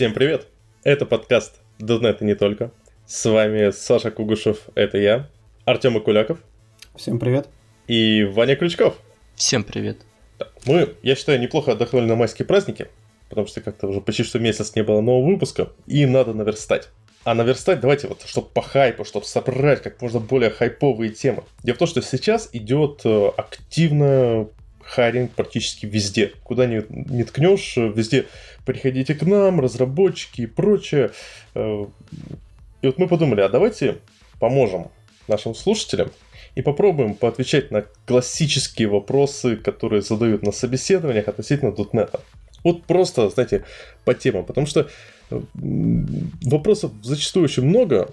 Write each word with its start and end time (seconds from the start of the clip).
Всем 0.00 0.14
привет! 0.14 0.46
Это 0.82 1.04
подкаст 1.04 1.60
.NET 1.78 2.16
и 2.20 2.24
не 2.24 2.34
только. 2.34 2.70
С 3.04 3.28
вами 3.28 3.70
Саша 3.70 4.10
Кугушев, 4.10 4.60
это 4.74 4.96
я, 4.96 5.28
Артем 5.66 5.98
Акуляков. 5.98 6.38
Всем 6.96 7.18
привет. 7.18 7.48
И 7.86 8.24
Ваня 8.24 8.56
Крючков. 8.56 8.96
Всем 9.34 9.62
привет. 9.62 9.98
Мы, 10.64 10.94
я 11.02 11.14
считаю, 11.14 11.38
неплохо 11.38 11.72
отдохнули 11.72 12.06
на 12.06 12.16
майские 12.16 12.46
праздники, 12.46 12.88
потому 13.28 13.46
что 13.46 13.60
как-то 13.60 13.88
уже 13.88 14.00
почти 14.00 14.22
что 14.24 14.38
месяц 14.38 14.74
не 14.74 14.82
было 14.82 15.02
нового 15.02 15.32
выпуска, 15.32 15.68
и 15.86 16.06
надо 16.06 16.32
наверстать. 16.32 16.88
А 17.24 17.34
наверстать 17.34 17.80
давайте 17.80 18.08
вот, 18.08 18.22
чтобы 18.24 18.48
по 18.48 18.62
хайпу, 18.62 19.04
чтобы 19.04 19.26
собрать 19.26 19.82
как 19.82 20.00
можно 20.00 20.18
более 20.18 20.48
хайповые 20.48 21.10
темы. 21.10 21.44
Дело 21.62 21.76
в 21.76 21.78
том, 21.78 21.88
что 21.88 22.00
сейчас 22.00 22.48
идет 22.54 23.02
э, 23.04 23.32
активно 23.36 24.48
хайринг 24.90 25.32
практически 25.32 25.86
везде. 25.86 26.32
Куда 26.42 26.66
ни, 26.66 26.84
не 26.88 27.24
ткнешь, 27.24 27.76
везде 27.76 28.26
приходите 28.64 29.14
к 29.14 29.22
нам, 29.22 29.60
разработчики 29.60 30.42
и 30.42 30.46
прочее. 30.46 31.12
Э, 31.54 31.86
и 32.82 32.86
вот 32.86 32.98
мы 32.98 33.08
подумали, 33.08 33.40
а 33.40 33.48
давайте 33.48 33.98
поможем 34.38 34.88
нашим 35.28 35.54
слушателям 35.54 36.10
и 36.56 36.62
попробуем 36.62 37.14
поотвечать 37.14 37.70
на 37.70 37.84
классические 38.06 38.88
вопросы, 38.88 39.56
которые 39.56 40.02
задают 40.02 40.42
на 40.42 40.52
собеседованиях 40.52 41.28
относительно 41.28 41.70
.NET. 41.70 42.20
Вот 42.64 42.84
просто, 42.84 43.30
знаете, 43.30 43.64
по 44.04 44.14
темам, 44.14 44.44
потому 44.44 44.66
что 44.66 44.88
э, 45.30 45.40
вопросов 45.54 46.90
зачастую 47.02 47.44
очень 47.44 47.64
много, 47.64 48.12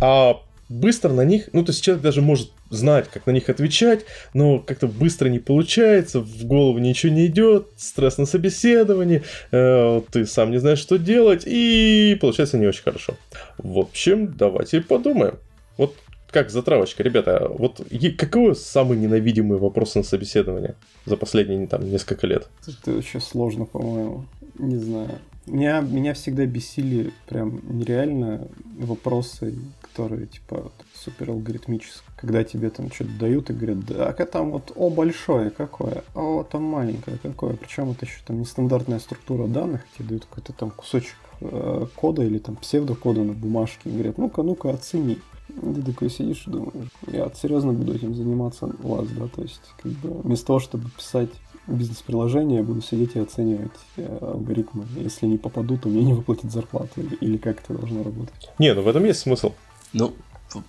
а 0.00 0.40
быстро 0.68 1.12
на 1.12 1.24
них, 1.24 1.50
ну, 1.52 1.64
то 1.64 1.72
есть 1.72 1.84
человек 1.84 2.02
даже 2.02 2.22
может 2.22 2.50
знать, 2.74 3.08
как 3.12 3.26
на 3.26 3.30
них 3.30 3.48
отвечать, 3.48 4.04
но 4.34 4.58
как-то 4.58 4.86
быстро 4.86 5.28
не 5.28 5.38
получается, 5.38 6.20
в 6.20 6.44
голову 6.44 6.78
ничего 6.78 7.12
не 7.12 7.26
идет, 7.26 7.68
стресс 7.76 8.18
на 8.18 8.26
собеседовании, 8.26 9.22
э, 9.50 10.02
ты 10.10 10.26
сам 10.26 10.50
не 10.50 10.58
знаешь, 10.58 10.78
что 10.78 10.98
делать, 10.98 11.44
и 11.46 12.16
получается 12.20 12.58
не 12.58 12.66
очень 12.66 12.82
хорошо. 12.82 13.14
В 13.58 13.78
общем, 13.78 14.34
давайте 14.36 14.80
подумаем. 14.80 15.38
Вот 15.76 15.94
как 16.34 16.50
затравочка, 16.50 17.02
ребята, 17.04 17.46
вот 17.48 17.80
какой 18.18 18.56
самый 18.56 18.98
ненавидимый 18.98 19.56
вопрос 19.58 19.94
на 19.94 20.02
собеседование 20.02 20.74
за 21.06 21.16
последние 21.16 21.68
там 21.68 21.88
несколько 21.88 22.26
лет? 22.26 22.48
Это 22.66 22.98
очень 22.98 23.20
сложно, 23.20 23.66
по-моему. 23.66 24.26
Не 24.58 24.76
знаю. 24.76 25.20
Меня, 25.46 25.80
меня 25.80 26.14
всегда 26.14 26.44
бесили 26.46 27.12
прям 27.28 27.60
нереально 27.68 28.48
вопросы, 28.78 29.54
которые 29.94 30.26
типа 30.26 30.72
супер 30.92 31.30
алгоритмические. 31.30 32.02
Когда 32.16 32.42
тебе 32.42 32.70
там 32.70 32.90
что-то 32.90 33.10
дают 33.18 33.50
и 33.50 33.52
говорят, 33.52 33.84
да, 33.86 34.08
а 34.08 34.26
там 34.26 34.50
вот 34.50 34.72
О 34.74 34.90
большое 34.90 35.50
какое, 35.50 36.02
О 36.14 36.42
там 36.42 36.64
маленькое 36.64 37.18
какое. 37.22 37.54
Причем 37.54 37.92
это 37.92 38.04
еще 38.04 38.18
там 38.26 38.40
нестандартная 38.40 38.98
структура 38.98 39.46
данных, 39.46 39.82
тебе 39.96 40.08
дают 40.08 40.24
какой-то 40.24 40.52
там 40.52 40.70
кусочек 40.70 41.16
э, 41.40 41.86
кода 41.94 42.22
или 42.22 42.38
там 42.38 42.56
псевдокода 42.56 43.22
на 43.22 43.34
бумажке 43.34 43.88
и 43.88 43.92
говорят, 43.92 44.18
ну-ка, 44.18 44.42
ну-ка, 44.42 44.70
оцени. 44.70 45.18
Ты 45.48 45.82
такой 45.82 46.10
сидишь 46.10 46.44
и 46.46 46.50
думаешь, 46.50 46.88
я 47.06 47.30
серьезно 47.34 47.72
буду 47.72 47.94
этим 47.94 48.14
заниматься 48.14 48.70
у 48.82 48.96
вас, 48.96 49.06
да, 49.08 49.28
то 49.28 49.42
есть 49.42 49.60
как 49.80 49.92
бы 49.92 50.22
вместо 50.22 50.46
того, 50.46 50.58
чтобы 50.58 50.88
писать 50.90 51.30
бизнес-приложение, 51.66 52.62
буду 52.62 52.82
сидеть 52.82 53.16
и 53.16 53.20
оценивать 53.20 53.70
э, 53.96 54.18
алгоритмы. 54.20 54.84
Если 54.96 55.26
не 55.26 55.38
попаду, 55.38 55.78
то 55.78 55.88
мне 55.88 56.02
не 56.02 56.12
выплатят 56.12 56.52
зарплату. 56.52 57.00
Или, 57.00 57.14
или 57.16 57.36
как 57.36 57.62
это 57.62 57.74
должно 57.74 58.02
работать? 58.02 58.50
Не, 58.58 58.74
ну 58.74 58.82
в 58.82 58.88
этом 58.88 59.04
есть 59.04 59.20
смысл. 59.20 59.52
Ну, 59.94 60.14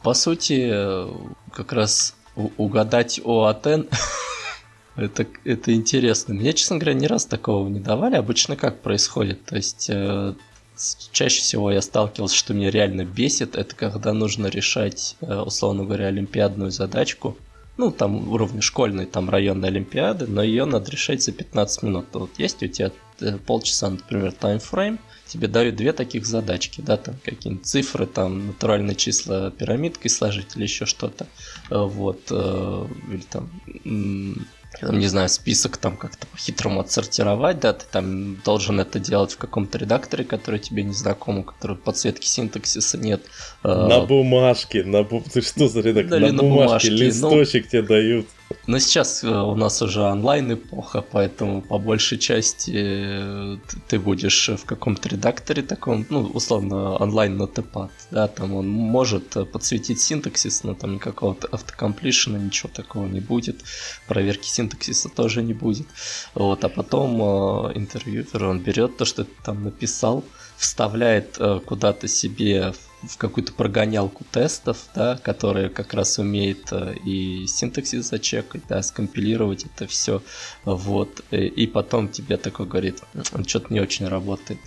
по 0.02 0.14
сути, 0.14 0.72
как 1.52 1.73
раз 1.73 2.16
угадать 2.36 3.20
ОАТН 3.23 3.84
это, 4.95 5.28
это 5.44 5.73
интересно. 5.73 6.34
Мне, 6.34 6.54
честно 6.54 6.78
говоря, 6.78 6.94
ни 6.94 7.06
раз 7.06 7.26
такого 7.26 7.67
не 7.67 7.80
давали. 7.80 8.16
Обычно 8.16 8.56
как 8.56 8.82
происходит? 8.82 9.44
То 9.45 9.55
есть 9.55 9.89
э, 9.89 10.33
чаще 11.11 11.42
всего 11.42 11.72
я 11.72 11.82
сталкивался, 11.82 12.36
что 12.36 12.54
меня 12.54 12.72
реально 12.72 13.05
бесит, 13.05 13.55
это 13.55 13.76
когда 13.76 14.14
нужно 14.14 14.48
решать, 14.48 15.17
э, 15.22 15.36
условно 15.36 15.83
говоря, 15.83 16.08
олимпиадную 16.08 16.72
задачку 16.72 17.38
ну, 17.78 17.92
там 17.92 18.30
уровня 18.32 18.61
школьной, 18.61 19.05
там 19.05 19.30
районной 19.30 19.70
олимпиады, 19.70 20.28
но 20.28 20.42
ее 20.42 20.66
надо 20.66 20.92
решать 20.92 21.22
за 21.23 21.32
15 21.32 21.83
минут. 21.83 22.05
Вот 22.14 22.32
есть 22.38 22.64
у 22.64 22.67
тебя 22.67 22.92
э, 23.20 23.38
полчаса, 23.38 23.89
например, 23.89 24.32
таймфрейм, 24.32 24.99
тебе 25.27 25.47
дают 25.47 25.75
две 25.75 25.93
таких 25.93 26.25
задачки, 26.25 26.81
да, 26.81 26.97
там 26.97 27.15
какие-нибудь 27.23 27.65
цифры, 27.65 28.05
там 28.05 28.47
натуральные 28.47 28.95
числа 28.95 29.52
пирамидкой 29.52 30.09
сложить 30.09 30.55
или 30.55 30.63
еще 30.63 30.86
что-то, 30.86 31.27
э, 31.69 31.77
вот, 31.77 32.27
э, 32.30 32.87
или 33.09 33.23
там 33.30 33.49
не 34.81 35.08
знаю, 35.08 35.30
список 35.30 35.77
там 35.77 35.97
как-то 35.97 36.27
по-хитрому 36.27 36.81
отсортировать, 36.81 37.59
да, 37.59 37.73
ты 37.73 37.86
там 37.89 38.36
должен 38.43 38.80
это 38.80 38.99
делать 38.99 39.31
в 39.31 39.37
каком-то 39.37 39.77
редакторе, 39.77 40.23
который 40.23 40.59
тебе 40.59 40.83
не 40.83 40.93
знаком, 40.93 41.39
у 41.39 41.43
которого 41.43 41.77
подсветки 41.77 42.27
синтаксиса 42.27 42.97
нет. 42.97 43.21
А, 43.63 43.87
на 43.87 44.02
бумажке, 44.02 44.83
на 44.83 45.03
бу... 45.03 45.23
ты 45.31 45.42
что 45.42 45.67
за 45.67 45.81
редактор? 45.81 46.19
На, 46.19 46.31
на 46.31 46.43
бумажке, 46.43 46.89
бумажке, 46.89 46.92
ну, 46.92 46.97
листочек 46.97 47.63
ну... 47.65 47.69
тебе 47.69 47.81
дают. 47.83 48.27
Но 48.67 48.80
сейчас 48.80 49.23
э, 49.23 49.28
у 49.28 49.56
нас 49.56 49.82
уже 49.82 50.02
онлайн 50.02 50.54
эпоха, 50.54 51.02
поэтому 51.02 51.61
по 51.61 51.78
большей 51.78 52.17
части 52.17 52.72
э, 52.76 53.58
ты 53.88 54.00
будешь 54.00 54.50
в 54.50 54.66
каком-то 54.66 55.10
редакторе 55.10 55.61
таком, 55.64 56.06
ну, 56.10 56.22
условно, 56.22 56.95
онлайн 56.98 57.38
нотепад, 57.38 57.92
да, 58.11 58.28
там 58.28 58.54
он 58.54 58.67
может 58.67 59.52
подсветить 59.52 60.00
синтаксис, 60.00 60.64
но 60.64 60.73
там 60.73 60.95
никакого 60.95 61.36
автокомплишена, 61.52 62.38
ничего 62.38 62.70
такого 62.73 63.08
не 63.08 63.20
будет, 63.20 63.64
проверки 64.08 64.48
синтаксиса 64.48 65.10
тоже 65.10 65.42
не 65.42 65.54
будет. 65.54 65.88
Вот, 66.34 66.64
а 66.64 66.70
потом 66.70 67.22
э, 67.22 67.78
интервьюер, 67.78 68.44
он 68.44 68.60
берет 68.60 68.98
то, 68.98 69.05
что 69.05 69.23
ты 69.23 69.32
там 69.44 69.64
написал, 69.64 70.23
вставляет 70.58 71.38
куда-то 71.66 72.08
себе 72.08 72.72
в 72.72 72.95
какую-то 73.17 73.54
прогонялку 73.54 74.23
тестов, 74.32 74.77
да, 74.95 75.17
которая 75.17 75.70
как 75.70 75.93
раз 75.93 76.20
умеет 76.20 76.71
э, 76.71 76.95
и 77.05 77.45
синтаксис 77.48 78.10
зачекать, 78.10 78.61
да, 78.67 78.82
скомпилировать 78.82 79.66
это 79.66 79.88
все, 79.88 80.21
вот, 80.64 81.21
и 81.32 81.67
потом 81.67 82.10
тебе 82.10 82.38
такой 82.38 82.66
говорит, 82.66 83.02
что-то 83.45 83.73
не 83.73 83.80
очень 83.80 84.08
работает. 84.08 84.60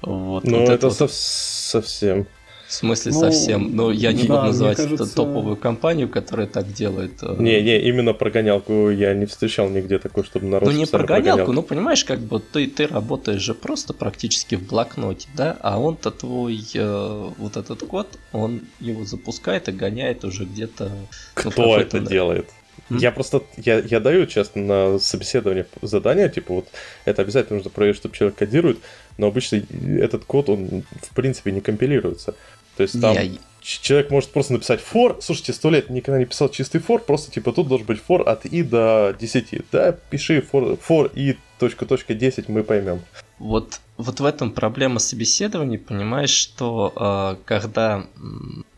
Вот, 0.00 0.44
ну, 0.44 0.60
вот 0.60 0.68
это, 0.68 0.88
это 0.88 0.88
вот... 0.88 1.12
совсем. 1.12 2.26
В 2.72 2.74
смысле 2.74 3.12
ну, 3.12 3.20
совсем? 3.20 3.76
Ну, 3.76 3.90
я 3.90 4.14
не 4.14 4.22
да, 4.22 4.36
буду 4.36 4.46
называть 4.46 4.78
кажется... 4.78 5.04
это 5.04 5.14
топовую 5.14 5.56
компанию, 5.56 6.08
которая 6.08 6.46
так 6.46 6.72
делает. 6.72 7.22
Э. 7.22 7.36
Не, 7.38 7.60
не, 7.60 7.78
именно 7.82 8.14
прогонялку 8.14 8.88
я 8.88 9.12
не 9.12 9.26
встречал 9.26 9.68
нигде 9.68 9.98
такой, 9.98 10.24
чтобы 10.24 10.46
народ 10.46 10.70
Ну, 10.70 10.74
не 10.74 10.86
прогонялку, 10.86 11.22
прогонялку. 11.22 11.52
ну, 11.52 11.62
понимаешь, 11.62 12.02
как 12.02 12.20
бы 12.20 12.40
ты, 12.40 12.66
ты 12.66 12.86
работаешь 12.86 13.42
же 13.42 13.52
просто 13.52 13.92
практически 13.92 14.54
в 14.54 14.66
блокноте, 14.66 15.28
да, 15.36 15.58
а 15.60 15.78
он-то 15.78 16.10
твой, 16.10 16.64
э, 16.72 17.30
вот 17.36 17.58
этот 17.58 17.80
код, 17.80 18.08
он 18.32 18.62
его 18.80 19.04
запускает 19.04 19.68
и 19.68 19.72
гоняет 19.72 20.24
уже 20.24 20.46
где-то... 20.46 20.88
Ну, 20.88 21.06
Кто 21.34 21.62
ну, 21.62 21.76
это 21.76 22.00
делает? 22.00 22.48
Я 22.88 23.12
просто, 23.12 23.42
я, 23.56 23.80
я 23.80 24.00
даю, 24.00 24.26
честно, 24.26 24.62
на 24.62 24.98
собеседование 24.98 25.66
задания, 25.82 26.28
типа 26.28 26.54
вот 26.54 26.68
это 27.04 27.22
обязательно 27.22 27.56
нужно 27.56 27.70
проверить, 27.70 27.98
чтобы 27.98 28.14
человек 28.14 28.36
кодирует, 28.36 28.78
но 29.18 29.26
обычно 29.26 29.62
этот 29.98 30.24
код, 30.24 30.48
он 30.48 30.84
в 31.02 31.14
принципе 31.14 31.52
не 31.52 31.60
компилируется. 31.60 32.34
То 32.76 32.82
есть 32.82 33.00
там 33.00 33.14
не, 33.14 33.38
человек 33.62 34.10
может 34.10 34.30
просто 34.30 34.52
написать 34.52 34.80
for. 34.80 35.20
Слушайте, 35.20 35.52
сто 35.52 35.70
лет 35.70 35.90
никогда 35.90 36.18
не 36.18 36.24
писал 36.24 36.48
чистый 36.48 36.80
for, 36.80 36.98
просто 36.98 37.30
типа 37.30 37.52
тут 37.52 37.68
должен 37.68 37.86
быть 37.86 38.00
for 38.06 38.22
от 38.22 38.46
i 38.46 38.62
до 38.62 39.14
10. 39.18 39.70
Да, 39.70 39.92
пиши 39.92 40.40
for, 40.40 40.78
for 40.78 41.10
i 41.14 41.36
точка, 41.58 41.86
точка 41.86 42.14
10, 42.14 42.48
мы 42.48 42.64
поймем. 42.64 43.00
Вот, 43.38 43.80
вот 43.96 44.20
в 44.20 44.24
этом 44.24 44.52
проблема 44.52 44.98
собеседований, 44.98 45.78
понимаешь, 45.78 46.30
что 46.30 46.92
э, 47.40 47.44
когда 47.44 48.06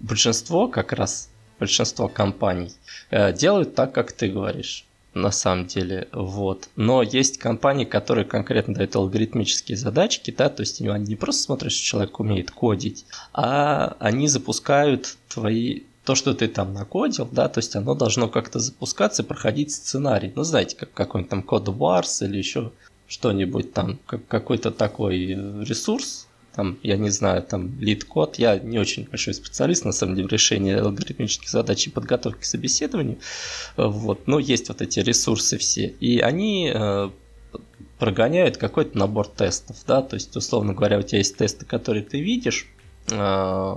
большинство, 0.00 0.69
как 0.69 0.93
раз 0.93 1.31
большинство 1.59 2.09
компаний, 2.09 2.72
э, 3.11 3.32
делают 3.32 3.75
так, 3.75 3.93
как 3.93 4.12
ты 4.12 4.29
говоришь 4.29 4.87
на 5.14 5.31
самом 5.31 5.66
деле, 5.66 6.08
вот. 6.12 6.69
Но 6.76 7.02
есть 7.02 7.38
компании, 7.38 7.84
которые 7.84 8.25
конкретно 8.25 8.75
дают 8.75 8.96
алгоритмические 8.96 9.76
задачки, 9.76 10.34
да, 10.37 10.49
то 10.49 10.62
есть 10.62 10.81
они 10.81 11.06
не 11.06 11.16
просто 11.16 11.43
смотрят, 11.43 11.72
что 11.72 11.84
человек 11.84 12.20
умеет 12.20 12.50
кодить, 12.50 13.06
а 13.32 13.96
они 14.00 14.28
запускают 14.28 15.16
твои 15.28 15.82
то, 16.05 16.14
что 16.14 16.34
ты 16.34 16.49
там 16.49 16.75
накодил, 16.75 17.28
да, 17.32 17.49
то 17.49 17.58
есть 17.58 17.75
оно 17.76 17.94
должно 17.94 18.28
как-то 18.28 18.58
запускаться 18.58 19.22
и 19.22 19.26
проходить 19.26 19.72
сценарий. 19.72 20.32
Ну, 20.37 20.43
знаете, 20.43 20.76
как 20.76 20.93
какой-нибудь 20.93 21.31
там 21.31 21.43
код 21.43 21.69
Wars 21.69 22.25
или 22.25 22.37
еще 22.37 22.72
что-нибудь 23.06 23.72
там, 23.72 23.99
как 24.06 24.26
какой-то 24.26 24.70
такой 24.70 25.28
ресурс, 25.64 26.26
там, 26.55 26.79
я 26.83 26.97
не 26.97 27.11
знаю, 27.11 27.43
там, 27.43 27.79
LeetCode, 27.81 28.37
я 28.37 28.59
не 28.59 28.79
очень 28.79 29.09
большой 29.09 29.35
специалист, 29.35 29.85
на 29.85 29.93
самом 29.93 30.15
деле, 30.15 30.29
в 30.29 30.33
решении 30.33 30.75
алгоритмических 30.75 31.49
задач 31.49 31.87
и 31.87 31.91
подготовки 31.91 32.43
к 32.43 32.45
собеседованию, 32.45 33.19
вот, 33.77 34.27
но 34.27 34.39
есть 34.39 34.69
вот 34.69 34.81
эти 34.81 35.01
ресурсы 35.01 35.59
все, 35.59 35.87
и 35.87 36.21
они 36.21 36.71
э, 36.73 37.11
прогоняют 37.99 38.56
какой-то 38.56 38.97
набор 38.97 39.29
тестов, 39.29 39.77
да, 39.87 40.03
то 40.03 40.15
есть, 40.15 40.37
условно 40.37 40.75
говоря, 40.75 40.99
у 40.99 41.03
тебя 41.03 41.19
есть 41.19 41.37
тесты, 41.37 41.65
которые 41.67 42.05
ты 42.05 42.21
видишь, 42.21 42.67
э, 43.11 43.75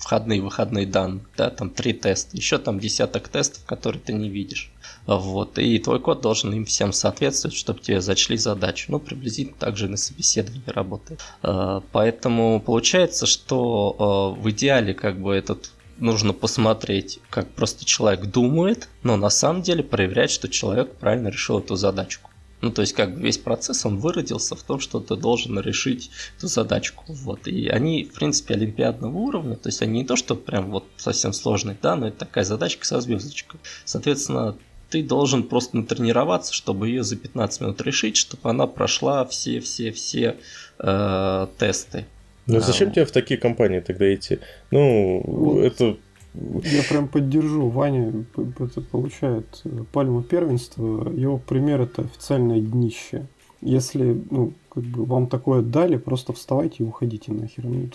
входные 0.00 0.40
выходные 0.40 0.86
данные, 0.86 1.22
да, 1.36 1.50
там 1.50 1.70
три 1.70 1.92
теста, 1.92 2.36
еще 2.36 2.58
там 2.58 2.80
десяток 2.80 3.28
тестов, 3.28 3.64
которые 3.66 4.00
ты 4.00 4.14
не 4.14 4.30
видишь. 4.30 4.72
Вот, 5.06 5.58
и 5.58 5.78
твой 5.78 6.00
код 6.00 6.20
должен 6.22 6.52
им 6.54 6.64
всем 6.64 6.92
соответствовать, 6.92 7.56
чтобы 7.56 7.80
тебе 7.80 8.00
зачли 8.00 8.36
задачу. 8.36 8.86
Ну, 8.88 8.98
приблизительно 8.98 9.56
так 9.58 9.76
же 9.76 9.88
на 9.88 9.96
собеседовании 9.96 10.62
работает. 10.66 11.20
Э, 11.42 11.80
поэтому 11.92 12.60
получается, 12.60 13.26
что 13.26 14.34
э, 14.38 14.40
в 14.40 14.50
идеале 14.50 14.94
как 14.94 15.20
бы 15.20 15.34
этот 15.34 15.72
нужно 15.98 16.32
посмотреть, 16.32 17.20
как 17.28 17.48
просто 17.50 17.84
человек 17.84 18.26
думает, 18.26 18.88
но 19.02 19.16
на 19.16 19.30
самом 19.30 19.62
деле 19.62 19.82
проверять, 19.82 20.30
что 20.30 20.48
человек 20.48 20.94
правильно 20.94 21.28
решил 21.28 21.58
эту 21.58 21.76
задачку. 21.76 22.29
Ну, 22.60 22.70
то 22.70 22.82
есть, 22.82 22.92
как 22.92 23.14
бы 23.14 23.22
весь 23.22 23.38
процесс, 23.38 23.86
он 23.86 23.98
выродился 23.98 24.54
в 24.54 24.62
том, 24.62 24.80
что 24.80 25.00
ты 25.00 25.16
должен 25.16 25.58
решить 25.60 26.10
эту 26.36 26.48
задачку. 26.48 27.04
Вот. 27.08 27.46
И 27.46 27.68
они, 27.68 28.04
в 28.04 28.12
принципе, 28.12 28.54
олимпиадного 28.54 29.16
уровня, 29.16 29.56
то 29.56 29.68
есть 29.68 29.80
они 29.82 30.00
не 30.00 30.04
то, 30.06 30.16
что 30.16 30.36
прям 30.36 30.70
вот 30.70 30.84
совсем 30.96 31.32
сложные, 31.32 31.76
да, 31.80 31.96
но 31.96 32.08
это 32.08 32.18
такая 32.18 32.44
задачка 32.44 32.84
со 32.86 33.00
звездочкой. 33.00 33.60
Соответственно, 33.84 34.56
ты 34.90 35.02
должен 35.02 35.44
просто 35.44 35.76
натренироваться, 35.76 36.52
чтобы 36.52 36.88
ее 36.88 37.02
за 37.02 37.16
15 37.16 37.60
минут 37.60 37.80
решить, 37.80 38.16
чтобы 38.16 38.50
она 38.50 38.66
прошла 38.66 39.24
все-все-все 39.24 40.36
э, 40.78 41.46
тесты. 41.58 42.06
Ну 42.46 42.58
а, 42.58 42.60
зачем 42.60 42.90
тебе 42.90 43.04
в 43.04 43.12
такие 43.12 43.38
компании 43.38 43.80
тогда 43.80 44.12
идти? 44.12 44.40
Ну, 44.70 45.22
вот. 45.24 45.62
это 45.62 45.96
я 46.34 46.82
прям 46.88 47.08
поддержу. 47.08 47.68
Ваня 47.68 48.24
получает 48.90 49.62
пальму 49.92 50.22
первенства. 50.22 51.10
Его 51.10 51.38
пример 51.38 51.80
это 51.80 52.02
официальное 52.02 52.60
днище. 52.60 53.26
Если 53.60 54.22
ну, 54.30 54.52
как 54.70 54.84
бы 54.84 55.04
вам 55.04 55.26
такое 55.26 55.62
дали, 55.62 55.96
просто 55.96 56.32
вставайте 56.32 56.76
и 56.78 56.86
уходите 56.86 57.32
нахер. 57.32 57.64
Ну, 57.64 57.88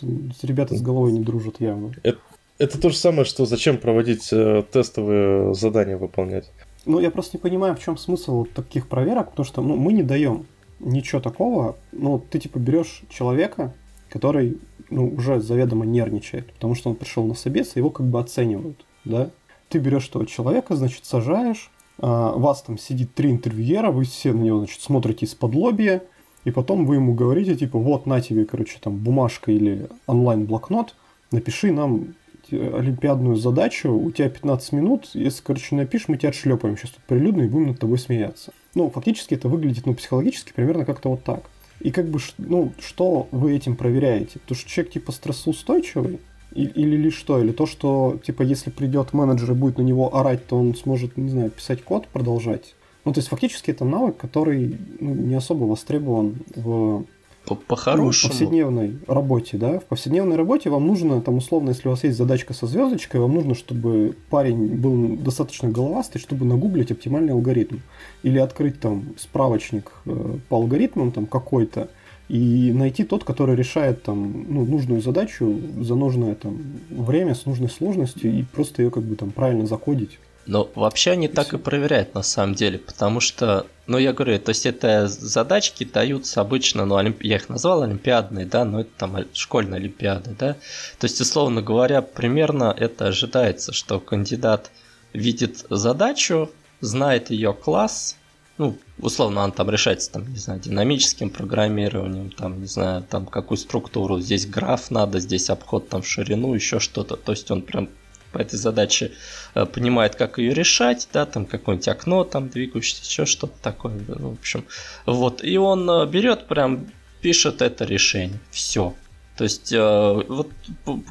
ребята 0.43 0.75
с 0.75 0.81
головой 0.81 1.11
не 1.11 1.21
дружат 1.21 1.59
явно. 1.59 1.93
Это, 2.03 2.19
это 2.57 2.79
то 2.79 2.89
же 2.89 2.97
самое, 2.97 3.25
что 3.25 3.45
зачем 3.45 3.77
проводить 3.77 4.29
э, 4.31 4.63
тестовые 4.71 5.53
задания 5.55 5.97
выполнять. 5.97 6.51
Ну, 6.85 6.99
я 6.99 7.09
просто 7.09 7.37
не 7.37 7.41
понимаю, 7.41 7.75
в 7.75 7.79
чем 7.79 7.97
смысл 7.97 8.45
таких 8.45 8.87
проверок, 8.87 9.31
потому 9.31 9.45
что 9.45 9.61
ну, 9.61 9.75
мы 9.75 9.93
не 9.93 10.03
даем 10.03 10.45
ничего 10.79 11.19
такого. 11.19 11.77
Ну, 11.91 12.19
ты 12.29 12.39
типа 12.39 12.59
берешь 12.59 13.01
человека, 13.09 13.73
который 14.09 14.57
ну, 14.89 15.07
уже 15.07 15.39
заведомо 15.39 15.85
нервничает, 15.85 16.51
потому 16.53 16.75
что 16.75 16.89
он 16.89 16.95
пришел 16.95 17.25
на 17.25 17.33
собес, 17.33 17.75
его 17.75 17.89
как 17.89 18.05
бы 18.05 18.19
оценивают, 18.19 18.85
да. 19.03 19.31
Ты 19.69 19.79
берешь 19.79 20.07
этого 20.07 20.25
человека, 20.25 20.75
значит, 20.75 21.05
сажаешь, 21.05 21.71
а, 21.99 22.33
вас 22.33 22.61
там 22.61 22.77
сидит 22.77 23.13
три 23.13 23.31
интервьюера, 23.31 23.91
вы 23.91 24.03
все 24.03 24.33
на 24.33 24.41
него, 24.41 24.59
значит, 24.59 24.81
смотрите 24.81 25.25
из-под 25.25 25.55
лобья, 25.55 26.03
и 26.43 26.51
потом 26.51 26.85
вы 26.85 26.95
ему 26.95 27.13
говорите, 27.13 27.55
типа, 27.55 27.79
вот 27.79 28.05
на 28.05 28.21
тебе, 28.21 28.45
короче, 28.45 28.77
там 28.79 28.97
бумажка 28.97 29.51
или 29.51 29.89
онлайн-блокнот, 30.05 30.95
напиши 31.31 31.71
нам 31.71 32.13
олимпиадную 32.51 33.35
задачу, 33.35 33.91
у 33.91 34.11
тебя 34.11 34.29
15 34.29 34.71
минут, 34.73 35.09
если, 35.13 35.41
короче, 35.43 35.75
напишешь, 35.75 36.07
мы 36.07 36.17
тебя 36.17 36.29
отшлепаем 36.29 36.77
сейчас 36.77 36.91
тут 36.91 37.03
прилюдно 37.05 37.43
и 37.43 37.47
будем 37.47 37.69
над 37.69 37.79
тобой 37.79 37.97
смеяться. 37.97 38.53
Ну, 38.75 38.89
фактически 38.89 39.33
это 39.33 39.47
выглядит, 39.47 39.85
ну, 39.85 39.95
психологически 39.95 40.53
примерно 40.53 40.85
как-то 40.85 41.09
вот 41.09 41.23
так. 41.23 41.49
И 41.79 41.91
как 41.91 42.07
бы, 42.07 42.19
ну, 42.37 42.71
что 42.79 43.27
вы 43.31 43.55
этим 43.55 43.75
проверяете? 43.75 44.39
Потому 44.39 44.57
что 44.57 44.69
человек 44.69 44.93
типа 44.93 45.11
стрессоустойчивый, 45.11 46.19
или, 46.53 46.95
или 46.95 47.09
что? 47.09 47.39
Или 47.41 47.51
то, 47.51 47.65
что, 47.65 48.19
типа, 48.25 48.41
если 48.43 48.69
придет 48.69 49.13
менеджер 49.13 49.51
и 49.51 49.55
будет 49.55 49.77
на 49.77 49.81
него 49.81 50.15
орать, 50.15 50.47
то 50.47 50.57
он 50.57 50.73
сможет, 50.75 51.17
не 51.17 51.29
знаю, 51.29 51.51
писать 51.51 51.83
код, 51.83 52.07
продолжать. 52.07 52.75
Ну, 53.03 53.13
то 53.13 53.19
есть, 53.19 53.27
фактически, 53.27 53.71
это 53.71 53.83
навык, 53.85 54.17
который 54.17 54.79
ну, 54.99 55.13
не 55.13 55.35
особо 55.35 55.65
востребован 55.65 56.37
в 56.55 57.05
по-хорошему. 57.53 58.07
Ну, 58.07 58.11
в 58.11 58.39
повседневной 58.39 58.97
работе, 59.05 59.57
да. 59.57 59.79
В 59.79 59.83
повседневной 59.83 60.35
работе 60.35 60.71
вам 60.71 60.87
нужно, 60.87 61.21
там, 61.21 61.37
условно, 61.37 61.69
если 61.69 61.87
у 61.87 61.91
вас 61.91 62.03
есть 62.03 62.17
задачка 62.17 62.53
со 62.53 62.65
звездочкой, 62.65 63.21
вам 63.21 63.35
нужно, 63.35 63.53
чтобы 63.53 64.15
парень 64.31 64.75
был 64.75 65.15
достаточно 65.17 65.69
головастый, 65.69 66.19
чтобы 66.19 66.45
нагуглить 66.45 66.91
оптимальный 66.91 67.33
алгоритм. 67.33 67.77
Или 68.23 68.39
открыть 68.39 68.79
там 68.79 69.13
справочник 69.17 69.91
э, 70.05 70.37
по 70.49 70.55
алгоритмам 70.55 71.11
там 71.11 71.27
какой-то, 71.27 71.89
и 72.27 72.71
найти 72.73 73.03
тот, 73.03 73.23
который 73.23 73.55
решает 73.55 74.01
там 74.03 74.45
ну, 74.49 74.65
нужную 74.65 75.01
задачу 75.01 75.61
за 75.79 75.95
нужное 75.95 76.33
там 76.33 76.57
время 76.89 77.35
с 77.35 77.45
нужной 77.45 77.69
сложностью 77.69 78.33
и 78.33 78.41
просто 78.43 78.81
ее 78.81 78.89
как 78.89 79.03
бы 79.03 79.15
там 79.15 79.31
правильно 79.31 79.67
закодить. 79.67 80.17
Но 80.47 80.69
вообще 80.75 81.11
они 81.11 81.27
так 81.27 81.53
и 81.53 81.57
проверяют 81.57 82.13
на 82.13 82.23
самом 82.23 82.55
деле, 82.55 82.77
потому 82.77 83.19
что, 83.19 83.65
ну 83.87 83.97
я 83.97 84.13
говорю, 84.13 84.39
то 84.39 84.49
есть 84.49 84.65
это 84.65 85.07
задачки 85.07 85.83
даются 85.83 86.41
обычно, 86.41 86.85
ну 86.85 86.95
олимп... 86.95 87.21
я 87.23 87.35
их 87.37 87.49
назвал 87.49 87.83
олимпиадные, 87.83 88.45
да, 88.45 88.65
но 88.65 88.81
это 88.81 88.89
там 88.97 89.17
школьные 89.33 89.77
олимпиады, 89.77 90.35
да. 90.37 90.53
То 90.99 91.05
есть, 91.05 91.21
условно 91.21 91.61
говоря, 91.61 92.01
примерно 92.01 92.75
это 92.77 93.07
ожидается, 93.07 93.73
что 93.73 93.99
кандидат 93.99 94.71
видит 95.13 95.65
задачу, 95.69 96.51
знает 96.81 97.29
ее 97.29 97.53
класс, 97.53 98.17
ну, 98.57 98.77
условно, 98.99 99.43
он 99.43 99.51
там 99.51 99.69
решается, 99.69 100.11
там, 100.11 100.31
не 100.31 100.37
знаю, 100.37 100.61
динамическим 100.61 101.29
программированием, 101.29 102.31
там, 102.31 102.61
не 102.61 102.67
знаю, 102.67 103.03
там, 103.03 103.25
какую 103.25 103.57
структуру, 103.57 104.21
здесь 104.21 104.45
граф 104.45 104.91
надо, 104.91 105.19
здесь 105.19 105.49
обход, 105.49 105.89
там, 105.89 106.03
ширину, 106.03 106.53
еще 106.53 106.79
что-то. 106.79 107.17
То 107.17 107.33
есть 107.33 107.51
он 107.51 107.61
прям 107.61 107.89
по 108.35 108.39
этой 108.39 108.57
задаче 108.57 109.13
э, 109.53 109.65
понимает, 109.65 110.15
как 110.15 110.39
ее 110.39 110.53
решать, 110.53 111.07
да, 111.13 111.25
там 111.25 111.45
какое-нибудь 111.45 111.87
окно 111.87 112.25
там 112.25 112.49
двигающееся, 112.49 113.03
еще 113.05 113.25
что-то 113.25 113.53
такое, 113.61 113.93
в 114.07 114.33
общем, 114.33 114.65
вот, 115.05 115.41
и 115.41 115.57
он 115.57 115.89
э, 115.89 116.05
берет 116.05 116.45
прям, 116.47 116.87
пишет 117.21 117.61
это 117.61 117.85
решение, 117.85 118.39
все. 118.51 118.93
То 119.37 119.45
есть 119.45 119.71
э, 119.71 120.23
вот 120.27 120.49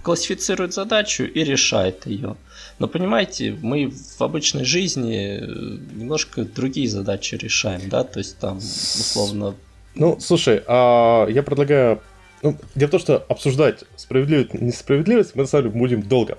классифицирует 0.02 0.74
задачу 0.74 1.24
и 1.24 1.44
решает 1.44 2.06
ее. 2.06 2.36
Но 2.78 2.88
понимаете, 2.88 3.56
мы 3.62 3.90
в 3.90 4.20
обычной 4.20 4.64
жизни 4.64 5.40
немножко 5.98 6.44
другие 6.44 6.88
задачи 6.88 7.36
решаем, 7.36 7.88
да, 7.88 8.04
то 8.04 8.18
есть 8.18 8.38
там 8.38 8.58
условно. 8.58 9.54
Ну, 9.94 10.18
слушай, 10.20 10.62
а 10.66 11.26
я 11.28 11.42
предлагаю 11.42 12.02
ну, 12.42 12.54
дело 12.74 12.88
в 12.88 12.90
том, 12.90 13.00
что 13.00 13.16
обсуждать 13.28 13.84
справедливость 13.96 14.52
несправедливость 14.52 15.34
мы 15.34 15.42
на 15.42 15.48
самом 15.48 15.70
деле 15.70 15.80
будем 15.80 16.02
долго 16.02 16.36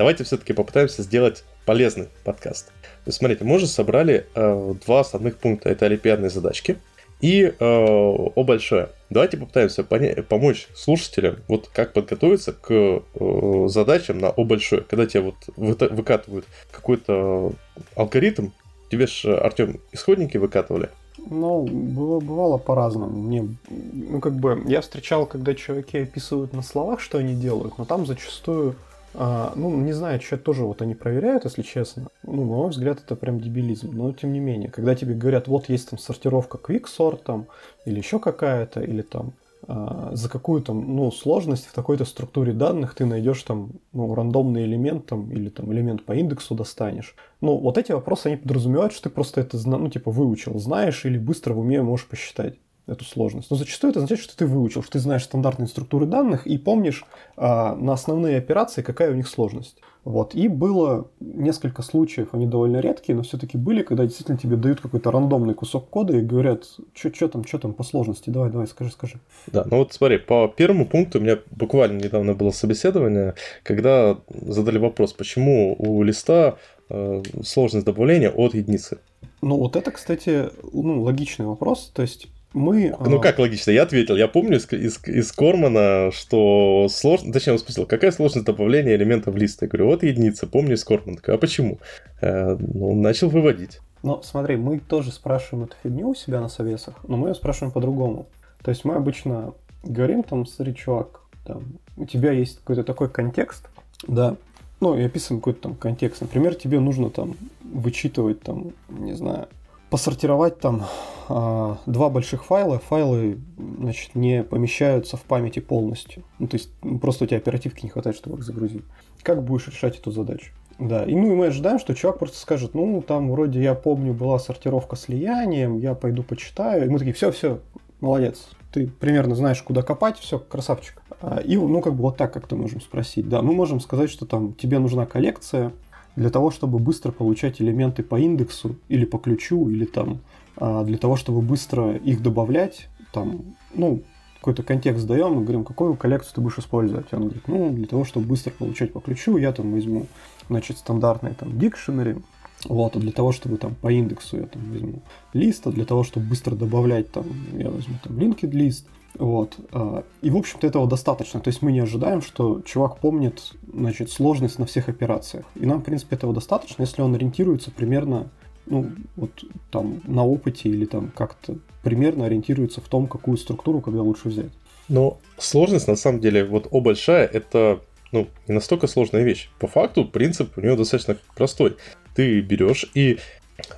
давайте 0.00 0.24
все-таки 0.24 0.54
попытаемся 0.54 1.02
сделать 1.02 1.44
полезный 1.66 2.08
подкаст. 2.24 2.72
То 3.04 3.12
смотрите, 3.12 3.44
мы 3.44 3.56
уже 3.56 3.66
собрали 3.66 4.26
э, 4.34 4.74
два 4.86 5.00
основных 5.00 5.36
пункта. 5.36 5.68
Это 5.68 5.84
олимпиадные 5.84 6.30
задачки 6.30 6.78
и 7.20 7.42
э, 7.42 7.52
О 7.60 8.42
большое. 8.42 8.88
Давайте 9.10 9.36
попытаемся 9.36 9.84
помочь 9.84 10.68
слушателям, 10.74 11.36
вот 11.48 11.68
как 11.68 11.92
подготовиться 11.92 12.54
к 12.54 12.70
э, 12.70 13.66
задачам 13.68 14.20
на 14.20 14.30
О 14.30 14.44
большое. 14.44 14.80
Когда 14.80 15.04
тебе 15.04 15.20
вот 15.20 15.34
вы- 15.56 15.88
выкатывают 15.90 16.46
какой-то 16.72 17.52
алгоритм, 17.94 18.52
тебе 18.90 19.06
же, 19.06 19.36
Артем, 19.36 19.80
исходники 19.92 20.38
выкатывали? 20.38 20.88
Ну, 21.18 21.64
было, 21.64 22.20
бывало 22.20 22.56
по-разному. 22.56 23.20
Мне, 23.20 23.54
ну, 23.68 24.18
как 24.20 24.32
бы, 24.32 24.62
я 24.66 24.80
встречал, 24.80 25.26
когда 25.26 25.54
чуваки 25.54 25.98
описывают 25.98 26.54
на 26.54 26.62
словах, 26.62 27.00
что 27.00 27.18
они 27.18 27.34
делают, 27.34 27.76
но 27.76 27.84
там 27.84 28.06
зачастую 28.06 28.76
а, 29.14 29.52
ну, 29.56 29.76
не 29.76 29.92
знаю, 29.92 30.20
что 30.20 30.36
тоже 30.38 30.64
вот 30.64 30.82
они 30.82 30.94
проверяют, 30.94 31.44
если 31.44 31.62
честно. 31.62 32.08
Ну, 32.22 32.44
на 32.44 32.44
мой 32.44 32.70
взгляд, 32.70 33.00
это 33.04 33.16
прям 33.16 33.40
дебилизм. 33.40 33.90
Но 33.92 34.12
тем 34.12 34.32
не 34.32 34.40
менее, 34.40 34.70
когда 34.70 34.94
тебе 34.94 35.14
говорят, 35.14 35.48
вот 35.48 35.68
есть 35.68 35.90
там 35.90 35.98
сортировка 35.98 36.58
quicksort 36.58 37.20
там, 37.24 37.46
или 37.84 37.98
еще 37.98 38.18
какая-то, 38.18 38.80
или 38.80 39.02
там 39.02 39.32
а, 39.66 40.10
за 40.14 40.28
какую 40.28 40.62
там, 40.62 40.96
ну, 40.96 41.10
сложность 41.10 41.66
в 41.66 41.72
такой-то 41.72 42.04
структуре 42.04 42.52
данных 42.52 42.94
ты 42.94 43.04
найдешь 43.04 43.42
там, 43.42 43.72
ну, 43.92 44.14
рандомный 44.14 44.64
элемент 44.64 45.06
там, 45.06 45.30
или 45.30 45.48
там 45.48 45.72
элемент 45.72 46.04
по 46.04 46.12
индексу 46.12 46.54
достанешь. 46.54 47.14
Ну, 47.40 47.56
вот 47.56 47.78
эти 47.78 47.92
вопросы, 47.92 48.28
они 48.28 48.36
подразумевают, 48.36 48.92
что 48.92 49.04
ты 49.04 49.10
просто 49.10 49.40
это, 49.40 49.58
ну, 49.68 49.88
типа, 49.88 50.10
выучил, 50.10 50.58
знаешь, 50.58 51.04
или 51.04 51.18
быстро 51.18 51.54
в 51.54 51.58
уме 51.58 51.82
можешь 51.82 52.06
посчитать 52.06 52.56
эту 52.90 53.04
сложность. 53.04 53.50
Но 53.50 53.56
зачастую 53.56 53.90
это 53.90 54.00
означает, 54.00 54.22
что 54.22 54.36
ты 54.36 54.46
выучил, 54.46 54.82
что 54.82 54.92
ты 54.92 54.98
знаешь 54.98 55.24
стандартные 55.24 55.68
структуры 55.68 56.06
данных 56.06 56.46
и 56.46 56.58
помнишь 56.58 57.04
а, 57.36 57.74
на 57.76 57.92
основные 57.92 58.36
операции, 58.36 58.82
какая 58.82 59.12
у 59.12 59.14
них 59.14 59.28
сложность. 59.28 59.76
Вот. 60.04 60.34
И 60.34 60.48
было 60.48 61.08
несколько 61.20 61.82
случаев, 61.82 62.28
они 62.32 62.46
довольно 62.46 62.78
редкие, 62.80 63.16
но 63.16 63.22
все-таки 63.22 63.58
были, 63.58 63.82
когда 63.82 64.04
действительно 64.04 64.38
тебе 64.38 64.56
дают 64.56 64.80
какой-то 64.80 65.10
рандомный 65.10 65.54
кусок 65.54 65.90
кода 65.90 66.16
и 66.16 66.22
говорят, 66.22 66.64
что 66.94 67.28
там, 67.28 67.44
что 67.44 67.58
там 67.58 67.74
по 67.74 67.84
сложности, 67.84 68.30
давай, 68.30 68.50
давай, 68.50 68.66
скажи, 68.66 68.90
скажи. 68.90 69.20
Да, 69.46 69.64
ну 69.70 69.78
вот 69.78 69.92
смотри, 69.92 70.18
по 70.18 70.48
первому 70.48 70.86
пункту 70.86 71.18
у 71.18 71.22
меня 71.22 71.38
буквально 71.50 71.98
недавно 71.98 72.34
было 72.34 72.50
собеседование, 72.50 73.34
когда 73.62 74.18
задали 74.28 74.78
вопрос, 74.78 75.12
почему 75.12 75.76
у 75.78 76.02
листа 76.02 76.56
э, 76.88 77.22
сложность 77.44 77.84
добавления 77.84 78.30
от 78.30 78.54
единицы. 78.54 78.98
Ну 79.42 79.58
вот 79.58 79.76
это, 79.76 79.90
кстати, 79.90 80.48
ну, 80.72 81.02
логичный 81.02 81.46
вопрос, 81.46 81.90
то 81.94 82.02
есть 82.02 82.28
мы... 82.52 82.94
Ну 82.98 83.18
а, 83.18 83.20
как 83.20 83.38
логично, 83.38 83.70
я 83.70 83.82
ответил. 83.82 84.16
Я 84.16 84.26
помню 84.26 84.58
из, 84.58 84.70
из, 84.72 85.00
из 85.06 85.32
Кормана, 85.32 86.10
что 86.12 86.88
сложно... 86.90 87.32
Точнее, 87.32 87.52
он 87.52 87.58
спросил, 87.58 87.86
какая 87.86 88.10
сложность 88.10 88.46
добавления 88.46 88.96
элемента 88.96 89.30
в 89.30 89.36
лист? 89.36 89.62
Я 89.62 89.68
говорю, 89.68 89.86
вот 89.86 90.02
единица, 90.02 90.46
помню 90.46 90.74
из 90.74 90.84
Кормана. 90.84 91.18
А 91.26 91.38
почему? 91.38 91.78
Э, 92.20 92.56
ну, 92.58 92.92
он 92.92 93.00
начал 93.00 93.28
выводить. 93.28 93.80
Ну, 94.02 94.20
смотри, 94.22 94.56
мы 94.56 94.80
тоже 94.80 95.12
спрашиваем 95.12 95.66
эту 95.66 95.76
фигню 95.82 96.08
у 96.08 96.14
себя 96.14 96.40
на 96.40 96.48
совесах, 96.48 96.94
но 97.06 97.16
мы 97.16 97.28
ее 97.28 97.34
спрашиваем 97.34 97.72
по-другому. 97.72 98.26
То 98.62 98.70
есть 98.70 98.84
мы 98.84 98.94
обычно 98.94 99.54
говорим 99.84 100.22
там, 100.22 100.46
смотри, 100.46 100.74
чувак, 100.74 101.20
там, 101.44 101.62
у 101.96 102.04
тебя 102.04 102.32
есть 102.32 102.58
какой-то 102.58 102.84
такой 102.84 103.08
контекст, 103.10 103.68
Да. 104.06 104.36
Ну, 104.80 104.98
и 104.98 105.02
описан 105.02 105.36
какой-то 105.36 105.60
там 105.60 105.74
контекст. 105.74 106.22
Например, 106.22 106.54
тебе 106.54 106.80
нужно 106.80 107.10
там 107.10 107.36
вычитывать 107.62 108.40
там, 108.40 108.72
не 108.88 109.12
знаю, 109.12 109.46
посортировать 109.90 110.58
там 110.60 110.86
э, 111.28 111.74
два 111.86 112.08
больших 112.08 112.44
файла. 112.44 112.78
Файлы, 112.78 113.38
значит, 113.78 114.14
не 114.14 114.42
помещаются 114.44 115.16
в 115.16 115.22
памяти 115.22 115.58
полностью. 115.58 116.22
Ну, 116.38 116.46
то 116.46 116.56
есть 116.56 116.70
просто 117.00 117.24
у 117.24 117.26
тебя 117.26 117.38
оперативки 117.38 117.84
не 117.84 117.90
хватает, 117.90 118.16
чтобы 118.16 118.38
их 118.38 118.44
загрузить. 118.44 118.84
Как 119.22 119.42
будешь 119.42 119.68
решать 119.68 119.98
эту 119.98 120.10
задачу? 120.12 120.52
Да, 120.78 121.04
и 121.04 121.14
ну 121.14 121.32
и 121.32 121.34
мы 121.34 121.48
ожидаем, 121.48 121.78
что 121.78 121.94
чувак 121.94 122.18
просто 122.18 122.38
скажет, 122.38 122.72
ну 122.72 123.02
там 123.06 123.30
вроде 123.30 123.62
я 123.62 123.74
помню 123.74 124.14
была 124.14 124.38
сортировка 124.38 124.96
слиянием, 124.96 125.76
я 125.76 125.94
пойду 125.94 126.22
почитаю. 126.22 126.86
И 126.86 126.88
мы 126.88 126.98
такие, 126.98 127.12
все, 127.12 127.30
все, 127.30 127.60
молодец, 128.00 128.48
ты 128.72 128.86
примерно 128.86 129.34
знаешь, 129.34 129.62
куда 129.62 129.82
копать, 129.82 130.18
все, 130.18 130.38
красавчик. 130.38 131.02
А, 131.20 131.38
и, 131.38 131.56
ну, 131.56 131.82
как 131.82 131.94
бы 131.94 132.02
вот 132.02 132.16
так 132.16 132.32
как-то 132.32 132.56
можем 132.56 132.80
спросить. 132.80 133.28
Да, 133.28 133.42
мы 133.42 133.52
можем 133.52 133.80
сказать, 133.80 134.10
что 134.10 134.24
там 134.24 134.54
тебе 134.54 134.78
нужна 134.78 135.04
коллекция 135.04 135.72
для 136.16 136.30
того, 136.30 136.50
чтобы 136.50 136.78
быстро 136.78 137.12
получать 137.12 137.60
элементы 137.60 138.02
по 138.02 138.18
индексу 138.18 138.76
или 138.88 139.04
по 139.04 139.18
ключу, 139.18 139.68
или 139.68 139.84
там 139.84 140.20
а, 140.56 140.84
для 140.84 140.98
того, 140.98 141.16
чтобы 141.16 141.40
быстро 141.40 141.96
их 141.96 142.22
добавлять, 142.22 142.88
там, 143.12 143.56
ну, 143.74 144.02
какой-то 144.40 144.62
контекст 144.62 145.06
даем, 145.06 145.34
мы 145.34 145.42
говорим, 145.42 145.64
какую 145.64 145.96
коллекцию 145.96 146.34
ты 146.34 146.40
будешь 146.40 146.58
использовать. 146.58 147.12
Он 147.12 147.24
говорит, 147.24 147.46
ну, 147.46 147.70
для 147.72 147.86
того, 147.86 148.04
чтобы 148.04 148.26
быстро 148.26 148.50
получать 148.52 148.92
по 148.92 149.00
ключу, 149.00 149.36
я 149.36 149.52
там 149.52 149.72
возьму, 149.72 150.06
значит, 150.48 150.78
стандартный 150.78 151.34
там 151.34 151.50
dictionary, 151.50 152.22
вот, 152.64 152.96
а 152.96 152.98
для 152.98 153.12
того, 153.12 153.32
чтобы 153.32 153.56
там 153.56 153.74
по 153.74 153.92
индексу 153.92 154.38
я 154.38 154.46
там 154.46 154.62
возьму 154.70 155.02
лист, 155.32 155.66
а 155.66 155.70
для 155.70 155.84
того, 155.84 156.04
чтобы 156.04 156.26
быстро 156.26 156.54
добавлять 156.54 157.10
там, 157.12 157.26
я 157.52 157.70
возьму 157.70 157.96
там 158.02 158.18
linked 158.18 158.50
лист, 158.50 158.86
вот. 159.18 159.56
А, 159.72 160.04
и, 160.22 160.30
в 160.30 160.36
общем-то, 160.36 160.66
этого 160.66 160.88
достаточно. 160.88 161.40
То 161.40 161.48
есть 161.48 161.62
мы 161.62 161.72
не 161.72 161.80
ожидаем, 161.80 162.22
что 162.22 162.60
чувак 162.62 162.98
помнит, 162.98 163.52
значит, 163.72 164.10
сложность 164.10 164.58
на 164.58 164.66
всех 164.66 164.88
операциях. 164.88 165.46
И 165.54 165.66
нам, 165.66 165.80
в 165.80 165.84
принципе, 165.84 166.16
этого 166.16 166.32
достаточно, 166.32 166.82
если 166.82 167.02
он 167.02 167.14
ориентируется 167.14 167.70
примерно, 167.70 168.30
ну, 168.66 168.90
вот 169.16 169.44
там 169.70 170.00
на 170.04 170.24
опыте 170.24 170.68
или 170.68 170.84
там 170.84 171.10
как-то 171.14 171.56
примерно 171.82 172.26
ориентируется 172.26 172.80
в 172.80 172.88
том, 172.88 173.06
какую 173.06 173.36
структуру 173.36 173.80
когда 173.80 174.02
лучше 174.02 174.28
взять. 174.28 174.52
Но 174.88 175.18
сложность, 175.38 175.88
на 175.88 175.96
самом 175.96 176.20
деле, 176.20 176.44
вот 176.44 176.68
О 176.70 176.80
большая, 176.80 177.26
это 177.26 177.80
ну, 178.12 178.28
не 178.48 178.54
настолько 178.54 178.86
сложная 178.86 179.22
вещь. 179.22 179.50
По 179.58 179.66
факту 179.66 180.04
принцип 180.04 180.56
у 180.58 180.60
него 180.60 180.76
достаточно 180.76 181.16
простой 181.36 181.76
ты 182.14 182.40
берешь 182.40 182.90
и 182.94 183.18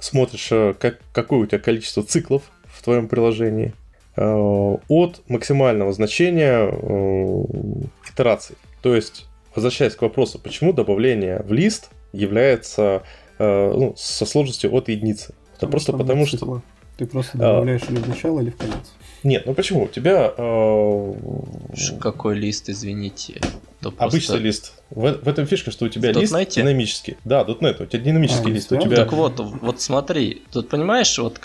смотришь, 0.01 0.51
э, 0.53 0.75
как, 0.79 1.01
какое 1.13 1.41
у 1.41 1.47
тебя 1.47 1.59
количество 1.59 2.03
циклов 2.03 2.51
в 2.65 2.83
твоем 2.83 3.09
приложении 3.09 3.75
от 4.17 5.23
максимального 5.29 5.93
значения 5.93 6.69
э, 6.71 7.45
итераций. 8.13 8.57
То 8.83 8.95
есть, 8.95 9.27
возвращаясь 9.55 9.95
к 9.95 10.03
вопросу, 10.03 10.39
почему 10.39 10.73
добавление 10.73 11.43
в 11.43 11.53
лист 11.53 11.91
является 12.13 13.03
ну, 13.39 13.95
со 13.97 14.27
сложностью 14.27 14.73
от 14.75 14.89
единицы. 14.89 15.35
Это 15.57 15.67
просто 15.67 15.93
потому, 15.93 16.27
что... 16.27 16.63
Ты 16.97 17.07
просто 17.07 17.39
добавляешь 17.39 17.83
а... 17.89 17.93
или 17.93 18.01
в 18.01 18.09
начало, 18.09 18.41
или 18.41 18.51
в 18.51 18.57
конец. 18.57 18.93
Нет, 19.25 19.47
ну 19.47 19.55
почему? 19.55 19.85
У 19.85 19.89
тебя... 19.89 20.33
Э... 20.37 21.15
Какой 22.01 22.37
лист, 22.37 22.69
извините? 22.69 23.41
Да 23.81 23.91
Обычный 23.99 24.39
лист. 24.39 24.75
В, 24.91 25.13
в 25.13 25.29
этом 25.29 25.47
фишка, 25.47 25.71
что 25.71 25.87
у 25.87 25.89
тебя 25.89 26.13
лист 26.13 26.35
динамический. 26.55 27.17
Да, 27.25 27.43
.NET, 27.43 27.83
у 27.83 27.87
тебя 27.87 28.03
динамический 28.03 28.51
а, 28.51 28.55
лист. 28.55 28.73
У 28.73 28.81
тебя... 28.81 28.97
Так 28.97 29.13
вот, 29.13 29.39
вот 29.39 29.81
смотри, 29.81 30.43
тут 30.51 30.69
понимаешь, 30.69 31.19
вот 31.19 31.41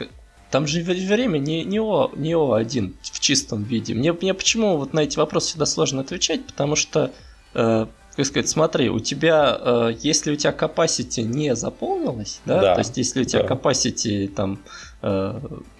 там 0.52 0.68
же 0.68 0.82
время 0.82 1.38
не, 1.38 1.64
не, 1.64 1.80
О, 1.80 2.12
не 2.16 2.34
О1 2.34 2.94
в 3.02 3.20
чистом 3.20 3.64
виде. 3.64 3.94
Мне, 3.94 4.14
мне 4.14 4.34
почему 4.34 4.78
вот 4.78 4.94
на 4.94 5.02
эти 5.02 5.18
вопросы 5.18 5.50
всегда 5.50 5.66
сложно 5.66 6.02
отвечать, 6.02 6.46
потому 6.46 6.76
что, 6.76 7.12
э, 7.54 7.86
как 8.16 8.26
сказать, 8.26 8.50
смотри, 8.50 8.90
у 8.90 9.00
тебя, 9.00 9.58
э, 9.60 9.96
если 10.02 10.32
у 10.32 10.36
тебя 10.36 10.52
capacity 10.52 11.22
не 11.22 11.56
заполнилась, 11.56 12.42
да, 12.46 12.62
да 12.62 12.74
то 12.76 12.80
есть 12.80 12.98
если 12.98 13.22
у 13.22 13.26
тебя 13.26 13.44
да. 13.44 13.56
capacity 13.56 14.28
там 14.28 14.60
Э, 15.02 15.40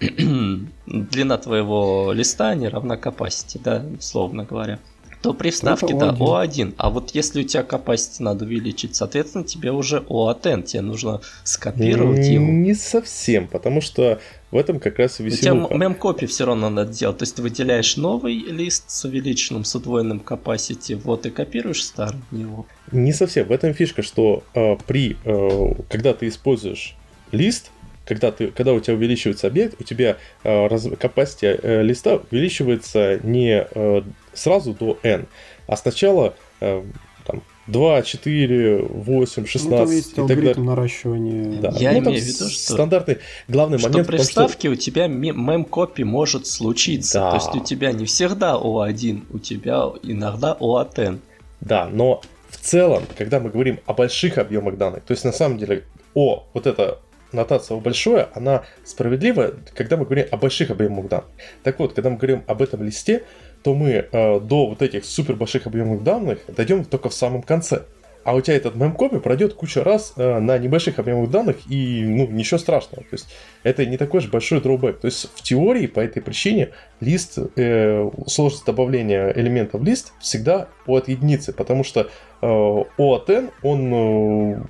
длина 0.86 1.38
твоего 1.38 2.12
листа 2.12 2.54
не 2.54 2.68
равна 2.68 2.96
capacity, 2.96 3.60
да, 3.62 3.84
условно 3.98 4.44
говоря, 4.44 4.78
то 5.22 5.34
при 5.34 5.50
вставке, 5.50 5.94
да, 5.94 6.10
O1. 6.10 6.74
А 6.76 6.90
вот 6.90 7.10
если 7.10 7.40
у 7.40 7.44
тебя 7.44 7.62
capacity 7.62 8.22
надо 8.22 8.44
увеличить, 8.44 8.94
соответственно, 8.94 9.42
тебе 9.42 9.72
уже 9.72 9.98
O1, 10.08 10.62
тебе 10.62 10.82
нужно 10.82 11.20
скопировать 11.42 12.20
не, 12.20 12.34
его. 12.34 12.46
Не 12.46 12.74
совсем, 12.74 13.48
потому 13.48 13.80
что 13.80 14.20
в 14.50 14.56
этом 14.56 14.80
как 14.80 14.98
раз 14.98 15.18
веселуха. 15.18 15.66
У 15.66 15.68
тебя 15.68 15.78
мем-копи 15.78 16.26
все 16.26 16.46
равно 16.46 16.70
надо 16.70 16.92
делать. 16.92 17.18
То 17.18 17.22
есть 17.24 17.36
ты 17.36 17.42
выделяешь 17.42 17.96
новый 17.96 18.34
лист 18.34 18.90
с 18.90 19.04
увеличенным, 19.04 19.64
с 19.64 19.74
удвоенным 19.74 20.22
capacity, 20.24 20.96
вот 20.96 21.26
и 21.26 21.30
копируешь 21.30 21.84
старый 21.84 22.20
него. 22.30 22.66
Не 22.92 23.12
совсем. 23.12 23.46
В 23.46 23.52
этом 23.52 23.74
фишка, 23.74 24.02
что 24.02 24.42
э, 24.54 24.76
при, 24.86 25.16
э, 25.24 25.74
когда 25.88 26.14
ты 26.14 26.28
используешь 26.28 26.96
лист, 27.32 27.70
когда, 28.06 28.32
ты, 28.32 28.48
когда 28.48 28.72
у 28.72 28.80
тебя 28.80 28.94
увеличивается 28.94 29.48
объект, 29.48 29.78
у 29.78 29.84
тебя 29.84 30.16
э, 30.42 30.66
раз, 30.66 30.86
capacity 30.86 31.60
э, 31.62 31.82
листа 31.82 32.20
увеличивается 32.30 33.20
не 33.22 33.66
э, 33.70 34.02
сразу 34.32 34.72
до 34.72 34.98
n, 35.02 35.26
а 35.66 35.76
сначала 35.76 36.34
э, 36.60 36.82
2, 37.68 38.02
4, 38.02 38.78
8, 38.82 39.46
16 39.46 39.70
ну, 39.70 39.92
есть 39.92 40.12
и 40.12 40.14
так 40.14 40.26
далее. 40.26 40.54
наращивания. 40.56 41.60
Да. 41.60 41.72
Я 41.76 41.92
ну, 41.92 41.98
имею 41.98 42.22
в 42.22 42.24
виду, 42.24 42.48
что 42.48 42.72
стандартный 42.72 43.18
главный 43.46 43.78
что 43.78 43.90
момент 43.90 44.08
при 44.08 44.16
вставке 44.16 44.68
что... 44.68 44.70
у 44.70 44.74
тебя 44.74 45.06
мем-копи 45.06 46.02
может 46.02 46.46
случиться. 46.46 47.18
Да. 47.20 47.30
То 47.30 47.36
есть 47.36 47.54
у 47.54 47.64
тебя 47.64 47.92
не 47.92 48.06
всегда 48.06 48.54
O1, 48.54 49.24
у 49.30 49.38
тебя 49.38 49.84
иногда 50.02 50.56
O1. 50.58 51.18
Да, 51.60 51.88
но 51.92 52.22
в 52.48 52.56
целом, 52.56 53.04
когда 53.16 53.38
мы 53.38 53.50
говорим 53.50 53.80
о 53.86 53.92
больших 53.92 54.38
объемах 54.38 54.76
данных, 54.78 55.04
то 55.04 55.12
есть 55.12 55.24
на 55.24 55.32
самом 55.32 55.58
деле 55.58 55.84
о 56.14 56.44
вот 56.54 56.66
это 56.66 57.00
нотация 57.32 57.76
большое, 57.78 58.28
она 58.34 58.64
справедлива, 58.84 59.54
когда 59.74 59.96
мы 59.96 60.04
говорим 60.04 60.26
о 60.30 60.36
больших 60.36 60.70
объемах 60.70 61.08
данных. 61.08 61.28
Так 61.62 61.78
вот, 61.78 61.92
когда 61.92 62.10
мы 62.10 62.16
говорим 62.16 62.42
об 62.46 62.62
этом 62.62 62.82
листе, 62.82 63.24
то 63.62 63.74
мы 63.74 63.90
э, 63.90 64.40
до 64.40 64.66
вот 64.66 64.82
этих 64.82 65.04
супер 65.04 65.34
больших 65.34 65.66
объемов 65.66 66.02
данных 66.02 66.38
дойдем 66.48 66.84
только 66.84 67.08
в 67.08 67.14
самом 67.14 67.42
конце 67.42 67.82
а 68.28 68.34
у 68.34 68.42
тебя 68.42 68.56
этот 68.56 68.74
мемкопи 68.74 69.20
пройдет 69.20 69.54
куча 69.54 69.82
раз 69.82 70.12
э, 70.16 70.38
на 70.38 70.58
небольших 70.58 70.98
объемах 70.98 71.30
данных, 71.30 71.56
и 71.70 72.04
ну, 72.04 72.26
ничего 72.26 72.58
страшного. 72.58 73.02
То 73.04 73.14
есть 73.14 73.28
это 73.62 73.86
не 73.86 73.96
такой 73.96 74.20
же 74.20 74.28
большой 74.28 74.60
дробэк. 74.60 75.00
То 75.00 75.06
есть 75.06 75.30
в 75.34 75.42
теории 75.42 75.86
по 75.86 76.00
этой 76.00 76.20
причине 76.20 76.72
лист, 77.00 77.38
э, 77.56 78.10
сложность 78.26 78.66
добавления 78.66 79.32
элементов 79.34 79.80
в 79.80 79.84
лист 79.84 80.12
всегда 80.20 80.68
от 80.86 81.08
единицы, 81.08 81.54
потому 81.54 81.84
что 81.84 82.10
э, 82.40 82.46
от 82.46 83.30
N, 83.30 83.50
он 83.62 83.92
э, 83.92 84.62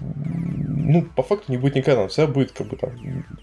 ну, 0.89 1.03
по 1.15 1.23
факту 1.23 1.53
не 1.53 1.59
будет 1.59 1.75
никогда, 1.75 2.09
всегда 2.09 2.33
будет 2.33 2.53
как 2.53 2.69
бы 2.69 2.77
там 2.77 2.93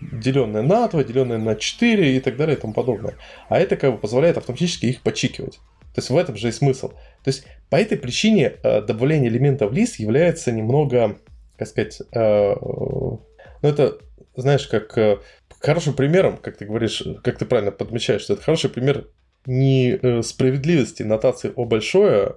деленное 0.01 0.63
на 0.63 0.87
2, 0.87 1.03
деленное 1.03 1.37
на 1.37 1.55
4 1.55 2.17
и 2.17 2.19
так 2.19 2.37
далее 2.37 2.57
и 2.57 2.59
тому 2.59 2.73
подобное. 2.73 3.15
А 3.49 3.59
это 3.59 3.75
как 3.75 3.91
бы 3.91 3.97
позволяет 3.97 4.37
автоматически 4.37 4.87
их 4.87 5.01
почикивать. 5.01 5.59
То 5.93 5.99
есть 5.99 6.09
в 6.09 6.17
этом 6.17 6.35
же 6.35 6.49
и 6.49 6.51
смысл. 6.51 6.89
То 6.89 7.27
есть 7.27 7.45
по 7.69 7.77
этой 7.77 7.97
причине 7.97 8.55
э, 8.63 8.81
добавление 8.81 9.29
элементов 9.29 9.71
в 9.71 9.73
лист 9.73 9.99
является 9.99 10.51
немного, 10.51 11.17
как 11.57 11.67
сказать, 11.67 12.01
э, 12.11 12.55
ну 12.59 13.21
это, 13.61 13.97
знаешь, 14.35 14.67
как 14.67 14.97
э, 14.97 15.19
хорошим 15.59 15.93
примером, 15.93 16.37
как 16.37 16.57
ты 16.57 16.65
говоришь, 16.65 17.03
как 17.23 17.37
ты 17.37 17.45
правильно 17.45 17.71
подмечаешь, 17.71 18.21
что 18.21 18.33
это 18.33 18.43
хороший 18.43 18.69
пример 18.69 19.07
несправедливости 19.45 21.03
нотации 21.03 21.51
О 21.55 21.65
большое 21.65 22.35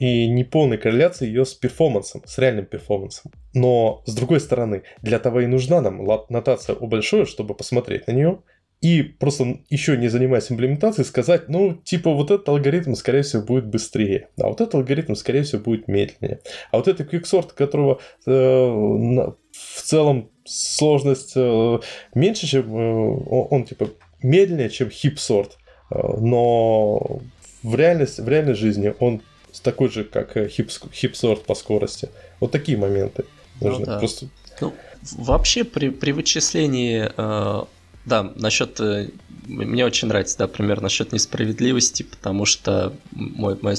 и 0.00 0.28
неполной 0.28 0.78
корреляции 0.78 1.26
ее 1.26 1.44
с 1.44 1.54
перформансом, 1.54 2.22
с 2.26 2.38
реальным 2.38 2.66
перформансом. 2.66 3.32
Но, 3.52 4.02
с 4.06 4.14
другой 4.14 4.40
стороны, 4.40 4.82
для 5.02 5.18
того 5.18 5.40
и 5.40 5.46
нужна 5.46 5.80
нам 5.80 6.04
нотация 6.28 6.74
О 6.74 6.86
большое, 6.86 7.26
чтобы 7.26 7.54
посмотреть 7.54 8.06
на 8.06 8.12
нее 8.12 8.38
и 8.84 9.02
просто 9.02 9.60
еще 9.70 9.96
не 9.96 10.08
занимаясь 10.08 10.52
имплементацией, 10.52 11.06
сказать, 11.06 11.48
ну, 11.48 11.72
типа, 11.72 12.12
вот 12.12 12.30
этот 12.30 12.46
алгоритм, 12.50 12.92
скорее 12.92 13.22
всего, 13.22 13.42
будет 13.42 13.66
быстрее, 13.66 14.28
а 14.38 14.48
вот 14.48 14.60
этот 14.60 14.74
алгоритм, 14.74 15.14
скорее 15.14 15.42
всего, 15.42 15.62
будет 15.62 15.88
медленнее. 15.88 16.40
А 16.70 16.76
вот 16.76 16.86
этот 16.86 17.10
quicksort, 17.10 17.54
которого 17.54 18.00
э, 18.26 18.30
в 18.30 19.82
целом 19.82 20.30
сложность 20.44 21.32
э, 21.34 21.78
меньше, 22.14 22.46
чем 22.46 22.76
э, 22.76 22.92
он, 23.30 23.46
он, 23.50 23.64
типа, 23.64 23.88
медленнее, 24.22 24.68
чем 24.68 24.88
э, 24.88 25.63
но 25.90 27.20
в, 27.62 27.74
реальности, 27.74 28.20
в 28.20 28.28
реальной 28.28 28.54
жизни 28.54 28.94
он 29.00 29.22
такой 29.62 29.88
же, 29.88 30.04
как 30.04 30.36
hipsort 30.36 31.44
по 31.44 31.54
скорости. 31.54 32.10
Вот 32.40 32.50
такие 32.50 32.76
моменты. 32.76 33.24
Ну, 33.60 33.78
да. 33.84 33.98
просто... 33.98 34.26
ну, 34.60 34.74
вообще 35.12 35.64
при, 35.64 35.90
при 35.90 36.12
вычислении 36.12 37.08
э, 37.16 37.64
да, 38.04 38.32
насчет... 38.34 38.80
Э, 38.80 39.08
мне 39.46 39.84
очень 39.84 40.08
нравится, 40.08 40.38
да, 40.38 40.48
пример 40.48 40.80
насчет 40.80 41.12
несправедливости, 41.12 42.02
потому 42.02 42.46
что 42.46 42.94
мой, 43.12 43.58
мой 43.60 43.74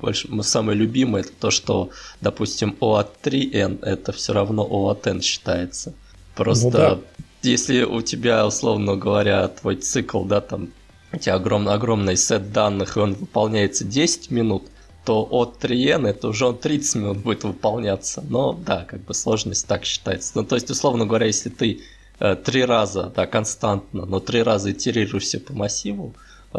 больше, 0.00 0.28
самое 0.42 0.76
любимое 0.76 1.22
это 1.22 1.32
то, 1.38 1.50
что, 1.50 1.90
допустим, 2.20 2.76
O 2.80 2.96
от 2.96 3.24
3n 3.24 3.84
это 3.84 4.12
все 4.12 4.32
равно 4.32 4.66
O 4.68 4.88
от 4.88 5.06
n 5.06 5.22
считается. 5.22 5.94
Просто 6.34 6.64
ну, 6.64 6.70
да. 6.70 6.98
если 7.42 7.84
у 7.84 8.02
тебя, 8.02 8.44
условно 8.44 8.96
говоря, 8.96 9.46
твой 9.48 9.76
цикл, 9.76 10.24
да, 10.24 10.40
там 10.40 10.70
у 11.14 11.18
тебя 11.18 11.34
огромный, 11.34 11.72
огромный 11.72 12.16
сет 12.16 12.52
данных, 12.52 12.96
и 12.96 13.00
он 13.00 13.14
выполняется 13.14 13.84
10 13.84 14.30
минут, 14.30 14.64
то 15.04 15.26
от 15.30 15.62
3n 15.62 16.08
это 16.08 16.28
уже 16.28 16.46
он 16.46 16.58
30 16.58 16.94
минут 16.96 17.18
будет 17.18 17.44
выполняться. 17.44 18.24
Но 18.28 18.52
да, 18.52 18.84
как 18.84 19.00
бы 19.04 19.14
сложность 19.14 19.66
так 19.66 19.84
считается. 19.84 20.32
Ну, 20.34 20.44
то 20.44 20.54
есть, 20.54 20.70
условно 20.70 21.06
говоря, 21.06 21.26
если 21.26 21.50
ты 21.50 21.80
э, 22.20 22.36
три 22.36 22.64
раза, 22.64 23.12
да, 23.14 23.26
константно, 23.26 24.06
но 24.06 24.20
три 24.20 24.42
раза 24.42 24.72
итерируешься 24.72 25.40
по 25.40 25.52
массиву, 25.52 26.14
э, 26.54 26.58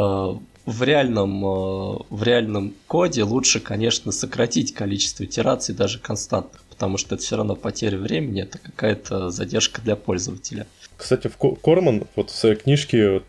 в 0.65 0.83
реальном, 0.83 1.45
э, 1.45 1.97
в 2.09 2.23
реальном 2.23 2.73
коде 2.87 3.23
лучше, 3.23 3.59
конечно, 3.59 4.11
сократить 4.11 4.73
количество 4.73 5.23
итераций 5.23 5.73
даже 5.73 5.99
константных, 5.99 6.61
потому 6.75 6.97
что 6.97 7.15
это 7.15 7.23
все 7.23 7.37
равно 7.37 7.55
потеря 7.55 7.97
времени, 7.97 8.43
это 8.43 8.59
какая-то 8.59 9.29
задержка 9.31 9.81
для 9.81 9.95
пользователя. 9.95 10.67
Кстати, 10.97 11.29
Корман 11.61 12.05
вот 12.15 12.29
в 12.29 12.35
своей 12.35 12.55
книжке 12.55 13.23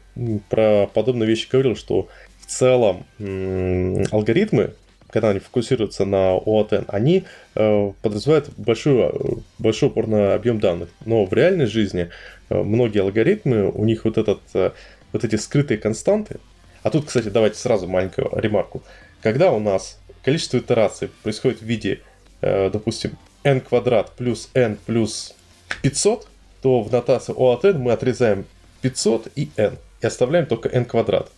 про 0.48 0.86
подобные 0.92 1.26
вещи 1.26 1.48
говорил, 1.50 1.76
что 1.76 2.08
в 2.40 2.46
целом 2.46 3.06
алгоритмы 3.18 4.74
когда 5.08 5.30
они 5.30 5.38
фокусируются 5.38 6.04
на 6.04 6.36
OAuth, 6.36 6.84
они 6.88 7.24
э, 7.54 7.92
подразумевают 8.02 8.50
большой, 8.58 9.12
большой 9.58 9.88
упор 9.88 10.08
на 10.08 10.34
объем 10.34 10.58
данных. 10.60 10.88
Но 11.04 11.24
в 11.24 11.32
реальной 11.32 11.66
жизни 11.66 12.10
э, 12.50 12.62
многие 12.62 13.00
алгоритмы, 13.00 13.70
у 13.70 13.84
них 13.84 14.04
вот, 14.04 14.18
этот, 14.18 14.40
э, 14.54 14.72
вот 15.12 15.24
эти 15.24 15.36
скрытые 15.36 15.78
константы. 15.78 16.38
А 16.82 16.90
тут, 16.90 17.06
кстати, 17.06 17.28
давайте 17.28 17.56
сразу 17.56 17.86
маленькую 17.86 18.30
ремарку. 18.32 18.82
Когда 19.22 19.52
у 19.52 19.60
нас 19.60 19.98
количество 20.22 20.58
итераций 20.58 21.08
происходит 21.22 21.60
в 21.60 21.64
виде, 21.64 22.00
э, 22.42 22.68
допустим, 22.70 23.12
n 23.46 23.60
квадрат 23.60 24.12
плюс 24.12 24.50
n 24.54 24.76
плюс 24.86 25.34
500, 25.82 26.28
то 26.62 26.82
в 26.82 26.92
нотации 26.92 27.32
OAuth 27.32 27.78
мы 27.78 27.92
отрезаем 27.92 28.44
500 28.82 29.28
и 29.36 29.50
n 29.56 29.78
и 30.02 30.06
оставляем 30.06 30.46
только 30.46 30.68
n 30.68 30.84
квадрат. 30.84 31.30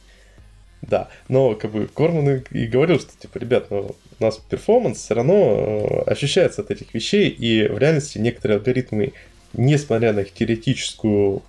Да, 0.80 1.08
но 1.28 1.54
как 1.54 1.72
бы 1.72 1.88
Корман 1.88 2.44
и 2.50 2.66
говорил, 2.66 3.00
что 3.00 3.10
типа, 3.18 3.38
ребят, 3.38 3.70
ну, 3.70 3.94
у 4.18 4.24
нас 4.24 4.38
перформанс 4.38 4.98
все 4.98 5.14
равно 5.14 6.04
э, 6.06 6.10
ощущается 6.10 6.62
от 6.62 6.70
этих 6.70 6.94
вещей, 6.94 7.28
и 7.28 7.66
в 7.66 7.78
реальности 7.78 8.18
некоторые 8.18 8.58
алгоритмы, 8.58 9.12
несмотря 9.52 10.12
на 10.12 10.20
их 10.20 10.32
теоретическую 10.32 11.42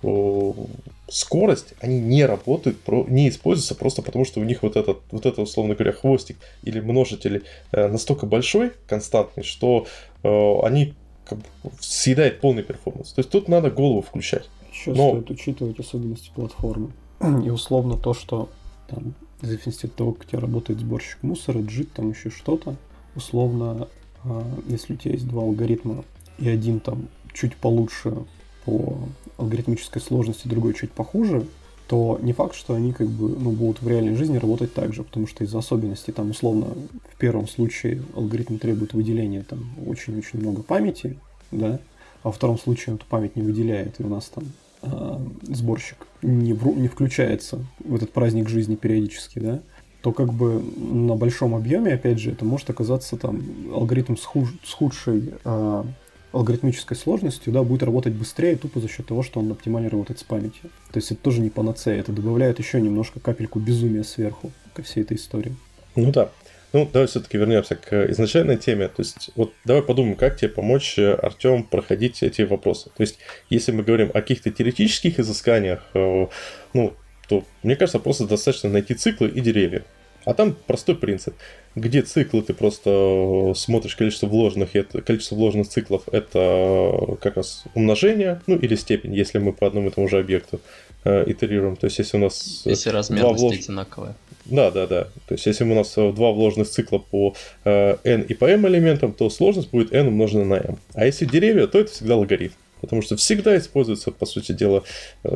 скорость, 1.10 1.74
они 1.80 2.00
не 2.00 2.24
работают, 2.24 2.78
не 3.08 3.28
используются 3.28 3.74
просто 3.74 4.02
потому, 4.02 4.24
что 4.24 4.40
у 4.40 4.44
них 4.44 4.62
вот 4.62 4.76
этот, 4.76 4.98
вот 5.10 5.26
это, 5.26 5.42
условно 5.42 5.74
говоря, 5.74 5.92
хвостик 5.92 6.36
или 6.62 6.80
множитель 6.80 7.44
э, 7.72 7.88
настолько 7.88 8.26
большой, 8.26 8.72
константный, 8.86 9.42
что 9.42 9.86
э, 10.22 10.60
они 10.62 10.94
как 11.24 11.38
бы, 11.38 11.44
съедают 11.80 12.40
полный 12.40 12.62
перформанс. 12.62 13.12
То 13.12 13.20
есть 13.20 13.30
тут 13.30 13.48
надо 13.48 13.70
голову 13.70 14.02
включать. 14.02 14.48
Еще 14.72 14.92
Но... 14.92 15.10
стоит 15.10 15.30
учитывать 15.30 15.78
особенности 15.78 16.30
платформы. 16.34 16.92
И 17.44 17.50
условно 17.50 17.96
то, 17.96 18.14
что 18.14 18.48
там, 18.88 19.14
в 19.40 19.46
зависимости 19.46 19.86
от 19.86 19.94
того, 19.94 20.12
как 20.12 20.26
у 20.26 20.30
тебя 20.30 20.40
работает 20.40 20.80
сборщик 20.80 21.22
мусора, 21.22 21.60
джит, 21.60 21.92
там 21.92 22.10
еще 22.10 22.30
что-то, 22.30 22.76
условно, 23.14 23.88
а, 24.24 24.44
если 24.68 24.94
у 24.94 24.96
тебя 24.96 25.12
есть 25.12 25.28
два 25.28 25.42
алгоритма, 25.42 26.04
и 26.38 26.48
один 26.48 26.80
там 26.80 27.08
чуть 27.32 27.56
получше 27.56 28.24
по 28.64 28.98
алгоритмической 29.36 30.02
сложности, 30.02 30.48
другой 30.48 30.74
чуть 30.74 30.92
похуже, 30.92 31.46
то 31.90 32.20
не 32.22 32.32
факт, 32.32 32.54
что 32.54 32.74
они 32.74 32.92
как 32.92 33.08
бы 33.08 33.28
ну, 33.28 33.50
будут 33.50 33.82
в 33.82 33.88
реальной 33.88 34.14
жизни 34.14 34.36
работать 34.36 34.72
так 34.72 34.94
же, 34.94 35.02
потому 35.02 35.26
что 35.26 35.42
из-за 35.42 35.58
особенностей 35.58 36.12
там 36.12 36.30
условно 36.30 36.68
в 37.12 37.18
первом 37.18 37.48
случае 37.48 38.02
алгоритм 38.14 38.58
требует 38.58 38.94
выделения 38.94 39.42
там 39.42 39.72
очень-очень 39.86 40.38
много 40.38 40.62
памяти, 40.62 41.18
да, 41.50 41.80
а 42.22 42.28
во 42.28 42.32
втором 42.32 42.58
случае 42.58 42.92
он 42.92 42.96
эту 42.96 43.06
память 43.06 43.34
не 43.34 43.42
выделяет, 43.42 43.98
и 43.98 44.04
у 44.04 44.08
нас 44.08 44.30
там 44.32 44.44
э, 44.82 45.18
сборщик 45.52 46.06
не, 46.22 46.52
в, 46.52 46.66
не 46.78 46.86
включается 46.86 47.64
в 47.80 47.96
этот 47.96 48.12
праздник 48.12 48.48
жизни 48.48 48.76
периодически, 48.76 49.40
да, 49.40 49.60
то 50.02 50.12
как 50.12 50.32
бы 50.32 50.62
на 50.76 51.16
большом 51.16 51.56
объеме, 51.56 51.94
опять 51.94 52.20
же, 52.20 52.30
это 52.30 52.44
может 52.44 52.70
оказаться 52.70 53.16
там 53.16 53.42
алгоритм 53.74 54.16
с, 54.16 54.24
хуж, 54.24 54.54
с 54.64 54.72
худшей 54.72 55.34
э, 55.44 55.84
алгоритмической 56.32 56.96
сложностью, 56.96 57.52
да, 57.52 57.62
будет 57.62 57.82
работать 57.82 58.12
быстрее 58.12 58.56
тупо 58.56 58.80
за 58.80 58.88
счет 58.88 59.06
того, 59.06 59.22
что 59.22 59.40
он 59.40 59.50
оптимально 59.50 59.90
работает 59.90 60.20
с 60.20 60.24
памятью. 60.24 60.70
То 60.92 60.98
есть 60.98 61.10
это 61.10 61.20
тоже 61.20 61.40
не 61.40 61.50
панацея, 61.50 61.98
это 62.00 62.12
добавляет 62.12 62.58
еще 62.58 62.80
немножко 62.80 63.20
капельку 63.20 63.58
безумия 63.58 64.04
сверху 64.04 64.52
ко 64.74 64.82
всей 64.82 65.02
этой 65.02 65.16
истории. 65.16 65.54
Ну 65.96 66.12
да. 66.12 66.30
Ну, 66.72 66.88
давай 66.92 67.08
все-таки 67.08 67.36
вернемся 67.36 67.74
к 67.74 68.10
изначальной 68.10 68.56
теме. 68.56 68.86
То 68.86 69.02
есть, 69.02 69.30
вот 69.34 69.52
давай 69.64 69.82
подумаем, 69.82 70.14
как 70.14 70.36
тебе 70.36 70.50
помочь, 70.50 70.98
э, 70.98 71.14
Артем, 71.14 71.64
проходить 71.64 72.22
эти 72.22 72.42
вопросы. 72.42 72.90
То 72.96 73.00
есть, 73.00 73.18
если 73.48 73.72
мы 73.72 73.82
говорим 73.82 74.10
о 74.10 74.12
каких-то 74.12 74.52
теоретических 74.52 75.18
изысканиях, 75.18 75.84
э, 75.94 76.26
ну, 76.72 76.94
то, 77.28 77.44
мне 77.64 77.74
кажется, 77.74 77.98
просто 77.98 78.26
достаточно 78.26 78.70
найти 78.70 78.94
циклы 78.94 79.28
и 79.28 79.40
деревья. 79.40 79.84
А 80.24 80.34
там 80.34 80.56
простой 80.66 80.96
принцип. 80.96 81.34
Где 81.74 82.02
циклы, 82.02 82.42
ты 82.42 82.52
просто 82.52 82.90
э, 82.90 83.54
смотришь 83.54 83.96
количество 83.96 84.26
вложенных, 84.26 84.74
и 84.74 84.80
это, 84.80 85.02
количество 85.02 85.36
вложенных 85.36 85.68
циклов 85.68 86.02
это 86.10 87.16
как 87.20 87.36
раз 87.36 87.64
умножение, 87.74 88.40
ну 88.46 88.56
или 88.56 88.74
степень, 88.74 89.14
если 89.14 89.38
мы 89.38 89.52
по 89.52 89.66
одному 89.66 89.88
и 89.88 89.90
тому 89.90 90.08
же 90.08 90.18
объекту 90.18 90.60
э, 91.04 91.30
итерируем. 91.30 91.76
То 91.76 91.86
есть 91.86 91.98
если 91.98 92.16
у 92.16 92.20
нас... 92.20 92.62
Если 92.64 92.90
размерность 92.90 93.40
влож... 93.40 93.56
одинаковая. 93.56 94.14
Да, 94.46 94.70
да, 94.70 94.86
да. 94.86 95.04
То 95.26 95.34
есть, 95.34 95.46
если 95.46 95.64
у 95.64 95.74
нас 95.74 95.96
э, 95.96 96.12
два 96.12 96.32
вложенных 96.32 96.68
цикла 96.68 96.98
по 96.98 97.34
э, 97.64 97.96
n 98.04 98.22
и 98.22 98.34
по 98.34 98.46
m 98.46 98.66
элементам, 98.66 99.12
то 99.12 99.30
сложность 99.30 99.70
будет 99.70 99.92
n 99.92 100.08
умножена 100.08 100.44
на 100.44 100.54
m. 100.54 100.78
А 100.94 101.06
если 101.06 101.24
деревья, 101.24 101.66
то 101.66 101.78
это 101.78 101.92
всегда 101.92 102.16
логарифм. 102.16 102.54
Потому 102.80 103.02
что 103.02 103.16
всегда 103.16 103.56
используется, 103.56 104.10
по 104.10 104.26
сути 104.26 104.52
дела, 104.52 104.84
э, 105.24 105.28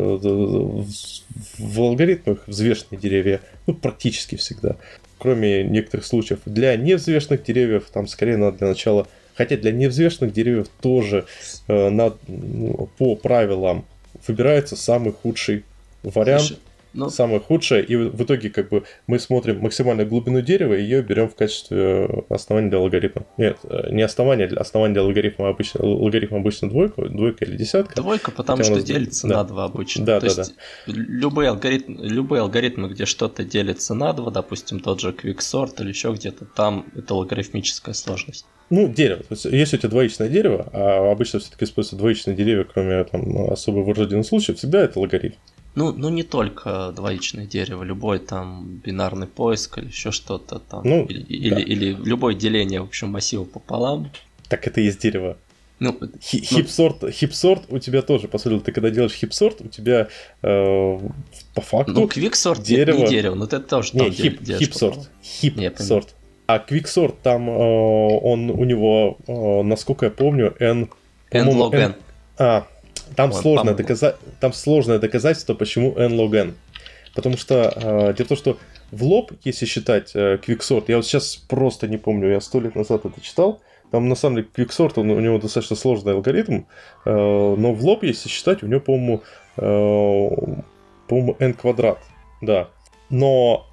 в 1.58 1.80
алгоритмах 1.80 2.46
взвешенные 2.46 3.00
деревья. 3.00 3.40
Ну, 3.66 3.74
практически 3.74 4.36
всегда. 4.36 4.76
Кроме 5.18 5.64
некоторых 5.64 6.06
случаев. 6.06 6.40
Для 6.44 6.76
невзвешенных 6.76 7.42
деревьев 7.44 7.84
там 7.92 8.06
скорее 8.06 8.36
надо 8.36 8.58
для 8.58 8.68
начала... 8.68 9.06
Хотя 9.34 9.56
для 9.56 9.72
невзвешенных 9.72 10.32
деревьев 10.32 10.68
тоже 10.80 11.26
э, 11.66 11.88
на, 11.90 12.14
ну, 12.28 12.88
по 12.98 13.16
правилам 13.16 13.84
выбирается 14.26 14.76
самый 14.76 15.12
худший 15.12 15.64
вариант. 16.04 16.42
Слушай, 16.42 16.58
ну... 16.94 17.10
Самое 17.10 17.40
худшее, 17.40 17.84
и 17.84 17.96
в 17.96 18.22
итоге 18.22 18.50
как 18.50 18.68
бы 18.68 18.84
мы 19.06 19.18
смотрим 19.18 19.60
максимальную 19.60 20.08
глубину 20.08 20.40
дерева 20.40 20.74
и 20.74 20.82
ее 20.82 21.02
берем 21.02 21.28
в 21.28 21.34
качестве 21.34 22.24
основания 22.28 22.70
для 22.70 22.78
алгоритма. 22.78 23.26
Нет, 23.36 23.58
э, 23.64 23.90
не 23.90 24.02
основание, 24.02 24.46
для 24.46 24.60
основания 24.60 24.94
для 24.94 25.02
алгоритма 25.02 25.48
обычно, 25.48 25.80
алгоритм 25.80 26.36
обычно 26.36 26.68
двойка, 26.68 27.08
двойка 27.08 27.44
или 27.44 27.56
десятка. 27.56 27.96
Двойка, 27.96 28.30
потому 28.30 28.62
что 28.62 28.76
нас... 28.76 28.84
делится 28.84 29.26
да. 29.26 29.38
на 29.38 29.44
два 29.44 29.64
обычно. 29.64 30.04
Да, 30.04 30.20
То 30.20 30.26
да, 30.26 30.42
есть 30.42 30.54
да. 30.86 30.92
Любые, 30.92 31.50
алгоритм, 31.50 32.00
любые 32.00 32.42
алгоритмы, 32.42 32.88
где 32.88 33.06
что-то 33.06 33.44
делится 33.44 33.94
на 33.94 34.12
два, 34.12 34.30
допустим, 34.30 34.80
тот 34.80 35.00
же 35.00 35.10
Quicksort 35.10 35.80
или 35.80 35.88
еще 35.88 36.12
где-то, 36.12 36.44
там 36.44 36.86
это 36.94 37.14
логарифмическая 37.14 37.94
сложность. 37.94 38.46
Ну, 38.70 38.88
дерево. 38.88 39.22
То 39.22 39.34
есть, 39.34 39.44
если 39.44 39.76
у 39.76 39.78
тебя 39.78 39.90
двоичное 39.90 40.28
дерево, 40.28 40.68
а 40.72 41.10
обычно 41.10 41.38
все-таки 41.38 41.64
используются 41.64 41.96
двоичные 41.96 42.34
деревья, 42.34 42.64
кроме 42.64 43.04
там, 43.04 43.50
особо 43.50 43.80
выраженных 43.80 44.26
случаев, 44.26 44.58
всегда 44.58 44.82
это 44.82 44.98
логарифм. 44.98 45.36
Ну, 45.74 45.92
ну 45.92 46.08
не 46.08 46.22
только 46.22 46.92
двоичное 46.94 47.46
дерево, 47.46 47.82
любой 47.82 48.18
там 48.18 48.80
бинарный 48.84 49.26
поиск 49.26 49.78
или 49.78 49.86
еще 49.86 50.10
что-то 50.12 50.58
там. 50.58 50.82
Ну, 50.84 51.04
или, 51.06 51.50
да. 51.50 51.60
или, 51.60 51.62
или 51.62 51.96
любое 52.04 52.34
деление, 52.34 52.80
в 52.80 52.84
общем, 52.84 53.08
массива 53.08 53.44
пополам. 53.44 54.10
Так 54.48 54.66
это 54.66 54.80
и 54.80 54.84
есть 54.84 55.00
дерево. 55.00 55.36
Ну, 55.80 55.98
хипсорт, 56.22 57.02
ну, 57.02 57.10
хипсорт 57.10 57.64
у 57.68 57.78
тебя 57.78 58.02
тоже, 58.02 58.28
по 58.28 58.38
сути, 58.38 58.62
ты 58.62 58.72
когда 58.72 58.90
делаешь 58.90 59.12
хипсорт, 59.12 59.60
у 59.60 59.68
тебя 59.68 60.08
э, 60.42 60.98
по 61.54 61.60
факту 61.60 61.92
Ну, 61.92 62.06
квиксорт 62.06 62.62
дерево... 62.62 62.98
не 62.98 63.08
дерево, 63.08 63.34
но 63.34 63.44
это 63.46 63.58
тоже 63.58 63.90
не, 63.94 64.10
хип, 64.10 64.40
хипсорт, 64.46 65.10
хипсорт. 65.22 66.14
А 66.46 66.58
квиксорт 66.60 67.20
там, 67.22 67.50
э, 67.50 67.52
он 67.52 68.50
у 68.50 68.64
него, 68.64 69.18
э, 69.26 69.62
насколько 69.62 70.06
я 70.06 70.10
помню, 70.10 70.54
n... 70.60 70.88
n 71.32 71.48
log 71.48 71.74
n. 71.74 71.94
А, 72.38 72.66
там, 73.16 73.30
Ой, 73.30 73.36
сложное, 73.36 73.74
доказа... 73.74 74.16
там 74.40 74.52
сложное 74.52 74.98
доказательство, 74.98 75.54
почему 75.54 75.96
n 75.96 76.12
log 76.12 76.34
n. 76.34 76.54
Потому 77.14 77.36
что 77.36 77.72
э, 77.74 78.14
дело 78.14 78.26
в 78.26 78.28
том, 78.28 78.36
что 78.36 78.58
в 78.90 79.02
лоб, 79.04 79.32
если 79.44 79.66
считать 79.66 80.12
э, 80.14 80.38
Quicksort, 80.44 80.84
я 80.88 80.96
вот 80.96 81.06
сейчас 81.06 81.36
просто 81.36 81.86
не 81.86 81.96
помню, 81.96 82.30
я 82.30 82.40
сто 82.40 82.60
лет 82.60 82.74
назад 82.74 83.04
это 83.06 83.20
читал, 83.20 83.60
там 83.90 84.08
на 84.08 84.16
самом 84.16 84.36
деле 84.36 84.48
Quicksort, 84.54 84.92
он, 84.96 85.10
у 85.10 85.20
него 85.20 85.38
достаточно 85.38 85.76
сложный 85.76 86.14
алгоритм, 86.14 86.62
э, 87.04 87.10
но 87.14 87.72
в 87.72 87.84
лоб, 87.84 88.02
если 88.02 88.28
считать, 88.28 88.62
у 88.62 88.66
него, 88.66 88.80
по-моему, 88.80 89.22
э, 89.56 90.62
по-моему, 91.08 91.36
n 91.38 91.54
квадрат, 91.54 91.98
да. 92.40 92.68
Но 93.10 93.66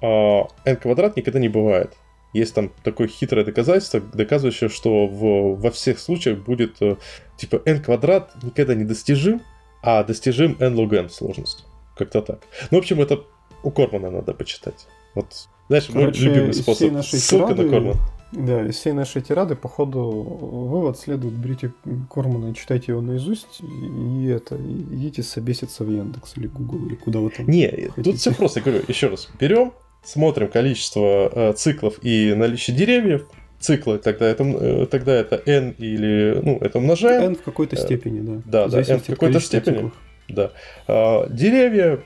э, 0.64 0.70
n 0.70 0.76
квадрат 0.76 1.16
никогда 1.16 1.40
не 1.40 1.48
бывает 1.48 1.96
есть 2.32 2.54
там 2.54 2.70
такое 2.82 3.08
хитрое 3.08 3.44
доказательство, 3.44 4.00
доказывающее, 4.00 4.70
что 4.70 5.06
в, 5.06 5.60
во 5.60 5.70
всех 5.70 5.98
случаях 5.98 6.38
будет 6.38 6.76
э, 6.80 6.96
типа 7.42 7.60
n 7.64 7.82
квадрат 7.82 8.32
никогда 8.42 8.74
не 8.74 8.84
достижим, 8.84 9.42
а 9.82 10.04
достижим 10.04 10.56
n 10.60 10.74
log 10.74 10.94
n 10.96 11.10
сложность. 11.10 11.66
Как-то 11.96 12.22
так. 12.22 12.40
Ну, 12.70 12.78
в 12.78 12.80
общем, 12.80 13.00
это 13.00 13.20
у 13.62 13.70
Кормана 13.70 14.10
надо 14.10 14.32
почитать. 14.32 14.86
Вот, 15.14 15.48
знаешь, 15.68 15.88
Короче, 15.92 16.24
мой 16.24 16.34
любимый 16.34 16.54
способ. 16.54 17.04
Ссылка 17.04 17.54
тирады, 17.54 17.62
на 17.64 17.70
Кормана. 17.70 18.00
Да, 18.32 18.66
из 18.66 18.76
всей 18.76 18.92
нашей 18.92 19.20
тирады, 19.22 19.56
походу, 19.56 20.00
вывод 20.00 20.98
следует, 20.98 21.34
берите 21.34 21.72
Кормана 22.08 22.52
и 22.52 22.54
читайте 22.54 22.92
его 22.92 23.02
наизусть, 23.02 23.60
и 23.60 24.26
это, 24.26 24.54
и 24.54 24.94
идите 24.94 25.22
собеситься 25.22 25.84
в 25.84 25.90
Яндекс 25.90 26.38
или 26.38 26.46
Google, 26.46 26.86
или 26.86 26.94
куда 26.94 27.18
вы 27.18 27.28
там 27.30 27.46
Не, 27.46 27.68
хотите. 27.68 28.02
тут 28.02 28.16
все 28.18 28.32
просто, 28.32 28.62
говорю, 28.62 28.84
еще 28.88 29.08
раз, 29.08 29.28
берем, 29.38 29.72
смотрим 30.02 30.48
количество 30.48 31.30
э, 31.30 31.52
циклов 31.52 31.98
и 32.02 32.32
наличие 32.34 32.74
деревьев, 32.74 33.26
циклы, 33.62 33.98
тогда 33.98 34.26
это, 34.26 34.44
э, 34.44 34.86
тогда 34.90 35.14
это 35.14 35.40
n 35.46 35.74
или, 35.78 36.38
ну, 36.42 36.58
это 36.60 36.78
умножаем. 36.78 37.22
n 37.22 37.36
в 37.36 37.42
какой-то 37.42 37.76
степени, 37.76 38.20
да. 38.20 38.66
Да, 38.66 38.68
да, 38.68 38.92
n 38.92 38.98
в 39.00 39.06
какой-то 39.06 39.40
степени. 39.40 39.74
Циклов. 39.74 39.92
Да. 40.28 40.52
А, 40.88 41.28
деревья, 41.28 42.00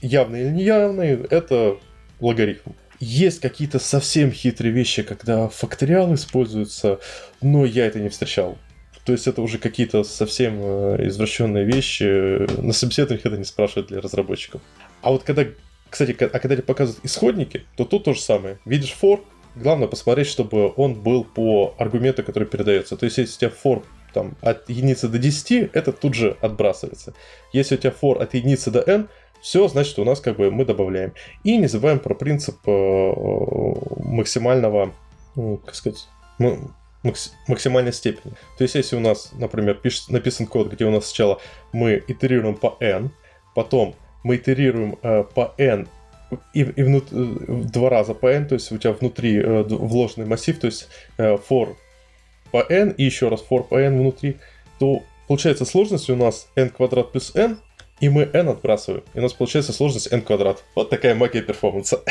явные 0.00 0.46
или 0.46 0.50
неявные, 0.50 1.26
это 1.30 1.76
логарифм. 2.20 2.72
Есть 3.00 3.40
какие-то 3.40 3.78
совсем 3.78 4.30
хитрые 4.30 4.72
вещи, 4.72 5.02
когда 5.02 5.48
факториал 5.48 6.14
используется, 6.14 7.00
но 7.40 7.64
я 7.64 7.86
это 7.86 7.98
не 7.98 8.08
встречал. 8.08 8.58
То 9.04 9.12
есть 9.12 9.26
это 9.26 9.40
уже 9.40 9.58
какие-то 9.58 10.04
совсем 10.04 10.58
э, 10.60 11.06
извращенные 11.08 11.64
вещи. 11.64 12.60
На 12.60 12.72
собеседованиях 12.72 13.24
это 13.24 13.38
не 13.38 13.44
спрашивают 13.44 13.88
для 13.88 14.00
разработчиков. 14.00 14.60
А 15.00 15.10
вот 15.10 15.24
когда, 15.24 15.46
кстати, 15.88 16.14
а 16.20 16.38
когда 16.38 16.54
тебе 16.54 16.62
показывают 16.62 17.04
исходники, 17.04 17.64
то 17.76 17.84
тут 17.84 18.04
то 18.04 18.12
же 18.12 18.20
самое. 18.20 18.58
Видишь 18.66 18.94
for, 19.00 19.20
главное 19.60 19.88
посмотреть, 19.88 20.26
чтобы 20.26 20.72
он 20.76 20.94
был 20.94 21.24
по 21.24 21.74
аргументу, 21.78 22.22
который 22.22 22.48
передается. 22.48 22.96
То 22.96 23.04
есть 23.04 23.18
если 23.18 23.46
у 23.46 23.50
тебя 23.50 23.58
for 23.62 23.84
там, 24.12 24.36
от 24.40 24.68
единицы 24.68 25.08
до 25.08 25.18
10, 25.18 25.70
это 25.72 25.92
тут 25.92 26.14
же 26.14 26.36
отбрасывается. 26.40 27.14
Если 27.52 27.76
у 27.76 27.78
тебя 27.78 27.92
for 27.92 28.20
от 28.20 28.34
единицы 28.34 28.70
до 28.70 28.82
n, 28.82 29.08
все, 29.40 29.68
значит, 29.68 29.98
у 29.98 30.04
нас 30.04 30.20
как 30.20 30.36
бы 30.36 30.50
мы 30.50 30.64
добавляем. 30.64 31.14
И 31.44 31.56
не 31.56 31.66
забываем 31.66 31.98
про 31.98 32.14
принцип 32.14 32.56
э, 32.66 33.12
максимального, 33.96 34.92
ну, 35.34 35.56
как 35.58 35.74
сказать, 35.74 36.08
максимальной 37.48 37.92
степени. 37.92 38.34
То 38.58 38.64
есть, 38.64 38.74
если 38.74 38.96
у 38.96 39.00
нас, 39.00 39.30
например, 39.32 39.76
пиш, 39.76 40.08
написан 40.08 40.46
код, 40.46 40.70
где 40.70 40.84
у 40.84 40.90
нас 40.90 41.06
сначала 41.06 41.40
мы 41.72 42.02
итерируем 42.06 42.56
по 42.56 42.76
n, 42.80 43.10
потом 43.54 43.94
мы 44.24 44.36
итерируем 44.36 44.98
э, 45.02 45.24
по 45.34 45.54
n 45.56 45.88
и, 46.54 46.60
и 46.60 46.82
внут, 46.82 47.08
э, 47.10 47.34
два 47.72 47.90
раза 47.90 48.14
по 48.14 48.26
n, 48.26 48.46
то 48.46 48.54
есть 48.54 48.70
у 48.72 48.78
тебя 48.78 48.92
внутри 48.92 49.36
э, 49.36 49.62
вложенный 49.62 50.26
массив, 50.26 50.58
то 50.58 50.66
есть 50.66 50.88
э, 51.18 51.36
for 51.36 51.76
по 52.50 52.64
n 52.68 52.90
и 52.90 53.04
еще 53.04 53.28
раз 53.28 53.44
for 53.48 53.64
по 53.64 53.76
n 53.76 53.98
внутри, 53.98 54.38
то 54.78 55.02
получается 55.28 55.64
сложность 55.64 56.10
у 56.10 56.16
нас 56.16 56.48
n 56.56 56.70
квадрат 56.70 57.12
плюс 57.12 57.34
n, 57.34 57.58
и 58.00 58.08
мы 58.08 58.28
n 58.32 58.48
отбрасываем. 58.48 59.04
И 59.14 59.18
у 59.18 59.22
нас 59.22 59.32
получается 59.32 59.72
сложность 59.72 60.12
n 60.12 60.22
квадрат. 60.22 60.64
Вот 60.74 60.90
такая 60.90 61.14
магия 61.14 61.42
перформанса. 61.42 62.02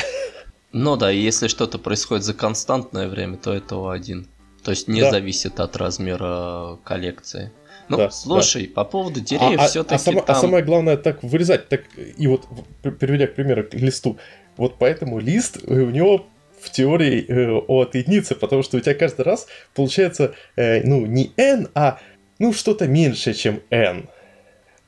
Ну 0.71 0.97
да, 0.97 1.11
и 1.11 1.17
если 1.17 1.47
что-то 1.47 1.79
происходит 1.79 2.23
за 2.23 2.35
константное 2.35 3.07
время, 3.07 3.37
то 3.37 3.51
это 3.51 3.75
O1. 3.75 4.27
То 4.63 4.71
есть 4.71 4.87
не 4.87 5.01
да. 5.01 5.09
зависит 5.09 5.59
от 5.59 5.75
размера 5.77 6.77
коллекции. 6.83 7.51
Ну, 7.89 7.97
да, 7.97 8.09
слушай, 8.11 8.67
да. 8.67 8.73
по 8.73 8.85
поводу 8.85 9.19
деревьев 9.19 9.59
а, 9.59 9.67
все-таки. 9.67 9.95
А, 9.95 9.97
а, 9.97 9.99
само, 9.99 10.21
там... 10.21 10.35
а 10.35 10.39
самое 10.39 10.63
главное 10.63 10.97
так 10.97 11.23
вырезать. 11.23 11.67
Так, 11.69 11.81
и 11.95 12.27
вот, 12.27 12.47
переведя 12.81 13.27
к 13.27 13.35
примеру 13.35 13.63
к 13.63 13.73
листу, 13.73 14.17
вот 14.57 14.75
поэтому 14.77 15.19
лист 15.19 15.57
э, 15.65 15.73
у 15.73 15.89
него 15.89 16.25
в 16.61 16.69
теории 16.69 17.25
э, 17.27 17.51
от 17.51 17.95
единицы, 17.95 18.35
потому 18.35 18.63
что 18.63 18.77
у 18.77 18.79
тебя 18.79 18.93
каждый 18.93 19.21
раз 19.21 19.47
получается, 19.73 20.35
э, 20.55 20.83
ну, 20.83 21.05
не 21.05 21.31
n, 21.37 21.69
а 21.73 21.99
ну 22.37 22.53
что-то 22.53 22.87
меньше, 22.87 23.33
чем 23.33 23.61
n. 23.71 24.07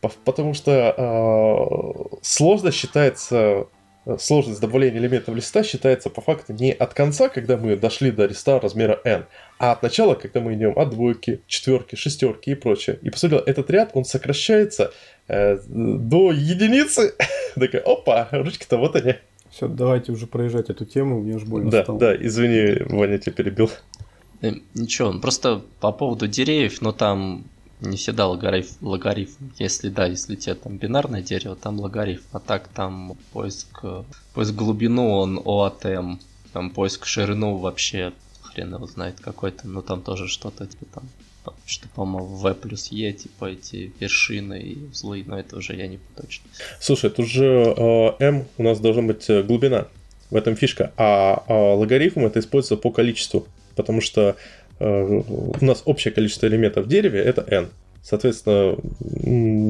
Потому 0.01 0.53
что 0.53 0.95
э, 0.97 2.17
сложность 2.21 2.77
считается 2.77 3.67
сложность 4.19 4.59
добавления 4.59 4.99
элементов 4.99 5.35
листа 5.35 5.63
считается 5.63 6.09
по 6.09 6.21
факту 6.21 6.53
не 6.53 6.71
от 6.71 6.93
конца, 6.93 7.29
когда 7.29 7.57
мы 7.57 7.75
дошли 7.75 8.11
до 8.11 8.25
листа 8.25 8.59
размера 8.59 8.99
n, 9.03 9.25
а 9.61 9.73
от 9.73 9.83
начала, 9.83 10.15
когда 10.15 10.39
мы 10.39 10.55
идем 10.55 10.73
от 10.75 10.89
двойки, 10.89 11.41
четверки, 11.45 11.95
шестерки 11.95 12.49
и 12.49 12.55
прочее. 12.55 12.97
И 13.03 13.11
посмотрел, 13.11 13.41
этот 13.41 13.69
ряд, 13.69 13.91
он 13.93 14.05
сокращается 14.05 14.91
э, 15.27 15.59
до 15.67 16.31
единицы. 16.31 17.13
Такая, 17.55 17.83
опа, 17.83 18.27
ручки-то 18.31 18.77
вот 18.77 18.95
они. 18.95 19.17
Все, 19.51 19.67
давайте 19.67 20.13
уже 20.13 20.25
проезжать 20.25 20.71
эту 20.71 20.85
тему, 20.85 21.21
мне 21.21 21.35
уж 21.35 21.43
больно 21.43 21.69
да, 21.69 21.83
стало. 21.83 21.99
Да, 21.99 22.15
извини, 22.15 22.81
Ваня, 22.89 23.19
тебя 23.19 23.33
перебил. 23.33 23.69
Э, 24.41 24.53
ничего, 24.73 25.13
просто 25.19 25.61
по 25.79 25.91
поводу 25.91 26.27
деревьев, 26.27 26.81
но 26.81 26.91
там 26.91 27.43
не 27.81 27.97
всегда 27.97 28.25
логарифм, 28.25 28.87
логарифм. 28.87 29.51
Если 29.59 29.89
да, 29.89 30.07
если 30.07 30.35
тебе 30.37 30.55
там 30.55 30.77
бинарное 30.77 31.21
дерево, 31.21 31.55
там 31.55 31.79
логарифм. 31.79 32.23
А 32.31 32.39
так 32.39 32.67
там 32.69 33.15
поиск, 33.31 33.83
поиск 34.33 34.55
глубину, 34.55 35.11
он 35.11 35.37
OATM. 35.37 36.17
Там 36.51 36.71
поиск 36.71 37.05
ширину 37.05 37.57
вообще 37.57 38.11
хрен 38.53 38.73
его 38.73 38.87
знает 38.87 39.19
какой-то. 39.19 39.67
Но 39.67 39.81
там 39.81 40.01
тоже 40.01 40.27
что-то 40.27 40.67
типа 40.67 40.85
там 40.93 41.03
что, 41.65 41.87
по-моему, 41.89 42.35
V 42.35 42.53
плюс 42.53 42.91
E, 42.91 43.11
типа 43.13 43.45
эти 43.45 43.91
вершины 43.99 44.59
и 44.59 44.85
узлы, 44.85 45.23
но 45.25 45.39
это 45.39 45.57
уже 45.57 45.75
я 45.75 45.87
не 45.87 45.99
точно. 46.15 46.47
Слушай, 46.79 47.09
тут 47.09 47.27
же 47.27 47.45
э, 47.45 48.11
M 48.19 48.45
у 48.59 48.63
нас 48.63 48.79
должна 48.79 49.01
быть 49.01 49.27
э, 49.27 49.41
глубина, 49.41 49.87
в 50.29 50.35
этом 50.35 50.55
фишка, 50.55 50.93
а, 50.97 51.43
а 51.47 51.73
логарифм 51.73 52.25
это 52.25 52.39
используется 52.39 52.77
по 52.77 52.91
количеству, 52.91 53.47
потому 53.75 54.01
что 54.01 54.37
Э, 54.81 55.03
у 55.03 55.63
нас 55.63 55.83
общее 55.85 56.11
количество 56.11 56.47
элементов 56.47 56.85
в 56.85 56.87
дереве 56.87 57.19
это 57.19 57.45
n. 57.47 57.69
Соответственно, 58.01 58.77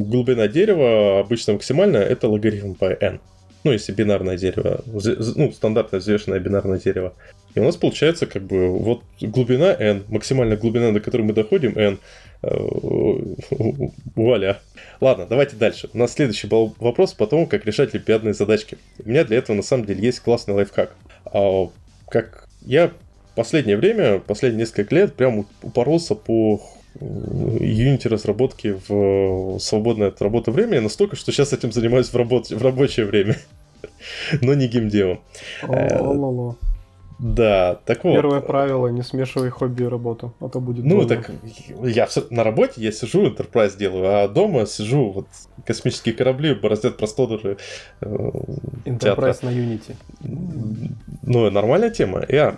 глубина 0.06 0.48
дерева 0.48 1.20
обычно 1.20 1.54
максимальная 1.54 2.04
это 2.04 2.30
логарифм 2.30 2.76
по 2.76 2.86
n. 2.86 3.20
Ну, 3.64 3.72
если 3.72 3.92
бинарное 3.92 4.38
дерево, 4.38 4.84
ну, 4.86 5.52
стандартное 5.52 6.00
взвешенное 6.00 6.40
бинарное 6.40 6.80
дерево. 6.80 7.14
И 7.54 7.60
у 7.60 7.64
нас 7.64 7.76
получается 7.76 8.26
как 8.26 8.44
бы 8.44 8.70
вот 8.70 9.04
глубина 9.20 9.76
n, 9.78 10.04
максимальная 10.08 10.58
глубина, 10.58 10.92
до 10.92 11.00
которой 11.00 11.24
мы 11.24 11.34
доходим, 11.34 11.78
n. 11.78 12.00
Э, 12.44 12.50
вуаля. 14.16 14.60
Ладно, 15.00 15.28
давайте 15.30 15.58
дальше. 15.58 15.90
У 15.94 15.98
нас 15.98 16.14
следующий 16.14 16.48
был 16.48 16.76
вопрос 16.80 17.14
по 17.14 17.28
тому, 17.28 17.46
как 17.46 17.66
решать 17.66 17.94
олимпиадные 17.94 18.34
задачки. 18.34 18.78
У 19.04 19.10
меня 19.10 19.24
для 19.26 19.38
этого 19.38 19.56
на 19.56 19.64
самом 19.64 19.86
деле 19.86 20.02
есть 20.02 20.22
классный 20.22 20.56
лайфхак. 20.56 20.96
А, 21.26 21.70
как 22.10 22.48
я 22.62 22.92
последнее 23.36 23.78
время, 23.78 24.20
последние 24.20 24.62
несколько 24.62 24.96
лет 24.96 25.14
прям 25.14 25.46
упоролся 25.62 26.16
по 26.16 26.62
Unity 27.00 28.08
разработки 28.10 28.80
в 28.88 29.60
свободное 29.60 30.10
от 30.10 30.22
работы 30.22 30.52
время 30.52 30.82
настолько, 30.82 31.16
что 31.16 31.32
сейчас 31.32 31.54
этим 31.54 31.72
занимаюсь 31.72 32.10
в, 32.10 32.16
работ... 32.16 32.50
в 32.50 32.62
рабочее 32.62 33.06
время, 33.06 33.38
но 34.42 34.54
не 34.54 34.68
геймдевом. 34.68 35.22
О-ло-ло. 35.64 36.58
Да, 37.22 37.80
так 37.86 38.04
вот. 38.04 38.16
Первое 38.16 38.42
правило, 38.42 38.88
не 38.88 39.04
смешивай 39.04 39.52
хобби 39.52 39.84
и 39.84 39.86
работу, 39.86 40.34
а 40.40 40.50
то 40.50 40.60
будет 40.60 40.84
Ну, 40.84 40.96
больно. 40.96 41.08
так 41.08 41.32
я 41.84 42.08
на 42.32 42.44
работе, 42.44 42.82
я 42.82 42.92
сижу, 42.92 43.28
Enterprise 43.28 43.78
делаю, 43.78 44.24
а 44.24 44.28
дома 44.28 44.66
сижу, 44.66 45.12
вот 45.12 45.28
космические 45.64 46.16
корабли 46.16 46.56
бороздят 46.56 46.98
просторы 46.98 47.58
э, 48.02 48.06
Enterprise 48.86 49.00
театра. 49.00 49.36
на 49.44 49.50
Unity. 49.50 49.96
Ну, 51.22 51.52
нормальная 51.52 51.92
тема. 51.92 52.26
Я 52.28 52.58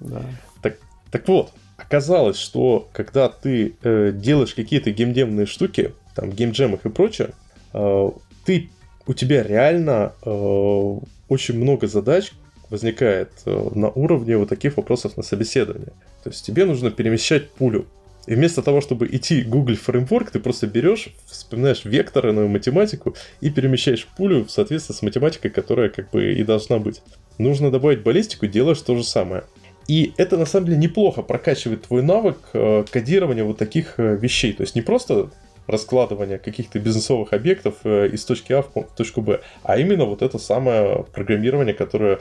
да. 0.00 0.22
Так, 0.62 0.78
так 1.12 1.28
вот, 1.28 1.52
оказалось, 1.82 2.38
что 2.38 2.88
когда 2.92 3.28
ты 3.28 3.74
э, 3.82 4.12
делаешь 4.14 4.54
какие-то 4.54 4.90
геймдемные 4.90 5.46
штуки, 5.46 5.92
там, 6.14 6.30
геймджемах 6.30 6.84
и 6.84 6.88
прочее, 6.88 7.30
э, 7.72 8.10
ты, 8.44 8.70
у 9.06 9.12
тебя 9.14 9.42
реально 9.42 10.12
э, 10.24 10.98
очень 11.28 11.58
много 11.58 11.86
задач 11.86 12.32
возникает 12.70 13.30
э, 13.44 13.70
на 13.74 13.90
уровне 13.90 14.36
вот 14.36 14.48
таких 14.48 14.76
вопросов 14.76 15.16
на 15.16 15.22
собеседование. 15.22 15.92
То 16.24 16.30
есть 16.30 16.44
тебе 16.44 16.64
нужно 16.64 16.90
перемещать 16.90 17.50
пулю. 17.50 17.86
И 18.26 18.34
вместо 18.34 18.62
того, 18.62 18.80
чтобы 18.80 19.08
идти 19.10 19.42
Google 19.42 19.74
Framework, 19.74 20.30
ты 20.32 20.38
просто 20.38 20.68
берешь, 20.68 21.08
вспоминаешь 21.26 21.84
векторную 21.84 22.48
математику 22.48 23.16
и 23.40 23.50
перемещаешь 23.50 24.06
пулю 24.16 24.44
в 24.44 24.50
соответствии 24.50 24.94
с 24.94 25.02
математикой, 25.02 25.50
которая 25.50 25.88
как 25.88 26.10
бы 26.10 26.32
и 26.32 26.44
должна 26.44 26.78
быть. 26.78 27.02
Нужно 27.38 27.70
добавить 27.70 28.02
баллистику, 28.02 28.46
делаешь 28.46 28.80
то 28.80 28.96
же 28.96 29.02
самое. 29.02 29.44
И 29.88 30.14
это 30.16 30.36
на 30.36 30.46
самом 30.46 30.66
деле 30.66 30.78
неплохо 30.78 31.22
прокачивает 31.22 31.82
твой 31.82 32.02
навык 32.02 32.38
э, 32.52 32.84
кодирования 32.90 33.44
вот 33.44 33.58
таких 33.58 33.98
э, 33.98 34.16
вещей. 34.16 34.52
То 34.52 34.62
есть 34.62 34.74
не 34.74 34.82
просто 34.82 35.30
раскладывание 35.66 36.38
каких-то 36.38 36.80
бизнесовых 36.80 37.32
объектов 37.32 37.76
э, 37.84 38.08
из 38.08 38.24
точки 38.24 38.52
А 38.52 38.62
в 38.62 38.70
точку 38.96 39.22
Б, 39.22 39.40
а 39.62 39.78
именно 39.78 40.04
вот 40.04 40.22
это 40.22 40.38
самое 40.38 41.04
программирование, 41.12 41.72
которое 41.72 42.18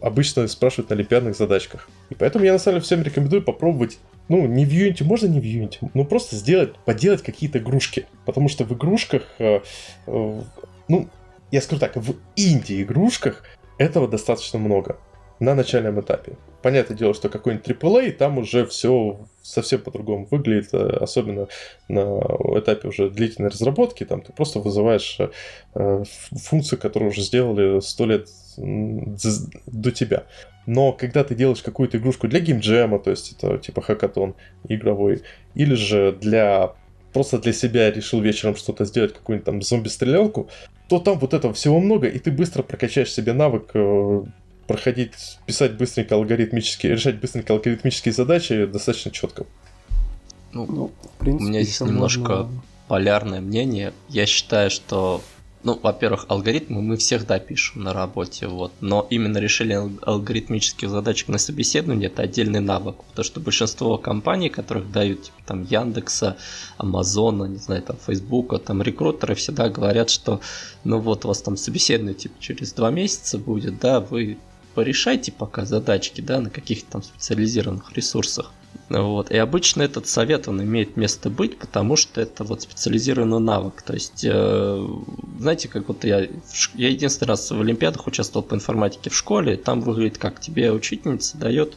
обычно 0.00 0.48
спрашивают 0.48 0.90
на 0.90 0.96
олимпиадных 0.96 1.36
задачках. 1.36 1.88
И 2.10 2.14
поэтому 2.14 2.44
я 2.44 2.52
на 2.52 2.58
самом 2.58 2.76
деле 2.76 2.84
всем 2.84 3.02
рекомендую 3.02 3.42
попробовать 3.42 3.98
ну, 4.28 4.46
не 4.46 4.64
в 4.64 4.70
Unity, 4.70 5.04
можно 5.04 5.26
не 5.26 5.40
в 5.40 5.44
Unity, 5.44 5.90
но 5.94 6.04
просто 6.04 6.36
сделать, 6.36 6.74
поделать 6.84 7.22
какие-то 7.22 7.58
игрушки. 7.58 8.06
Потому 8.24 8.48
что 8.48 8.64
в 8.64 8.72
игрушках, 8.72 9.22
ну, 10.06 11.08
я 11.50 11.60
скажу 11.60 11.78
так, 11.78 11.96
в 11.96 12.14
инди-игрушках 12.34 13.44
этого 13.78 14.08
достаточно 14.08 14.58
много 14.58 14.96
на 15.40 15.54
начальном 15.54 16.00
этапе. 16.00 16.34
Понятное 16.62 16.96
дело, 16.96 17.14
что 17.14 17.28
какой-нибудь 17.28 17.66
AAA, 17.68 18.12
там 18.12 18.38
уже 18.38 18.64
все 18.66 19.18
совсем 19.42 19.80
по-другому 19.80 20.26
выглядит, 20.30 20.72
э, 20.72 20.78
особенно 21.00 21.48
на 21.88 22.20
этапе 22.58 22.88
уже 22.88 23.10
длительной 23.10 23.50
разработки, 23.50 24.04
там 24.04 24.22
ты 24.22 24.32
просто 24.32 24.60
вызываешь 24.60 25.18
э, 25.74 26.04
функцию, 26.32 26.78
которую 26.78 27.10
уже 27.10 27.20
сделали 27.20 27.80
сто 27.80 28.06
лет 28.06 28.28
до 28.56 29.90
тебя. 29.90 30.24
Но 30.66 30.92
когда 30.92 31.24
ты 31.24 31.34
делаешь 31.34 31.62
какую-то 31.62 31.98
игрушку 31.98 32.28
для 32.28 32.40
геймджема, 32.40 32.98
то 32.98 33.10
есть 33.10 33.32
это 33.32 33.58
типа 33.58 33.82
хакатон 33.82 34.34
игровой, 34.68 35.22
или 35.54 35.74
же 35.74 36.12
для 36.12 36.74
просто 37.12 37.38
для 37.38 37.52
себя 37.52 37.90
решил 37.90 38.20
вечером 38.20 38.56
что-то 38.56 38.84
сделать, 38.84 39.14
какую-нибудь 39.14 39.46
там 39.46 39.62
зомби-стрелялку, 39.62 40.48
то 40.88 40.98
там 40.98 41.18
вот 41.18 41.32
этого 41.32 41.54
всего 41.54 41.80
много, 41.80 42.08
и 42.08 42.18
ты 42.18 42.30
быстро 42.30 42.62
прокачаешь 42.62 43.12
себе 43.12 43.32
навык 43.32 43.70
э, 43.74 44.22
проходить, 44.66 45.38
писать 45.46 45.76
быстренько 45.76 46.14
алгоритмические, 46.14 46.92
решать 46.92 47.20
быстренько 47.20 47.52
алгоритмические 47.52 48.12
задачи 48.12 48.66
достаточно 48.66 49.10
четко. 49.10 49.46
Ну, 50.52 50.66
ну 50.66 50.92
в 51.02 51.18
принципе, 51.18 51.44
у 51.44 51.48
меня 51.48 51.62
здесь 51.62 51.80
немножко 51.80 52.36
можно... 52.44 52.62
полярное 52.88 53.40
мнение. 53.40 53.92
Я 54.08 54.26
считаю, 54.26 54.70
что 54.70 55.22
ну, 55.64 55.80
во-первых, 55.82 56.26
алгоритмы 56.28 56.82
мы 56.82 56.98
всегда 56.98 57.38
пишем 57.38 57.84
на 57.84 57.94
работе, 57.94 58.46
вот. 58.46 58.72
Но 58.82 59.06
именно 59.08 59.38
решение 59.38 59.90
алгоритмических 60.02 60.90
задачек 60.90 61.28
на 61.28 61.38
собеседовании 61.38 62.06
это 62.06 62.22
отдельный 62.22 62.60
навык. 62.60 62.96
Потому 62.96 63.24
что 63.24 63.40
большинство 63.40 63.96
компаний, 63.96 64.50
которых 64.50 64.92
дают, 64.92 65.22
типа, 65.22 65.38
там, 65.46 65.64
Яндекса, 65.64 66.36
Амазона, 66.76 67.44
не 67.44 67.56
знаю, 67.56 67.82
там, 67.82 67.96
Фейсбука, 67.96 68.58
там, 68.58 68.82
рекрутеры 68.82 69.34
всегда 69.34 69.70
говорят, 69.70 70.10
что, 70.10 70.40
ну, 70.84 71.00
вот, 71.00 71.24
у 71.24 71.28
вас 71.28 71.40
там 71.40 71.56
собеседование, 71.56 72.14
типа, 72.14 72.34
через 72.40 72.74
два 72.74 72.90
месяца 72.90 73.38
будет, 73.38 73.78
да, 73.80 74.00
вы 74.00 74.36
порешайте 74.74 75.32
пока 75.32 75.64
задачки, 75.64 76.20
да, 76.20 76.40
на 76.40 76.50
каких-то 76.50 76.92
там 76.92 77.02
специализированных 77.02 77.92
ресурсах. 77.92 78.52
Вот. 78.88 79.30
И 79.30 79.36
обычно 79.36 79.82
этот 79.82 80.06
совет, 80.06 80.48
он 80.48 80.62
имеет 80.62 80.96
место 80.96 81.30
быть, 81.30 81.58
потому 81.58 81.96
что 81.96 82.20
это 82.20 82.44
вот 82.44 82.62
специализированный 82.62 83.40
навык. 83.40 83.82
То 83.82 83.94
есть, 83.94 84.24
э, 84.24 84.86
знаете, 85.38 85.68
как 85.68 85.88
вот 85.88 86.04
я, 86.04 86.28
я 86.74 86.88
единственный 86.88 87.28
раз 87.28 87.50
в 87.50 87.60
Олимпиадах 87.60 88.06
участвовал 88.06 88.44
по 88.44 88.54
информатике 88.54 89.10
в 89.10 89.16
школе, 89.16 89.56
там 89.56 89.80
выглядит 89.80 90.18
как 90.18 90.40
тебе 90.40 90.70
учительница 90.70 91.38
дает 91.38 91.76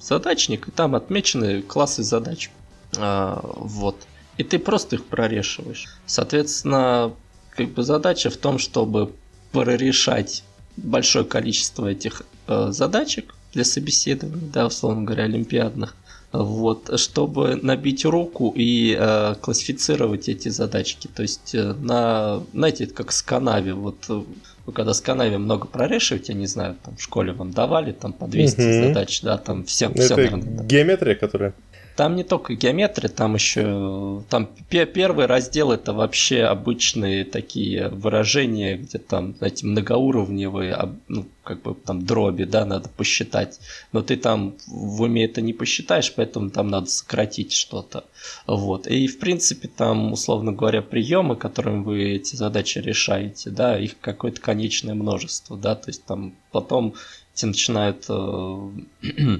задачник, 0.00 0.68
и 0.68 0.70
там 0.70 0.94
отмечены 0.94 1.62
классы 1.62 2.02
задач. 2.02 2.50
А, 2.96 3.40
вот. 3.42 3.96
И 4.36 4.44
ты 4.44 4.58
просто 4.58 4.96
их 4.96 5.04
прорешиваешь. 5.04 5.86
Соответственно, 6.06 7.14
как 7.50 7.70
бы 7.70 7.82
задача 7.82 8.30
в 8.30 8.36
том, 8.36 8.58
чтобы 8.58 9.12
прорешать 9.52 10.44
большое 10.76 11.24
количество 11.24 11.86
этих 11.86 12.22
э, 12.22 12.24
задачек 12.46 13.34
для 13.52 13.64
собеседований, 13.64 14.50
да, 14.52 14.66
условно 14.66 15.04
говоря, 15.04 15.24
олимпиадных, 15.24 15.94
вот, 16.32 16.98
чтобы 16.98 17.56
набить 17.62 18.04
руку 18.04 18.52
и 18.56 18.96
э, 18.98 19.36
классифицировать 19.40 20.28
эти 20.28 20.48
задачки. 20.48 21.08
То 21.14 21.22
есть, 21.22 21.54
э, 21.54 21.74
на, 21.74 22.42
знаете, 22.52 22.84
это 22.84 22.94
как 22.94 23.12
с 23.12 23.22
канави. 23.22 23.70
Вот 23.70 24.04
э, 24.08 24.22
вы 24.66 24.72
когда 24.72 24.94
с 24.94 25.00
канави 25.00 25.36
много 25.36 25.68
прорешиваете, 25.68 26.34
не 26.34 26.48
знаю, 26.48 26.76
там 26.84 26.96
в 26.96 27.02
школе 27.02 27.32
вам 27.32 27.52
давали 27.52 27.92
там 27.92 28.12
по 28.12 28.26
200 28.26 28.60
угу. 28.60 28.88
задач, 28.88 29.22
да, 29.22 29.38
там 29.38 29.64
всем, 29.64 29.92
это 29.92 30.02
всем 30.02 30.16
наверное, 30.16 30.64
геометрия, 30.64 31.14
которая? 31.14 31.54
Там 31.96 32.16
не 32.16 32.24
только 32.24 32.54
геометрия, 32.54 33.08
там 33.08 33.34
еще 33.34 34.24
там 34.28 34.48
первый 34.68 35.26
раздел 35.26 35.70
это 35.70 35.92
вообще 35.92 36.42
обычные 36.42 37.24
такие 37.24 37.88
выражения, 37.88 38.76
где 38.76 38.98
там, 38.98 39.36
знаете, 39.36 39.66
многоуровневые, 39.66 40.98
ну, 41.06 41.26
как 41.44 41.62
бы 41.62 41.74
там 41.74 42.04
дроби, 42.04 42.44
да, 42.44 42.64
надо 42.64 42.88
посчитать. 42.88 43.60
Но 43.92 44.02
ты 44.02 44.16
там 44.16 44.54
в 44.66 45.02
уме 45.02 45.26
это 45.26 45.40
не 45.40 45.52
посчитаешь, 45.52 46.12
поэтому 46.12 46.50
там 46.50 46.68
надо 46.68 46.86
сократить 46.86 47.52
что-то. 47.52 48.04
Вот. 48.46 48.88
И 48.88 49.06
в 49.06 49.20
принципе 49.20 49.68
там, 49.68 50.12
условно 50.12 50.52
говоря, 50.52 50.82
приемы, 50.82 51.36
которыми 51.36 51.84
вы 51.84 52.14
эти 52.14 52.34
задачи 52.34 52.78
решаете, 52.78 53.50
да, 53.50 53.78
их 53.78 54.00
какое-то 54.00 54.40
конечное 54.40 54.94
множество, 54.94 55.56
да, 55.56 55.76
то 55.76 55.90
есть 55.90 56.04
там 56.04 56.34
потом 56.50 56.94
те 57.34 57.46
начинают 57.46 58.04
э, 58.08 58.70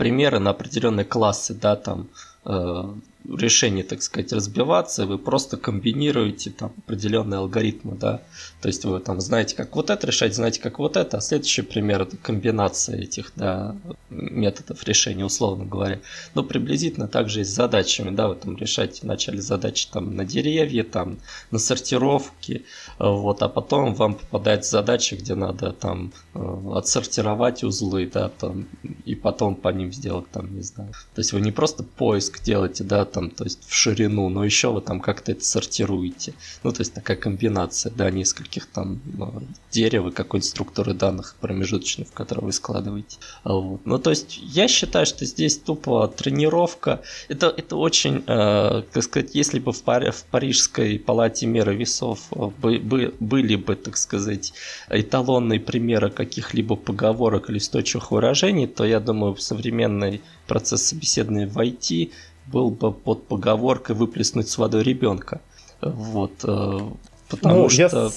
примеры 0.00 0.38
на 0.38 0.50
определенные 0.50 1.04
классы, 1.04 1.52
да, 1.52 1.76
там 1.76 2.08
э, 2.46 2.84
решение, 3.28 3.84
так 3.84 4.02
сказать, 4.02 4.32
разбиваться, 4.32 5.06
вы 5.06 5.18
просто 5.18 5.56
комбинируете 5.56 6.50
там 6.50 6.72
определенные 6.84 7.38
алгоритмы, 7.38 7.96
да, 7.96 8.22
то 8.60 8.68
есть 8.68 8.84
вы 8.84 8.98
там 9.00 9.20
знаете, 9.20 9.56
как 9.56 9.76
вот 9.76 9.90
это 9.90 10.06
решать, 10.06 10.34
знаете, 10.34 10.60
как 10.60 10.78
вот 10.78 10.96
это, 10.96 11.18
а 11.18 11.20
следующий 11.20 11.62
пример 11.62 12.02
это 12.02 12.16
комбинация 12.16 12.98
этих, 12.98 13.32
да, 13.36 13.76
методов 14.08 14.82
решения, 14.84 15.24
условно 15.24 15.64
говоря. 15.64 16.00
Но 16.34 16.42
приблизительно 16.42 17.08
также 17.08 17.42
и 17.42 17.44
с 17.44 17.48
задачами, 17.48 18.14
да, 18.14 18.28
вы 18.28 18.34
там 18.34 18.56
решаете 18.56 19.00
вначале 19.02 19.40
задачи 19.40 19.88
там 19.90 20.14
на 20.14 20.24
деревья, 20.24 20.84
там 20.84 21.18
на 21.50 21.58
сортировки, 21.58 22.64
вот, 22.98 23.42
а 23.42 23.48
потом 23.48 23.94
вам 23.94 24.14
попадает 24.14 24.64
задача, 24.64 25.16
где 25.16 25.34
надо 25.34 25.72
там 25.72 26.12
э, 26.34 26.72
отсортировать 26.74 27.64
узлы, 27.64 28.10
да, 28.12 28.28
там, 28.28 28.66
и 29.04 29.14
потом 29.14 29.54
по 29.54 29.68
ним 29.68 29.92
сделать 29.92 30.30
там, 30.30 30.54
не 30.54 30.62
знаю. 30.62 30.92
То 31.14 31.20
есть 31.20 31.32
вы 31.32 31.40
не 31.40 31.52
просто 31.52 31.82
поиск 31.82 32.42
делаете, 32.42 32.84
да, 32.84 33.04
там, 33.12 33.30
то 33.30 33.44
есть 33.44 33.60
в 33.66 33.74
ширину, 33.74 34.28
но 34.28 34.44
еще 34.44 34.72
вы 34.72 34.80
там 34.80 35.00
как-то 35.00 35.32
это 35.32 35.44
сортируете. 35.44 36.34
Ну, 36.62 36.72
то 36.72 36.80
есть 36.80 36.94
такая 36.94 37.16
комбинация, 37.16 37.92
да, 37.92 38.10
нескольких 38.10 38.66
там 38.66 39.00
ну, 39.04 39.42
дерева, 39.70 40.10
какой-нибудь 40.10 40.48
структуры 40.48 40.94
данных 40.94 41.36
промежуточных, 41.40 42.08
в 42.08 42.12
которые 42.12 42.46
вы 42.46 42.52
складываете. 42.52 43.18
Вот. 43.44 43.80
Ну, 43.84 43.98
то 43.98 44.10
есть 44.10 44.38
я 44.42 44.68
считаю, 44.68 45.06
что 45.06 45.24
здесь 45.24 45.58
тупо 45.58 46.08
тренировка. 46.08 47.02
Это, 47.28 47.52
это 47.56 47.76
очень, 47.76 48.22
э, 48.26 48.82
так 48.92 49.02
сказать, 49.02 49.34
если 49.34 49.58
бы 49.58 49.72
в, 49.72 49.82
Пари, 49.82 50.10
в 50.10 50.24
Парижской 50.24 50.98
палате 50.98 51.46
меры 51.46 51.74
весов 51.74 52.20
э, 52.32 52.46
бы, 52.46 52.78
бы, 52.78 53.14
были 53.20 53.56
бы, 53.56 53.76
так 53.76 53.96
сказать, 53.96 54.52
эталонные 54.88 55.60
примеры 55.60 56.10
каких-либо 56.10 56.76
поговорок 56.76 57.50
или 57.50 57.58
устойчивых 57.58 58.10
выражений, 58.10 58.66
то 58.66 58.84
я 58.84 59.00
думаю, 59.00 59.36
современный 59.36 60.20
процесс 60.46 60.82
собеседования 60.86 61.46
в 61.46 61.56
IT 61.58 62.10
был 62.52 62.70
бы 62.70 62.92
под 62.92 63.26
поговоркой 63.26 63.96
выплеснуть 63.96 64.48
с 64.48 64.58
водой 64.58 64.82
ребенка. 64.82 65.40
Вот. 65.80 66.32
Э, 66.44 66.80
потому 67.28 67.62
ну, 67.62 67.68
что, 67.68 67.82
я... 67.82 68.10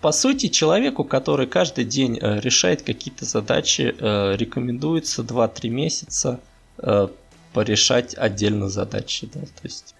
по 0.00 0.12
сути, 0.12 0.48
человеку, 0.48 1.04
который 1.04 1.46
каждый 1.46 1.84
день 1.84 2.18
э, 2.20 2.40
решает 2.40 2.82
какие-то 2.82 3.24
задачи, 3.24 3.94
э, 3.98 4.36
рекомендуется 4.36 5.22
2-3 5.22 5.68
месяца 5.68 6.40
порешать 7.52 8.14
отдельно 8.16 8.70
задачи. 8.70 9.28
Да, 9.34 9.40
то 9.40 9.64
есть... 9.64 9.94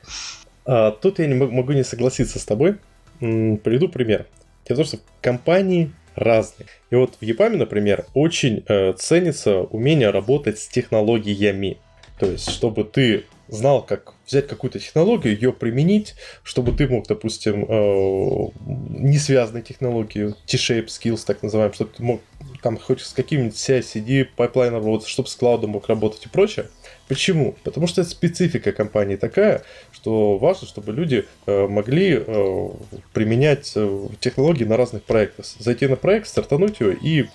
а, 0.64 0.92
тут 0.92 1.18
я 1.18 1.26
не 1.26 1.35
могу 1.35 1.72
не 1.72 1.85
согласиться 1.85 2.38
с 2.38 2.44
тобой. 2.46 2.76
Приведу 3.18 3.88
пример. 3.88 4.26
Дело 4.66 4.76
в 4.76 4.78
том, 4.78 4.87
что 4.87 4.98
компании 5.20 5.92
разные. 6.14 6.68
И 6.90 6.94
вот 6.94 7.16
в 7.20 7.22
EPAM, 7.22 7.56
например, 7.56 8.06
очень 8.14 8.64
э, 8.66 8.94
ценится 8.94 9.61
умение 9.61 10.09
работать 10.11 10.59
с 10.59 10.68
технологиями. 10.68 11.78
То 12.18 12.26
есть, 12.26 12.50
чтобы 12.50 12.85
ты 12.85 13.24
знал, 13.50 13.84
как 13.84 14.14
взять 14.26 14.46
какую-то 14.46 14.78
технологию, 14.78 15.34
ее 15.34 15.52
применить, 15.52 16.14
чтобы 16.42 16.72
ты 16.72 16.88
мог, 16.88 17.06
допустим, 17.06 17.64
э, 17.68 18.48
не 18.66 19.18
связанные 19.18 19.62
технологии, 19.62 20.34
T-shape 20.46 20.86
skills, 20.86 21.24
так 21.26 21.42
называемые, 21.42 21.74
чтобы 21.74 21.90
ты 21.96 22.02
мог 22.02 22.20
там 22.62 22.78
хоть 22.78 23.00
с 23.00 23.12
каким-нибудь 23.12 23.54
CI/CD 23.54 24.26
pipeline 24.37 24.72
работать, 24.72 25.08
чтобы 25.08 25.28
с 25.28 25.34
клаудом 25.34 25.70
мог 25.70 25.88
работать 25.88 26.24
и 26.26 26.28
прочее. 26.28 26.66
Почему? 27.08 27.56
Потому 27.64 27.86
что 27.86 28.04
специфика 28.04 28.72
компании 28.72 29.16
такая, 29.16 29.62
что 29.90 30.38
важно, 30.38 30.68
чтобы 30.68 30.92
люди 30.92 31.26
э, 31.46 31.66
могли 31.66 32.22
э, 32.24 32.68
применять 33.12 33.76
технологии 34.20 34.64
на 34.64 34.76
разных 34.76 35.02
проектах. 35.02 35.46
Зайти 35.58 35.86
на 35.86 35.96
проект, 35.96 36.28
стартануть 36.28 36.80
его 36.80 36.90
и 36.90 37.26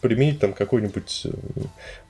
применить 0.00 0.40
там 0.40 0.52
какой-нибудь 0.52 1.26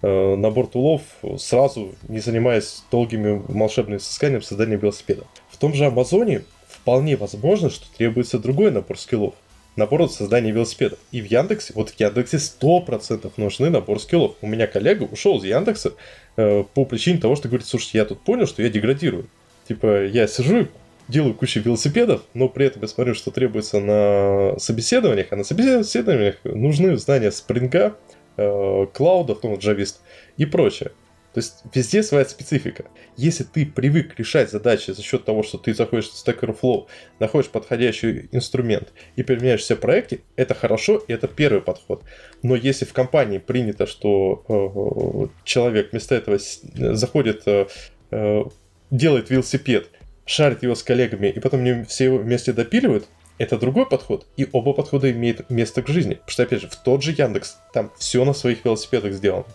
э, 0.02 0.34
набор 0.36 0.66
тулов 0.66 1.02
сразу, 1.38 1.94
не 2.08 2.20
занимаясь 2.20 2.82
долгими 2.90 3.42
волшебными 3.48 3.98
сысканием 3.98 4.42
создания 4.42 4.76
велосипеда. 4.76 5.24
В 5.50 5.56
том 5.56 5.74
же 5.74 5.86
Амазоне 5.86 6.42
вполне 6.68 7.16
возможно, 7.16 7.70
что 7.70 7.86
требуется 7.96 8.38
другой 8.38 8.70
набор 8.70 8.98
скиллов. 8.98 9.34
Набор 9.76 10.10
создания 10.10 10.50
велосипеда. 10.50 10.96
И 11.12 11.20
в 11.20 11.26
Яндексе, 11.26 11.72
вот 11.74 11.90
в 11.90 12.00
Яндексе 12.00 12.38
100% 12.38 13.30
нужны 13.36 13.70
набор 13.70 14.00
скиллов. 14.00 14.34
У 14.42 14.46
меня 14.46 14.66
коллега 14.66 15.04
ушел 15.04 15.38
из 15.38 15.44
Яндекса 15.44 15.92
э, 16.36 16.64
по 16.74 16.84
причине 16.84 17.18
того, 17.18 17.36
что 17.36 17.48
говорит, 17.48 17.66
слушайте, 17.66 17.98
я 17.98 18.04
тут 18.04 18.20
понял, 18.20 18.46
что 18.46 18.62
я 18.62 18.70
деградирую. 18.70 19.28
Типа, 19.68 20.04
я 20.06 20.26
сижу 20.26 20.66
делаю 21.08 21.34
кучу 21.34 21.60
велосипедов, 21.60 22.22
но 22.34 22.48
при 22.48 22.66
этом 22.66 22.82
я 22.82 22.88
смотрю, 22.88 23.14
что 23.14 23.30
требуется 23.30 23.80
на 23.80 24.58
собеседованиях, 24.58 25.28
а 25.30 25.36
на 25.36 25.44
собеседованиях 25.44 26.36
нужны 26.44 26.96
знания 26.96 27.30
спринга, 27.32 27.96
э, 28.36 28.86
клауда, 28.92 29.34
в 29.34 29.40
том 29.40 29.56
джавист 29.56 30.00
и 30.36 30.46
прочее. 30.46 30.92
То 31.34 31.40
есть 31.40 31.62
везде 31.74 32.02
своя 32.02 32.24
специфика. 32.24 32.86
Если 33.16 33.44
ты 33.44 33.66
привык 33.66 34.18
решать 34.18 34.50
задачи 34.50 34.90
за 34.90 35.02
счет 35.02 35.24
того, 35.24 35.42
что 35.42 35.58
ты 35.58 35.74
заходишь 35.74 36.08
в 36.08 36.14
Stack 36.14 36.40
Overflow, 36.40 36.86
находишь 37.20 37.50
подходящий 37.50 38.28
инструмент 38.32 38.92
и 39.14 39.22
применяешь 39.22 39.60
все 39.60 39.76
проекты, 39.76 40.22
это 40.36 40.54
хорошо, 40.54 40.96
и 41.06 41.12
это 41.12 41.28
первый 41.28 41.60
подход. 41.60 42.02
Но 42.42 42.56
если 42.56 42.86
в 42.86 42.92
компании 42.92 43.38
принято, 43.38 43.86
что 43.86 44.44
э, 44.48 45.44
человек 45.44 45.92
вместо 45.92 46.14
этого 46.14 46.38
заходит, 46.94 47.42
э, 47.46 47.66
э, 48.10 48.44
делает 48.90 49.30
велосипед, 49.30 49.90
шарит 50.28 50.62
его 50.62 50.74
с 50.74 50.82
коллегами 50.82 51.28
и 51.28 51.40
потом 51.40 51.64
не 51.64 51.84
все 51.84 52.04
его 52.04 52.18
вместе 52.18 52.52
допиливают, 52.52 53.06
это 53.38 53.56
другой 53.56 53.86
подход, 53.86 54.26
и 54.36 54.46
оба 54.52 54.72
подхода 54.72 55.10
имеют 55.10 55.48
место 55.48 55.82
к 55.82 55.88
жизни. 55.88 56.14
Потому 56.14 56.30
что, 56.30 56.42
опять 56.42 56.60
же, 56.60 56.68
в 56.68 56.76
тот 56.76 57.02
же 57.02 57.12
Яндекс, 57.12 57.56
там 57.72 57.90
все 57.98 58.24
на 58.24 58.34
своих 58.34 58.64
велосипедах 58.64 59.14
сделано. 59.14 59.46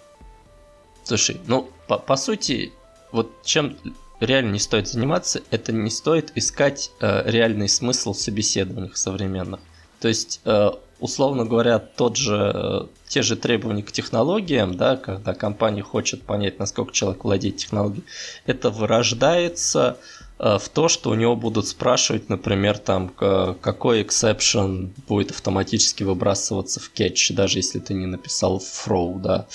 Слушай, 1.03 1.37
ну, 1.47 1.69
по, 1.87 1.99
по 1.99 2.15
сути, 2.15 2.71
вот 3.11 3.43
чем 3.43 3.77
реально 4.19 4.53
не 4.53 4.59
стоит 4.59 4.87
заниматься, 4.87 5.41
это 5.51 5.71
не 5.73 5.91
стоит 5.91 6.31
искать 6.35 6.91
э, 7.01 7.29
реальный 7.29 7.69
смысл 7.69 8.13
в 8.13 8.17
собеседованиях 8.17 8.97
современных. 8.97 9.59
То 9.99 10.07
есть, 10.07 10.39
э, 10.45 10.71
условно 10.99 11.45
говоря, 11.45 11.77
тот 11.77 12.15
же, 12.15 12.87
те 13.09 13.21
же 13.21 13.35
требования 13.35 13.83
к 13.83 13.91
технологиям, 13.91 14.75
да, 14.75 14.95
когда 14.95 15.33
компания 15.33 15.83
хочет 15.83 16.23
понять, 16.23 16.57
насколько 16.57 16.93
человек 16.93 17.25
владеет 17.25 17.57
технологией, 17.57 18.05
это 18.45 18.69
вырождается 18.69 19.97
Э, 19.97 20.22
в 20.39 20.63
то, 20.73 20.87
что 20.87 21.09
у 21.09 21.13
него 21.13 21.35
будут 21.35 21.67
спрашивать, 21.67 22.29
например, 22.29 22.77
там, 22.77 23.09
какой 23.09 24.03
exception 24.03 24.89
будет 25.07 25.31
автоматически 25.31 26.03
выбрасываться 26.03 26.79
в 26.79 26.89
кетч, 26.89 27.31
даже 27.31 27.59
если 27.59 27.79
ты 27.79 27.93
не 27.93 28.07
написал 28.07 28.57
throw, 28.57 29.19
да. 29.19 29.45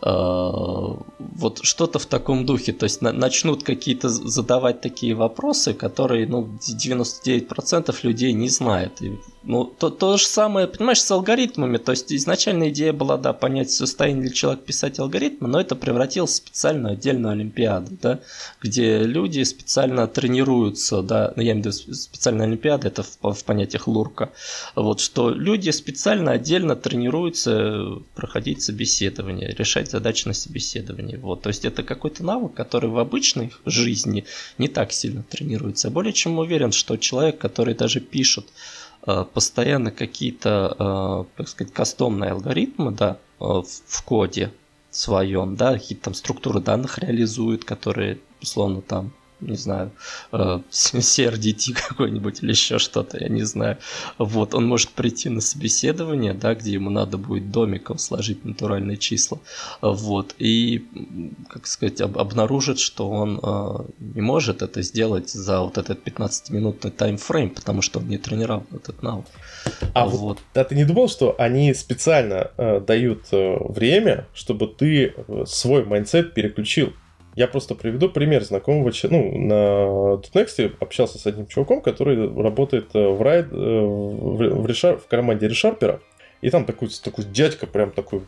Э, 0.00 0.94
вот 1.18 1.60
что-то 1.62 1.98
в 1.98 2.06
таком 2.06 2.46
духе. 2.46 2.72
То 2.72 2.84
есть 2.84 3.02
начнут 3.02 3.62
какие-то 3.62 4.08
задавать 4.08 4.80
такие 4.80 5.14
вопросы, 5.14 5.74
которые 5.74 6.26
ну, 6.26 6.48
99% 6.60 7.96
людей 8.02 8.32
не 8.32 8.48
знают. 8.48 9.02
И, 9.02 9.18
ну, 9.42 9.64
то, 9.64 9.90
то 9.90 10.16
же 10.16 10.26
самое, 10.26 10.66
понимаешь, 10.66 11.00
с 11.00 11.10
алгоритмами. 11.10 11.78
То 11.78 11.92
есть 11.92 12.12
изначально 12.12 12.70
идея 12.70 12.92
была, 12.92 13.16
да, 13.16 13.32
понять, 13.32 13.70
состояние 13.70 14.24
ли 14.24 14.34
человек 14.34 14.64
писать 14.64 14.98
алгоритмы, 14.98 15.48
но 15.48 15.60
это 15.60 15.74
превратилось 15.74 16.32
в 16.32 16.36
специальную 16.36 16.92
отдельную 16.92 17.32
олимпиаду, 17.32 17.96
да, 18.00 18.20
где 18.60 18.98
люди 18.98 19.42
специально 19.42 20.06
тренируются, 20.06 21.02
да, 21.02 21.32
ну, 21.36 21.42
я 21.42 21.52
имею 21.52 21.72
в 21.72 21.76
виду 21.76 21.94
специальная 21.94 22.46
олимпиада, 22.46 22.88
это 22.88 23.02
в, 23.02 23.32
в 23.32 23.44
понятиях 23.44 23.86
лурка, 23.86 24.30
вот, 24.74 25.00
что 25.00 25.30
люди 25.30 25.70
специально 25.70 26.32
отдельно 26.32 26.76
тренируются 26.76 28.02
проходить 28.14 28.62
собеседование, 28.62 29.54
решать 29.56 29.87
решать 29.88 29.90
задачи 29.90 30.28
на 30.28 30.34
собеседовании. 30.34 31.16
Вот. 31.16 31.42
То 31.42 31.48
есть 31.48 31.64
это 31.64 31.82
какой-то 31.82 32.24
навык, 32.24 32.54
который 32.54 32.90
в 32.90 32.98
обычной 32.98 33.52
жизни 33.66 34.24
не 34.58 34.68
так 34.68 34.92
сильно 34.92 35.22
тренируется. 35.22 35.88
Я 35.88 35.94
более 35.94 36.12
чем 36.12 36.38
уверен, 36.38 36.72
что 36.72 36.96
человек, 36.96 37.38
который 37.38 37.74
даже 37.74 38.00
пишет 38.00 38.46
э, 39.06 39.24
постоянно 39.34 39.90
какие-то, 39.90 40.76
э, 40.78 41.36
так 41.36 41.48
сказать, 41.48 41.72
кастомные 41.72 42.32
алгоритмы, 42.32 42.92
да, 42.92 43.16
э, 43.40 43.44
в 43.44 44.02
коде 44.04 44.50
своем, 44.90 45.56
да, 45.56 45.72
какие-то 45.72 46.04
там 46.04 46.14
структуры 46.14 46.60
данных 46.60 46.98
реализует, 46.98 47.64
которые, 47.64 48.18
условно, 48.42 48.80
там 48.80 49.12
не 49.40 49.56
знаю, 49.56 49.90
э, 50.32 50.60
CRDT 50.70 51.72
какой-нибудь 51.88 52.42
или 52.42 52.50
еще 52.50 52.78
что-то, 52.78 53.18
я 53.18 53.28
не 53.28 53.42
знаю. 53.42 53.78
Вот, 54.18 54.54
он 54.54 54.66
может 54.66 54.90
прийти 54.90 55.28
на 55.28 55.40
собеседование, 55.40 56.34
да, 56.34 56.54
где 56.54 56.72
ему 56.72 56.90
надо 56.90 57.18
будет 57.18 57.50
домиком 57.50 57.98
сложить 57.98 58.44
натуральные 58.44 58.96
числа, 58.96 59.38
вот, 59.80 60.34
и, 60.38 60.86
как 61.48 61.66
сказать, 61.66 62.00
об, 62.00 62.18
обнаружит, 62.18 62.78
что 62.78 63.08
он 63.08 63.40
э, 63.42 63.92
не 63.98 64.20
может 64.20 64.62
это 64.62 64.82
сделать 64.82 65.30
за 65.30 65.60
вот 65.60 65.78
этот 65.78 66.06
15-минутный 66.06 66.90
timeframe, 66.90 67.50
потому 67.50 67.82
что 67.82 68.00
он 68.00 68.08
не 68.08 68.18
тренировал 68.18 68.66
этот 68.72 69.02
навык. 69.02 69.26
А 69.94 70.06
вот, 70.06 70.20
вот 70.20 70.38
а 70.54 70.64
ты 70.64 70.74
не 70.74 70.84
думал, 70.84 71.08
что 71.08 71.34
они 71.38 71.74
специально 71.74 72.50
э, 72.56 72.80
дают 72.80 73.26
э, 73.32 73.56
время, 73.60 74.26
чтобы 74.34 74.66
ты 74.66 75.14
э, 75.16 75.44
свой 75.46 75.84
mindset 75.84 76.34
переключил? 76.34 76.92
Я 77.38 77.46
просто 77.46 77.76
приведу 77.76 78.08
пример 78.08 78.42
знакомого, 78.42 78.90
ну, 79.04 79.38
на 79.38 80.20
Next 80.34 80.72
общался 80.80 81.18
с 81.18 81.26
одним 81.28 81.46
чуваком, 81.46 81.80
который 81.80 82.16
работает 82.42 82.90
э, 82.94 83.08
в, 83.08 83.22
Rider, 83.22 83.46
э, 83.52 83.54
в, 83.54 84.60
в, 84.60 84.66
решар, 84.66 84.98
в 84.98 85.06
команде 85.06 85.46
ReSharper 85.46 85.90
а. 85.90 86.00
И 86.40 86.50
там 86.50 86.64
такой, 86.64 86.88
такой 86.88 87.24
дядька, 87.26 87.68
прям 87.68 87.92
такой 87.92 88.22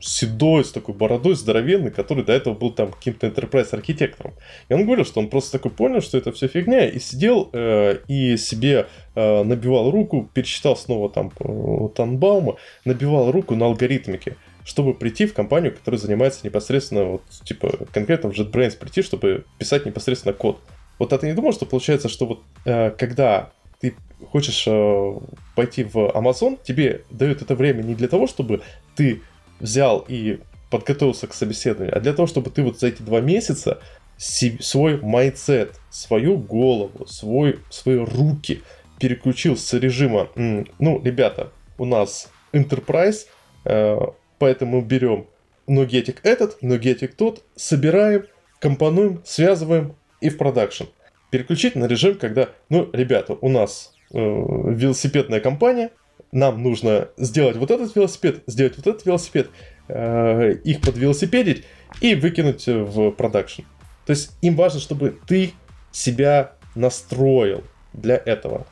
седой, 0.00 0.64
с 0.64 0.72
такой 0.72 0.94
бородой, 0.94 1.34
здоровенный, 1.34 1.90
который 1.90 2.24
до 2.24 2.32
этого 2.32 2.54
был 2.54 2.70
там 2.70 2.92
каким-то 2.92 3.26
enterprise 3.26 3.74
архитектором. 3.74 4.32
И 4.70 4.72
он 4.72 4.86
говорил, 4.86 5.04
что 5.04 5.20
он 5.20 5.28
просто 5.28 5.52
такой 5.52 5.70
понял, 5.70 6.00
что 6.00 6.16
это 6.16 6.32
все 6.32 6.48
фигня, 6.48 6.88
и 6.88 6.98
сидел 6.98 7.50
э, 7.52 7.98
и 8.08 8.38
себе 8.38 8.86
э, 9.16 9.42
набивал 9.42 9.90
руку, 9.90 10.30
пересчитал 10.32 10.76
снова 10.76 11.10
там 11.10 11.30
э, 11.40 11.88
Танбаума, 11.94 12.56
набивал 12.86 13.32
руку 13.32 13.54
на 13.54 13.66
алгоритмике 13.66 14.38
чтобы 14.70 14.94
прийти 14.94 15.26
в 15.26 15.34
компанию, 15.34 15.74
которая 15.74 16.00
занимается 16.00 16.42
непосредственно, 16.44 17.04
вот, 17.04 17.22
типа, 17.42 17.86
конкретно 17.92 18.30
в 18.30 18.38
JetBrains 18.38 18.78
прийти, 18.78 19.02
чтобы 19.02 19.44
писать 19.58 19.84
непосредственно 19.84 20.32
код. 20.32 20.60
Вот 21.00 21.12
а 21.12 21.18
ты 21.18 21.26
не 21.26 21.34
думал, 21.34 21.52
что 21.52 21.66
получается, 21.66 22.08
что 22.08 22.26
вот 22.26 22.42
э, 22.64 22.90
когда 22.90 23.50
ты 23.80 23.96
хочешь 24.30 24.64
э, 24.68 25.12
пойти 25.56 25.82
в 25.82 25.96
Amazon, 25.96 26.56
тебе 26.62 27.02
дают 27.10 27.42
это 27.42 27.56
время 27.56 27.82
не 27.82 27.96
для 27.96 28.06
того, 28.06 28.28
чтобы 28.28 28.62
ты 28.94 29.22
взял 29.58 30.04
и 30.06 30.38
подготовился 30.70 31.26
к 31.26 31.34
собеседованию, 31.34 31.96
а 31.96 31.98
для 32.00 32.12
того, 32.12 32.28
чтобы 32.28 32.50
ты 32.50 32.62
вот 32.62 32.78
за 32.78 32.88
эти 32.88 33.02
два 33.02 33.20
месяца 33.20 33.80
свой 34.18 35.00
mindset, 35.00 35.80
свою 35.90 36.36
голову, 36.36 37.06
свой, 37.06 37.58
свои 37.70 37.96
руки 37.96 38.62
переключил 39.00 39.56
с 39.56 39.72
режима, 39.72 40.28
ну, 40.36 41.02
ребята, 41.02 41.50
у 41.76 41.86
нас 41.86 42.30
Enterprise, 42.52 43.26
э, 43.64 43.98
Поэтому 44.40 44.80
берем 44.80 45.26
нугетик 45.66 46.20
этот, 46.22 46.62
нугетик 46.62 47.14
тот, 47.14 47.44
собираем, 47.56 48.24
компонуем, 48.58 49.20
связываем 49.22 49.96
и 50.22 50.30
в 50.30 50.38
продакшн. 50.38 50.84
Переключить 51.30 51.76
на 51.76 51.84
режим, 51.84 52.16
когда, 52.16 52.48
ну, 52.70 52.88
ребята, 52.94 53.36
у 53.38 53.50
нас 53.50 53.92
э, 54.12 54.16
велосипедная 54.18 55.40
компания, 55.40 55.90
нам 56.32 56.62
нужно 56.62 57.08
сделать 57.18 57.56
вот 57.58 57.70
этот 57.70 57.94
велосипед, 57.94 58.42
сделать 58.46 58.78
вот 58.78 58.86
этот 58.86 59.04
велосипед, 59.04 59.50
э, 59.88 60.54
их 60.64 60.80
подвелосипедить 60.80 61.66
и 62.00 62.14
выкинуть 62.14 62.66
в 62.66 63.10
продакшн. 63.10 63.62
То 64.06 64.12
есть 64.12 64.30
им 64.40 64.56
важно, 64.56 64.80
чтобы 64.80 65.18
ты 65.26 65.52
себя 65.92 66.54
настроил 66.74 67.62
для 67.92 68.16
этого. 68.16 68.66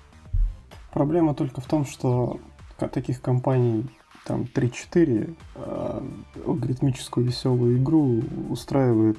Проблема 0.94 1.34
только 1.34 1.60
в 1.60 1.66
том, 1.66 1.84
что 1.84 2.40
таких 2.78 3.20
компаний 3.20 3.84
там 4.28 4.46
3-4, 4.54 5.34
а 5.56 6.04
алгоритмическую 6.46 7.26
веселую 7.26 7.78
игру 7.78 8.22
устраивает 8.50 9.18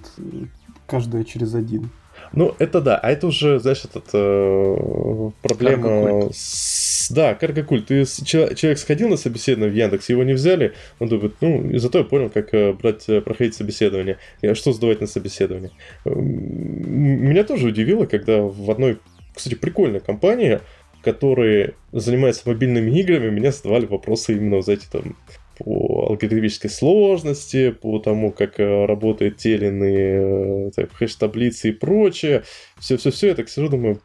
каждая 0.85 1.23
через 1.23 1.55
один. 1.55 1.89
Ну, 2.33 2.53
это 2.59 2.79
да, 2.79 2.97
а 2.97 3.09
это 3.09 3.27
уже, 3.27 3.59
знаешь, 3.59 3.83
этот, 3.85 4.05
э, 4.13 5.31
проблема... 5.41 6.29
С, 6.31 7.09
да, 7.09 7.33
каргокульт. 7.33 7.87
Ты, 7.87 8.05
человек 8.05 8.77
сходил 8.77 9.09
на 9.09 9.17
собеседование 9.17 9.71
в 9.71 9.75
Яндекс, 9.75 10.09
его 10.09 10.23
не 10.23 10.33
взяли, 10.33 10.73
он 10.99 11.07
думает, 11.07 11.35
ну, 11.41 11.69
и 11.69 11.77
зато 11.77 11.99
я 11.99 12.03
понял, 12.03 12.29
как 12.29 12.53
э, 12.53 12.73
брать, 12.73 13.09
э, 13.09 13.21
проходить 13.21 13.55
собеседование, 13.55 14.17
и 14.41 14.53
что 14.53 14.73
сдавать 14.73 15.01
на 15.01 15.07
собеседование. 15.07 15.71
Меня 16.05 17.43
тоже 17.43 17.67
удивило, 17.67 18.05
когда 18.05 18.41
в 18.41 18.69
одной, 18.69 18.99
кстати, 19.33 19.55
прикольной 19.55 20.01
компании 20.01 20.59
которые 21.03 21.75
занимаются 21.91 22.47
мобильными 22.47 22.97
играми, 22.99 23.29
меня 23.29 23.51
задавали 23.51 23.85
вопросы 23.85 24.35
именно 24.35 24.61
за 24.61 24.73
эти 24.73 24.85
там 24.91 25.15
по 25.57 26.07
алгоритмической 26.09 26.69
сложности, 26.69 27.71
по 27.71 27.99
тому, 27.99 28.31
как 28.31 28.59
э, 28.59 28.85
работают 28.85 29.37
те 29.37 29.55
или 29.55 29.67
иные 29.67 30.71
э, 30.75 30.87
хэш-таблицы 30.93 31.69
и 31.69 31.73
прочее. 31.73 32.43
Все-все-все, 32.79 33.27
я 33.27 33.35
так 33.35 33.49
сижу, 33.49 33.67
думаю, 33.67 34.01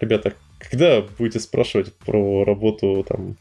ребята, 0.00 0.34
когда 0.58 1.02
будете 1.18 1.40
спрашивать 1.40 1.94
про 1.94 2.44
работу 2.44 3.04
там 3.08 3.36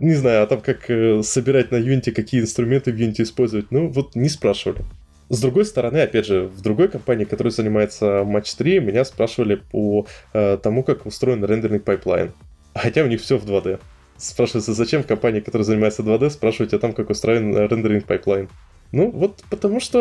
не 0.00 0.14
знаю, 0.14 0.42
а 0.42 0.46
там 0.46 0.60
как 0.60 0.90
э, 0.90 1.22
собирать 1.22 1.70
на 1.70 1.76
Unity, 1.76 2.10
какие 2.10 2.40
инструменты 2.40 2.92
в 2.92 2.96
Unity 2.96 3.22
использовать, 3.22 3.70
ну 3.70 3.88
вот 3.88 4.16
не 4.16 4.28
спрашивали. 4.28 4.84
С 5.28 5.40
другой 5.40 5.64
стороны, 5.64 5.98
опять 5.98 6.26
же, 6.26 6.46
в 6.46 6.60
другой 6.60 6.88
компании, 6.88 7.24
которая 7.24 7.50
занимается 7.50 8.22
Match 8.24 8.54
3, 8.56 8.78
меня 8.80 9.04
спрашивали 9.04 9.56
по 9.56 10.06
э, 10.32 10.56
тому, 10.62 10.84
как 10.84 11.04
устроен 11.04 11.44
рендерный 11.44 11.80
pipeline. 11.80 12.32
Хотя 12.74 13.02
у 13.02 13.06
них 13.06 13.20
все 13.20 13.36
в 13.36 13.44
2D. 13.44 13.80
Спрашивается, 14.16 14.72
зачем 14.72 15.02
в 15.02 15.06
компании, 15.06 15.40
которая 15.40 15.64
занимается 15.64 16.02
2D, 16.02 16.30
спрашивать 16.30 16.72
о 16.74 16.78
том, 16.78 16.92
как 16.92 17.10
устроен 17.10 17.56
rendering 17.56 18.04
pipeline. 18.04 18.48
Ну, 18.92 19.10
вот 19.10 19.42
потому 19.50 19.80
что 19.80 19.98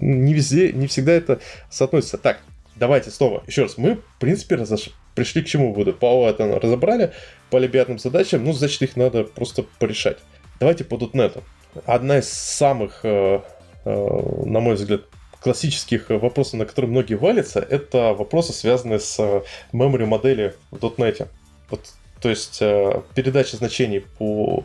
не 0.00 0.32
везде, 0.32 0.72
не 0.72 0.86
всегда 0.86 1.12
это 1.12 1.40
соотносится. 1.70 2.16
Так, 2.16 2.40
давайте 2.76 3.10
снова, 3.10 3.42
еще 3.46 3.62
раз. 3.62 3.76
Мы, 3.76 3.96
в 3.96 4.18
принципе, 4.20 4.54
разош... 4.54 4.88
пришли 5.14 5.42
к 5.42 5.46
чему 5.46 5.74
выводу. 5.74 5.92
По 5.92 6.26
это 6.28 6.58
разобрали, 6.58 7.12
по 7.50 7.58
LeetCode 7.58 7.87
ным 7.87 7.98
задачам, 7.98 8.42
ну, 8.44 8.54
значит, 8.54 8.80
их 8.80 8.96
надо 8.96 9.24
просто 9.24 9.66
порешать. 9.78 10.16
Давайте 10.60 10.84
по 10.84 10.94
.NET. 10.94 11.42
Одна 11.84 12.18
из 12.18 12.28
самых 12.28 13.00
э, 13.04 13.40
Э, 13.40 13.40
на 13.88 14.60
мой 14.60 14.74
взгляд, 14.74 15.02
классических 15.40 16.10
вопросов, 16.10 16.54
на 16.54 16.66
которые 16.66 16.90
многие 16.90 17.14
валятся, 17.14 17.60
это 17.60 18.12
вопросы, 18.12 18.52
связанные 18.52 18.98
с 18.98 19.18
э, 19.18 19.42
memory 19.72 20.04
модели 20.04 20.54
в 20.70 20.76
.NET. 20.76 21.28
Вот, 21.70 21.80
то 22.20 22.28
есть 22.28 22.58
э, 22.60 23.02
передача 23.14 23.56
значений 23.56 24.00
по 24.00 24.64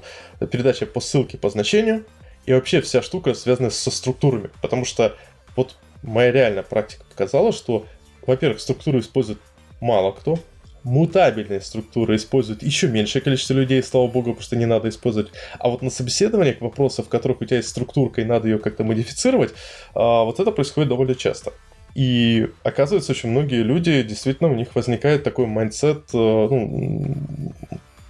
передача 0.52 0.86
по 0.86 1.00
ссылке 1.00 1.38
по 1.38 1.50
значению 1.50 2.06
и 2.46 2.54
вообще 2.54 2.82
вся 2.82 3.02
штука 3.02 3.34
связана 3.34 3.70
со 3.70 3.92
структурами, 3.92 4.50
потому 4.62 4.86
что 4.86 5.16
вот 5.56 5.78
моя 6.02 6.32
реальная 6.32 6.64
практика 6.64 7.06
показала, 7.06 7.54
что, 7.54 7.86
во-первых, 8.26 8.60
структуру 8.60 9.00
использует 9.00 9.40
мало 9.80 10.12
кто, 10.12 10.40
мутабельные 10.84 11.62
структуры 11.62 12.16
используют 12.16 12.64
еще 12.64 12.88
меньшее 12.88 13.22
количество 13.22 13.54
людей, 13.54 13.82
слава 13.82 14.08
богу, 14.08 14.32
потому 14.32 14.44
что 14.44 14.56
не 14.56 14.66
надо 14.66 14.90
использовать. 14.90 15.32
А 15.60 15.70
вот 15.70 15.82
на 15.82 15.90
собеседованиях 15.90 16.62
вопросов, 16.62 17.08
в 17.08 17.10
которых 17.10 17.42
у 17.42 17.46
тебя 17.46 17.58
есть 17.58 17.70
структурка 17.70 18.22
и 18.22 18.26
надо 18.26 18.48
ее 18.48 18.60
как-то 18.60 18.84
модифицировать, 18.84 19.54
а, 19.96 20.24
вот 20.24 20.40
это 20.40 20.52
происходит 20.52 20.90
довольно 20.90 21.16
часто. 21.16 21.54
И 21.96 22.50
оказывается, 22.64 23.12
очень 23.12 23.30
многие 23.30 23.62
люди, 23.62 24.02
действительно, 24.02 24.50
у 24.50 24.56
них 24.56 24.76
возникает 24.76 25.24
такой 25.24 25.46
mindset, 25.46 26.10
э, 26.14 26.18
ну, 26.18 27.16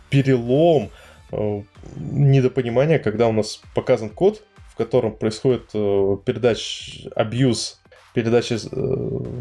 перелом, 0.10 0.90
э, 1.32 1.62
недопонимание, 1.98 3.00
когда 3.00 3.28
у 3.28 3.34
нас 3.34 3.62
показан 3.76 4.10
код, 4.10 4.44
в 4.70 4.76
котором 4.78 5.16
происходит 5.16 5.70
э, 5.74 6.18
передач, 6.26 7.06
абьюз, 7.16 7.82
передача 8.14 8.58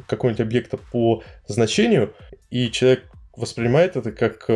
какого-нибудь 0.08 0.40
объекта 0.40 0.76
по 0.76 1.22
значению, 1.46 2.12
и 2.50 2.70
человек 2.70 3.11
воспринимает 3.36 3.96
это 3.96 4.12
как 4.12 4.46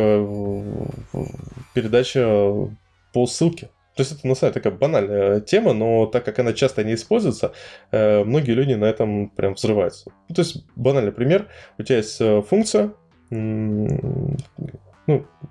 передача 1.73 2.69
по 3.13 3.25
ссылке. 3.25 3.69
То 3.97 4.03
есть 4.03 4.11
это 4.11 4.27
на 4.27 4.35
самом 4.35 4.53
деле 4.53 4.63
такая 4.63 4.77
банальная 4.77 5.39
тема, 5.41 5.73
но 5.73 6.05
так 6.05 6.23
как 6.23 6.37
она 6.37 6.53
часто 6.53 6.83
не 6.83 6.93
используется, 6.93 7.53
э, 7.91 8.23
многие 8.23 8.51
люди 8.51 8.73
на 8.73 8.85
этом 8.85 9.29
прям 9.29 9.55
взрываются. 9.55 10.11
Ну, 10.29 10.35
то 10.35 10.41
есть 10.43 10.63
банальный 10.75 11.11
пример. 11.11 11.47
У 11.79 11.83
тебя 11.83 11.97
есть 11.97 12.21
э, 12.21 12.43
функция, 12.43 12.93
ну, 13.31 14.37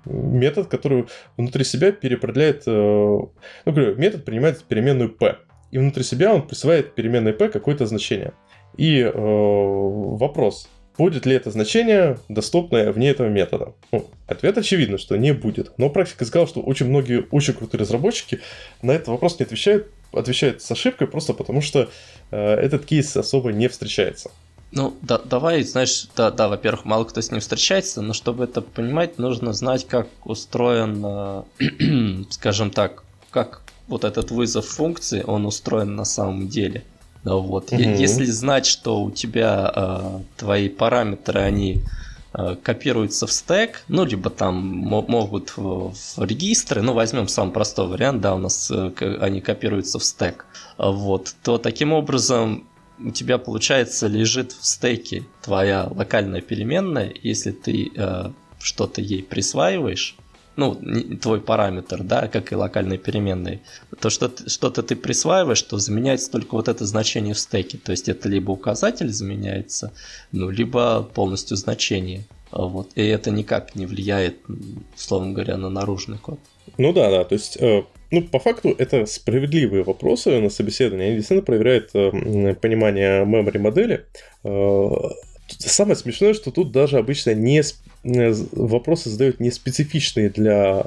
метод, 0.05 0.67
который 0.67 1.07
внутри 1.35 1.65
себя 1.65 1.91
переопределяет... 1.91 2.63
Э, 2.67 2.71
ну, 2.71 3.31
говорю, 3.65 3.97
метод 3.97 4.23
принимает 4.23 4.63
переменную 4.63 5.09
p. 5.09 5.35
И 5.71 5.77
внутри 5.77 6.03
себя 6.03 6.33
он 6.33 6.47
присваивает 6.47 6.95
переменной 6.95 7.33
p 7.33 7.49
какое-то 7.49 7.85
значение. 7.85 8.31
И 8.77 9.01
э, 9.01 9.11
вопрос, 9.13 10.69
Будет 10.97 11.25
ли 11.25 11.35
это 11.35 11.51
значение 11.51 12.19
доступное 12.27 12.91
вне 12.91 13.09
этого 13.09 13.27
метода? 13.27 13.73
Ну, 13.91 14.09
ответ 14.25 14.57
очевидно, 14.57 14.97
что 14.97 15.15
не 15.15 15.33
будет. 15.33 15.71
Но 15.77 15.89
практика 15.89 16.25
сказала, 16.25 16.47
что 16.47 16.61
очень 16.61 16.87
многие 16.87 17.27
очень 17.31 17.53
крутые 17.53 17.81
разработчики 17.81 18.39
на 18.81 18.91
этот 18.91 19.09
вопрос 19.09 19.37
не 19.39 19.45
отвечают, 19.45 19.87
отвечают 20.11 20.61
с 20.61 20.71
ошибкой 20.71 21.07
просто 21.07 21.33
потому, 21.33 21.61
что 21.61 21.89
э, 22.31 22.37
этот 22.37 22.85
кейс 22.85 23.15
особо 23.15 23.51
не 23.51 23.67
встречается. 23.67 24.31
Ну, 24.71 24.95
да, 25.01 25.17
давай, 25.17 25.63
знаешь, 25.63 26.07
да, 26.15 26.29
да, 26.29 26.49
во-первых, 26.49 26.83
мало 26.83 27.05
кто 27.05 27.21
с 27.21 27.31
ним 27.31 27.39
встречается, 27.39 28.01
но 28.01 28.13
чтобы 28.13 28.43
это 28.43 28.61
понимать, 28.61 29.17
нужно 29.17 29.53
знать, 29.53 29.87
как 29.87 30.07
устроен, 30.25 31.03
э, 31.05 32.23
скажем 32.31 32.71
так, 32.71 33.03
как 33.31 33.61
вот 33.87 34.03
этот 34.03 34.31
вызов 34.31 34.65
функции, 34.65 35.23
он 35.25 35.45
устроен 35.45 35.95
на 35.95 36.05
самом 36.05 36.49
деле. 36.49 36.83
Вот. 37.35 37.71
Угу. 37.71 37.81
Если 37.81 38.25
знать, 38.25 38.65
что 38.65 39.01
у 39.01 39.11
тебя 39.11 39.71
э, 39.75 40.19
твои 40.37 40.69
параметры, 40.69 41.41
они 41.41 41.81
э, 42.33 42.55
копируются 42.61 43.27
в 43.27 43.31
стек, 43.31 43.83
ну, 43.87 44.05
либо 44.05 44.29
там 44.29 44.55
могут 44.55 45.57
в, 45.57 45.93
в 45.93 46.23
регистры, 46.23 46.81
ну, 46.81 46.93
возьмем 46.93 47.27
самый 47.27 47.51
простой 47.51 47.87
вариант, 47.87 48.21
да, 48.21 48.35
у 48.35 48.39
нас 48.39 48.71
э, 48.71 48.91
они 49.21 49.41
копируются 49.41 49.99
в 49.99 50.03
стек, 50.03 50.45
вот, 50.77 51.35
то 51.43 51.57
таким 51.57 51.93
образом 51.93 52.67
у 52.99 53.11
тебя, 53.11 53.37
получается, 53.37 54.07
лежит 54.07 54.51
в 54.53 54.65
стеке 54.65 55.23
твоя 55.41 55.87
локальная 55.89 56.41
переменная, 56.41 57.13
если 57.21 57.51
ты 57.51 57.91
э, 57.95 58.31
что-то 58.59 59.01
ей 59.01 59.23
присваиваешь, 59.23 60.15
ну, 60.57 60.75
твой 61.21 61.39
параметр, 61.39 62.03
да, 62.03 62.27
как 62.27 62.51
и 62.51 62.55
локальные 62.55 62.97
переменные, 62.97 63.61
то 63.99 64.09
что 64.09 64.31
что-то 64.47 64.83
ты 64.83 64.95
присваиваешь, 64.95 65.61
то 65.61 65.77
заменяется 65.77 66.31
только 66.31 66.55
вот 66.55 66.67
это 66.67 66.85
значение 66.85 67.33
в 67.33 67.39
стеке. 67.39 67.77
То 67.77 67.91
есть 67.91 68.09
это 68.09 68.27
либо 68.27 68.51
указатель 68.51 69.09
заменяется, 69.09 69.93
ну, 70.31 70.49
либо 70.49 71.03
полностью 71.03 71.55
значение. 71.57 72.25
Вот. 72.51 72.89
И 72.95 73.05
это 73.05 73.29
никак 73.29 73.75
не 73.75 73.85
влияет, 73.85 74.37
условно 74.95 75.33
говоря, 75.33 75.57
на 75.57 75.69
наружный 75.69 76.17
код. 76.17 76.39
Ну 76.77 76.91
да, 76.91 77.09
да. 77.09 77.23
То 77.23 77.33
есть, 77.33 77.57
э, 77.59 77.83
ну, 78.11 78.21
по 78.23 78.39
факту, 78.39 78.73
это 78.77 79.05
спроветливые 79.05 79.83
вопросы 79.83 80.39
на 80.39 80.49
собеседовании. 80.49 81.07
Они 81.07 81.15
действительно 81.17 81.45
проверяют 81.45 81.91
э, 81.93 82.55
понимание 82.55 83.25
memory 83.25 83.59
модели. 83.59 84.05
Э, 84.43 84.89
самое 85.59 85.95
смешное, 85.95 86.33
что 86.33 86.51
тут 86.51 86.71
даже 86.71 86.97
обычно 86.97 87.33
не 87.33 87.63
вопросы 88.53 89.09
задают 89.09 89.39
не 89.39 89.51
специфичные 89.51 90.29
для 90.29 90.85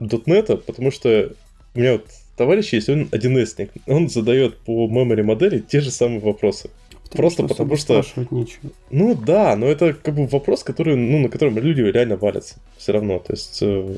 .NET, 0.00 0.56
потому 0.58 0.90
что 0.90 1.32
у 1.74 1.78
меня 1.78 1.92
вот 1.92 2.06
товарищ 2.36 2.72
есть, 2.72 2.88
он 2.88 3.04
1С, 3.04 3.70
он 3.86 4.08
задает 4.08 4.58
по 4.58 4.88
memory 4.88 5.22
модели 5.22 5.58
те 5.58 5.80
же 5.80 5.90
самые 5.90 6.20
вопросы. 6.20 6.70
Потому 7.04 7.16
Просто 7.16 7.42
что 7.42 7.54
потому 7.54 7.76
что... 7.76 8.04
Нечего. 8.30 8.70
Ну 8.90 9.14
да, 9.14 9.54
но 9.54 9.66
это 9.66 9.92
как 9.92 10.14
бы 10.14 10.26
вопрос, 10.26 10.64
который, 10.64 10.96
ну, 10.96 11.18
на 11.18 11.28
котором 11.28 11.58
люди 11.58 11.82
реально 11.82 12.16
валятся. 12.16 12.54
Все 12.78 12.92
равно. 12.92 13.18
То 13.18 13.34
есть, 13.34 13.58
э, 13.60 13.96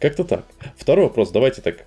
как-то 0.00 0.24
так. 0.24 0.46
Второй 0.78 1.04
вопрос, 1.04 1.32
давайте 1.32 1.60
так. 1.60 1.84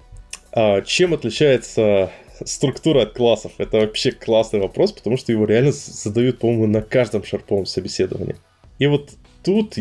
А 0.51 0.81
чем 0.81 1.15
отличается 1.15 2.11
структура 2.45 3.01
от 3.01 3.13
классов? 3.13 3.53
Это 3.57 3.77
вообще 3.77 4.11
классный 4.11 4.59
вопрос, 4.59 4.91
потому 4.91 5.17
что 5.17 5.31
его 5.31 5.45
реально 5.45 5.71
задают, 5.71 6.37
по-моему, 6.37 6.67
на 6.67 6.83
каждом 6.83 7.23
шарповом 7.23 7.65
собеседовании. 7.65 8.35
И 8.77 8.85
вот 8.85 9.13
тут 9.47 9.75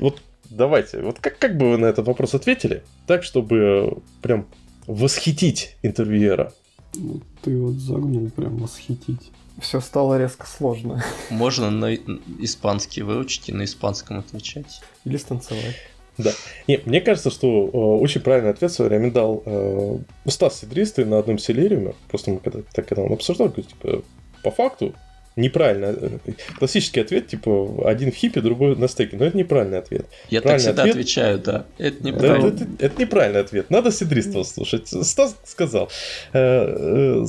вот 0.00 0.20
давайте, 0.50 1.00
вот 1.00 1.18
как, 1.20 1.38
как 1.38 1.56
бы 1.56 1.70
вы 1.70 1.78
на 1.78 1.86
этот 1.86 2.06
вопрос 2.06 2.34
ответили, 2.34 2.82
так, 3.06 3.22
чтобы 3.22 3.98
прям 4.22 4.46
восхитить 4.86 5.76
интервьюера? 5.82 6.52
Ну, 6.94 7.20
ты 7.42 7.56
вот 7.58 7.74
загнул 7.74 8.30
прям 8.30 8.58
восхитить. 8.58 9.30
Все 9.60 9.80
стало 9.80 10.18
резко 10.18 10.46
сложно. 10.46 11.04
Можно 11.30 11.70
на 11.70 11.94
испанский 12.40 13.02
выучить 13.02 13.48
и 13.48 13.52
на 13.52 13.64
испанском 13.64 14.18
отвечать. 14.18 14.80
Или 15.04 15.16
станцевать. 15.16 15.76
Да. 16.18 16.32
Не, 16.68 16.80
мне 16.84 17.00
кажется, 17.00 17.30
что 17.30 17.46
э, 17.46 17.76
очень 17.76 18.20
правильный 18.20 18.50
ответ 18.50 18.70
в 18.70 18.74
свое 18.74 18.88
время 18.88 19.10
дал 19.10 19.42
э, 19.44 19.98
Стас 20.26 20.60
Сидристый 20.60 21.04
на 21.04 21.18
одном 21.18 21.38
селериуме. 21.38 21.94
Просто 22.08 22.30
мы 22.30 22.38
когда, 22.38 22.60
так, 22.72 22.86
когда 22.86 23.02
он 23.02 23.12
обсуждал, 23.12 23.48
говорит, 23.48 23.68
типа, 23.68 24.02
по 24.42 24.50
факту 24.50 24.94
неправильно. 25.36 26.18
Классический 26.58 27.00
ответ, 27.00 27.28
типа, 27.28 27.88
один 27.88 28.12
в 28.12 28.14
хипе, 28.14 28.40
другой 28.40 28.76
на 28.76 28.88
стеке. 28.88 29.16
Но 29.16 29.24
это 29.24 29.36
неправильный 29.36 29.78
ответ. 29.78 30.06
Я 30.30 30.40
так 30.40 30.58
всегда 30.58 30.82
ответ... 30.82 30.96
отвечаю, 30.96 31.38
да. 31.38 31.66
Это 31.78 32.04
неправильно. 32.04 32.46
Это, 32.48 32.64
это, 32.64 32.84
это 32.86 33.00
неправильный 33.00 33.40
ответ. 33.40 33.70
Надо 33.70 33.90
Сидристова 33.90 34.44
слушать. 34.44 34.88
Стас 34.88 35.36
сказал. 35.44 35.90
Э, 36.32 37.22
э, 37.22 37.26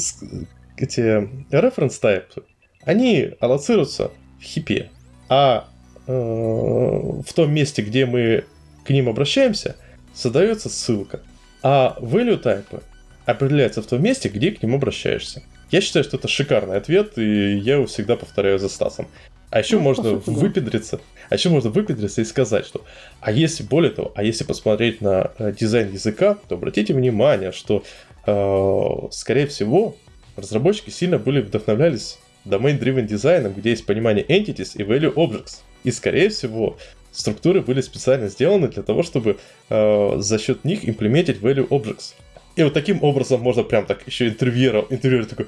эти 0.78 1.01
reference 1.51 1.99
type, 2.01 2.43
они 2.84 3.32
аллоцируются 3.39 4.12
в 4.39 4.43
хипе. 4.43 4.89
А 5.30 5.68
э, 6.08 6.12
в 6.12 7.34
том 7.34 7.53
месте, 7.53 7.82
где 7.82 8.06
мы 8.06 8.45
к 8.84 8.89
ним 8.89 9.10
обращаемся, 9.10 9.76
создается 10.14 10.70
ссылка. 10.70 11.22
А 11.64 11.97
value 11.99 12.41
type 12.41 12.84
определяется 13.26 13.82
в 13.82 13.88
том 13.88 14.03
месте, 14.03 14.30
где 14.30 14.51
к 14.51 14.62
ним 14.62 14.76
обращаешься. 14.76 15.41
Я 15.72 15.82
считаю, 15.82 16.03
что 16.03 16.18
это 16.18 16.28
шикарный 16.28 16.78
ответ, 16.78 17.18
и 17.18 17.57
я 17.57 17.76
его 17.76 17.86
всегда 17.86 18.16
повторяю 18.16 18.59
за 18.59 18.70
Стасом. 18.70 19.07
А 19.49 19.59
еще 19.59 19.78
ну, 19.78 19.84
можно 19.84 20.03
сути, 20.03 20.30
выпедриться, 20.30 20.99
а 21.30 21.36
еще 21.36 21.49
можно 21.49 21.70
выпедриться 21.70 22.22
и 22.22 22.26
сказать, 22.26 22.66
что, 22.66 22.84
а 23.22 23.32
если, 23.32 23.63
более 23.63 23.91
того, 23.91 24.11
а 24.16 24.24
если 24.24 24.43
посмотреть 24.43 25.01
на 25.01 25.32
э, 25.38 25.53
дизайн 25.57 25.93
языка, 25.93 26.38
то 26.49 26.55
обратите 26.55 26.93
внимание, 26.93 27.51
что, 27.51 27.84
э, 28.26 29.07
скорее 29.11 29.47
всего, 29.47 29.95
разработчики 30.36 30.89
сильно 30.89 31.20
были 31.20 31.41
вдохновлялись 31.41 32.20
domain-driven 32.43 33.03
дизайном, 33.03 33.53
где 33.53 33.72
есть 33.72 33.86
понимание 33.86 34.26
entities 34.26 34.72
и 34.76 34.84
value 34.84 35.13
objects. 35.13 35.61
И, 35.84 35.91
скорее 35.91 36.30
всего, 36.30 36.78
структуры 37.11 37.61
были 37.61 37.82
специально 37.82 38.28
сделаны 38.28 38.68
для 38.68 38.84
того, 38.84 39.03
чтобы 39.03 39.38
э, 39.70 40.16
за 40.18 40.39
счет 40.39 40.66
них 40.66 40.88
имплементить 40.88 41.38
value 41.38 41.68
objects. 41.70 42.13
И 42.56 42.64
вот 42.64 42.74
таким 42.74 43.03
образом 43.03 43.41
можно 43.41 43.64
прям 43.64 43.86
так 43.86 44.08
еще 44.08 44.28
интервьюер, 44.28 44.86
интервьюер 44.89 45.26
такой, 45.26 45.45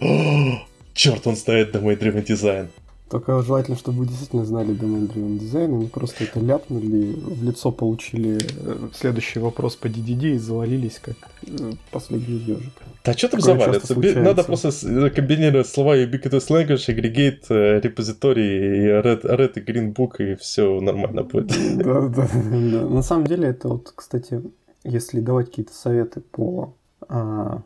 черт, 0.93 1.25
он 1.25 1.35
ставит 1.35 1.73
domain 1.73 1.97
driven 1.97 2.23
дизайн. 2.23 2.69
Только 3.09 3.41
желательно, 3.41 3.77
чтобы 3.77 3.99
вы 3.99 4.05
действительно 4.07 4.43
знали 4.43 4.75
domain 4.75 5.07
driven 5.07 5.63
а 5.63 5.67
не 5.67 5.87
просто 5.87 6.25
это 6.25 6.41
ляпнули, 6.41 7.13
в 7.15 7.41
лицо 7.41 7.71
получили 7.71 8.37
э, 8.37 8.89
следующий 8.93 9.39
вопрос 9.39 9.77
по 9.77 9.87
DDD 9.87 10.35
и 10.35 10.37
завалились 10.37 10.99
как 10.99 11.15
э, 11.43 11.71
последний 11.91 12.39
ежик. 12.39 12.73
Да 13.05 13.13
что 13.13 13.29
там 13.29 13.39
завалится? 13.39 13.95
Надо 14.19 14.43
просто 14.43 14.71
э, 14.85 15.09
комбинировать 15.09 15.67
слова 15.67 15.95
ubiquitous 15.95 16.49
language, 16.49 16.89
aggregate, 16.89 17.79
репозиторий, 17.79 18.99
red, 18.99 19.21
red 19.21 19.53
и 19.55 19.61
green 19.61 19.93
book, 19.95 20.17
и 20.19 20.35
все 20.35 20.81
нормально 20.81 21.23
будет. 21.23 21.47
Да, 21.77 22.09
да, 22.09 22.27
да. 22.33 22.81
На 22.89 23.03
самом 23.03 23.25
деле 23.25 23.47
это 23.47 23.69
вот, 23.69 23.93
кстати, 23.95 24.41
если 24.83 25.21
давать 25.21 25.47
какие-то 25.47 25.73
советы 25.73 26.19
по 26.19 26.73
а, 27.09 27.61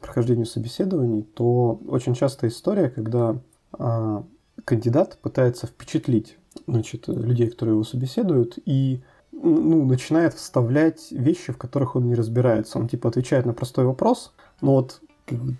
прохождению 0.00 0.46
собеседований, 0.46 1.22
то 1.22 1.80
очень 1.88 2.14
часто 2.14 2.48
история, 2.48 2.88
когда 2.88 3.36
а, 3.72 4.24
кандидат 4.64 5.18
пытается 5.20 5.66
впечатлить 5.66 6.36
значит, 6.66 7.08
людей, 7.08 7.48
которые 7.48 7.74
его 7.74 7.84
собеседуют, 7.84 8.58
и 8.64 9.00
ну, 9.32 9.84
начинает 9.84 10.34
вставлять 10.34 11.10
вещи, 11.10 11.52
в 11.52 11.58
которых 11.58 11.96
он 11.96 12.08
не 12.08 12.14
разбирается. 12.14 12.78
Он 12.78 12.88
типа 12.88 13.08
отвечает 13.08 13.46
на 13.46 13.52
простой 13.52 13.84
вопрос, 13.84 14.32
но 14.60 14.74
вот 14.74 15.00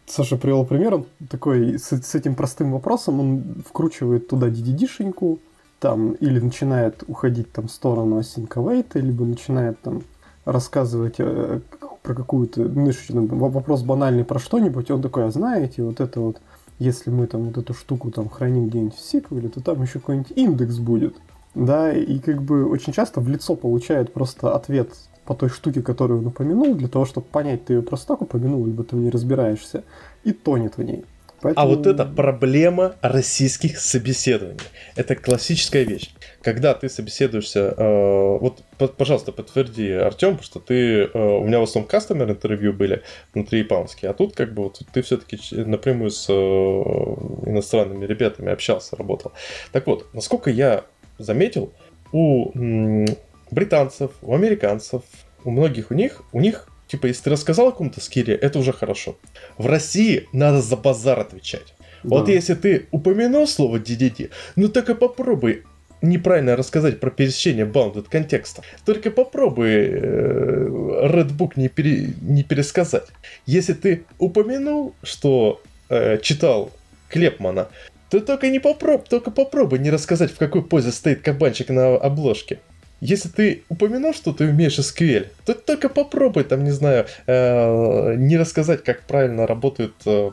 Саша 0.07 0.37
привел 0.37 0.65
пример, 0.65 0.95
он 0.95 1.07
такой 1.29 1.79
с, 1.79 1.93
с 1.93 2.15
этим 2.15 2.35
простым 2.35 2.73
вопросом 2.73 3.21
он 3.21 3.63
вкручивает 3.67 4.29
туда 4.29 4.49
DDD-шеньку, 4.49 5.39
там, 5.81 6.13
или 6.13 6.41
начинает 6.41 7.05
уходить 7.07 7.53
там 7.53 7.69
в 7.69 7.71
сторону 7.71 8.19
async 8.19 8.49
await, 8.49 8.99
либо 9.01 9.25
начинает 9.25 9.81
там 9.81 10.03
рассказывать 10.45 11.17
э, 11.19 11.61
про 12.03 12.15
какую-то, 12.15 12.63
ну, 12.63 12.93
вопрос 13.27 13.83
банальный 13.83 14.25
про 14.25 14.39
что-нибудь, 14.39 14.91
он 14.91 15.03
такой, 15.03 15.27
а 15.27 15.31
знаете, 15.31 15.83
вот 15.83 16.01
это 16.01 16.21
вот 16.21 16.41
если 16.79 17.11
мы 17.11 17.27
там 17.27 17.45
вот 17.45 17.59
эту 17.59 17.75
штуку 17.75 18.11
там 18.11 18.29
храним 18.29 18.69
где-нибудь 18.69 18.95
в 18.95 19.01
сиквеле, 19.01 19.49
то 19.49 19.61
там 19.61 19.83
еще 19.83 19.99
какой-нибудь 19.99 20.33
индекс 20.37 20.79
будет. 20.79 21.17
Да, 21.55 21.93
и 21.93 22.19
как 22.21 22.43
бы 22.43 22.67
очень 22.67 22.93
часто 22.93 23.21
в 23.21 23.29
лицо 23.29 23.57
получает 23.57 24.13
просто 24.13 24.55
ответ 24.55 24.93
по 25.25 25.35
той 25.35 25.49
штуке, 25.49 25.83
которую 25.83 26.21
он 26.21 26.27
упомянул, 26.29 26.75
для 26.75 26.89
того, 26.89 27.05
чтобы 27.05 27.27
понять, 27.27 27.65
ты 27.65 27.75
ее 27.75 27.83
просто 27.83 28.09
так 28.09 28.23
упомянул, 28.23 28.65
либо 28.65 28.85
ты 28.85 28.97
не 28.97 29.11
разбираешься, 29.11 29.83
и 30.25 30.33
тонет 30.33 30.77
в 30.77 30.83
ней. 30.83 31.05
Поэтому... 31.41 31.67
А 31.67 31.69
вот 31.69 31.87
это 31.87 32.05
проблема 32.05 32.97
российских 33.01 33.79
собеседований. 33.79 34.61
Это 34.97 35.15
классическая 35.15 35.85
вещь. 35.85 36.11
Когда 36.43 36.75
ты 36.75 36.89
собеседуешься, 36.89 37.75
э, 37.77 38.39
вот, 38.41 38.63
пожалуйста, 38.97 39.33
подтверди, 39.33 39.91
Артем, 39.93 40.41
что 40.41 40.61
ты, 40.61 41.03
э, 41.03 41.09
у 41.15 41.45
меня 41.45 41.61
в 41.61 41.65
основном 41.65 41.89
кастомер 41.89 42.31
интервью 42.31 42.73
были 42.73 43.03
внутри 43.35 43.61
японские, 43.61 44.11
а 44.11 44.15
тут 44.15 44.35
как 44.35 44.55
бы 44.55 44.65
вот 44.65 44.83
ты 44.93 45.03
все-таки 45.03 45.39
напрямую 45.55 46.11
с 46.11 46.27
э, 46.29 46.33
иностранными 46.33 48.05
ребятами 48.05 48.53
общался, 48.53 48.97
работал. 48.97 49.33
Так 49.73 49.87
вот, 49.87 50.07
насколько 50.15 50.51
я 50.51 50.85
заметил, 51.19 51.73
у 52.13 52.51
м, 52.59 53.07
британцев, 53.51 54.13
у 54.23 54.35
американцев, 54.35 55.03
у 55.45 55.51
многих 55.51 55.91
у 55.91 55.95
них, 55.95 56.23
у 56.33 56.41
них 56.41 56.68
Типа, 56.89 57.07
если 57.07 57.25
ты 57.25 57.31
рассказал 57.31 57.69
о 57.69 57.71
каком-то 57.71 58.01
скилле, 58.01 58.35
это 58.35 58.59
уже 58.59 58.73
хорошо. 58.73 59.17
В 59.59 59.67
России 59.67 60.27
надо 60.33 60.61
за 60.61 60.77
базар 60.77 61.21
отвечать. 61.21 61.75
Да. 62.03 62.17
Вот 62.17 62.29
если 62.29 62.55
ты 62.55 62.87
упомянул 62.91 63.47
слово 63.47 63.79
DDD, 63.79 64.31
ну 64.57 64.69
так 64.69 64.89
и 64.89 64.95
попробуй 64.95 65.65
неправильно 66.01 66.57
рассказать 66.57 67.01
про 67.01 67.11
пересечение 67.11 67.67
bounded 67.67 68.07
контекста. 68.09 68.63
Только 68.85 69.11
попробуй 69.11 69.71
э, 69.71 70.69
Redbook 71.13 71.53
не, 71.57 71.69
пере, 71.69 72.15
не 72.23 72.43
пересказать. 72.43 73.07
Если 73.47 73.73
ты 73.73 74.05
упомянул, 74.19 74.95
что 75.03 75.61
э, 75.89 76.19
читал 76.23 76.71
Клепмана, 77.09 77.69
то 78.11 78.21
только 78.21 78.49
не 78.49 78.61
попробуй, 78.61 79.07
только 79.09 79.31
попробуй 79.31 79.81
не 79.81 79.91
рассказать, 79.91 80.33
в 80.33 80.39
какой 80.39 80.63
позе 80.63 80.93
стоит 80.93 81.21
кабанчик 81.21 81.69
на 81.69 81.97
обложке. 81.97 82.61
Если 83.01 83.29
ты 83.29 83.63
упомянул, 83.69 84.13
что 84.13 84.33
ты 84.33 84.49
умеешь 84.49 84.79
SQL, 84.79 85.29
то 85.45 85.55
только 85.55 85.89
попробуй 85.89 86.45
там, 86.45 86.65
не 86.65 86.73
знаю, 86.73 87.07
э, 87.27 88.15
не 88.17 88.37
рассказать, 88.37 88.83
как 88.83 89.03
правильно 89.03 89.47
работают 89.47 89.95
э, 90.05 90.31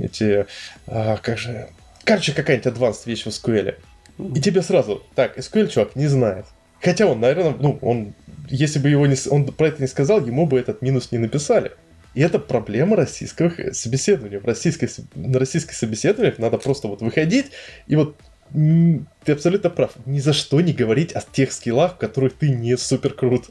эти, 0.00 0.46
э, 0.86 1.16
как 1.22 1.38
же, 1.38 1.68
короче, 2.04 2.32
какая-нибудь 2.32 2.72
advanced 2.72 3.02
вещь 3.04 3.24
в 3.24 3.28
SQL. 3.28 3.74
И 4.34 4.40
тебе 4.40 4.62
сразу, 4.62 5.02
так, 5.14 5.36
SQL 5.36 5.68
чувак 5.68 5.94
не 5.94 6.06
знает. 6.06 6.46
Хотя 6.80 7.06
он, 7.06 7.20
наверное, 7.20 7.54
ну, 7.58 7.78
он, 7.82 8.14
если 8.48 8.78
бы 8.78 8.88
его 8.88 9.06
не, 9.06 9.16
он 9.30 9.44
про 9.46 9.68
это 9.68 9.82
не 9.82 9.88
сказал, 9.88 10.24
ему 10.24 10.46
бы 10.46 10.58
этот 10.58 10.80
минус 10.80 11.12
не 11.12 11.18
написали. 11.18 11.72
И 12.14 12.20
это 12.20 12.38
проблема 12.38 12.96
российских 12.96 13.74
собеседований. 13.76 14.38
В 14.38 14.46
российской, 14.46 14.88
на 15.14 15.38
российских 15.38 15.74
собеседованиях 15.74 16.38
надо 16.38 16.56
просто 16.58 16.88
вот 16.88 17.02
выходить 17.02 17.46
и 17.86 17.96
вот 17.96 18.16
ты 18.52 19.32
абсолютно 19.32 19.70
прав. 19.70 19.92
Ни 20.06 20.20
за 20.20 20.32
что 20.32 20.60
не 20.60 20.72
говорить 20.72 21.12
о 21.12 21.20
тех 21.20 21.52
скиллах, 21.52 21.94
в 21.94 21.98
которых 21.98 22.34
ты 22.34 22.50
не 22.50 22.76
супер 22.76 23.12
крут. 23.12 23.50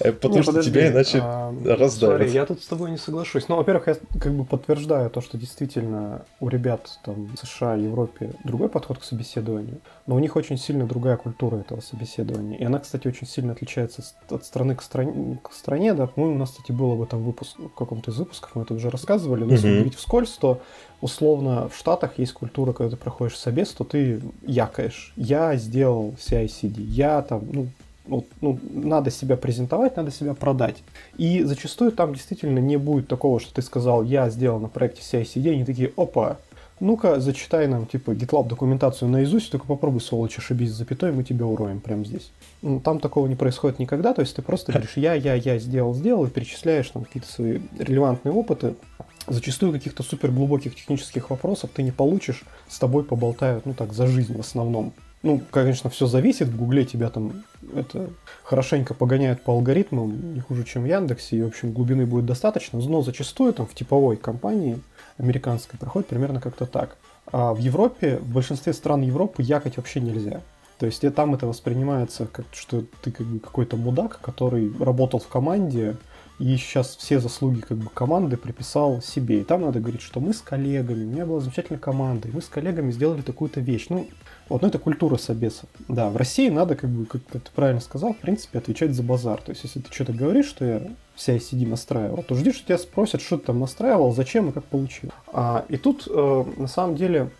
Э, 0.00 0.12
потому 0.12 0.36
не, 0.36 0.42
что 0.42 0.52
подожди, 0.52 0.70
тебя 0.70 0.88
иначе 0.88 1.20
а, 1.22 1.52
раздавят. 1.64 2.18
Смотри, 2.18 2.30
я 2.30 2.46
тут 2.46 2.62
с 2.62 2.66
тобой 2.66 2.90
не 2.90 2.96
соглашусь. 2.96 3.48
Ну, 3.48 3.56
во-первых, 3.56 3.86
я 3.86 3.96
как 4.20 4.32
бы 4.32 4.44
подтверждаю 4.44 5.10
то, 5.10 5.20
что 5.20 5.38
действительно 5.38 6.24
у 6.40 6.48
ребят 6.48 6.98
там 7.04 7.26
в 7.34 7.36
США, 7.36 7.74
Европе 7.74 8.32
другой 8.44 8.68
подход 8.68 8.98
к 8.98 9.04
собеседованию, 9.04 9.80
но 10.06 10.16
у 10.16 10.18
них 10.18 10.36
очень 10.36 10.58
сильно 10.58 10.86
другая 10.86 11.16
культура 11.16 11.56
этого 11.56 11.80
собеседования. 11.80 12.58
И 12.58 12.64
она, 12.64 12.78
кстати, 12.78 13.08
очень 13.08 13.26
сильно 13.26 13.52
отличается 13.52 14.02
от 14.28 14.44
страны 14.44 14.74
к 14.74 14.82
стране. 14.82 15.38
К 15.42 15.52
стране 15.52 15.94
да. 15.94 16.08
Ну, 16.16 16.32
у 16.32 16.38
нас, 16.38 16.50
кстати, 16.50 16.72
был 16.72 16.92
об 16.92 17.02
этом 17.02 17.22
выпуск, 17.22 17.56
в 17.58 17.74
каком-то 17.74 18.10
из 18.10 18.18
выпусков, 18.18 18.54
мы 18.54 18.62
это 18.62 18.74
уже 18.74 18.90
рассказывали, 18.90 19.44
но 19.44 19.52
если 19.52 19.72
говорить 19.72 19.94
вскользь, 19.94 20.30
то 20.32 20.60
условно 21.00 21.68
в 21.68 21.76
Штатах 21.76 22.18
есть 22.18 22.32
культура, 22.32 22.72
когда 22.72 22.96
ты 22.96 22.96
проходишь 22.96 23.38
собес, 23.38 23.70
то 23.70 23.84
ты 23.84 24.22
якаешь. 24.42 25.12
Я 25.16 25.56
сделал 25.56 26.14
CI-CD, 26.18 26.80
я 26.80 27.22
там, 27.22 27.44
ну, 27.52 27.68
вот, 28.06 28.26
ну, 28.40 28.58
надо 28.62 29.10
себя 29.10 29.36
презентовать, 29.36 29.96
надо 29.96 30.10
себя 30.10 30.34
продать. 30.34 30.82
И 31.16 31.42
зачастую 31.42 31.92
там 31.92 32.14
действительно 32.14 32.58
не 32.58 32.76
будет 32.76 33.08
такого, 33.08 33.40
что 33.40 33.54
ты 33.54 33.62
сказал, 33.62 34.02
я 34.02 34.28
сделал 34.30 34.60
на 34.60 34.68
проекте 34.68 35.00
CI-CD, 35.02 35.52
они 35.52 35.64
такие, 35.64 35.92
опа, 35.96 36.38
ну-ка, 36.80 37.20
зачитай 37.20 37.66
нам, 37.66 37.86
типа, 37.86 38.10
GitLab 38.10 38.48
документацию 38.48 39.08
наизусть, 39.08 39.50
только 39.50 39.66
попробуй, 39.66 40.00
сволочь, 40.00 40.38
ошибись 40.38 40.72
с 40.72 40.76
запятой, 40.76 41.12
мы 41.12 41.24
тебя 41.24 41.46
уроем 41.46 41.80
прямо 41.80 42.04
здесь. 42.04 42.30
Ну, 42.62 42.80
там 42.80 42.98
такого 42.98 43.26
не 43.26 43.36
происходит 43.36 43.78
никогда, 43.78 44.12
то 44.12 44.20
есть 44.20 44.36
ты 44.36 44.42
просто 44.42 44.72
говоришь, 44.72 44.96
я, 44.96 45.14
я, 45.14 45.34
я 45.34 45.58
сделал, 45.58 45.94
сделал, 45.94 46.26
и 46.26 46.30
перечисляешь 46.30 46.90
там 46.90 47.04
какие-то 47.04 47.30
свои 47.30 47.60
релевантные 47.78 48.32
опыты. 48.32 48.74
Зачастую 49.26 49.72
каких-то 49.72 50.02
супер 50.02 50.30
глубоких 50.30 50.74
технических 50.74 51.30
вопросов 51.30 51.70
ты 51.72 51.82
не 51.82 51.92
получишь, 51.92 52.42
с 52.68 52.78
тобой 52.78 53.04
поболтают, 53.04 53.64
ну 53.64 53.72
так, 53.72 53.92
за 53.94 54.06
жизнь 54.06 54.36
в 54.36 54.40
основном. 54.40 54.92
Ну, 55.24 55.40
конечно, 55.50 55.88
все 55.88 56.06
зависит. 56.06 56.48
В 56.48 56.56
Гугле 56.58 56.84
тебя 56.84 57.08
там 57.08 57.44
это 57.74 58.10
хорошенько 58.42 58.92
погоняют 58.92 59.40
по 59.40 59.54
алгоритмам, 59.54 60.34
не 60.34 60.40
хуже, 60.40 60.64
чем 60.64 60.82
в 60.82 60.86
Яндексе, 60.86 61.38
и, 61.38 61.42
в 61.42 61.46
общем, 61.46 61.72
глубины 61.72 62.04
будет 62.04 62.26
достаточно. 62.26 62.78
Но 62.78 63.00
зачастую 63.00 63.54
там 63.54 63.66
в 63.66 63.74
типовой 63.74 64.16
компании 64.16 64.78
американской 65.16 65.78
проходит 65.78 66.08
примерно 66.08 66.42
как-то 66.42 66.66
так. 66.66 66.98
А 67.32 67.54
в 67.54 67.58
Европе, 67.58 68.18
в 68.18 68.30
большинстве 68.34 68.74
стран 68.74 69.00
Европы 69.00 69.42
якать 69.42 69.78
вообще 69.78 70.00
нельзя. 70.00 70.42
То 70.78 70.84
есть 70.84 71.00
там 71.14 71.34
это 71.34 71.46
воспринимается 71.46 72.26
как, 72.26 72.44
что 72.52 72.84
ты 73.02 73.10
как 73.10 73.26
бы 73.26 73.38
какой-то 73.38 73.78
мудак, 73.78 74.20
который 74.20 74.70
работал 74.78 75.20
в 75.20 75.28
команде, 75.28 75.96
и 76.38 76.56
сейчас 76.56 76.96
все 76.96 77.20
заслуги 77.20 77.60
как 77.60 77.78
бы 77.78 77.88
команды 77.90 78.36
приписал 78.36 79.00
себе. 79.00 79.40
И 79.40 79.44
там 79.44 79.62
надо 79.62 79.80
говорить, 79.80 80.02
что 80.02 80.20
мы 80.20 80.32
с 80.32 80.40
коллегами, 80.40 81.04
у 81.04 81.08
меня 81.08 81.26
была 81.26 81.40
замечательная 81.40 81.78
команда, 81.78 82.28
и 82.28 82.32
мы 82.32 82.42
с 82.42 82.48
коллегами 82.48 82.90
сделали 82.90 83.22
такую-то 83.22 83.60
вещь. 83.60 83.86
Ну, 83.88 84.08
вот, 84.48 84.62
ну 84.62 84.68
это 84.68 84.78
культура 84.78 85.16
собесов. 85.16 85.68
Да, 85.88 86.10
в 86.10 86.16
России 86.16 86.48
надо, 86.48 86.74
как 86.74 86.90
бы, 86.90 87.06
как 87.06 87.22
ты 87.22 87.40
правильно 87.54 87.80
сказал, 87.80 88.14
в 88.14 88.18
принципе, 88.18 88.58
отвечать 88.58 88.94
за 88.94 89.02
базар. 89.02 89.40
То 89.40 89.50
есть, 89.50 89.62
если 89.62 89.80
ты 89.80 89.92
что-то 89.92 90.12
говоришь, 90.12 90.46
что 90.46 90.64
я 90.64 90.82
вся 91.14 91.36
ICD 91.36 91.68
настраивал, 91.68 92.22
то 92.24 92.34
жди, 92.34 92.52
что 92.52 92.66
тебя 92.66 92.78
спросят, 92.78 93.20
что 93.20 93.38
ты 93.38 93.46
там 93.46 93.60
настраивал, 93.60 94.12
зачем 94.12 94.48
и 94.48 94.52
как 94.52 94.64
получил. 94.64 95.12
А, 95.32 95.64
и 95.68 95.76
тут, 95.76 96.08
э, 96.10 96.44
на 96.56 96.66
самом 96.66 96.96
деле, 96.96 97.30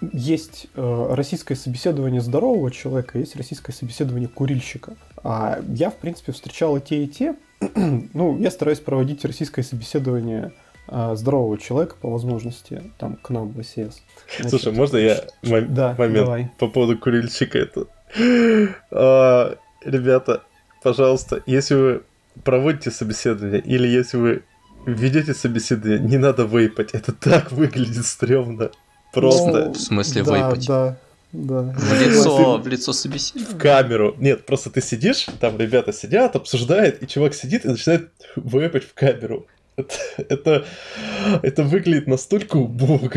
есть 0.00 0.66
э, 0.74 1.06
российское 1.10 1.54
собеседование 1.54 2.20
здорового 2.20 2.70
человека, 2.70 3.18
есть 3.18 3.36
российское 3.36 3.72
собеседование 3.72 4.28
курильщика. 4.28 4.96
А 5.22 5.60
я, 5.68 5.90
в 5.90 5.96
принципе, 5.96 6.32
встречал 6.32 6.76
и 6.76 6.80
те, 6.80 7.04
и 7.04 7.08
те. 7.08 7.36
ну, 8.14 8.38
я 8.38 8.50
стараюсь 8.50 8.80
проводить 8.80 9.24
российское 9.24 9.62
собеседование 9.62 10.52
а, 10.88 11.14
здорового 11.14 11.58
человека 11.58 11.96
по 12.00 12.10
возможности 12.10 12.82
там 12.98 13.16
к 13.16 13.30
нам 13.30 13.48
в 13.48 13.62
СС. 13.62 14.02
Значит, 14.38 14.50
Слушай, 14.50 14.72
можно 14.72 14.96
я 14.96 15.24
мом- 15.42 15.68
да, 15.68 15.94
момент 15.98 16.26
давай. 16.26 16.50
по 16.58 16.68
поводу 16.68 16.98
курильщика 16.98 17.58
это? 17.58 17.86
а, 18.90 19.56
ребята, 19.84 20.42
пожалуйста, 20.82 21.42
если 21.46 21.74
вы 21.74 22.02
проводите 22.44 22.90
собеседование 22.90 23.60
или 23.60 23.86
если 23.86 24.16
вы 24.16 24.42
ведете 24.86 25.34
собеседование, 25.34 25.98
не 25.98 26.16
надо 26.16 26.44
вейпать. 26.44 26.90
Это 26.92 27.12
так 27.12 27.52
выглядит 27.52 28.06
стрёмно. 28.06 28.70
Просто. 29.12 29.66
Ну, 29.66 29.72
в 29.72 29.78
смысле 29.78 30.22
да, 30.22 30.36
вейпать? 30.36 30.66
Да, 30.66 30.96
да. 31.36 31.74
В 31.76 32.00
лицо, 32.00 32.58
в 32.58 32.66
лицо 32.66 32.92
собеседования? 32.92 33.54
В 33.54 33.58
камеру. 33.58 34.14
Нет, 34.18 34.46
просто 34.46 34.70
ты 34.70 34.80
сидишь, 34.80 35.26
там 35.40 35.58
ребята 35.58 35.92
сидят, 35.92 36.34
обсуждают, 36.34 37.02
и 37.02 37.06
чувак 37.06 37.34
сидит 37.34 37.64
и 37.64 37.68
начинает 37.68 38.10
вейпать 38.36 38.84
в 38.84 38.94
камеру. 38.94 39.46
Это, 39.76 39.94
это, 40.16 40.64
это 41.42 41.62
выглядит 41.62 42.06
настолько 42.06 42.56
убого. 42.56 43.10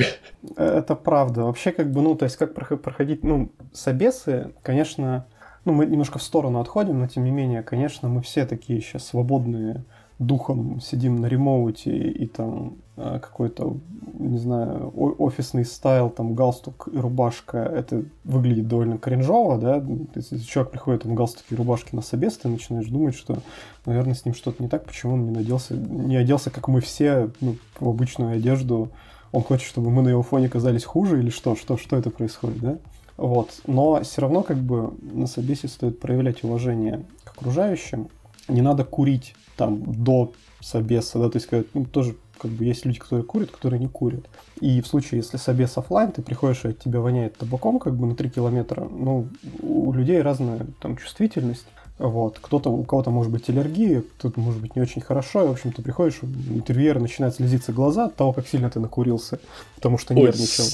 Это 0.58 0.96
правда. 0.96 1.44
Вообще, 1.44 1.72
как 1.72 1.92
бы, 1.92 2.02
ну, 2.02 2.16
то 2.16 2.26
есть, 2.26 2.36
как 2.36 2.54
проходить, 2.54 3.24
ну, 3.24 3.52
собесы, 3.72 4.52
конечно, 4.62 5.26
ну, 5.64 5.72
мы 5.72 5.86
немножко 5.86 6.20
в 6.20 6.24
сторону 6.24 6.60
отходим, 6.60 7.00
но 7.00 7.08
тем 7.08 7.24
не 7.24 7.32
менее, 7.32 7.64
конечно, 7.64 8.10
мы 8.10 8.22
все 8.22 8.46
такие 8.46 8.82
сейчас 8.82 9.08
свободные 9.08 9.86
духом 10.20 10.82
сидим 10.82 11.16
на 11.16 11.28
ремоуте 11.28 11.92
и, 11.92 12.24
и 12.24 12.28
там 12.28 12.78
какой-то, 13.00 13.78
не 14.18 14.38
знаю, 14.38 14.92
офисный 14.96 15.66
стайл, 15.66 16.10
там 16.10 16.36
галстук 16.36 16.90
и 16.92 16.98
рубашка, 16.98 17.58
это 17.58 18.04
выглядит 18.24 18.68
довольно 18.68 18.98
кринжово, 18.98 19.58
да, 19.58 19.84
если 20.16 20.38
человек 20.40 20.72
приходит 20.72 21.06
в 21.06 21.14
галстуке 21.14 21.48
и 21.52 21.56
рубашке 21.56 21.96
на 21.96 22.02
собес, 22.02 22.38
ты 22.38 22.50
начинаешь 22.50 22.88
думать, 22.88 23.16
что, 23.16 23.38
наверное, 23.86 24.16
с 24.16 24.26
ним 24.26 24.34
что-то 24.34 24.62
не 24.62 24.70
так, 24.70 24.86
почему 24.86 25.14
он 25.14 25.26
не 25.26 25.32
наделся, 25.32 25.76
не 25.76 26.18
оделся, 26.18 26.50
как 26.50 26.68
мы 26.68 26.82
все, 26.82 27.32
ну, 27.42 27.56
в 27.80 27.88
обычную 27.88 28.36
одежду, 28.36 28.90
он 29.32 29.44
хочет, 29.44 29.68
чтобы 29.68 29.92
мы 29.92 30.02
на 30.02 30.10
его 30.10 30.24
фоне 30.24 30.50
казались 30.50 30.84
хуже 30.84 31.20
или 31.20 31.30
что, 31.30 31.56
что, 31.56 31.78
что 31.78 31.96
это 31.96 32.10
происходит, 32.10 32.60
да? 32.60 32.78
Вот. 33.16 33.62
Но 33.68 34.02
все 34.02 34.22
равно 34.22 34.44
как 34.44 34.58
бы 34.58 34.94
на 35.02 35.28
собесе 35.28 35.68
стоит 35.68 36.00
проявлять 36.00 36.44
уважение 36.44 37.06
к 37.24 37.38
окружающим. 37.38 38.08
Не 38.48 38.62
надо 38.62 38.84
курить 38.86 39.36
там 39.56 39.84
до 40.04 40.32
собеса, 40.62 41.20
да, 41.20 41.30
то 41.30 41.38
есть 41.38 41.50
ну, 41.74 41.86
тоже 41.86 42.16
как 42.40 42.52
бы 42.52 42.66
есть 42.66 42.86
люди, 42.86 43.00
которые 43.00 43.24
курят, 43.24 43.52
которые 43.52 43.80
не 43.80 43.88
курят. 43.88 44.26
И 44.62 44.82
в 44.82 44.88
случае, 44.88 45.20
если 45.20 45.38
собес 45.38 45.78
офлайн, 45.78 46.12
ты 46.12 46.22
приходишь, 46.22 46.66
и 46.66 46.70
от 46.70 46.80
тебя 46.80 47.00
воняет 47.00 47.38
табаком 47.38 47.80
как 47.80 47.96
бы 47.96 48.08
на 48.08 48.16
3 48.16 48.30
километра, 48.30 48.84
ну, 48.90 49.28
у 49.62 49.92
людей 49.94 50.22
разная 50.22 50.66
там 50.82 50.98
чувствительность, 50.98 51.66
Вот. 52.00 52.40
Кто-то, 52.42 52.70
у 52.70 52.84
кого-то 52.86 53.12
может 53.12 53.32
быть 53.32 53.50
аллергия, 53.50 54.02
кто-то 54.18 54.40
может 54.40 54.62
быть 54.62 54.76
не 54.76 54.82
очень 54.82 55.02
хорошо. 55.02 55.44
И, 55.44 55.48
в 55.48 55.52
общем, 55.52 55.74
ты 55.74 55.82
приходишь, 55.82 56.20
интервьюер 56.22 57.00
начинает 57.00 57.36
слезиться 57.36 57.74
глаза 57.74 58.06
от 58.06 58.16
того, 58.16 58.32
как 58.32 58.48
сильно 58.48 58.70
ты 58.70 58.80
накурился, 58.80 59.40
потому 59.76 59.98
что 59.98 60.14
Ой, 60.14 60.22
нервничал. 60.22 60.66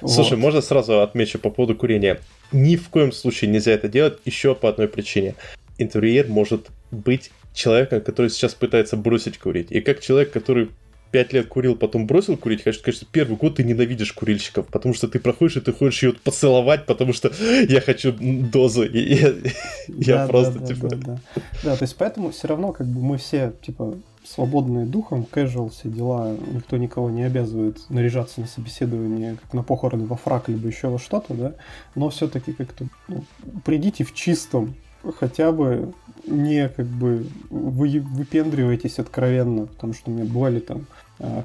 Слушай, 0.00 0.32
вот. 0.32 0.40
можно 0.40 0.60
сразу 0.60 1.00
отмечу 1.00 1.38
по 1.38 1.50
поводу 1.50 1.76
курения. 1.76 2.20
Ни 2.50 2.74
в 2.74 2.88
коем 2.88 3.12
случае 3.12 3.50
нельзя 3.50 3.70
это 3.72 3.88
делать 3.88 4.18
еще 4.24 4.56
по 4.56 4.68
одной 4.68 4.88
причине. 4.88 5.36
Интервьюер 5.78 6.26
может 6.28 6.66
быть 6.90 7.30
человеком, 7.54 8.00
который 8.00 8.30
сейчас 8.30 8.54
пытается 8.54 8.96
бросить 8.96 9.38
курить. 9.38 9.70
И 9.70 9.80
как 9.80 10.00
человек, 10.00 10.32
который 10.32 10.70
пять 11.12 11.32
лет 11.32 11.46
курил, 11.46 11.76
потом 11.76 12.06
бросил 12.06 12.36
курить, 12.36 12.64
хочу 12.64 12.80
сказать, 12.80 12.96
что 12.96 13.06
первый 13.06 13.36
год 13.36 13.56
ты 13.56 13.64
ненавидишь 13.64 14.12
курильщиков, 14.12 14.66
потому 14.66 14.94
что 14.94 15.06
ты 15.06 15.20
проходишь 15.20 15.58
и 15.58 15.60
ты 15.60 15.72
хочешь 15.72 16.02
ее 16.02 16.12
поцеловать, 16.14 16.86
потому 16.86 17.12
что 17.12 17.30
я 17.68 17.80
хочу 17.80 18.12
дозу, 18.18 18.82
и 18.82 19.14
я, 19.14 19.34
я 19.88 20.16
да, 20.16 20.26
просто, 20.26 20.58
да, 20.58 20.66
типа... 20.66 20.88
Да, 20.88 20.96
да. 20.96 21.20
да, 21.62 21.76
то 21.76 21.84
есть 21.84 21.94
поэтому 21.96 22.30
все 22.30 22.48
равно, 22.48 22.72
как 22.72 22.86
бы, 22.86 23.00
мы 23.02 23.18
все, 23.18 23.52
типа, 23.60 23.94
свободные 24.24 24.86
духом, 24.86 25.26
casual, 25.30 25.70
все 25.70 25.88
дела, 25.88 26.34
никто 26.52 26.78
никого 26.78 27.10
не 27.10 27.24
обязывает 27.24 27.78
наряжаться 27.90 28.40
на 28.40 28.46
собеседование, 28.46 29.36
как 29.40 29.52
на 29.52 29.62
похороны 29.62 30.06
во 30.06 30.16
фрак, 30.16 30.48
либо 30.48 30.66
еще 30.66 30.88
во 30.88 30.98
что-то, 30.98 31.34
да, 31.34 31.52
но 31.94 32.08
все-таки 32.08 32.52
как-то 32.52 32.86
ну, 33.08 33.24
придите 33.64 34.04
в 34.04 34.14
чистом, 34.14 34.74
хотя 35.18 35.52
бы 35.52 35.92
не 36.26 36.68
как 36.68 36.86
бы 36.86 37.26
вы 37.50 38.00
выпендриваетесь 38.00 38.98
откровенно, 38.98 39.66
потому 39.66 39.92
что 39.92 40.10
у 40.10 40.14
меня 40.14 40.24
бывали 40.24 40.60
там 40.60 40.86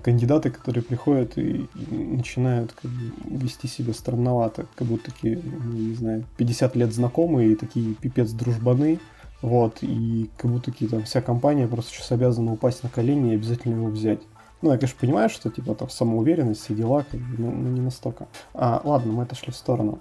кандидаты, 0.03 0.49
которые 0.49 0.83
приходят 0.83 1.37
и, 1.37 1.67
начинают 1.91 2.73
как 2.73 2.89
бы, 2.89 3.11
вести 3.25 3.67
себя 3.67 3.93
странновато, 3.93 4.65
как 4.75 4.87
будто 4.87 5.11
такие, 5.11 5.39
ну, 5.43 5.73
не 5.73 5.95
знаю, 5.95 6.23
50 6.37 6.75
лет 6.75 6.93
знакомые 6.93 7.51
и 7.51 7.55
такие 7.55 7.93
пипец 7.93 8.31
дружбаны, 8.31 8.99
вот, 9.41 9.79
и 9.81 10.29
как 10.37 10.51
будто 10.51 10.71
такие, 10.71 10.89
там 10.89 11.03
вся 11.03 11.21
компания 11.21 11.67
просто 11.67 11.91
сейчас 11.91 12.11
обязана 12.11 12.53
упасть 12.53 12.83
на 12.83 12.89
колени 12.89 13.31
и 13.31 13.35
обязательно 13.35 13.75
его 13.75 13.87
взять. 13.87 14.19
Ну, 14.61 14.71
я, 14.71 14.77
конечно, 14.77 14.97
понимаю, 14.99 15.29
что, 15.29 15.51
типа, 15.51 15.75
там, 15.75 15.89
самоуверенность, 15.89 16.63
все 16.63 16.73
дела, 16.73 17.05
как 17.09 17.19
бы, 17.19 17.35
ну, 17.37 17.51
ну, 17.51 17.69
не 17.69 17.81
настолько. 17.81 18.27
А, 18.55 18.81
ладно, 18.83 19.13
мы 19.13 19.23
отошли 19.23 19.51
в 19.51 19.55
сторону. 19.55 19.99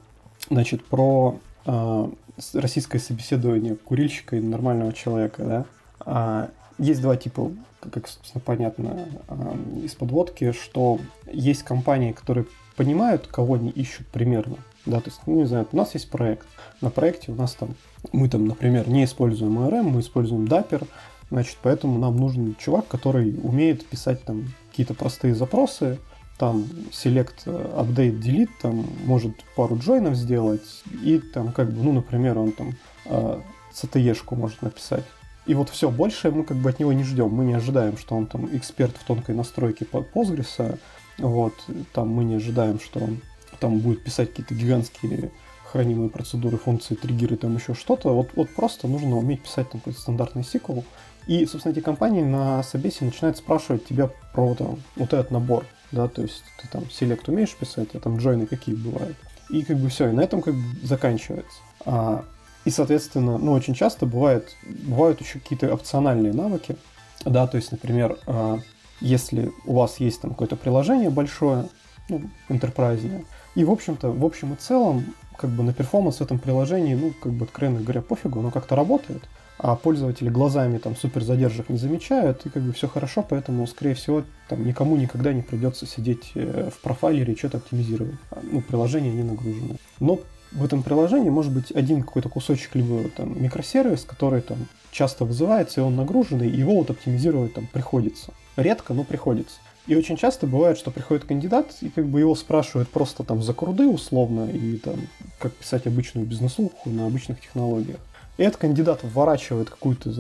Значит, 0.48 0.84
про 0.84 1.38
а, 1.66 2.10
российское 2.54 2.98
собеседование 2.98 3.76
курильщика 3.76 4.36
и 4.36 4.40
нормального 4.40 4.94
человека, 4.94 5.44
да, 5.44 5.64
а, 6.00 6.50
есть 6.79 7.01
два 7.01 7.16
типа, 7.16 7.53
как, 7.81 8.09
собственно, 8.09 8.43
понятно 8.45 9.09
а, 9.29 9.57
из 9.83 9.95
подводки, 9.95 10.53
что 10.53 10.99
есть 11.31 11.62
компании, 11.62 12.12
которые 12.12 12.47
понимают, 12.77 13.27
кого 13.27 13.55
они 13.55 13.70
ищут 13.70 14.07
примерно, 14.09 14.57
да, 14.85 15.01
то 15.01 15.11
есть, 15.11 15.20
ну, 15.27 15.37
не 15.37 15.47
знаю, 15.47 15.66
у 15.72 15.77
нас 15.77 15.95
есть 15.95 16.11
проект, 16.11 16.47
на 16.81 16.91
проекте 16.91 17.33
у 17.33 17.35
нас 17.35 17.55
там, 17.55 17.74
мы 18.12 18.29
там, 18.29 18.47
например, 18.47 18.89
не 18.89 19.05
используем 19.05 19.59
ORM, 19.59 19.83
мы 19.83 20.01
используем 20.01 20.45
Dapper, 20.45 20.87
значит, 21.31 21.57
поэтому 21.62 21.99
нам 21.99 22.16
нужен 22.16 22.55
чувак, 22.59 22.87
который 22.89 23.39
умеет 23.43 23.85
писать 23.87 24.22
там 24.24 24.45
какие-то 24.70 24.95
простые 24.95 25.35
запросы, 25.35 25.99
там 26.39 26.66
select, 26.93 27.47
э, 27.47 27.81
update, 27.81 28.20
delete, 28.20 28.51
там 28.61 28.87
может 29.05 29.33
пару 29.57 29.79
джойнов 29.79 30.14
сделать, 30.14 30.85
и 31.03 31.18
там 31.18 31.53
как 31.53 31.72
бы, 31.72 31.83
ну, 31.83 31.93
например, 31.93 32.39
он 32.39 32.53
там 32.53 32.74
э, 33.07 33.41
CTE-шку 33.72 34.37
может 34.37 34.62
написать. 34.62 35.05
И 35.47 35.55
вот 35.55 35.70
все, 35.70 35.90
больше 35.90 36.30
мы 36.30 36.44
как 36.44 36.57
бы 36.57 36.70
от 36.70 36.78
него 36.78 36.92
не 36.92 37.05
ждем. 37.05 37.30
Мы 37.30 37.44
не 37.44 37.55
ожидаем, 37.55 37.97
что 37.97 38.16
он 38.16 38.26
там 38.26 38.49
эксперт 38.57 38.97
в 38.97 39.05
тонкой 39.05 39.34
настройке 39.34 39.84
Postgres. 39.84 40.78
Вот, 41.18 41.55
там 41.92 42.09
мы 42.09 42.24
не 42.24 42.34
ожидаем, 42.34 42.78
что 42.80 43.01
он 43.01 43.20
там 43.61 43.78
будет 43.78 44.03
писать 44.03 44.30
какие-то 44.30 44.55
гигантские 44.55 45.30
хранимые 45.72 46.11
процедуры, 46.11 46.59
функции, 46.59 46.94
триггеры, 46.94 47.36
там 47.36 47.57
еще 47.57 47.74
что-то. 47.74 48.14
Вот, 48.14 48.30
вот 48.36 48.51
просто 48.51 48.86
нужно 48.86 49.16
уметь 49.16 49.42
писать 49.42 49.70
там 49.70 49.80
какой-то 49.80 50.01
стандартный 50.01 50.42
SQL. 50.42 50.84
И, 51.26 51.44
собственно, 51.47 51.72
эти 51.72 51.80
компании 51.80 52.22
на 52.22 52.62
собесе 52.62 53.05
начинают 53.05 53.36
спрашивать 53.36 53.84
тебя 53.84 54.11
про 54.32 54.55
там, 54.55 54.78
вот 54.97 55.12
этот 55.12 55.30
набор 55.30 55.64
да, 55.92 56.09
то 56.09 56.22
есть 56.22 56.42
ты 56.61 56.68
там 56.68 56.88
селект 56.90 57.28
умеешь 57.28 57.55
писать, 57.55 57.88
а 57.94 58.01
там 58.01 58.18
джойны 58.18 58.47
какие 58.47 58.74
бывают. 58.74 59.16
И 59.51 59.62
как 59.62 59.76
бы 59.76 59.88
все, 59.88 60.09
и 60.09 60.12
на 60.12 60.22
этом 60.22 60.42
как 60.42 60.55
бы 60.55 60.86
заканчивается. 60.86 61.59
А, 61.84 62.24
и, 62.66 62.70
соответственно, 62.70 63.38
ну, 63.38 63.52
очень 63.52 63.74
часто 63.74 64.06
бывает, 64.06 64.56
бывают 64.64 65.20
еще 65.20 65.38
какие-то 65.38 65.72
опциональные 65.72 66.32
навыки, 66.32 66.76
да, 67.24 67.46
то 67.46 67.56
есть, 67.56 67.70
например, 67.70 68.18
а, 68.26 68.58
если 69.00 69.52
у 69.66 69.74
вас 69.74 70.00
есть 70.00 70.20
там 70.20 70.32
какое-то 70.32 70.56
приложение 70.56 71.08
большое, 71.08 71.68
ну, 72.08 72.22
интерпрайзное, 72.48 73.24
и, 73.54 73.62
в 73.62 73.70
общем-то, 73.70 74.10
в 74.10 74.24
общем 74.24 74.52
и 74.52 74.56
целом, 74.56 75.14
как 75.38 75.50
бы 75.50 75.62
на 75.62 75.72
перформанс 75.72 76.16
в 76.16 76.22
этом 76.22 76.40
приложении, 76.40 76.96
ну, 76.96 77.12
как 77.22 77.32
бы, 77.32 77.44
откровенно 77.44 77.80
говоря, 77.80 78.02
пофигу, 78.02 78.40
оно 78.40 78.50
как-то 78.50 78.74
работает, 78.74 79.22
а 79.58 79.76
пользователи 79.76 80.28
глазами 80.28 80.78
там 80.78 80.96
супер 80.96 81.22
задержек 81.22 81.68
не 81.68 81.78
замечают, 81.78 82.46
и 82.46 82.48
как 82.48 82.64
бы 82.64 82.72
все 82.72 82.88
хорошо, 82.88 83.24
поэтому, 83.26 83.64
скорее 83.68 83.94
всего, 83.94 84.24
там 84.48 84.66
никому 84.66 84.96
никогда 84.96 85.32
не 85.32 85.42
придется 85.42 85.86
сидеть 85.86 86.32
э, 86.34 86.70
в 86.74 86.80
профайлере 86.80 87.32
и 87.32 87.38
что-то 87.38 87.58
оптимизировать. 87.58 88.16
Ну, 88.42 88.60
приложение 88.60 89.12
не 89.12 89.22
нагружено. 89.22 89.76
Но 90.00 90.18
в 90.57 90.64
этом 90.64 90.82
приложении 90.82 91.30
может 91.30 91.52
быть 91.52 91.70
один 91.70 92.02
какой-то 92.02 92.28
кусочек, 92.28 92.74
либо 92.74 93.09
там 93.11 93.40
микросервис, 93.40 94.04
который 94.04 94.40
там 94.40 94.66
часто 94.90 95.24
вызывается, 95.24 95.80
и 95.80 95.84
он 95.84 95.96
нагруженный, 95.96 96.48
и 96.48 96.57
его 96.57 96.76
вот 96.76 96.90
оптимизировать 96.90 97.54
там 97.54 97.66
приходится. 97.66 98.32
Редко, 98.57 98.94
но 98.94 99.04
приходится. 99.04 99.57
И 99.86 99.94
очень 99.94 100.16
часто 100.16 100.46
бывает, 100.46 100.78
что 100.78 100.90
приходит 100.90 101.26
кандидат, 101.26 101.76
и 101.80 101.90
как 101.90 102.07
бы 102.07 102.20
его 102.20 102.34
спрашивают 102.34 102.88
просто 102.88 103.22
там 103.22 103.42
за 103.42 103.52
круды 103.52 103.86
условно, 103.86 104.50
и 104.50 104.78
там 104.78 104.96
как 105.38 105.52
писать 105.52 105.86
обычную 105.86 106.26
бизнес-луху 106.26 106.90
на 106.90 107.07
обычных 107.07 107.40
технологиях. 107.40 107.98
И 108.38 108.42
этот 108.42 108.61
кандидат 108.61 109.00
вворачивает 109.02 109.70
какую-то 109.70 110.11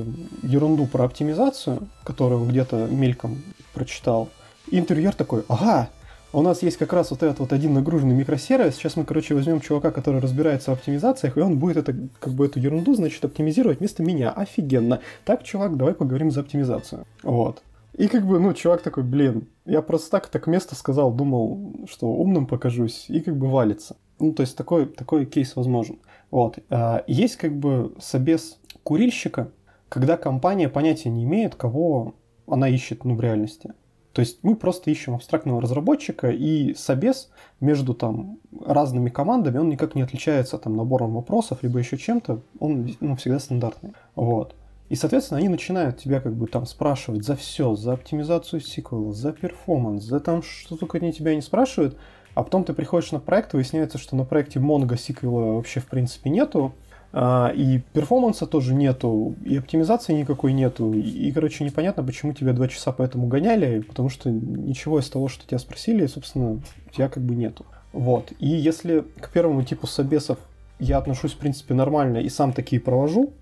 ерунду 0.42 0.86
про 0.86 1.04
оптимизацию, 1.04 1.88
которую 2.04 2.42
он 2.42 2.48
где-то 2.48 2.86
мельком 2.86 3.42
прочитал. 3.74 4.28
И 4.70 4.78
интервьюер 4.78 5.14
такой, 5.14 5.44
ага, 5.48 5.88
у 6.32 6.42
нас 6.42 6.62
есть 6.62 6.76
как 6.76 6.92
раз 6.92 7.10
вот 7.10 7.22
этот 7.22 7.38
вот 7.38 7.52
один 7.52 7.74
нагруженный 7.74 8.14
микросервис. 8.14 8.74
Сейчас 8.74 8.96
мы, 8.96 9.04
короче, 9.04 9.34
возьмем 9.34 9.60
чувака, 9.60 9.90
который 9.90 10.20
разбирается 10.20 10.70
в 10.70 10.74
оптимизациях, 10.74 11.36
и 11.36 11.40
он 11.40 11.58
будет 11.58 11.76
это, 11.76 11.96
как 12.20 12.34
бы 12.34 12.46
эту 12.46 12.58
ерунду, 12.58 12.94
значит, 12.94 13.24
оптимизировать 13.24 13.78
вместо 13.78 14.02
меня. 14.02 14.30
Офигенно. 14.30 15.00
Так, 15.24 15.42
чувак, 15.44 15.76
давай 15.76 15.94
поговорим 15.94 16.30
за 16.30 16.40
оптимизацию. 16.40 17.06
Вот. 17.22 17.62
И 17.96 18.08
как 18.08 18.26
бы, 18.26 18.38
ну, 18.38 18.52
чувак 18.52 18.82
такой, 18.82 19.04
блин, 19.04 19.48
я 19.64 19.80
просто 19.80 20.10
так, 20.10 20.26
так 20.26 20.46
место 20.46 20.74
сказал, 20.74 21.12
думал, 21.12 21.86
что 21.90 22.08
умным 22.08 22.46
покажусь, 22.46 23.06
и 23.08 23.20
как 23.20 23.36
бы 23.36 23.48
валится. 23.48 23.96
Ну, 24.18 24.32
то 24.32 24.42
есть 24.42 24.56
такой, 24.56 24.86
такой 24.86 25.24
кейс 25.24 25.56
возможен. 25.56 25.98
Вот. 26.30 26.58
А, 26.68 27.04
есть 27.06 27.36
как 27.36 27.56
бы 27.56 27.94
собес 27.98 28.58
курильщика, 28.82 29.50
когда 29.88 30.16
компания 30.16 30.68
понятия 30.68 31.08
не 31.08 31.24
имеет, 31.24 31.54
кого 31.54 32.14
она 32.46 32.68
ищет 32.68 33.04
ну, 33.04 33.14
в 33.14 33.20
реальности. 33.20 33.72
То 34.16 34.20
есть 34.20 34.38
мы 34.42 34.56
просто 34.56 34.90
ищем 34.90 35.14
абстрактного 35.14 35.60
разработчика, 35.60 36.30
и 36.30 36.72
собес 36.72 37.28
между 37.60 37.92
там 37.92 38.38
разными 38.64 39.10
командами, 39.10 39.58
он 39.58 39.68
никак 39.68 39.94
не 39.94 40.00
отличается 40.00 40.56
там 40.56 40.74
набором 40.74 41.16
вопросов, 41.16 41.58
либо 41.60 41.78
еще 41.80 41.98
чем-то, 41.98 42.40
он 42.58 42.96
ну, 43.00 43.16
всегда 43.16 43.38
стандартный. 43.38 43.92
Вот. 44.14 44.54
И, 44.88 44.94
соответственно, 44.94 45.40
они 45.40 45.50
начинают 45.50 45.98
тебя 45.98 46.22
как 46.22 46.34
бы 46.34 46.46
там 46.46 46.64
спрашивать 46.64 47.26
за 47.26 47.36
все, 47.36 47.74
за 47.74 47.92
оптимизацию 47.92 48.60
сиквела, 48.60 49.12
за 49.12 49.32
перформанс, 49.32 50.04
за 50.04 50.18
там 50.18 50.42
что 50.42 50.78
только 50.78 50.96
они 50.96 51.12
тебя 51.12 51.34
не 51.34 51.42
спрашивают, 51.42 51.98
а 52.32 52.42
потом 52.42 52.64
ты 52.64 52.72
приходишь 52.72 53.12
на 53.12 53.20
проект, 53.20 53.52
выясняется, 53.52 53.98
что 53.98 54.16
на 54.16 54.24
проекте 54.24 54.60
Mongo 54.60 54.96
сиквела 54.96 55.56
вообще 55.56 55.80
в 55.80 55.88
принципе 55.88 56.30
нету, 56.30 56.72
и 57.18 57.80
перформанса 57.94 58.46
тоже 58.46 58.74
нету, 58.74 59.36
и 59.42 59.56
оптимизации 59.56 60.12
никакой 60.12 60.52
нету, 60.52 60.92
и, 60.92 61.32
короче, 61.32 61.64
непонятно, 61.64 62.02
почему 62.02 62.34
тебя 62.34 62.52
два 62.52 62.68
часа 62.68 62.92
по 62.92 63.02
этому 63.02 63.26
гоняли, 63.26 63.80
потому 63.80 64.10
что 64.10 64.30
ничего 64.30 64.98
из 64.98 65.08
того, 65.08 65.28
что 65.28 65.46
тебя 65.46 65.58
спросили, 65.58 66.06
собственно, 66.06 66.52
у 66.52 66.90
тебя 66.94 67.08
как 67.08 67.22
бы 67.22 67.34
нету. 67.34 67.64
Вот. 67.94 68.32
И 68.38 68.48
если 68.48 69.04
к 69.20 69.30
первому 69.30 69.62
типу 69.62 69.86
собесов 69.86 70.38
я 70.78 70.98
отношусь, 70.98 71.32
в 71.32 71.38
принципе, 71.38 71.72
нормально 71.72 72.18
и 72.18 72.28
сам 72.28 72.52
такие 72.52 72.80
провожу, 72.82 73.32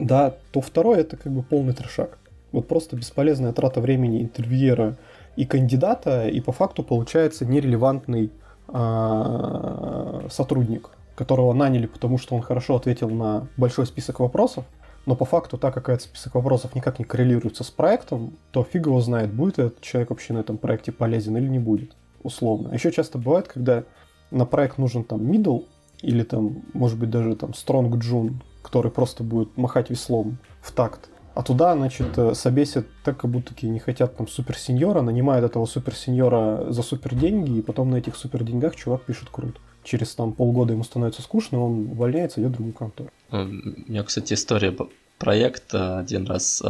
да, 0.00 0.34
то 0.50 0.60
второй 0.60 0.98
это 0.98 1.16
как 1.16 1.32
бы 1.32 1.42
полный 1.42 1.72
трешак. 1.72 2.18
Вот 2.50 2.66
просто 2.66 2.96
бесполезная 2.96 3.52
трата 3.52 3.80
времени 3.80 4.22
интервьюера 4.22 4.96
и 5.36 5.46
кандидата, 5.46 6.26
и 6.26 6.40
по 6.40 6.50
факту 6.50 6.82
получается 6.82 7.46
нерелевантный 7.46 8.32
э, 8.68 10.26
сотрудник, 10.30 10.90
которого 11.20 11.52
наняли, 11.52 11.84
потому 11.84 12.16
что 12.16 12.34
он 12.34 12.40
хорошо 12.40 12.76
ответил 12.76 13.10
на 13.10 13.46
большой 13.58 13.84
список 13.84 14.20
вопросов, 14.20 14.64
но 15.04 15.14
по 15.14 15.26
факту, 15.26 15.58
так 15.58 15.74
как 15.74 15.90
этот 15.90 16.00
список 16.00 16.34
вопросов 16.34 16.74
никак 16.74 16.98
не 16.98 17.04
коррелируется 17.04 17.62
с 17.62 17.70
проектом, 17.70 18.38
то 18.52 18.64
фиг 18.64 18.86
его 18.86 19.02
знает, 19.02 19.30
будет 19.30 19.58
этот 19.58 19.82
человек 19.82 20.08
вообще 20.08 20.32
на 20.32 20.38
этом 20.38 20.56
проекте 20.56 20.92
полезен 20.92 21.36
или 21.36 21.46
не 21.46 21.58
будет, 21.58 21.94
условно. 22.22 22.72
Еще 22.72 22.90
часто 22.90 23.18
бывает, 23.18 23.48
когда 23.48 23.84
на 24.30 24.46
проект 24.46 24.78
нужен 24.78 25.04
там 25.04 25.20
middle, 25.20 25.66
или 26.00 26.22
там, 26.22 26.62
может 26.72 26.98
быть, 26.98 27.10
даже 27.10 27.36
там 27.36 27.50
strong 27.50 27.90
June, 27.98 28.36
который 28.62 28.90
просто 28.90 29.22
будет 29.22 29.58
махать 29.58 29.90
веслом 29.90 30.38
в 30.62 30.72
такт. 30.72 31.10
А 31.34 31.42
туда, 31.42 31.76
значит, 31.76 32.16
э, 32.16 32.34
собесят 32.34 32.86
так, 33.04 33.18
как 33.18 33.30
будто 33.30 33.54
не 33.66 33.78
хотят 33.78 34.16
там 34.16 34.26
суперсеньора, 34.26 35.02
нанимают 35.02 35.44
этого 35.44 35.66
суперсеньора 35.66 36.72
за 36.72 36.82
супер 36.82 37.14
деньги, 37.14 37.58
и 37.58 37.62
потом 37.62 37.90
на 37.90 37.96
этих 37.96 38.16
супер 38.16 38.42
деньгах 38.42 38.74
чувак 38.74 39.02
пишет 39.02 39.28
крут. 39.28 39.60
Через 39.82 40.14
там 40.14 40.32
полгода 40.32 40.72
ему 40.72 40.84
становится 40.84 41.22
скучно, 41.22 41.58
он 41.64 41.90
увольняется, 41.92 42.40
идет 42.40 42.50
в 42.50 42.54
другую 42.54 42.74
контору. 42.74 43.10
У 43.30 43.36
меня, 43.36 44.02
кстати, 44.02 44.34
история 44.34 44.76
проект 45.18 45.74
один 45.74 46.26
раз 46.26 46.62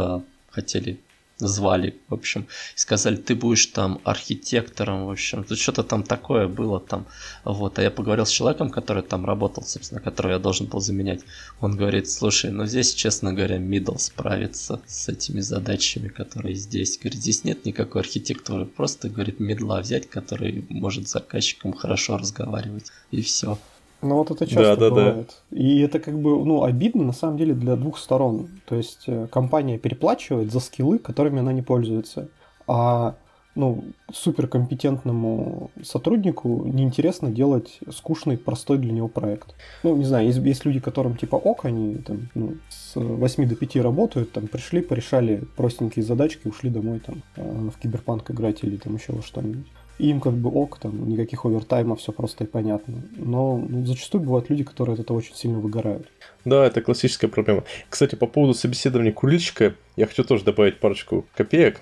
хотели 0.51 1.01
звали, 1.49 1.97
в 2.09 2.15
общем, 2.15 2.47
и 2.77 2.79
сказали, 2.79 3.17
ты 3.17 3.35
будешь 3.35 3.67
там 3.67 4.01
архитектором, 4.05 5.07
в 5.07 5.11
общем, 5.11 5.45
тут 5.45 5.59
что-то 5.59 5.83
там 5.83 6.03
такое 6.03 6.49
было 6.49 6.81
там, 6.81 7.07
вот, 7.45 7.79
а 7.79 7.83
я 7.83 7.91
поговорил 7.91 8.27
с 8.27 8.31
человеком, 8.31 8.71
который 8.71 9.03
там 9.03 9.25
работал, 9.25 9.63
собственно, 9.63 10.01
которого 10.01 10.33
я 10.33 10.39
должен 10.39 10.67
был 10.67 10.81
заменять, 10.81 11.21
он 11.61 11.77
говорит, 11.77 12.11
слушай, 12.11 12.51
ну 12.51 12.67
здесь, 12.67 12.95
честно 12.95 13.33
говоря, 13.33 13.59
middle 13.59 13.99
справится 13.99 14.81
с 14.87 15.09
этими 15.09 15.41
задачами, 15.41 16.09
которые 16.09 16.55
здесь, 16.55 16.99
говорит, 16.99 17.21
здесь 17.21 17.45
нет 17.45 17.65
никакой 17.65 18.03
архитектуры, 18.03 18.67
просто, 18.67 19.09
говорит, 19.09 19.41
медла 19.41 19.81
взять, 19.81 20.09
который 20.09 20.65
может 20.69 21.09
с 21.09 21.13
заказчиком 21.13 21.73
хорошо 21.73 22.17
разговаривать, 22.17 22.91
и 23.11 23.23
все. 23.23 23.59
Ну 24.03 24.17
вот 24.17 24.31
это 24.31 24.47
часто 24.47 24.77
да, 24.77 24.77
да, 24.77 24.91
бывает. 24.91 25.43
Да. 25.51 25.57
И 25.59 25.81
это 25.81 25.99
как 26.01 26.19
бы, 26.19 26.45
ну, 26.45 26.63
обидно 26.63 27.05
на 27.05 27.13
самом 27.13 27.37
деле 27.37 27.55
для 27.55 27.77
двух 27.77 27.99
сторон. 27.99 28.49
То 28.67 28.77
есть 28.77 29.05
э, 29.07 29.27
компания 29.31 29.79
переплачивает 29.79 30.51
за 30.53 30.61
скиллы, 30.61 30.99
которыми 30.99 31.41
она 31.41 31.53
не 31.53 31.63
пользуется. 31.63 32.29
А 32.67 33.17
ну, 33.55 33.85
суперкомпетентному 34.13 35.71
сотруднику 35.83 36.65
неинтересно 36.65 37.31
делать 37.31 37.81
скучный, 37.91 38.39
простой 38.39 38.79
для 38.79 38.93
него 38.93 39.09
проект. 39.09 39.55
Ну, 39.83 39.97
не 39.97 40.05
знаю, 40.05 40.27
есть, 40.27 40.39
есть 40.39 40.65
люди, 40.65 40.81
которым 40.81 41.17
типа 41.17 41.37
ок, 41.37 41.65
они 41.65 41.97
там, 41.97 42.29
ну, 42.35 42.55
с 42.69 42.95
8 42.95 43.49
до 43.49 43.57
5 43.57 43.77
работают, 43.77 44.33
там 44.33 44.47
пришли, 44.47 44.83
порешали 44.83 45.43
простенькие 45.57 46.05
задачки, 46.05 46.47
ушли 46.47 46.71
домой 46.71 47.01
там 47.01 47.23
э, 47.37 47.71
в 47.71 47.79
киберпанк 47.81 48.31
играть 48.31 48.63
или 48.63 48.77
там 48.77 48.95
еще 48.95 49.13
во 49.13 49.23
что-нибудь 49.23 49.67
им 50.01 50.21
как 50.21 50.35
бы 50.35 50.51
ок, 50.51 50.79
там 50.79 51.09
никаких 51.09 51.45
овертайма, 51.45 51.97
все 51.97 52.13
просто 52.13 52.45
и 52.45 52.47
понятно. 52.47 53.03
Но 53.17 53.59
ну, 53.59 53.87
зачастую 53.87 54.23
бывают 54.25 54.51
люди, 54.51 54.65
которые 54.65 54.95
от 54.95 55.01
этого 55.01 55.19
очень 55.19 55.35
сильно 55.35 55.59
выгорают. 55.59 56.09
Да, 56.45 56.67
это 56.67 56.81
классическая 56.81 57.29
проблема. 57.29 57.65
Кстати, 57.89 58.15
по 58.15 58.27
поводу 58.27 58.55
собеседования 58.55 59.13
курильщика, 59.13 59.75
я 59.97 60.07
хочу 60.07 60.25
тоже 60.25 60.45
добавить 60.45 60.81
парочку 60.81 61.27
копеек. 61.35 61.81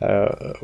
Э, 0.00 0.54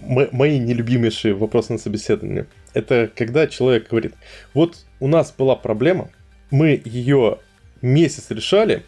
мои 0.00 0.58
нелюбимейшие 0.58 1.34
вопросы 1.34 1.72
на 1.72 1.78
собеседовании. 1.78 2.46
Это 2.74 3.10
когда 3.14 3.46
человек 3.46 3.88
говорит, 3.88 4.14
вот 4.52 4.84
у 5.00 5.08
нас 5.08 5.34
была 5.36 5.56
проблема, 5.56 6.10
мы 6.50 6.80
ее 6.84 7.38
месяц 7.82 8.30
решали, 8.30 8.84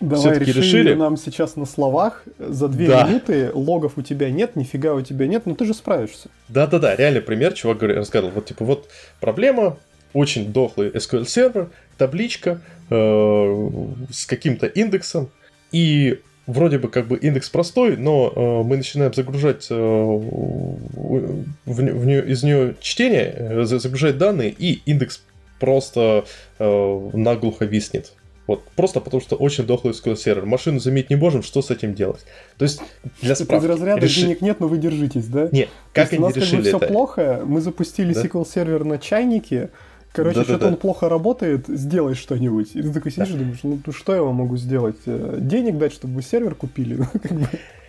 Давай 0.00 0.38
решили, 0.38 0.58
решили 0.58 0.94
нам 0.94 1.18
сейчас 1.18 1.56
на 1.56 1.66
словах 1.66 2.24
за 2.38 2.68
две 2.68 2.88
да. 2.88 3.04
минуты, 3.04 3.50
логов 3.52 3.92
у 3.96 4.02
тебя 4.02 4.30
нет, 4.30 4.56
нифига 4.56 4.94
у 4.94 5.02
тебя 5.02 5.26
нет, 5.26 5.44
но 5.44 5.54
ты 5.54 5.66
же 5.66 5.74
справишься. 5.74 6.30
Да-да-да, 6.48 6.96
реальный 6.96 7.20
пример, 7.20 7.52
чувак 7.52 7.78
говорит, 7.78 7.98
рассказывал, 7.98 8.32
вот 8.34 8.46
типа 8.46 8.64
вот 8.64 8.88
проблема, 9.20 9.76
очень 10.14 10.52
дохлый 10.52 10.88
SQL 10.90 11.26
сервер, 11.26 11.68
табличка 11.98 12.62
э, 12.88 13.68
с 14.10 14.24
каким-то 14.24 14.66
индексом, 14.66 15.28
и 15.70 16.20
вроде 16.46 16.78
бы 16.78 16.88
как 16.88 17.06
бы 17.06 17.18
индекс 17.18 17.50
простой, 17.50 17.96
но 17.96 18.32
э, 18.34 18.62
мы 18.66 18.78
начинаем 18.78 19.12
загружать 19.12 19.66
э, 19.70 19.74
в, 19.74 21.34
в 21.66 22.06
нее, 22.06 22.26
из 22.26 22.42
нее 22.42 22.74
чтение, 22.80 23.34
э, 23.36 23.64
загружать 23.64 24.18
данные, 24.18 24.50
и 24.50 24.80
индекс 24.86 25.22
просто 25.58 26.24
э, 26.58 27.10
наглухо 27.12 27.66
виснет. 27.66 28.12
Вот, 28.50 28.64
просто 28.74 28.98
потому 28.98 29.20
что 29.20 29.36
очень 29.36 29.64
дохлый 29.64 29.94
SQL 29.94 30.16
сервер. 30.16 30.44
Машину 30.44 30.80
заменить 30.80 31.08
не 31.08 31.14
можем, 31.14 31.44
что 31.44 31.62
с 31.62 31.70
этим 31.70 31.94
делать? 31.94 32.26
То 32.58 32.64
есть, 32.64 32.82
для 33.22 33.36
справки... 33.36 33.64
Из 33.64 33.70
разряда 33.70 34.00
Реши... 34.00 34.22
денег 34.22 34.40
нет, 34.40 34.58
но 34.58 34.66
вы 34.66 34.78
держитесь, 34.78 35.26
да? 35.26 35.48
Нет, 35.52 35.68
как 35.92 36.12
они 36.12 36.18
у 36.20 36.26
нас 36.26 36.34
решили 36.34 36.56
как 36.56 36.62
бы 36.62 36.68
это? 36.68 36.78
все 36.78 36.88
плохо, 36.88 37.42
мы 37.44 37.60
запустили 37.60 38.12
да? 38.12 38.22
SQL 38.22 38.44
Server 38.44 38.82
на 38.82 38.98
чайнике, 38.98 39.70
Короче, 40.12 40.38
да, 40.38 40.42
что-то 40.42 40.58
да, 40.58 40.66
да. 40.66 40.72
он 40.72 40.80
плохо 40.80 41.08
работает, 41.08 41.66
сделай 41.68 42.16
что-нибудь. 42.16 42.74
И 42.74 42.82
ты 42.82 42.92
такой 42.92 43.12
сидишь 43.12 43.28
да. 43.28 43.34
и 43.36 43.38
думаешь, 43.38 43.60
ну 43.62 43.80
что 43.92 44.16
я 44.16 44.22
вам 44.24 44.34
могу 44.34 44.56
сделать? 44.56 44.96
Э, 45.06 45.36
денег 45.40 45.78
дать, 45.78 45.92
чтобы 45.92 46.14
вы 46.14 46.22
сервер 46.22 46.56
купили? 46.56 46.98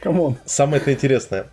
come 0.04 0.22
on. 0.22 0.36
Самое 0.45 0.80
это 0.80 0.93
интересное. 0.93 1.47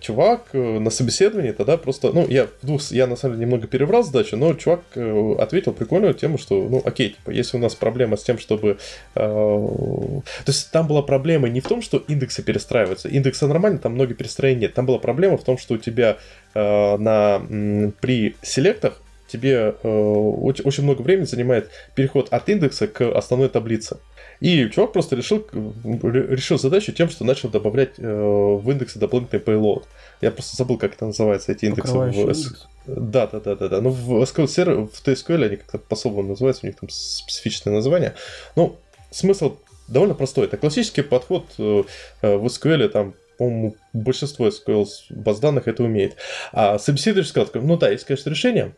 Чувак 0.00 0.48
э, 0.52 0.78
на 0.78 0.90
собеседовании 0.90 1.52
тогда 1.52 1.76
просто, 1.76 2.12
ну, 2.12 2.26
я 2.28 2.46
в 2.46 2.66
двух, 2.66 2.82
я 2.90 3.06
на 3.06 3.16
самом 3.16 3.36
деле 3.36 3.46
немного 3.46 3.66
переврал 3.66 4.02
задачу, 4.02 4.36
но 4.36 4.54
чувак 4.54 4.80
э, 4.94 5.34
ответил 5.38 5.72
прикольную 5.72 6.14
тему, 6.14 6.38
что, 6.38 6.66
ну, 6.68 6.82
окей, 6.84 7.10
типа, 7.10 7.30
если 7.30 7.56
у 7.56 7.60
нас 7.60 7.74
проблема 7.74 8.16
с 8.16 8.22
тем, 8.22 8.38
чтобы... 8.38 8.78
Э, 9.14 9.18
то 9.18 10.22
есть 10.46 10.70
там 10.70 10.86
была 10.86 11.02
проблема 11.02 11.48
не 11.48 11.60
в 11.60 11.68
том, 11.68 11.82
что 11.82 12.02
индексы 12.08 12.42
перестраиваются. 12.42 13.08
Индексы 13.08 13.46
нормально, 13.46 13.78
там 13.78 13.92
много 13.92 14.14
перестроений 14.14 14.62
нет. 14.62 14.74
Там 14.74 14.86
была 14.86 14.98
проблема 14.98 15.36
в 15.36 15.44
том, 15.44 15.58
что 15.58 15.74
у 15.74 15.78
тебя 15.78 16.18
э, 16.54 16.96
на, 16.96 17.92
при 18.00 18.36
селектах 18.42 19.00
тебе 19.32 19.74
э, 19.82 19.88
очень, 19.88 20.64
очень 20.64 20.84
много 20.84 21.02
времени 21.02 21.24
занимает 21.24 21.70
переход 21.94 22.28
от 22.32 22.48
индекса 22.48 22.86
к 22.86 23.00
основной 23.16 23.48
таблице. 23.48 23.98
И 24.40 24.68
чувак 24.70 24.92
просто 24.92 25.14
решил, 25.14 25.46
решил 25.52 26.58
задачу 26.58 26.92
тем, 26.92 27.08
что 27.08 27.24
начал 27.24 27.48
добавлять 27.48 27.92
э, 27.98 28.12
в 28.12 28.68
индексы 28.70 28.98
дополнительный 28.98 29.40
payload. 29.40 29.84
Я 30.20 30.32
просто 30.32 30.56
забыл, 30.56 30.78
как 30.78 30.94
это 30.94 31.06
называется, 31.06 31.52
эти 31.52 31.66
индексы. 31.66 31.92
В... 31.92 32.08
Индекс. 32.08 32.66
Да, 32.86 33.28
да, 33.28 33.40
да, 33.40 33.54
да, 33.54 33.68
да. 33.68 33.80
Ну, 33.80 33.90
в 33.90 34.22
SQL 34.22 34.46
Server, 34.46 34.88
в 34.88 35.06
TSQL 35.06 35.44
они 35.44 35.56
как-то 35.56 35.78
по-особому 35.78 36.30
называются, 36.30 36.66
у 36.66 36.66
них 36.66 36.76
там 36.76 36.88
специфичное 36.90 37.72
название. 37.72 38.14
Ну, 38.56 38.76
смысл 39.12 39.58
довольно 39.86 40.14
простой. 40.14 40.46
Это 40.46 40.56
классический 40.56 41.02
подход 41.02 41.46
э, 41.58 41.84
э 42.22 42.36
в 42.36 42.46
SQL, 42.46 42.88
там, 42.88 43.14
по-моему, 43.38 43.76
большинство 43.92 44.48
SQL 44.48 44.86
баз 45.10 45.38
данных 45.38 45.68
это 45.68 45.84
умеет. 45.84 46.16
А 46.52 46.78
собеседующий 46.78 47.30
сказал, 47.30 47.48
ну 47.54 47.76
да, 47.76 47.90
есть, 47.90 48.04
конечно, 48.04 48.30
решение. 48.30 48.74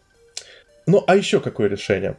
Ну, 0.87 1.03
а 1.07 1.16
еще 1.16 1.41
какое 1.41 1.68
решение? 1.68 2.16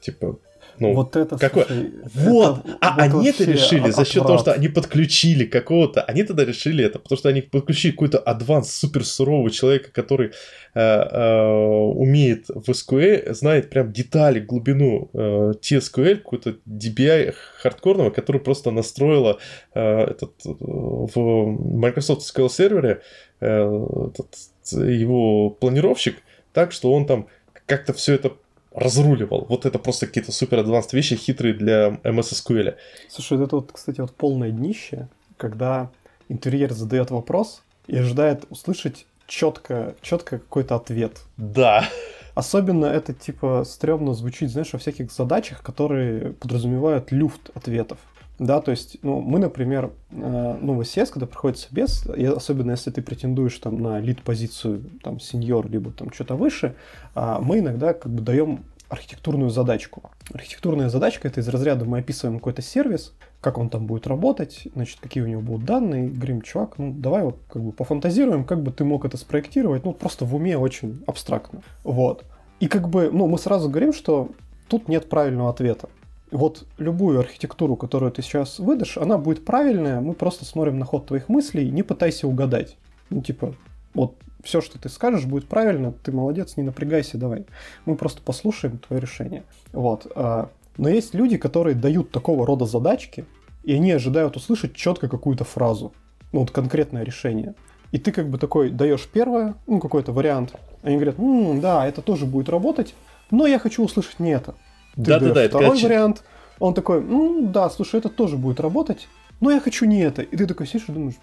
Типа, 0.00 0.38
ну, 0.78 0.92
вот 0.92 1.16
это, 1.16 1.38
какое? 1.38 1.64
Слушай, 1.64 1.92
вот, 2.14 2.58
это, 2.64 2.78
а 2.80 2.94
вот 2.94 3.02
они 3.02 3.28
это 3.28 3.44
решили 3.44 3.90
за 3.90 4.04
счет 4.04 4.22
того, 4.24 4.38
что 4.38 4.52
они 4.52 4.68
подключили 4.68 5.44
какого-то, 5.44 6.02
они 6.02 6.24
тогда 6.24 6.44
решили 6.44 6.84
это, 6.84 6.98
потому 6.98 7.18
что 7.18 7.28
они 7.28 7.42
подключили 7.42 7.92
какой-то 7.92 8.18
адванс 8.18 8.72
супер 8.72 9.04
сурового 9.04 9.50
человека, 9.50 9.90
который 9.92 10.32
э, 10.74 10.80
э, 10.80 11.46
умеет 11.46 12.48
в 12.48 12.68
SQL, 12.68 13.32
знает 13.34 13.70
прям 13.70 13.92
детали, 13.92 14.40
глубину 14.40 15.10
э, 15.12 15.52
TSQL, 15.60 16.16
какой-то 16.16 16.56
DBI 16.68 17.34
хардкорного, 17.62 18.10
который 18.10 18.40
просто 18.40 18.70
настроила 18.70 19.38
э, 19.74 19.80
этот, 19.80 20.32
э, 20.44 20.50
в 20.50 21.76
Microsoft 21.76 22.22
SQL 22.22 22.50
сервере 22.50 23.00
э, 23.40 24.06
этот, 24.12 24.36
его 24.72 25.50
планировщик 25.50 26.16
так, 26.52 26.72
что 26.72 26.92
он 26.92 27.06
там 27.06 27.28
как-то 27.66 27.92
все 27.92 28.14
это 28.14 28.32
разруливал. 28.74 29.46
Вот 29.48 29.66
это 29.66 29.78
просто 29.78 30.06
какие-то 30.06 30.32
супер 30.32 30.58
адванс 30.58 30.92
вещи, 30.92 31.16
хитрые 31.16 31.54
для 31.54 32.00
MS 32.02 32.32
SQL. 32.32 32.74
Слушай, 33.08 33.42
это 33.42 33.56
вот, 33.56 33.72
кстати, 33.72 34.00
вот 34.00 34.14
полное 34.14 34.50
днище, 34.50 35.08
когда 35.36 35.90
интерьер 36.28 36.72
задает 36.72 37.10
вопрос 37.10 37.62
и 37.86 37.96
ожидает 37.96 38.44
услышать 38.50 39.06
четко, 39.26 39.94
четко 40.02 40.38
какой-то 40.38 40.74
ответ. 40.74 41.20
Да. 41.36 41.88
Особенно 42.34 42.86
это, 42.86 43.14
типа, 43.14 43.62
стрёмно 43.64 44.12
звучит, 44.12 44.50
знаешь, 44.50 44.72
во 44.72 44.78
всяких 44.78 45.12
задачах, 45.12 45.62
которые 45.62 46.32
подразумевают 46.32 47.12
люфт 47.12 47.50
ответов. 47.54 47.98
Да, 48.38 48.60
то 48.60 48.72
есть, 48.72 48.98
ну, 49.02 49.20
мы, 49.20 49.38
например, 49.38 49.92
э, 50.10 50.58
ну, 50.60 50.74
в 50.74 50.84
СС, 50.84 51.10
когда 51.10 51.26
проходит 51.26 51.58
собес, 51.58 52.04
и 52.16 52.24
особенно 52.24 52.72
если 52.72 52.90
ты 52.90 53.00
претендуешь 53.00 53.56
там 53.58 53.80
на 53.80 54.00
лид-позицию, 54.00 54.82
там, 55.02 55.20
сеньор, 55.20 55.68
либо 55.70 55.92
там 55.92 56.12
что-то 56.12 56.34
выше, 56.34 56.74
а, 57.14 57.40
мы 57.40 57.60
иногда 57.60 57.94
как 57.94 58.12
бы 58.12 58.22
даем 58.22 58.64
архитектурную 58.88 59.50
задачку. 59.50 60.10
Архитектурная 60.32 60.88
задачка 60.88 61.28
это 61.28 61.40
из 61.40 61.48
разряда 61.48 61.84
мы 61.84 61.98
описываем 61.98 62.38
какой-то 62.38 62.62
сервис, 62.62 63.12
как 63.40 63.58
он 63.58 63.68
там 63.68 63.86
будет 63.86 64.06
работать, 64.06 64.66
значит, 64.74 64.98
какие 65.00 65.22
у 65.22 65.26
него 65.26 65.40
будут 65.40 65.64
данные, 65.64 66.08
говорим, 66.08 66.42
чувак, 66.42 66.78
ну 66.78 66.92
давай 66.92 67.22
вот 67.22 67.38
как 67.48 67.62
бы 67.62 67.72
пофантазируем, 67.72 68.44
как 68.44 68.62
бы 68.62 68.72
ты 68.72 68.84
мог 68.84 69.04
это 69.04 69.16
спроектировать, 69.16 69.84
ну 69.84 69.92
просто 69.92 70.24
в 70.24 70.34
уме 70.34 70.58
очень 70.58 71.02
абстрактно. 71.06 71.62
Вот. 71.82 72.24
И 72.60 72.68
как 72.68 72.88
бы, 72.88 73.10
ну 73.12 73.26
мы 73.26 73.38
сразу 73.38 73.68
говорим, 73.68 73.92
что 73.92 74.30
тут 74.68 74.88
нет 74.88 75.08
правильного 75.08 75.50
ответа 75.50 75.88
вот 76.30 76.66
любую 76.78 77.20
архитектуру, 77.20 77.76
которую 77.76 78.12
ты 78.12 78.22
сейчас 78.22 78.58
выдашь, 78.58 78.96
она 78.96 79.18
будет 79.18 79.44
правильная, 79.44 80.00
мы 80.00 80.14
просто 80.14 80.44
смотрим 80.44 80.78
на 80.78 80.84
ход 80.84 81.06
твоих 81.06 81.28
мыслей, 81.28 81.70
не 81.70 81.82
пытайся 81.82 82.26
угадать. 82.26 82.76
Ну, 83.10 83.22
типа, 83.22 83.54
вот 83.94 84.16
все, 84.42 84.60
что 84.60 84.78
ты 84.78 84.88
скажешь, 84.88 85.24
будет 85.24 85.46
правильно, 85.46 85.92
ты 85.92 86.12
молодец, 86.12 86.56
не 86.56 86.62
напрягайся, 86.62 87.18
давай. 87.18 87.46
Мы 87.86 87.96
просто 87.96 88.22
послушаем 88.22 88.78
твое 88.78 89.00
решение. 89.00 89.44
Вот. 89.72 90.10
А, 90.14 90.50
но 90.76 90.88
есть 90.88 91.14
люди, 91.14 91.36
которые 91.36 91.74
дают 91.74 92.10
такого 92.10 92.46
рода 92.46 92.66
задачки, 92.66 93.24
и 93.62 93.72
они 93.74 93.92
ожидают 93.92 94.36
услышать 94.36 94.74
четко 94.74 95.08
какую-то 95.08 95.44
фразу, 95.44 95.92
ну 96.32 96.40
вот 96.40 96.50
конкретное 96.50 97.04
решение. 97.04 97.54
И 97.92 97.98
ты 97.98 98.12
как 98.12 98.28
бы 98.28 98.38
такой 98.38 98.70
даешь 98.70 99.08
первое, 99.10 99.54
ну 99.66 99.78
какой-то 99.78 100.12
вариант, 100.12 100.54
они 100.82 100.96
говорят, 100.96 101.18
М, 101.18 101.60
да, 101.60 101.86
это 101.86 102.02
тоже 102.02 102.26
будет 102.26 102.48
работать, 102.48 102.94
но 103.30 103.46
я 103.46 103.58
хочу 103.58 103.84
услышать 103.84 104.18
не 104.18 104.30
это. 104.30 104.54
Да, 104.96 105.18
да, 105.18 105.32
да. 105.32 105.48
Второй 105.48 105.76
это 105.76 105.86
вариант. 105.86 106.22
Он 106.58 106.74
такой, 106.74 107.02
ну 107.02 107.46
да, 107.46 107.68
слушай, 107.70 107.98
это 107.98 108.08
тоже 108.08 108.36
будет 108.36 108.60
работать, 108.60 109.08
но 109.40 109.50
я 109.50 109.60
хочу 109.60 109.86
не 109.86 110.00
это. 110.00 110.22
И 110.22 110.36
ты 110.36 110.46
такой 110.46 110.66
сидишь 110.66 110.88
и 110.88 110.92
думаешь, 110.92 111.16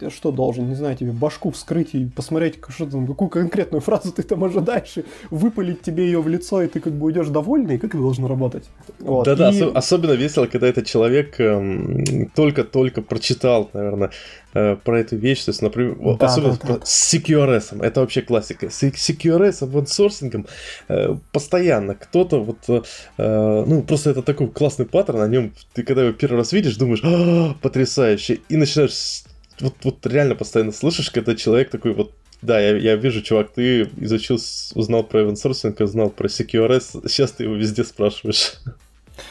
я 0.00 0.10
что 0.10 0.30
должен, 0.30 0.68
не 0.68 0.74
знаю, 0.74 0.96
тебе 0.96 1.12
башку 1.12 1.50
вскрыть 1.50 1.94
и 1.94 2.06
посмотреть, 2.06 2.58
что 2.68 2.86
там, 2.86 3.06
какую 3.06 3.28
конкретную 3.28 3.80
фразу 3.80 4.12
ты 4.12 4.22
там 4.22 4.44
ожидаешь, 4.44 4.98
и 4.98 5.04
выпалить 5.30 5.82
тебе 5.82 6.06
ее 6.06 6.20
в 6.20 6.28
лицо, 6.28 6.62
и 6.62 6.68
ты 6.68 6.80
как 6.80 6.92
бы 6.92 7.06
уйдешь 7.06 7.28
довольный, 7.28 7.78
как 7.78 7.90
это 7.94 8.02
должно 8.02 8.28
работать? 8.28 8.64
Вот. 8.98 9.24
Да-да, 9.24 9.50
и... 9.50 9.62
ос- 9.62 9.72
особенно 9.74 10.12
весело, 10.12 10.46
когда 10.46 10.66
этот 10.66 10.86
человек 10.86 11.40
эм, 11.40 12.30
только-только 12.34 13.02
прочитал, 13.02 13.70
наверное, 13.72 14.10
э, 14.54 14.76
про 14.76 15.00
эту 15.00 15.16
вещь, 15.16 15.44
то 15.44 15.50
есть, 15.50 15.62
например, 15.62 15.96
да, 16.18 16.26
особенно 16.26 16.58
да, 16.62 16.74
да. 16.74 16.80
с 16.84 17.14
CQRS, 17.14 17.82
это 17.82 18.00
вообще 18.00 18.22
классика, 18.22 18.70
с 18.70 18.82
CQRS, 18.82 19.62
аутсорсингом 19.62 20.46
э, 20.88 21.16
постоянно 21.32 21.94
кто-то 21.94 22.42
вот, 22.42 22.58
э, 22.68 23.64
ну, 23.66 23.82
просто 23.82 24.10
это 24.10 24.22
такой 24.22 24.48
классный 24.48 24.86
паттерн, 24.86 25.20
о 25.20 25.28
нем 25.28 25.52
ты 25.72 25.82
когда 25.82 26.02
его 26.02 26.12
первый 26.12 26.38
раз 26.38 26.52
видишь, 26.52 26.76
думаешь, 26.76 27.00
а, 27.04 27.54
потрясающе, 27.60 28.40
и 28.48 28.56
начинаешь 28.56 29.24
вот, 29.60 29.74
вот 29.82 30.06
реально 30.06 30.34
постоянно 30.34 30.72
слышишь, 30.72 31.10
когда 31.10 31.34
человек 31.34 31.70
такой 31.70 31.94
вот 31.94 32.12
да, 32.42 32.60
я, 32.60 32.76
я 32.76 32.96
вижу, 32.96 33.22
чувак, 33.22 33.52
ты 33.52 33.88
изучил, 33.96 34.38
узнал 34.74 35.04
про 35.04 35.22
event 35.22 35.82
узнал 35.82 36.10
про 36.10 36.28
CQRS, 36.28 37.08
сейчас 37.08 37.32
ты 37.32 37.44
его 37.44 37.54
везде 37.54 37.82
спрашиваешь. 37.82 38.54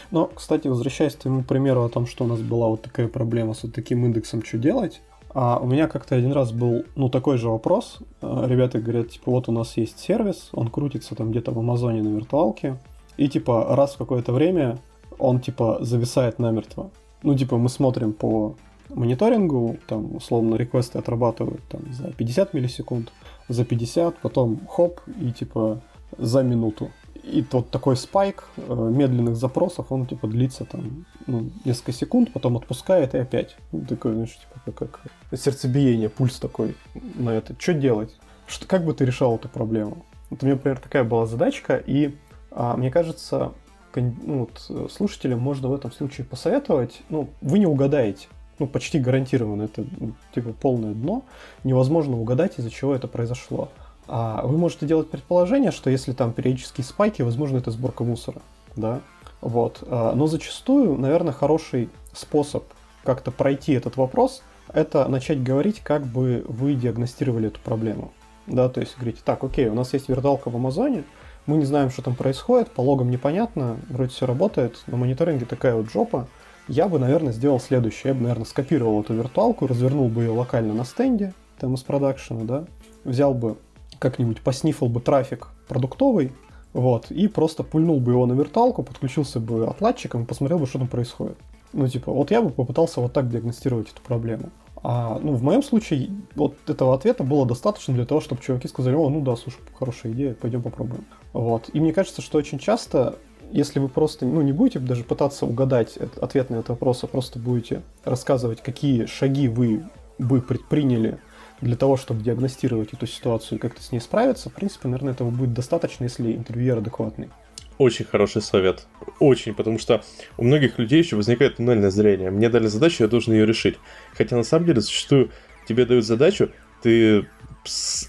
Но, 0.10 0.26
кстати, 0.26 0.68
возвращаясь 0.68 1.14
к 1.14 1.20
твоему 1.20 1.44
примеру 1.44 1.84
о 1.84 1.90
том, 1.90 2.08
что 2.08 2.26
у 2.26 2.28
нас 2.28 2.40
была 2.40 2.68
вот 2.68 2.82
такая 2.82 3.08
проблема 3.08 3.54
с 3.54 3.64
вот 3.64 3.74
таким 3.74 4.06
индексом, 4.06 4.44
что 4.44 4.58
делать, 4.58 5.02
а 5.34 5.60
у 5.60 5.68
меня 5.68 5.88
как-то 5.88 6.16
один 6.16 6.32
раз 6.32 6.52
был, 6.52 6.86
ну, 6.96 7.10
такой 7.10 7.38
же 7.38 7.50
вопрос. 7.50 8.00
А, 8.22 8.48
ребята 8.48 8.80
говорят, 8.80 9.10
типа, 9.10 9.32
вот 9.32 9.50
у 9.50 9.52
нас 9.52 9.78
есть 9.78 10.00
сервис, 10.00 10.50
он 10.54 10.70
крутится 10.70 11.14
там 11.14 11.32
где-то 11.32 11.52
в 11.52 11.60
Амазоне 11.60 12.02
на 12.02 12.16
виртуалке, 12.16 12.78
и, 13.18 13.28
типа, 13.28 13.76
раз 13.76 13.94
в 13.94 13.98
какое-то 13.98 14.32
время 14.34 14.80
он, 15.20 15.40
типа, 15.40 15.80
зависает 15.82 16.40
намертво. 16.40 16.90
Ну, 17.22 17.36
типа, 17.36 17.58
мы 17.58 17.70
смотрим 17.70 18.14
по 18.14 18.56
мониторингу, 18.90 19.78
там, 19.88 20.16
условно, 20.16 20.56
реквесты 20.56 21.00
отрабатывают 21.00 21.62
там 21.70 21.82
за 21.92 22.12
50 22.12 22.54
миллисекунд, 22.54 23.12
за 23.50 23.66
50, 23.66 24.18
потом 24.18 24.62
хоп, 24.68 25.02
и 25.20 25.32
типа 25.32 25.82
за 26.18 26.44
минуту. 26.44 26.92
И 27.24 27.44
вот 27.52 27.72
такой 27.72 27.98
спайк 27.98 28.44
э, 28.58 28.74
медленных 28.74 29.36
запросов, 29.36 29.88
он 29.90 30.06
типа 30.06 30.28
длится 30.28 30.64
там 30.64 31.06
ну, 31.26 31.50
несколько 31.66 31.92
секунд, 31.92 32.32
потом 32.32 32.56
отпускает 32.56 33.16
и 33.16 33.18
опять. 33.18 33.58
Ну, 33.72 33.82
такой, 33.82 34.14
знаешь, 34.14 34.38
типа 34.38 34.72
как, 34.72 35.02
как 35.02 35.40
сердцебиение, 35.40 36.10
пульс 36.10 36.40
такой 36.40 36.76
на 37.16 37.32
это. 37.32 37.56
Что 37.58 37.74
делать? 37.74 38.16
Что, 38.46 38.68
как 38.68 38.86
бы 38.86 38.94
ты 38.94 39.06
решал 39.06 39.36
эту 39.36 39.50
проблему? 39.50 40.06
Вот 40.30 40.44
у 40.44 40.46
меня, 40.46 40.56
например, 40.56 40.80
такая 40.80 41.04
была 41.04 41.26
задачка, 41.26 41.78
и 41.78 42.16
а, 42.52 42.78
мне 42.78 42.92
кажется, 42.92 43.54
ну, 43.96 44.48
вот, 44.48 44.92
слушателям 44.92 45.40
можно 45.40 45.68
в 45.68 45.74
этом 45.74 45.92
случае 45.92 46.26
посоветовать, 46.26 47.02
ну, 47.10 47.30
вы 47.42 47.58
не 47.58 47.66
угадаете 47.66 48.28
ну, 48.60 48.68
почти 48.68 49.00
гарантированно, 49.00 49.64
это 49.64 49.86
ну, 50.00 50.14
типа 50.34 50.54
полное 50.54 50.94
дно, 50.94 51.24
невозможно 51.64 52.20
угадать, 52.20 52.58
из-за 52.58 52.70
чего 52.70 52.96
это 52.96 53.08
произошло. 53.08 53.70
А 54.08 54.46
вы 54.46 54.58
можете 54.58 54.86
делать 54.86 55.10
предположение, 55.10 55.72
что 55.72 55.90
если 55.90 56.14
там 56.14 56.32
периодические 56.32 56.86
спайки, 56.86 57.22
возможно, 57.22 57.58
это 57.58 57.72
сборка 57.72 58.04
мусора, 58.04 58.42
да, 58.76 59.02
вот. 59.42 59.84
А, 59.88 60.14
но 60.16 60.28
зачастую, 60.28 60.98
наверное, 60.98 61.34
хороший 61.34 61.90
способ 62.14 62.64
как-то 63.04 63.32
пройти 63.32 63.74
этот 63.74 63.98
вопрос, 63.98 64.42
это 64.74 65.08
начать 65.08 65.44
говорить, 65.44 65.80
как 65.82 66.06
бы 66.06 66.44
вы 66.48 66.74
диагностировали 66.76 67.48
эту 67.48 67.60
проблему. 67.60 68.12
Да, 68.48 68.70
то 68.70 68.80
есть 68.80 68.96
говорите, 68.96 69.22
так, 69.26 69.44
окей, 69.44 69.68
у 69.68 69.74
нас 69.74 69.94
есть 69.94 70.08
виртуалка 70.08 70.50
в 70.50 70.56
Амазоне, 70.56 71.04
мы 71.48 71.58
не 71.58 71.66
знаем, 71.66 71.90
что 71.90 72.02
там 72.02 72.16
происходит, 72.16 72.72
по 72.72 72.82
логам 72.82 73.10
непонятно, 73.10 73.78
вроде 73.90 74.12
все 74.12 74.26
работает, 74.26 74.84
на 74.88 74.98
мониторинге 74.98 75.46
такая 75.46 75.76
вот 75.76 75.90
жопа, 75.92 76.28
я 76.68 76.88
бы, 76.88 77.00
наверное, 77.00 77.34
сделал 77.34 77.60
следующее. 77.60 78.10
Я 78.12 78.14
бы, 78.14 78.22
наверное, 78.22 78.46
скопировал 78.46 79.02
эту 79.02 79.14
виртуалку, 79.14 79.68
развернул 79.68 80.08
бы 80.10 80.24
ее 80.24 80.32
локально 80.32 80.74
на 80.74 80.86
стенде, 80.86 81.34
там 81.60 81.74
из 81.76 81.84
продакшена, 81.84 82.44
да, 82.44 82.66
взял 83.04 83.34
бы 83.34 83.58
как-нибудь 84.00 84.42
поснифал 84.42 84.90
бы 84.90 85.00
трафик 85.00 85.50
продуктовый, 85.68 86.32
вот, 86.74 87.10
и 87.10 87.28
просто 87.28 87.64
пульнул 87.64 88.00
бы 88.00 88.12
его 88.12 88.26
на 88.26 88.34
виртуалку, 88.34 88.84
подключился 88.84 89.40
бы 89.40 89.66
отладчиком 89.66 90.24
и 90.24 90.26
посмотрел 90.26 90.60
бы, 90.60 90.68
что 90.68 90.80
там 90.80 90.88
происходит. 90.88 91.38
Ну, 91.72 91.88
типа, 91.88 92.12
вот 92.12 92.32
я 92.32 92.42
бы 92.42 92.50
попытался 92.50 93.02
вот 93.02 93.14
так 93.14 93.30
диагностировать 93.30 93.90
эту 93.92 94.02
проблему. 94.02 94.50
А, 94.84 95.20
ну, 95.22 95.34
в 95.34 95.42
моем 95.42 95.64
случае, 95.64 96.10
вот 96.36 96.56
этого 96.68 96.94
ответа 96.94 97.24
было 97.24 97.46
достаточно 97.46 97.94
для 97.94 98.06
того, 98.06 98.22
чтобы 98.22 98.42
чуваки 98.42 98.68
сказали, 98.68 98.94
о, 98.96 99.10
ну 99.10 99.22
да, 99.22 99.36
слушай, 99.36 99.60
хорошая 99.78 100.12
идея, 100.12 100.36
пойдем 100.36 100.62
попробуем. 100.62 101.06
Вот. 101.34 101.70
И 101.74 101.80
мне 101.80 101.92
кажется, 101.92 102.22
что 102.22 102.38
очень 102.38 102.60
часто 102.60 103.16
если 103.52 103.80
вы 103.80 103.90
просто 103.90 104.26
ну, 104.26 104.42
не 104.42 104.52
будете 104.52 104.80
даже 104.80 105.04
пытаться 105.04 105.46
угадать 105.46 105.98
ответ 105.98 106.50
на 106.50 106.56
этот 106.56 106.70
вопрос, 106.70 107.04
а 107.04 107.08
просто 107.08 107.40
будете 107.40 107.82
рассказывать, 108.04 108.62
какие 108.62 109.06
шаги 109.06 109.48
вы 109.48 109.84
бы 110.18 110.42
предприняли 110.42 111.20
для 111.62 111.76
того, 111.76 111.98
чтобы 111.98 112.22
диагностировать 112.22 112.94
эту 112.94 113.08
ситуацию 113.08 113.58
и 113.58 113.62
как-то 113.62 113.82
с 113.82 113.92
ней 113.92 114.00
справиться, 114.00 114.50
в 114.50 114.54
принципе, 114.54 114.88
наверное, 114.88 115.14
этого 115.14 115.30
будет 115.30 115.54
достаточно, 115.54 116.04
если 116.04 116.34
интервьюер 116.34 116.78
адекватный. 116.78 117.30
Очень 117.78 118.06
хороший 118.06 118.42
совет. 118.42 118.88
Очень, 119.20 119.54
потому 119.54 119.80
что 119.80 120.02
у 120.38 120.44
многих 120.44 120.80
людей 120.80 121.00
еще 121.00 121.18
возникает 121.18 121.58
туннельное 121.58 121.90
зрение. 121.90 122.32
Мне 122.32 122.50
дали 122.50 122.68
задачу, 122.68 123.04
я 123.04 123.10
должен 123.10 123.34
ее 123.34 123.46
решить. 123.46 123.76
Хотя 124.14 124.38
на 124.38 124.44
самом 124.44 124.66
деле 124.66 124.80
зачастую 124.80 125.32
тебе 125.68 125.86
дают 125.86 126.06
задачу, 126.06 126.52
ты 126.82 127.28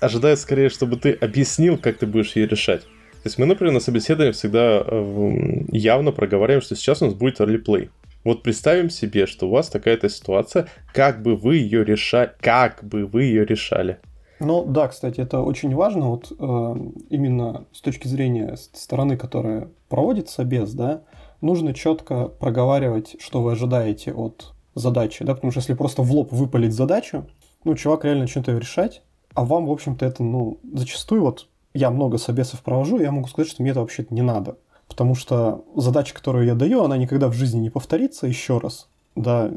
ожидаешь 0.01 0.39
скорее, 0.39 0.69
чтобы 0.69 0.97
ты 0.97 1.13
объяснил, 1.13 1.79
как 1.79 1.99
ты 1.99 2.07
будешь 2.07 2.37
ее 2.37 2.47
решать. 2.47 2.87
То 3.27 3.29
есть 3.29 3.39
мы, 3.39 3.47
например, 3.47 3.73
на 3.73 3.81
собеседованиях 3.81 4.37
всегда 4.37 4.85
э, 4.87 5.65
явно 5.73 6.13
проговариваем, 6.13 6.63
что 6.63 6.77
сейчас 6.77 7.03
у 7.03 7.07
нас 7.07 7.15
будет 7.15 7.41
ролеплей. 7.41 7.91
Вот 8.23 8.45
представим 8.45 8.89
себе, 8.89 9.27
что 9.27 9.49
у 9.49 9.51
вас 9.51 9.69
такая-то 9.69 10.09
ситуация, 10.09 10.69
как 10.95 11.23
бы 11.23 11.35
вы 11.35 11.57
ее 11.57 11.85
решали, 11.85 12.31
как 12.39 12.85
бы 12.85 13.05
вы 13.05 13.25
ее 13.25 13.45
решали. 13.45 13.99
Ну 14.39 14.65
да, 14.65 14.87
кстати, 14.87 15.21
это 15.21 15.41
очень 15.41 15.75
важно, 15.75 16.11
вот 16.11 16.31
э, 16.31 16.35
именно 17.11 17.67
с 17.73 17.81
точки 17.81 18.07
зрения 18.07 18.55
стороны, 18.55 19.17
которая 19.17 19.71
проводит 19.89 20.29
собес, 20.29 20.73
да, 20.73 21.03
нужно 21.41 21.75
четко 21.75 22.29
проговаривать, 22.29 23.17
что 23.19 23.43
вы 23.43 23.55
ожидаете 23.55 24.13
от 24.13 24.55
задачи, 24.77 25.25
да, 25.25 25.35
потому 25.35 25.51
что 25.51 25.59
если 25.59 25.75
просто 25.75 26.03
в 26.03 26.13
лоб 26.13 26.31
выпалить 26.31 26.75
задачу, 26.75 27.27
ну, 27.65 27.75
чувак 27.75 28.05
реально 28.05 28.29
ее 28.29 28.61
решать, 28.61 29.03
а 29.35 29.45
вам, 29.45 29.67
в 29.67 29.73
общем-то, 29.73 30.07
это, 30.07 30.23
ну, 30.23 30.61
зачастую 30.73 31.23
вот 31.23 31.49
я 31.77 31.91
много 31.91 32.19
собесов 32.19 32.63
провожу, 32.63 32.99
я 32.99 33.13
могу 33.13 33.29
сказать, 33.29 33.51
что 33.51 33.63
мне 33.63 33.71
это 33.71 33.81
вообще 33.81 34.07
не 34.11 34.23
надо. 34.23 34.57
Потому 34.89 35.15
что 35.15 35.65
задача, 35.75 36.15
которую 36.15 36.47
я 36.47 36.55
даю, 36.55 36.83
она 36.83 36.97
никогда 36.97 37.29
в 37.29 37.33
жизни 37.33 37.59
не 37.61 37.71
повторится 37.71 38.27
еще 38.27 38.59
раз. 38.59 38.89
Да, 39.15 39.51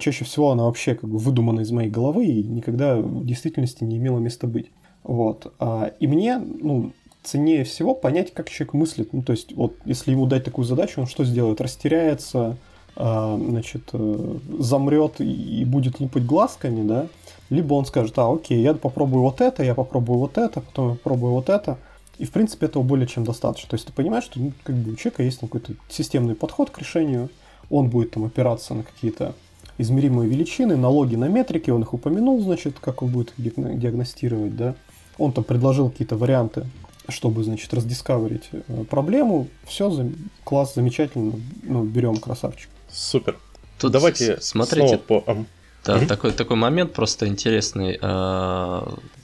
чаще 0.00 0.24
всего 0.24 0.50
она 0.50 0.64
вообще 0.64 0.94
как 0.94 1.08
бы 1.08 1.18
выдумана 1.18 1.60
из 1.60 1.70
моей 1.70 1.88
головы 1.88 2.26
и 2.26 2.42
никогда 2.42 2.96
в 2.96 3.24
действительности 3.24 3.84
не 3.84 3.98
имела 3.98 4.18
места 4.18 4.46
быть. 4.46 4.70
Вот. 5.04 5.52
А, 5.60 5.92
и 6.00 6.06
мне, 6.08 6.38
ну, 6.38 6.92
ценнее 7.22 7.64
всего 7.64 7.94
понять, 7.94 8.34
как 8.34 8.50
человек 8.50 8.74
мыслит. 8.74 9.12
Ну, 9.12 9.22
то 9.22 9.32
есть, 9.32 9.54
вот, 9.54 9.76
если 9.84 10.10
ему 10.10 10.26
дать 10.26 10.44
такую 10.44 10.64
задачу, 10.64 11.00
он 11.00 11.06
что 11.06 11.24
сделает? 11.24 11.60
Растеряется, 11.60 12.56
а, 12.96 13.38
значит, 13.38 13.90
э, 13.92 14.38
замрет 14.58 15.20
и 15.20 15.64
будет 15.64 16.00
лупать 16.00 16.26
глазками, 16.26 16.86
да, 16.86 17.06
либо 17.50 17.74
он 17.74 17.86
скажет, 17.86 18.18
а, 18.18 18.32
окей, 18.32 18.60
я 18.60 18.74
попробую 18.74 19.22
вот 19.22 19.40
это, 19.40 19.62
я 19.62 19.74
попробую 19.74 20.18
вот 20.18 20.38
это, 20.38 20.60
потом 20.60 20.90
я 20.90 20.94
попробую 20.94 21.32
вот 21.32 21.48
это. 21.48 21.78
И, 22.18 22.24
в 22.24 22.30
принципе, 22.30 22.66
этого 22.66 22.82
более 22.82 23.06
чем 23.06 23.24
достаточно. 23.24 23.68
То 23.68 23.74
есть 23.74 23.86
ты 23.86 23.92
понимаешь, 23.92 24.24
что 24.24 24.40
ну, 24.40 24.52
как 24.64 24.74
бы 24.74 24.92
у 24.92 24.96
человека 24.96 25.22
есть 25.22 25.38
какой-то 25.38 25.74
системный 25.88 26.34
подход 26.34 26.70
к 26.70 26.78
решению, 26.78 27.28
он 27.70 27.88
будет 27.88 28.12
там 28.12 28.24
опираться 28.24 28.74
на 28.74 28.82
какие-то 28.82 29.34
измеримые 29.78 30.28
величины, 30.28 30.76
налоги 30.76 31.16
на 31.16 31.26
метрики, 31.26 31.70
он 31.70 31.82
их 31.82 31.92
упомянул, 31.92 32.40
значит, 32.40 32.76
как 32.80 33.02
он 33.02 33.10
будет 33.10 33.34
их 33.36 33.54
диагностировать, 33.56 34.56
да. 34.56 34.74
Он 35.18 35.32
там 35.32 35.44
предложил 35.44 35.90
какие-то 35.90 36.16
варианты, 36.16 36.66
чтобы, 37.08 37.44
значит, 37.44 37.72
раздискаверить 37.72 38.48
э, 38.52 38.84
проблему. 38.84 39.48
Все, 39.64 40.10
класс, 40.44 40.74
замечательно, 40.74 41.34
ну, 41.62 41.84
берем 41.84 42.16
красавчик. 42.16 42.70
Супер. 42.90 43.38
Тут 43.78 43.92
Давайте 43.92 44.40
смотрите, 44.40 45.00
снова 45.06 45.20
по... 45.22 45.46
Да, 45.86 45.98
mm-hmm. 45.98 46.06
такой, 46.06 46.32
такой 46.32 46.56
момент 46.56 46.92
просто 46.92 47.28
интересный, 47.28 47.96
э, 48.00 48.80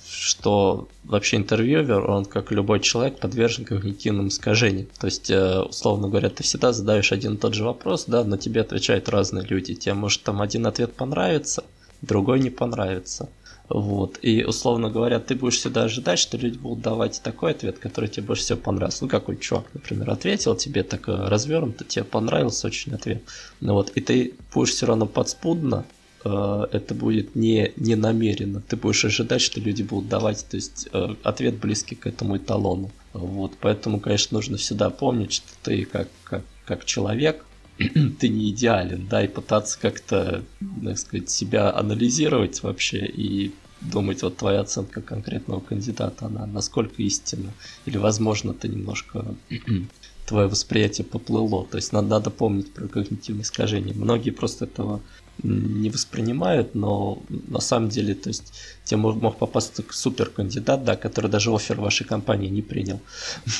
что 0.07 0.89
вообще 1.03 1.37
интервьюер, 1.37 2.09
он, 2.09 2.25
как 2.25 2.53
любой 2.53 2.79
человек, 2.79 3.19
подвержен 3.19 3.65
когнитивным 3.65 4.29
искажениям. 4.29 4.87
То 5.01 5.07
есть, 5.07 5.29
э, 5.29 5.61
условно 5.63 6.09
говоря, 6.09 6.31
ты 6.31 6.45
всегда 6.45 6.73
задаешь 6.73 7.11
один 7.11 7.35
и 7.35 7.37
тот 7.37 7.55
же 7.55 7.65
вопрос, 7.65 8.05
да, 8.07 8.23
но 8.23 8.37
тебе 8.37 8.61
отвечают 8.61 9.09
разные 9.09 9.45
люди. 9.45 9.75
Тебе 9.75 9.95
может 9.95 10.23
там 10.23 10.41
один 10.41 10.65
ответ 10.67 10.95
понравится, 10.95 11.65
другой 12.01 12.39
не 12.39 12.51
понравится. 12.51 13.29
Вот. 13.69 14.21
И, 14.23 14.45
условно 14.45 14.89
говоря, 14.89 15.19
ты 15.19 15.35
будешь 15.35 15.59
всегда 15.59 15.85
ожидать, 15.85 16.21
что 16.21 16.37
люди 16.37 16.59
будут 16.59 16.83
давать 16.83 17.21
такой 17.25 17.53
ответ, 17.53 17.81
который 17.81 18.09
тебе 18.09 18.27
больше 18.27 18.45
всего 18.45 18.59
понравился. 18.59 19.03
Ну, 19.03 19.11
какой 19.11 19.37
чувак, 19.37 19.65
например, 19.75 20.11
ответил 20.11 20.55
тебе 20.55 20.85
так 20.85 21.09
э, 21.09 21.13
развернуто, 21.27 21.83
тебе 21.83 22.05
понравился 22.05 22.69
очень 22.69 22.95
ответ. 22.95 23.25
Ну 23.61 23.75
вот, 23.75 23.91
и 23.97 24.01
ты 24.01 24.35
будешь 24.55 24.71
все 24.71 24.87
равно 24.87 25.07
подспудно 25.07 25.85
это 26.29 26.95
будет 26.95 27.35
не, 27.35 27.73
не 27.77 27.97
намеренно. 27.97 28.61
Ты 28.61 28.77
будешь 28.77 29.05
ожидать, 29.05 29.41
что 29.41 29.61
люди 29.61 29.83
будут 29.83 30.09
давать 30.09 30.47
то 30.49 30.57
есть, 30.57 30.89
э, 30.93 31.15
ответ 31.23 31.57
близкий 31.57 31.95
к 31.95 32.07
этому 32.07 32.37
эталону. 32.37 32.91
Вот, 33.13 33.53
поэтому, 33.61 34.01
конечно, 34.01 34.37
нужно 34.37 34.57
всегда 34.57 34.91
помнить, 34.91 35.33
что 35.33 35.49
ты 35.63 35.85
как, 35.85 36.09
как, 36.25 36.43
как 36.65 36.85
человек, 36.85 37.45
ты 38.19 38.29
не 38.29 38.51
идеален, 38.51 39.07
да, 39.09 39.25
и 39.25 39.29
пытаться 39.29 39.79
как-то, 39.81 40.45
так 40.85 40.99
сказать, 40.99 41.31
себя 41.31 41.75
анализировать 41.75 42.63
вообще 42.63 43.05
и 43.07 43.53
думать, 43.81 44.23
вот 44.23 44.37
твоя 44.37 44.61
оценка 44.61 45.03
конкретного 45.03 45.61
кандидата, 45.61 46.27
она 46.27 46.47
насколько 46.47 47.03
истинна, 47.03 47.53
или, 47.85 47.97
возможно, 47.97 48.55
ты 48.55 48.69
немножко 48.69 49.35
твое 50.27 50.49
восприятие 50.49 51.05
поплыло. 51.05 51.67
То 51.67 51.77
есть 51.77 51.93
надо, 51.93 52.09
надо 52.09 52.31
помнить 52.31 52.73
про 52.73 52.87
когнитивные 52.87 53.43
искажения. 53.43 53.95
Многие 53.95 54.31
просто 54.31 54.67
этого 54.67 55.01
не 55.43 55.91
воспринимают, 55.91 56.75
но 56.75 57.23
на 57.29 57.61
самом 57.61 57.89
деле, 57.89 58.15
то 58.15 58.29
есть 58.29 58.53
тебе 58.85 58.99
мог, 58.99 59.21
мог 59.21 59.39
попасться 59.39 59.83
супер 59.91 60.31
кандидат, 60.31 60.85
да, 60.85 60.97
который 60.97 61.31
даже 61.31 61.53
офер 61.53 61.81
вашей 61.81 62.05
компании 62.05 62.49
не 62.49 62.63
принял. 62.63 63.01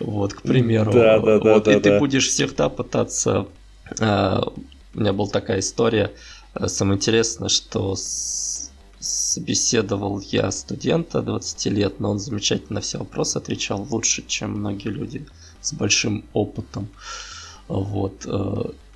Вот, 0.00 0.34
к 0.34 0.42
примеру. 0.42 0.92
Да, 0.92 1.20
да, 1.20 1.38
да. 1.38 1.54
Вот, 1.54 1.68
и 1.68 1.78
ты 1.78 2.00
будешь 2.00 2.26
всегда 2.26 2.68
пытаться. 2.68 3.46
А, 4.00 4.42
у 4.92 5.00
меня 5.00 5.12
была 5.12 5.28
такая 5.28 5.60
история. 5.60 6.10
Самое 6.66 6.96
интересное, 6.96 7.48
что 7.48 7.94
собеседовал 8.98 10.20
я 10.20 10.50
студента 10.50 11.22
20 11.22 11.66
лет, 11.66 12.00
но 12.00 12.10
он 12.10 12.18
замечательно 12.18 12.74
на 12.74 12.80
все 12.80 12.98
вопросы 12.98 13.36
отвечал 13.36 13.86
лучше, 13.88 14.24
чем 14.26 14.58
многие 14.58 14.88
люди 14.88 15.24
с 15.60 15.72
большим 15.72 16.24
опытом. 16.32 16.88
Вот. 17.68 18.26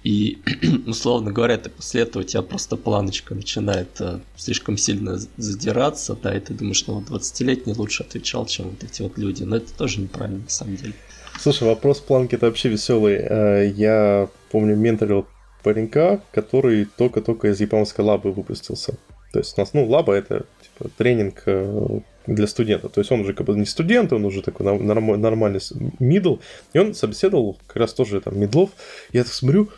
И, 0.04 0.38
условно 0.86 1.32
говоря, 1.32 1.58
ты 1.58 1.70
после 1.70 2.02
этого 2.02 2.22
у 2.22 2.26
тебя 2.26 2.42
просто 2.42 2.76
планочка 2.76 3.34
начинает 3.34 4.00
э, 4.00 4.20
слишком 4.36 4.76
сильно 4.76 5.18
задираться, 5.36 6.16
да, 6.20 6.36
и 6.36 6.40
ты 6.40 6.54
думаешь, 6.54 6.84
ну, 6.86 7.00
20-летний 7.00 7.74
лучше 7.74 8.02
отвечал, 8.02 8.46
чем 8.46 8.70
вот 8.70 8.82
эти 8.82 9.02
вот 9.02 9.16
люди. 9.16 9.44
Но 9.44 9.56
это 9.56 9.72
тоже 9.72 10.00
неправильно, 10.00 10.42
на 10.42 10.50
самом 10.50 10.76
деле. 10.76 10.94
Слушай, 11.38 11.68
вопрос 11.68 12.00
планки 12.00 12.34
это 12.34 12.46
вообще 12.46 12.68
веселый. 12.68 13.14
Э, 13.14 13.72
я 13.74 14.28
помню, 14.50 14.76
менторил 14.76 15.26
паренька, 15.62 16.20
который 16.32 16.84
только-только 16.84 17.48
из 17.48 17.60
EPAM 17.60 17.76
овской 17.76 18.00
лабы 18.00 18.32
выпустился. 18.32 18.96
То 19.32 19.38
есть 19.38 19.56
у 19.56 19.60
нас, 19.60 19.72
ну, 19.72 19.86
лаба 19.88 20.14
это 20.14 20.46
типа 20.62 20.90
тренинг 20.96 21.42
э, 21.46 22.00
для 22.26 22.46
студента. 22.46 22.88
То 22.88 23.00
есть 23.00 23.10
он 23.10 23.20
уже 23.20 23.34
как 23.34 23.46
бы 23.46 23.54
не 23.54 23.66
студент, 23.66 24.12
он 24.12 24.24
уже 24.24 24.42
такой 24.42 24.78
нормальный 24.78 25.60
middle. 25.98 26.36
И 26.72 26.78
он 26.78 26.94
собеседовал 26.94 27.58
как 27.66 27.76
раз 27.76 27.92
тоже 27.94 28.20
там 28.20 28.38
мидлов. 28.38 28.70
Я 29.12 29.24
так 29.24 29.32
смотрю, 29.32 29.70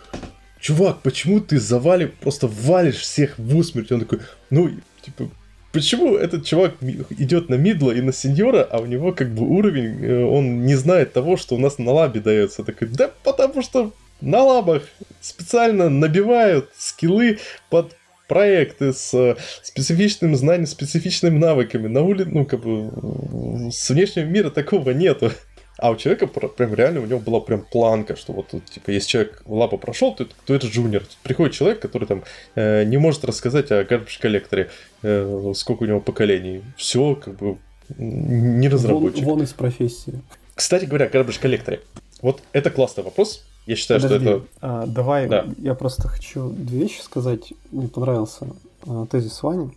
чувак, 0.61 1.01
почему 1.03 1.41
ты 1.41 1.59
завали, 1.59 2.07
просто 2.07 2.49
валишь 2.49 2.97
всех 2.97 3.39
в 3.39 3.57
усмерть? 3.57 3.93
Он 3.93 4.01
такой, 4.01 4.21
ну, 4.51 4.71
типа, 5.03 5.29
почему 5.73 6.17
этот 6.17 6.47
чувак 6.47 6.75
идет 7.11 7.49
на 7.49 7.57
мидла 7.57 7.91
и 7.93 8.01
на 8.01 8.13
сеньора, 8.13 8.63
а 8.63 8.79
у 8.79 8.87
него 8.87 9.13
как 9.13 9.35
бы 9.35 9.47
уровень, 9.47 10.05
э, 10.05 10.25
он 10.25 10.65
не 10.65 10.75
знает 10.77 11.13
того, 11.13 11.37
что 11.37 11.57
у 11.57 11.59
нас 11.59 11.79
на 11.79 11.93
лабе 11.93 12.21
дается. 12.21 12.65
Такой, 12.65 12.89
да 12.89 13.11
потому 13.25 13.63
что 13.63 13.93
на 14.21 14.43
лабах 14.43 14.83
специально 15.21 15.91
набивают 15.91 16.71
скиллы 16.77 17.39
под 17.69 17.97
проекты 18.29 18.93
с 18.93 19.15
э, 19.15 19.37
специфичным 19.63 20.35
знанием, 20.37 20.67
специфичными 20.67 21.39
навыками. 21.39 21.89
На 21.89 22.03
улице, 22.03 22.31
ну, 22.31 22.45
как 22.45 22.61
бы, 22.61 23.71
с 23.71 23.91
внешнего 23.91 24.25
мира 24.25 24.51
такого 24.51 24.91
нету. 24.91 25.31
А 25.77 25.91
у 25.91 25.97
человека 25.97 26.29
прям 26.29 26.73
реально 26.75 27.01
у 27.01 27.07
него 27.07 27.19
была 27.19 27.41
прям 27.41 27.63
планка, 27.63 28.15
что 28.15 28.33
вот 28.33 28.51
типа 28.71 28.91
если 28.91 29.09
человек 29.09 29.43
лапа 29.45 29.77
прошел, 29.77 30.15
то, 30.15 30.25
то 30.47 30.55
это 30.55 30.69
джуниор. 30.69 31.03
Приходит 31.25 31.55
человек, 31.55 31.81
который 31.81 32.07
там 32.07 32.23
э, 32.55 32.85
не 32.85 32.97
может 32.97 33.25
рассказать 33.25 33.73
о 33.73 33.83
garbage 33.83 34.21
коллекторе, 34.21 34.71
э, 35.03 35.53
сколько 35.57 35.83
у 35.83 35.87
него 35.87 36.01
поколений. 36.01 36.63
Все 36.77 37.17
как 37.17 37.37
бы 37.37 37.59
не 37.99 38.69
разработчик. 38.69 39.25
Вон, 39.25 39.39
вон 39.39 39.45
из 39.45 39.53
профессии. 39.53 40.23
Кстати 40.55 40.85
говоря, 40.85 41.07
garbage 41.07 41.41
коллекторе. 41.41 41.81
Вот 42.23 42.41
это 42.53 42.71
классный 42.71 43.03
вопрос. 43.03 43.45
Я 43.67 43.77
считаю, 43.77 44.01
Подожди, 44.01 44.27
что 44.27 44.37
это... 44.37 44.47
А, 44.61 44.87
давай, 44.87 45.29
да. 45.29 45.47
я 45.59 45.75
просто 45.75 46.09
хочу 46.09 46.51
две 46.51 46.81
вещи 46.81 47.01
сказать. 47.01 47.55
Мне 47.71 47.89
понравился 47.89 48.47
а, 48.87 49.07
тезис 49.07 49.43
Вани. 49.43 49.71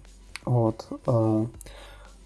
Вот. 0.46 0.88
А, 1.06 1.46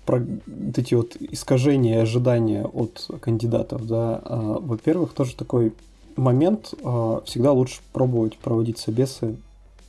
про 0.05 0.17
вот 0.19 0.77
эти 0.77 0.95
вот 0.95 1.15
искажения 1.19 1.99
и 1.99 2.01
ожидания 2.01 2.65
от 2.65 3.07
кандидатов, 3.21 3.85
да. 3.85 4.21
А, 4.23 4.57
во-первых, 4.59 5.13
тоже 5.13 5.35
такой 5.35 5.73
момент. 6.15 6.73
А, 6.83 7.21
всегда 7.25 7.51
лучше 7.51 7.81
пробовать 7.93 8.37
проводить 8.37 8.79
собесы 8.79 9.35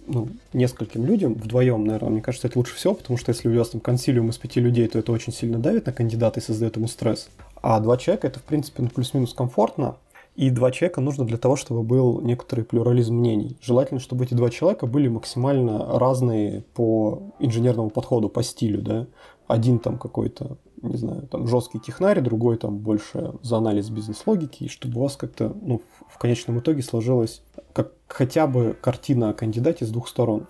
ну, 0.07 0.29
нескольким 0.53 1.07
людям, 1.07 1.35
вдвоем, 1.35 1.85
наверное, 1.85 2.11
мне 2.11 2.23
кажется, 2.23 2.49
это 2.49 2.59
лучше 2.59 2.75
всего, 2.75 2.95
потому 2.95 3.16
что 3.18 3.31
если 3.31 3.49
у 3.49 3.57
вас 3.57 3.70
там 3.70 3.81
консилиум 3.81 4.31
из 4.31 4.39
пяти 4.39 4.61
людей, 4.61 4.87
то 4.89 4.99
это 4.99 5.12
очень 5.12 5.33
сильно 5.33 5.59
давит 5.59 5.87
на 5.87 5.93
кандидата 5.93 6.41
и 6.41 6.43
создает 6.43 6.77
ему 6.77 6.89
стресс. 6.89 7.29
А 7.62 7.79
два 7.81 7.97
человека 7.97 8.27
это, 8.27 8.41
в 8.41 8.43
принципе, 8.43 8.83
ну, 8.83 8.89
плюс-минус 8.89 9.33
комфортно, 9.33 9.97
и 10.35 10.51
два 10.51 10.70
человека 10.70 11.01
нужно 11.01 11.26
для 11.26 11.37
того, 11.37 11.57
чтобы 11.57 11.83
был 11.83 12.20
некоторый 12.20 12.64
плюрализм 12.64 13.14
мнений. 13.14 13.59
Желательно, 13.61 14.01
чтобы 14.01 14.24
эти 14.24 14.35
два 14.35 14.49
человека 14.49 14.87
были 14.87 15.09
максимально 15.09 15.99
разные 15.99 16.62
по 16.74 17.22
инженерному 17.39 17.91
подходу, 17.91 18.28
по 18.28 18.43
стилю, 18.43 18.83
да. 18.83 19.07
Один 19.47 19.78
там 19.78 19.99
какой-то, 19.99 20.57
не 20.80 20.97
знаю, 20.97 21.28
там 21.28 21.47
жесткий 21.47 21.80
технарь, 21.80 22.22
другой 22.22 22.57
там 22.57 22.78
больше 22.78 23.35
за 23.43 23.59
анализ 23.59 23.91
бизнес-логики, 23.91 24.64
и 24.64 24.68
чтобы 24.68 25.01
у 25.01 25.03
вас 25.03 25.16
как-то, 25.16 25.55
ну, 25.61 25.83
в 26.09 26.16
конечном 26.16 26.61
итоге 26.61 26.83
сложилась 26.83 27.43
как 27.74 27.93
хотя 28.09 28.47
бы 28.47 28.76
картина 28.80 29.30
о 29.30 29.35
кандидате 29.35 29.85
с 29.85 29.91
двух 29.91 30.09
сторон. 30.09 30.47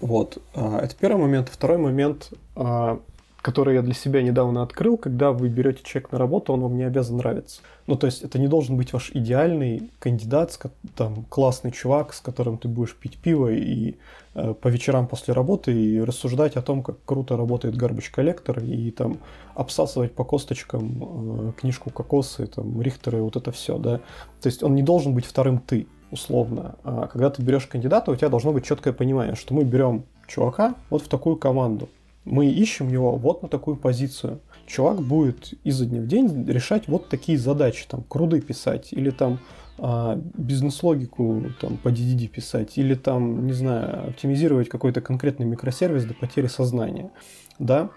Вот. 0.00 0.38
А, 0.54 0.78
это 0.78 0.94
первый 0.96 1.20
момент. 1.20 1.48
Второй 1.50 1.78
момент 1.78 2.30
а, 2.54 3.00
который 3.46 3.76
я 3.76 3.82
для 3.82 3.94
себя 3.94 4.22
недавно 4.22 4.64
открыл, 4.64 4.96
когда 4.96 5.30
вы 5.30 5.48
берете 5.48 5.80
человека 5.84 6.08
на 6.10 6.18
работу, 6.18 6.52
он 6.52 6.62
вам 6.62 6.76
не 6.76 6.82
обязан 6.82 7.18
нравиться. 7.18 7.60
Ну, 7.86 7.94
то 7.94 8.06
есть 8.06 8.22
это 8.22 8.40
не 8.40 8.48
должен 8.48 8.76
быть 8.76 8.92
ваш 8.92 9.12
идеальный 9.14 9.88
кандидат, 10.00 10.58
там, 10.96 11.24
классный 11.28 11.70
чувак, 11.70 12.12
с 12.12 12.20
которым 12.20 12.58
ты 12.58 12.66
будешь 12.66 12.96
пить 12.96 13.18
пиво 13.18 13.52
и 13.52 13.98
э, 14.34 14.52
по 14.52 14.66
вечерам 14.66 15.06
после 15.06 15.32
работы 15.32 15.72
и 15.72 16.00
рассуждать 16.00 16.56
о 16.56 16.62
том, 16.62 16.82
как 16.82 16.96
круто 17.04 17.36
работает 17.36 17.76
garbage 17.76 18.10
коллектор 18.10 18.58
и 18.58 18.90
там 18.90 19.18
обсасывать 19.54 20.12
по 20.12 20.24
косточкам 20.24 21.50
э, 21.50 21.52
книжку 21.60 21.90
Кокосы, 21.90 22.48
там, 22.48 22.82
Рихтеры, 22.82 23.22
вот 23.22 23.36
это 23.36 23.52
все, 23.52 23.78
да. 23.78 24.00
То 24.40 24.48
есть 24.48 24.64
он 24.64 24.74
не 24.74 24.82
должен 24.82 25.14
быть 25.14 25.24
вторым 25.24 25.60
ты, 25.60 25.86
условно. 26.10 26.74
А 26.82 27.06
когда 27.06 27.30
ты 27.30 27.42
берешь 27.42 27.66
кандидата, 27.66 28.10
у 28.10 28.16
тебя 28.16 28.28
должно 28.28 28.52
быть 28.52 28.64
четкое 28.64 28.92
понимание, 28.92 29.36
что 29.36 29.54
мы 29.54 29.62
берем 29.62 30.02
чувака 30.26 30.74
вот 30.90 31.02
в 31.02 31.06
такую 31.06 31.36
команду 31.36 31.88
мы 32.26 32.48
ищем 32.48 32.88
его 32.88 33.16
вот 33.16 33.42
на 33.42 33.48
такую 33.48 33.76
позицию. 33.76 34.40
Чувак 34.66 35.00
будет 35.00 35.54
изо 35.64 35.86
дня 35.86 36.00
в 36.00 36.06
день 36.06 36.44
решать 36.46 36.88
вот 36.88 37.08
такие 37.08 37.38
задачи, 37.38 37.86
там, 37.88 38.02
круды 38.02 38.40
писать, 38.40 38.92
или 38.92 39.10
там 39.10 39.38
а, 39.78 40.20
бизнес-логику 40.34 41.44
там, 41.60 41.76
по 41.78 41.88
DDD 41.88 42.26
писать, 42.26 42.76
или 42.76 42.94
там, 42.94 43.46
не 43.46 43.52
знаю, 43.52 44.08
оптимизировать 44.08 44.68
какой-то 44.68 45.00
конкретный 45.00 45.46
микросервис 45.46 46.04
до 46.04 46.14
потери 46.14 46.48
сознания, 46.48 47.12
да, 47.60 47.90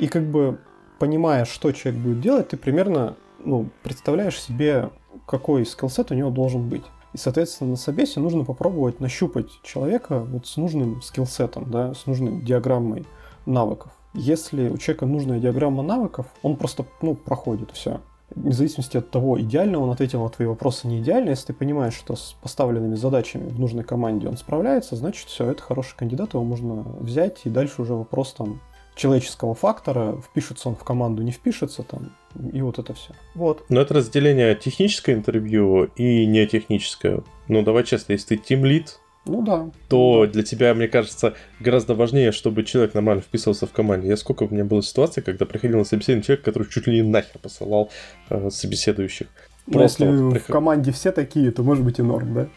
и 0.00 0.08
как 0.08 0.28
бы 0.28 0.58
понимая, 0.98 1.44
что 1.44 1.70
человек 1.70 2.02
будет 2.02 2.20
делать, 2.20 2.48
ты 2.48 2.56
примерно 2.56 3.16
ну, 3.44 3.70
представляешь 3.84 4.40
себе, 4.40 4.90
какой 5.26 5.64
скиллсет 5.64 6.10
у 6.10 6.14
него 6.14 6.30
должен 6.30 6.68
быть. 6.68 6.84
И, 7.14 7.18
соответственно, 7.18 7.70
на 7.70 7.76
собесе 7.76 8.20
нужно 8.20 8.44
попробовать 8.44 9.00
нащупать 9.00 9.46
человека 9.62 10.20
вот 10.20 10.46
с 10.46 10.56
нужным 10.56 11.00
скиллсетом, 11.00 11.70
да, 11.70 11.94
с 11.94 12.06
нужной 12.06 12.42
диаграммой 12.42 13.06
навыков. 13.48 13.92
Если 14.14 14.68
у 14.68 14.78
человека 14.78 15.06
нужная 15.06 15.38
диаграмма 15.38 15.82
навыков, 15.82 16.26
он 16.42 16.56
просто 16.56 16.84
ну, 17.02 17.14
проходит 17.14 17.70
все. 17.72 18.00
Вне 18.34 18.52
зависимости 18.52 18.96
от 18.96 19.10
того, 19.10 19.40
идеально 19.40 19.78
он 19.78 19.90
ответил 19.90 20.22
на 20.22 20.28
твои 20.28 20.46
вопросы, 20.46 20.86
не 20.86 21.00
идеально, 21.00 21.30
если 21.30 21.48
ты 21.48 21.52
понимаешь, 21.54 21.94
что 21.94 22.14
с 22.14 22.36
поставленными 22.42 22.94
задачами 22.94 23.48
в 23.48 23.58
нужной 23.58 23.84
команде 23.84 24.28
он 24.28 24.36
справляется, 24.36 24.96
значит 24.96 25.28
все, 25.28 25.50
это 25.50 25.62
хороший 25.62 25.96
кандидат, 25.96 26.34
его 26.34 26.44
можно 26.44 26.84
взять, 27.00 27.40
и 27.44 27.50
дальше 27.50 27.80
уже 27.80 27.94
вопрос 27.94 28.34
там 28.34 28.60
человеческого 28.98 29.54
фактора, 29.54 30.20
впишется 30.20 30.68
он 30.68 30.74
в 30.74 30.84
команду, 30.84 31.22
не 31.22 31.30
впишется 31.30 31.82
там, 31.84 32.12
и 32.52 32.60
вот 32.60 32.78
это 32.78 32.92
все. 32.92 33.14
Вот. 33.34 33.64
Но 33.70 33.80
это 33.80 33.94
разделение 33.94 34.54
техническое 34.56 35.14
интервью 35.14 35.84
и 35.96 36.26
не 36.26 36.46
техническое. 36.46 37.22
Ну, 37.46 37.62
давай 37.62 37.84
честно, 37.84 38.12
если 38.12 38.36
ты 38.36 38.42
тим 38.42 38.64
лид, 38.64 39.00
ну 39.28 39.42
да. 39.42 39.70
То 39.88 40.26
для 40.26 40.42
тебя, 40.42 40.74
мне 40.74 40.88
кажется, 40.88 41.34
гораздо 41.60 41.94
важнее, 41.94 42.32
чтобы 42.32 42.64
человек 42.64 42.94
нормально 42.94 43.22
вписывался 43.22 43.66
в 43.66 43.72
команде. 43.72 44.08
Я 44.08 44.16
сколько 44.16 44.44
у 44.44 44.48
меня 44.48 44.64
было 44.64 44.82
ситуаций, 44.82 45.22
когда 45.22 45.46
приходил 45.46 45.78
на 45.78 45.84
собеседование 45.84 46.24
человек, 46.24 46.44
который 46.44 46.68
чуть 46.68 46.86
ли 46.86 47.02
не 47.02 47.08
нахер 47.08 47.38
посылал 47.40 47.90
э, 48.30 48.50
собеседующих. 48.50 49.28
Ну, 49.66 49.82
если 49.82 50.06
вот 50.06 50.32
приход... 50.32 50.48
в 50.48 50.52
команде 50.52 50.92
все 50.92 51.12
такие, 51.12 51.50
то 51.50 51.62
может 51.62 51.84
быть 51.84 51.98
и 51.98 52.02
норм, 52.02 52.34
да? 52.34 52.48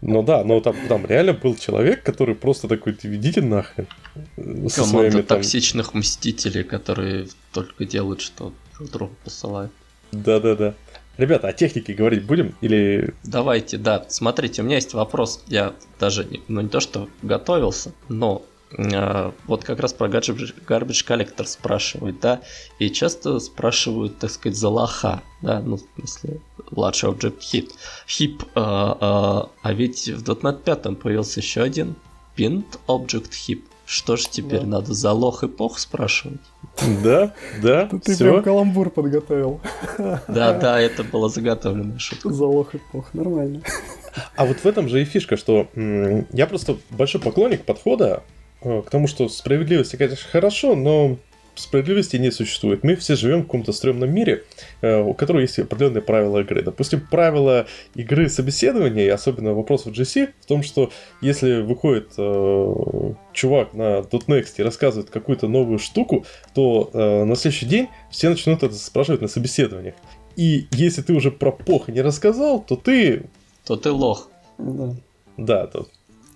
Ну 0.00 0.22
да, 0.22 0.44
но 0.44 0.60
там, 0.60 0.76
там 0.88 1.06
реально 1.06 1.32
был 1.32 1.56
человек, 1.56 2.02
который 2.02 2.34
просто 2.34 2.68
такой, 2.68 2.92
ты 2.92 3.08
ведите 3.08 3.42
нахрен. 3.42 3.86
Со 4.36 4.82
Команда 4.82 5.10
своими, 5.10 5.22
токсичных 5.22 5.90
там... 5.92 6.00
мстителей, 6.00 6.62
которые 6.62 7.26
только 7.52 7.84
делают, 7.84 8.20
что 8.20 8.52
друг 8.76 8.90
другу 8.90 9.14
посылают. 9.24 9.72
Да-да-да. 10.12 10.74
Ребята, 11.18 11.48
о 11.48 11.52
технике 11.52 11.94
говорить 11.94 12.24
будем 12.24 12.54
или... 12.60 13.12
Давайте, 13.24 13.76
да. 13.76 14.06
Смотрите, 14.08 14.62
у 14.62 14.64
меня 14.64 14.76
есть 14.76 14.94
вопрос. 14.94 15.42
Я 15.48 15.74
даже, 15.98 16.28
ну 16.46 16.60
не 16.60 16.68
то, 16.68 16.80
что 16.80 17.08
готовился, 17.22 17.92
но 18.08 18.42
А, 18.76 19.32
вот 19.46 19.64
как 19.64 19.80
раз 19.80 19.92
про 19.92 20.08
garbage, 20.08 20.54
collector 21.06 21.44
спрашивают, 21.44 22.20
да, 22.20 22.42
и 22.78 22.90
часто 22.90 23.38
спрашивают, 23.40 24.18
так 24.18 24.30
сказать, 24.30 24.58
за 24.58 24.68
лоха, 24.68 25.22
да, 25.42 25.60
ну, 25.60 25.76
в 25.76 25.82
смысле, 25.96 26.40
large 26.70 27.02
object 27.04 27.38
heap. 27.40 27.70
Heap, 28.06 28.46
а, 28.54 28.98
а, 29.00 29.50
а 29.62 29.72
ведь 29.72 30.08
в 30.08 30.22
.NET 30.22 30.62
5 30.62 30.98
появился 30.98 31.40
еще 31.40 31.62
один 31.62 31.96
pinned 32.36 32.78
object 32.86 33.30
heap. 33.30 33.62
Что 33.88 34.16
ж 34.16 34.26
теперь, 34.26 34.60
да. 34.60 34.66
надо 34.66 34.92
за 34.92 35.12
лох 35.12 35.44
эпох 35.44 35.78
спрашивать? 35.78 36.42
Да, 37.02 37.32
да, 37.62 37.88
Ты 38.04 38.18
прям 38.18 38.42
каламбур 38.42 38.90
подготовил. 38.90 39.62
Да, 40.28 40.52
да, 40.52 40.78
это 40.78 41.04
была 41.04 41.30
заготовленная 41.30 41.98
шутка. 41.98 42.28
За 42.28 42.44
лох 42.44 42.74
эпох, 42.74 43.14
нормально. 43.14 43.62
А 44.36 44.44
вот 44.44 44.58
в 44.58 44.66
этом 44.66 44.90
же 44.90 45.00
и 45.00 45.06
фишка, 45.06 45.38
что 45.38 45.68
я 45.74 46.46
просто 46.46 46.76
большой 46.90 47.22
поклонник 47.22 47.64
подхода 47.64 48.24
э, 48.60 48.82
к 48.82 48.90
тому, 48.90 49.06
что 49.06 49.26
справедливость, 49.30 49.96
конечно, 49.96 50.28
хорошо, 50.30 50.76
но 50.76 51.16
справедливости 51.60 52.16
не 52.16 52.30
существует. 52.30 52.84
Мы 52.84 52.96
все 52.96 53.16
живем 53.16 53.40
в 53.40 53.44
каком-то 53.44 53.72
стрёмном 53.72 54.12
мире, 54.12 54.44
э, 54.80 55.00
у 55.00 55.14
которого 55.14 55.40
есть 55.40 55.58
определенные 55.58 56.02
правила 56.02 56.38
игры. 56.40 56.62
Допустим, 56.62 57.00
правила 57.00 57.66
игры 57.94 58.28
собеседования, 58.28 59.04
и 59.04 59.08
особенно 59.08 59.54
вопрос 59.54 59.86
в 59.86 59.90
GC, 59.90 60.30
в 60.40 60.46
том, 60.46 60.62
что 60.62 60.90
если 61.20 61.60
выходит 61.60 62.12
э, 62.16 63.12
чувак 63.32 63.74
на 63.74 64.00
.next 64.00 64.54
и 64.56 64.62
рассказывает 64.62 65.10
какую-то 65.10 65.48
новую 65.48 65.78
штуку, 65.78 66.24
то 66.54 66.90
э, 66.92 67.24
на 67.24 67.36
следующий 67.36 67.66
день 67.66 67.88
все 68.10 68.30
начнут 68.30 68.62
это 68.62 68.74
спрашивать 68.74 69.20
на 69.20 69.28
собеседованиях. 69.28 69.94
И 70.36 70.66
если 70.72 71.02
ты 71.02 71.12
уже 71.12 71.30
про 71.30 71.50
пох 71.52 71.88
не 71.88 72.00
рассказал, 72.00 72.62
то 72.62 72.76
ты... 72.76 73.24
То 73.64 73.76
ты 73.76 73.90
лох. 73.90 74.30
Да. 74.58 74.94
Да, 75.36 75.66
то... 75.66 75.86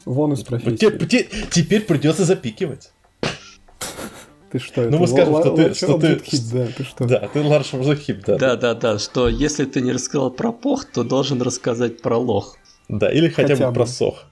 Вон 0.05 0.33
из 0.33 0.43
профессии. 0.43 0.77
Теперь, 0.77 1.29
теперь 1.51 1.83
придется 1.83 2.25
запикивать. 2.25 2.92
Ты 4.53 4.59
что? 4.59 4.83
Ну, 4.83 4.99
мы 4.99 5.07
скажем, 5.07 5.41
что 5.41 5.57
ты... 5.57 5.75
Что 5.75 5.99
ты 5.99 6.21
да, 6.53 6.67
ты 6.67 6.85
что? 6.85 7.05
Да, 7.07 7.29
ты 7.33 7.39
large 7.39 7.73
object 7.73 8.01
хип, 8.01 8.23
да. 8.27 8.37
Да, 8.37 8.57
да, 8.57 8.75
да, 8.75 8.99
что 8.99 9.27
если 9.27 9.65
ты 9.65 9.81
не 9.81 9.93
рассказал 9.93 10.31
про 10.31 10.53
пох, 10.53 10.85
то 10.85 11.05
должен 11.05 11.41
рассказать 11.41 12.03
про 12.03 12.19
лох. 12.19 12.59
Да, 12.89 13.11
или 13.11 13.31
хотя, 13.31 13.55
хотя 13.55 13.65
бы, 13.65 13.71
бы 13.71 13.75
про 13.77 13.87
сох. 13.87 14.27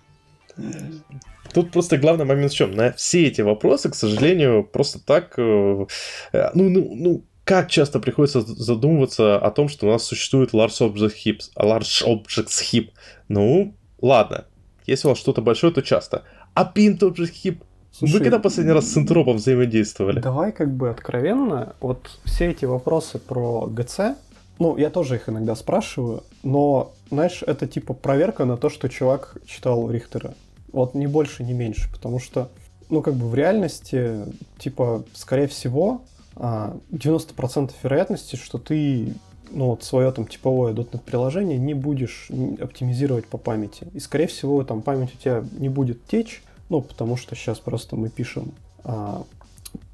Тут 1.54 1.72
просто 1.72 1.96
главный 1.96 2.26
момент 2.26 2.52
в 2.52 2.54
чем? 2.54 2.72
На 2.72 2.92
все 2.92 3.28
эти 3.28 3.40
вопросы, 3.40 3.88
к 3.88 3.94
сожалению, 3.94 4.62
просто 4.62 5.00
так... 5.00 5.38
Э, 5.38 5.86
э, 6.32 6.50
ну, 6.52 6.68
ну, 6.68 6.94
ну, 6.94 7.24
как 7.44 7.70
часто 7.70 7.98
приходится 7.98 8.42
задумываться 8.42 9.38
о 9.38 9.50
том, 9.50 9.70
что 9.70 9.86
у 9.86 9.90
нас 9.90 10.04
существует 10.04 10.52
large 10.52 10.80
object 10.80 11.14
heaps, 11.24 11.50
large 11.56 12.04
objects 12.06 12.62
heap. 12.70 12.90
Ну, 13.28 13.74
ладно, 14.02 14.44
если 14.84 15.08
у 15.08 15.10
вас 15.12 15.18
что-то 15.18 15.40
большое, 15.40 15.72
то 15.72 15.80
часто. 15.80 16.24
А 16.52 16.70
pinned 16.70 16.98
object 16.98 17.32
heap 17.42 17.62
Слушай, 18.01 18.12
Вы 18.14 18.20
когда 18.20 18.38
последний 18.38 18.72
раз 18.72 18.86
с 18.86 18.96
энтропом 18.96 19.36
взаимодействовали? 19.36 20.20
Давай 20.20 20.53
как 20.53 20.72
бы 20.72 20.88
откровенно, 20.88 21.74
вот 21.80 22.18
все 22.24 22.46
эти 22.46 22.64
вопросы 22.64 23.18
про 23.18 23.66
ГЦ, 23.66 24.16
ну, 24.59 24.78
я 24.78 24.88
тоже 24.88 25.16
их 25.16 25.28
иногда 25.28 25.55
спрашиваю, 25.55 26.24
но, 26.42 26.92
знаешь, 27.11 27.44
это 27.46 27.66
типа 27.66 27.92
проверка 27.92 28.46
на 28.46 28.57
то, 28.57 28.70
что 28.70 28.88
чувак 28.88 29.36
читал 29.44 29.90
Рихтера. 29.90 30.32
Вот 30.72 30.94
ни 30.94 31.05
больше, 31.05 31.44
ни 31.44 31.53
меньше, 31.53 31.92
потому 31.92 32.20
что, 32.20 32.48
ну, 32.88 33.03
как 33.03 33.16
бы 33.16 33.28
в 33.28 33.34
реальности, 33.34 34.20
типа, 34.57 35.05
скорее 35.12 35.46
всего, 35.48 36.01
90% 36.36 36.40
а, 36.40 37.70
вероятности, 37.82 38.36
что 38.36 38.57
ты 38.57 39.14
ну, 39.51 39.66
вот 39.66 39.84
свое 39.84 40.11
там 40.11 40.26
типовое 40.26 40.72
.NET 40.72 41.01
приложение 41.05 41.59
не 41.59 41.74
будешь 41.74 42.30
оптимизировать 42.59 43.26
по 43.26 43.36
памяти. 43.36 43.88
И, 43.92 44.01
скорее 44.01 44.26
всего, 44.26 44.64
там 44.64 44.80
память 44.80 45.14
у 45.14 45.18
тебя 45.18 45.44
не 45.59 45.68
будет 45.68 46.07
течь, 46.07 46.42
ну, 46.70 46.80
потому 46.80 47.16
что 47.16 47.34
сейчас 47.34 47.58
просто 47.58 47.96
мы 47.96 48.08
пишем 48.08 48.52
а, 48.84 49.24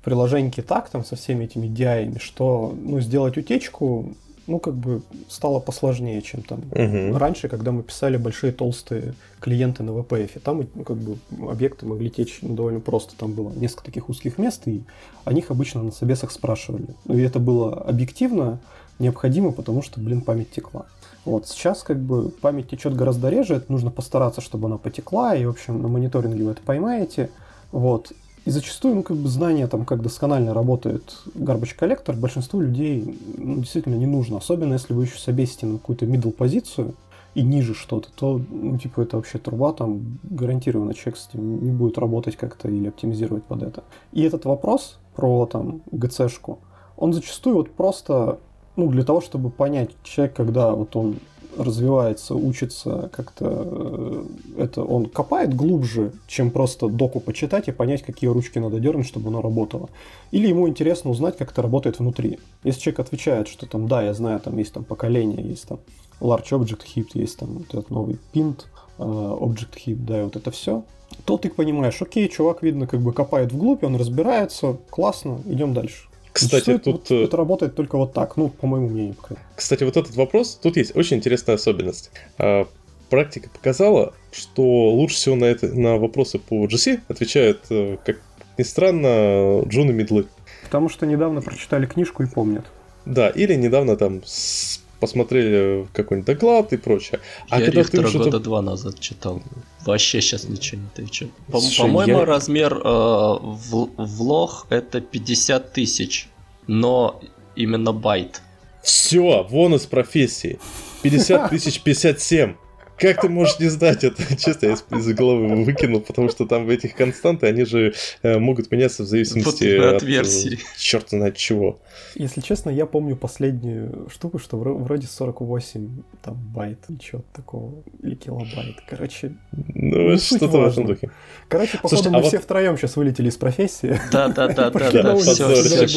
приложеньки 0.04 0.60
так, 0.60 0.88
там, 0.88 1.04
со 1.04 1.16
всеми 1.16 1.44
этими 1.44 1.66
DI, 1.66 2.20
что, 2.20 2.72
ну, 2.80 3.00
сделать 3.00 3.36
утечку, 3.36 4.14
ну, 4.46 4.60
как 4.60 4.74
бы 4.74 5.02
стало 5.28 5.58
посложнее, 5.58 6.22
чем 6.22 6.42
там 6.42 6.60
угу. 6.70 7.18
раньше, 7.18 7.48
когда 7.48 7.72
мы 7.72 7.82
писали 7.82 8.16
большие 8.16 8.52
толстые 8.52 9.14
клиенты 9.40 9.82
на 9.82 9.90
VPF. 9.90 10.38
Там, 10.40 10.66
ну, 10.74 10.84
как 10.84 10.96
бы, 10.98 11.18
объекты 11.50 11.86
могли 11.86 12.10
течь 12.10 12.38
ну, 12.42 12.54
довольно 12.54 12.80
просто. 12.80 13.16
Там 13.16 13.32
было 13.32 13.52
несколько 13.54 13.86
таких 13.86 14.08
узких 14.08 14.38
мест, 14.38 14.62
и 14.68 14.82
о 15.24 15.32
них 15.32 15.50
обычно 15.50 15.82
на 15.82 15.90
собесах 15.90 16.30
спрашивали. 16.30 16.86
Ну, 17.06 17.18
и 17.18 17.22
это 17.22 17.40
было 17.40 17.74
объективно 17.74 18.60
необходимо, 18.98 19.52
потому 19.52 19.82
что, 19.82 20.00
блин, 20.00 20.20
память 20.20 20.50
текла. 20.50 20.86
Вот, 21.24 21.48
сейчас 21.48 21.82
как 21.82 21.98
бы 21.98 22.28
память 22.28 22.70
течет 22.70 22.94
гораздо 22.94 23.28
реже, 23.28 23.56
это 23.56 23.70
нужно 23.72 23.90
постараться, 23.90 24.40
чтобы 24.40 24.68
она 24.68 24.78
потекла, 24.78 25.34
и, 25.34 25.44
в 25.44 25.50
общем, 25.50 25.82
на 25.82 25.88
мониторинге 25.88 26.44
вы 26.44 26.52
это 26.52 26.62
поймаете. 26.62 27.30
Вот. 27.72 28.12
И 28.44 28.50
зачастую, 28.50 28.94
ну, 28.94 29.02
как 29.02 29.16
бы 29.16 29.28
знание, 29.28 29.66
там, 29.66 29.84
как 29.84 30.02
досконально 30.02 30.54
работает 30.54 31.16
garbage 31.34 31.74
коллектор, 31.76 32.14
большинству 32.14 32.60
людей 32.60 33.18
ну, 33.36 33.56
действительно 33.56 33.96
не 33.96 34.06
нужно. 34.06 34.38
Особенно, 34.38 34.74
если 34.74 34.94
вы 34.94 35.04
еще 35.04 35.18
собесите 35.18 35.66
на 35.66 35.78
какую-то 35.78 36.06
middle 36.06 36.30
позицию 36.30 36.94
и 37.34 37.42
ниже 37.42 37.74
что-то, 37.74 38.08
то, 38.14 38.40
ну, 38.48 38.78
типа, 38.78 39.00
это 39.00 39.16
вообще 39.16 39.38
труба, 39.38 39.72
там, 39.72 40.20
гарантированно 40.22 40.94
человек 40.94 41.18
с 41.18 41.28
этим 41.28 41.64
не 41.64 41.72
будет 41.72 41.98
работать 41.98 42.36
как-то 42.36 42.68
или 42.68 42.86
оптимизировать 42.86 43.42
под 43.42 43.64
это. 43.64 43.82
И 44.12 44.22
этот 44.22 44.44
вопрос 44.44 45.00
про, 45.16 45.46
там, 45.46 45.82
ГЦшку, 45.90 46.60
он 46.96 47.12
зачастую 47.12 47.56
вот 47.56 47.72
просто 47.72 48.38
ну, 48.76 48.88
для 48.88 49.04
того, 49.04 49.20
чтобы 49.20 49.50
понять 49.50 49.90
человек, 50.04 50.34
когда 50.34 50.72
вот 50.72 50.94
он 50.96 51.16
развивается, 51.58 52.34
учится 52.34 53.10
как-то, 53.12 53.46
э, 53.48 54.24
это 54.58 54.84
он 54.84 55.06
копает 55.06 55.54
глубже, 55.54 56.12
чем 56.26 56.50
просто 56.50 56.88
доку 56.88 57.20
почитать 57.20 57.68
и 57.68 57.72
понять, 57.72 58.02
какие 58.02 58.28
ручки 58.28 58.58
надо 58.58 58.78
дернуть, 58.78 59.06
чтобы 59.06 59.28
оно 59.28 59.40
работало. 59.40 59.88
Или 60.30 60.48
ему 60.48 60.68
интересно 60.68 61.10
узнать, 61.10 61.36
как 61.36 61.52
это 61.52 61.62
работает 61.62 61.98
внутри. 61.98 62.38
Если 62.62 62.80
человек 62.80 63.00
отвечает, 63.00 63.48
что 63.48 63.66
там, 63.66 63.88
да, 63.88 64.02
я 64.02 64.14
знаю, 64.14 64.40
там 64.40 64.56
есть 64.58 64.72
там 64.72 64.84
поколение, 64.84 65.42
есть 65.42 65.66
там 65.66 65.78
large 66.20 66.50
object 66.50 66.82
heap, 66.94 67.08
есть 67.14 67.38
там 67.38 67.58
вот 67.58 67.68
этот 67.68 67.90
новый 67.90 68.18
pint, 68.32 68.64
э, 68.98 69.02
object 69.02 69.76
heap, 69.86 69.96
да, 69.96 70.20
и 70.20 70.24
вот 70.24 70.36
это 70.36 70.50
все, 70.50 70.84
то 71.24 71.38
ты 71.38 71.48
понимаешь, 71.50 72.00
окей, 72.02 72.28
чувак, 72.28 72.62
видно, 72.62 72.86
как 72.86 73.00
бы 73.00 73.12
копает 73.12 73.52
вглубь, 73.52 73.84
он 73.84 73.96
разбирается, 73.96 74.76
классно, 74.90 75.40
идем 75.46 75.72
дальше. 75.72 76.08
Кстати, 76.36 76.64
Существует, 76.64 76.82
тут... 76.82 77.10
Вот, 77.10 77.10
э, 77.10 77.24
это 77.24 77.36
работает 77.38 77.74
только 77.74 77.96
вот 77.96 78.12
так, 78.12 78.36
ну, 78.36 78.50
по 78.50 78.66
моему 78.66 78.90
мнению. 78.90 79.16
Кстати, 79.54 79.84
вот 79.84 79.96
этот 79.96 80.14
вопрос, 80.16 80.58
тут 80.62 80.76
есть 80.76 80.94
очень 80.94 81.16
интересная 81.16 81.54
особенность. 81.54 82.10
А, 82.36 82.66
практика 83.08 83.48
показала, 83.48 84.12
что 84.32 84.62
лучше 84.62 85.16
всего 85.16 85.34
на, 85.34 85.46
это, 85.46 85.68
на 85.68 85.96
вопросы 85.96 86.38
по 86.38 86.66
GC 86.66 87.00
отвечают, 87.08 87.62
э, 87.70 87.96
как 88.04 88.18
ни 88.58 88.64
странно, 88.64 89.62
Джун 89.66 89.88
и 89.88 89.92
Мидлы. 89.94 90.26
Потому 90.64 90.90
что 90.90 91.06
недавно 91.06 91.40
прочитали 91.40 91.86
книжку 91.86 92.22
и 92.22 92.26
помнят. 92.26 92.66
Да, 93.06 93.30
или 93.30 93.54
недавно 93.54 93.96
там 93.96 94.20
с 94.26 94.82
посмотрели 95.00 95.86
какой-нибудь 95.92 96.26
доклад 96.26 96.72
и 96.72 96.76
прочее. 96.76 97.20
А 97.48 97.58
я 97.58 97.66
когда 97.66 97.80
Рихтера 97.80 98.08
ты 98.08 98.18
года 98.18 98.40
два 98.40 98.62
назад 98.62 98.98
читал. 99.00 99.42
Вообще 99.84 100.20
сейчас 100.20 100.48
ничего 100.48 100.80
не 100.80 100.86
отвечу. 100.88 101.30
По- 101.46 101.60
по-моему, 101.78 102.20
я... 102.20 102.24
размер 102.24 102.74
э, 102.74 102.78
в, 102.82 103.90
в 103.96 104.22
лох 104.22 104.66
это 104.70 105.00
50 105.00 105.72
тысяч, 105.72 106.28
но 106.66 107.20
именно 107.54 107.92
байт. 107.92 108.42
Все, 108.82 109.46
вон 109.48 109.74
из 109.74 109.86
профессии. 109.86 110.58
50 111.02 111.50
тысяч 111.50 111.80
57. 111.80 112.54
Как 112.98 113.20
ты 113.20 113.28
можешь 113.28 113.58
не 113.58 113.68
знать 113.68 114.04
это? 114.04 114.22
Честно, 114.36 114.66
я 114.66 114.72
из 114.72 115.14
головы 115.14 115.64
выкинул, 115.64 116.00
потому 116.00 116.28
что 116.28 116.46
там 116.46 116.66
в 116.66 116.70
этих 116.70 116.94
константы, 116.94 117.46
они 117.46 117.64
же 117.64 117.94
э, 118.22 118.38
могут 118.38 118.70
меняться 118.70 119.02
в 119.02 119.06
зависимости 119.06 119.76
от, 119.76 119.96
от 119.96 120.02
версии. 120.02 120.58
Черт 120.78 121.10
знает 121.10 121.36
чего. 121.36 121.78
Если 122.14 122.40
честно, 122.40 122.70
я 122.70 122.86
помню 122.86 123.16
последнюю 123.16 124.08
штуку, 124.10 124.38
что 124.38 124.56
вроде 124.56 125.06
48 125.06 126.02
там 126.22 126.34
байт, 126.54 126.78
ничего 126.88 127.22
такого, 127.34 127.82
или 128.02 128.14
килобайт. 128.14 128.76
Короче, 128.88 129.34
ну, 129.52 130.16
что-то 130.18 130.48
в 130.48 130.66
этом 130.66 130.86
духе. 130.86 131.10
Короче, 131.48 131.78
походу, 131.78 131.96
Слушай, 131.96 132.12
мы 132.12 132.18
а 132.18 132.22
все 132.22 132.38
вот... 132.38 132.44
втроем 132.44 132.76
сейчас 132.78 132.96
вылетели 132.96 133.28
из 133.28 133.36
профессии. 133.36 133.98
Да, 134.10 134.28
да, 134.28 134.48
да, 134.48 134.70
да. 134.70 135.14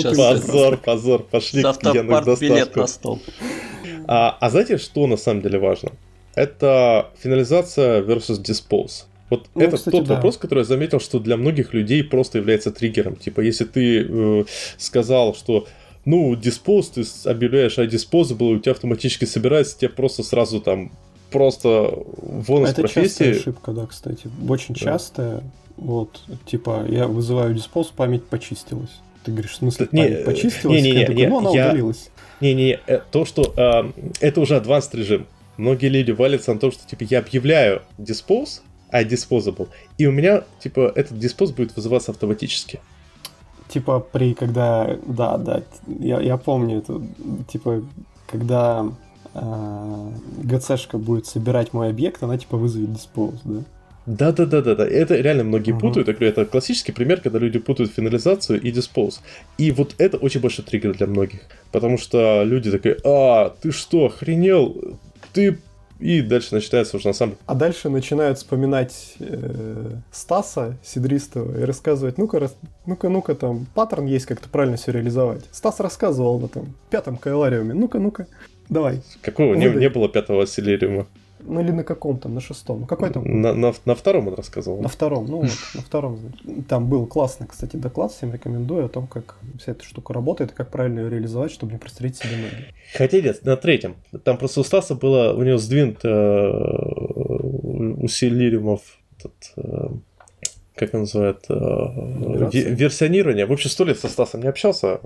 Позор, 0.04 0.78
позор, 0.78 1.24
пошли 1.24 1.64
к 1.64 2.40
билет 2.40 2.76
на 2.76 2.88
стол. 2.88 3.22
А, 4.08 4.38
а 4.40 4.50
знаете, 4.50 4.78
что 4.78 5.06
на 5.08 5.18
самом 5.18 5.42
деле 5.42 5.60
важно? 5.60 5.92
Это 6.40 7.12
финализация 7.22 8.02
versus 8.02 8.42
dispose. 8.42 9.04
Вот 9.30 9.48
ну, 9.54 9.62
это 9.62 9.76
кстати, 9.76 9.96
тот 9.96 10.08
да. 10.08 10.16
вопрос, 10.16 10.38
который 10.38 10.60
я 10.60 10.64
заметил, 10.64 11.00
что 11.00 11.20
для 11.20 11.38
многих 11.38 11.74
людей 11.74 12.04
просто 12.04 12.38
является 12.38 12.72
триггером. 12.72 13.16
Типа, 13.18 13.42
если 13.42 13.66
ты 13.66 14.08
э, 14.08 14.46
сказал, 14.78 15.36
что 15.36 15.68
ну, 16.06 16.34
dispose, 16.36 16.92
ты 16.96 17.30
объявляешь 17.30 17.78
а 17.78 17.86
disposable, 17.86 18.56
у 18.56 18.60
тебя 18.60 18.72
автоматически 18.72 19.26
собирается, 19.26 19.78
тебе 19.78 19.90
просто 19.90 20.24
сразу 20.24 20.62
там 20.62 20.92
просто 21.30 21.92
вон 22.22 22.64
из 22.64 22.70
это 22.70 22.82
профессии. 22.84 23.26
Это 23.26 23.40
ошибка, 23.40 23.72
да, 23.74 23.86
кстати. 23.86 24.32
Очень 24.48 24.76
да. 24.76 24.80
частая. 24.80 25.44
Вот, 25.76 26.22
типа, 26.46 26.86
я 26.90 27.08
вызываю 27.08 27.54
dispose, 27.54 27.88
память 27.96 28.24
почистилась. 28.24 28.92
Ты 29.26 29.32
говоришь, 29.32 29.52
в 29.52 29.56
смысле, 29.56 29.88
память 29.88 30.20
не, 30.20 30.26
почистилась? 30.26 30.82
Не, 30.82 30.82
не, 30.82 30.92
не, 30.92 31.02
я 31.02 31.06
такой, 31.06 31.28
ну, 31.28 31.38
она 31.40 31.50
я, 31.52 31.68
удалилась. 31.68 32.10
Не-не, 32.40 32.80
э, 32.88 33.02
то, 33.12 33.26
что 33.26 33.54
э, 33.56 33.92
это 34.22 34.40
уже 34.40 34.56
advanced 34.56 34.96
режим 34.96 35.28
многие 35.60 35.88
люди 35.88 36.12
валятся 36.12 36.54
на 36.54 36.60
том, 36.60 36.72
что 36.72 36.88
типа 36.88 37.04
я 37.04 37.20
объявляю 37.20 37.82
dispose, 37.98 38.62
iDisposable. 38.92 39.68
И 39.98 40.08
у 40.08 40.12
меня, 40.12 40.44
типа, 40.60 40.92
этот 40.96 41.20
диспоз 41.20 41.52
будет 41.52 41.76
вызываться 41.76 42.12
автоматически. 42.12 42.80
Типа 43.68 44.00
при, 44.00 44.34
когда, 44.34 44.98
да, 45.06 45.38
да, 45.38 45.62
я, 46.00 46.20
я 46.22 46.38
помню 46.38 46.80
это, 46.80 47.02
типа, 47.52 47.84
когда 48.26 48.86
э, 49.36 50.12
GC-шка 50.44 50.98
будет 50.98 51.28
собирать 51.28 51.72
мой 51.74 51.90
объект, 51.90 52.24
она 52.24 52.38
типа 52.38 52.58
вызовет 52.58 52.94
диспоз, 52.94 53.36
да? 53.44 53.62
Да, 54.08 54.32
да, 54.32 54.48
да, 54.48 54.62
да, 54.62 54.74
да. 54.74 54.88
Это 54.88 55.18
реально 55.18 55.44
многие 55.44 55.76
uh-huh. 55.76 55.80
путают. 55.80 56.08
Я 56.08 56.16
говорю, 56.16 56.32
это 56.32 56.46
классический 56.46 56.94
пример, 56.94 57.22
когда 57.22 57.38
люди 57.38 57.60
путают 57.60 57.92
финализацию 57.92 58.60
и 58.60 58.72
диспоз. 58.72 59.22
И 59.60 59.70
вот 59.70 59.94
это 60.00 60.18
очень 60.18 60.42
большой 60.42 60.66
триггер 60.66 60.98
для 60.98 61.06
многих. 61.06 61.42
Потому 61.72 62.00
что 62.00 62.44
люди 62.44 62.72
такие, 62.72 62.98
а, 63.04 63.54
ты 63.62 63.72
что, 63.72 64.06
охренел? 64.08 64.98
Ты 65.34 65.60
и 66.00 66.22
дальше 66.22 66.56
начинается 66.56 66.96
уже 66.96 67.08
на 67.08 67.14
самом 67.14 67.38
А 67.46 67.56
дальше 67.56 67.90
начинают 67.90 68.38
вспоминать 68.38 69.16
э, 69.20 69.96
Стаса 70.12 70.78
Сидристова 70.82 71.60
и 71.60 71.64
рассказывать, 71.64 72.18
ну-ка, 72.18 72.40
рас... 72.40 72.56
ну-ка, 72.86 73.10
ну-ка, 73.10 73.36
там 73.36 73.68
паттерн 73.74 74.06
есть, 74.06 74.26
как-то 74.26 74.48
правильно 74.48 74.78
все 74.78 74.94
реализовать. 74.94 75.44
Стас 75.52 75.82
рассказывал 75.82 76.36
об 76.36 76.46
этом 76.46 76.74
пятом 76.90 77.18
кайлариуме. 77.18 77.74
Ну-ка, 77.74 78.00
ну-ка, 78.00 78.28
давай. 78.70 79.02
Какого? 79.22 79.56
Не, 79.56 79.68
не 79.68 79.90
было 79.90 80.08
пятого 80.08 80.48
силериума. 80.48 81.06
Ну 81.42 81.62
или 81.62 81.72
на 81.72 81.84
каком 81.84 82.20
там, 82.20 82.34
на 82.34 82.42
шестом. 82.42 82.82
Ну 82.82 82.86
какой 82.86 83.10
там? 83.10 83.24
На, 83.24 83.54
на, 83.54 83.74
на 83.86 83.96
втором 83.96 84.28
он 84.28 84.34
рассказывал. 84.34 84.82
На 84.82 84.90
втором, 84.90 85.26
ну 85.26 85.38
вот, 85.42 85.50
на 85.74 85.82
втором. 85.82 86.20
Там 86.68 86.90
был 86.90 87.06
классный, 87.06 87.48
кстати, 87.48 87.78
доклад, 87.78 88.12
всем 88.12 88.34
рекомендую 88.34 88.86
о 88.86 88.90
том, 88.90 89.08
как 89.08 89.38
вся 89.58 89.72
эта 89.72 89.84
штука 89.84 90.14
работает 90.14 90.52
и 90.52 90.56
как 90.56 90.70
правильно 90.70 91.00
ее 91.00 91.10
реализовать, 91.10 91.52
чтобы 91.52 91.72
не 91.74 91.78
прострелить 91.78 92.18
себе 92.18 92.36
ноги. 92.38 92.74
Хотя 92.96 93.22
нет, 93.22 93.44
на 93.46 93.56
третьем. 93.56 93.96
Там 94.24 94.38
просто 94.38 94.60
у 94.62 94.64
Стаса 94.64 94.96
было, 94.96 95.34
у 95.34 95.44
него 95.44 95.58
сдвинут 95.58 96.00
э, 96.04 96.50
усилиримов 98.04 98.82
этот, 99.18 99.34
э, 99.58 99.90
как 100.80 100.94
он 100.94 101.02
называет, 101.02 101.46
э, 101.50 101.54
версионирование. 102.74 103.46
В 103.46 103.52
общем, 103.52 103.70
сто 103.70 103.84
лет 103.84 104.00
со 104.00 104.08
Стасом 104.08 104.42
не 104.42 104.48
общался. 104.48 105.02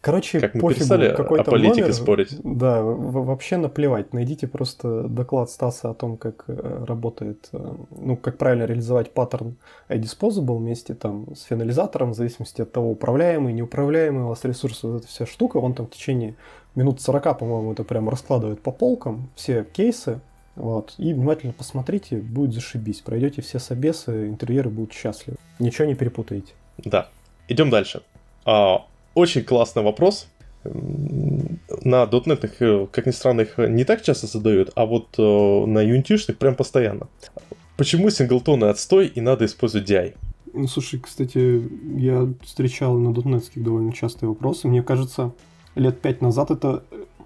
Короче, 0.00 0.40
как 0.40 0.54
мы 0.54 0.60
пофигу, 0.62 0.74
перестали 0.74 1.06
о 1.08 1.44
политике 1.44 1.82
номер, 1.82 1.94
спорить. 1.94 2.36
Да, 2.42 2.82
вообще 2.82 3.58
наплевать. 3.58 4.14
Найдите 4.14 4.46
просто 4.46 5.02
доклад 5.02 5.50
Стаса 5.50 5.90
о 5.90 5.94
том, 5.94 6.16
как 6.16 6.44
э, 6.48 6.84
работает, 6.86 7.48
э, 7.52 7.72
ну, 7.90 8.16
как 8.16 8.38
правильно 8.38 8.64
реализовать 8.64 9.12
паттерн 9.12 9.56
iDisposable 9.88 10.56
вместе 10.56 10.94
там 10.94 11.34
с 11.36 11.42
финализатором, 11.42 12.12
в 12.12 12.14
зависимости 12.14 12.62
от 12.62 12.72
того, 12.72 12.90
управляемый, 12.90 13.52
неуправляемый 13.52 14.24
у 14.24 14.28
вас 14.28 14.44
ресурс, 14.44 14.82
вот 14.82 15.02
эта 15.02 15.06
вся 15.06 15.26
штука, 15.26 15.58
он 15.58 15.74
там 15.74 15.86
в 15.86 15.90
течение 15.90 16.34
минут 16.74 17.00
40, 17.00 17.38
по-моему, 17.38 17.72
это 17.72 17.84
прям 17.84 18.08
раскладывает 18.08 18.60
по 18.62 18.72
полкам 18.72 19.28
все 19.34 19.64
кейсы, 19.64 20.20
вот. 20.56 20.94
И 20.98 21.12
внимательно 21.12 21.52
посмотрите, 21.52 22.16
будет 22.16 22.52
зашибись. 22.52 23.00
Пройдете 23.00 23.42
все 23.42 23.58
собесы, 23.58 24.28
интерьеры 24.28 24.70
будут 24.70 24.92
счастливы. 24.92 25.38
Ничего 25.58 25.86
не 25.86 25.94
перепутаете. 25.94 26.52
Да. 26.78 27.08
Идем 27.48 27.70
дальше. 27.70 28.02
А, 28.44 28.86
очень 29.14 29.42
классный 29.42 29.82
вопрос. 29.82 30.28
На 30.62 32.06
дотнетных, 32.06 32.60
э, 32.60 32.86
как 32.92 33.06
ни 33.06 33.12
странно, 33.12 33.42
их 33.42 33.56
не 33.56 33.84
так 33.84 34.02
часто 34.02 34.26
задают, 34.26 34.70
а 34.74 34.84
вот 34.84 35.14
э, 35.18 35.22
на 35.22 35.80
юнитишных 35.80 36.36
прям 36.36 36.54
постоянно. 36.54 37.08
Почему 37.78 38.10
синглтоны 38.10 38.66
отстой 38.66 39.06
и 39.06 39.22
надо 39.22 39.46
использовать 39.46 39.88
DI? 39.88 40.14
Ну, 40.52 40.66
слушай, 40.66 41.00
кстати, 41.00 41.62
я 41.96 42.28
встречал 42.42 42.98
на 42.98 43.14
дотнетских 43.14 43.62
довольно 43.62 43.92
частые 43.92 44.28
вопросы. 44.28 44.68
Мне 44.68 44.82
кажется, 44.82 45.32
лет 45.76 46.00
пять 46.02 46.20
назад 46.20 46.50
это, 46.50 46.84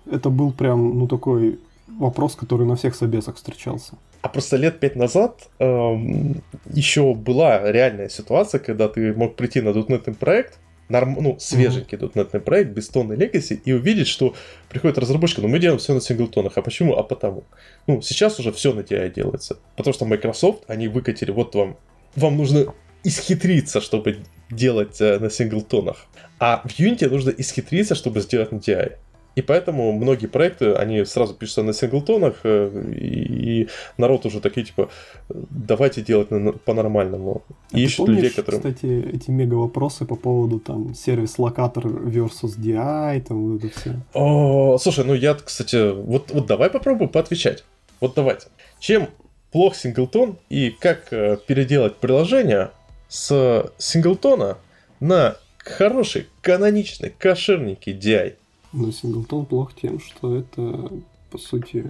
это 0.08 0.30
был 0.30 0.52
прям, 0.52 0.96
ну, 0.96 1.08
такой 1.08 1.58
вопрос, 1.98 2.36
который 2.36 2.66
на 2.66 2.76
всех 2.76 2.94
собесах 2.94 3.36
встречался. 3.36 3.94
А 4.22 4.28
просто 4.28 4.56
лет 4.56 4.80
пять 4.80 4.96
назад 4.96 5.48
эм, 5.58 6.42
еще 6.66 7.14
была 7.14 7.70
реальная 7.70 8.08
ситуация, 8.08 8.58
когда 8.58 8.88
ты 8.88 9.12
мог 9.12 9.36
прийти 9.36 9.60
на 9.60 9.72
дотнетный 9.72 10.14
проект, 10.14 10.58
норм, 10.88 11.16
ну, 11.20 11.36
свеженький 11.38 11.96
mm-hmm. 11.96 12.00
дотнетный 12.00 12.40
проект, 12.40 12.70
без 12.70 12.88
тонны 12.88 13.14
Legacy, 13.14 13.60
и 13.64 13.72
увидеть, 13.72 14.08
что 14.08 14.34
приходит 14.68 14.98
разработчик, 14.98 15.38
ну, 15.38 15.48
мы 15.48 15.58
делаем 15.58 15.78
все 15.78 15.94
на 15.94 16.00
синглтонах. 16.00 16.56
А 16.56 16.62
почему? 16.62 16.94
А 16.94 17.02
потому. 17.02 17.44
Ну, 17.86 18.02
сейчас 18.02 18.38
уже 18.40 18.52
все 18.52 18.72
на 18.72 18.80
TI 18.80 19.12
делается. 19.12 19.58
Потому 19.76 19.94
что 19.94 20.04
Microsoft, 20.04 20.64
они 20.68 20.88
выкатили, 20.88 21.30
вот 21.30 21.54
вам, 21.54 21.76
вам 22.16 22.36
нужно 22.36 22.74
исхитриться, 23.02 23.80
чтобы 23.80 24.18
делать 24.50 25.00
э, 25.00 25.18
на 25.18 25.30
синглтонах. 25.30 26.06
А 26.38 26.62
в 26.64 26.78
Unity 26.78 27.08
нужно 27.08 27.30
исхитриться, 27.30 27.94
чтобы 27.94 28.20
сделать 28.20 28.52
на 28.52 28.56
TI. 28.56 28.96
И 29.34 29.42
поэтому 29.42 29.92
многие 29.92 30.26
проекты, 30.26 30.74
они 30.74 31.04
сразу 31.04 31.34
пишутся 31.34 31.62
на 31.62 31.72
синглтонах, 31.72 32.40
э, 32.44 32.92
и 32.94 33.68
народ 33.96 34.26
уже 34.26 34.40
такие, 34.40 34.64
типа, 34.64 34.90
давайте 35.28 36.02
делать 36.02 36.28
по-нормальному. 36.64 37.42
А 37.72 37.78
и 37.78 37.82
ищут 37.82 38.06
помнишь, 38.06 38.16
людей, 38.16 38.30
которые... 38.30 38.60
кстати, 38.60 39.10
эти 39.12 39.30
мега 39.30 39.54
вопросы 39.54 40.04
по 40.04 40.14
поводу 40.14 40.60
там 40.60 40.94
сервис-локатор 40.94 41.86
versus 41.86 42.58
DI, 42.58 43.20
там 43.22 43.52
вот 43.52 43.64
это 43.64 43.80
все. 43.80 44.00
О, 44.12 44.78
слушай, 44.78 45.04
ну 45.04 45.14
я, 45.14 45.34
кстати, 45.34 45.92
вот, 45.92 46.30
вот 46.30 46.46
давай 46.46 46.70
попробуем 46.70 47.10
поотвечать. 47.10 47.64
Вот 48.00 48.14
давайте. 48.14 48.46
Чем 48.78 49.08
плох 49.50 49.74
синглтон 49.74 50.38
и 50.48 50.70
как 50.70 51.12
э, 51.12 51.38
переделать 51.46 51.96
приложение 51.96 52.70
с 53.08 53.70
синглтона 53.78 54.58
на 55.00 55.36
хороший, 55.58 56.28
каноничный, 56.40 57.10
кошерненький 57.10 57.98
DI? 57.98 58.34
Но 58.74 58.90
синглтон 58.90 59.46
плох 59.46 59.72
тем, 59.74 60.00
что 60.00 60.36
это, 60.36 60.90
по 61.30 61.38
сути, 61.38 61.88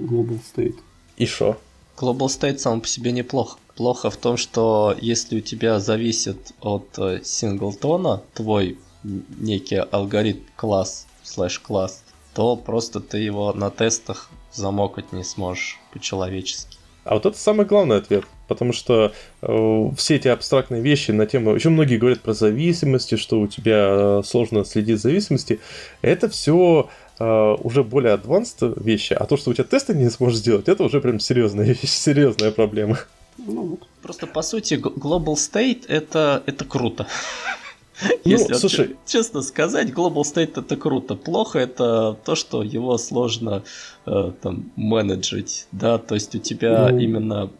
global 0.00 0.40
state. 0.40 0.76
И 1.16 1.26
что? 1.26 1.56
Global 1.96 2.26
state 2.26 2.58
сам 2.58 2.80
по 2.80 2.88
себе 2.88 3.12
неплохо. 3.12 3.56
Плохо 3.76 4.10
в 4.10 4.16
том, 4.16 4.36
что 4.36 4.96
если 5.00 5.38
у 5.38 5.40
тебя 5.40 5.78
зависит 5.78 6.52
от 6.60 6.98
э, 6.98 7.20
синглтона 7.22 8.22
твой 8.34 8.78
некий 9.04 9.76
алгоритм 9.76 10.42
класс 10.56 11.06
слэш 11.22 11.60
класс, 11.60 12.02
то 12.34 12.56
просто 12.56 12.98
ты 13.00 13.18
его 13.18 13.52
на 13.52 13.70
тестах 13.70 14.28
замокать 14.52 15.12
не 15.12 15.22
сможешь 15.22 15.78
по-человечески. 15.92 16.77
А 17.08 17.14
вот 17.14 17.24
это 17.24 17.38
самый 17.38 17.64
главный 17.64 17.96
ответ. 17.96 18.24
Потому 18.48 18.74
что 18.74 19.12
э, 19.40 19.90
все 19.96 20.16
эти 20.16 20.28
абстрактные 20.28 20.82
вещи 20.82 21.10
на 21.10 21.24
тему... 21.24 21.54
Еще 21.54 21.70
многие 21.70 21.96
говорят 21.96 22.20
про 22.20 22.34
зависимости, 22.34 23.16
что 23.16 23.40
у 23.40 23.46
тебя 23.46 24.20
э, 24.20 24.22
сложно 24.26 24.64
следить 24.66 24.96
за 24.96 25.08
зависимости. 25.08 25.58
Это 26.02 26.28
все 26.28 26.90
э, 27.18 27.56
уже 27.62 27.82
более 27.82 28.14
advanced 28.14 28.82
вещи. 28.82 29.14
А 29.14 29.24
то, 29.24 29.38
что 29.38 29.50
у 29.50 29.54
тебя 29.54 29.64
тесты 29.64 29.94
не 29.94 30.10
сможешь 30.10 30.40
сделать, 30.40 30.68
это 30.68 30.84
уже 30.84 31.00
прям 31.00 31.18
серьезная 31.18 31.64
вещь, 31.80 31.88
серьезная 31.88 32.50
проблема. 32.50 32.98
Ну, 33.38 33.78
просто 34.02 34.26
по 34.26 34.42
сути 34.42 34.74
Global 34.74 35.34
State 35.34 35.86
это, 35.88 36.42
это 36.44 36.66
круто. 36.66 37.06
Ну, 38.02 38.10
Если 38.24 38.54
слушай... 38.54 38.96
честно 39.06 39.42
сказать, 39.42 39.90
Global 39.90 40.22
State 40.22 40.60
это 40.60 40.76
круто. 40.76 41.14
Плохо 41.14 41.58
это 41.58 42.16
то, 42.24 42.34
что 42.34 42.62
его 42.62 42.96
сложно 42.98 43.64
э, 44.06 44.32
там 44.40 44.70
менеджить, 44.76 45.66
да, 45.72 45.98
то 45.98 46.14
есть 46.14 46.34
у 46.34 46.38
тебя 46.38 46.88
ну, 46.90 46.98
именно 46.98 47.50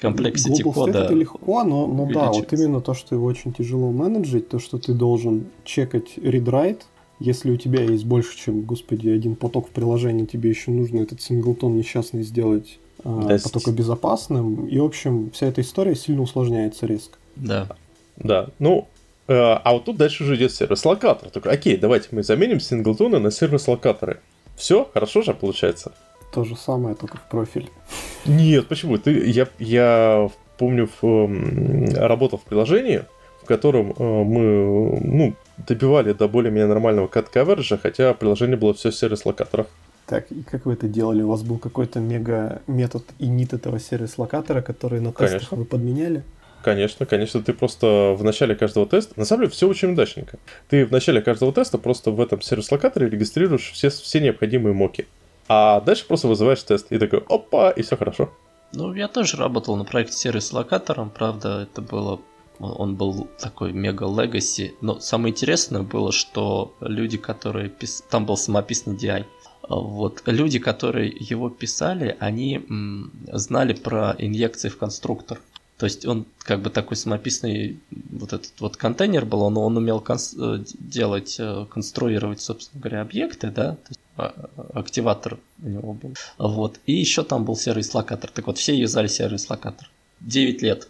комплексити 0.00 0.62
кода. 0.62 0.90
State 0.90 1.04
это 1.04 1.14
легко, 1.14 1.62
но, 1.64 1.86
но 1.86 2.10
да, 2.12 2.32
вот 2.32 2.52
именно 2.52 2.80
то, 2.80 2.94
что 2.94 3.14
его 3.14 3.26
очень 3.26 3.52
тяжело 3.52 3.92
менеджить, 3.92 4.48
то, 4.48 4.58
что 4.58 4.78
ты 4.78 4.92
должен 4.92 5.46
чекать 5.64 6.16
read-write, 6.16 6.82
если 7.18 7.50
у 7.50 7.56
тебя 7.56 7.82
есть 7.82 8.04
больше, 8.04 8.36
чем, 8.36 8.62
господи, 8.62 9.08
один 9.08 9.36
поток 9.36 9.68
в 9.68 9.70
приложении, 9.70 10.26
тебе 10.26 10.50
еще 10.50 10.70
нужно 10.70 11.00
этот 11.00 11.22
синглтон 11.22 11.76
несчастный 11.76 12.22
сделать 12.22 12.78
э, 13.04 13.38
потокобезопасным. 13.42 14.66
И, 14.66 14.78
в 14.78 14.84
общем, 14.84 15.30
вся 15.30 15.46
эта 15.46 15.62
история 15.62 15.94
сильно 15.94 16.22
усложняется 16.22 16.86
резко. 16.86 17.16
Да. 17.36 17.68
Да, 18.16 18.48
ну, 18.58 18.88
а 19.28 19.72
вот 19.72 19.84
тут 19.84 19.96
дальше 19.96 20.22
уже 20.22 20.36
идет 20.36 20.52
сервис-локатор. 20.52 21.30
Только, 21.30 21.50
окей, 21.50 21.76
давайте 21.76 22.08
мы 22.12 22.22
заменим 22.22 22.60
синглтоны 22.60 23.18
на 23.18 23.30
сервис-локаторы. 23.30 24.20
Все, 24.56 24.88
хорошо 24.92 25.22
же 25.22 25.34
получается. 25.34 25.92
То 26.32 26.44
же 26.44 26.56
самое, 26.56 26.94
только 26.94 27.18
в 27.18 27.28
профиль. 27.28 27.70
Нет, 28.24 28.66
почему? 28.68 28.98
Ты, 28.98 29.28
я, 29.28 29.48
я 29.58 30.28
помню, 30.58 30.88
в, 31.00 31.04
э, 31.04 32.06
работал 32.06 32.38
в 32.38 32.42
приложении, 32.42 33.04
в 33.42 33.46
котором 33.46 33.92
э, 33.92 34.02
мы 34.02 35.00
ну, 35.02 35.34
добивали 35.66 36.12
до 36.12 36.28
более-менее 36.28 36.68
нормального 36.68 37.06
кат-каверджа, 37.06 37.78
хотя 37.78 38.14
приложение 38.14 38.56
было 38.56 38.74
все 38.74 38.90
сервис-локаторов. 38.90 39.66
Так, 40.06 40.30
и 40.30 40.42
как 40.42 40.66
вы 40.66 40.74
это 40.74 40.88
делали? 40.88 41.22
У 41.22 41.28
вас 41.28 41.42
был 41.42 41.58
какой-то 41.58 41.98
мега 41.98 42.62
метод 42.66 43.04
инит 43.18 43.52
этого 43.52 43.80
сервис-локатора, 43.80 44.62
который 44.62 45.00
на 45.00 45.10
тестах 45.10 45.30
Конечно. 45.30 45.56
вы 45.56 45.64
подменяли? 45.64 46.22
Конечно, 46.66 47.06
конечно, 47.06 47.40
ты 47.40 47.52
просто 47.52 48.16
в 48.18 48.24
начале 48.24 48.56
каждого 48.56 48.86
теста, 48.86 49.14
на 49.16 49.24
самом 49.24 49.42
деле 49.42 49.52
все 49.52 49.68
очень 49.68 49.92
удачненько. 49.92 50.36
Ты 50.68 50.84
в 50.84 50.90
начале 50.90 51.22
каждого 51.22 51.52
теста 51.52 51.78
просто 51.78 52.10
в 52.10 52.20
этом 52.20 52.40
сервис-локаторе 52.40 53.08
регистрируешь 53.08 53.70
все, 53.70 53.88
все 53.88 54.18
необходимые 54.18 54.74
моки. 54.74 55.06
А 55.46 55.80
дальше 55.80 56.04
просто 56.08 56.26
вызываешь 56.26 56.60
тест 56.64 56.90
и 56.90 56.98
такой, 56.98 57.22
опа, 57.28 57.70
и 57.70 57.82
все 57.82 57.96
хорошо. 57.96 58.32
Ну, 58.72 58.92
я 58.94 59.06
тоже 59.06 59.36
работал 59.36 59.76
на 59.76 59.84
проекте 59.84 60.16
сервис-локатором, 60.16 61.10
правда, 61.10 61.68
это 61.70 61.82
было 61.82 62.18
он 62.58 62.96
был 62.96 63.28
такой 63.38 63.72
мега 63.72 64.06
легаси. 64.06 64.74
Но 64.80 64.98
самое 64.98 65.30
интересное 65.30 65.82
было, 65.82 66.10
что 66.10 66.74
люди, 66.80 67.16
которые 67.16 67.68
пис... 67.68 68.02
там 68.10 68.26
был 68.26 68.36
самописный 68.36 68.96
DI, 68.96 69.24
Вот 69.68 70.22
люди, 70.26 70.58
которые 70.58 71.14
его 71.16 71.48
писали, 71.48 72.16
они 72.18 72.56
м, 72.56 73.12
знали 73.32 73.72
про 73.72 74.16
инъекции 74.18 74.68
в 74.68 74.78
конструктор. 74.78 75.38
То 75.78 75.84
есть 75.84 76.06
он 76.06 76.24
как 76.38 76.62
бы 76.62 76.70
такой 76.70 76.96
самописный 76.96 77.78
вот 78.10 78.32
этот 78.32 78.52
вот 78.60 78.76
контейнер 78.76 79.26
был, 79.26 79.42
он, 79.42 79.58
он 79.58 79.76
умел 79.76 80.00
конс- 80.00 80.34
э, 80.38 80.64
делать, 80.78 81.36
э, 81.38 81.66
конструировать, 81.68 82.40
собственно 82.40 82.80
говоря, 82.80 83.02
объекты, 83.02 83.50
да, 83.50 83.72
то 83.72 83.88
есть 83.88 84.00
а, 84.16 84.34
а, 84.56 84.78
активатор 84.78 85.38
у 85.62 85.68
него 85.68 85.92
был. 85.92 86.14
Вот. 86.38 86.80
И 86.86 86.94
еще 86.94 87.22
там 87.22 87.44
был 87.44 87.56
сервис-локатор. 87.56 88.30
Так 88.30 88.46
вот, 88.46 88.56
все 88.56 88.74
юзали 88.74 89.08
сервис-локатор. 89.08 89.90
9 90.20 90.62
лет. 90.62 90.88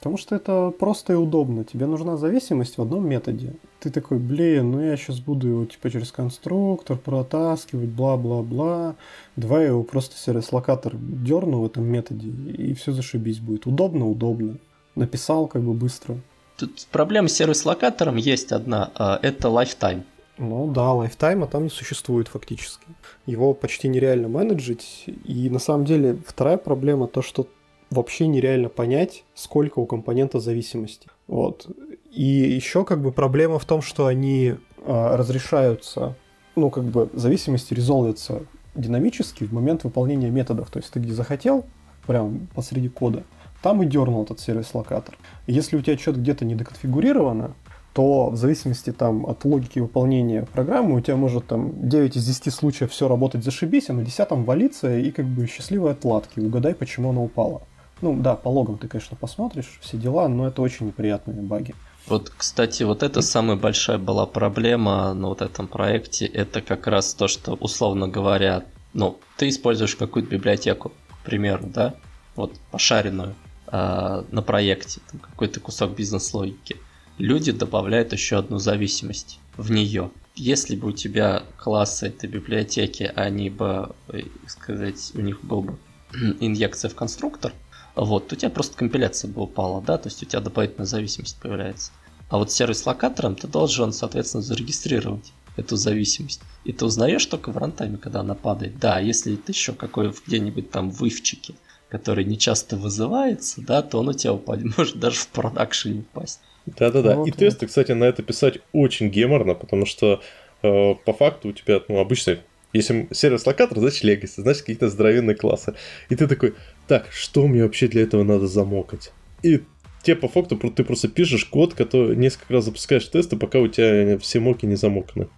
Потому 0.00 0.16
что 0.16 0.34
это 0.34 0.70
просто 0.70 1.12
и 1.12 1.16
удобно. 1.16 1.62
Тебе 1.62 1.84
нужна 1.84 2.16
зависимость 2.16 2.78
в 2.78 2.82
одном 2.82 3.06
методе. 3.06 3.52
Ты 3.80 3.90
такой, 3.90 4.18
блин, 4.18 4.70
ну 4.70 4.80
я 4.80 4.96
сейчас 4.96 5.20
буду 5.20 5.46
его 5.48 5.64
типа 5.66 5.90
через 5.90 6.10
конструктор 6.10 6.96
протаскивать, 6.96 7.90
бла-бла-бла. 7.90 8.96
Давай 9.36 9.66
его 9.66 9.82
просто 9.82 10.16
сервис-локатор 10.16 10.94
дерну 10.96 11.60
в 11.60 11.66
этом 11.66 11.84
методе, 11.84 12.28
и 12.28 12.72
все 12.72 12.92
зашибись 12.92 13.40
будет. 13.40 13.66
Удобно, 13.66 14.08
удобно. 14.08 14.56
Написал 14.94 15.46
как 15.46 15.62
бы 15.62 15.74
быстро. 15.74 16.16
Тут 16.56 16.86
проблема 16.90 17.28
с 17.28 17.34
сервис-локатором 17.34 18.16
есть 18.16 18.52
одна. 18.52 18.90
а, 18.94 19.18
Это 19.22 19.48
lifetime. 19.48 20.02
Ну 20.38 20.72
да, 20.72 20.94
лайфтайма 20.94 21.46
там 21.46 21.64
не 21.64 21.68
существует 21.68 22.28
фактически. 22.28 22.86
Его 23.26 23.52
почти 23.52 23.88
нереально 23.88 24.28
менеджить. 24.28 25.04
И 25.24 25.50
на 25.50 25.58
самом 25.58 25.84
деле 25.84 26.16
вторая 26.26 26.56
проблема 26.56 27.06
то, 27.06 27.20
что 27.20 27.46
вообще 27.90 28.26
нереально 28.26 28.68
понять, 28.68 29.24
сколько 29.34 29.78
у 29.80 29.86
компонента 29.86 30.40
зависимости. 30.40 31.08
Вот. 31.26 31.66
И 32.12 32.24
еще 32.24 32.84
как 32.84 33.02
бы 33.02 33.12
проблема 33.12 33.58
в 33.58 33.64
том, 33.64 33.82
что 33.82 34.06
они 34.06 34.54
а, 34.84 35.16
разрешаются, 35.16 36.16
ну 36.56 36.70
как 36.70 36.84
бы 36.84 37.08
зависимости 37.12 37.74
резолвятся 37.74 38.42
динамически 38.74 39.44
в 39.44 39.52
момент 39.52 39.84
выполнения 39.84 40.30
методов. 40.30 40.70
То 40.70 40.78
есть 40.78 40.92
ты 40.92 41.00
где 41.00 41.12
захотел, 41.12 41.64
прям 42.06 42.48
посреди 42.54 42.88
кода, 42.88 43.24
там 43.62 43.82
и 43.82 43.86
дернул 43.86 44.24
этот 44.24 44.40
сервис-локатор. 44.40 45.18
Если 45.46 45.76
у 45.76 45.82
тебя 45.82 45.98
что-то 45.98 46.20
где-то 46.20 46.44
не 46.44 46.54
доконфигурировано, 46.54 47.54
то 47.92 48.30
в 48.30 48.36
зависимости 48.36 48.92
там 48.92 49.26
от 49.26 49.44
логики 49.44 49.80
выполнения 49.80 50.46
программы 50.52 50.96
у 50.96 51.00
тебя 51.00 51.16
может 51.16 51.48
там 51.48 51.88
9 51.88 52.16
из 52.16 52.24
10 52.24 52.54
случаев 52.54 52.92
все 52.92 53.08
работать 53.08 53.44
зашибись, 53.44 53.90
а 53.90 53.92
на 53.92 54.04
10 54.04 54.30
валиться 54.30 54.96
и 54.96 55.10
как 55.10 55.26
бы 55.26 55.46
счастливые 55.46 55.92
отладки. 55.92 56.38
Угадай, 56.38 56.74
почему 56.74 57.10
она 57.10 57.20
упала. 57.20 57.62
Ну 58.00 58.16
да, 58.16 58.34
по 58.34 58.48
логам 58.48 58.78
ты, 58.78 58.88
конечно, 58.88 59.16
посмотришь, 59.16 59.78
все 59.80 59.96
дела, 59.96 60.28
но 60.28 60.48
это 60.48 60.62
очень 60.62 60.86
неприятные 60.86 61.42
баги. 61.42 61.74
Вот, 62.06 62.30
кстати, 62.30 62.82
вот 62.82 63.02
это 63.02 63.20
самая 63.20 63.56
большая 63.56 63.98
была 63.98 64.26
проблема 64.26 65.12
на 65.12 65.28
вот 65.28 65.42
этом 65.42 65.68
проекте. 65.68 66.26
Это 66.26 66.62
как 66.62 66.86
раз 66.86 67.14
то, 67.14 67.28
что, 67.28 67.54
условно 67.54 68.08
говоря, 68.08 68.64
ну, 68.94 69.18
ты 69.36 69.48
используешь 69.48 69.96
какую-то 69.96 70.30
библиотеку, 70.30 70.92
к 71.08 71.24
примеру, 71.24 71.64
да, 71.66 71.94
вот 72.36 72.54
пошаренную 72.70 73.34
э, 73.70 74.24
на 74.30 74.42
проекте, 74.42 75.00
какой-то 75.20 75.60
кусок 75.60 75.94
бизнес-логики. 75.94 76.76
Люди 77.18 77.52
добавляют 77.52 78.12
еще 78.12 78.38
одну 78.38 78.58
зависимость 78.58 79.38
в 79.56 79.70
нее. 79.70 80.10
Если 80.34 80.74
бы 80.74 80.88
у 80.88 80.92
тебя 80.92 81.42
классы 81.58 82.08
этой 82.08 82.30
библиотеки, 82.30 83.12
они 83.14 83.50
бы, 83.50 83.94
э, 84.08 84.22
сказать, 84.46 85.12
у 85.14 85.20
них 85.20 85.44
был 85.44 85.62
бы 85.62 85.78
инъекция 86.40 86.88
в 86.88 86.94
конструктор, 86.94 87.52
вот, 87.94 88.28
то 88.28 88.34
у 88.34 88.38
тебя 88.38 88.50
просто 88.50 88.76
компиляция 88.76 89.30
бы 89.30 89.42
упала, 89.42 89.82
да, 89.82 89.98
то 89.98 90.08
есть 90.08 90.22
у 90.22 90.26
тебя 90.26 90.40
дополнительная 90.40 90.86
зависимость 90.86 91.38
появляется. 91.40 91.92
А 92.28 92.38
вот 92.38 92.52
сервис-локатором 92.52 93.34
ты 93.34 93.48
должен, 93.48 93.92
соответственно, 93.92 94.42
зарегистрировать 94.42 95.32
эту 95.56 95.76
зависимость. 95.76 96.40
И 96.64 96.72
ты 96.72 96.84
узнаешь 96.84 97.26
только 97.26 97.50
в 97.50 97.58
рантайме, 97.58 97.98
когда 97.98 98.20
она 98.20 98.34
падает. 98.34 98.78
Да, 98.78 99.00
если 99.00 99.34
ты 99.36 99.52
еще 99.52 99.72
какой 99.72 100.12
где-нибудь 100.26 100.70
там 100.70 100.90
в 100.90 101.02
ивчике, 101.04 101.54
который 101.88 102.24
не 102.24 102.38
часто 102.38 102.76
вызывается, 102.76 103.60
да, 103.60 103.82
то 103.82 103.98
он 103.98 104.08
у 104.08 104.12
тебя 104.12 104.32
упадет, 104.32 104.72
может 104.78 104.98
даже 104.98 105.16
в 105.16 105.28
продакшене 105.28 106.00
упасть. 106.00 106.40
Да-да-да. 106.66 107.16
Вот, 107.16 107.26
и 107.26 107.30
вот. 107.30 107.38
тесты, 107.38 107.66
кстати, 107.66 107.92
на 107.92 108.04
это 108.04 108.22
писать 108.22 108.58
очень 108.72 109.08
геморно, 109.08 109.54
потому 109.54 109.86
что 109.86 110.20
э, 110.62 110.94
по 110.94 111.12
факту 111.12 111.48
у 111.48 111.52
тебя 111.52 111.80
ну, 111.88 111.98
обычный 111.98 112.40
если 112.72 113.08
сервис-локатор, 113.10 113.78
значит 113.78 114.04
legacy, 114.04 114.42
значит 114.42 114.62
какие-то 114.62 114.88
здоровенные 114.88 115.36
классы. 115.36 115.74
И 116.08 116.16
ты 116.16 116.26
такой, 116.26 116.54
так, 116.86 117.10
что 117.10 117.46
мне 117.46 117.62
вообще 117.62 117.88
для 117.88 118.02
этого 118.02 118.22
надо 118.22 118.46
замокать? 118.46 119.12
И 119.42 119.62
те 120.02 120.14
по 120.14 120.28
факту 120.28 120.56
ты 120.56 120.84
просто 120.84 121.08
пишешь 121.08 121.44
код, 121.44 121.74
который 121.74 122.16
несколько 122.16 122.54
раз 122.54 122.64
запускаешь 122.64 123.06
тесты, 123.06 123.36
пока 123.36 123.58
у 123.58 123.68
тебя 123.68 124.18
все 124.18 124.40
моки 124.40 124.66
не 124.66 124.76
замоканы. 124.76 125.28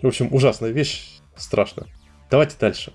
В 0.00 0.06
общем, 0.06 0.28
ужасная 0.32 0.70
вещь, 0.70 1.20
страшно. 1.36 1.86
Давайте 2.30 2.56
дальше. 2.58 2.92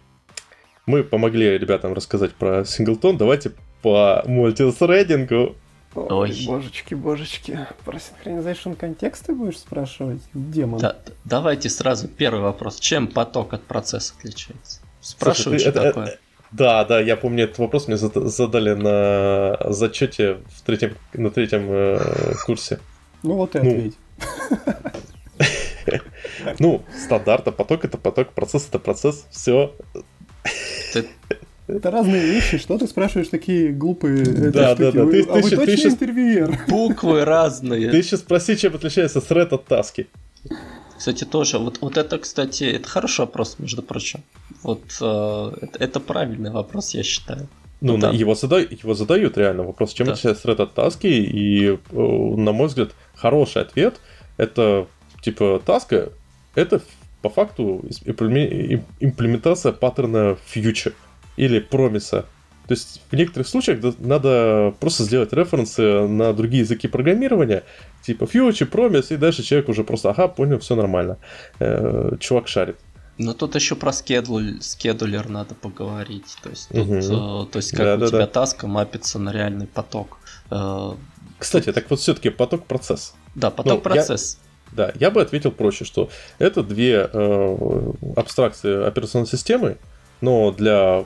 Мы 0.86 1.04
помогли 1.04 1.58
ребятам 1.58 1.94
рассказать 1.94 2.34
про 2.34 2.66
синглтон, 2.66 3.18
давайте 3.18 3.52
по 3.82 4.24
мультисредингу 4.26 5.56
Ой, 5.98 6.30
Ой, 6.30 6.46
божечки, 6.46 6.94
божечки. 6.94 7.68
Про 7.84 7.98
синхронизation 7.98 8.76
контекста 8.76 9.34
будешь 9.34 9.58
спрашивать? 9.58 10.22
Демон. 10.34 10.80
Да, 10.80 10.96
давайте 11.26 11.70
сразу 11.70 12.08
первый 12.08 12.42
вопрос. 12.42 12.80
Чем 12.80 13.08
поток 13.08 13.54
от 13.54 13.64
процесса 13.64 14.14
отличается? 14.18 14.82
Спрашиваю, 15.02 15.60
что 15.60 15.70
это, 15.70 15.82
такое. 15.82 16.06
Это, 16.06 16.18
да, 16.52 16.86
да, 16.86 17.00
я 17.00 17.18
помню 17.18 17.46
этот 17.46 17.58
вопрос 17.58 17.88
мне 17.88 17.98
задали 17.98 18.74
на 18.74 19.58
зачете 19.74 20.38
в 20.56 20.62
третьем, 20.62 20.96
на 21.14 21.32
третьем 21.32 21.68
э, 21.70 22.34
курсе. 22.46 22.80
Ну 23.24 23.34
вот 23.36 23.56
и 23.56 23.60
ну. 23.60 23.70
ответь. 23.72 23.98
Ну, 26.60 26.84
стандарта, 27.06 27.52
поток 27.52 27.86
это 27.86 27.98
поток, 27.98 28.34
процесс 28.34 28.68
это 28.68 28.78
процесс, 28.80 29.26
все. 29.32 29.74
Это 31.68 31.92
разные 31.92 32.26
вещи. 32.26 32.58
Что 32.58 32.78
ты 32.78 32.88
спрашиваешь 32.88 33.28
такие 33.28 33.74
глупые 33.74 34.24
да, 34.26 34.76
штуки? 34.76 34.92
Да, 34.92 34.92
да. 34.92 35.12
Ты, 35.12 35.22
а 35.22 35.42
ты, 35.42 35.42
вы 35.42 35.42
ты, 35.42 35.56
точно 35.58 35.66
ты 35.66 35.88
интервьюер? 35.90 36.60
Буквы 36.68 37.26
разные. 37.26 37.90
Ты 37.90 37.98
еще 37.98 38.18
спроси, 38.18 38.58
чем 38.58 38.76
отличается 38.76 39.20
thread 39.20 39.54
от 39.54 39.66
таски. 39.66 40.08
Кстати, 40.98 41.26
тоже. 41.26 41.60
Вот, 41.60 41.80
вот 41.82 41.98
это, 41.98 42.18
кстати, 42.18 42.64
это 42.64 42.88
хороший 42.88 43.22
вопрос, 43.22 43.58
между 43.60 43.84
прочим. 43.84 44.22
Вот 44.64 44.82
э, 45.02 45.52
это, 45.62 45.80
это 45.80 46.00
правильный 46.00 46.52
вопрос, 46.52 46.94
я 46.94 47.04
считаю. 47.04 47.48
Ну, 47.82 47.98
да. 47.98 48.10
его, 48.10 48.34
задают, 48.34 48.72
его 48.72 48.94
задают 48.96 49.38
реально 49.38 49.64
вопрос, 49.64 49.94
чем 49.94 50.08
да. 50.08 50.14
отличается 50.14 50.48
thread 50.48 50.62
от 50.64 50.74
таски, 50.74 51.08
и, 51.08 51.68
э, 51.68 51.78
на 51.92 52.52
мой 52.54 52.68
взгляд, 52.68 52.92
хороший 53.14 53.62
ответ 53.62 54.00
это, 54.38 54.88
типа, 55.22 55.62
таска, 55.64 56.10
это 56.56 56.82
по 57.22 57.30
факту 57.30 57.84
имплементация 59.00 59.74
паттерна 59.74 60.38
future 60.54 60.94
или 61.38 61.60
промиса. 61.60 62.26
То 62.68 62.74
есть 62.74 63.02
в 63.10 63.16
некоторых 63.16 63.48
случаях 63.48 63.80
надо 64.00 64.76
просто 64.82 65.04
сделать 65.04 65.32
референсы 65.32 66.06
на 66.06 66.34
другие 66.34 66.64
языки 66.64 66.90
программирования, 66.90 67.64
типа 68.02 68.26
Future, 68.26 68.70
Promise, 68.70 69.14
и 69.14 69.18
дальше 69.18 69.42
человек 69.42 69.70
уже 69.70 69.86
просто, 69.86 70.10
ага, 70.10 70.28
понял, 70.28 70.60
все 70.60 70.76
нормально. 70.76 71.18
Э, 71.60 72.18
чувак 72.20 72.50
шарит. 72.50 72.76
Но 73.18 73.34
тут 73.34 73.56
еще 73.56 73.76
про 73.76 73.94
скедуль, 73.94 74.62
скедулер 74.62 75.30
надо 75.30 75.56
поговорить. 75.56 76.38
То 76.44 76.50
есть, 76.50 76.68
тут, 76.70 76.88
угу. 76.88 76.96
э, 76.98 77.46
то 77.52 77.58
есть 77.58 77.72
как 77.72 77.86
да, 77.86 77.96
у 77.96 77.98
да, 78.00 78.08
тебя 78.08 78.20
да. 78.20 78.28
таска 78.28 78.68
мапится 78.68 79.18
на 79.18 79.32
реальный 79.32 79.68
поток. 79.68 80.20
Э, 80.52 80.92
Кстати, 81.40 81.72
так 81.72 81.90
вот 81.90 82.00
все-таки 82.00 82.30
поток-процесс. 82.30 83.16
Да, 83.34 83.50
поток-процесс. 83.50 84.40
Ну, 84.72 84.76
да, 84.76 84.92
я 85.00 85.10
бы 85.10 85.22
ответил 85.22 85.52
проще, 85.52 85.86
что 85.86 86.10
это 86.38 86.62
две 86.64 87.10
э, 87.12 87.92
абстракции 88.16 88.86
операционной 88.86 89.28
системы, 89.28 89.78
но 90.20 90.52
для 90.52 91.06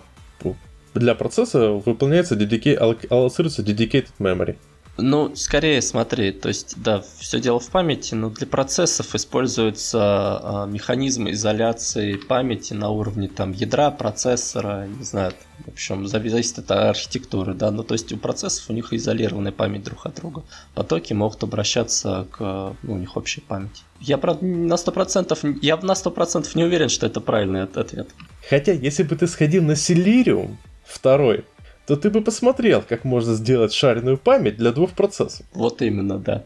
для 0.94 1.16
процесса 1.16 1.72
выполняется 1.72 2.36
dedicated, 2.36 3.08
аллоцируется 3.10 3.62
dedicated 3.62 4.10
memory. 4.20 4.58
Ну, 4.98 5.36
скорее 5.36 5.82
смотри, 5.82 6.32
то 6.32 6.50
есть, 6.50 6.76
да, 6.82 7.02
все 7.18 7.40
дело 7.40 7.60
в 7.60 7.70
памяти, 7.70 8.14
но 8.14 8.30
для 8.30 8.46
процессов 8.46 9.16
используются 9.16 10.00
а, 10.02 10.66
механизмы 10.68 11.32
изоляции 11.32 12.18
памяти 12.18 12.74
на 12.74 12.90
уровне 12.90 13.30
там 13.30 13.54
ядра, 13.54 13.90
процессора, 13.90 14.88
не 14.88 15.04
знаю, 15.04 15.34
в 15.66 15.70
общем, 15.70 16.08
зависит 16.08 16.60
от 16.60 16.72
архитектуры, 16.72 17.54
да, 17.54 17.72
ну, 17.72 17.84
то 17.84 17.94
есть 17.94 18.12
у 18.12 18.18
процессов 18.18 18.70
у 18.70 18.74
них 18.74 18.92
изолированная 18.94 19.54
память 19.54 19.84
друг 19.84 20.06
от 20.06 20.16
друга. 20.16 20.44
Потоки 20.76 21.14
могут 21.14 21.42
обращаться 21.42 22.28
к, 22.30 22.76
ну, 22.84 22.94
у 22.94 22.98
них 22.98 23.16
общей 23.16 23.42
памяти. 23.42 23.84
Я, 24.02 24.18
правда, 24.18 24.46
на 24.46 24.74
100%, 24.74 25.60
я 25.62 25.78
на 25.78 25.94
100% 25.94 26.50
не 26.56 26.64
уверен, 26.66 26.90
что 26.90 27.06
это 27.08 27.22
правильный 27.22 27.64
ответ. 27.64 28.10
Хотя, 28.52 28.74
если 28.74 29.04
бы 29.04 29.16
ты 29.16 29.28
сходил 29.28 29.64
на 29.64 29.78
Селириум, 29.78 30.58
второй, 30.84 31.46
то 31.88 31.96
ты 31.96 32.10
бы 32.10 32.20
посмотрел, 32.20 32.82
как 32.82 33.06
можно 33.06 33.34
сделать 33.36 33.72
шаренную 33.72 34.18
память 34.18 34.58
для 34.58 34.74
двух 34.74 34.92
процессов. 34.92 35.46
Вот 35.54 35.82
именно, 35.82 36.20
да. 36.20 36.44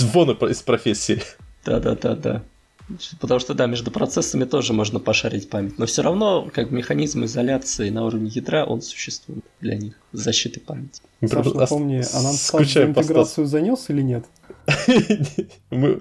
Вон 0.00 0.32
из 0.32 0.60
профессии. 0.62 1.22
Да-да-да-да. 1.64 2.42
Потому 3.20 3.38
что, 3.38 3.54
да, 3.54 3.66
между 3.66 3.92
процессами 3.92 4.42
тоже 4.42 4.72
можно 4.72 4.98
пошарить 4.98 5.48
память. 5.48 5.78
Но 5.78 5.86
все 5.86 6.02
равно, 6.02 6.50
как 6.52 6.72
механизм 6.72 7.26
изоляции 7.26 7.88
на 7.90 8.04
уровне 8.04 8.32
ядра, 8.34 8.64
он 8.64 8.82
существует 8.82 9.44
для 9.60 9.76
них. 9.76 9.94
Защиты 10.10 10.58
памяти. 10.58 11.00
Саша, 11.24 11.54
напомни, 11.54 12.02
а 12.12 12.22
нам 12.22 12.32
за 12.32 12.82
интеграцию 12.82 13.46
занес 13.46 13.88
или 13.88 14.02
нет? 14.02 14.24
Мы... 15.70 15.98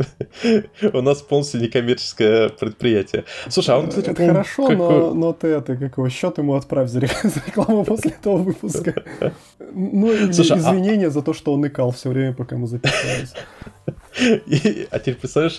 У 0.94 1.02
нас 1.02 1.22
полностью 1.22 1.62
некоммерческое 1.62 2.50
предприятие. 2.50 3.26
Слушай, 3.50 3.76
а 3.76 3.80
он, 3.80 3.90
кстати, 3.90 4.10
Это 4.10 4.28
хорошо, 4.28 4.68
какой... 4.68 4.78
но, 4.78 5.14
но 5.14 5.34
ты 5.34 5.48
это, 5.48 5.76
как 5.76 5.98
его, 5.98 6.10
счет 6.10 6.38
ему 6.38 6.56
отправь 6.56 6.90
за 6.90 7.00
рекламу 7.48 7.84
после 7.84 8.12
этого 8.12 8.38
выпуска. 8.38 9.04
Ну, 9.74 10.12
или 10.12 10.32
Слушай, 10.34 10.58
а 10.58 10.60
извинения 10.60 11.08
а... 11.08 11.12
за 11.12 11.22
то, 11.22 11.34
что 11.34 11.54
он 11.54 11.66
икал 11.66 11.92
все 11.92 12.10
время, 12.10 12.34
пока 12.34 12.58
мы 12.58 12.68
записывались. 12.68 13.34
И, 14.20 14.88
а 14.92 15.00
теперь 15.00 15.16
представляешь, 15.16 15.58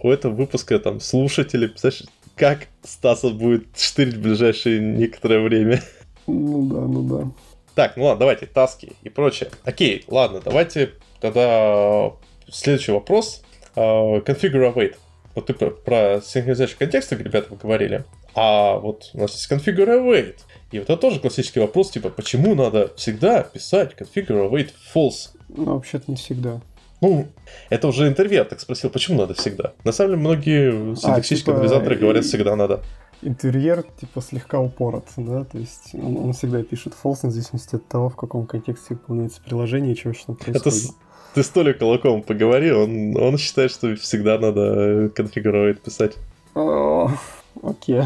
у 0.00 0.10
этого 0.10 0.34
выпуска 0.34 0.78
там 0.78 1.00
слушатели, 1.00 1.66
представляешь, 1.66 2.04
как 2.36 2.68
Стаса 2.82 3.30
будет 3.30 3.66
штырить 3.74 4.16
в 4.16 4.20
ближайшее 4.20 4.80
некоторое 4.80 5.40
время. 5.40 5.82
Ну 6.26 6.66
да, 6.66 6.80
ну 6.80 7.02
да. 7.02 7.30
Так, 7.74 7.96
ну 7.96 8.04
ладно, 8.04 8.20
давайте, 8.20 8.46
таски 8.46 8.92
и 9.02 9.08
прочее. 9.08 9.50
Окей, 9.64 10.04
ладно, 10.08 10.40
давайте 10.44 10.92
тогда 11.24 12.12
следующий 12.50 12.92
вопрос. 12.92 13.42
Uh, 13.76 14.22
configure 14.24 14.72
await. 14.72 14.94
Вот 15.34 15.46
ты 15.46 15.54
про, 15.54 15.70
про 15.70 16.20
синхронизацию 16.22 16.78
контекста, 16.78 17.16
ребята, 17.16 17.54
говорили. 17.60 18.04
А 18.34 18.76
вот 18.76 19.10
у 19.14 19.20
нас 19.20 19.32
есть 19.32 19.50
configure 19.50 19.88
await. 19.88 20.36
И 20.70 20.78
вот 20.78 20.90
это 20.90 20.96
тоже 20.96 21.20
классический 21.20 21.60
вопрос, 21.60 21.90
типа, 21.90 22.10
почему 22.10 22.54
надо 22.54 22.92
всегда 22.96 23.42
писать 23.42 23.94
configure 23.98 24.48
await 24.50 24.70
false? 24.94 25.30
Ну, 25.48 25.74
вообще-то 25.74 26.04
не 26.08 26.16
всегда. 26.16 26.60
Ну, 27.00 27.26
это 27.70 27.88
уже 27.88 28.06
интервью, 28.06 28.44
так 28.44 28.60
спросил, 28.60 28.90
почему 28.90 29.18
надо 29.18 29.34
всегда? 29.34 29.72
На 29.82 29.92
самом 29.92 30.10
деле, 30.10 30.20
многие 30.20 30.94
синтаксические 30.94 31.54
а, 31.54 31.56
типа, 31.56 31.56
анализаторы 31.56 31.96
говорят, 31.96 32.24
всегда 32.24 32.54
надо 32.54 32.82
интерьер 33.24 33.84
типа 33.98 34.20
слегка 34.20 34.60
упорот, 34.60 35.06
да, 35.16 35.44
то 35.44 35.58
есть 35.58 35.94
он, 35.94 36.16
он 36.18 36.32
всегда 36.32 36.62
пишет 36.62 36.92
false 37.02 37.26
в 37.26 37.30
зависимости 37.30 37.76
от 37.76 37.88
того, 37.88 38.10
в 38.10 38.16
каком 38.16 38.46
контексте 38.46 38.94
выполняется 38.94 39.40
приложение 39.42 39.94
и 39.94 39.96
что 39.96 40.08
вообще 40.08 40.24
там 40.26 40.36
происходит. 40.36 40.66
Это 40.66 40.94
ты 41.34 41.42
с 41.42 41.48
Толей 41.48 41.74
Кулаком 41.74 42.22
поговори, 42.22 42.72
он, 42.72 43.16
он 43.16 43.38
считает, 43.38 43.70
что 43.70 43.94
всегда 43.96 44.38
надо 44.38 45.10
конфигурировать, 45.14 45.80
писать. 45.80 46.14
Окей. 46.54 48.02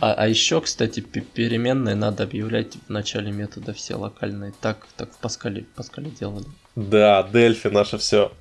А, 0.00 0.12
а 0.12 0.28
еще, 0.28 0.60
кстати, 0.60 1.00
переменные 1.00 1.94
надо 1.94 2.24
объявлять 2.24 2.76
в 2.86 2.90
начале 2.90 3.30
метода 3.30 3.72
все 3.72 3.94
локальные. 3.94 4.52
Так, 4.60 4.86
так 4.96 5.12
в 5.12 5.18
Паскале, 5.18 5.64
Паскале 5.76 6.10
делали. 6.10 6.46
Да, 6.74 7.22
Дельфи 7.22 7.68
наше 7.68 7.96
все. 7.98 8.32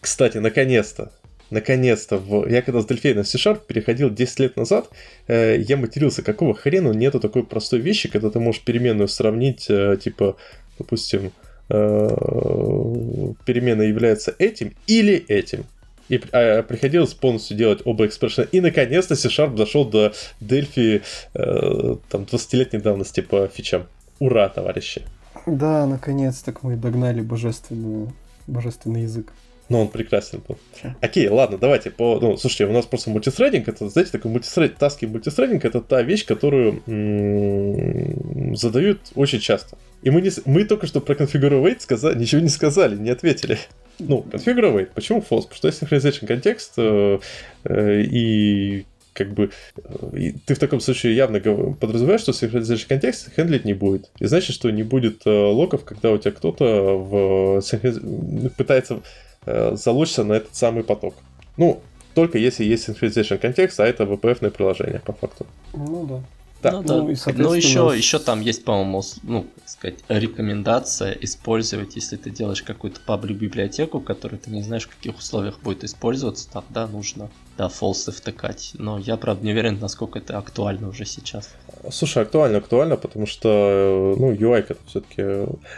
Кстати, 0.00 0.36
наконец-то, 0.36 1.12
наконец-то, 1.48 2.18
в... 2.18 2.46
я 2.46 2.60
когда 2.60 2.82
с 2.82 2.86
Дельфей 2.86 3.14
на 3.14 3.24
C-Sharp 3.24 3.62
переходил 3.66 4.10
10 4.10 4.40
лет 4.40 4.56
назад, 4.56 4.90
э, 5.28 5.56
я 5.58 5.78
матерился, 5.78 6.22
какого 6.22 6.54
хрена 6.54 6.90
нету 6.92 7.20
такой 7.20 7.42
простой 7.42 7.80
вещи, 7.80 8.10
когда 8.10 8.28
ты 8.28 8.38
можешь 8.38 8.62
переменную 8.62 9.08
сравнить, 9.08 9.66
э, 9.70 9.96
типа, 9.96 10.36
допустим, 10.78 11.28
э, 11.28 11.43
перемена 11.68 13.82
является 13.82 14.34
этим 14.38 14.74
или 14.86 15.14
этим. 15.28 15.64
И 16.08 16.20
а, 16.32 16.62
приходилось 16.62 17.14
полностью 17.14 17.56
делать 17.56 17.80
оба 17.84 18.06
экспрессиона. 18.06 18.48
И 18.52 18.60
наконец-то 18.60 19.16
C-Sharp 19.16 19.54
дошел 19.54 19.84
до 19.84 20.12
Delphi 20.40 21.02
э, 21.34 21.96
там 22.10 22.22
20-летней 22.22 22.80
давности 22.80 23.20
по 23.20 23.46
фичам. 23.46 23.86
Ура, 24.18 24.48
товарищи! 24.48 25.02
Да, 25.46 25.86
наконец-то 25.86 26.54
мы 26.62 26.76
догнали 26.76 27.20
божественную, 27.20 28.12
божественный 28.46 29.02
язык. 29.02 29.32
Но 29.68 29.80
он 29.80 29.88
прекрасен 29.88 30.42
был. 30.46 30.58
Окей, 31.00 31.28
ладно, 31.28 31.56
давайте 31.56 31.90
по... 31.90 32.18
Ну, 32.20 32.36
слушайте, 32.36 32.66
у 32.66 32.72
нас 32.72 32.84
просто 32.84 33.10
мультисрединг, 33.10 33.66
это, 33.66 33.88
знаете, 33.88 34.12
такой 34.12 34.30
мультисред... 34.30 34.76
таски 34.76 35.06
мультисрединг, 35.06 35.64
это 35.64 35.80
та 35.80 36.02
вещь, 36.02 36.26
которую 36.26 36.82
м- 36.86 38.54
задают 38.56 39.00
очень 39.14 39.40
часто. 39.40 39.78
И 40.02 40.10
мы, 40.10 40.20
не... 40.20 40.30
мы 40.44 40.64
только 40.64 40.86
что 40.86 41.00
про 41.00 41.14
configure 41.14 41.80
сказали, 41.80 42.18
ничего 42.18 42.42
не 42.42 42.50
сказали, 42.50 42.96
не 42.96 43.10
ответили. 43.10 43.58
Ну, 43.98 44.26
configure 44.30 44.86
почему 44.94 45.20
false? 45.20 45.48
Потому 45.48 45.54
что 45.54 45.68
есть 45.68 45.82
synchronization 45.82 46.26
контекст, 46.26 46.74
э, 46.76 47.18
э, 47.64 48.02
и 48.02 48.84
как 49.14 49.32
бы 49.32 49.50
э, 49.76 50.18
и 50.18 50.32
ты 50.32 50.54
в 50.54 50.58
таком 50.58 50.80
случае 50.80 51.16
явно 51.16 51.40
подразумеваешь, 51.40 52.20
что 52.20 52.32
синхронизация 52.32 52.86
контекст 52.86 53.32
хендлить 53.34 53.64
не 53.64 53.72
будет. 53.72 54.10
И 54.18 54.26
значит, 54.26 54.54
что 54.54 54.70
не 54.70 54.82
будет 54.82 55.22
э, 55.24 55.30
локов, 55.30 55.84
когда 55.84 56.10
у 56.10 56.18
тебя 56.18 56.32
кто-то 56.32 56.98
в 56.98 57.62
синхрониз... 57.62 58.52
пытается 58.56 59.00
э, 59.46 59.76
залучиться 59.76 60.24
на 60.24 60.34
этот 60.34 60.54
самый 60.54 60.84
поток. 60.84 61.14
Ну, 61.56 61.80
только 62.14 62.38
если 62.38 62.64
есть 62.64 62.88
synchronization 62.88 63.38
контекст, 63.38 63.80
а 63.80 63.86
это 63.86 64.04
VPF 64.04 64.50
приложение, 64.50 65.00
по 65.00 65.12
факту. 65.12 65.46
Ну 65.72 66.06
да. 66.06 66.20
Да. 66.64 66.72
Ну, 66.72 66.82
да. 66.82 66.96
ну, 66.96 67.10
и, 67.10 67.16
ну 67.34 67.52
еще, 67.52 67.92
еще 67.94 68.18
там 68.18 68.40
есть, 68.40 68.64
по-моему, 68.64 69.02
ну, 69.22 69.42
как 69.42 69.68
сказать, 69.68 69.98
рекомендация 70.08 71.12
использовать, 71.12 71.94
если 71.94 72.16
ты 72.16 72.30
делаешь 72.30 72.62
какую-то 72.62 73.00
паблик 73.04 73.36
библиотеку, 73.36 74.00
которую 74.00 74.38
ты 74.38 74.50
не 74.50 74.62
знаешь, 74.62 74.84
в 74.84 74.96
каких 74.96 75.18
условиях 75.18 75.60
будет 75.60 75.84
использоваться, 75.84 76.50
тогда 76.50 76.86
нужно, 76.86 77.28
да, 77.58 77.68
фолсы 77.68 78.12
втыкать. 78.12 78.70
Но 78.78 78.98
я, 78.98 79.18
правда, 79.18 79.44
не 79.44 79.52
уверен, 79.52 79.78
насколько 79.78 80.18
это 80.18 80.38
актуально 80.38 80.88
уже 80.88 81.04
сейчас. 81.04 81.54
Слушай, 81.90 82.22
актуально, 82.22 82.58
актуально, 82.58 82.96
потому 82.96 83.26
что, 83.26 84.14
ну, 84.18 84.32
UI 84.32 84.60
это 84.60 84.76
все-таки... 84.86 85.22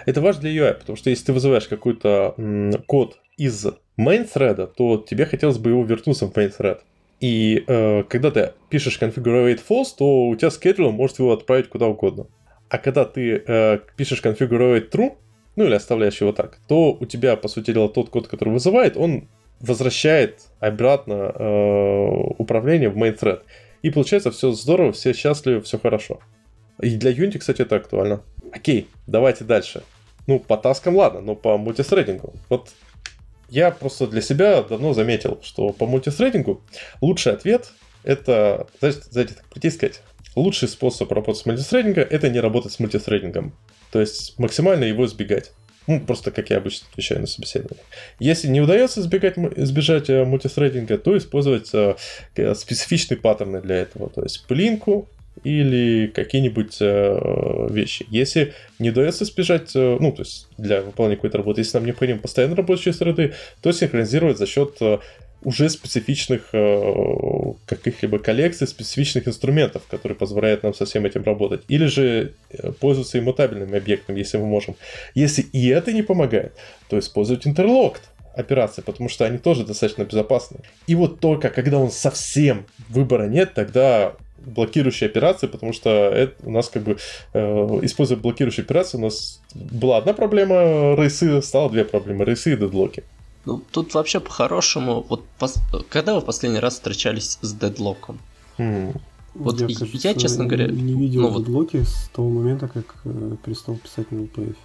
Это 0.05 0.21
важно 0.21 0.43
для 0.43 0.53
UI, 0.53 0.75
потому 0.75 0.97
что 0.97 1.11
если 1.11 1.25
ты 1.25 1.33
вызываешь 1.33 1.67
какой-то 1.67 2.37
код 2.87 3.19
из 3.37 3.67
main 3.99 4.29
thread, 4.33 4.73
то 4.77 4.99
тебе 4.99 5.27
хотелось 5.27 5.59
бы 5.59 5.71
его 5.71 5.85
вернуться 5.85 6.27
в 6.27 6.33
main 6.33 6.53
thread. 6.57 6.81
И 7.21 7.65
э, 7.67 8.03
когда 8.09 8.31
ты 8.31 8.53
пишешь 8.69 8.99
configure 9.01 9.59
false, 9.69 9.89
то 9.97 10.27
у 10.27 10.37
тебя 10.37 10.49
schedule 10.49 10.91
может 10.91 11.19
его 11.19 11.33
отправить 11.33 11.69
куда 11.69 11.87
угодно. 11.87 12.27
А 12.69 12.79
когда 12.79 13.05
ты 13.05 13.43
э, 13.47 13.79
пишешь 13.97 14.23
configure 14.23 14.89
true, 14.91 15.17
ну 15.57 15.65
или 15.65 15.75
оставляешь 15.75 16.21
его 16.21 16.33
так, 16.33 16.59
то 16.69 16.93
у 16.93 17.07
тебя, 17.07 17.37
по 17.37 17.49
сути 17.49 17.73
дела, 17.73 17.89
тот 17.89 18.11
код, 18.11 18.29
который 18.29 18.53
вызывает, 18.53 18.97
он 18.97 19.29
возвращает 19.61 20.43
обратно 20.61 21.33
э, 21.35 22.09
управление 22.39 22.91
в 22.91 22.97
main 22.97 23.19
thread. 23.19 23.43
И 23.83 23.91
получается 23.91 24.31
все 24.31 24.53
здорово, 24.53 24.93
все 24.93 25.15
счастливы, 25.15 25.63
все 25.63 25.79
хорошо. 25.79 26.21
И 26.83 26.97
для 26.97 27.13
Unity, 27.13 27.39
кстати, 27.39 27.63
это 27.63 27.77
актуально. 27.77 28.23
Окей, 28.53 28.89
давайте 29.07 29.45
дальше. 29.45 29.83
Ну, 30.27 30.41
по 30.41 30.57
таскам 30.57 30.97
ладно, 30.97 31.21
но 31.21 31.35
по 31.35 31.57
мультисредингу. 31.57 32.35
Вот 32.49 32.71
я 33.49 33.71
просто 33.71 34.07
для 34.07 34.21
себя 34.21 34.63
давно 34.63 34.93
заметил, 34.93 35.41
что 35.43 35.71
по 35.71 35.87
мультистрейдингу 35.87 36.63
лучший 37.01 37.33
ответ 37.33 37.73
это, 38.05 38.67
знаете, 38.81 39.35
так 39.35 39.47
прийти 39.47 39.71
сказать, 39.71 40.01
лучший 40.35 40.69
способ 40.69 41.11
работать 41.13 41.43
с 41.43 41.47
мультистрейдингом 41.47 42.07
это 42.09 42.29
не 42.29 42.41
работать 42.41 42.73
с 42.73 42.79
мультистрейдингом. 42.79 43.53
То 43.91 44.01
есть 44.01 44.39
максимально 44.39 44.85
его 44.85 45.07
избегать. 45.07 45.53
Ну, 45.87 46.01
просто 46.01 46.33
как 46.33 46.51
я 46.51 46.57
обычно 46.57 46.89
отвечаю 46.91 47.21
на 47.21 47.27
собеседование. 47.29 47.85
Если 48.19 48.49
не 48.49 48.61
удается 48.61 49.01
избегать, 49.01 49.39
избежать 49.39 50.11
э, 50.11 50.25
мультистрейдинга, 50.25 50.99
то 50.99 51.17
использовать 51.17 51.73
э, 51.73 51.95
специфичные 52.55 53.19
паттерны 53.19 53.61
для 53.61 53.77
этого. 53.77 54.11
То 54.11 54.25
есть 54.25 54.47
пылинку, 54.47 55.09
или 55.47 56.09
какие-нибудь 56.09 56.79
э, 56.81 57.69
вещи. 57.71 58.05
Если 58.11 58.53
не 58.81 58.91
удается 58.91 59.23
избежать, 59.23 59.71
э, 59.77 59.97
ну, 60.01 60.11
то 60.11 60.23
есть 60.23 60.49
для 60.59 60.83
выполнения 60.83 61.17
какой-то 61.17 61.39
работы, 61.39 61.61
если 61.61 61.77
нам 61.77 61.87
необходимо 61.87 62.19
постоянно 62.19 62.57
рабочие 62.57 62.93
среды, 62.93 63.35
то 63.63 63.71
синхронизировать 63.71 64.39
за 64.39 64.47
счет 64.47 64.77
э, 64.81 64.99
уже 65.43 65.69
специфичных 65.71 66.49
э, 66.53 67.53
каких-либо 67.67 68.19
коллекций, 68.19 68.67
специфичных 68.67 69.29
инструментов, 69.29 69.83
которые 69.89 70.17
позволяют 70.17 70.65
нам 70.65 70.75
со 70.75 70.85
всем 70.85 71.07
этим 71.07 71.23
работать. 71.23 71.63
Или 71.69 71.87
же 71.87 72.33
э, 72.51 72.73
пользоваться 72.73 73.19
иммутабельным 73.21 73.73
объектом, 73.73 74.17
если 74.17 74.39
мы 74.39 74.47
можем. 74.47 74.75
Если 75.15 75.43
и 75.43 75.69
это 75.69 75.93
не 75.93 76.03
помогает, 76.03 76.55
то 76.89 76.99
использовать 76.99 77.47
интерлокт 77.47 78.03
операции, 78.35 78.83
потому 78.83 79.09
что 79.09 79.25
они 79.25 79.39
тоже 79.39 79.65
достаточно 79.65 80.03
безопасны. 80.03 80.59
И 80.89 80.97
вот 80.97 81.21
только 81.21 81.51
когда 81.51 81.79
он 81.79 81.93
совсем 81.93 82.67
выбора 82.89 83.29
нет, 83.29 83.55
тогда 83.55 84.17
блокирующие 84.47 85.11
операции, 85.11 85.47
потому 85.49 85.73
что 85.73 85.91
это 85.91 86.35
у 86.47 86.51
нас 86.51 86.69
как 86.69 86.83
бы, 86.83 86.97
э, 87.33 87.41
используя 87.83 88.19
блокирующие 88.19 88.65
операции, 88.65 88.99
у 88.99 89.03
нас 89.03 89.41
была 89.55 89.99
одна 89.99 90.13
проблема 90.13 90.95
рейсы, 90.97 91.43
стало 91.43 91.71
две 91.71 91.85
проблемы, 91.85 92.25
рейсы 92.25 92.53
и 92.53 92.57
дедлоки. 92.57 93.03
Ну, 93.45 93.63
тут 93.71 93.95
вообще 93.95 94.21
по-хорошему, 94.21 95.05
вот 95.09 95.25
пос... 95.39 95.57
когда 95.89 96.15
вы 96.15 96.21
последний 96.21 96.61
раз 96.61 96.75
встречались 96.75 97.39
с 97.43 97.53
дедлоком? 97.53 98.19
Mm. 98.59 98.97
Вот 99.35 99.61
я, 99.61 99.67
кажется, 99.67 100.09
я, 100.09 100.15
честно 100.15 100.47
говоря, 100.47 100.67
не 100.67 100.95
видел 100.95 101.31
ну, 101.31 101.39
дедлоки 101.39 101.77
вот... 101.79 101.89
с 101.89 102.09
того 102.09 102.29
момента, 102.29 102.69
как 102.69 102.97
э, 103.05 103.37
перестал 103.45 103.77
писать 103.77 104.11
на 104.11 104.21
WPF. 104.21 104.57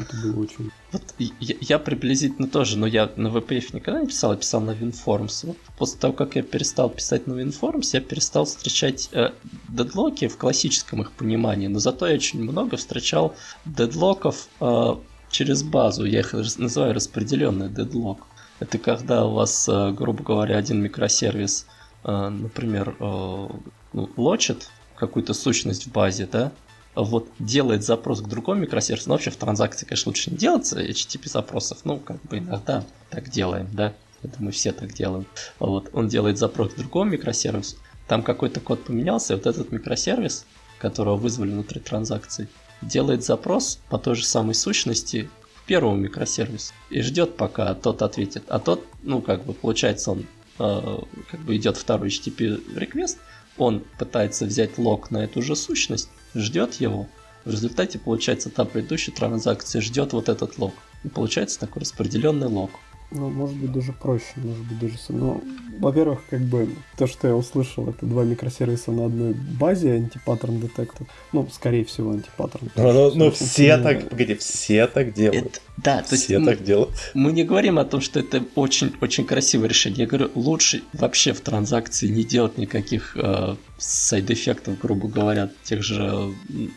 Это 0.00 0.16
было 0.16 0.40
очень... 0.40 0.70
Вот 0.92 1.02
я, 1.18 1.56
я 1.60 1.78
приблизительно 1.78 2.48
тоже, 2.48 2.78
но 2.78 2.86
я 2.86 3.10
на 3.16 3.28
VPF 3.28 3.74
никогда 3.74 4.00
не 4.00 4.06
писал, 4.06 4.32
я 4.32 4.38
писал 4.38 4.62
на 4.62 4.70
WinForms. 4.70 5.46
Вот 5.46 5.56
после 5.76 6.00
того, 6.00 6.14
как 6.14 6.36
я 6.36 6.42
перестал 6.42 6.88
писать 6.88 7.26
на 7.26 7.34
WinForms, 7.34 7.90
я 7.92 8.00
перестал 8.00 8.46
встречать 8.46 9.10
э, 9.12 9.32
дедлоки 9.68 10.28
в 10.28 10.38
классическом 10.38 11.02
их 11.02 11.12
понимании, 11.12 11.66
но 11.66 11.78
зато 11.78 12.06
я 12.06 12.14
очень 12.14 12.42
много 12.42 12.78
встречал 12.78 13.34
дедлоков 13.66 14.48
э, 14.60 14.94
через 15.30 15.62
базу. 15.62 16.06
Я 16.06 16.20
их 16.20 16.32
называю 16.32 16.94
распределенный 16.94 17.68
дедлок. 17.68 18.26
Это 18.58 18.78
когда 18.78 19.26
у 19.26 19.34
вас, 19.34 19.68
э, 19.68 19.92
грубо 19.92 20.24
говоря, 20.24 20.56
один 20.56 20.82
микросервис, 20.82 21.66
э, 22.04 22.28
например, 22.28 22.96
э, 22.98 23.48
ну, 23.92 24.10
лочит 24.16 24.70
какую-то 24.96 25.34
сущность 25.34 25.86
в 25.86 25.92
базе, 25.92 26.26
да, 26.30 26.52
вот 26.94 27.28
делает 27.38 27.84
запрос 27.84 28.20
к 28.20 28.28
другому 28.28 28.62
микросервису, 28.62 29.08
но 29.08 29.14
вообще 29.14 29.30
в 29.30 29.36
транзакции, 29.36 29.86
конечно, 29.86 30.10
лучше 30.10 30.30
не 30.30 30.36
делать 30.36 30.72
HTTP 30.72 31.28
запросов, 31.28 31.78
ну, 31.84 31.98
как 31.98 32.20
бы 32.22 32.38
иногда 32.38 32.84
так 33.10 33.30
делаем, 33.30 33.68
да, 33.72 33.94
это 34.22 34.34
мы 34.38 34.50
все 34.50 34.72
так 34.72 34.92
делаем. 34.92 35.26
Вот, 35.58 35.90
он 35.92 36.08
делает 36.08 36.38
запрос 36.38 36.72
к 36.72 36.76
другому 36.76 37.12
микросервису, 37.12 37.76
там 38.06 38.22
какой-то 38.22 38.60
код 38.60 38.84
поменялся, 38.84 39.34
и 39.34 39.36
вот 39.36 39.46
этот 39.46 39.70
микросервис, 39.72 40.44
которого 40.78 41.16
вызвали 41.16 41.52
внутри 41.52 41.80
транзакции, 41.80 42.48
делает 42.82 43.24
запрос 43.24 43.78
по 43.88 43.98
той 43.98 44.16
же 44.16 44.24
самой 44.24 44.54
сущности 44.54 45.28
к 45.58 45.66
первому 45.66 45.96
микросервису 45.96 46.72
и 46.90 47.02
ждет, 47.02 47.36
пока 47.36 47.74
тот 47.74 48.02
ответит. 48.02 48.44
А 48.48 48.58
тот, 48.58 48.84
ну, 49.02 49.20
как 49.20 49.44
бы, 49.44 49.52
получается, 49.52 50.12
он 50.12 50.26
э, 50.58 50.98
как 51.30 51.40
бы 51.40 51.56
идет 51.56 51.76
второй 51.76 52.08
HTTP 52.08 52.74
request, 52.74 53.18
он 53.58 53.84
пытается 53.98 54.46
взять 54.46 54.78
lock 54.78 55.10
на 55.10 55.18
эту 55.18 55.42
же 55.42 55.54
сущность, 55.54 56.08
ждет 56.34 56.74
его, 56.74 57.06
в 57.44 57.50
результате, 57.50 57.98
получается, 57.98 58.50
та 58.50 58.64
предыдущая 58.64 59.14
транзакция 59.14 59.80
ждет 59.80 60.12
вот 60.12 60.28
этот 60.28 60.58
lock. 60.58 60.74
И 61.04 61.08
получается 61.08 61.58
такой 61.58 61.80
распределенный 61.80 62.48
lock. 62.48 62.70
Ну, 63.10 63.28
может 63.28 63.56
быть, 63.56 63.72
даже 63.72 63.92
проще, 63.92 64.34
может 64.36 64.64
быть, 64.66 64.78
даже... 64.78 64.94
Ну, 65.08 65.42
во-первых, 65.80 66.20
как 66.28 66.42
бы, 66.42 66.68
то, 66.96 67.06
что 67.06 67.26
я 67.26 67.34
услышал, 67.34 67.88
это 67.88 68.04
два 68.06 68.22
микросервиса 68.24 68.92
на 68.92 69.06
одной 69.06 69.34
базе 69.34 69.94
antipattern 69.94 70.60
detected. 70.60 71.06
Ну, 71.32 71.48
скорее 71.50 71.84
всего, 71.84 72.12
антипаттерн. 72.12 72.70
Ну, 72.76 72.92
ну, 72.92 73.14
ну 73.14 73.30
все 73.30 73.78
так, 73.78 74.08
погоди, 74.08 74.34
все 74.34 74.86
так 74.86 75.12
делают. 75.14 75.46
Это, 75.46 75.60
да, 75.78 76.02
то 76.02 76.14
все 76.14 76.34
есть 76.34 76.46
так 76.46 76.60
мы, 76.60 76.66
делают. 76.66 76.90
Мы 77.14 77.32
не 77.32 77.44
говорим 77.44 77.78
о 77.78 77.84
том, 77.84 78.00
что 78.00 78.20
это 78.20 78.44
очень-очень 78.54 79.24
красивое 79.24 79.68
решение. 79.68 80.00
Я 80.00 80.06
говорю, 80.06 80.30
лучше 80.34 80.82
вообще 80.92 81.32
в 81.32 81.40
транзакции 81.40 82.08
не 82.08 82.22
делать 82.22 82.58
никаких 82.58 83.16
э, 83.16 83.56
side-эффектов, 83.78 84.78
грубо 84.78 85.08
говоря, 85.08 85.50
тех 85.64 85.82
же, 85.82 86.32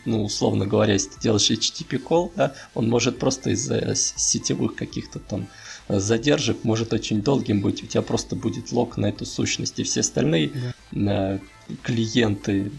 ну, 0.05 0.23
условно 0.23 0.65
говоря, 0.65 0.93
если 0.93 1.09
ты 1.09 1.21
делаешь 1.21 1.51
HTTP 1.51 2.01
call, 2.01 2.31
да, 2.35 2.53
он 2.73 2.89
может 2.89 3.19
просто 3.19 3.51
из-за 3.51 3.93
сетевых 3.95 4.75
каких-то 4.75 5.19
там 5.19 5.47
задержек 5.87 6.63
может 6.63 6.93
очень 6.93 7.21
долгим 7.21 7.61
быть. 7.61 7.83
У 7.83 7.87
тебя 7.87 8.01
просто 8.01 8.35
будет 8.35 8.71
лог 8.71 8.97
на 8.97 9.07
эту 9.07 9.25
сущность, 9.25 9.79
и 9.79 9.83
все 9.83 10.01
остальные 10.01 10.51
да. 10.91 11.39
клиенты, 11.81 12.71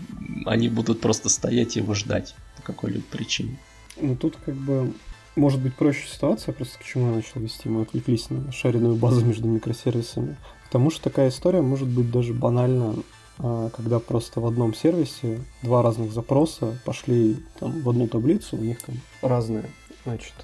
они 0.46 0.68
будут 0.68 1.00
просто 1.00 1.28
стоять 1.28 1.76
и 1.76 1.80
его 1.80 1.94
ждать 1.94 2.34
по 2.56 2.62
какой-либо 2.62 3.04
причине. 3.10 3.58
Ну 4.00 4.16
тут 4.16 4.36
как 4.44 4.54
бы 4.54 4.92
может 5.36 5.60
быть 5.60 5.74
проще 5.74 6.06
ситуация, 6.06 6.52
просто 6.52 6.78
к 6.78 6.84
чему 6.84 7.08
я 7.08 7.16
начал 7.16 7.40
вести, 7.40 7.68
мы 7.68 7.82
отвлеклись 7.82 8.30
на 8.30 8.52
шаренную 8.52 8.96
базу 8.96 9.24
между 9.24 9.48
микросервисами. 9.48 10.36
Потому 10.66 10.90
что 10.90 11.04
такая 11.04 11.28
история 11.28 11.60
может 11.60 11.88
быть 11.88 12.10
даже 12.10 12.32
банально, 12.32 12.96
а, 13.38 13.70
когда 13.70 13.98
просто 13.98 14.40
в 14.40 14.46
одном 14.46 14.74
сервисе 14.74 15.40
два 15.62 15.82
разных 15.82 16.12
запроса 16.12 16.78
пошли 16.84 17.36
там, 17.58 17.80
в 17.82 17.88
одну 17.88 18.06
таблицу, 18.06 18.56
у 18.56 18.60
них 18.60 18.80
там 18.82 18.96
разные 19.22 19.64
значит, 20.04 20.34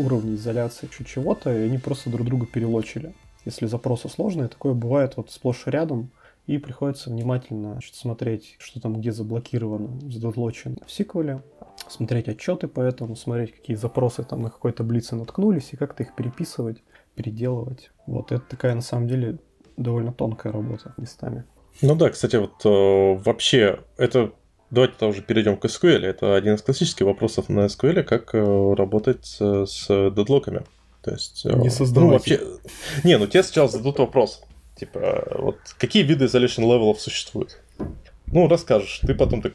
уровни 0.00 0.34
изоляции 0.34 0.88
чуть 0.90 1.06
чего-то, 1.06 1.54
и 1.56 1.62
они 1.64 1.78
просто 1.78 2.10
друг 2.10 2.26
друга 2.26 2.46
перелочили. 2.46 3.14
Если 3.44 3.66
запросы 3.66 4.08
сложные, 4.08 4.48
такое 4.48 4.74
бывает 4.74 5.16
вот 5.16 5.30
сплошь 5.30 5.66
и 5.66 5.70
рядом, 5.70 6.10
и 6.46 6.58
приходится 6.58 7.10
внимательно 7.10 7.72
значит, 7.72 7.94
смотреть, 7.94 8.56
что 8.58 8.80
там 8.80 9.00
где 9.00 9.12
заблокировано, 9.12 10.00
задлочено 10.10 10.76
в 10.86 10.90
сиквеле, 10.90 11.42
смотреть 11.88 12.28
отчеты 12.28 12.68
по 12.68 12.80
этому, 12.80 13.16
смотреть, 13.16 13.52
какие 13.52 13.76
запросы 13.76 14.24
там 14.24 14.42
на 14.42 14.50
какой 14.50 14.72
таблице 14.72 15.16
наткнулись, 15.16 15.72
и 15.72 15.76
как-то 15.76 16.02
их 16.02 16.14
переписывать, 16.14 16.82
переделывать. 17.14 17.90
Вот 18.06 18.32
это 18.32 18.44
такая, 18.48 18.74
на 18.74 18.82
самом 18.82 19.08
деле, 19.08 19.38
довольно 19.76 20.12
тонкая 20.12 20.52
работа 20.52 20.94
местами. 20.96 21.44
Ну 21.82 21.94
да, 21.94 22.10
кстати, 22.10 22.36
вот 22.36 22.64
э, 22.64 23.22
вообще 23.22 23.80
это 23.96 24.32
Давайте 24.70 24.94
тогда 24.94 25.08
уже 25.08 25.22
перейдем 25.22 25.56
к 25.56 25.64
SQL. 25.64 26.04
Это 26.04 26.36
один 26.36 26.54
из 26.54 26.62
классических 26.62 27.06
вопросов 27.06 27.48
на 27.48 27.66
SQL, 27.66 28.02
как 28.04 28.34
э, 28.34 28.74
работать 28.74 29.26
с 29.26 29.86
deadlock 29.88 30.37
ами. 30.37 30.62
То 31.02 31.12
есть... 31.12 31.44
Э, 31.46 31.54
Не 31.56 31.70
создавать. 31.70 32.06
Ну, 32.06 32.12
вообще... 32.12 32.40
Не, 33.04 33.18
ну 33.18 33.26
тебе 33.26 33.42
сначала 33.42 33.68
зададут 33.68 33.98
вопрос. 33.98 34.42
Типа, 34.76 35.26
вот 35.38 35.56
какие 35.78 36.02
виды 36.02 36.26
isolation 36.26 36.62
level 36.62 36.89
ов 36.89 37.00
существуют? 37.00 37.60
Ну, 38.26 38.48
расскажешь. 38.48 39.00
Ты 39.00 39.14
потом 39.14 39.42
так... 39.42 39.54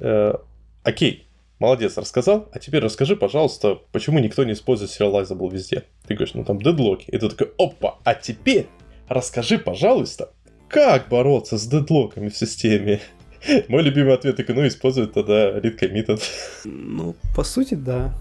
Э, 0.00 0.34
окей, 0.82 1.26
молодец, 1.58 1.96
рассказал. 1.96 2.48
А 2.52 2.58
теперь 2.58 2.82
расскажи, 2.82 3.16
пожалуйста, 3.16 3.80
почему 3.92 4.18
никто 4.18 4.44
не 4.44 4.52
использует 4.52 4.90
serializable 4.90 5.50
везде? 5.50 5.84
Ты 6.06 6.14
говоришь, 6.14 6.34
ну 6.34 6.44
там 6.44 6.60
deadlock 6.60 6.97
и. 6.97 7.06
И 7.08 7.18
ты 7.18 7.28
такой, 7.28 7.52
опа, 7.58 7.98
а 8.04 8.14
теперь 8.14 8.66
расскажи, 9.08 9.58
пожалуйста, 9.58 10.30
как 10.68 11.08
бороться 11.08 11.58
с 11.58 11.66
дедлоками 11.66 12.28
в 12.28 12.36
системе? 12.36 13.00
Мой 13.68 13.82
любимый 13.82 14.14
ответ 14.14 14.38
ну, 14.48 14.66
используют 14.66 15.12
тогда 15.12 15.58
read 15.58 15.78
committed. 15.78 16.22
Ну, 16.64 17.14
по 17.34 17.44
сути, 17.44 17.74
да. 17.74 18.14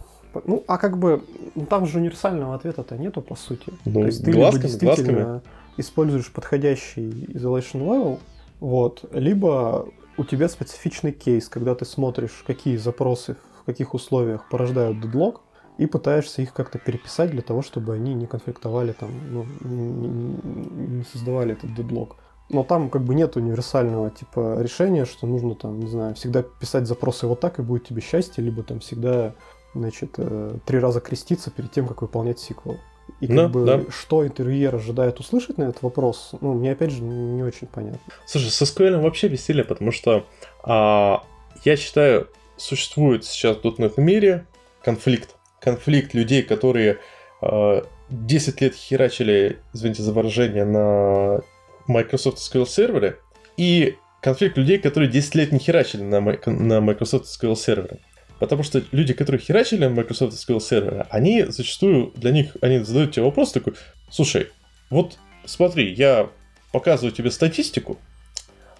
Ну, 0.46 0.64
а 0.68 0.78
как 0.78 0.98
бы, 0.98 1.24
ну, 1.56 1.66
там 1.66 1.86
же 1.86 2.00
универсального 2.00 2.56
ответа-то 2.56 2.98
нету, 2.98 3.22
по 3.22 3.36
сути. 3.36 3.72
Ну, 3.86 4.02
То 4.02 4.06
есть 4.08 4.24
ты 4.26 4.32
глазками, 4.32 4.62
либо 4.62 4.70
действительно 4.70 5.24
глазками. 5.24 5.42
используешь 5.78 6.32
подходящий 6.32 7.26
isolation 7.34 7.86
level, 7.86 8.20
вот, 8.60 9.06
либо 9.14 9.88
у 10.18 10.24
тебя 10.24 10.50
специфичный 10.50 11.12
кейс, 11.12 11.50
когда 11.50 11.76
ты 11.76 11.86
смотришь, 11.86 12.44
какие 12.46 12.78
запросы 12.78 13.36
в 13.62 13.66
каких 13.66 13.94
условиях 13.94 14.50
порождают 14.50 15.00
дедлог, 15.00 15.42
и 15.78 15.86
пытаешься 15.86 16.42
их 16.42 16.54
как-то 16.54 16.78
переписать 16.78 17.32
для 17.32 17.42
того, 17.42 17.62
чтобы 17.62 17.94
они 17.94 18.14
не 18.14 18.28
конфликтовали 18.28 18.92
там, 18.92 19.10
ну, 19.32 19.46
не, 19.62 20.08
не 20.08 21.04
создавали 21.04 21.54
этот 21.54 21.74
дедлог 21.74 22.16
но 22.50 22.64
там 22.64 22.90
как 22.90 23.04
бы 23.04 23.16
нет 23.16 23.36
универсального 23.36 24.10
типа 24.10 24.58
решения, 24.60 25.06
что 25.06 25.28
нужно 25.28 25.56
там, 25.56 25.80
не 25.80 25.90
знаю, 25.90 26.16
всегда 26.16 26.44
писать 26.44 26.88
запросы 26.88 27.28
вот 27.28 27.40
так 27.40 27.60
и 27.60 27.62
будет 27.62 27.88
тебе 27.88 28.02
счастье, 28.02 28.44
либо 28.44 28.64
там 28.64 28.80
всегда, 28.80 29.34
значит, 29.74 30.16
э, 30.18 30.58
три 30.66 30.80
раза 30.80 31.00
креститься 31.00 31.52
перед 31.52 31.72
тем, 31.72 31.88
как 31.88 32.02
выполнять 32.02 32.40
сиквел. 32.40 32.78
И 33.20 33.28
как 33.28 33.36
да, 33.36 33.48
бы 33.48 33.66
да. 33.66 33.82
что 33.90 34.26
интервьюер 34.26 34.76
ожидает 34.76 35.20
услышать 35.20 35.58
на 35.58 35.64
этот 35.64 35.82
вопрос, 35.82 36.32
ну, 36.42 36.54
мне 36.54 36.72
опять 36.72 36.92
же 36.92 37.02
не 37.02 37.44
очень 37.44 37.68
понятно. 37.68 38.00
Слушай, 38.26 38.50
со 38.50 38.66
SQL 38.66 39.02
вообще 39.02 39.28
веселье, 39.28 39.64
потому 39.64 39.92
что 39.92 40.26
а, 40.64 41.24
я 41.64 41.76
считаю, 41.76 42.30
существует 42.58 43.26
сейчас 43.26 43.58
в 43.58 43.66
.NET 43.66 43.94
мире 43.98 44.46
конфликт. 44.84 45.36
Конфликт 45.60 46.14
людей, 46.14 46.44
которые 46.44 47.00
а, 47.42 47.86
10 48.10 48.62
лет 48.62 48.76
херачили, 48.76 49.60
извините 49.74 50.04
за 50.04 50.14
выражение, 50.14 50.66
на 50.66 51.42
Microsoft 51.88 52.38
SQL 52.38 52.68
сервере 52.68 53.18
и 53.58 53.96
конфликт 54.22 54.58
людей, 54.58 54.78
которые 54.78 55.12
10 55.12 55.36
лет 55.36 55.52
не 55.52 55.60
херачили 55.60 56.02
на, 56.02 56.22
на 56.22 56.82
Microsoft 56.82 57.26
SQL 57.26 57.56
сервере. 57.56 58.00
Потому 58.40 58.64
что 58.64 58.84
люди, 58.92 59.14
которые 59.14 59.42
херачили 59.42 59.86
на 59.86 59.90
Microsoft 59.90 60.34
SQL 60.34 60.60
сервере, 60.60 61.06
они 61.10 61.44
зачастую 61.44 62.12
для 62.16 62.32
них, 62.32 62.58
они 62.62 62.80
задают 62.80 63.14
тебе 63.14 63.24
вопрос 63.24 63.52
такой, 63.52 63.74
слушай, 64.10 64.50
вот 64.90 65.18
смотри, 65.46 65.94
я 65.94 66.30
показываю 66.72 67.14
тебе 67.14 67.32
статистику, 67.32 68.00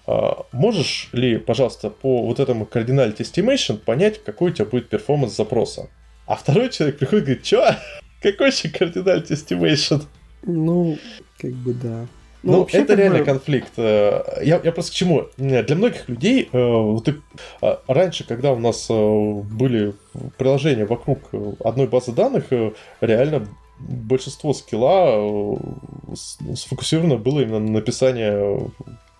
а, 0.06 0.44
можешь 0.52 1.08
ли, 1.12 1.38
пожалуйста, 1.38 1.90
по 1.90 2.22
вот 2.26 2.40
этому 2.40 2.64
Cardinality 2.64 3.18
Estimation 3.18 3.78
понять, 3.78 4.22
какой 4.22 4.50
у 4.50 4.54
тебя 4.54 4.66
будет 4.66 4.88
перформанс 4.88 5.36
запроса? 5.36 5.88
А 6.26 6.36
второй 6.36 6.70
человек 6.70 6.98
приходит 6.98 7.24
и 7.24 7.26
говорит, 7.26 7.44
чё? 7.44 7.70
Какой 8.22 8.48
еще 8.48 8.68
Cardinality 8.68 9.28
Estimation? 9.28 10.04
Ну, 10.42 10.98
как 11.38 11.52
бы 11.52 11.74
да. 11.74 12.06
Ну, 12.44 12.52
ну 12.52 12.58
вообще, 12.60 12.78
это 12.78 12.94
реально 12.94 13.20
бы... 13.20 13.24
конфликт. 13.24 13.72
Э, 13.78 14.22
я, 14.42 14.60
я 14.62 14.70
просто 14.70 14.92
к 14.92 14.94
чему? 14.94 15.28
Для 15.38 15.74
многих 15.74 16.08
людей, 16.08 16.48
э, 16.52 16.58
вот 16.58 17.08
и, 17.08 17.14
а, 17.62 17.80
раньше, 17.86 18.26
когда 18.26 18.52
у 18.52 18.58
нас 18.58 18.86
э, 18.90 18.94
были 18.94 19.94
приложения 20.36 20.84
вокруг 20.84 21.20
одной 21.64 21.86
базы 21.86 22.12
данных, 22.12 22.44
реально 23.00 23.48
большинство 23.78 24.52
скилла 24.52 25.58
сфокусировано 26.14 27.16
было 27.16 27.40
именно 27.40 27.58
на 27.58 27.72
написании 27.72 28.70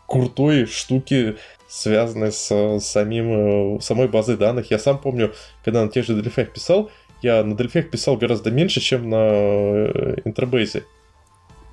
крутой 0.07 0.67
штуки, 0.67 1.37
связанной 1.67 2.31
с 2.31 2.79
самим, 2.81 3.81
самой 3.81 4.07
базой 4.07 4.37
данных. 4.37 4.71
Я 4.71 4.79
сам 4.79 4.99
помню, 4.99 5.33
когда 5.65 5.83
на 5.83 5.91
тех 5.91 6.05
же 6.05 6.13
Delphi 6.21 6.45
писал, 6.45 6.91
я 7.23 7.43
на 7.43 7.55
Delphi 7.55 7.83
писал 7.83 8.17
гораздо 8.17 8.51
меньше, 8.51 8.81
чем 8.81 9.09
на 9.09 9.87
Интербейзе. 10.25 10.85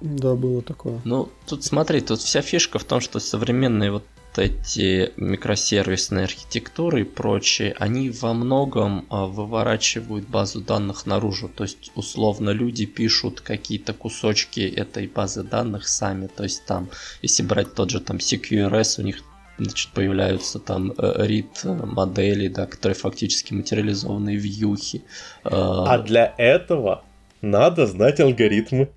Да, 0.01 0.35
было 0.35 0.61
такое. 0.61 0.99
Ну, 1.05 1.29
тут 1.47 1.63
смотри, 1.63 2.01
тут 2.01 2.19
вся 2.19 2.41
фишка 2.41 2.79
в 2.79 2.83
том, 2.83 3.01
что 3.01 3.19
современные 3.19 3.91
вот 3.91 4.03
эти 4.37 5.11
микросервисные 5.17 6.23
архитектуры 6.23 7.01
и 7.01 7.03
прочие, 7.03 7.75
они 7.77 8.09
во 8.09 8.33
многом 8.33 9.05
а, 9.09 9.25
выворачивают 9.25 10.27
базу 10.27 10.61
данных 10.61 11.05
наружу. 11.05 11.49
То 11.49 11.63
есть, 11.63 11.91
условно, 11.95 12.51
люди 12.51 12.85
пишут 12.85 13.41
какие-то 13.41 13.93
кусочки 13.93 14.61
этой 14.61 15.07
базы 15.07 15.43
данных 15.43 15.87
сами. 15.87 16.27
То 16.27 16.43
есть, 16.43 16.65
там, 16.65 16.89
если 17.21 17.43
брать 17.43 17.73
тот 17.75 17.89
же 17.89 17.99
там 17.99 18.17
CQRS, 18.17 19.01
у 19.01 19.03
них 19.03 19.23
значит, 19.57 19.91
появляются 19.91 20.59
там 20.59 20.91
э, 20.91 21.25
read 21.27 21.85
модели, 21.85 22.47
да, 22.47 22.65
которые 22.65 22.95
фактически 22.95 23.53
материализованные 23.53 24.37
вьюхи. 24.37 25.03
А 25.43 25.99
для 25.99 26.33
этого 26.37 27.03
надо 27.41 27.85
знать 27.85 28.19
алгоритмы. 28.19 28.89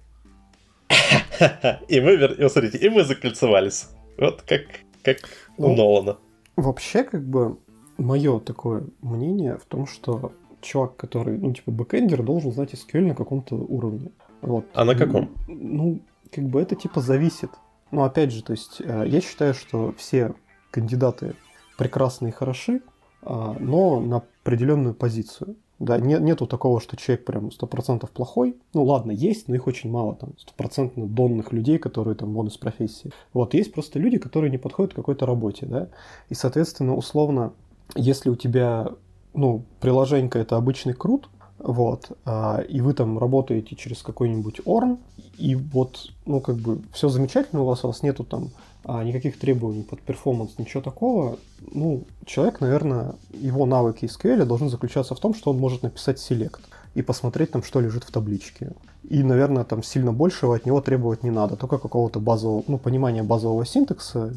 И 1.89 2.01
мы, 2.01 2.17
вер... 2.17 2.49
смотрите, 2.51 2.79
и 2.79 2.89
мы 2.89 3.05
закольцевались. 3.05 3.89
Вот 4.19 4.43
как, 4.43 4.63
как 5.03 5.19
у 5.57 5.69
ну, 5.69 5.77
Нолана. 5.77 6.19
Вообще, 6.57 7.03
как 7.03 7.25
бы, 7.25 7.59
мое 7.99 8.39
такое 8.41 8.85
мнение 9.03 9.59
в 9.59 9.65
том, 9.65 9.87
что 9.87 10.33
чувак, 10.61 10.97
который, 10.97 11.39
ну, 11.39 11.53
типа, 11.53 11.71
бэкэндер, 11.71 12.23
должен 12.23 12.53
знать 12.53 12.75
SQL 12.75 13.09
на 13.09 13.15
каком-то 13.15 13.57
уровне. 13.57 14.11
Вот. 14.41 14.67
А 14.75 14.85
на 14.85 14.95
каком? 14.95 15.35
Ну, 15.49 16.01
как 16.33 16.45
бы 16.45 16.61
это 16.61 16.75
типа 16.77 17.01
зависит. 17.01 17.51
Но 17.91 18.05
опять 18.05 18.33
же, 18.33 18.43
то 18.43 18.53
есть 18.53 18.81
э, 18.81 19.05
я 19.07 19.21
считаю, 19.21 19.55
что 19.55 19.95
все 19.97 20.35
кандидаты 20.71 21.35
прекрасны 21.79 22.29
и 22.29 22.33
хороши, 22.33 22.83
а, 23.23 23.57
но 23.59 24.01
на 24.01 24.17
определенную 24.43 24.95
позицию. 24.95 25.57
Да, 25.85 25.99
нет, 25.99 26.23
нету 26.23 26.47
такого, 26.47 26.81
что 26.81 26.97
человек 26.97 27.27
прям 27.27 27.49
100% 27.49 28.09
плохой. 28.11 28.57
Ну 28.73 28.85
ладно, 28.85 29.13
есть, 29.13 29.49
но 29.49 29.55
их 29.55 29.67
очень 29.67 29.91
мало, 29.91 30.15
там, 30.15 30.31
стопроцентно 30.39 31.07
донных 31.07 31.53
людей, 31.53 31.77
которые 31.77 32.15
там 32.15 32.33
вон 32.33 32.47
из 32.47 32.57
профессии. 32.57 33.11
Вот, 33.35 33.53
есть 33.53 33.71
просто 33.71 33.99
люди, 33.99 34.17
которые 34.17 34.51
не 34.51 34.57
подходят 34.57 34.95
к 34.95 34.97
какой-то 34.97 35.27
работе, 35.27 35.67
да. 35.67 35.89
И, 36.31 36.35
соответственно, 36.35 36.97
условно, 36.97 37.53
если 37.95 38.31
у 38.31 38.37
тебя, 38.37 38.93
ну, 39.35 39.63
приложение 39.81 40.31
это 40.33 40.57
обычный 40.57 40.95
крут, 40.95 41.29
вот, 41.59 42.13
а, 42.25 42.63
и 42.67 42.81
вы 42.81 42.95
там 42.95 43.19
работаете 43.19 43.77
через 43.77 44.03
какой-нибудь 44.03 44.63
орн, 44.65 44.97
и 45.37 45.55
вот, 45.55 46.13
ну, 46.25 46.41
как 46.41 46.57
бы, 46.57 46.81
все 46.95 47.11
замечательно 47.11 47.61
у 47.61 47.67
вас, 47.67 47.85
у 47.85 47.89
вас 47.89 48.03
нету 48.03 48.25
там 48.25 48.53
а, 48.85 49.03
никаких 49.03 49.39
требований 49.39 49.83
под 49.83 50.01
перформанс, 50.01 50.59
ничего 50.59 50.83
такого, 50.83 51.39
ну, 51.73 52.05
человек, 52.27 52.61
наверное, 52.61 53.15
его 53.33 53.67
навыки 53.67 54.05
SQL 54.05 54.45
должны 54.45 54.69
заключаться 54.69 55.15
в 55.15 55.21
том, 55.21 55.35
что 55.35 55.51
он 55.51 55.59
может 55.59 55.83
написать 55.83 56.19
селект 56.19 56.61
и 56.95 57.03
посмотреть 57.03 57.51
там, 57.51 57.63
что 57.63 57.81
лежит 57.81 58.05
в 58.05 58.13
табличке. 58.13 58.73
И, 59.09 59.23
наверное, 59.23 59.65
там 59.65 59.83
сильно 59.83 60.13
большего 60.13 60.55
от 60.57 60.67
него 60.67 60.81
требовать 60.81 61.23
не 61.23 61.31
надо, 61.31 61.57
только 61.57 61.79
какого-то 61.79 62.21
базового, 62.21 62.63
ну, 62.69 62.79
понимания 62.79 63.23
базового 63.23 63.67
синтакса, 63.67 64.35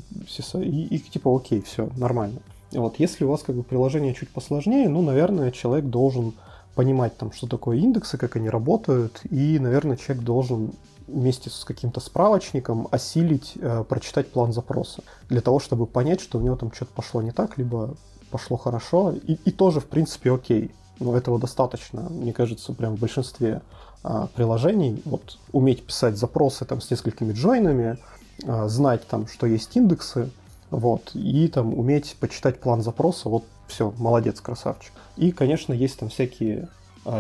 и, 0.56 0.88
и 0.96 1.00
типа, 1.00 1.36
окей, 1.36 1.62
все, 1.62 1.90
нормально. 1.98 2.40
Вот, 2.72 3.00
если 3.00 3.24
у 3.24 3.30
вас 3.30 3.44
как 3.44 3.56
бы 3.56 3.64
приложение 3.64 4.14
чуть 4.14 4.30
посложнее, 4.30 4.90
ну, 4.90 5.02
наверное, 5.02 5.52
человек 5.52 5.86
должен 5.86 6.34
понимать 6.76 7.18
там, 7.18 7.32
что 7.32 7.48
такое 7.48 7.78
индексы, 7.78 8.18
как 8.18 8.36
они 8.36 8.50
работают, 8.50 9.22
и, 9.30 9.58
наверное, 9.60 9.98
человек 9.98 10.24
должен 10.24 10.74
вместе 11.08 11.50
с 11.50 11.64
каким-то 11.64 12.00
справочником 12.00 12.88
осилить, 12.92 13.54
э, 13.56 13.84
прочитать 13.88 14.32
план 14.32 14.54
запроса, 14.54 15.04
для 15.30 15.42
того, 15.42 15.60
чтобы 15.60 15.86
понять, 15.86 16.22
что 16.22 16.38
у 16.38 16.42
него 16.42 16.56
там 16.56 16.72
что-то 16.72 16.92
пошло 16.94 17.22
не 17.22 17.32
так, 17.32 17.58
либо 17.58 17.96
пошло 18.30 18.58
хорошо, 18.58 19.12
и, 19.12 19.34
и 19.34 19.52
тоже, 19.52 19.80
в 19.80 19.86
принципе, 19.86 20.34
окей. 20.34 20.72
Но 21.00 21.16
этого 21.16 21.40
достаточно, 21.40 22.02
мне 22.10 22.34
кажется, 22.34 22.74
прям 22.74 22.96
в 22.96 23.00
большинстве 23.00 23.62
а, 24.04 24.28
приложений. 24.28 25.02
Вот 25.06 25.38
уметь 25.52 25.86
писать 25.86 26.18
запросы 26.18 26.66
там 26.66 26.82
с 26.82 26.90
несколькими 26.90 27.34
джойнами, 27.34 27.98
а, 28.46 28.68
знать 28.68 29.08
там, 29.08 29.28
что 29.28 29.46
есть 29.48 29.76
индексы, 29.76 30.32
вот, 30.70 31.12
и 31.14 31.48
там 31.48 31.78
уметь 31.78 32.18
почитать 32.20 32.60
план 32.60 32.82
запроса, 32.82 33.30
вот 33.30 33.44
все, 33.68 33.94
молодец, 33.98 34.42
красавчик. 34.42 34.92
И, 35.16 35.32
конечно, 35.32 35.74
есть 35.74 36.00
там 36.00 36.10
всякие 36.10 36.68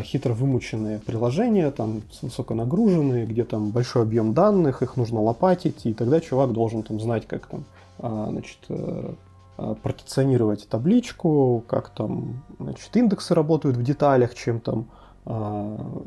хитро 0.02 0.34
вымученные 0.34 1.00
приложения, 1.00 1.72
там 1.72 2.02
высоконагруженные, 2.22 3.26
где 3.26 3.44
там 3.44 3.70
большой 3.70 4.04
объем 4.04 4.34
данных, 4.34 4.82
их 4.82 4.98
нужно 4.98 5.22
лопатить, 5.22 5.86
и 5.86 5.94
тогда 5.94 6.20
чувак 6.20 6.52
должен 6.52 6.84
там 6.84 7.00
знать, 7.00 7.26
как 7.28 7.48
там, 7.48 7.64
а, 8.00 8.28
значит, 8.30 8.58
э, 8.70 9.14
а, 9.58 9.76
партиционировать 9.76 10.68
табличку, 10.68 11.64
как 11.68 11.90
там, 11.90 12.44
значит, 12.60 12.96
индексы 12.96 13.34
работают 13.34 13.78
в 13.78 13.84
деталях, 13.84 14.36
чем 14.36 14.60
там 14.60 14.88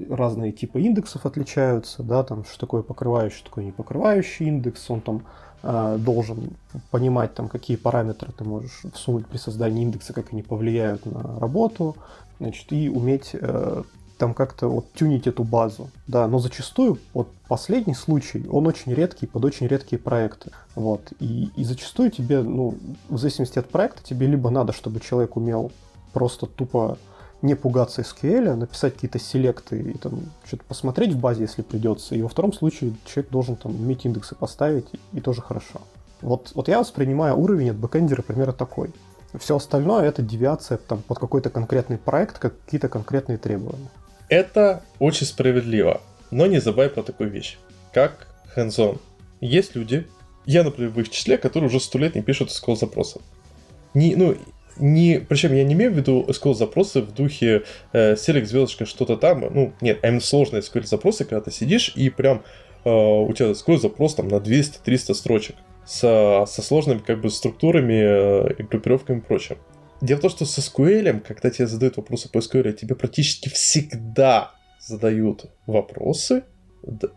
разные 0.09 0.51
типы 0.51 0.81
индексов 0.81 1.27
отличаются, 1.27 2.03
да, 2.03 2.25
там, 2.25 2.47
что 2.47 2.59
такое 2.59 2.81
покрывающий, 2.81 3.37
что 3.37 3.51
такое 3.51 3.65
не 3.67 3.71
покрывающий 3.71 4.47
индекс, 4.47 4.91
он 4.91 5.03
там 5.03 5.23
должен 5.63 6.53
понимать, 6.91 7.35
там, 7.35 7.51
какие 7.51 7.77
параметры 7.77 8.33
ты 8.33 8.45
можешь 8.45 8.81
всунуть 8.95 9.27
при 9.27 9.37
создании 9.37 9.83
индекса, 9.83 10.15
как 10.15 10.33
они 10.33 10.43
повлияют 10.43 11.05
на 11.05 11.39
работу, 11.39 11.97
значит, 12.41 12.73
и 12.73 12.89
уметь 12.89 13.31
э, 13.35 13.83
там 14.19 14.35
как-то 14.35 14.69
вот 14.69 14.93
тюнить 14.93 15.27
эту 15.27 15.45
базу. 15.45 15.89
Да, 16.07 16.27
но 16.27 16.39
зачастую, 16.39 16.99
вот 17.15 17.29
последний 17.49 17.95
случай, 17.95 18.47
он 18.51 18.67
очень 18.67 18.93
редкий, 18.93 19.27
под 19.27 19.45
очень 19.45 19.67
редкие 19.67 19.99
проекты. 19.99 20.51
Вот, 20.75 21.13
и, 21.21 21.51
и 21.57 21.65
зачастую 21.65 22.11
тебе, 22.11 22.43
ну, 22.43 22.77
в 23.09 23.19
зависимости 23.19 23.59
от 23.59 23.69
проекта, 23.69 24.03
тебе 24.03 24.27
либо 24.27 24.51
надо, 24.51 24.73
чтобы 24.73 25.01
человек 25.01 25.37
умел 25.37 25.71
просто 26.13 26.47
тупо 26.47 26.99
не 27.43 27.55
пугаться 27.55 28.03
SQL, 28.03 28.55
написать 28.55 28.95
какие-то 28.95 29.19
селекты 29.19 29.81
и 29.81 29.97
там 29.97 30.21
что-то 30.45 30.65
посмотреть 30.65 31.13
в 31.13 31.19
базе, 31.19 31.43
если 31.43 31.63
придется. 31.63 32.15
И 32.15 32.23
во 32.23 32.29
втором 32.29 32.53
случае 32.53 32.93
человек 33.07 33.31
должен 33.31 33.57
там 33.57 33.75
уметь 33.75 34.05
индексы 34.05 34.35
поставить, 34.35 34.87
и 35.13 35.21
тоже 35.21 35.41
хорошо. 35.41 35.81
Вот, 36.21 36.53
вот 36.55 36.69
я 36.69 36.79
воспринимаю 36.79 37.39
уровень 37.39 37.71
от 37.71 37.77
бэкэндера 37.77 38.21
примерно 38.21 38.53
такой. 38.53 38.91
Все 39.39 39.57
остальное 39.57 40.05
это 40.09 40.23
девиация 40.23 40.79
там, 40.79 41.03
под 41.03 41.19
какой-то 41.19 41.51
конкретный 41.51 41.99
проект, 41.99 42.39
как 42.39 42.55
какие-то 42.65 42.89
конкретные 42.89 43.39
требования. 43.39 43.89
Это 44.29 44.83
очень 44.99 45.27
справедливо, 45.27 46.01
но 46.31 46.47
не 46.47 46.61
забывай 46.61 46.89
про 46.89 47.03
такую 47.03 47.31
вещь, 47.31 47.59
как 47.93 48.29
hands-on. 48.57 48.99
Есть 49.41 49.75
люди, 49.75 50.07
я, 50.47 50.65
например, 50.65 50.91
в 50.91 51.01
их 51.01 51.11
числе, 51.11 51.39
которые 51.39 51.69
уже 51.69 51.81
сто 51.81 51.99
лет 51.99 52.15
не 52.15 52.23
пишут 52.23 52.51
SQL 52.51 52.77
запросов. 52.77 53.23
Не, 53.95 54.15
ну, 54.17 54.37
не, 54.77 55.21
причем 55.21 55.55
я 55.55 55.65
не 55.65 55.75
имею 55.75 55.93
в 55.93 55.97
виду 55.97 56.25
SQL 56.29 56.55
запросы 56.55 57.03
в 57.03 57.13
духе 57.13 57.65
э, 57.93 58.15
select 58.15 58.47
звездочка 58.47 58.87
что-то 58.87 59.17
там, 59.17 59.41
ну, 59.41 59.73
нет, 59.81 59.99
а 60.03 60.09
именно 60.09 60.21
сложные 60.21 60.63
SQL 60.63 60.87
запросы, 60.87 61.25
когда 61.25 61.41
ты 61.41 61.51
сидишь 61.51 61.93
и 61.95 62.09
прям 62.11 62.43
э, 62.85 62.91
у 62.91 63.33
тебя 63.33 63.51
SQL 63.51 63.79
запрос 63.79 64.15
там 64.15 64.29
на 64.29 64.37
200-300 64.37 65.15
строчек 65.15 65.57
со, 65.91 66.45
со 66.47 66.63
сложными 66.63 66.99
как 66.99 67.21
бы 67.21 67.31
структурами 67.31 67.95
э, 67.95 68.55
и 68.59 68.63
группировками 68.63 69.19
и 69.19 69.23
прочим. 69.23 69.57
Дело 70.01 70.19
в 70.19 70.21
том, 70.21 70.31
что 70.31 70.45
с 70.45 70.57
SQL, 70.57 71.21
когда 71.21 71.51
тебе 71.51 71.67
задают 71.67 71.97
вопросы 71.97 72.31
по 72.31 72.39
SQL, 72.39 72.73
тебе 72.75 72.95
практически 72.95 73.49
всегда 73.49 74.53
задают 74.79 75.47
вопросы. 75.67 76.45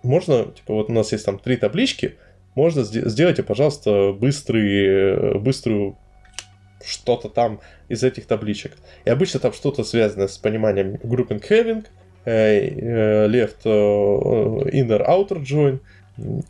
Можно, 0.01 0.45
типа, 0.45 0.73
вот 0.73 0.89
у 0.89 0.91
нас 0.91 1.11
есть 1.11 1.23
там 1.23 1.37
три 1.37 1.55
таблички, 1.57 2.15
можно 2.55 2.83
сделайте, 2.83 3.43
пожалуйста, 3.43 4.11
быстрый, 4.11 4.85
э, 4.85 5.37
быструю 5.37 5.95
что-то 6.83 7.29
там 7.29 7.59
из 7.89 8.03
этих 8.03 8.25
табличек. 8.25 8.71
И 9.05 9.09
обычно 9.11 9.39
там 9.39 9.53
что-то 9.53 9.83
связано 9.83 10.27
с 10.27 10.39
пониманием 10.39 10.95
grouping 10.95 11.47
having, 11.47 11.85
э, 12.25 13.27
left 13.27 13.65
inner 13.65 15.07
outer 15.07 15.43
join 15.43 15.79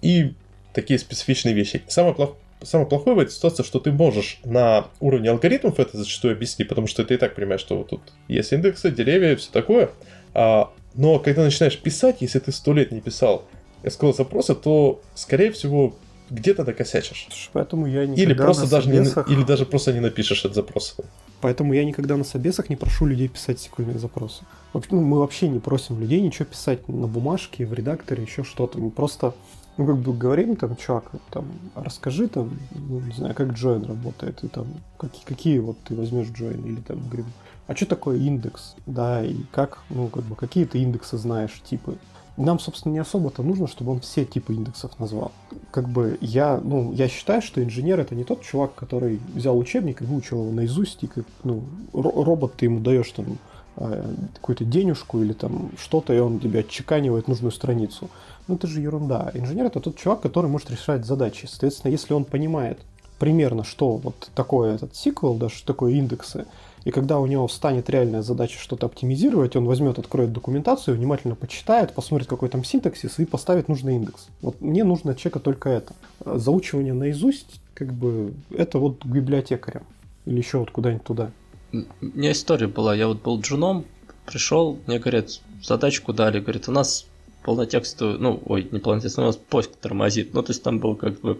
и 0.02 0.36
такие 0.74 1.00
специфичные 1.00 1.54
вещи. 1.54 1.84
Самое, 1.88 2.16
плох... 2.16 2.36
Самое 2.62 2.88
плохое 2.88 3.16
в 3.16 3.20
этой 3.20 3.32
ситуации, 3.32 3.64
что 3.64 3.80
ты 3.80 3.92
можешь 3.92 4.40
на 4.46 4.88
уровне 5.02 5.30
алгоритмов 5.30 5.80
это 5.80 5.98
зачастую 5.98 6.34
объяснить, 6.34 6.70
потому 6.70 6.88
что 6.88 7.04
ты 7.04 7.16
и 7.16 7.18
так 7.18 7.36
понимаешь, 7.36 7.60
что 7.60 7.78
вот 7.78 7.90
тут 7.90 8.02
есть 8.28 8.54
индексы, 8.54 8.90
деревья 8.90 9.34
и 9.34 9.36
все 9.36 9.52
такое. 9.52 9.90
А, 10.34 10.72
но 10.96 11.20
когда 11.20 11.44
начинаешь 11.44 11.78
писать, 11.78 12.18
если 12.22 12.40
ты 12.40 12.52
сто 12.52 12.74
лет 12.74 12.92
не 12.92 13.02
писал 13.02 13.46
SQL 13.84 14.16
запросы, 14.16 14.56
то, 14.56 15.02
скорее 15.14 15.52
всего, 15.52 15.94
где-то 16.30 16.64
накосячишь. 16.64 17.50
Поэтому 17.54 17.86
я 17.86 18.04
или 18.04 18.34
просто 18.34 18.70
даже 18.70 18.88
собесах... 18.88 19.28
не, 19.28 19.36
или 19.36 19.44
даже 19.44 19.66
просто 19.66 19.94
не 19.94 20.00
напишешь 20.00 20.40
этот 20.40 20.56
запрос. 20.56 20.96
Поэтому 21.42 21.74
я 21.74 21.84
никогда 21.84 22.16
на 22.16 22.24
собесах 22.24 22.70
не 22.70 22.76
прошу 22.76 23.06
людей 23.06 23.28
писать 23.28 23.60
сиквельные 23.60 24.00
запросы. 24.00 24.46
Ну, 24.74 25.02
мы 25.02 25.20
вообще 25.20 25.48
не 25.48 25.60
просим 25.60 26.00
людей 26.00 26.22
ничего 26.22 26.46
писать 26.46 26.88
на 26.88 27.08
бумажке, 27.08 27.66
в 27.66 27.74
редакторе, 27.74 28.24
еще 28.24 28.44
что-то. 28.44 28.80
Мы 28.80 28.90
просто 28.90 29.34
ну, 29.78 29.86
как 29.86 29.98
бы 29.98 30.14
говорим, 30.14 30.56
там, 30.56 30.76
чувак, 30.76 31.06
там, 31.32 31.46
расскажи, 31.76 32.28
там, 32.28 32.60
ну, 32.72 33.00
не 33.00 33.14
знаю, 33.14 33.34
как 33.36 33.50
join 33.50 33.86
работает, 33.88 34.44
и 34.44 34.48
там, 34.48 34.68
какие, 34.98 35.26
какие 35.26 35.60
вот 35.60 35.78
ты 35.84 35.96
возьмешь 35.96 36.28
join, 36.28 36.66
или 36.68 36.82
там, 36.82 37.00
говорим, 37.08 37.26
а 37.68 37.76
что 37.76 37.86
такое 37.86 38.18
индекс, 38.18 38.76
да, 38.86 39.24
и 39.24 39.38
как, 39.52 39.80
ну, 39.90 40.08
как 40.08 40.24
бы, 40.24 40.36
какие 40.36 40.66
ты 40.66 40.80
индексы 40.80 41.18
знаешь, 41.18 41.62
типы, 41.68 41.98
нам, 42.38 42.60
собственно, 42.60 42.94
не 42.94 43.00
особо-то 43.00 43.44
нужно, 43.44 43.68
чтобы 43.68 43.92
он 43.92 44.00
все 44.00 44.26
типы 44.26 44.54
индексов 44.56 45.00
назвал. 45.00 45.32
Как 45.72 45.88
бы 45.88 46.18
я, 46.20 46.60
ну, 46.64 46.92
я 46.92 47.08
считаю, 47.08 47.44
что 47.44 47.64
инженер 47.64 48.00
это 48.00 48.16
не 48.16 48.24
тот 48.24 48.42
чувак, 48.42 48.74
который 48.74 49.20
взял 49.36 49.58
учебник 49.58 50.02
и 50.02 50.06
выучил 50.06 50.42
его 50.42 50.52
наизусть, 50.52 51.04
и 51.04 51.08
как, 51.08 51.26
ну, 51.44 51.64
робот 51.94 52.56
ты 52.56 52.66
ему 52.66 52.80
даешь 52.80 53.12
там 53.12 53.38
а, 53.76 54.04
какую-то 54.36 54.66
денежку 54.66 55.22
или 55.22 55.34
там 55.34 55.72
что-то, 55.78 56.14
и 56.14 56.20
он 56.20 56.40
тебе 56.40 56.60
отчеканивает 56.60 57.28
нужную 57.28 57.52
страницу. 57.52 58.10
Ну, 58.48 58.56
это 58.56 58.68
же 58.68 58.82
ерунда. 58.82 59.32
Инженер 59.34 59.66
это 59.66 59.80
тот 59.80 59.98
чувак, 59.98 60.22
который 60.22 60.50
может 60.50 60.70
решать 60.70 61.06
задачи. 61.06 61.46
Соответственно, 61.46 61.92
если 61.92 62.14
он 62.14 62.26
понимает 62.26 62.80
примерно, 63.20 63.64
что 63.64 63.96
вот 63.96 64.30
такое 64.36 64.76
этот 64.76 64.96
сиквел, 64.96 65.36
да, 65.36 65.50
что 65.50 65.66
такое 65.66 65.94
индексы, 65.94 66.46
и 66.84 66.92
когда 66.92 67.20
у 67.20 67.26
него 67.26 67.48
встанет 67.48 67.90
реальная 67.90 68.22
задача 68.22 68.60
что-то 68.60 68.88
оптимизировать, 68.88 69.56
он 69.56 69.66
возьмет, 69.66 69.98
откроет 70.00 70.34
документацию, 70.34 70.98
внимательно 70.98 71.36
почитает, 71.36 71.94
посмотрит, 71.94 72.28
какой 72.28 72.50
там 72.50 72.66
синтаксис 72.66 73.20
и 73.20 73.26
поставит 73.26 73.70
нужный 73.70 73.96
индекс. 73.96 74.28
Вот 74.42 74.60
мне 74.60 74.84
нужно 74.84 75.12
от 75.12 75.18
человека 75.18 75.40
только 75.40 75.70
это. 75.70 75.94
Заучивание 76.26 76.94
наизусть, 76.94 77.62
как 77.74 77.94
бы, 77.94 78.34
это 78.50 78.80
вот 78.80 79.04
к 79.04 79.06
библиотекарям. 79.06 79.84
Или 80.26 80.40
еще 80.40 80.58
вот 80.58 80.72
куда-нибудь 80.72 81.06
туда. 81.06 81.32
У 81.72 81.78
меня 82.02 82.34
история 82.34 82.68
была. 82.68 82.94
Я 82.94 83.08
вот 83.08 83.22
был 83.22 83.40
джуном, 83.40 83.86
пришел, 84.26 84.78
мне 84.86 85.00
говорят, 85.00 85.40
задачку 85.64 86.12
дали. 86.12 86.42
Говорит, 86.42 86.68
у 86.68 86.72
нас 86.74 87.06
полнотекстовый, 87.44 88.18
ну, 88.18 88.42
ой, 88.46 88.68
не 88.72 88.80
полнотекстовый, 88.80 89.28
у 89.28 89.30
нас 89.30 89.38
поиск 89.38 89.72
тормозит. 89.76 90.34
Ну, 90.34 90.42
то 90.42 90.52
есть 90.52 90.64
там 90.64 90.80
был 90.80 90.96
как 90.96 91.20
бы 91.22 91.40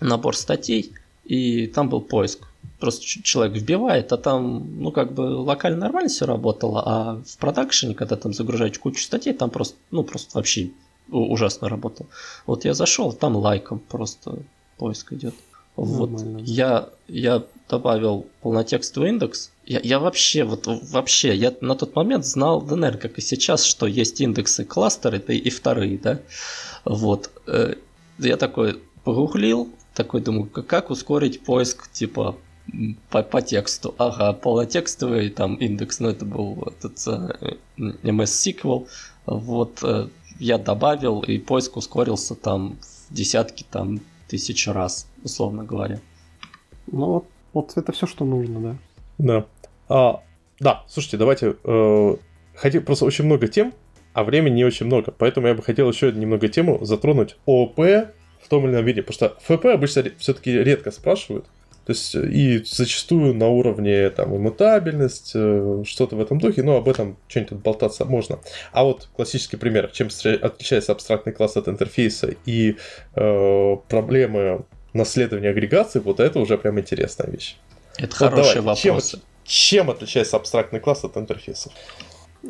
набор 0.00 0.36
статей, 0.36 0.92
и 1.24 1.66
там 1.66 1.88
был 1.88 2.00
поиск. 2.00 2.40
просто 2.80 3.04
человек 3.04 3.56
вбивает, 3.56 4.12
а 4.12 4.16
там, 4.16 4.82
ну, 4.82 4.92
как 4.92 5.12
бы 5.12 5.22
локально 5.22 5.78
нормально 5.78 6.08
все 6.08 6.26
работало, 6.26 6.82
а 6.84 7.22
в 7.26 7.38
продакшене, 7.38 7.94
когда 7.94 8.16
там 8.16 8.32
загружаешь 8.32 8.78
кучу 8.78 9.02
статей, 9.02 9.32
там 9.32 9.50
просто, 9.50 9.76
ну, 9.90 10.02
просто 10.02 10.36
вообще 10.36 10.70
ужасно 11.08 11.68
работал. 11.68 12.06
Вот 12.46 12.64
я 12.64 12.74
зашел, 12.74 13.12
там 13.12 13.36
лайком 13.36 13.78
просто 13.78 14.38
поиск 14.76 15.12
идет. 15.12 15.34
Вот 15.76 16.10
я, 16.40 16.88
я 17.08 17.42
добавил 17.68 18.26
полнотекстовый 18.42 19.10
индекс. 19.10 19.50
Я, 19.66 19.80
я 19.82 19.98
вообще, 19.98 20.44
вот 20.44 20.66
вообще, 20.66 21.34
я 21.34 21.54
на 21.60 21.74
тот 21.74 21.96
момент 21.96 22.26
знал, 22.26 22.60
да, 22.60 22.76
наверное, 22.76 23.00
как 23.00 23.18
и 23.18 23.22
сейчас, 23.22 23.64
что 23.64 23.86
есть 23.86 24.20
индексы 24.20 24.64
кластеры 24.64 25.22
и, 25.28 25.36
и 25.36 25.50
вторые, 25.50 25.98
да. 25.98 26.20
Вот. 26.84 27.30
Э, 27.46 27.74
я 28.18 28.36
такой 28.36 28.80
погуглил, 29.04 29.70
такой 29.94 30.20
думаю, 30.20 30.46
как 30.48 30.90
ускорить 30.90 31.40
поиск, 31.42 31.90
типа, 31.90 32.36
по, 33.10 33.22
по 33.22 33.42
тексту. 33.42 33.94
Ага, 33.98 34.32
полнотекстовый 34.32 35.30
там 35.30 35.54
индекс, 35.56 36.00
ну 36.00 36.08
это 36.08 36.24
был 36.24 36.62
этот 36.66 36.96
uh, 37.06 37.58
MS 37.76 38.24
SQL. 38.24 38.88
Вот 39.26 39.82
uh, 39.82 40.10
я 40.38 40.58
добавил, 40.58 41.20
и 41.20 41.38
поиск 41.38 41.76
ускорился 41.76 42.34
там 42.34 42.76
в 42.80 43.14
десятки 43.14 43.64
там 43.70 44.00
тысяч 44.28 44.66
раз, 44.66 45.06
условно 45.22 45.64
говоря. 45.64 46.00
Ну 46.86 47.06
вот, 47.06 47.26
вот 47.52 47.72
это 47.76 47.92
все, 47.92 48.06
что 48.06 48.24
нужно, 48.24 48.60
да. 48.60 48.76
Да. 49.18 49.46
А, 49.88 50.22
да, 50.60 50.84
слушайте, 50.88 51.16
давайте. 51.16 51.56
Э, 51.64 52.16
хотел 52.54 52.82
просто 52.82 53.04
очень 53.04 53.24
много 53.24 53.48
тем, 53.48 53.74
а 54.12 54.24
времени 54.24 54.56
не 54.56 54.64
очень 54.64 54.86
много. 54.86 55.12
Поэтому 55.12 55.46
я 55.48 55.54
бы 55.54 55.62
хотел 55.62 55.90
еще 55.90 56.12
немного 56.12 56.48
тему 56.48 56.84
затронуть 56.84 57.36
ООП 57.46 57.78
в 57.78 58.48
том 58.48 58.64
или 58.64 58.72
ином 58.72 58.84
виде. 58.84 59.02
Потому 59.02 59.14
что 59.14 59.56
ФП 59.56 59.66
обычно 59.66 60.04
все-таки 60.18 60.52
редко 60.52 60.90
спрашивают. 60.90 61.46
То 61.86 61.92
есть 61.92 62.14
и 62.14 62.62
зачастую 62.64 63.34
на 63.34 63.48
уровне 63.48 64.08
там 64.08 64.34
иммутабельность, 64.34 65.32
э, 65.34 65.82
что-то 65.86 66.16
в 66.16 66.20
этом 66.20 66.38
духе, 66.38 66.62
но 66.62 66.76
об 66.76 66.88
этом 66.88 67.18
что-нибудь 67.28 67.58
болтаться 67.58 68.06
можно. 68.06 68.38
А 68.72 68.84
вот 68.84 69.10
классический 69.14 69.58
пример, 69.58 69.90
чем 69.92 70.08
отличается 70.40 70.92
абстрактный 70.92 71.34
класс 71.34 71.58
от 71.58 71.68
интерфейса 71.68 72.34
и 72.46 72.76
э, 73.14 73.76
проблемы 73.88 74.64
наследования 74.94 75.50
агрегации, 75.50 75.98
вот 75.98 76.20
это 76.20 76.38
уже 76.38 76.56
прям 76.56 76.80
интересная 76.80 77.30
вещь. 77.30 77.56
Это 77.98 78.16
вот 78.18 78.30
хороший 78.30 78.56
давай, 78.56 78.76
вопрос. 78.76 79.10
Чем, 79.10 79.20
чем 79.44 79.90
отличается 79.90 80.36
абстрактный 80.36 80.80
класс 80.80 81.04
от 81.04 81.16
интерфейсов? 81.16 81.72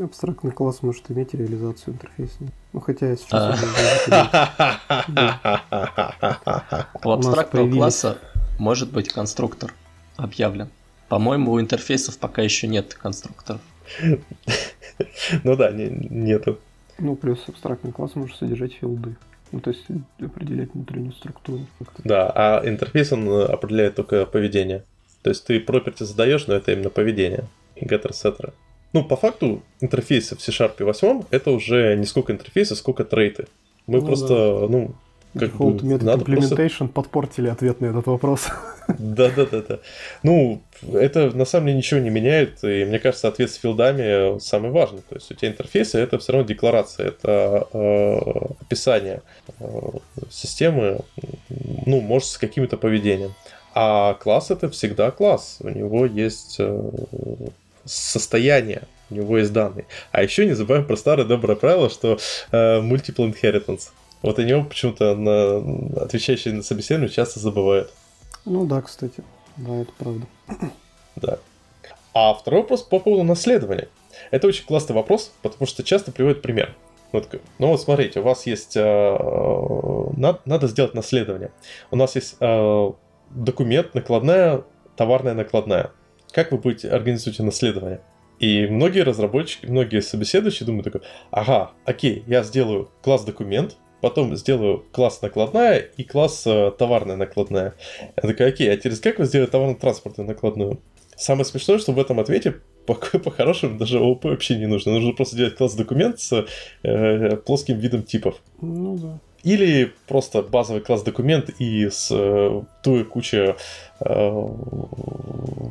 Абстрактный 0.01 0.51
класс 0.51 0.83
может 0.83 1.11
иметь 1.11 1.35
реализацию 1.35 1.95
интерфейса. 1.95 2.39
Ну, 2.73 2.81
хотя 2.81 3.11
я 3.11 3.17
сейчас... 3.17 3.61
У 7.05 7.11
абстрактного 7.11 7.71
класса 7.71 8.19
может 8.59 8.91
быть 8.91 9.13
конструктор 9.13 9.73
объявлен. 10.17 10.69
По-моему, 11.09 11.53
у 11.53 11.61
интерфейсов 11.61 12.19
пока 12.19 12.43
еще 12.43 12.67
нет 12.67 12.95
конструкторов. 12.95 13.61
Ну 15.43 15.57
да, 15.57 15.71
нету. 15.71 16.59
Ну, 16.99 17.17
плюс 17.17 17.43
абстрактный 17.49 17.93
класс 17.93 18.15
может 18.15 18.37
содержать 18.37 18.75
филды. 18.75 19.17
Ну, 19.53 19.61
то 19.61 19.71
есть 19.71 19.85
определять 20.21 20.75
внутреннюю 20.75 21.13
структуру. 21.13 21.61
Да, 22.05 22.33
а 22.35 22.69
интерфейс 22.69 23.13
он 23.13 23.29
определяет 23.29 23.95
только 23.95 24.27
поведение. 24.27 24.85
То 25.25 25.31
есть 25.31 25.47
ты 25.47 25.59
property 25.59 26.05
задаешь, 26.05 26.47
но 26.47 26.55
это 26.55 26.73
именно 26.73 26.91
поведение. 26.91 27.45
И 27.77 27.87
getter 27.87 28.11
setter. 28.11 28.53
Ну, 28.93 29.03
по 29.03 29.17
факту, 29.17 29.63
интерфейсы 29.81 30.37
в 30.37 30.43
C-Sharp 30.43 30.85
8 30.85 31.23
это 31.31 31.51
уже 31.51 31.97
не 31.97 32.05
сколько 32.05 32.33
интерфейса, 32.33 32.77
сколько 32.77 33.05
трейты. 33.05 33.47
Мы 33.87 34.01
ну, 34.01 34.07
просто, 34.07 34.29
да. 34.29 34.69
ну, 34.69 34.95
как 35.33 35.51
Default 35.51 35.81
бы, 35.81 35.87
метод 35.87 36.03
надо 36.03 36.25
implementation 36.25 36.79
просто... 36.79 36.87
подпортили 36.89 37.49
ответ 37.49 37.81
на 37.81 37.87
этот 37.87 38.07
вопрос. 38.07 38.49
Да-да-да. 38.99 39.81
Ну, 40.23 40.63
это 40.93 41.35
на 41.35 41.47
самом 41.47 41.69
деле 41.69 41.79
ничего 41.79 42.01
не 42.01 42.11
меняет, 42.11 42.63
и 42.63 42.85
мне 42.85 42.99
кажется, 42.99 43.27
ответ 43.27 43.51
с 43.51 43.55
филдами 43.55 44.39
самый 44.41 44.71
важный. 44.71 45.01
То 45.09 45.15
есть 45.15 45.31
у 45.31 45.35
тебя 45.35 45.51
интерфейсы 45.51 45.99
это 45.99 46.19
все 46.19 46.33
равно 46.33 46.47
декларация, 46.47 47.09
это 47.09 47.67
э, 47.73 48.19
описание 48.61 49.23
э, 49.59 49.65
системы, 50.31 51.01
ну, 51.87 52.03
может, 52.03 52.29
с 52.29 52.37
каким-то 52.37 52.77
поведением. 52.77 53.35
А 53.75 54.15
класс 54.15 54.51
это 54.51 54.71
всегда 54.71 55.11
класс. 55.11 55.59
У 55.61 55.69
него 55.69 56.07
есть 56.07 56.57
э, 56.61 56.91
состояние, 57.85 58.83
у 59.11 59.15
него 59.15 59.39
есть 59.39 59.53
данные. 59.53 59.87
А 60.13 60.23
еще 60.23 60.47
не 60.47 60.53
забываем 60.53 60.87
про 60.87 60.97
старое 60.97 61.27
доброе 61.27 61.57
правило, 61.57 61.91
что 61.91 62.19
э, 62.53 62.81
multiple 62.81 63.35
inheritance. 63.35 63.91
Вот 64.23 64.39
о 64.39 64.45
нем 64.45 64.67
почему-то 64.67 65.17
на 65.17 66.03
отвечающие 66.03 66.55
на 66.55 66.63
собеседование 66.63 67.13
часто 67.13 67.41
забывают. 67.41 67.93
Ну 68.45 68.65
да, 68.65 68.81
кстати. 68.81 69.25
Да, 69.57 69.75
это 69.75 69.93
правда. 69.99 70.27
Да. 71.17 71.39
А 72.13 72.35
второй 72.35 72.63
вопрос 72.63 72.83
по 72.83 72.99
поводу 72.99 73.23
наследования. 73.23 73.89
Это 74.33 74.49
очень 74.49 74.65
классный 74.65 74.97
вопрос, 74.97 75.33
потому 75.43 75.67
что 75.67 75.85
часто 75.85 76.11
приводит 76.11 76.43
пример. 76.43 76.75
Вот, 77.13 77.33
ну 77.59 77.69
вот 77.69 77.81
смотрите, 77.81 78.19
у 78.19 78.25
вас 78.25 78.47
есть... 78.47 78.77
Э, 78.77 79.17
надо, 80.17 80.41
надо 80.45 80.67
сделать 80.67 80.95
наследование. 80.95 81.53
У 81.93 81.97
нас 81.97 82.17
есть 82.17 82.37
э, 82.41 82.93
документ, 83.35 83.95
накладная, 83.95 84.65
товарная 84.97 85.35
накладная. 85.35 85.91
Как 86.33 86.53
вы 86.53 86.59
будете 86.59 86.89
организовать 86.89 87.39
наследование? 87.41 88.01
И 88.41 88.67
многие 88.67 89.01
разработчики, 89.01 89.67
многие 89.67 90.03
собеседующие 90.03 90.67
думают 90.67 90.85
такой, 90.85 91.03
ага, 91.31 91.73
окей, 91.85 92.25
я 92.27 92.43
сделаю 92.43 92.91
класс 93.03 93.25
документ, 93.25 93.77
потом 94.01 94.35
сделаю 94.37 94.85
класс 94.93 95.23
накладная 95.23 95.79
и 95.79 96.03
класс 96.03 96.43
э, 96.47 96.73
товарная 96.77 97.17
накладная. 97.17 97.75
Я 98.17 98.29
такая, 98.29 98.49
окей, 98.49 98.73
а 98.73 98.77
через 98.77 99.01
как 99.01 99.19
вы 99.19 99.27
сделаете 99.27 99.53
товарно-транспортную 99.53 100.27
накладную? 100.27 100.81
Самое 101.17 101.45
смешное, 101.45 101.79
что 101.79 101.93
в 101.93 101.99
этом 102.01 102.19
ответе 102.19 102.57
по-хорошему 102.87 103.79
даже 103.79 103.99
ООП 103.99 104.25
вообще 104.25 104.57
не 104.57 104.67
нужно. 104.67 104.93
Нужно 104.93 105.13
просто 105.13 105.37
делать 105.37 105.57
класс 105.57 105.75
документ 105.75 106.19
с 106.19 106.47
э, 106.83 107.37
плоским 107.37 107.79
видом 107.79 108.03
типов. 108.03 108.43
Ну 108.61 108.99
да. 108.99 109.21
Или 109.45 109.93
просто 110.09 110.43
базовый 110.43 110.81
класс 110.81 111.03
документ 111.03 111.51
и 111.59 111.91
с 111.91 112.09
э, 112.11 112.63
той 112.83 113.05
кучей 113.05 113.55
э, 114.01 114.49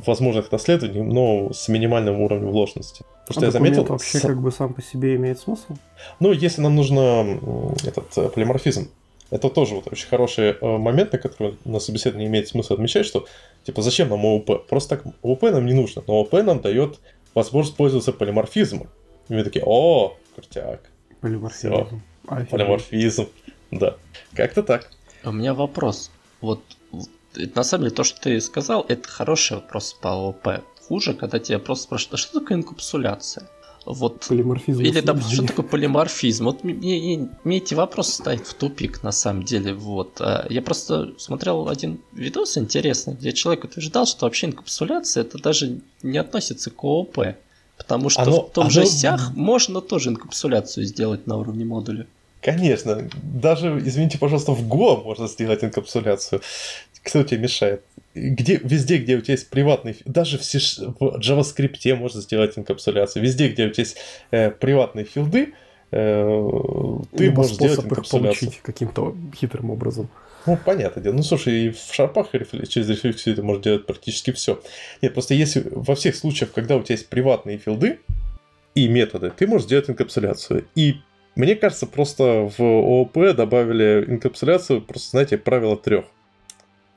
возможных 0.06 0.52
наследований, 0.52 1.02
но 1.02 1.52
с 1.52 1.68
минимальным 1.68 2.22
уровнем 2.22 2.52
вложенности. 2.52 3.04
Потому 3.26 3.30
а 3.30 3.34
что 3.34 3.46
я 3.46 3.52
заметил... 3.52 3.84
вообще 3.84 4.20
с... 4.20 4.22
как 4.22 4.40
бы 4.40 4.52
сам 4.52 4.74
по 4.74 4.82
себе 4.82 5.16
имеет 5.16 5.40
смысл? 5.40 5.74
Ну, 6.20 6.32
если 6.32 6.62
нам 6.62 6.76
нужно 6.76 7.40
этот 7.84 8.16
э, 8.16 8.30
полиморфизм, 8.30 8.90
это 9.32 9.50
тоже 9.50 9.74
вот 9.74 9.92
очень 9.92 10.08
хороший 10.08 10.52
э, 10.52 10.78
момент, 10.78 11.12
на 11.12 11.18
который 11.18 11.58
на 11.66 11.80
собеседовании 11.80 12.28
имеет 12.28 12.48
смысл 12.48 12.76
отмечать, 12.76 13.08
что 13.08 13.26
типа 13.64 13.82
зачем 13.82 14.10
нам 14.10 14.24
ООП? 14.24 14.68
Просто 14.68 14.98
так 14.98 15.06
ООП 15.24 15.42
нам 15.44 15.66
не 15.66 15.74
нужно, 15.74 16.04
но 16.06 16.14
ООП 16.14 16.34
нам 16.44 16.62
дает 16.62 17.00
возможность 17.34 17.76
пользоваться 17.76 18.14
полиморфизмом. 18.14 18.88
И 19.30 19.34
мы 19.34 19.44
такие, 19.44 19.64
о, 19.66 20.16
крутяк. 20.36 20.82
Полиморфизм. 21.22 22.02
Полиморфизм. 22.28 23.28
Да, 23.80 23.98
как-то 24.34 24.64
так. 24.64 24.90
У 25.24 25.32
меня 25.32 25.54
вопрос. 25.54 26.12
Вот 26.42 26.62
на 27.56 27.64
самом 27.64 27.86
деле 27.86 27.96
то, 27.96 28.04
что 28.04 28.22
ты 28.22 28.40
сказал, 28.42 28.86
это 28.88 29.08
хороший 29.08 29.58
вопрос 29.58 29.94
по 29.94 30.10
ОП. 30.10 30.64
Хуже, 30.88 31.14
когда 31.14 31.40
тебя 31.40 31.60
просто 31.60 31.86
спрашивают, 31.86 32.14
а 32.14 32.18
что 32.18 32.40
такое 32.40 32.58
инкапсуляция? 32.58 33.48
Вот. 33.86 34.26
Полиморфизм. 34.28 34.82
Или, 34.82 35.02
допустим, 35.02 35.34
что 35.34 35.48
такое 35.48 35.66
полиморфизм? 35.66 36.46
Вот 36.46 36.64
мне, 36.64 37.30
мне 37.44 37.58
эти 37.58 37.74
вопросы 37.74 38.14
ставят 38.14 38.48
в 38.48 38.54
тупик, 38.54 39.04
на 39.04 39.12
самом 39.12 39.44
деле. 39.44 39.74
Вот. 39.74 40.22
А 40.22 40.46
я 40.50 40.62
просто 40.62 41.14
смотрел 41.18 41.68
один 41.68 42.00
видос 42.14 42.58
интересный, 42.58 43.14
где 43.14 43.34
человек 43.34 43.66
утверждал, 43.66 44.06
что 44.06 44.26
вообще 44.26 44.48
инкапсуляция 44.48 45.24
это 45.24 45.38
даже 45.38 45.82
не 46.02 46.18
относится 46.18 46.70
к 46.72 46.84
ООП. 46.84 47.36
Потому 47.78 48.10
что 48.10 48.22
оно, 48.22 48.42
в 48.44 48.52
том 48.52 48.66
оно... 48.66 48.72
же 48.72 48.86
сях 48.86 49.34
можно 49.36 49.82
тоже 49.82 50.12
инкапсуляцию 50.12 50.86
сделать 50.86 51.28
на 51.28 51.38
уровне 51.38 51.66
модуля. 51.66 52.08
Конечно, 52.44 53.10
даже, 53.24 53.80
извините, 53.80 54.18
пожалуйста, 54.18 54.52
в 54.52 54.68
Go 54.68 55.02
можно 55.04 55.28
сделать 55.28 55.64
инкапсуляцию. 55.64 56.42
Кто 57.02 57.24
тебе 57.24 57.40
мешает? 57.42 57.84
Где, 58.14 58.58
везде, 58.58 58.98
где 58.98 59.16
у 59.16 59.22
тебя 59.22 59.34
есть 59.34 59.50
приватный, 59.50 59.98
даже 60.06 60.38
в, 60.38 60.42
в 60.42 61.20
JavaScript 61.20 61.96
можно 61.96 62.22
сделать 62.22 62.58
инкапсуляцию. 62.58 63.24
Везде, 63.24 63.48
где 63.48 63.68
у 63.68 63.70
тебя 63.70 63.82
есть 63.84 63.98
э, 64.32 64.52
приватные 64.52 65.06
филды, 65.06 65.54
э, 65.92 67.00
ты 67.16 67.24
Либо 67.24 67.38
можешь 67.38 67.56
сделать 67.56 67.86
инкапсуляцию. 67.86 68.52
каким-то 68.62 69.16
хитрым 69.34 69.72
образом. 69.72 70.10
Ну, 70.46 70.60
понятно 70.66 71.02
дело. 71.02 71.14
Ну, 71.14 71.24
слушай, 71.24 71.68
и 71.68 71.70
в 71.70 71.94
шарпах 71.94 72.32
через 72.68 72.90
рефлексию 72.90 73.36
ты 73.36 73.42
можешь 73.42 73.64
делать 73.64 73.86
практически 73.86 74.32
все. 74.32 74.62
Нет, 75.02 75.14
просто 75.14 75.34
если 75.34 75.66
во 75.72 75.96
всех 75.96 76.18
случаях, 76.18 76.52
когда 76.52 76.76
у 76.76 76.84
тебя 76.84 76.96
есть 76.96 77.08
приватные 77.08 77.58
филды 77.58 78.00
и 78.76 78.90
методы, 78.90 79.32
ты 79.32 79.48
можешь 79.48 79.68
сделать 79.68 79.90
инкапсуляцию. 79.90 80.66
И 80.76 80.98
мне 81.36 81.56
кажется, 81.56 81.88
просто 81.88 82.50
в 82.58 82.62
ООП 82.62 83.36
добавили 83.36 84.06
инкапсуляцию, 84.08 84.82
просто, 84.82 85.10
знаете, 85.12 85.38
правило 85.38 85.76
трех. 85.78 86.06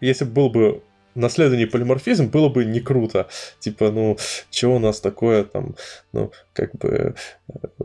Если 0.01 0.25
был 0.25 0.51
бы 0.51 0.83
наследование 1.15 1.67
полиморфизм, 1.67 2.29
было 2.29 2.49
бы 2.49 2.65
не 2.65 2.81
круто. 2.81 3.29
Типа, 3.59 3.91
ну, 3.91 4.19
что 4.51 4.69
у 4.75 4.79
нас 4.79 5.01
такое 5.01 5.45
там, 5.45 5.75
ну, 6.13 6.33
как 6.53 6.75
бы... 6.77 7.15
Э, 7.49 7.79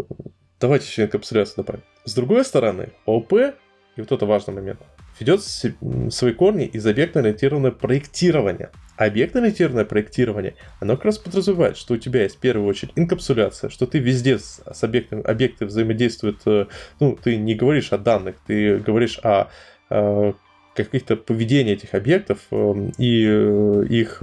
давайте 0.60 0.86
еще 0.86 1.04
инкапсуляцию 1.04 1.64
добавим. 1.64 1.84
С 2.04 2.14
другой 2.14 2.44
стороны, 2.44 2.90
ООП, 3.06 3.34
и 3.96 4.02
вот 4.02 4.12
это 4.12 4.26
важный 4.26 4.54
момент, 4.54 4.82
ведет 5.20 5.42
свои 5.44 6.34
корни 6.34 6.66
из 6.66 6.86
объектно-ориентированного 6.86 7.72
проектирования. 7.72 8.72
Объектно-ориентированное 9.06 9.86
проектирование, 9.86 10.56
оно 10.80 10.96
как 10.96 11.06
раз 11.06 11.18
подразумевает, 11.18 11.78
что 11.78 11.94
у 11.94 11.98
тебя 11.98 12.24
есть 12.24 12.38
в 12.38 12.40
первую 12.40 12.68
очередь 12.68 12.94
инкапсуляция, 12.96 13.70
что 13.70 13.86
ты 13.86 14.00
везде 14.00 14.38
с, 14.38 14.62
с 14.72 14.84
объектом, 14.84 15.22
объекты 15.26 15.66
взаимодействуют, 15.66 16.42
э, 16.46 16.68
ну, 17.00 17.18
ты 17.22 17.38
не 17.38 17.56
говоришь 17.56 17.92
о 17.94 17.98
данных, 17.98 18.36
ты 18.46 18.78
говоришь 18.78 19.20
о 19.24 19.50
э, 19.90 20.34
каких-то 20.76 21.16
поведении 21.16 21.74
этих 21.74 21.94
объектов 21.94 22.40
э, 22.52 22.90
и 22.98 23.24
их 23.90 24.22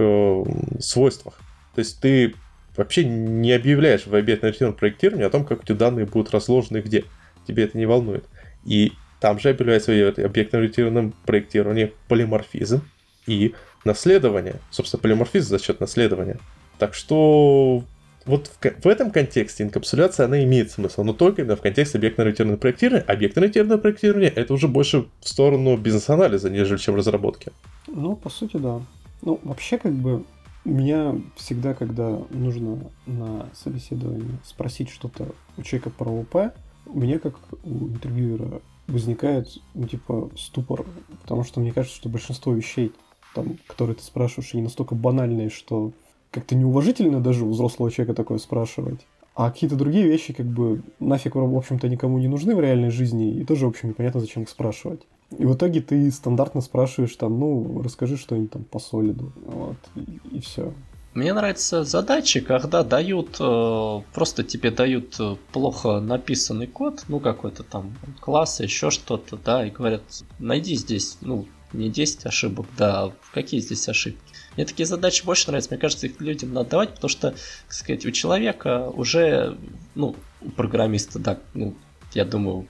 свойствах. 0.79 1.39
То 1.75 1.79
есть 1.79 1.99
ты 2.01 2.33
вообще 2.77 3.03
не 3.03 3.51
объявляешь 3.51 4.07
в 4.07 4.15
объектно-ориентированном 4.15 4.77
проектировании 4.77 5.25
о 5.25 5.29
том, 5.29 5.45
как 5.45 5.63
эти 5.63 5.73
данные 5.73 6.05
будут 6.05 6.31
разложены 6.31 6.77
где. 6.77 7.05
Тебе 7.47 7.63
это 7.63 7.77
не 7.77 7.85
волнует. 7.85 8.25
И 8.65 8.93
там 9.19 9.39
же 9.39 9.49
объявляется 9.49 9.91
в 9.91 10.19
объектно-ориентированном 10.19 11.13
проектировании 11.25 11.93
полиморфизм 12.07 12.81
и 13.27 13.53
наследование. 13.85 14.55
Собственно, 14.71 15.01
полиморфизм 15.01 15.49
за 15.49 15.59
счет 15.59 15.79
наследования. 15.79 16.39
Так 16.77 16.93
что 16.93 17.83
вот 18.25 18.47
в, 18.47 18.83
в 18.83 18.87
этом 18.87 19.11
контексте 19.11 19.63
инкапсуляция, 19.63 20.25
она 20.25 20.43
имеет 20.43 20.71
смысл, 20.71 21.03
но 21.03 21.13
только 21.13 21.41
именно 21.41 21.55
в 21.55 21.61
контексте 21.61 21.97
объектно-ориентированного 21.97 22.59
проектирования. 22.59 23.03
Объектно-ориентированное 23.03 23.77
проектирование— 23.77 24.29
это 24.35 24.53
уже 24.53 24.67
больше 24.67 25.07
в 25.21 25.27
сторону 25.29 25.77
бизнес-анализа, 25.77 26.49
нежели 26.49 26.77
чем 26.77 26.95
разработки. 26.95 27.51
Ну, 27.87 28.15
по 28.15 28.29
сути, 28.29 28.57
да. 28.57 28.81
Ну, 29.21 29.39
вообще, 29.43 29.77
как 29.77 29.93
бы, 29.93 30.23
меня 30.63 31.15
всегда, 31.37 31.73
когда 31.73 32.19
нужно 32.29 32.79
на 33.05 33.49
собеседовании 33.53 34.37
спросить 34.43 34.89
что-то 34.89 35.33
у 35.57 35.63
человека 35.63 35.89
про 35.89 36.09
ОП, 36.09 36.53
у 36.85 36.99
меня, 36.99 37.19
как 37.19 37.35
у 37.63 37.87
интервьюера, 37.87 38.61
возникает, 38.87 39.49
ну, 39.73 39.87
типа, 39.87 40.29
ступор, 40.37 40.85
потому 41.21 41.43
что 41.43 41.59
мне 41.59 41.71
кажется, 41.71 41.97
что 41.97 42.09
большинство 42.09 42.53
вещей, 42.53 42.91
там, 43.33 43.57
которые 43.67 43.95
ты 43.95 44.03
спрашиваешь, 44.03 44.53
они 44.53 44.63
настолько 44.63 44.95
банальные, 44.95 45.49
что 45.49 45.91
как-то 46.31 46.55
неуважительно 46.55 47.21
даже 47.21 47.45
у 47.45 47.49
взрослого 47.49 47.91
человека 47.91 48.15
такое 48.15 48.37
спрашивать. 48.37 49.05
А 49.35 49.51
какие-то 49.51 49.75
другие 49.75 50.05
вещи, 50.05 50.33
как 50.33 50.45
бы, 50.45 50.81
нафиг, 50.99 51.35
в 51.35 51.57
общем-то, 51.57 51.87
никому 51.87 52.19
не 52.19 52.27
нужны 52.27 52.55
в 52.55 52.59
реальной 52.59 52.89
жизни, 52.89 53.31
и 53.31 53.45
тоже, 53.45 53.65
в 53.65 53.69
общем, 53.69 53.89
непонятно, 53.89 54.19
зачем 54.19 54.43
их 54.43 54.49
спрашивать. 54.49 55.01
И 55.37 55.45
в 55.45 55.53
итоге 55.53 55.81
ты 55.81 56.11
стандартно 56.11 56.61
спрашиваешь 56.61 57.15
там, 57.15 57.39
ну, 57.39 57.81
расскажи 57.81 58.17
что-нибудь 58.17 58.51
там 58.51 58.63
по 58.63 58.79
солиду, 58.79 59.31
вот, 59.45 59.77
и, 59.95 60.19
и 60.35 60.41
все. 60.41 60.73
Мне 61.13 61.33
нравятся 61.33 61.83
задачи, 61.83 62.39
когда 62.39 62.83
дают, 62.83 63.37
э, 63.39 64.01
просто 64.13 64.43
тебе 64.43 64.71
дают 64.71 65.15
э, 65.19 65.35
плохо 65.51 65.99
написанный 65.99 66.67
код, 66.67 67.05
ну 67.07 67.19
какой-то 67.19 67.63
там 67.63 67.95
класс, 68.19 68.59
еще 68.59 68.91
что-то, 68.91 69.37
да, 69.37 69.65
и 69.65 69.71
говорят, 69.71 70.03
найди 70.37 70.75
здесь, 70.75 71.17
ну, 71.21 71.45
не 71.73 71.89
10 71.89 72.25
ошибок, 72.25 72.65
да, 72.77 73.11
какие 73.33 73.59
здесь 73.59 73.87
ошибки. 73.89 74.21
Мне 74.55 74.65
такие 74.65 74.85
задачи 74.85 75.23
больше 75.23 75.47
нравятся, 75.47 75.71
мне 75.71 75.79
кажется, 75.79 76.07
их 76.07 76.19
людям 76.19 76.53
надо 76.53 76.71
давать, 76.71 76.95
потому 76.95 77.09
что, 77.09 77.31
так 77.31 77.73
сказать, 77.73 78.05
у 78.05 78.11
человека 78.11 78.89
уже, 78.89 79.57
ну, 79.95 80.15
у 80.41 80.49
программиста, 80.49 81.19
да, 81.19 81.39
ну, 81.53 81.75
я 82.13 82.25
думаю, 82.25 82.67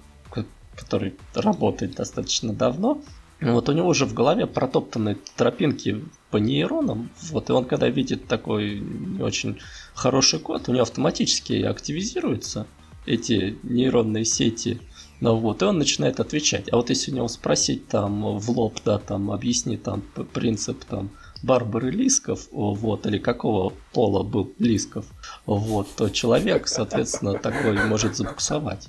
который 0.75 1.15
работает 1.33 1.95
достаточно 1.95 2.53
давно, 2.53 3.01
вот 3.41 3.69
у 3.69 3.71
него 3.71 3.87
уже 3.87 4.05
в 4.05 4.13
голове 4.13 4.47
протоптаны 4.47 5.17
тропинки 5.35 6.03
по 6.29 6.37
нейронам, 6.37 7.09
вот, 7.21 7.49
и 7.49 7.53
он 7.53 7.65
когда 7.65 7.89
видит 7.89 8.27
такой 8.27 8.79
не 8.79 9.21
очень 9.21 9.59
хороший 9.93 10.39
код, 10.39 10.67
у 10.67 10.71
него 10.73 10.83
автоматически 10.83 11.53
активизируются 11.63 12.67
эти 13.05 13.57
нейронные 13.63 14.25
сети, 14.25 14.81
ну 15.21 15.35
вот, 15.35 15.61
и 15.61 15.65
он 15.65 15.77
начинает 15.77 16.19
отвечать. 16.19 16.71
А 16.71 16.77
вот 16.77 16.89
если 16.89 17.11
у 17.11 17.15
него 17.15 17.27
спросить 17.27 17.87
там 17.87 18.37
в 18.37 18.49
лоб, 18.49 18.79
да, 18.85 18.97
там, 18.97 19.31
объясни 19.31 19.77
там 19.77 20.01
принцип 20.33 20.83
там 20.85 21.09
Барбары 21.43 21.91
Лисков, 21.91 22.47
вот, 22.51 23.05
или 23.05 23.17
какого 23.17 23.73
пола 23.93 24.23
был 24.23 24.51
Лисков, 24.59 25.05
вот, 25.45 25.87
то 25.95 26.09
человек, 26.09 26.67
соответственно, 26.67 27.33
такой 27.33 27.85
может 27.85 28.15
забуксовать. 28.15 28.87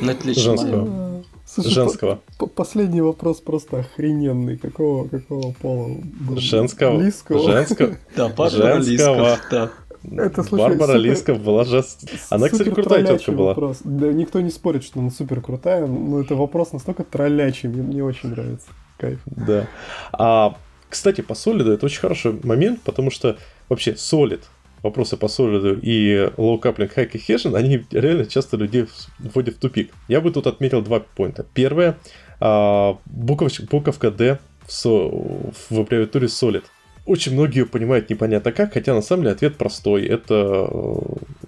Но 0.00 0.12
это 0.12 0.26
лично 0.26 0.56
Женского. 0.56 1.24
Слушай, 1.46 1.70
Женского. 1.70 2.20
По 2.38 2.46
последний 2.46 3.00
вопрос 3.00 3.40
просто 3.40 3.80
охрененный. 3.80 4.56
Какого, 4.56 5.08
какого 5.08 5.52
пола 5.52 5.88
был? 5.98 6.36
Женского. 6.36 7.00
Лискова. 7.00 7.52
Женского. 7.52 7.96
Да, 8.14 8.28
Барбара 8.28 8.78
Лисков, 8.78 9.40
да. 9.50 9.70
Это, 10.02 10.42
слушай, 10.42 10.68
Барбара 10.68 10.92
супер, 10.92 11.00
Лисков 11.00 11.42
была 11.42 11.64
же... 11.64 11.84
Она, 12.30 12.48
кстати, 12.48 12.70
крутая 12.70 13.04
тетка 13.04 13.32
была. 13.32 13.48
Вопрос. 13.48 13.80
Да, 13.84 14.12
никто 14.12 14.40
не 14.40 14.50
спорит, 14.50 14.82
что 14.84 15.00
она 15.00 15.10
супер 15.10 15.40
крутая, 15.40 15.86
но 15.86 16.20
это 16.20 16.34
вопрос 16.34 16.72
настолько 16.72 17.04
троллячий, 17.04 17.68
мне, 17.68 17.82
мне 17.82 18.04
очень 18.04 18.30
нравится. 18.30 18.68
Кайф. 18.98 19.20
Да. 19.26 19.66
А, 20.12 20.56
кстати, 20.88 21.20
по 21.20 21.34
солиду 21.34 21.72
это 21.72 21.86
очень 21.86 22.00
хороший 22.00 22.38
момент, 22.42 22.80
потому 22.82 23.10
что 23.10 23.36
вообще 23.68 23.94
солид, 23.96 24.44
вопросы 24.82 25.16
по 25.16 25.28
солиду 25.28 25.78
и 25.80 26.30
low 26.36 26.60
coupling 26.60 26.92
high 26.94 27.10
cohesion, 27.10 27.56
они 27.56 27.84
реально 27.90 28.26
часто 28.26 28.56
людей 28.56 28.86
вводят 29.18 29.56
в 29.56 29.58
тупик. 29.58 29.92
Я 30.08 30.20
бы 30.20 30.30
тут 30.30 30.46
отметил 30.46 30.82
два 30.82 31.00
поинта. 31.00 31.46
Первое, 31.54 31.98
а, 32.40 32.96
буковочка, 33.06 33.66
буковка 33.70 34.10
D 34.10 34.38
в, 34.66 34.72
со, 34.72 34.88
в 34.88 35.78
аббревиатуре 35.78 36.26
solid 36.26 36.64
очень 37.10 37.32
многие 37.32 37.64
понимают 37.64 38.08
непонятно 38.08 38.52
как, 38.52 38.72
хотя 38.72 38.94
на 38.94 39.02
самом 39.02 39.24
деле 39.24 39.34
ответ 39.34 39.56
простой. 39.56 40.06
Это 40.06 40.68
э, 40.70 40.96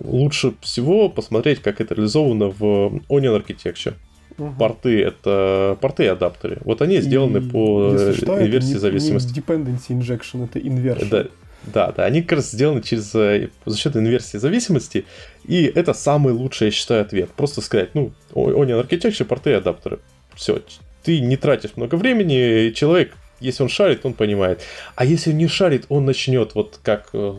лучше 0.00 0.54
всего 0.60 1.08
посмотреть, 1.08 1.62
как 1.62 1.80
это 1.80 1.94
реализовано 1.94 2.48
в 2.48 3.00
Onion 3.08 3.40
Architecture. 3.40 3.94
Угу. 4.38 4.54
Порты 4.58 5.02
это 5.02 5.78
порты 5.80 6.04
и 6.04 6.08
адаптеры. 6.08 6.58
Вот 6.64 6.82
они 6.82 7.00
сделаны 7.00 7.38
и, 7.38 7.40
по 7.48 7.96
что, 8.14 8.42
инверсии 8.42 8.72
это 8.72 8.80
зависимости. 8.80 9.34
Не 9.34 9.40
dependency 9.40 9.88
injection, 9.90 10.44
это 10.44 10.58
inversion. 10.58 11.08
Да, 11.08 11.26
да, 11.64 11.92
да, 11.92 12.04
они 12.06 12.22
как 12.22 12.38
раз 12.38 12.50
сделаны 12.50 12.82
через 12.82 13.14
э, 13.14 13.50
за 13.64 13.78
счет 13.78 13.96
инверсии 13.96 14.38
зависимости, 14.38 15.04
и 15.44 15.64
это 15.64 15.94
самый 15.94 16.32
лучший, 16.32 16.66
я 16.66 16.70
считаю, 16.72 17.02
ответ. 17.02 17.30
Просто 17.30 17.60
сказать, 17.60 17.94
ну, 17.94 18.12
Onion 18.34 18.84
Architecture, 18.84 19.24
порты 19.24 19.50
и 19.50 19.54
адаптеры. 19.54 20.00
Все, 20.34 20.60
ты 21.04 21.20
не 21.20 21.36
тратишь 21.36 21.76
много 21.76 21.94
времени, 21.94 22.70
человек 22.70 23.12
если 23.42 23.62
он 23.62 23.68
шарит, 23.68 24.04
он 24.04 24.14
понимает. 24.14 24.62
А 24.94 25.04
если 25.04 25.30
он 25.30 25.38
не 25.38 25.48
шарит, 25.48 25.86
он 25.88 26.04
начнет 26.04 26.54
вот 26.54 26.80
как... 26.82 27.10
Э, 27.12 27.32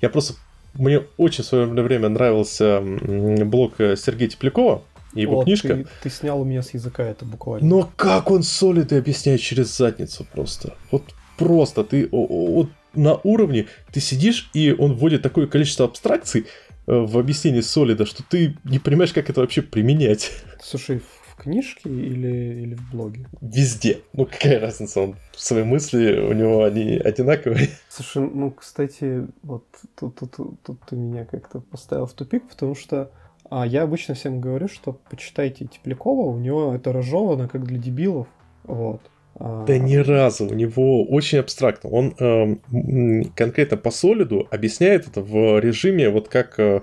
я 0.00 0.08
просто... 0.08 0.34
Мне 0.74 1.02
очень 1.18 1.44
в 1.44 1.46
свое 1.46 1.66
время 1.66 2.08
нравился 2.08 2.80
блог 2.80 3.74
э, 3.78 3.96
Сергея 3.96 4.28
Теплякова, 4.28 4.82
и 5.14 5.22
его 5.22 5.40
О, 5.40 5.44
книжка. 5.44 5.76
Ты, 5.76 5.86
ты 6.02 6.10
снял 6.10 6.40
у 6.40 6.44
меня 6.44 6.62
с 6.62 6.74
языка 6.74 7.04
это 7.04 7.24
буквально. 7.24 7.66
Но 7.66 7.92
как 7.96 8.30
он 8.30 8.42
солиды 8.42 8.96
объясняет 8.96 9.40
через 9.40 9.76
задницу 9.76 10.26
просто. 10.32 10.74
Вот 10.90 11.04
просто 11.36 11.84
ты 11.84 12.08
вот 12.10 12.68
на 12.94 13.18
уровне 13.22 13.66
ты 13.92 14.00
сидишь, 14.00 14.50
и 14.54 14.74
он 14.76 14.94
вводит 14.94 15.22
такое 15.22 15.46
количество 15.46 15.84
абстракций 15.84 16.46
э, 16.86 16.92
в 16.92 17.18
объяснении 17.18 17.60
солида, 17.60 18.06
что 18.06 18.22
ты 18.22 18.56
не 18.64 18.78
понимаешь, 18.78 19.12
как 19.12 19.30
это 19.30 19.40
вообще 19.40 19.62
применять. 19.62 20.32
Слушай, 20.62 21.02
книжке 21.36 21.88
или, 21.88 22.62
или 22.62 22.74
в 22.74 22.90
блоге? 22.90 23.26
Везде. 23.40 24.00
Ну, 24.12 24.26
какая 24.26 24.60
разница? 24.60 25.00
Он 25.00 25.16
свои 25.32 25.64
мысли, 25.64 26.18
у 26.20 26.32
него 26.32 26.64
они 26.64 26.96
одинаковые. 26.96 27.68
Слушай, 27.88 28.28
ну, 28.32 28.50
кстати, 28.50 29.26
вот 29.42 29.64
тут, 29.98 30.16
тут, 30.16 30.30
тут, 30.32 30.62
тут 30.62 30.80
ты 30.88 30.96
меня 30.96 31.24
как-то 31.24 31.60
поставил 31.60 32.06
в 32.06 32.12
тупик, 32.12 32.48
потому 32.48 32.74
что 32.74 33.10
а 33.50 33.66
я 33.66 33.82
обычно 33.82 34.14
всем 34.14 34.40
говорю, 34.40 34.68
что 34.68 34.98
почитайте 35.10 35.66
Теплякова, 35.66 36.30
у 36.30 36.38
него 36.38 36.74
это 36.74 36.92
разжевано 36.92 37.46
как 37.46 37.64
для 37.64 37.78
дебилов. 37.78 38.26
Вот. 38.64 39.00
А, 39.36 39.64
да 39.64 39.78
ни 39.78 39.96
разу, 39.96 40.46
у 40.46 40.54
него 40.54 41.04
очень 41.04 41.38
абстрактно. 41.38 41.90
Он 41.90 42.14
э, 42.18 43.26
конкретно 43.34 43.76
по 43.76 43.90
солиду 43.90 44.46
объясняет 44.50 45.08
это 45.08 45.20
в 45.20 45.58
режиме, 45.58 46.10
вот 46.10 46.28
как 46.28 46.58
э, 46.58 46.82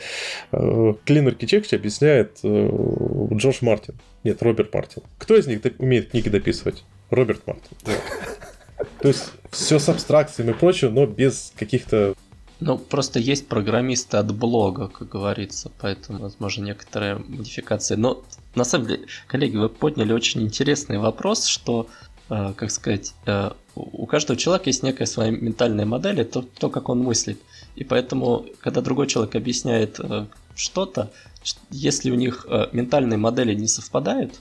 э, 0.52 0.58
Clean 0.58 1.26
Architecture 1.26 1.76
объясняет 1.76 2.40
э, 2.44 2.70
Джош 3.34 3.62
Мартин. 3.62 3.96
Нет, 4.24 4.42
Роберт 4.44 4.74
Мартин. 4.74 5.04
Кто 5.18 5.36
из 5.38 5.48
них 5.48 5.62
умеет 5.80 6.12
книги 6.12 6.30
дописывать? 6.30 6.84
Роберт 7.10 7.48
Мартин. 7.48 7.78
То 9.02 9.08
есть 9.08 9.32
все 9.50 9.80
с 9.80 9.88
абстракциями 9.90 10.52
и 10.52 10.54
прочее, 10.54 10.92
но 10.92 11.06
без 11.06 11.54
каких-то 11.58 12.16
ну, 12.60 12.78
просто 12.78 13.18
есть 13.18 13.48
программисты 13.48 14.18
от 14.18 14.36
блога, 14.36 14.88
как 14.88 15.10
говорится, 15.10 15.72
поэтому, 15.80 16.20
возможно, 16.20 16.66
некоторые 16.66 17.16
модификации. 17.16 17.96
Но, 17.96 18.24
на 18.54 18.66
самом 18.66 18.86
деле, 18.86 19.08
коллеги, 19.26 19.58
вы 19.58 19.68
подняли 19.68 20.14
очень 20.14 20.44
интересный 20.44 21.00
вопрос, 21.00 21.48
что 21.48 21.88
Э, 21.88 22.11
как 22.32 22.72
сказать, 22.72 23.14
э, 23.26 23.52
у 23.76 24.06
каждого 24.06 24.40
человека 24.40 24.70
есть 24.70 24.84
некая 24.84 25.06
своя 25.06 25.32
ментальная 25.32 25.86
модель, 25.86 26.24
то, 26.24 26.42
то, 26.42 26.70
как 26.70 26.88
он 26.88 27.00
мыслит. 27.00 27.42
И 27.76 27.84
поэтому, 27.84 28.46
когда 28.62 28.80
другой 28.80 29.08
человек 29.08 29.36
объясняет 29.36 30.00
э, 30.00 30.28
что-то, 30.56 31.12
если 31.72 32.12
у 32.12 32.16
них 32.16 32.46
ментальные 32.72 33.18
модели 33.18 33.56
не 33.56 33.68
совпадают, 33.68 34.40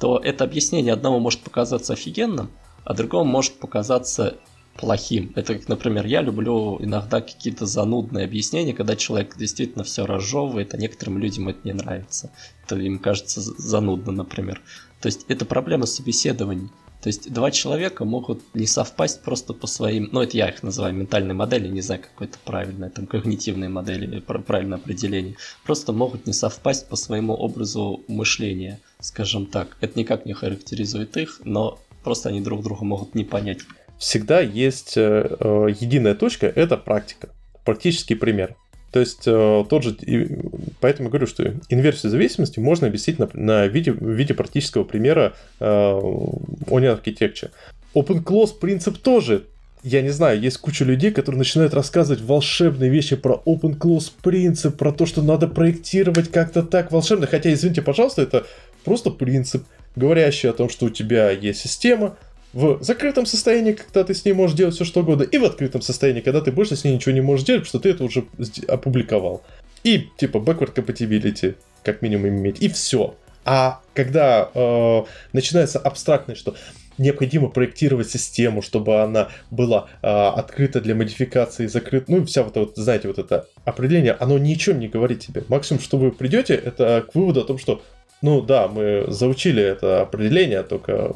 то 0.00 0.18
это 0.18 0.44
объяснение 0.44 0.92
одному 0.92 1.20
может 1.20 1.40
показаться 1.40 1.92
офигенным, 1.92 2.50
а 2.84 2.94
другому 2.94 3.30
может 3.30 3.54
показаться 3.60 4.38
плохим. 4.76 5.32
Это 5.36 5.54
как, 5.54 5.68
например, 5.68 6.06
я 6.06 6.20
люблю 6.20 6.78
иногда 6.80 7.20
какие-то 7.20 7.66
занудные 7.66 8.24
объяснения, 8.24 8.72
когда 8.74 8.96
человек 8.96 9.36
действительно 9.36 9.84
все 9.84 10.04
разжевывает, 10.04 10.74
а 10.74 10.78
некоторым 10.78 11.18
людям 11.18 11.48
это 11.48 11.60
не 11.64 11.72
нравится. 11.72 12.30
Это 12.64 12.76
им 12.76 12.98
кажется 12.98 13.40
занудно, 13.40 14.12
например. 14.12 14.60
То 15.00 15.06
есть 15.06 15.24
это 15.28 15.44
проблема 15.44 15.86
собеседований. 15.86 16.68
То 17.02 17.08
есть 17.08 17.32
два 17.32 17.50
человека 17.50 18.04
могут 18.04 18.42
не 18.54 18.66
совпасть 18.66 19.22
просто 19.22 19.54
по 19.54 19.66
своим, 19.66 20.08
ну 20.12 20.22
это 20.22 20.36
я 20.36 20.48
их 20.48 20.62
называю 20.62 20.94
ментальной 20.94 21.34
модели, 21.34 21.66
не 21.66 21.80
знаю 21.80 22.00
какой-то 22.00 22.38
правильной, 22.44 22.90
там 22.90 23.08
когнитивной 23.08 23.68
модели, 23.68 24.20
правильное 24.20 24.78
определение, 24.78 25.34
просто 25.64 25.92
могут 25.92 26.28
не 26.28 26.32
совпасть 26.32 26.88
по 26.88 26.94
своему 26.94 27.34
образу 27.34 28.04
мышления, 28.06 28.78
скажем 29.00 29.46
так. 29.46 29.76
Это 29.80 29.98
никак 29.98 30.26
не 30.26 30.32
характеризует 30.32 31.16
их, 31.16 31.40
но 31.42 31.80
просто 32.04 32.28
они 32.28 32.40
друг 32.40 32.62
друга 32.62 32.84
могут 32.84 33.16
не 33.16 33.24
понять. 33.24 33.58
Всегда 33.98 34.40
есть 34.40 34.96
э, 34.96 35.36
э 35.40 35.66
единая 35.80 36.14
точка, 36.14 36.46
это 36.46 36.76
практика, 36.76 37.30
практический 37.64 38.14
пример. 38.14 38.54
То 38.92 39.00
есть 39.00 39.22
э, 39.26 39.64
тот 39.68 39.82
же, 39.82 39.96
и, 40.02 40.38
поэтому 40.80 41.08
говорю, 41.08 41.26
что 41.26 41.54
инверсию 41.70 42.10
зависимости 42.10 42.60
можно 42.60 42.86
объяснить 42.86 43.18
на, 43.18 43.28
на 43.32 43.66
виде, 43.66 43.90
в 43.90 44.10
виде 44.10 44.34
практического 44.34 44.84
примера 44.84 45.32
э, 45.60 45.64
Onion 45.64 47.02
Architecture. 47.02 47.50
Open 47.94 48.22
Close 48.22 48.58
принцип 48.58 48.98
тоже 48.98 49.44
я 49.82 50.00
не 50.00 50.10
знаю, 50.10 50.40
есть 50.40 50.58
куча 50.58 50.84
людей, 50.84 51.10
которые 51.10 51.40
начинают 51.40 51.74
рассказывать 51.74 52.22
волшебные 52.22 52.88
вещи 52.88 53.16
про 53.16 53.42
open 53.44 53.76
close 53.76 54.12
принцип, 54.22 54.76
про 54.76 54.92
то, 54.92 55.06
что 55.06 55.22
надо 55.22 55.48
проектировать 55.48 56.30
как-то 56.30 56.62
так 56.62 56.92
волшебно. 56.92 57.26
Хотя, 57.26 57.52
извините, 57.52 57.82
пожалуйста, 57.82 58.22
это 58.22 58.46
просто 58.84 59.10
принцип, 59.10 59.64
говорящий 59.96 60.48
о 60.48 60.52
том, 60.52 60.68
что 60.68 60.86
у 60.86 60.90
тебя 60.90 61.30
есть 61.30 61.60
система, 61.60 62.16
в 62.52 62.82
закрытом 62.82 63.26
состоянии, 63.26 63.72
когда 63.72 64.04
ты 64.04 64.14
с 64.14 64.24
ней 64.24 64.32
можешь 64.32 64.56
делать 64.56 64.74
все 64.74 64.84
что 64.84 65.00
угодно, 65.00 65.22
и 65.22 65.38
в 65.38 65.44
открытом 65.44 65.82
состоянии, 65.82 66.20
когда 66.20 66.40
ты 66.40 66.52
больше 66.52 66.76
с 66.76 66.84
ней 66.84 66.94
ничего 66.94 67.12
не 67.12 67.20
можешь 67.20 67.46
делать, 67.46 67.62
потому 67.62 67.68
что 67.68 67.78
ты 67.80 67.90
это 67.90 68.04
уже 68.04 68.26
опубликовал. 68.68 69.42
И 69.84 70.08
типа 70.16 70.38
backward 70.38 70.74
compatibility, 70.74 71.56
как 71.82 72.02
минимум 72.02 72.28
иметь, 72.28 72.62
и 72.62 72.68
все. 72.68 73.14
А 73.44 73.80
когда 73.94 74.50
э, 74.54 75.02
начинается 75.32 75.78
абстрактное, 75.78 76.36
что 76.36 76.54
необходимо 76.98 77.48
проектировать 77.48 78.10
систему, 78.10 78.62
чтобы 78.62 79.02
она 79.02 79.30
была 79.50 79.88
э, 80.02 80.06
открыта 80.06 80.80
для 80.80 80.94
модификации, 80.94 81.66
закрыта, 81.66 82.12
ну 82.12 82.24
вся 82.24 82.42
вот, 82.42 82.56
вот, 82.56 82.76
знаете, 82.76 83.08
вот 83.08 83.18
это 83.18 83.46
определение, 83.64 84.12
оно 84.12 84.38
ничем 84.38 84.78
не 84.78 84.88
говорит 84.88 85.20
тебе. 85.20 85.42
Максимум, 85.48 85.82
что 85.82 85.96
вы 85.96 86.12
придете, 86.12 86.54
это 86.54 87.04
к 87.10 87.14
выводу 87.14 87.40
о 87.40 87.44
том, 87.44 87.58
что, 87.58 87.82
ну 88.20 88.40
да, 88.40 88.68
мы 88.68 89.06
заучили 89.08 89.62
это 89.62 90.02
определение, 90.02 90.62
только 90.62 91.12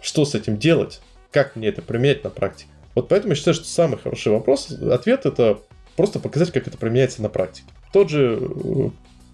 что 0.00 0.24
с 0.24 0.34
этим 0.34 0.58
делать, 0.58 1.00
как 1.30 1.56
мне 1.56 1.68
это 1.68 1.82
применять 1.82 2.24
на 2.24 2.30
практике. 2.30 2.70
Вот 2.94 3.08
поэтому 3.08 3.32
я 3.32 3.36
считаю, 3.36 3.54
что 3.54 3.66
самый 3.66 3.98
хороший 3.98 4.32
вопрос, 4.32 4.70
ответ 4.70 5.26
это 5.26 5.60
просто 5.96 6.18
показать, 6.18 6.50
как 6.50 6.66
это 6.66 6.76
применяется 6.76 7.22
на 7.22 7.28
практике. 7.28 7.68
Тот 7.92 8.10
же 8.10 8.40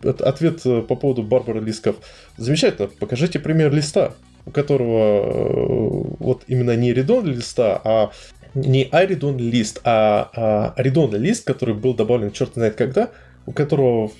э, 0.02 0.10
ответ 0.20 0.60
э, 0.64 0.82
по 0.82 0.97
поводу 0.97 1.22
Барбары 1.22 1.60
Лисков. 1.60 1.97
Замечательно, 2.36 2.88
покажите 2.88 3.38
пример 3.38 3.72
листа, 3.72 4.14
у 4.44 4.51
которого 4.51 5.18
э, 5.18 6.14
вот 6.18 6.43
именно 6.48 6.76
не 6.76 6.93
редон 6.93 7.26
листа, 7.26 7.80
а 7.84 8.10
не 8.55 8.84
iRedon 8.88 9.38
лист, 9.38 9.80
а, 9.84 10.72
а 10.76 10.82
лист, 10.82 11.47
который 11.47 11.74
был 11.74 11.94
добавлен 11.94 12.32
черт 12.32 12.55
знает 12.55 12.74
когда, 12.74 13.10
у 13.44 13.52
которого 13.52 14.10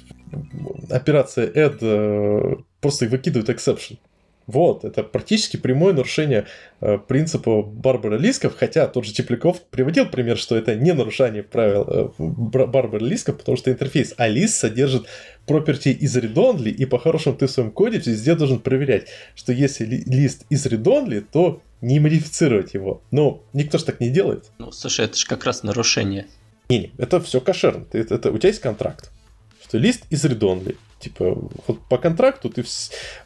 операция 0.90 1.51
add 1.51 2.62
просто 2.81 3.06
выкидывает 3.06 3.48
exception. 3.48 3.98
Вот, 4.47 4.85
это 4.85 5.02
практически 5.02 5.56
прямое 5.56 5.93
нарушение 5.93 6.47
э, 6.81 6.98
принципа 6.98 7.62
Барбара 7.62 8.16
Лисков, 8.16 8.55
хотя 8.56 8.86
тот 8.86 9.05
же 9.05 9.12
Тепляков 9.12 9.60
приводил 9.62 10.06
пример, 10.06 10.39
что 10.39 10.56
это 10.56 10.77
не 10.77 10.93
нарушение 10.93 11.43
правил 11.43 11.85
э, 11.89 12.09
Барбара 12.18 13.01
Лисков, 13.01 13.39
потому 13.39 13.56
что 13.56 13.73
интерфейс 13.73 14.14
Alice 14.18 14.48
содержит 14.48 15.06
property 15.48 15.90
из 15.90 16.16
read-only, 16.16 16.70
и 16.70 16.85
по-хорошему 16.85 17.35
ты 17.35 17.48
в 17.48 17.51
своем 17.51 17.73
коде 17.73 17.98
везде 17.98 18.36
должен 18.36 18.60
проверять, 18.60 19.09
что 19.35 19.52
если 19.52 19.85
ли, 19.85 20.05
лист 20.06 20.44
из 20.48 20.64
read-only, 20.66 21.24
то 21.32 21.60
не 21.81 21.98
модифицировать 21.98 22.74
его. 22.74 23.02
Но 23.10 23.43
никто 23.52 23.78
же 23.78 23.85
так 23.85 24.01
не 24.01 24.10
делает. 24.10 24.47
Ну, 24.59 24.70
слушай, 24.70 25.05
это 25.05 25.16
же 25.16 25.27
как 25.27 25.44
раз 25.44 25.64
нарушение. 25.64 26.27
Не-не, 26.68 26.93
это 26.98 27.20
все 27.20 27.40
кошерно. 27.40 27.85
Это, 27.93 28.14
это, 28.14 28.31
у 28.31 28.39
тебя 28.39 28.48
есть 28.48 28.60
контракт, 28.60 29.10
что 29.62 29.78
лист 29.78 30.05
из 30.10 30.24
read-only. 30.24 30.77
Типа, 30.98 31.36
вот 31.66 31.81
по 31.89 31.98
контракту 31.98 32.48
ты, 32.48 32.64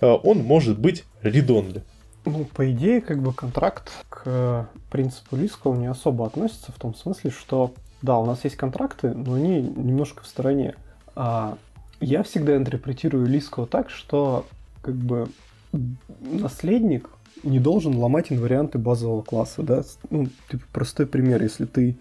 э, 0.00 0.06
он 0.06 0.38
может 0.38 0.78
быть 0.78 1.04
редонли. 1.22 1.82
Ну, 2.24 2.44
по 2.44 2.70
идее, 2.70 3.00
как 3.00 3.22
бы 3.22 3.32
контракт 3.32 3.90
к 4.08 4.68
принципу 4.90 5.36
Лискова 5.36 5.74
не 5.74 5.86
особо 5.86 6.26
относится 6.26 6.72
в 6.72 6.78
том 6.78 6.94
смысле, 6.94 7.30
что 7.30 7.72
да, 8.02 8.18
у 8.18 8.26
нас 8.26 8.44
есть 8.44 8.56
контракты, 8.56 9.10
но 9.10 9.34
они 9.34 9.60
немножко 9.60 10.22
в 10.22 10.26
стороне. 10.26 10.74
А 11.14 11.56
я 12.00 12.22
всегда 12.22 12.56
интерпретирую 12.56 13.26
Лискова 13.26 13.66
так, 13.66 13.90
что 13.90 14.46
как 14.82 14.94
бы 14.94 15.28
наследник 16.20 17.08
не 17.42 17.58
должен 17.58 17.96
ломать 17.96 18.32
инварианты 18.32 18.78
базового 18.78 19.22
класса, 19.22 19.62
да. 19.62 19.82
Ну, 20.10 20.28
типа 20.50 20.64
простой 20.72 21.06
пример, 21.06 21.42
если 21.42 21.64
ты 21.64 21.96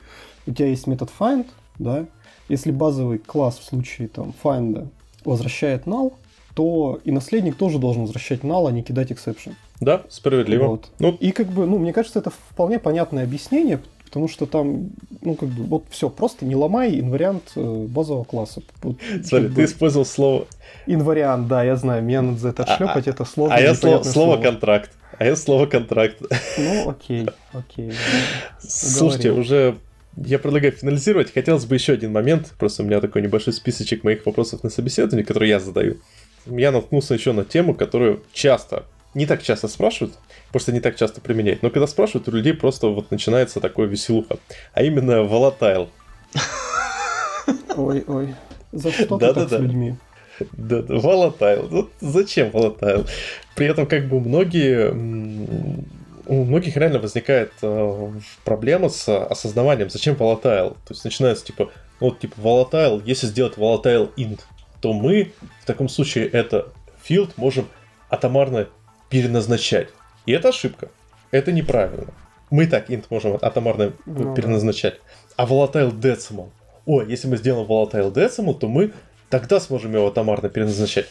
у 0.48 0.54
тебя 0.54 0.68
есть 0.68 0.88
метод 0.88 1.10
find, 1.18 1.48
да, 1.78 2.06
если 2.48 2.72
базовый 2.72 3.20
класс 3.20 3.58
в 3.60 3.64
случае 3.64 4.08
там 4.08 4.34
find 4.44 4.90
возвращает 5.26 5.86
null, 5.86 6.14
то 6.54 7.00
и 7.04 7.12
наследник 7.12 7.56
тоже 7.56 7.80
должен 7.80 8.04
возвращать 8.04 8.42
null, 8.42 8.68
а 8.68 8.72
не 8.72 8.84
кидать 8.84 9.12
exception. 9.12 9.54
Да, 9.80 10.02
справедливо. 10.10 10.68
Вот. 10.68 10.90
Ну... 11.00 11.16
И 11.20 11.32
как 11.32 11.48
бы, 11.48 11.66
ну, 11.66 11.78
мне 11.78 11.94
кажется, 11.94 12.20
это 12.20 12.32
вполне 12.32 12.80
понятное 12.80 13.24
объяснение, 13.24 13.80
потому 14.06 14.28
что 14.28 14.46
там, 14.46 14.90
ну, 15.22 15.36
как 15.36 15.50
бы, 15.50 15.64
вот 15.64 15.84
все, 15.90 16.10
просто 16.10 16.46
не 16.46 16.56
ломай 16.56 17.00
инвариант 17.00 17.52
э, 17.56 17.86
базового 17.88 18.24
класса. 18.24 18.62
Вот, 18.82 18.98
Смотри, 19.24 19.48
ты 19.48 19.54
бы... 19.54 19.64
использовал 19.64 20.06
слово... 20.06 20.48
Инвариант, 20.86 21.48
да, 21.48 21.64
я 21.64 21.76
знаю, 21.76 22.04
меня 22.04 22.22
надо 22.22 22.40
за 22.40 22.50
это 22.50 22.64
отшлепать, 22.64 23.08
а, 23.08 23.12
это 23.12 23.26
сложно. 23.26 23.56
А 23.56 23.62
я 23.62 23.76
слово, 23.76 24.04
слово 24.04 24.38
контракт. 24.38 24.92
А 25.18 25.26
я 25.26 25.36
слово 25.36 25.66
контракт. 25.66 26.22
Ну, 26.58 26.90
окей, 26.90 27.28
окей. 27.54 27.94
Слушайте, 28.60 29.32
уже 29.32 29.78
я 30.26 30.40
предлагаю 30.40 30.74
финализировать. 30.74 31.34
Хотелось 31.34 31.66
бы 31.66 31.76
еще 31.76 31.94
один 31.94 32.12
момент. 32.12 32.54
Просто 32.58 32.84
у 32.84 32.86
меня 32.86 33.02
такой 33.02 33.22
небольшой 33.22 33.54
списочек 33.54 34.04
моих 34.04 34.26
вопросов 34.26 34.64
на 34.64 34.70
собеседование, 34.70 35.26
которые 35.26 35.50
я 35.50 35.60
задаю. 35.60 35.98
Я 36.46 36.72
наткнулся 36.72 37.14
еще 37.14 37.32
на 37.32 37.46
тему, 37.46 37.74
которую 37.74 38.24
часто, 38.34 38.86
не 39.14 39.26
так 39.26 39.44
часто 39.44 39.68
спрашивают, 39.68 40.18
просто 40.52 40.72
не 40.72 40.80
так 40.80 40.96
часто 40.96 41.22
применяют. 41.22 41.64
Но 41.64 41.70
когда 41.70 41.88
спрашивают, 41.88 42.28
у 42.28 42.32
людей 42.32 42.54
просто 42.54 42.88
вот 42.88 43.12
начинается 43.12 43.60
такое 43.60 43.88
веселуха. 43.88 44.38
А 44.74 44.84
именно 44.84 45.24
volatile. 45.24 45.90
Ой, 47.76 48.04
ой. 48.08 48.36
За 48.72 48.92
что 48.92 49.18
да, 49.18 49.30
ты 49.30 49.34
да, 49.34 49.42
так 49.42 49.50
да. 49.50 49.58
с 49.58 49.62
людьми? 49.62 49.96
Да, 50.52 50.82
да, 50.82 50.96
volatile. 50.96 51.68
Вот 51.70 51.92
зачем 52.00 52.50
volatile? 52.50 53.08
При 53.56 53.68
этом 53.68 53.86
как 53.86 54.08
бы 54.08 54.20
многие 54.20 54.94
у 56.30 56.46
многих 56.46 56.78
реально 56.78 57.00
возникает 57.00 57.52
э, 57.64 58.12
проблема 58.46 58.90
с 58.90 59.10
осознаванием, 59.26 59.90
зачем 59.90 60.14
volatile. 60.16 60.78
То 60.86 60.94
есть 60.94 61.04
начинается 61.04 61.44
типа, 61.44 61.72
ну 62.00 62.10
вот 62.10 62.20
типа 62.20 62.36
volatile, 62.40 63.02
если 63.04 63.26
сделать 63.26 63.58
volatile 63.58 64.14
int, 64.16 64.42
то 64.80 64.94
мы 64.94 65.32
в 65.64 65.66
таком 65.66 65.90
случае 65.90 66.28
это 66.28 66.68
field 67.04 67.32
можем 67.36 67.68
атомарно 68.10 68.68
переназначать. 69.10 69.90
И 70.28 70.32
это 70.32 70.50
ошибка. 70.50 70.90
Это 71.32 71.52
неправильно. 71.52 72.14
Мы 72.52 72.68
так 72.68 72.92
int 72.92 73.06
можем 73.10 73.40
атомарно 73.42 73.94
ну, 74.06 74.36
переназначать. 74.36 75.02
А 75.36 75.48
volatile 75.48 75.92
decimal. 75.92 76.52
О, 76.86 77.02
если 77.02 77.28
мы 77.28 77.38
сделаем 77.38 77.68
volatile 77.68 78.14
decimal, 78.14 78.54
то 78.54 78.68
мы 78.68 78.94
тогда 79.32 79.60
сможем 79.60 79.96
его 79.96 80.08
атомарно 80.08 80.50
переназначать. 80.50 81.08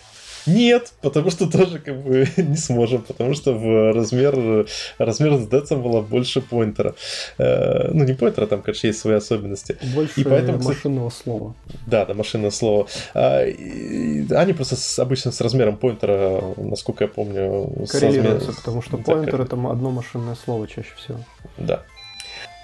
Нет, 0.49 0.93
потому 1.03 1.31
что 1.31 1.51
тоже 1.51 1.79
как 1.79 2.03
бы 2.03 2.27
не 2.37 2.57
сможем, 2.57 3.03
потому 3.03 3.35
что 3.35 3.53
в 3.53 3.93
размер, 3.93 4.67
размер 4.99 5.37
с 5.39 5.47
децем 5.47 5.83
было 5.83 6.01
больше 6.01 6.41
поинтера. 6.41 6.95
Э, 7.39 7.91
ну, 7.93 8.05
не 8.05 8.15
поинтера, 8.15 8.47
там, 8.47 8.63
конечно, 8.63 8.87
есть 8.87 9.01
свои 9.01 9.15
особенности. 9.15 9.77
Больше 9.95 10.21
и 10.21 10.25
поэтому, 10.25 10.63
машинного 10.63 11.11
слова. 11.11 11.55
Да, 11.87 12.05
да, 12.07 12.15
машинное 12.15 12.51
слово. 12.51 12.87
А, 13.15 13.41
они 13.41 14.53
просто 14.53 14.77
с, 14.77 14.99
обычно 14.99 15.33
с 15.33 15.41
размером 15.41 15.77
поинтера, 15.77 16.43
насколько 16.57 17.05
я 17.05 17.09
помню... 17.09 17.87
Коррелируются, 17.91 18.49
размер... 18.49 18.57
потому 18.57 18.83
что 18.83 18.97
поинтер 18.97 19.41
это 19.41 19.57
одно 19.57 19.91
машинное 19.91 20.37
слово 20.45 20.67
чаще 20.67 20.95
всего. 20.97 21.19
Да. 21.59 21.83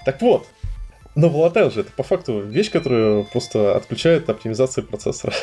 Так 0.05 0.21
вот, 0.21 0.45
но 1.15 1.27
volatile 1.27 1.71
же 1.73 1.81
это 1.81 1.91
по 1.91 2.03
факту 2.03 2.41
вещь, 2.41 2.69
которая 2.69 3.23
просто 3.23 3.75
отключает 3.75 4.29
оптимизацию 4.29 4.85
процессора. 4.85 5.33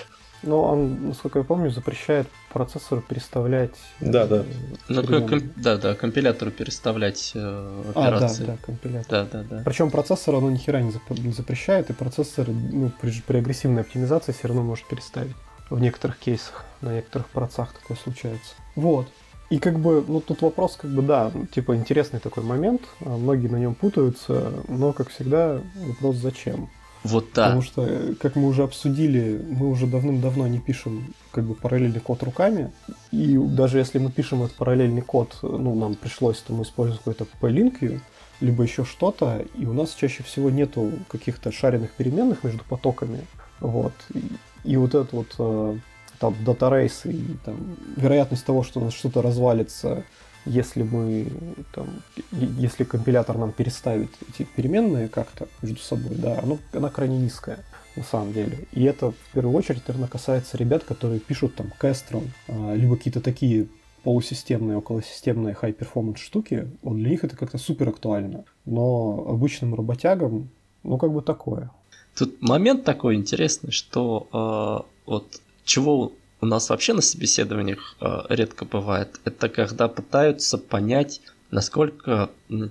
Но 0.43 0.63
он, 0.63 1.09
насколько 1.09 1.39
я 1.39 1.45
помню, 1.45 1.71
запрещает 1.71 2.27
процессору 2.53 3.01
переставлять. 3.01 3.75
Да, 4.01 4.27
да. 4.27 4.45
Ну, 4.89 5.03
ком- 5.05 5.53
да, 5.57 5.77
да, 5.77 5.95
компилятору 5.95 6.51
переставлять 6.51 7.33
э, 7.35 7.83
операции. 7.95 8.45
А, 8.45 8.47
да, 8.47 8.53
да, 8.53 8.59
компилятор. 8.65 9.11
Да, 9.11 9.29
да, 9.33 9.45
да. 9.49 9.63
Причем 9.65 9.91
процессор 9.91 10.35
оно 10.35 10.51
ни 10.51 10.57
хера 10.59 10.81
не, 10.81 10.91
зап- 10.91 11.21
не 11.21 11.33
запрещает, 11.33 11.91
и 11.91 11.93
процессор 11.93 12.49
ну, 12.49 12.91
при, 13.01 13.13
при 13.27 13.39
агрессивной 13.39 13.83
оптимизации 13.83 14.33
все 14.33 14.49
равно 14.49 14.63
может 14.63 14.87
переставить. 14.87 15.35
В 15.71 15.81
некоторых 15.81 16.19
кейсах, 16.19 16.65
на 16.81 16.95
некоторых 16.95 17.29
процессах 17.29 17.73
такое 17.81 17.97
случается. 17.97 18.55
Вот. 18.77 19.07
И 19.49 19.59
как 19.59 19.79
бы, 19.79 20.05
ну 20.07 20.21
тут 20.21 20.43
вопрос, 20.43 20.77
как 20.81 20.91
бы, 20.91 21.03
да, 21.03 21.31
типа 21.55 21.77
интересный 21.77 22.21
такой 22.21 22.43
момент, 22.43 22.83
а 23.05 23.11
многие 23.17 23.49
на 23.49 23.57
нем 23.57 23.75
путаются, 23.75 24.53
но, 24.69 24.93
как 24.93 25.11
всегда, 25.11 25.61
вопрос 25.77 26.17
зачем. 26.17 26.71
Вот 27.05 27.27
да. 27.35 27.47
Потому 27.47 27.63
что, 27.63 27.85
э, 27.85 28.15
как 28.15 28.37
мы 28.37 28.47
уже 28.49 28.63
обсудили, 28.63 29.45
мы 29.51 29.69
уже 29.69 29.87
давным-давно 29.87 30.47
не 30.47 30.59
пишем 30.59 31.15
как 31.33 31.45
бы 31.45 31.55
параллельный 31.55 32.01
код 32.01 32.23
руками. 32.23 32.73
И 33.11 33.37
даже 33.37 33.79
если 33.79 33.99
мы 33.99 34.11
пишем 34.11 34.43
этот 34.43 34.57
параллельный 34.57 35.03
код, 35.03 35.39
ну, 35.43 35.75
нам 35.75 35.95
пришлось, 35.95 36.39
то 36.39 36.53
мы 36.53 36.63
используем 36.63 36.99
какой-то 36.99 37.27
p-link 37.41 38.01
либо 38.41 38.65
еще 38.65 38.85
что-то, 38.85 39.45
и 39.57 39.67
у 39.67 39.73
нас 39.73 39.95
чаще 39.95 40.25
всего 40.25 40.51
нету 40.51 40.91
каких-то 41.09 41.53
шаренных 41.53 41.93
переменных 41.93 42.43
между 42.43 42.65
потоками. 42.65 43.25
Вот. 43.61 43.93
И, 44.15 44.23
и 44.65 44.77
вот 44.77 44.95
этот 44.95 45.13
вот 45.13 45.35
э, 45.39 45.79
там 46.19 46.35
дата-рейс 46.45 47.07
и 47.07 47.37
там, 47.45 47.57
вероятность 47.97 48.45
того, 48.45 48.65
что 48.65 48.81
у 48.81 48.85
нас 48.85 48.95
что-то 48.95 49.23
развалится, 49.23 50.05
если 50.45 50.83
мы 50.83 51.29
там, 51.73 51.87
если 52.31 52.85
компилятор 52.85 53.39
нам 53.39 53.53
переставит 53.53 54.11
эти 54.29 54.47
переменные 54.57 55.09
как-то 55.09 55.49
между 55.63 55.81
собой, 55.81 56.17
да, 56.17 56.39
оно, 56.41 56.59
она 56.73 56.91
крайне 56.91 57.19
низкая 57.19 57.59
на 57.97 58.03
самом 58.03 58.33
деле. 58.33 58.67
И 58.73 58.85
это 58.85 59.13
в 59.13 59.35
первую 59.35 59.57
очередь, 59.57 59.87
наверное, 59.87 60.09
касается 60.09 60.57
ребят, 60.57 60.85
которые 60.85 61.21
пишут 61.21 61.55
там 61.55 61.73
Kestrel, 61.81 62.27
а, 62.49 62.75
либо 62.75 62.97
какие-то 62.97 63.21
такие 63.21 63.69
полусистемные, 64.03 64.79
околосистемные 64.79 65.57
high-performance 65.61 66.17
штуки, 66.17 66.69
вот 66.83 66.97
для 66.97 67.11
них 67.11 67.25
это 67.25 67.37
как-то 67.37 67.59
супер 67.59 67.89
актуально. 67.91 68.45
Но 68.65 69.27
обычным 69.29 69.75
работягам, 69.75 70.49
ну, 70.83 70.99
как 70.99 71.13
бы 71.13 71.23
такое. 71.23 71.71
Тут 72.17 72.43
момент 72.43 72.85
такой 72.85 73.15
интересный, 73.15 73.71
что 73.71 74.27
э, 74.33 75.11
вот 75.11 75.41
чего 75.65 76.13
у 76.43 76.47
нас 76.47 76.69
вообще 76.69 76.93
на 76.93 77.03
собеседованиях 77.03 77.97
э, 78.01 78.23
редко 78.29 78.65
бывает, 78.65 79.21
это 79.25 79.49
когда 79.49 79.89
пытаются 79.89 80.59
понять, 80.59 81.21
насколько 81.51 82.31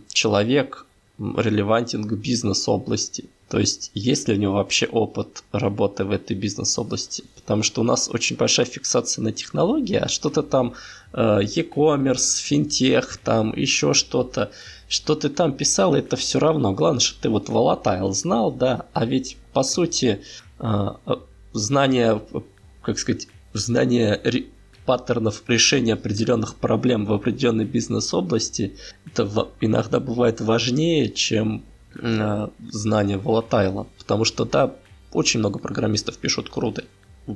человек 0.10 0.86
релевантен 1.18 2.04
к 2.04 2.14
бизнес-области. 2.14 3.26
То 3.48 3.60
есть, 3.60 3.92
есть 3.94 4.28
ли 4.28 4.36
у 4.36 4.38
него 4.38 4.54
вообще 4.56 4.88
опыт 4.88 5.44
работы 5.52 6.04
в 6.04 6.12
этой 6.12 6.36
бизнес-области? 6.36 7.24
Потому 7.36 7.64
что 7.64 7.82
у 7.82 7.84
нас 7.84 8.10
очень 8.10 8.36
большая 8.36 8.66
фиксация 8.66 9.24
на 9.24 9.32
технологии, 9.32 9.96
а 9.96 10.08
что-то 10.10 10.44
там 10.44 10.74
э, 11.14 11.40
e-commerce, 11.44 12.42
финтех, 12.42 13.18
там 13.18 13.56
еще 13.56 13.94
что-то, 13.94 14.52
что 14.90 15.16
ты 15.16 15.30
там 15.30 15.54
писал, 15.54 15.96
это 15.96 16.18
все 16.18 16.40
равно. 16.40 16.74
Главное, 16.74 17.00
что 17.00 17.22
ты 17.22 17.30
вот 17.30 17.48
volatile 17.48 18.12
знал, 18.12 18.52
да, 18.52 18.86
а 18.94 19.06
ведь 19.06 19.38
по 19.54 19.64
сути 19.64 20.22
э 20.60 20.90
знание, 21.54 22.22
как 22.82 22.98
сказать, 22.98 23.28
знание 23.54 24.22
паттернов 24.86 25.44
решения 25.48 25.94
определенных 25.94 26.56
проблем 26.56 27.06
в 27.06 27.14
определенной 27.14 27.66
бизнес-области, 27.66 28.76
это 29.06 29.50
иногда 29.62 30.00
бывает 30.00 30.42
важнее, 30.42 31.10
чем 31.10 31.64
Э, 31.96 32.48
знания 32.70 33.18
волатайла. 33.18 33.88
Потому 33.98 34.26
что, 34.26 34.46
да, 34.46 34.76
очень 35.12 35.40
много 35.40 35.60
программистов 35.60 36.18
пишут 36.18 36.50
круто. 36.50 36.84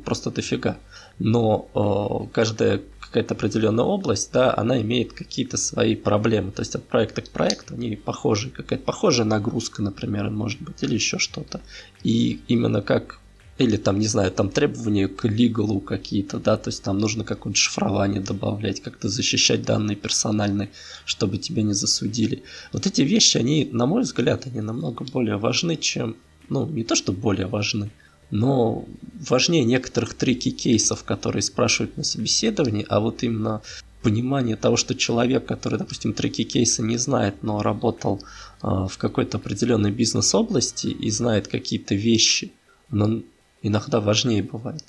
Просто 0.04 0.32
дофига. 0.32 0.78
Но 1.20 1.70
э, 1.76 2.34
каждая 2.34 2.82
какая-то 3.00 3.34
определенная 3.34 3.86
область, 3.86 4.32
да, 4.34 4.54
она 4.56 4.82
имеет 4.82 5.14
какие-то 5.14 5.58
свои 5.58 5.96
проблемы. 5.96 6.52
То 6.52 6.62
есть 6.62 6.76
от 6.76 6.88
проекта 6.88 7.22
к 7.22 7.30
проекту 7.30 7.76
они 7.76 7.96
похожи. 7.96 8.50
Какая-то 8.50 8.84
похожая 8.84 9.26
нагрузка, 9.26 9.82
например, 9.82 10.30
может 10.30 10.62
быть, 10.62 10.82
или 10.84 10.96
еще 10.96 11.20
что-то. 11.20 11.62
И 12.04 12.40
именно 12.48 12.82
как 12.82 13.20
или 13.57 13.77
там, 13.77 13.99
не 13.99 14.07
знаю, 14.07 14.32
там 14.32 14.49
требования 14.49 15.07
к 15.07 15.26
лигалу 15.26 15.80
какие-то, 15.80 16.40
да, 16.40 16.57
то 16.57 16.69
есть 16.69 16.84
там 16.84 16.99
нужно 16.99 17.23
какое-нибудь 17.23 17.57
шифрование 17.57 18.22
добавлять, 18.22 18.82
как-то 18.82 19.07
защищать 19.07 19.64
данные 19.64 19.95
персональные, 19.95 20.69
чтобы 21.06 21.38
тебя 21.38 21.64
не 21.64 21.73
засудили. 21.73 22.44
Вот 22.73 22.86
эти 22.86 23.02
вещи, 23.02 23.38
они, 23.38 23.69
на 23.72 23.86
мой 23.86 24.02
взгляд, 24.02 24.45
они 24.45 24.60
намного 24.61 25.06
более 25.06 25.38
важны, 25.38 25.77
чем, 25.77 26.18
ну, 26.49 26.65
не 26.65 26.84
то, 26.84 26.95
что 26.95 27.14
более 27.14 27.48
важны, 27.48 27.91
но 28.30 28.86
важнее 29.30 29.64
некоторых 29.64 30.15
трики 30.15 30.52
кейсов, 30.52 31.03
которые 31.03 31.41
спрашивают 31.41 31.95
на 31.95 32.03
собеседовании, 32.03 32.86
а 32.90 32.99
вот 32.99 33.23
именно 33.23 33.61
понимание 34.02 34.57
того, 34.57 34.76
что 34.76 34.95
человек, 34.95 35.45
который, 35.45 35.80
допустим, 35.80 36.14
треки 36.14 36.44
кейса 36.44 36.84
не 36.84 36.98
знает, 36.98 37.41
но 37.41 37.64
работал 37.64 38.22
э, 38.61 38.68
в 38.68 38.98
какой-то 38.98 39.38
определенной 39.38 39.91
бизнес-области 39.91 40.88
и 40.88 41.10
знает 41.10 41.48
какие-то 41.48 41.95
вещи, 41.95 42.52
но 42.91 43.22
иногда 43.61 43.99
важнее 43.99 44.44
бывает. 44.44 44.84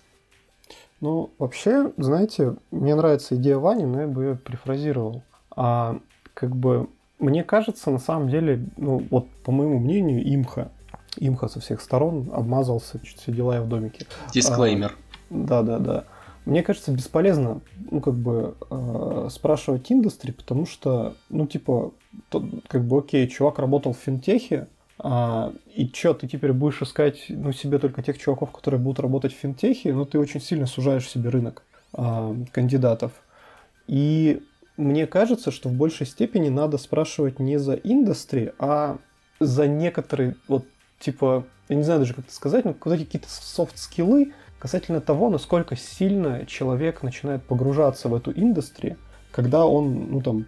Ну, 1.00 1.30
вообще, 1.38 1.92
знаете, 1.98 2.56
мне 2.70 2.94
нравится 2.94 3.36
идея 3.36 3.58
Вани, 3.58 3.84
но 3.84 4.00
я 4.02 4.06
бы 4.06 4.24
ее 4.24 4.36
префразировал. 4.36 5.22
А 5.54 5.98
как 6.34 6.56
бы 6.56 6.88
мне 7.18 7.44
кажется, 7.44 7.90
на 7.90 7.98
самом 7.98 8.28
деле, 8.28 8.66
ну 8.76 9.06
вот 9.10 9.28
по 9.42 9.52
моему 9.52 9.78
мнению, 9.78 10.22
имха, 10.34 10.70
имха 11.16 11.48
со 11.48 11.60
всех 11.60 11.80
сторон 11.80 12.30
обмазался, 12.32 13.00
чуть 13.00 13.18
все 13.18 13.32
дела 13.32 13.54
я 13.54 13.62
в 13.62 13.68
домике. 13.68 14.06
Дисклеймер. 14.32 14.92
А, 14.92 14.94
да, 15.30 15.62
да, 15.62 15.78
да. 15.78 16.04
Мне 16.44 16.62
кажется, 16.62 16.92
бесполезно, 16.92 17.60
ну, 17.90 18.00
как 18.00 18.14
бы, 18.14 18.54
э, 18.70 19.28
спрашивать 19.32 19.90
индустри, 19.90 20.30
потому 20.30 20.64
что, 20.64 21.16
ну, 21.28 21.44
типа, 21.48 21.90
то, 22.28 22.48
как 22.68 22.84
бы, 22.84 22.98
окей, 22.98 23.26
чувак 23.26 23.58
работал 23.58 23.94
в 23.94 23.98
финтехе, 23.98 24.68
а, 24.98 25.52
и 25.74 25.90
что, 25.92 26.14
ты 26.14 26.26
теперь 26.26 26.52
будешь 26.52 26.80
искать 26.82 27.26
ну, 27.28 27.52
себе 27.52 27.78
только 27.78 28.02
тех 28.02 28.18
чуваков, 28.18 28.52
которые 28.52 28.80
будут 28.80 29.00
работать 29.00 29.34
в 29.34 29.36
финтехе, 29.36 29.92
но 29.92 30.04
ты 30.04 30.18
очень 30.18 30.40
сильно 30.40 30.66
сужаешь 30.66 31.08
себе 31.08 31.30
рынок 31.30 31.62
а, 31.92 32.34
кандидатов. 32.52 33.12
И 33.86 34.42
мне 34.76 35.06
кажется, 35.06 35.50
что 35.50 35.68
в 35.68 35.72
большей 35.72 36.06
степени 36.06 36.48
надо 36.48 36.78
спрашивать 36.78 37.38
не 37.38 37.58
за 37.58 37.74
индустри, 37.74 38.52
а 38.58 38.98
за 39.38 39.66
некоторые, 39.66 40.36
вот, 40.48 40.66
типа, 40.98 41.44
я 41.68 41.76
не 41.76 41.82
знаю 41.82 42.00
даже, 42.00 42.14
как 42.14 42.24
это 42.24 42.34
сказать, 42.34 42.64
но 42.64 42.74
какие-то 42.74 43.28
софт-скиллы 43.28 44.32
касательно 44.58 45.00
того, 45.00 45.30
насколько 45.30 45.76
сильно 45.76 46.46
человек 46.46 47.02
начинает 47.02 47.42
погружаться 47.42 48.08
в 48.08 48.14
эту 48.14 48.32
индустрию, 48.32 48.96
когда 49.30 49.66
он, 49.66 50.10
ну, 50.10 50.22
там, 50.22 50.46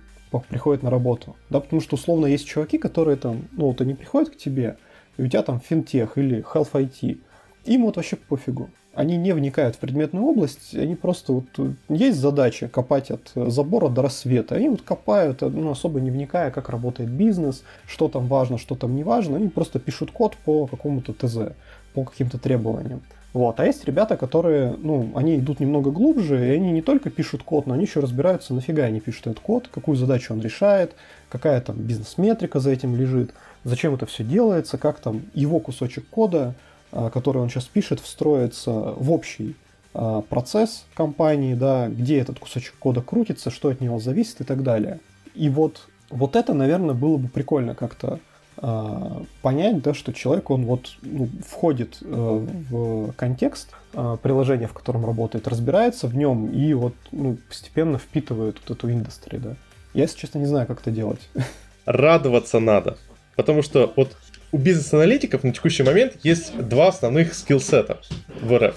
приходит 0.49 0.83
на 0.83 0.91
работу. 0.91 1.37
Да, 1.51 1.61
потому 1.61 1.81
что 1.81 1.97
условно 1.97 2.27
есть 2.27 2.47
чуваки, 2.47 2.79
которые 2.79 3.17
там, 3.17 3.49
ну 3.53 3.67
вот 3.67 3.81
они 3.81 3.95
приходят 3.95 4.31
к 4.31 4.37
тебе, 4.37 4.77
и 5.17 5.23
у 5.23 5.27
тебя 5.27 5.43
там 5.43 5.61
финтех 5.61 6.19
или 6.19 6.43
health 6.43 6.73
IT. 6.73 7.21
Им 7.67 7.83
вот 7.83 7.97
вообще 7.97 8.17
пофигу. 8.17 8.71
Они 8.95 9.17
не 9.17 9.33
вникают 9.33 9.77
в 9.77 9.79
предметную 9.79 10.25
область, 10.25 10.75
они 10.75 10.97
просто 10.97 11.33
вот 11.33 11.45
есть 11.89 12.19
задача 12.19 12.69
копать 12.69 13.11
от 13.11 13.31
забора 13.35 13.89
до 13.89 14.03
рассвета. 14.03 14.57
Они 14.57 14.69
вот 14.69 14.83
копают, 14.83 15.43
ну, 15.43 15.71
особо 15.71 16.01
не 16.01 16.11
вникая, 16.11 16.51
как 16.51 16.69
работает 16.69 17.11
бизнес, 17.11 17.63
что 17.87 18.09
там 18.09 18.27
важно, 18.27 18.59
что 18.59 18.75
там 18.75 18.97
не 18.97 19.05
важно. 19.05 19.37
Они 19.37 19.49
просто 19.49 19.79
пишут 19.79 20.11
код 20.11 20.37
по 20.45 20.67
какому-то 20.67 21.13
ТЗ, 21.13 21.55
по 21.95 22.05
каким-то 22.05 22.39
требованиям. 22.39 23.03
Вот. 23.39 23.61
А 23.61 23.67
есть 23.67 23.85
ребята, 23.85 24.17
которые, 24.17 24.75
ну, 24.77 25.13
они 25.15 25.37
идут 25.37 25.61
немного 25.61 25.93
глубже, 25.93 26.45
и 26.45 26.57
они 26.57 26.73
не 26.73 26.83
только 26.83 27.09
пишут 27.09 27.45
код, 27.45 27.69
но 27.69 27.75
они 27.75 27.85
еще 27.85 28.01
разбираются, 28.01 28.53
нафига 28.53 28.83
они 28.83 28.99
пишут 28.99 29.29
этот 29.29 29.39
код, 29.39 29.69
какую 29.69 29.95
задачу 29.95 30.35
он 30.35 30.41
решает, 30.41 30.97
какая 31.29 31.61
там 31.61 31.77
бизнес-метрика 31.77 32.59
за 32.59 32.73
этим 32.73 32.97
лежит, 32.97 33.33
зачем 33.63 33.95
это 33.95 34.07
все 34.07 34.25
делается, 34.25 34.77
как 34.77 34.99
там 34.99 35.23
его 35.35 35.61
кусочек 35.61 36.09
кода, 36.09 36.57
а, 36.91 37.11
который 37.11 37.41
он 37.41 37.49
сейчас 37.49 37.67
пишет, 37.67 38.01
встроится 38.01 38.73
в 38.73 39.13
общий 39.13 39.55
а, 39.95 40.23
процесс 40.23 40.85
компании, 40.95 41.55
да, 41.55 41.87
где 41.87 42.19
этот 42.19 42.41
кусочек 42.41 42.75
кода 42.81 43.03
крутится, 43.03 43.53
что 43.53 43.69
от 43.69 43.81
него 43.81 44.01
зависит 44.01 44.41
и 44.41 44.45
так 44.45 44.65
далее. 44.65 44.99
И 45.37 45.49
вот, 45.49 45.87
вот 46.11 46.35
это, 46.35 46.55
наверное, 46.55 46.97
было 46.97 47.19
бы 47.19 47.29
прикольно 47.29 47.77
как-то 47.77 48.19
понять, 49.43 49.83
да, 49.83 49.95
что 49.95 50.13
человек, 50.13 50.51
он 50.51 50.67
вот 50.67 50.97
ну, 51.03 51.29
входит 51.47 51.99
э, 52.03 52.07
в 52.71 53.13
контекст 53.13 53.71
э, 53.93 54.17
приложения, 54.23 54.67
в 54.67 54.73
котором 54.73 55.07
работает, 55.07 55.47
разбирается 55.47 56.09
в 56.09 56.17
нем 56.17 56.51
и 56.51 56.75
вот 56.75 56.95
ну, 57.13 57.37
постепенно 57.49 57.99
впитывает 57.99 58.57
вот 58.67 58.77
эту 58.77 58.91
индустрию, 58.91 59.43
да. 59.43 59.57
Я, 59.95 60.03
если 60.03 60.19
честно, 60.19 60.39
не 60.39 60.47
знаю, 60.47 60.67
как 60.67 60.81
это 60.81 60.91
делать. 60.91 61.21
Радоваться 61.87 62.59
надо. 62.59 62.99
Потому 63.37 63.63
что 63.63 63.93
вот 63.95 64.17
у 64.53 64.59
бизнес-аналитиков 64.59 65.45
на 65.45 65.53
текущий 65.53 65.83
момент 65.83 66.15
есть 66.23 66.57
два 66.57 66.89
основных 66.89 67.35
skillset 67.35 67.94
а 67.94 68.01
в 68.41 68.57
РФ. 68.57 68.75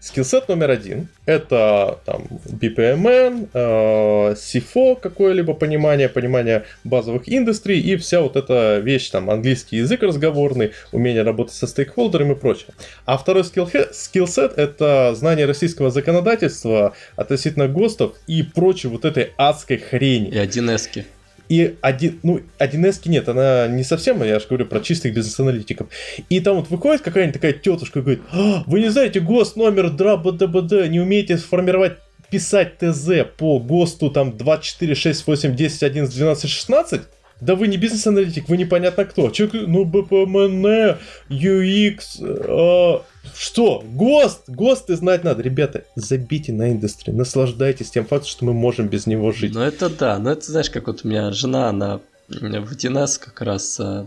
Skillset 0.00 0.48
номер 0.48 0.70
один– 0.70 1.08
это 1.26 1.98
там 2.04 2.28
BPMN, 2.46 3.48
э, 3.52 4.34
CFO 4.34 4.98
какое-либо 5.00 5.54
понимание, 5.54 6.08
понимание 6.08 6.64
базовых 6.84 7.22
индустрий 7.26 7.80
и 7.80 7.96
вся 7.96 8.20
вот 8.20 8.36
эта 8.36 8.78
вещь, 8.78 9.10
там, 9.10 9.28
английский 9.28 9.78
язык 9.78 10.02
разговорный, 10.02 10.72
умение 10.92 11.22
работать 11.22 11.54
со 11.54 11.66
stakeholder 11.66 12.18
ами 12.18 12.32
и 12.32 12.36
прочее. 12.36 12.68
А 13.06 13.18
второй 13.18 13.44
skillset– 13.44 14.52
это 14.56 15.14
знание 15.16 15.46
российского 15.46 15.90
законодательства 15.90 16.94
относительно 17.16 17.66
ГОСТов 17.66 18.12
и 18.28 18.44
прочей 18.44 18.88
вот 18.88 19.04
этой 19.04 19.32
адской 19.36 19.78
хрени. 19.78 20.28
И 20.28 20.36
1С. 20.36 21.04
И 21.48 21.76
один, 21.80 22.20
ну, 22.22 22.40
1С 22.58 23.00
нет, 23.06 23.28
она 23.28 23.68
не 23.68 23.82
совсем, 23.82 24.22
я 24.22 24.38
же 24.38 24.46
говорю 24.46 24.66
про 24.66 24.80
чистых 24.80 25.14
бизнес-аналитиков. 25.14 25.88
И 26.28 26.40
там 26.40 26.56
вот 26.56 26.70
выходит 26.70 27.02
какая-нибудь 27.02 27.34
такая 27.34 27.52
тетушка 27.52 28.00
и 28.00 28.02
говорит, 28.02 28.22
а, 28.32 28.64
вы 28.66 28.80
не 28.80 28.90
знаете 28.90 29.20
ГОСТ 29.20 29.56
номер 29.56 29.90
ДРА 29.90 30.16
БДБД, 30.16 30.88
не 30.88 31.00
умеете 31.00 31.38
сформировать 31.38 31.98
писать 32.30 32.78
ТЗ 32.78 33.24
по 33.36 33.58
ГОСТу 33.58 34.10
там 34.10 34.36
24, 34.36 34.94
6, 34.94 35.26
8, 35.26 35.56
10, 35.56 35.82
11, 35.82 36.14
12, 36.14 36.50
16? 36.50 37.00
Да 37.40 37.54
вы 37.54 37.68
не 37.68 37.76
бизнес-аналитик, 37.76 38.48
вы 38.48 38.56
непонятно 38.56 39.04
кто. 39.04 39.30
Человек, 39.30 39.68
ну, 39.68 39.84
БПМН, 39.84 40.98
UX, 41.30 41.98
э, 42.20 42.98
что? 43.36 43.84
ГОСТ! 43.94 44.48
ГОСТ 44.48 44.90
и 44.90 44.94
знать 44.94 45.24
надо. 45.24 45.42
Ребята, 45.42 45.84
забейте 45.94 46.52
на 46.52 46.70
индустрию, 46.72 47.16
наслаждайтесь 47.16 47.90
тем 47.90 48.04
фактом, 48.04 48.28
что 48.28 48.44
мы 48.44 48.52
можем 48.52 48.88
без 48.88 49.06
него 49.06 49.32
жить. 49.32 49.54
Ну 49.54 49.60
это 49.60 49.88
да, 49.88 50.18
ну 50.18 50.30
это 50.30 50.50
знаешь, 50.50 50.70
как 50.70 50.86
вот 50.86 51.04
у 51.04 51.08
меня 51.08 51.32
жена, 51.32 51.68
она 51.68 52.00
в 52.28 52.72
DNS 52.72 53.20
как 53.20 53.40
раз 53.40 53.80
э, 53.80 54.06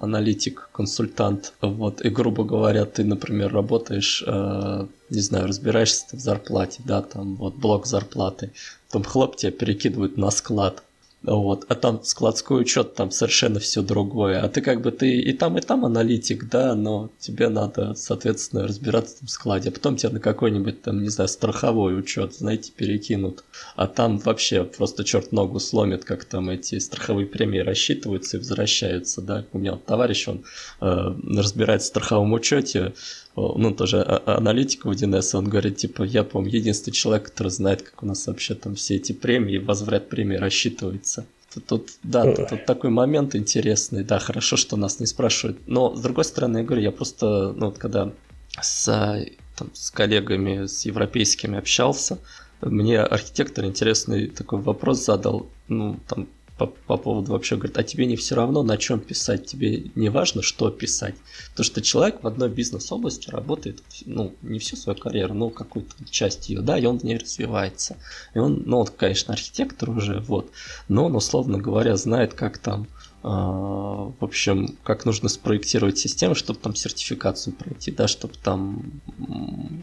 аналитик, 0.00 0.68
консультант, 0.72 1.54
вот, 1.62 2.04
и, 2.04 2.10
грубо 2.10 2.44
говоря, 2.44 2.84
ты, 2.84 3.04
например, 3.04 3.52
работаешь, 3.52 4.22
э, 4.26 4.86
не 5.08 5.20
знаю, 5.20 5.46
разбираешься 5.46 6.04
в 6.12 6.20
зарплате, 6.20 6.82
да, 6.84 7.00
там, 7.00 7.36
вот, 7.36 7.54
блок 7.54 7.86
зарплаты, 7.86 8.52
там, 8.90 9.02
хлоп, 9.02 9.36
тебя 9.36 9.50
перекидывают 9.50 10.18
на 10.18 10.30
склад, 10.30 10.82
вот, 11.26 11.64
а 11.68 11.74
там 11.74 12.02
складской 12.04 12.60
учет, 12.60 12.94
там 12.94 13.10
совершенно 13.10 13.58
все 13.58 13.82
другое. 13.82 14.42
А 14.42 14.48
ты 14.48 14.60
как 14.60 14.82
бы 14.82 14.90
ты 14.90 15.20
и 15.20 15.32
там, 15.32 15.56
и 15.56 15.62
там 15.62 15.84
аналитик, 15.84 16.48
да, 16.48 16.74
но 16.74 17.10
тебе 17.18 17.48
надо, 17.48 17.94
соответственно, 17.94 18.66
разбираться 18.66 19.24
в 19.24 19.30
складе. 19.30 19.70
А 19.70 19.72
потом 19.72 19.96
тебя 19.96 20.10
на 20.10 20.20
какой-нибудь 20.20 20.82
там, 20.82 21.02
не 21.02 21.08
знаю, 21.08 21.28
страховой 21.28 21.98
учет, 21.98 22.34
знаете, 22.34 22.72
перекинут. 22.76 23.44
А 23.74 23.86
там 23.86 24.18
вообще 24.18 24.64
просто 24.64 25.02
черт 25.04 25.32
ногу 25.32 25.60
сломит, 25.60 26.04
как 26.04 26.24
там 26.24 26.50
эти 26.50 26.78
страховые 26.78 27.26
премии 27.26 27.60
рассчитываются 27.60 28.36
и 28.36 28.40
возвращаются, 28.40 29.22
да. 29.22 29.46
У 29.52 29.58
меня 29.58 29.76
товарищ, 29.76 30.28
он 30.28 30.44
э, 30.82 31.14
разбирается 31.36 31.86
в 31.86 31.88
страховом 31.88 32.34
учете, 32.34 32.92
ну, 33.36 33.72
тоже 33.72 34.00
а, 34.00 34.22
а, 34.24 34.36
аналитик 34.38 34.84
в 34.84 34.90
1С, 34.90 35.36
он 35.36 35.48
говорит, 35.48 35.76
типа, 35.76 36.02
я, 36.04 36.22
по-моему, 36.24 36.54
единственный 36.54 36.94
человек, 36.94 37.30
который 37.30 37.48
знает, 37.48 37.82
как 37.82 38.02
у 38.02 38.06
нас 38.06 38.26
вообще 38.26 38.54
там 38.54 38.74
все 38.76 38.96
эти 38.96 39.12
премии, 39.12 39.58
возврат 39.58 40.08
премии 40.08 40.36
рассчитывается. 40.36 41.26
Тут, 41.52 41.66
тут 41.66 41.90
да, 42.02 42.32
тут, 42.32 42.48
тут 42.48 42.66
такой 42.66 42.90
момент 42.90 43.34
интересный, 43.34 44.04
да, 44.04 44.18
хорошо, 44.18 44.56
что 44.56 44.76
нас 44.76 45.00
не 45.00 45.06
спрашивают. 45.06 45.58
Но, 45.66 45.94
с 45.94 46.00
другой 46.00 46.24
стороны, 46.24 46.58
я 46.58 46.64
говорю, 46.64 46.82
я 46.82 46.92
просто, 46.92 47.52
ну, 47.56 47.66
вот 47.66 47.78
когда 47.78 48.12
с, 48.60 49.26
там, 49.56 49.70
с 49.72 49.90
коллегами, 49.90 50.66
с 50.66 50.84
европейскими 50.86 51.58
общался, 51.58 52.18
мне 52.60 53.00
архитектор 53.00 53.64
интересный 53.64 54.28
такой 54.28 54.60
вопрос 54.60 55.04
задал, 55.04 55.48
ну, 55.68 55.98
там, 56.08 56.28
по, 56.58 56.66
по 56.66 56.96
поводу 56.96 57.32
вообще, 57.32 57.56
говорит, 57.56 57.76
а 57.78 57.82
тебе 57.82 58.06
не 58.06 58.16
все 58.16 58.36
равно, 58.36 58.62
на 58.62 58.76
чем 58.76 59.00
писать, 59.00 59.46
тебе 59.46 59.90
не 59.94 60.08
важно, 60.08 60.42
что 60.42 60.70
писать. 60.70 61.16
То, 61.56 61.64
что 61.64 61.82
человек 61.82 62.22
в 62.22 62.26
одной 62.26 62.48
бизнес-области 62.48 63.28
работает, 63.30 63.82
ну, 64.06 64.34
не 64.42 64.58
всю 64.58 64.76
свою 64.76 64.98
карьеру, 64.98 65.34
но 65.34 65.50
какую-то 65.50 65.94
часть 66.08 66.48
ее, 66.48 66.60
да, 66.60 66.78
и 66.78 66.86
он 66.86 66.98
в 66.98 67.02
ней 67.02 67.18
развивается. 67.18 67.96
И 68.34 68.38
он, 68.38 68.62
ну, 68.66 68.80
он, 68.80 68.86
конечно, 68.86 69.34
архитектор 69.34 69.90
уже, 69.90 70.20
вот, 70.20 70.50
но 70.88 71.06
он, 71.06 71.16
условно 71.16 71.58
говоря, 71.58 71.96
знает, 71.96 72.34
как 72.34 72.58
там 72.58 72.86
а, 73.26 74.12
в 74.20 74.22
общем, 74.22 74.76
как 74.82 75.06
нужно 75.06 75.30
спроектировать 75.30 75.96
систему, 75.96 76.34
чтобы 76.34 76.58
там 76.58 76.74
сертификацию 76.74 77.54
пройти, 77.54 77.90
да, 77.90 78.06
чтобы 78.06 78.34
там 78.34 79.00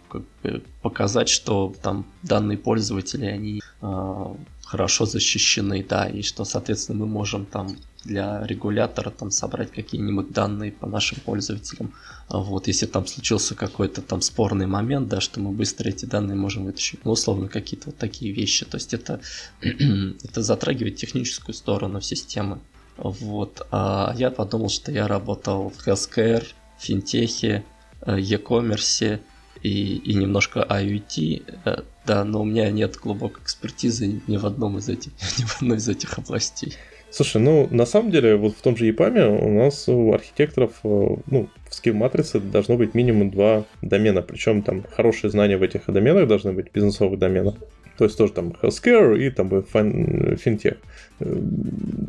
как 0.10 0.22
бы 0.44 0.64
показать, 0.84 1.28
что 1.28 1.74
там 1.82 2.06
данные 2.22 2.60
пользователи, 2.60 3.26
они 3.26 3.62
э, 3.82 4.36
хорошо 4.72 5.06
защищены, 5.06 5.86
да, 5.88 6.08
и 6.08 6.22
что, 6.22 6.46
соответственно, 6.46 7.00
мы 7.00 7.06
можем 7.06 7.46
там 7.46 7.76
для 8.06 8.48
регулятора 8.48 9.10
там 9.10 9.30
собрать 9.30 9.72
какие-нибудь 9.72 10.32
данные 10.32 10.72
по 10.72 10.88
нашим 10.88 11.20
пользователям. 11.26 11.94
А 12.30 12.38
вот, 12.38 12.68
если 12.68 12.86
там 12.86 13.06
случился 13.06 13.54
какой-то 13.54 14.02
там 14.02 14.22
спорный 14.22 14.68
момент, 14.68 15.10
да, 15.10 15.20
что 15.20 15.42
мы 15.42 15.52
быстро 15.52 15.90
эти 15.90 16.06
данные 16.06 16.38
можем 16.38 16.66
вытащить. 16.66 17.04
Ну, 17.04 17.12
условно, 17.12 17.50
какие-то 17.50 17.88
вот 17.88 17.98
такие 17.98 18.32
вещи. 18.32 18.66
То 18.66 18.78
есть 18.78 18.94
это, 18.94 19.20
это 19.62 20.42
затрагивает 20.42 20.96
техническую 20.96 21.54
сторону 21.54 22.02
системы. 22.02 22.60
Вот. 22.98 23.68
А 23.72 24.14
я 24.18 24.32
подумал, 24.32 24.70
что 24.70 24.92
я 24.92 25.08
работал 25.08 25.70
в 25.70 25.86
healthcare, 25.86 26.46
финтехе, 26.80 27.66
э, 28.02 28.20
e-commerce 28.20 29.20
и, 29.64 29.98
и 29.98 30.14
немножко 30.14 30.66
IoT, 30.68 31.44
э, 31.66 31.78
да, 32.06 32.24
но 32.24 32.42
у 32.42 32.46
меня 32.46 32.70
нет 32.72 32.98
глубокой 32.98 33.44
экспертизы 33.44 34.22
ни 34.28 34.38
в 34.38 34.46
одном 34.46 34.78
из 34.78 34.90
этих, 34.90 35.12
ни 35.40 35.44
в 35.44 35.62
одной 35.62 35.78
из 35.78 35.88
этих 35.88 36.18
областей. 36.18 36.74
Слушай, 37.12 37.42
ну 37.42 37.68
на 37.72 37.86
самом 37.86 38.10
деле 38.10 38.38
вот 38.38 38.56
в 38.56 38.62
том 38.62 38.78
же 38.78 38.90
EPAM 38.90 39.46
у 39.46 39.64
нас 39.64 39.88
у 39.90 40.14
архитекторов, 40.14 40.72
э, 40.84 41.16
ну, 41.28 41.50
в 41.70 41.76
скилл 41.76 41.96
матрице 41.96 42.40
должно 42.40 42.78
быть 42.78 42.94
минимум 42.94 43.32
два 43.32 43.66
домена, 43.82 44.22
причем 44.22 44.62
там 44.62 44.84
хорошие 44.96 45.30
знания 45.30 45.58
в 45.58 45.64
этих 45.64 45.86
доменах 45.88 46.28
должны 46.28 46.54
быть, 46.54 46.72
бизнесовых 46.74 47.20
доменах. 47.20 47.56
То 48.02 48.06
есть 48.06 48.18
тоже 48.18 48.34
там 48.34 48.56
healthcare 48.60 49.16
и 49.16 49.30
там 49.30 49.64
финтех. 50.38 50.78
Э, 51.20 51.40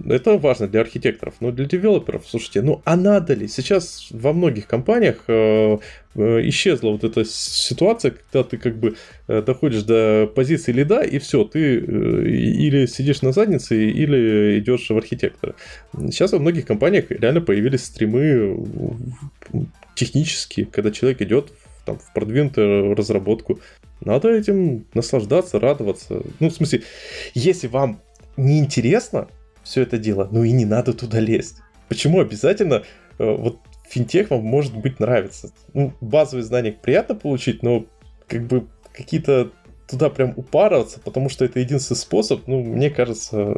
это 0.08 0.38
важно 0.38 0.66
для 0.66 0.80
архитекторов, 0.80 1.34
но 1.40 1.50
для 1.50 1.66
девелоперов, 1.66 2.24
слушайте, 2.26 2.62
ну 2.62 2.80
а 2.86 2.96
надо 2.96 3.34
ли? 3.34 3.46
Сейчас 3.46 4.08
во 4.10 4.32
многих 4.32 4.66
компаниях 4.66 5.24
э, 5.28 5.76
э, 6.14 6.48
исчезла 6.48 6.92
вот 6.92 7.04
эта 7.04 7.26
ситуация, 7.26 8.12
когда 8.12 8.42
ты 8.42 8.56
как 8.56 8.78
бы 8.78 8.96
доходишь 9.26 9.82
до 9.82 10.32
позиции 10.34 10.72
лида, 10.72 11.02
и 11.02 11.18
все, 11.18 11.44
ты 11.44 11.76
или 11.76 12.86
сидишь 12.86 13.20
на 13.20 13.32
заднице, 13.32 13.76
или 13.76 14.60
идешь 14.60 14.88
в 14.88 14.96
архитектора. 14.96 15.56
Сейчас 15.92 16.32
во 16.32 16.38
многих 16.38 16.64
компаниях 16.64 17.10
реально 17.10 17.42
появились 17.42 17.84
стримы 17.84 18.66
технические, 19.94 20.64
когда 20.64 20.90
человек 20.90 21.20
идет 21.20 21.52
там, 21.84 21.98
в 21.98 22.12
продвинутую 22.12 22.94
разработку. 22.94 23.60
Надо 24.00 24.30
этим 24.30 24.86
наслаждаться, 24.94 25.60
радоваться. 25.60 26.22
Ну, 26.40 26.48
в 26.48 26.52
смысле, 26.52 26.82
если 27.34 27.66
вам 27.66 28.00
неинтересно 28.36 29.28
все 29.62 29.82
это 29.82 29.98
дело, 29.98 30.28
ну 30.30 30.44
и 30.44 30.52
не 30.52 30.64
надо 30.64 30.92
туда 30.92 31.20
лезть. 31.20 31.58
Почему 31.88 32.20
обязательно 32.20 32.82
э, 33.18 33.36
вот 33.36 33.58
финтех 33.88 34.30
вам 34.30 34.44
может 34.44 34.74
быть 34.76 34.98
нравится? 34.98 35.52
Ну, 35.74 35.92
базовые 36.00 36.44
знания 36.44 36.72
приятно 36.72 37.14
получить, 37.14 37.62
но 37.62 37.86
как 38.26 38.46
бы 38.46 38.66
какие-то 38.92 39.52
туда 39.88 40.08
прям 40.10 40.32
упарываться, 40.36 41.00
потому 41.00 41.28
что 41.28 41.44
это 41.44 41.60
единственный 41.60 41.98
способ, 41.98 42.46
ну, 42.46 42.62
мне 42.62 42.90
кажется, 42.90 43.54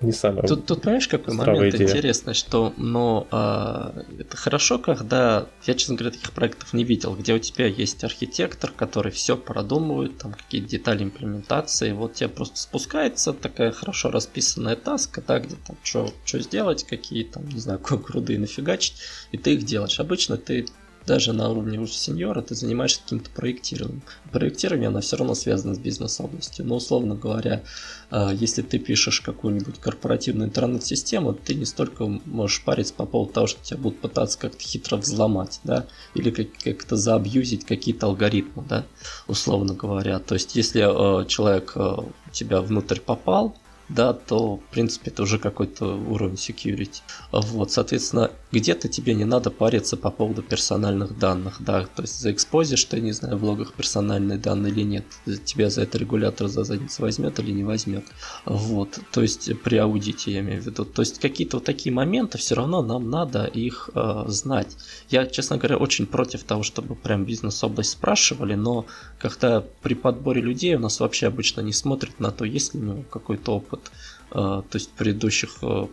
не 0.00 0.12
самая 0.12 0.46
Тут, 0.46 0.66
тут 0.66 0.82
понимаешь, 0.82 1.08
какой 1.08 1.34
момент 1.34 1.74
идея. 1.74 1.88
интересный, 1.88 2.34
что, 2.34 2.72
ну, 2.76 3.26
э, 3.30 4.02
это 4.18 4.36
хорошо, 4.36 4.78
когда, 4.78 5.46
я, 5.66 5.74
честно 5.74 5.96
говоря, 5.96 6.12
таких 6.14 6.32
проектов 6.32 6.72
не 6.72 6.84
видел, 6.84 7.14
где 7.14 7.34
у 7.34 7.38
тебя 7.38 7.66
есть 7.66 8.02
архитектор, 8.02 8.70
который 8.70 9.12
все 9.12 9.36
продумывает, 9.36 10.18
там 10.18 10.32
какие-то 10.32 10.68
детали 10.68 11.04
имплементации, 11.04 11.92
вот 11.92 12.14
тебе 12.14 12.28
просто 12.28 12.58
спускается 12.58 13.32
такая 13.32 13.72
хорошо 13.72 14.10
расписанная 14.10 14.76
таска, 14.76 15.22
да, 15.26 15.38
где 15.38 15.56
там 15.66 15.76
что 15.82 16.12
сделать, 16.24 16.84
какие 16.84 17.24
там, 17.24 17.46
не 17.48 17.60
знаю, 17.60 17.80
груды 17.90 18.38
нафигачить, 18.38 18.94
и 19.32 19.36
ты 19.36 19.54
их 19.54 19.64
делаешь. 19.64 20.00
Обычно 20.00 20.36
ты 20.36 20.66
даже 21.10 21.32
на 21.32 21.50
уровне 21.50 21.80
уже 21.80 21.94
сеньора 21.94 22.40
ты 22.40 22.54
занимаешься 22.54 23.00
каким-то 23.02 23.30
проектированием. 23.30 24.00
Проектирование, 24.30 24.90
оно 24.90 25.00
все 25.00 25.16
равно 25.16 25.34
связано 25.34 25.74
с 25.74 25.78
бизнес-областью. 25.80 26.64
Но, 26.64 26.76
условно 26.76 27.16
говоря, 27.16 27.64
а, 28.12 28.32
если 28.32 28.62
ты 28.62 28.78
пишешь 28.78 29.20
какую-нибудь 29.20 29.80
корпоративную 29.80 30.48
интернет-систему, 30.48 31.32
ты 31.32 31.54
не 31.54 31.64
столько 31.64 32.06
можешь 32.26 32.62
париться 32.62 32.94
по 32.94 33.06
поводу 33.06 33.32
того, 33.32 33.46
что 33.48 33.60
тебя 33.60 33.78
будут 33.78 33.98
пытаться 33.98 34.38
как-то 34.38 34.62
хитро 34.62 34.98
взломать, 34.98 35.58
да, 35.64 35.86
или 36.14 36.30
как-то 36.30 36.94
заабьюзить 36.94 37.64
какие-то 37.64 38.06
алгоритмы, 38.06 38.64
да, 38.68 38.86
условно 39.26 39.74
говоря. 39.74 40.20
То 40.20 40.34
есть, 40.34 40.54
если 40.54 40.84
а, 40.86 41.24
человек 41.24 41.72
у 41.76 42.30
тебя 42.30 42.60
внутрь 42.60 43.00
попал, 43.00 43.56
да, 43.90 44.12
то, 44.12 44.56
в 44.56 44.72
принципе, 44.72 45.10
это 45.10 45.22
уже 45.22 45.38
какой-то 45.38 45.96
уровень 45.96 46.34
security. 46.34 47.02
Вот, 47.32 47.72
соответственно, 47.72 48.30
где-то 48.52 48.88
тебе 48.88 49.14
не 49.14 49.24
надо 49.24 49.50
париться 49.50 49.96
по 49.96 50.10
поводу 50.10 50.42
персональных 50.42 51.18
данных, 51.18 51.56
да, 51.60 51.86
то 51.86 52.02
есть 52.02 52.20
заэкспозишь 52.20 52.84
ты, 52.84 53.00
не 53.00 53.12
знаю, 53.12 53.36
в 53.36 53.44
логах 53.44 53.74
персональные 53.74 54.38
данные 54.38 54.72
или 54.72 54.82
нет, 54.82 55.04
тебя 55.44 55.70
за 55.70 55.82
это 55.82 55.98
регулятор 55.98 56.48
за 56.48 56.64
задницу 56.64 57.02
возьмет 57.02 57.38
или 57.40 57.50
не 57.50 57.64
возьмет. 57.64 58.04
Вот, 58.44 58.98
то 59.12 59.22
есть 59.22 59.50
при 59.62 59.76
аудите 59.76 60.32
я 60.32 60.40
имею 60.40 60.62
в 60.62 60.66
виду. 60.66 60.84
То 60.84 61.02
есть 61.02 61.18
какие-то 61.18 61.56
вот 61.56 61.64
такие 61.64 61.92
моменты 61.92 62.38
все 62.38 62.54
равно 62.54 62.82
нам 62.82 63.10
надо 63.10 63.44
их 63.44 63.90
э, 63.94 64.24
знать. 64.28 64.76
Я, 65.08 65.26
честно 65.26 65.56
говоря, 65.56 65.76
очень 65.76 66.06
против 66.06 66.44
того, 66.44 66.62
чтобы 66.62 66.94
прям 66.94 67.24
бизнес-область 67.24 67.90
спрашивали, 67.90 68.54
но 68.54 68.86
когда 69.18 69.64
при 69.82 69.94
подборе 69.94 70.40
людей 70.40 70.74
у 70.76 70.78
нас 70.78 71.00
вообще 71.00 71.26
обычно 71.26 71.60
не 71.60 71.72
смотрят 71.72 72.20
на 72.20 72.30
то, 72.30 72.44
есть 72.44 72.74
ли 72.74 72.80
у 72.80 72.84
него 72.84 73.02
какой-то 73.10 73.56
опыт 73.56 73.79
опыт, 73.80 73.90
э, 74.30 74.34
то 74.34 74.74
есть 74.74 74.90
предыдущих 74.90 75.58
э, 75.62 75.86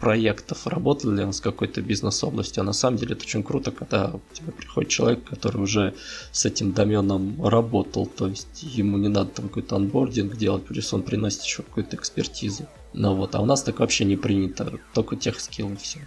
проектов, 0.00 0.66
работал 0.66 1.10
ли 1.10 1.22
он 1.22 1.32
с 1.32 1.40
какой-то 1.40 1.82
бизнес-областью, 1.82 2.62
а 2.62 2.64
на 2.64 2.72
самом 2.72 2.96
деле 2.96 3.12
это 3.12 3.24
очень 3.24 3.42
круто, 3.42 3.70
когда 3.70 4.08
к 4.08 4.32
тебе 4.32 4.52
приходит 4.52 4.90
человек, 4.90 5.24
который 5.24 5.60
уже 5.60 5.94
с 6.32 6.46
этим 6.46 6.72
доменом 6.72 7.46
работал, 7.46 8.06
то 8.06 8.26
есть 8.26 8.62
ему 8.62 8.96
не 8.96 9.08
надо 9.08 9.30
там 9.30 9.48
какой-то 9.48 9.76
анбординг 9.76 10.36
делать, 10.36 10.64
плюс 10.64 10.92
он 10.94 11.02
приносит 11.02 11.42
еще 11.42 11.62
какую-то 11.62 11.96
экспертизу. 11.96 12.66
Ну 12.94 13.14
вот, 13.14 13.34
а 13.34 13.40
у 13.40 13.44
нас 13.44 13.62
так 13.62 13.80
вообще 13.80 14.06
не 14.06 14.16
принято, 14.16 14.80
только 14.94 15.16
тех 15.16 15.38
скилл 15.40 15.70
и 15.72 15.76
все. 15.76 16.00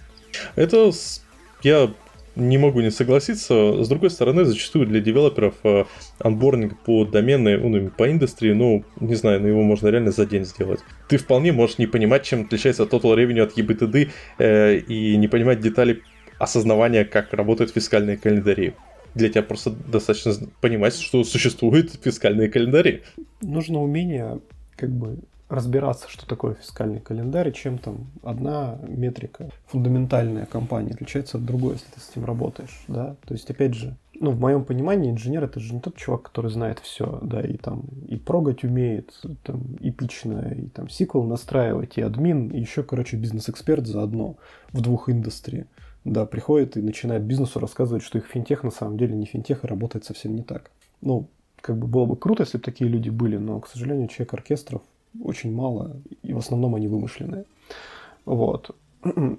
Это 0.56 0.92
я 1.62 1.94
не 2.36 2.58
могу 2.58 2.82
не 2.82 2.92
согласиться. 2.92 3.84
С 3.84 3.88
другой 3.88 4.10
стороны, 4.10 4.46
зачастую 4.46 4.88
для 4.88 5.00
девелоперов 5.00 5.56
э, 5.64 5.86
анбординг 6.20 6.80
по 6.80 7.06
доменной, 7.06 7.58
ну, 7.58 7.90
по 7.90 8.10
индустрии, 8.10 8.54
ну, 8.54 8.84
не 9.00 9.16
знаю, 9.16 9.42
но 9.42 9.48
его 9.48 9.64
можно 9.64 9.88
реально 9.88 10.12
за 10.12 10.26
день 10.26 10.46
сделать. 10.46 10.80
Ты 11.08 11.18
вполне 11.18 11.52
можешь 11.52 11.78
не 11.78 11.88
понимать, 11.88 12.24
чем 12.24 12.42
отличается 12.42 12.84
Total 12.84 13.16
Revenue 13.16 13.42
от 13.42 13.58
EBITDA 13.58 14.10
э, 14.40 14.78
и 14.78 15.18
не 15.18 15.28
понимать 15.28 15.60
детали 15.60 16.02
осознавания, 16.38 17.06
как 17.06 17.34
работают 17.34 17.72
фискальные 17.72 18.18
календари. 18.18 18.74
Для 19.16 19.30
тебя 19.30 19.44
просто 19.44 19.72
достаточно 19.72 20.34
понимать, 20.62 20.96
что 20.96 21.24
существуют 21.24 22.00
фискальные 22.02 22.50
календари. 22.50 23.04
Нужно 23.42 23.82
умение 23.82 24.40
как 24.76 24.92
бы 24.92 25.18
разбираться, 25.50 26.08
что 26.10 26.28
такое 26.28 26.54
фискальный 26.54 27.00
календарь, 27.00 27.52
чем 27.52 27.80
там 27.80 28.08
одна 28.24 28.78
метрика 28.88 29.50
фундаментальная 29.66 30.46
компания 30.46 30.92
отличается 30.92 31.38
от 31.38 31.46
другой, 31.46 31.74
если 31.74 31.88
ты 31.92 32.00
с 32.00 32.10
этим 32.12 32.26
работаешь, 32.26 32.84
да. 32.88 33.16
То 33.26 33.34
есть, 33.34 33.50
опять 33.50 33.74
же, 33.74 33.98
ну, 34.14 34.32
в 34.32 34.40
моем 34.40 34.64
понимании, 34.64 35.10
инженер 35.10 35.44
это 35.46 35.60
же 35.60 35.74
не 35.74 35.82
тот 35.82 35.96
чувак, 35.96 36.24
который 36.24 36.52
знает 36.52 36.80
все, 36.80 37.20
да, 37.24 37.42
и 37.42 37.58
там 37.58 37.84
и 38.08 38.18
прогать 38.18 38.64
умеет, 38.64 39.20
там, 39.44 39.62
эпично, 39.80 40.54
и 40.54 40.68
там 40.68 40.88
сиквел 40.88 41.24
настраивать, 41.24 41.98
и 41.98 42.02
админ, 42.02 42.50
и 42.50 42.60
еще, 42.60 42.84
короче, 42.84 43.18
бизнес-эксперт 43.18 43.88
заодно 43.88 44.36
в 44.72 44.82
двух 44.82 45.10
индустрии. 45.10 45.66
Да, 46.06 46.26
приходит 46.26 46.78
и 46.78 46.82
начинает 46.82 47.24
бизнесу 47.24 47.60
рассказывать, 47.60 48.04
что 48.04 48.18
их 48.18 48.26
финтех 48.26 48.64
на 48.64 48.72
самом 48.72 48.98
деле 48.98 49.16
не 49.16 49.26
финтех 49.26 49.64
и 49.64 49.68
работает 49.68 50.06
совсем 50.06 50.36
не 50.36 50.44
так. 50.44 50.72
Ну, 51.02 51.30
как 51.62 51.78
бы 51.78 51.88
было 51.88 52.06
бы 52.06 52.16
круто, 52.16 52.44
если 52.44 52.58
бы 52.58 52.64
такие 52.64 52.90
люди 52.90 53.10
были, 53.10 53.38
но, 53.38 53.60
к 53.60 53.68
сожалению, 53.68 54.08
человек 54.08 54.34
оркестров 54.34 54.82
очень 55.24 55.54
мало, 55.54 55.98
и 56.24 56.34
в 56.34 56.38
основном 56.38 56.76
они 56.76 56.88
вымышленные. 56.88 57.46
Вот. 58.26 58.76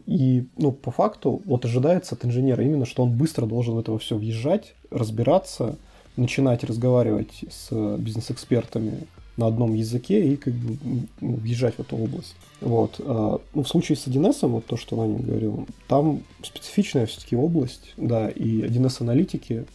И, 0.07 0.47
ну, 0.57 0.73
по 0.73 0.91
факту, 0.91 1.43
вот 1.45 1.65
ожидается 1.65 2.15
от 2.15 2.25
инженера 2.25 2.65
именно, 2.65 2.87
что 2.87 3.03
он 3.03 3.13
быстро 3.13 3.47
должен 3.47 3.75
в 3.75 3.79
это 3.79 3.97
все 3.99 4.17
въезжать, 4.17 4.75
разбираться, 4.91 5.77
начинать 6.17 6.65
разговаривать 6.65 7.45
с 7.51 7.97
бизнес-экспертами 7.99 9.07
на 9.37 9.47
одном 9.47 9.75
языке 9.75 10.33
и 10.33 10.37
как 10.37 10.55
бы 10.55 10.77
ну, 11.21 11.35
въезжать 11.37 11.77
в 11.77 11.81
эту 11.81 11.97
область. 11.97 12.35
Вот. 12.61 13.01
А, 13.01 13.41
ну, 13.55 13.63
в 13.63 13.69
случае 13.69 13.97
с 13.97 14.07
1С, 14.07 14.47
вот 14.47 14.67
то, 14.67 14.77
что 14.77 14.97
Ваня 14.97 15.19
говорил, 15.19 15.67
там 15.89 16.23
специфичная 16.43 17.07
все-таки 17.07 17.37
область, 17.37 17.93
да, 17.97 18.29
и 18.29 18.63
1С-аналитики, 18.63 19.67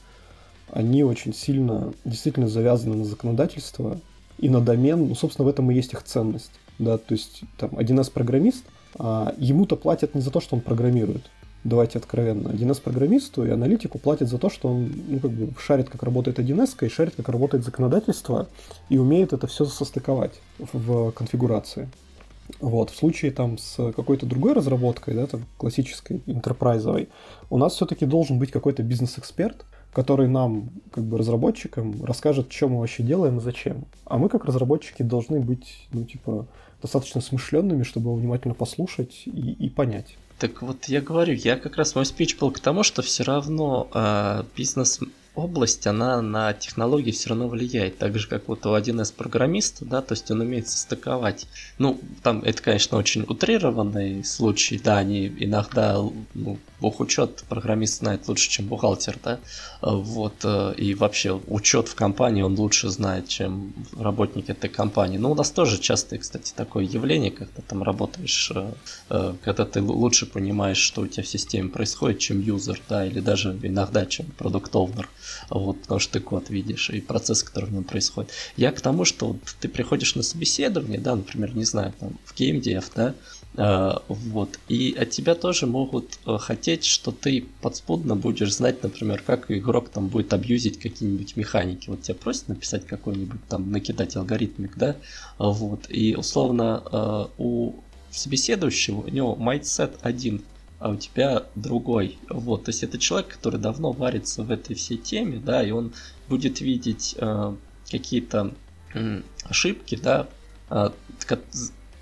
они 0.72 1.04
очень 1.04 1.34
сильно 1.34 1.94
действительно 2.06 2.48
завязаны 2.48 2.96
на 2.96 3.06
законодательство, 3.06 4.00
и 4.38 4.50
на 4.50 4.62
домен, 4.62 5.08
ну, 5.10 5.16
собственно, 5.16 5.46
в 5.46 5.50
этом 5.50 5.72
и 5.72 5.76
есть 5.76 5.94
их 5.94 6.04
ценность. 6.04 6.52
Да, 6.78 6.98
то 6.98 7.14
есть 7.14 7.44
там 7.58 7.70
1С-программист, 7.72 8.66
а 8.98 9.34
ему-то 9.38 9.78
платят 9.78 10.14
не 10.14 10.22
за 10.22 10.32
то, 10.32 10.42
что 10.42 10.56
он 10.56 10.62
программирует. 10.62 11.24
Давайте 11.64 11.98
откровенно. 11.98 12.50
1С-программисту 12.50 13.46
и 13.46 13.50
аналитику 13.50 13.98
платят 13.98 14.30
за 14.30 14.38
то, 14.38 14.50
что 14.50 14.68
он 14.70 14.92
ну, 15.08 15.20
как 15.20 15.32
бы 15.32 15.54
шарит, 15.60 15.90
как 15.90 16.04
работает 16.04 16.38
1С, 16.38 16.86
и 16.86 16.90
шарит, 16.90 17.16
как 17.16 17.30
работает 17.30 17.64
законодательство, 17.64 18.48
и 18.90 18.98
умеет 18.98 19.34
это 19.34 19.48
все 19.48 19.66
состыковать 19.66 20.34
в 20.60 21.12
конфигурации. 21.12 21.90
Вот, 22.60 22.92
в 22.92 22.96
случае 22.96 23.32
там 23.32 23.58
с 23.58 23.92
какой-то 23.94 24.28
другой 24.28 24.54
разработкой, 24.54 25.16
да, 25.16 25.26
там 25.26 25.46
классической, 25.58 26.22
интерпрайзовой, 26.28 27.10
у 27.50 27.58
нас 27.58 27.74
все-таки 27.74 28.06
должен 28.06 28.38
быть 28.38 28.52
какой-то 28.52 28.84
бизнес-эксперт, 28.84 29.66
который 29.96 30.28
нам, 30.28 30.72
как 30.92 31.06
бы 31.06 31.18
разработчикам, 31.18 32.04
расскажет, 32.04 32.52
что 32.52 32.68
мы 32.68 32.80
вообще 32.80 33.02
делаем 33.02 33.38
и 33.38 33.42
зачем. 33.42 33.86
А 34.04 34.18
мы, 34.18 34.28
как 34.28 34.44
разработчики, 34.44 35.04
должны 35.04 35.40
быть, 35.40 35.88
ну, 35.94 36.04
типа, 36.04 36.48
достаточно 36.82 37.22
смышленными, 37.22 37.84
чтобы 37.84 38.10
его 38.10 38.16
внимательно 38.16 38.54
послушать 38.54 39.24
и, 39.26 39.54
и 39.54 39.70
понять. 39.70 40.18
Так 40.38 40.62
вот, 40.62 40.86
я 40.86 41.00
говорю, 41.00 41.34
я 41.34 41.56
как 41.56 41.78
раз 41.78 41.96
мой 41.96 42.06
спич 42.06 42.38
был 42.38 42.52
к 42.52 42.60
тому, 42.60 42.84
что 42.84 43.02
все 43.04 43.24
равно 43.24 43.88
э, 43.94 44.44
бизнес 44.58 45.00
область, 45.36 45.86
она 45.88 46.22
на 46.22 46.54
технологии 46.54 47.12
все 47.12 47.30
равно 47.30 47.48
влияет, 47.48 47.98
так 47.98 48.18
же, 48.18 48.28
как 48.28 48.48
вот 48.48 48.66
у 48.66 48.76
1С 48.76 49.14
программиста, 49.14 49.86
да, 49.86 50.02
то 50.02 50.14
есть 50.14 50.30
он 50.32 50.42
умеет 50.42 50.68
состыковать. 50.70 51.48
Ну, 51.78 52.00
там 52.24 52.42
это, 52.42 52.62
конечно, 52.62 52.98
очень 52.98 53.24
утрированный 53.24 54.24
случай, 54.24 54.80
да, 54.80 54.98
они 54.98 55.28
иногда, 55.28 56.02
ну, 56.34 56.58
бухучет 56.80 57.44
программист 57.50 58.00
знает 58.00 58.28
лучше, 58.28 58.50
чем 58.50 58.68
бухгалтер, 58.68 59.18
да, 59.24 59.40
вот, 59.82 60.36
э, 60.44 60.74
и 60.78 60.94
вообще 60.94 61.40
учет 61.48 61.88
в 61.88 61.96
компании 61.96 62.42
он 62.42 62.56
лучше 62.56 62.90
знает, 62.90 63.28
чем 63.28 63.74
работник 63.98 64.50
этой 64.50 64.70
компании. 64.70 65.18
Ну, 65.18 65.32
у 65.32 65.36
нас 65.36 65.52
тоже 65.52 65.80
часто, 65.80 66.18
кстати, 66.18 66.54
такое 66.56 66.84
явление, 66.84 67.32
когда 67.32 67.62
там 67.68 67.84
работаешь, 67.84 68.52
э, 68.54 68.72
э, 69.10 69.34
когда 69.44 69.66
ты 69.66 69.82
лучше 69.82 70.26
понимаешь, 70.26 70.78
что 70.78 71.02
у 71.02 71.08
тебя 71.08 71.24
в 71.24 71.28
системе 71.28 71.70
происходит, 71.70 72.20
чем 72.20 72.40
юзер, 72.40 72.82
да, 72.90 73.06
или 73.06 73.20
даже 73.20 73.58
иногда, 73.62 74.06
чем 74.06 74.28
продукт 74.38 74.76
овнер 74.76 75.10
вот, 75.50 75.82
потому 75.82 76.00
что 76.00 76.14
ты 76.14 76.20
код 76.20 76.50
видишь 76.50 76.90
и 76.90 77.02
процесс, 77.02 77.44
который 77.44 77.66
в 77.66 77.74
нем 77.74 77.84
происходит. 77.84 78.32
Я 78.58 78.72
к 78.72 78.82
тому, 78.82 79.06
что 79.06 79.28
вот 79.28 79.38
ты 79.60 79.68
приходишь 79.68 80.16
на 80.16 80.24
собеседование, 80.24 81.00
да, 81.00 81.16
например, 81.16 81.56
не 81.56 81.66
знаю, 81.66 81.94
там, 82.00 82.18
в 82.26 82.34
GameDev, 82.40 82.86
да, 82.96 83.16
Uh, 83.56 84.04
вот. 84.10 84.60
И 84.68 84.94
от 85.00 85.12
тебя 85.12 85.34
тоже 85.34 85.66
могут 85.66 86.20
uh, 86.26 86.38
хотеть, 86.38 86.84
что 86.84 87.14
ты 87.14 87.46
подспудно 87.62 88.18
будешь 88.18 88.54
знать, 88.54 88.84
например, 88.84 89.24
как 89.26 89.50
игрок 89.50 89.88
там 89.88 90.10
будет 90.10 90.34
абьюзить 90.34 90.78
какие-нибудь 90.78 91.38
механики. 91.38 91.90
Вот 91.90 92.02
тебя 92.02 92.16
просят 92.16 92.50
написать 92.50 92.86
какой-нибудь 92.86 93.40
там, 93.48 93.72
накидать 93.72 94.18
алгоритмик, 94.18 94.76
да, 94.76 94.98
вот. 95.38 95.86
И 95.90 96.16
условно 96.18 97.30
у 97.38 97.76
собеседующего 98.12 99.02
у 99.02 99.10
него 99.10 99.38
mindset 99.40 99.94
один 100.02 100.42
а 100.80 100.90
у 100.90 100.96
тебя 100.96 101.44
другой. 101.56 102.18
Вот, 102.30 102.66
то 102.66 102.70
есть 102.70 102.84
это 102.84 102.98
человек, 102.98 103.30
который 103.30 103.60
давно 103.60 103.92
варится 103.92 104.44
в 104.44 104.52
этой 104.52 104.76
всей 104.76 104.98
теме, 104.98 105.40
да, 105.44 105.64
и 105.64 105.72
он 105.72 105.94
будет 106.28 106.62
видеть 106.62 107.16
э, 107.18 107.56
какие-то 107.90 108.54
э, 108.94 109.22
ошибки, 109.44 109.96
да, 109.96 110.28
э, 110.70 110.90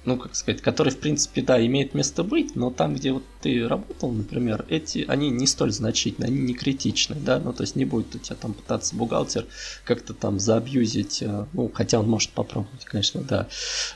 ну, 0.06 0.18
как 0.18 0.36
сказать, 0.36 0.62
который, 0.62 0.90
в 0.90 1.00
принципе, 1.00 1.42
да, 1.42 1.66
имеет 1.66 1.94
место 1.94 2.24
быть, 2.24 2.56
но 2.56 2.72
там, 2.72 2.96
где 2.96 3.14
вот 3.14 3.24
ты 3.42 3.68
работал, 3.68 4.12
например, 4.12 4.66
эти, 4.68 5.06
они 5.08 5.30
не 5.30 5.48
столь 5.48 5.72
значительны, 5.72 6.26
они 6.26 6.40
не 6.40 6.54
критичны, 6.54 7.16
да, 7.16 7.40
ну, 7.40 7.54
то 7.54 7.64
есть 7.64 7.76
не 7.76 7.86
будет 7.86 8.14
у 8.16 8.20
тебя 8.20 8.36
там 8.36 8.54
пытаться 8.54 8.96
бухгалтер 8.96 9.46
как-то 9.86 10.14
там 10.14 10.40
заабьюзить, 10.40 11.22
э, 11.22 11.46
ну, 11.54 11.72
хотя 11.74 12.00
он 12.00 12.10
может 12.10 12.32
попробовать, 12.32 12.84
конечно, 12.86 13.22
да, 13.22 13.48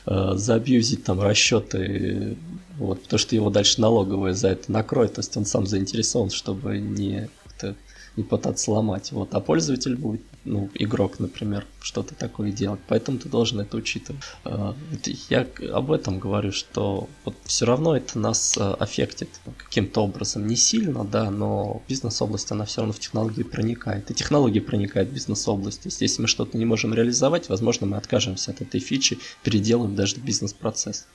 э, 0.06 0.32
заабьюзить 0.34 1.04
там 1.04 1.20
расчеты, 1.20 2.38
вот, 2.78 3.02
потому 3.02 3.18
что 3.18 3.34
его 3.34 3.50
дальше 3.50 3.80
налоговая 3.80 4.34
за 4.34 4.48
это 4.48 4.70
накроет, 4.70 5.14
то 5.14 5.20
есть 5.20 5.36
он 5.36 5.44
сам 5.44 5.66
заинтересован, 5.66 6.30
чтобы 6.30 6.78
не 6.78 7.28
не 8.18 8.24
пытаться 8.24 8.72
ломать. 8.72 9.12
Вот. 9.12 9.32
А 9.32 9.40
пользователь 9.40 9.96
будет, 9.96 10.20
ну, 10.44 10.68
игрок, 10.74 11.20
например, 11.20 11.64
что-то 11.80 12.16
такое 12.16 12.50
делать. 12.50 12.80
Поэтому 12.88 13.18
ты 13.18 13.28
должен 13.28 13.60
это 13.60 13.76
учитывать. 13.76 14.20
А, 14.44 14.74
я 15.30 15.46
об 15.72 15.92
этом 15.92 16.18
говорю, 16.18 16.50
что 16.50 17.08
вот 17.24 17.36
все 17.44 17.64
равно 17.64 17.96
это 17.96 18.18
нас 18.18 18.58
а, 18.58 18.74
аффектит 18.74 19.28
каким-то 19.56 20.02
образом. 20.02 20.48
Не 20.48 20.56
сильно, 20.56 21.04
да, 21.04 21.30
но 21.30 21.80
бизнес-область, 21.88 22.50
она 22.50 22.64
все 22.64 22.80
равно 22.80 22.92
в 22.92 22.98
технологии 22.98 23.44
проникает. 23.44 24.10
И 24.10 24.14
технологии 24.14 24.60
проникают 24.60 25.10
в 25.10 25.12
бизнес-область. 25.12 25.82
То 25.82 25.86
есть, 25.86 26.00
если 26.00 26.20
мы 26.20 26.28
что-то 26.28 26.58
не 26.58 26.64
можем 26.64 26.92
реализовать, 26.92 27.48
возможно, 27.48 27.86
мы 27.86 27.96
откажемся 27.96 28.50
от 28.50 28.60
этой 28.60 28.80
фичи, 28.80 29.18
переделаем 29.44 29.94
даже 29.94 30.16
бизнес-процесс. 30.16 31.06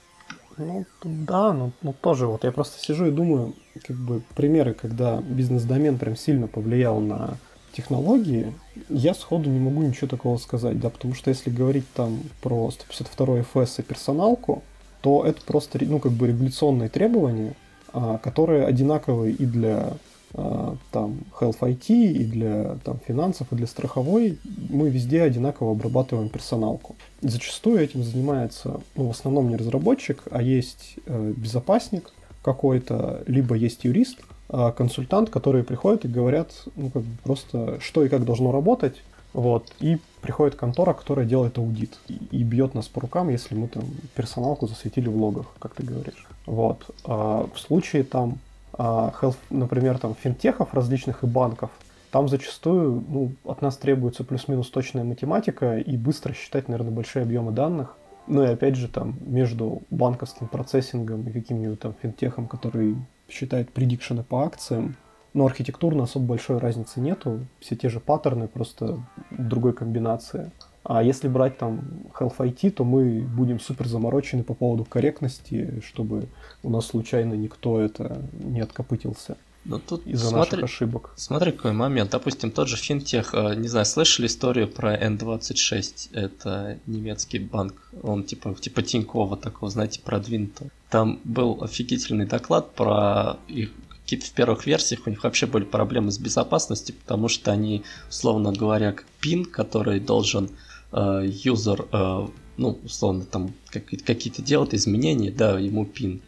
Ну, 0.57 0.85
да, 1.03 1.53
но, 1.53 1.71
но 1.81 1.93
тоже 1.93 2.27
вот. 2.27 2.43
Я 2.43 2.51
просто 2.51 2.79
сижу 2.79 3.05
и 3.07 3.11
думаю, 3.11 3.53
как 3.85 3.95
бы 3.95 4.21
примеры, 4.35 4.73
когда 4.73 5.21
бизнес-домен 5.21 5.97
прям 5.97 6.15
сильно 6.15 6.47
повлиял 6.47 6.99
на 6.99 7.37
технологии, 7.73 8.53
я 8.89 9.13
сходу 9.13 9.49
не 9.49 9.59
могу 9.59 9.81
ничего 9.81 10.07
такого 10.07 10.37
сказать, 10.37 10.79
да, 10.79 10.89
потому 10.89 11.15
что 11.15 11.29
если 11.29 11.49
говорить 11.49 11.85
там 11.93 12.19
про 12.41 12.69
152 12.69 13.39
FS 13.39 13.79
и 13.79 13.81
персоналку, 13.81 14.63
то 15.01 15.25
это 15.25 15.41
просто, 15.41 15.79
ну, 15.83 15.99
как 15.99 16.11
бы 16.11 16.27
регуляционные 16.27 16.89
требования, 16.89 17.55
а, 17.91 18.19
которые 18.19 18.65
одинаковые 18.65 19.33
и 19.33 19.45
для 19.45 19.93
там 20.33 21.19
Health 21.39 21.59
IT 21.59 21.89
и 21.89 22.23
для 22.23 22.77
там, 22.83 22.99
финансов, 23.07 23.47
и 23.51 23.55
для 23.55 23.67
страховой, 23.67 24.39
мы 24.69 24.89
везде 24.89 25.21
одинаково 25.21 25.71
обрабатываем 25.73 26.29
персоналку. 26.29 26.95
Зачастую 27.21 27.79
этим 27.79 28.03
занимается, 28.03 28.81
ну, 28.95 29.07
в 29.07 29.11
основном 29.11 29.49
не 29.49 29.57
разработчик, 29.57 30.23
а 30.31 30.41
есть 30.41 30.95
э, 31.05 31.33
безопасник 31.37 32.09
какой-то, 32.41 33.23
либо 33.27 33.55
есть 33.55 33.83
юрист, 33.83 34.21
э, 34.49 34.71
консультант, 34.75 35.29
которые 35.29 35.63
приходят 35.63 36.05
и 36.05 36.07
говорят, 36.07 36.51
ну, 36.75 36.89
как 36.89 37.03
бы 37.03 37.17
просто, 37.23 37.79
что 37.79 38.03
и 38.03 38.09
как 38.09 38.25
должно 38.25 38.51
работать, 38.51 39.03
вот, 39.33 39.71
и 39.79 39.99
приходит 40.21 40.55
контора, 40.55 40.93
которая 40.93 41.25
делает 41.25 41.57
аудит 41.57 41.97
и, 42.07 42.19
и 42.31 42.43
бьет 42.43 42.73
нас 42.73 42.87
по 42.87 43.01
рукам, 43.01 43.29
если 43.29 43.55
мы 43.55 43.67
там 43.67 43.83
персоналку 44.15 44.67
засветили 44.67 45.09
в 45.09 45.15
логах, 45.15 45.47
как 45.59 45.75
ты 45.75 45.83
говоришь. 45.83 46.27
Вот. 46.45 46.85
А 47.03 47.47
в 47.53 47.59
случае 47.59 48.03
там 48.03 48.33
а, 48.33 48.37
health, 48.77 49.37
например, 49.49 49.97
там 49.99 50.15
финтехов 50.15 50.73
различных 50.73 51.23
и 51.23 51.27
банков, 51.27 51.71
там 52.13 52.29
зачастую 52.29 53.03
ну, 53.09 53.31
от 53.43 53.63
нас 53.63 53.75
требуется 53.75 54.23
плюс-минус 54.23 54.69
точная 54.69 55.03
математика 55.03 55.79
и 55.79 55.97
быстро 55.97 56.33
считать, 56.33 56.67
наверное, 56.67 56.93
большие 56.93 57.23
объемы 57.23 57.51
данных. 57.51 57.97
Ну 58.27 58.43
и 58.43 58.47
опять 58.47 58.75
же 58.75 58.87
там 58.87 59.17
между 59.25 59.81
банковским 59.89 60.47
процессингом 60.47 61.27
и 61.27 61.31
каким-нибудь 61.31 61.79
там 61.79 61.95
финтехом, 61.99 62.47
который 62.47 62.95
считает 63.27 63.71
предикшены 63.73 64.23
по 64.23 64.43
акциям, 64.43 64.95
но 65.33 65.47
архитектурно 65.47 66.03
особо 66.03 66.27
большой 66.27 66.59
разницы 66.59 66.99
нету. 66.99 67.47
Все 67.59 67.75
те 67.75 67.89
же 67.89 67.99
паттерны, 67.99 68.47
просто 68.47 68.99
другой 69.31 69.73
комбинации. 69.73 70.51
А 70.83 71.01
если 71.01 71.27
брать 71.27 71.57
там 71.57 71.81
Health 72.19 72.37
IT, 72.37 72.71
то 72.71 72.83
мы 72.83 73.21
будем 73.21 73.59
супер 73.59 73.87
заморочены 73.87 74.43
по 74.43 74.53
поводу 74.53 74.85
корректности, 74.85 75.81
чтобы 75.83 76.27
у 76.63 76.69
нас 76.69 76.87
случайно 76.87 77.33
никто 77.33 77.79
это 77.79 78.21
не 78.33 78.61
откопытился. 78.61 79.37
Ну 79.65 79.79
тут 79.79 80.05
из-за 80.05 80.27
смотри, 80.27 80.61
наших 80.61 80.63
ошибок. 80.63 81.13
Смотри, 81.15 81.53
какой 81.53 81.71
момент. 81.71 82.11
Допустим, 82.11 82.51
тот 82.51 82.67
же 82.67 82.75
финтех, 82.75 83.33
э, 83.33 83.55
не 83.55 83.69
знаю, 83.69 83.85
слышали 83.85 84.27
историю 84.27 84.67
про 84.67 84.95
N26? 84.97 86.09
Это 86.11 86.79
немецкий 86.85 87.39
банк. 87.39 87.91
Он 88.01 88.25
типа, 88.25 88.55
типа 88.55 88.81
Тинькова 88.81 89.37
такого, 89.37 89.71
знаете, 89.71 90.01
продвинутого. 90.01 90.69
Там 90.89 91.19
был 91.23 91.63
офигительный 91.63 92.25
доклад 92.25 92.73
про 92.73 93.37
их 93.47 93.71
какие-то 93.89 94.25
в 94.25 94.31
первых 94.31 94.65
версиях 94.65 95.07
у 95.07 95.09
них 95.09 95.23
вообще 95.23 95.45
были 95.45 95.63
проблемы 95.63 96.11
с 96.11 96.17
безопасностью, 96.17 96.93
потому 96.93 97.29
что 97.29 97.53
они, 97.53 97.83
условно 98.09 98.51
говоря, 98.51 98.93
пин, 99.21 99.45
который 99.45 100.01
должен 100.01 100.49
Э, 100.93 101.25
юзер, 101.25 101.87
э, 101.91 102.27
ну, 102.57 102.79
условно, 102.83 103.25
там 103.25 103.53
какие-то 103.71 104.43
делает 104.43 104.75
изменения, 104.75 105.31
да, 105.31 105.57
ему 105.57 105.85
пин 105.85 106.17
э, 106.17 106.19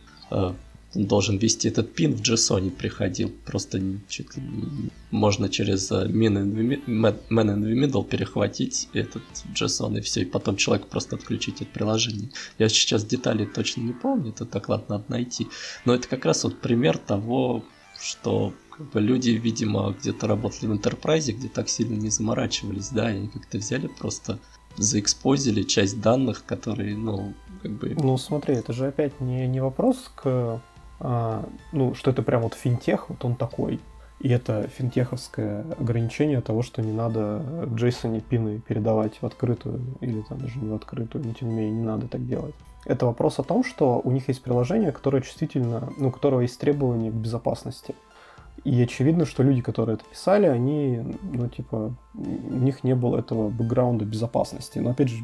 должен 0.94 1.38
ввести 1.38 1.68
этот 1.68 1.94
пин 1.94 2.14
в 2.14 2.22
JSON 2.22 2.72
приходил. 2.72 3.30
Просто 3.46 3.82
чуть 4.08 4.30
можно 5.12 5.50
через 5.50 5.92
man 5.92 6.38
in 6.38 6.84
the 7.30 7.74
middle 7.74 8.08
перехватить 8.08 8.88
этот 8.94 9.24
JSON 9.54 9.98
и 9.98 10.02
все, 10.02 10.22
и 10.22 10.26
потом 10.26 10.56
человек 10.56 10.88
просто 10.88 11.18
отключить 11.18 11.62
от 11.62 11.68
приложения. 11.68 12.30
Я 12.58 12.70
сейчас 12.70 13.04
детали 13.04 13.46
точно 13.46 13.82
не 13.82 13.94
помню, 13.94 14.30
это 14.30 14.46
доклад 14.46 14.88
надо 14.88 15.04
найти. 15.10 15.48
Но 15.84 15.94
это 15.94 16.08
как 16.08 16.24
раз 16.24 16.46
вот 16.46 16.62
пример 16.62 16.98
того, 16.98 17.66
что 18.00 18.54
как 18.70 18.92
бы 18.92 19.02
люди, 19.02 19.32
видимо, 19.32 19.96
где-то 20.00 20.28
работали 20.28 20.68
в 20.68 20.74
Enterprise, 20.74 21.32
где 21.32 21.48
так 21.50 21.70
сильно 21.70 21.96
не 21.96 22.10
заморачивались, 22.10 22.90
да, 22.90 23.14
и 23.14 23.28
как-то 23.28 23.58
взяли 23.58 23.88
просто 23.88 24.40
заэкспозили 24.78 25.64
часть 25.64 26.02
данных, 26.02 26.46
которые, 26.46 26.98
ну, 26.98 27.34
как 27.62 27.72
бы... 27.72 27.96
Ну, 27.98 28.18
смотри, 28.18 28.56
это 28.56 28.74
же 28.74 28.88
опять 28.88 29.20
не, 29.22 29.48
не 29.48 29.60
вопрос 29.60 30.12
к... 30.16 30.62
А, 31.00 31.46
ну, 31.72 31.94
что 31.94 32.12
это 32.12 32.22
прям 32.22 32.44
вот 32.44 32.54
финтех, 32.54 33.10
вот 33.10 33.24
он 33.26 33.36
такой. 33.36 33.80
И 34.20 34.30
это 34.30 34.68
финтеховское 34.68 35.66
ограничение 35.78 36.42
того, 36.42 36.62
что 36.62 36.82
не 36.82 36.94
надо 36.94 37.44
JSON 37.66 38.22
пины 38.22 38.62
передавать 38.66 39.22
в 39.22 39.26
открытую 39.26 39.82
или 40.00 40.22
там 40.22 40.40
даже 40.40 40.58
не 40.60 40.70
в 40.70 40.74
открытую, 40.74 41.26
но 41.26 41.34
тем 41.34 41.50
не 41.50 41.56
менее 41.56 41.72
не 41.72 41.86
надо 41.86 42.08
так 42.08 42.26
делать. 42.26 42.56
Это 42.86 43.08
вопрос 43.08 43.40
о 43.40 43.44
том, 43.44 43.64
что 43.64 44.00
у 44.04 44.12
них 44.12 44.28
есть 44.30 44.42
приложение, 44.42 44.92
которое 44.92 45.22
чувствительно, 45.22 45.90
ну, 45.98 46.10
у 46.10 46.12
которого 46.12 46.42
есть 46.42 46.60
требования 46.60 47.12
к 47.12 47.16
безопасности. 47.16 47.96
И 48.64 48.82
очевидно, 48.82 49.26
что 49.26 49.44
люди, 49.44 49.62
которые 49.62 49.96
это 49.96 50.06
писали, 50.06 50.48
они, 50.48 51.02
ну, 51.34 51.48
типа, 51.48 51.96
у 52.16 52.56
них 52.56 52.84
не 52.84 52.96
было 52.96 53.20
этого 53.20 53.50
бэкграунда 53.50 54.06
безопасности. 54.06 54.80
Но, 54.80 54.92
опять 54.92 55.10
же, 55.10 55.24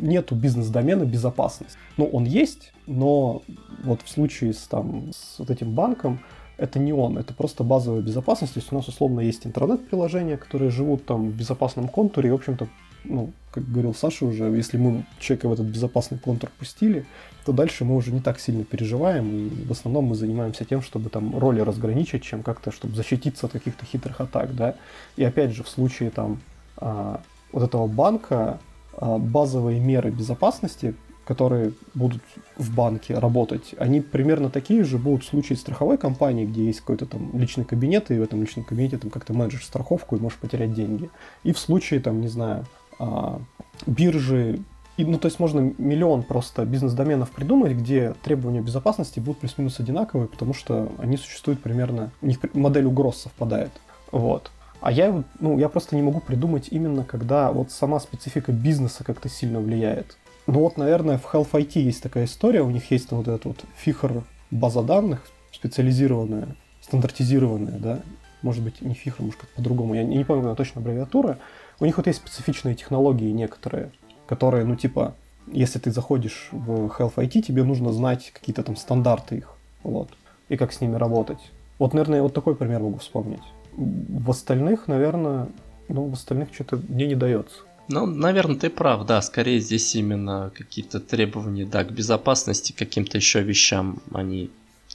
нету 0.00 0.34
бизнес-домена 0.34 1.04
безопасности. 1.04 1.76
Ну, 1.96 2.06
он 2.06 2.24
есть, 2.24 2.72
но 2.86 3.42
вот 3.84 4.02
в 4.02 4.08
случае 4.08 4.52
с, 4.52 4.62
там, 4.62 5.12
с 5.12 5.38
вот 5.38 5.50
этим 5.50 5.74
банком, 5.74 6.20
это 6.56 6.78
не 6.78 6.92
он, 6.92 7.18
это 7.18 7.34
просто 7.34 7.62
базовая 7.64 8.02
безопасность. 8.02 8.54
То 8.54 8.60
есть 8.60 8.72
у 8.72 8.74
нас 8.74 8.88
условно 8.88 9.20
есть 9.20 9.46
интернет-приложения, 9.46 10.36
которые 10.36 10.70
живут 10.70 11.04
там 11.04 11.30
в 11.30 11.34
безопасном 11.34 11.88
контуре, 11.88 12.28
и, 12.28 12.32
в 12.32 12.36
общем-то, 12.36 12.68
ну, 13.04 13.32
как 13.50 13.64
говорил 13.70 13.94
Саша 13.94 14.24
уже, 14.26 14.44
если 14.44 14.78
мы 14.78 15.04
человека 15.18 15.48
в 15.48 15.52
этот 15.52 15.66
безопасный 15.66 16.18
контур 16.18 16.50
пустили, 16.58 17.04
то 17.44 17.52
дальше 17.52 17.84
мы 17.84 17.96
уже 17.96 18.12
не 18.12 18.20
так 18.20 18.38
сильно 18.38 18.64
переживаем, 18.64 19.48
и 19.48 19.64
в 19.64 19.72
основном 19.72 20.06
мы 20.06 20.14
занимаемся 20.14 20.64
тем, 20.64 20.82
чтобы 20.82 21.10
там 21.10 21.38
роли 21.38 21.60
разграничить, 21.60 22.22
чем 22.22 22.42
как-то, 22.42 22.70
чтобы 22.70 22.94
защититься 22.94 23.46
от 23.46 23.52
каких-то 23.52 23.84
хитрых 23.84 24.20
атак, 24.20 24.54
да. 24.54 24.76
И 25.16 25.24
опять 25.24 25.52
же, 25.52 25.62
в 25.64 25.68
случае 25.68 26.10
там 26.10 26.40
а, 26.76 27.20
вот 27.52 27.62
этого 27.62 27.86
банка 27.86 28.60
а, 28.96 29.18
базовые 29.18 29.80
меры 29.80 30.10
безопасности, 30.10 30.94
которые 31.24 31.72
будут 31.94 32.22
в 32.56 32.74
банке 32.74 33.18
работать, 33.18 33.74
они 33.78 34.00
примерно 34.00 34.50
такие 34.50 34.84
же 34.84 34.98
будут 34.98 35.24
в 35.24 35.28
случае 35.28 35.56
страховой 35.56 35.96
компании, 35.96 36.44
где 36.44 36.66
есть 36.66 36.80
какой-то 36.80 37.06
там 37.06 37.30
личный 37.38 37.64
кабинет, 37.64 38.10
и 38.10 38.18
в 38.18 38.22
этом 38.22 38.40
личном 38.40 38.64
кабинете 38.64 38.98
там 38.98 39.10
как-то 39.10 39.32
менеджер 39.32 39.62
страховку 39.62 40.16
и 40.16 40.20
можешь 40.20 40.38
потерять 40.38 40.74
деньги. 40.74 41.10
И 41.44 41.52
в 41.52 41.58
случае 41.58 42.00
там, 42.00 42.20
не 42.20 42.28
знаю, 42.28 42.66
а, 42.98 43.40
биржи, 43.86 44.60
и, 44.96 45.04
ну, 45.04 45.18
то 45.18 45.26
есть 45.26 45.40
можно 45.40 45.72
миллион 45.78 46.22
просто 46.22 46.64
бизнес-доменов 46.64 47.30
придумать, 47.30 47.72
где 47.72 48.14
требования 48.22 48.60
безопасности 48.60 49.20
будут 49.20 49.40
плюс-минус 49.40 49.80
одинаковые, 49.80 50.28
потому 50.28 50.52
что 50.52 50.92
они 50.98 51.16
существуют 51.16 51.62
примерно, 51.62 52.12
у 52.20 52.26
них 52.26 52.38
модель 52.52 52.84
угроз 52.84 53.22
совпадает. 53.22 53.72
Вот. 54.10 54.50
А 54.82 54.92
я, 54.92 55.22
ну, 55.40 55.58
я 55.58 55.68
просто 55.68 55.96
не 55.96 56.02
могу 56.02 56.20
придумать 56.20 56.68
именно, 56.70 57.04
когда 57.04 57.52
вот 57.52 57.70
сама 57.70 58.00
специфика 58.00 58.52
бизнеса 58.52 59.04
как-то 59.04 59.28
сильно 59.28 59.60
влияет. 59.60 60.18
Ну 60.46 60.60
вот, 60.60 60.76
наверное, 60.76 61.18
в 61.18 61.32
Health 61.32 61.52
IT 61.52 61.80
есть 61.80 62.02
такая 62.02 62.24
история, 62.24 62.62
у 62.62 62.70
них 62.70 62.90
есть 62.90 63.12
вот 63.12 63.28
эта 63.28 63.48
вот 63.48 63.58
фихр 63.76 64.24
база 64.50 64.82
данных 64.82 65.24
специализированная, 65.52 66.56
стандартизированная, 66.80 67.78
да, 67.78 68.00
может 68.42 68.64
быть, 68.64 68.80
не 68.82 68.94
фихр, 68.94 69.22
может, 69.22 69.40
как 69.40 69.50
по-другому, 69.50 69.94
я 69.94 70.02
не 70.02 70.24
помню 70.24 70.54
точно 70.56 70.80
аббревиатура, 70.80 71.38
у 71.78 71.84
них 71.84 71.96
вот 71.96 72.08
есть 72.08 72.18
специфичные 72.18 72.74
технологии 72.74 73.30
некоторые, 73.30 73.92
которые, 74.26 74.64
ну, 74.64 74.76
типа, 74.76 75.14
если 75.46 75.78
ты 75.78 75.90
заходишь 75.90 76.48
в 76.52 76.86
Health 76.98 77.14
IT, 77.16 77.42
тебе 77.42 77.64
нужно 77.64 77.92
знать 77.92 78.30
какие-то 78.32 78.62
там 78.62 78.76
стандарты 78.76 79.36
их, 79.36 79.48
вот, 79.82 80.08
и 80.48 80.56
как 80.56 80.72
с 80.72 80.80
ними 80.80 80.96
работать. 80.96 81.50
Вот, 81.78 81.94
наверное, 81.94 82.22
вот 82.22 82.34
такой 82.34 82.54
пример 82.54 82.80
могу 82.80 82.98
вспомнить. 82.98 83.42
В 83.76 84.30
остальных, 84.30 84.88
наверное, 84.88 85.48
ну, 85.88 86.06
в 86.06 86.12
остальных 86.12 86.54
что-то 86.54 86.80
мне 86.88 87.06
не 87.06 87.14
дается. 87.14 87.56
Ну, 87.88 88.06
наверное, 88.06 88.56
ты 88.56 88.70
прав, 88.70 89.04
да, 89.06 89.20
скорее 89.22 89.60
здесь 89.60 89.94
именно 89.96 90.52
какие-то 90.56 91.00
требования, 91.00 91.66
да, 91.66 91.84
к 91.84 91.92
безопасности, 91.92 92.72
каким-то 92.72 93.18
еще 93.18 93.42
вещам 93.42 94.00
они 94.14 94.50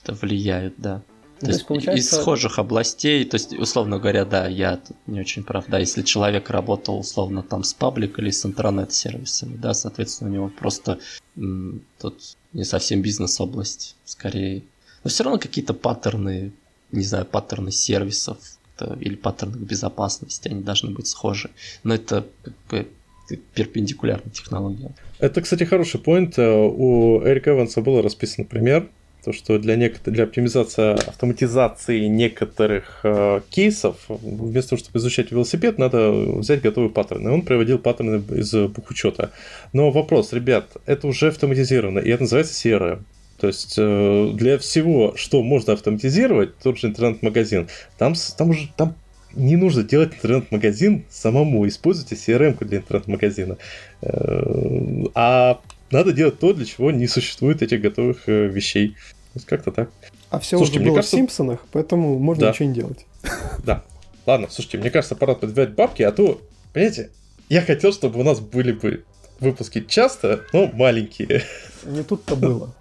влияют, 0.07 0.75
да. 0.77 1.01
То, 1.39 1.45
то 1.45 1.51
есть, 1.51 1.65
получается... 1.65 1.99
из 1.99 2.21
схожих 2.21 2.59
областей, 2.59 3.23
то 3.25 3.35
есть, 3.35 3.53
условно 3.53 3.99
говоря, 3.99 4.25
да, 4.25 4.47
я 4.47 4.77
тут 4.77 4.97
не 5.05 5.19
очень 5.19 5.43
прав, 5.43 5.65
да, 5.67 5.77
если 5.79 6.01
человек 6.01 6.49
работал 6.49 6.99
условно 6.99 7.43
там 7.43 7.63
с 7.63 7.73
паблик 7.73 8.19
или 8.19 8.31
с 8.31 8.45
интернет-сервисами, 8.45 9.55
да, 9.55 9.73
соответственно, 9.73 10.31
у 10.31 10.33
него 10.33 10.49
просто 10.49 10.99
м, 11.35 11.81
тут 11.99 12.37
не 12.53 12.63
совсем 12.63 13.01
бизнес-область, 13.01 13.95
скорее. 14.05 14.63
Но 15.03 15.09
все 15.09 15.23
равно 15.23 15.39
какие-то 15.39 15.73
паттерны, 15.73 16.51
не 16.91 17.03
знаю, 17.03 17.25
паттерны 17.25 17.71
сервисов 17.71 18.37
или 18.99 19.15
паттерны 19.15 19.57
безопасности, 19.57 20.49
они 20.49 20.61
должны 20.61 20.91
быть 20.91 21.07
схожи. 21.07 21.49
Но 21.83 21.93
это 21.93 22.25
как 22.43 22.53
бы 22.69 22.87
перпендикулярная 23.53 24.31
технология. 24.31 24.95
Это, 25.19 25.41
кстати, 25.41 25.63
хороший 25.63 25.99
поинт. 25.99 26.37
У 26.37 27.21
Эрика 27.23 27.51
Эванса 27.51 27.81
был 27.81 28.01
расписан 28.01 28.45
пример, 28.45 28.89
то, 29.27 29.33
что 29.33 29.59
для, 29.59 29.75
некотор... 29.75 30.13
для 30.13 30.23
оптимизации 30.23 30.93
автоматизации 30.93 32.05
некоторых 32.05 33.01
э, 33.03 33.41
кейсов, 33.49 33.97
вместо 34.07 34.69
того, 34.69 34.79
чтобы 34.79 34.99
изучать 34.99 35.31
велосипед, 35.31 35.77
надо 35.77 36.11
взять 36.11 36.61
готовые 36.61 36.91
паттерны. 36.91 37.29
Он 37.29 37.41
приводил 37.41 37.77
паттерны 37.77 38.23
из 38.39 38.53
бухучета. 38.53 39.31
Но 39.73 39.91
вопрос, 39.91 40.31
ребят, 40.31 40.77
это 40.85 41.07
уже 41.07 41.27
автоматизировано, 41.27 41.99
и 41.99 42.09
это 42.09 42.23
называется 42.23 42.53
CRM. 42.53 43.01
То 43.37 43.47
есть 43.47 43.75
э, 43.77 44.31
для 44.33 44.57
всего, 44.59 45.13
что 45.17 45.43
можно 45.43 45.73
автоматизировать, 45.73 46.57
тот 46.59 46.79
же 46.79 46.87
интернет-магазин, 46.87 47.67
там, 47.97 48.13
там 48.37 48.51
уже 48.51 48.69
там 48.77 48.95
не 49.33 49.57
нужно 49.57 49.83
делать 49.83 50.13
интернет-магазин 50.13 51.03
самому, 51.09 51.67
используйте 51.67 52.15
CRM 52.15 52.63
для 52.63 52.77
интернет-магазина. 52.77 53.57
Э, 54.03 55.03
а 55.15 55.59
надо 55.91 56.11
делать 56.11 56.39
то, 56.39 56.53
для 56.53 56.65
чего 56.65 56.91
не 56.91 57.07
существует 57.07 57.61
этих 57.61 57.81
готовых 57.81 58.27
э, 58.27 58.47
вещей. 58.47 58.95
Как-то 59.45 59.71
так. 59.71 59.89
А 60.29 60.39
все 60.39 60.57
слушайте, 60.57 60.79
уже 60.79 60.89
было 60.89 60.95
кажется... 60.97 61.15
в 61.15 61.19
Симпсонах, 61.19 61.65
поэтому 61.71 62.19
можно 62.19 62.41
да. 62.41 62.49
ничего 62.51 62.69
не 62.69 62.73
делать. 62.73 63.05
Да. 63.63 63.83
Ладно, 64.25 64.47
слушайте, 64.49 64.77
мне 64.77 64.89
кажется, 64.89 65.15
пора 65.15 65.35
подбивать 65.35 65.73
бабки, 65.73 66.03
а 66.03 66.11
то, 66.11 66.41
понимаете, 66.73 67.11
я 67.49 67.61
хотел, 67.61 67.93
чтобы 67.93 68.19
у 68.19 68.23
нас 68.23 68.41
были 68.41 68.73
бы 68.73 69.05
выпуски 69.39 69.85
часто, 69.87 70.41
но 70.51 70.67
маленькие. 70.73 71.43
Не 71.85 72.03
тут-то 72.03 72.35
было. 72.35 72.73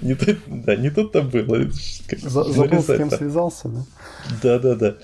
Не 0.00 0.14
тут, 0.14 0.38
да, 0.46 0.76
не 0.76 0.90
тут-то 0.90 1.22
было. 1.22 1.58
Забыл, 2.22 2.82
с 2.82 2.86
кем 2.86 3.10
связался, 3.10 3.68
да? 3.68 3.84
Да-да-да. 4.42 4.96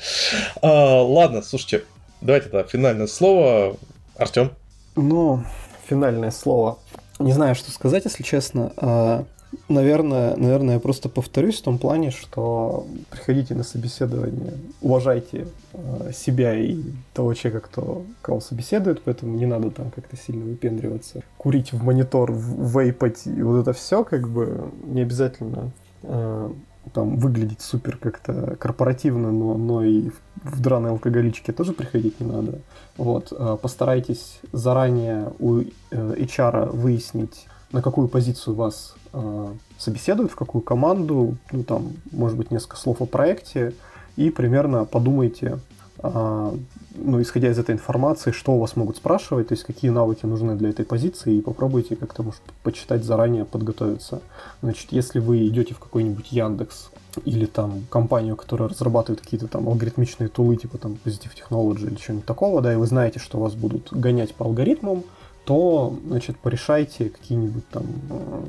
А, 0.62 1.02
ладно, 1.02 1.42
слушайте, 1.42 1.84
давайте 2.20 2.48
тогда 2.48 2.66
финальное 2.66 3.06
слово. 3.06 3.76
Артем. 4.16 4.52
Ну, 4.96 5.44
финальное 5.86 6.30
слово. 6.30 6.78
Не 7.18 7.32
знаю, 7.32 7.54
что 7.54 7.70
сказать, 7.70 8.04
если 8.04 8.22
честно. 8.22 9.26
Наверное, 9.68 10.36
наверное, 10.36 10.74
я 10.74 10.80
просто 10.80 11.08
повторюсь 11.08 11.60
в 11.60 11.62
том 11.62 11.78
плане, 11.78 12.10
что 12.10 12.86
приходите 13.10 13.54
на 13.54 13.62
собеседование, 13.62 14.52
уважайте 14.82 15.46
э, 15.72 16.12
себя 16.14 16.54
и 16.54 16.78
того 17.14 17.32
человека, 17.32 17.66
кто 17.68 18.02
кого 18.20 18.40
собеседует, 18.40 19.02
поэтому 19.02 19.36
не 19.36 19.46
надо 19.46 19.70
там 19.70 19.90
как-то 19.90 20.16
сильно 20.16 20.44
выпендриваться, 20.44 21.22
курить 21.38 21.72
в 21.72 21.82
монитор, 21.82 22.32
вейпать 22.32 23.26
и 23.26 23.42
вот 23.42 23.62
это 23.62 23.72
все, 23.72 24.04
как 24.04 24.28
бы 24.28 24.70
не 24.84 25.00
обязательно. 25.00 25.70
Э, 26.02 26.50
там 26.92 27.16
выглядеть 27.16 27.62
супер 27.62 27.96
как-то 27.96 28.56
корпоративно, 28.56 29.32
но, 29.32 29.56
но 29.56 29.82
и 29.82 30.10
в 30.42 30.60
драной 30.60 30.90
алкоголичке 30.90 31.52
тоже 31.52 31.72
приходить 31.72 32.20
не 32.20 32.26
надо. 32.26 32.60
Вот, 32.98 33.32
э, 33.32 33.56
постарайтесь 33.60 34.40
заранее 34.52 35.32
у 35.38 35.60
э, 35.60 35.64
HR 35.90 36.70
выяснить, 36.76 37.46
на 37.72 37.80
какую 37.80 38.08
позицию 38.08 38.54
вас 38.54 38.94
э, 39.14 39.52
собеседуют, 39.78 40.32
в 40.32 40.36
какую 40.36 40.62
команду, 40.62 41.36
ну 41.52 41.64
там, 41.64 41.92
может 42.12 42.36
быть, 42.36 42.50
несколько 42.50 42.76
слов 42.76 43.00
о 43.00 43.06
проекте, 43.06 43.72
и 44.16 44.30
примерно 44.30 44.84
подумайте, 44.84 45.58
а, 46.06 46.54
ну, 46.96 47.22
исходя 47.22 47.50
из 47.50 47.58
этой 47.58 47.74
информации, 47.74 48.30
что 48.30 48.52
у 48.52 48.60
вас 48.60 48.76
могут 48.76 48.98
спрашивать, 48.98 49.48
то 49.48 49.54
есть 49.54 49.64
какие 49.64 49.90
навыки 49.90 50.26
нужны 50.26 50.54
для 50.54 50.68
этой 50.68 50.84
позиции, 50.84 51.36
и 51.36 51.40
попробуйте 51.40 51.96
как-то, 51.96 52.22
может, 52.22 52.40
почитать 52.62 53.04
заранее, 53.04 53.44
подготовиться. 53.44 54.20
Значит, 54.62 54.92
если 54.92 55.18
вы 55.18 55.46
идете 55.46 55.74
в 55.74 55.78
какой-нибудь 55.78 56.30
Яндекс 56.30 56.90
или 57.24 57.46
там 57.46 57.86
компанию, 57.90 58.36
которая 58.36 58.68
разрабатывает 58.68 59.20
какие-то 59.22 59.48
там 59.48 59.68
алгоритмичные 59.68 60.28
тулы, 60.28 60.56
типа 60.56 60.78
там 60.78 60.98
Positive 61.04 61.32
Technology 61.34 61.86
или 61.86 61.96
что-нибудь 61.96 62.26
такого, 62.26 62.60
да, 62.60 62.72
и 62.72 62.76
вы 62.76 62.86
знаете, 62.86 63.18
что 63.18 63.38
вас 63.38 63.54
будут 63.54 63.92
гонять 63.92 64.34
по 64.34 64.44
алгоритмам, 64.44 65.04
то, 65.44 65.98
значит, 66.06 66.38
порешайте 66.38 67.10
какие-нибудь 67.10 67.68
там 67.68 67.84
э, 68.10 68.42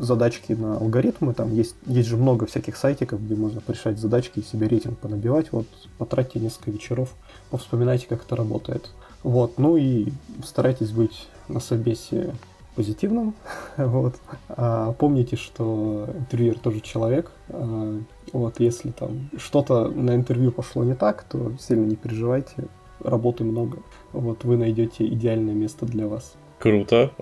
задачки 0.00 0.52
на 0.52 0.78
алгоритмы. 0.78 1.34
Там 1.34 1.54
есть, 1.54 1.76
есть 1.86 2.08
же 2.08 2.16
много 2.16 2.46
всяких 2.46 2.76
сайтиков, 2.76 3.22
где 3.22 3.34
можно 3.34 3.60
порешать 3.60 3.98
задачки 3.98 4.40
и 4.40 4.42
себе 4.42 4.68
рейтинг 4.68 4.98
понабивать. 4.98 5.52
Вот, 5.52 5.66
потратьте 5.98 6.40
несколько 6.40 6.70
вечеров, 6.70 7.14
повспоминайте, 7.50 8.06
как 8.06 8.24
это 8.24 8.36
работает. 8.36 8.90
Вот, 9.22 9.58
ну 9.58 9.76
и 9.76 10.08
старайтесь 10.44 10.92
быть 10.92 11.28
на 11.48 11.60
собесе 11.60 12.34
позитивным. 12.74 13.34
вот. 13.76 14.14
А, 14.48 14.92
помните, 14.92 15.36
что 15.36 16.08
интервьюер 16.16 16.58
тоже 16.58 16.80
человек. 16.80 17.30
А, 17.48 18.00
вот, 18.32 18.60
если 18.60 18.92
там 18.92 19.30
что-то 19.36 19.88
на 19.88 20.14
интервью 20.14 20.52
пошло 20.52 20.84
не 20.84 20.94
так, 20.94 21.24
то 21.24 21.52
сильно 21.60 21.84
не 21.84 21.96
переживайте. 21.96 22.68
Работы 23.00 23.44
много 23.44 23.82
вот 24.12 24.44
вы 24.44 24.56
найдете 24.56 25.06
идеальное 25.06 25.54
место 25.54 25.86
для 25.86 26.06
вас. 26.06 26.34
Круто. 26.58 27.12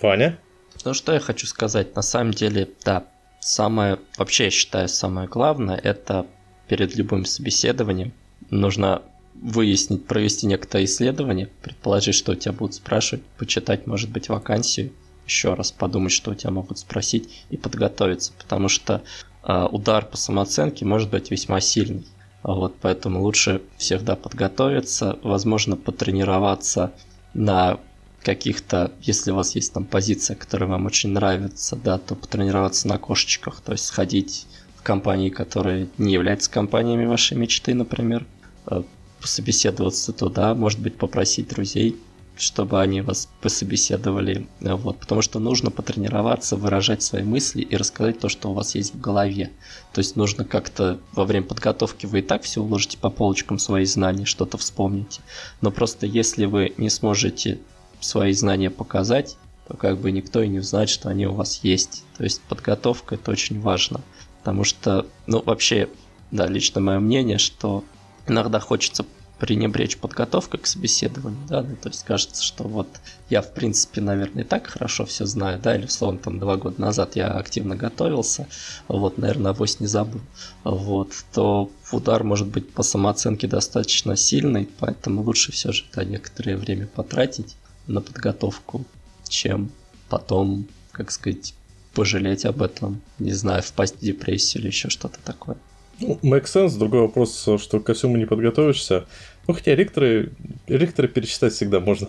Ваня? 0.00 0.38
Ну 0.84 0.94
что 0.94 1.12
я 1.12 1.20
хочу 1.20 1.46
сказать, 1.46 1.94
на 1.94 2.02
самом 2.02 2.32
деле, 2.32 2.68
да, 2.84 3.04
самое, 3.40 3.98
вообще 4.18 4.44
я 4.44 4.50
считаю, 4.50 4.88
самое 4.88 5.28
главное, 5.28 5.76
это 5.76 6.26
перед 6.68 6.96
любым 6.96 7.24
собеседованием 7.24 8.12
нужно 8.50 9.02
выяснить, 9.34 10.06
провести 10.06 10.46
некоторое 10.46 10.84
исследование, 10.84 11.48
предположить, 11.62 12.14
что 12.14 12.32
у 12.32 12.34
тебя 12.34 12.52
будут 12.52 12.74
спрашивать, 12.74 13.24
почитать, 13.38 13.86
может 13.86 14.10
быть, 14.10 14.28
вакансию, 14.28 14.92
еще 15.26 15.54
раз 15.54 15.72
подумать, 15.72 16.12
что 16.12 16.32
у 16.32 16.34
тебя 16.34 16.50
могут 16.50 16.78
спросить 16.78 17.44
и 17.50 17.56
подготовиться, 17.56 18.32
потому 18.38 18.68
что 18.68 19.02
э, 19.44 19.68
удар 19.70 20.04
по 20.04 20.16
самооценке 20.16 20.84
может 20.84 21.10
быть 21.10 21.30
весьма 21.30 21.60
сильный. 21.60 22.06
Вот, 22.42 22.74
поэтому 22.80 23.22
лучше 23.22 23.62
всегда 23.76 24.16
подготовиться, 24.16 25.18
возможно, 25.22 25.76
потренироваться 25.76 26.92
на 27.34 27.78
каких-то, 28.22 28.92
если 29.02 29.30
у 29.30 29.36
вас 29.36 29.54
есть 29.54 29.72
там 29.72 29.84
позиция, 29.84 30.36
которая 30.36 30.68
вам 30.70 30.86
очень 30.86 31.10
нравится, 31.10 31.76
да, 31.76 31.98
то 31.98 32.14
потренироваться 32.14 32.88
на 32.88 32.98
кошечках, 32.98 33.60
то 33.60 33.72
есть 33.72 33.86
сходить 33.86 34.46
в 34.76 34.82
компании, 34.82 35.28
которые 35.28 35.88
не 35.98 36.12
являются 36.12 36.50
компаниями 36.50 37.06
вашей 37.06 37.36
мечты, 37.36 37.74
например, 37.74 38.26
э, 38.66 38.82
пособеседоваться 39.20 40.12
туда, 40.12 40.54
может 40.54 40.80
быть, 40.80 40.96
попросить 40.96 41.48
друзей 41.48 41.96
чтобы 42.36 42.80
они 42.80 43.02
вас 43.02 43.28
пособеседовали, 43.40 44.46
вот, 44.60 44.98
потому 44.98 45.22
что 45.22 45.38
нужно 45.38 45.70
потренироваться, 45.70 46.56
выражать 46.56 47.02
свои 47.02 47.22
мысли 47.22 47.62
и 47.62 47.76
рассказать 47.76 48.20
то, 48.20 48.28
что 48.28 48.50
у 48.50 48.54
вас 48.54 48.74
есть 48.74 48.94
в 48.94 49.00
голове. 49.00 49.50
То 49.92 49.98
есть 49.98 50.16
нужно 50.16 50.44
как-то 50.44 50.98
во 51.12 51.24
время 51.24 51.46
подготовки 51.46 52.06
вы 52.06 52.20
и 52.20 52.22
так 52.22 52.42
все 52.42 52.62
уложите 52.62 52.98
по 52.98 53.10
полочкам 53.10 53.58
свои 53.58 53.84
знания, 53.84 54.24
что-то 54.24 54.58
вспомните, 54.58 55.20
но 55.60 55.70
просто 55.70 56.06
если 56.06 56.46
вы 56.46 56.72
не 56.78 56.90
сможете 56.90 57.58
свои 58.00 58.32
знания 58.32 58.70
показать, 58.70 59.36
то 59.68 59.76
как 59.76 59.98
бы 59.98 60.10
никто 60.10 60.42
и 60.42 60.48
не 60.48 60.58
узнает, 60.58 60.88
что 60.88 61.08
они 61.08 61.26
у 61.26 61.34
вас 61.34 61.60
есть. 61.62 62.04
То 62.16 62.24
есть 62.24 62.40
подготовка 62.42 63.14
это 63.14 63.30
очень 63.30 63.60
важно, 63.60 64.00
потому 64.40 64.64
что, 64.64 65.06
ну 65.26 65.42
вообще, 65.42 65.88
да, 66.30 66.46
лично 66.46 66.80
мое 66.80 66.98
мнение, 66.98 67.38
что 67.38 67.84
иногда 68.26 68.58
хочется 68.58 69.04
пренебречь 69.42 69.98
подготовкой 69.98 70.60
к 70.60 70.68
собеседованию, 70.68 71.44
да, 71.48 71.62
ну, 71.62 71.74
то 71.74 71.88
есть 71.88 72.04
кажется, 72.04 72.44
что 72.44 72.62
вот 72.62 72.86
я, 73.28 73.42
в 73.42 73.52
принципе, 73.52 74.00
наверное, 74.00 74.44
и 74.44 74.46
так 74.46 74.68
хорошо 74.68 75.04
все 75.04 75.26
знаю, 75.26 75.58
да, 75.60 75.74
или, 75.74 75.86
условно, 75.86 76.20
там, 76.20 76.38
два 76.38 76.56
года 76.56 76.80
назад 76.80 77.16
я 77.16 77.26
активно 77.26 77.74
готовился, 77.74 78.46
вот, 78.86 79.18
наверное, 79.18 79.50
авось 79.50 79.80
не 79.80 79.88
забыл, 79.88 80.20
вот, 80.62 81.12
то 81.32 81.72
удар 81.90 82.22
может 82.22 82.46
быть 82.46 82.72
по 82.72 82.84
самооценке 82.84 83.48
достаточно 83.48 84.14
сильный, 84.14 84.68
поэтому 84.78 85.22
лучше 85.22 85.50
все 85.50 85.72
же, 85.72 85.86
да, 85.92 86.04
некоторое 86.04 86.56
время 86.56 86.86
потратить 86.86 87.56
на 87.88 88.00
подготовку, 88.00 88.84
чем 89.28 89.72
потом, 90.08 90.68
как 90.92 91.10
сказать, 91.10 91.52
пожалеть 91.94 92.44
об 92.44 92.62
этом, 92.62 93.02
не 93.18 93.32
знаю, 93.32 93.64
впасть 93.64 93.96
в 93.96 94.04
депрессию 94.04 94.62
или 94.62 94.68
еще 94.68 94.88
что-то 94.88 95.18
такое. 95.24 95.56
Ну, 96.00 96.18
make 96.22 96.44
sense. 96.44 96.78
Другой 96.78 97.02
вопрос, 97.02 97.48
что 97.58 97.80
ко 97.80 97.94
всему 97.94 98.16
не 98.16 98.24
подготовишься. 98.24 99.04
Ну, 99.46 99.54
хотя 99.54 99.74
ректоры, 99.74 100.32
ректоры 100.66 101.08
перечитать 101.08 101.52
всегда 101.52 101.80
можно. 101.80 102.08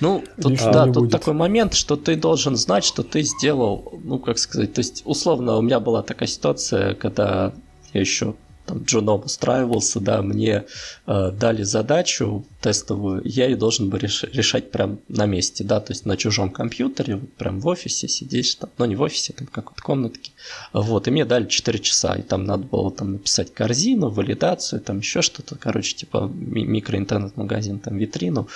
Ну, 0.00 0.24
тут, 0.40 0.60
а, 0.62 0.72
да, 0.72 0.84
тут 0.86 0.94
будет. 0.94 1.12
такой 1.12 1.34
момент, 1.34 1.74
что 1.74 1.96
ты 1.96 2.16
должен 2.16 2.56
знать, 2.56 2.84
что 2.84 3.02
ты 3.02 3.22
сделал, 3.22 4.00
ну, 4.02 4.18
как 4.18 4.38
сказать, 4.38 4.72
то 4.72 4.80
есть, 4.80 5.02
условно, 5.04 5.56
у 5.58 5.62
меня 5.62 5.78
была 5.78 6.02
такая 6.02 6.28
ситуация, 6.28 6.94
когда 6.94 7.52
я 7.92 8.00
еще 8.00 8.34
там 8.66 8.84
джуном 8.84 9.22
устраивался, 9.24 10.00
да, 10.00 10.22
мне 10.22 10.64
э, 11.06 11.30
дали 11.32 11.62
задачу 11.62 12.46
тестовую, 12.60 13.22
я 13.24 13.46
ее 13.46 13.56
должен 13.56 13.90
был 13.90 13.98
реш- 13.98 14.28
решать 14.32 14.70
прям 14.70 15.00
на 15.08 15.26
месте, 15.26 15.64
да, 15.64 15.80
то 15.80 15.92
есть 15.92 16.06
на 16.06 16.16
чужом 16.16 16.50
компьютере, 16.50 17.16
вот 17.16 17.32
прям 17.34 17.60
в 17.60 17.66
офисе 17.66 18.08
сидишь, 18.08 18.54
там, 18.54 18.70
ну 18.78 18.84
не 18.84 18.96
в 18.96 19.02
офисе, 19.02 19.32
там 19.32 19.46
какой-то 19.46 19.82
комнатке, 19.82 20.32
вот, 20.72 21.08
и 21.08 21.10
мне 21.10 21.24
дали 21.24 21.46
4 21.46 21.78
часа, 21.80 22.14
и 22.14 22.22
там 22.22 22.44
надо 22.44 22.64
было 22.64 22.90
там 22.90 23.12
написать 23.12 23.52
корзину, 23.52 24.10
валидацию, 24.10 24.80
там 24.80 24.98
еще 24.98 25.22
что-то, 25.22 25.56
короче, 25.56 25.94
типа 25.94 26.30
ми- 26.32 26.64
микроинтернет-магазин, 26.64 27.78
там 27.80 27.96
витрину, 27.96 28.48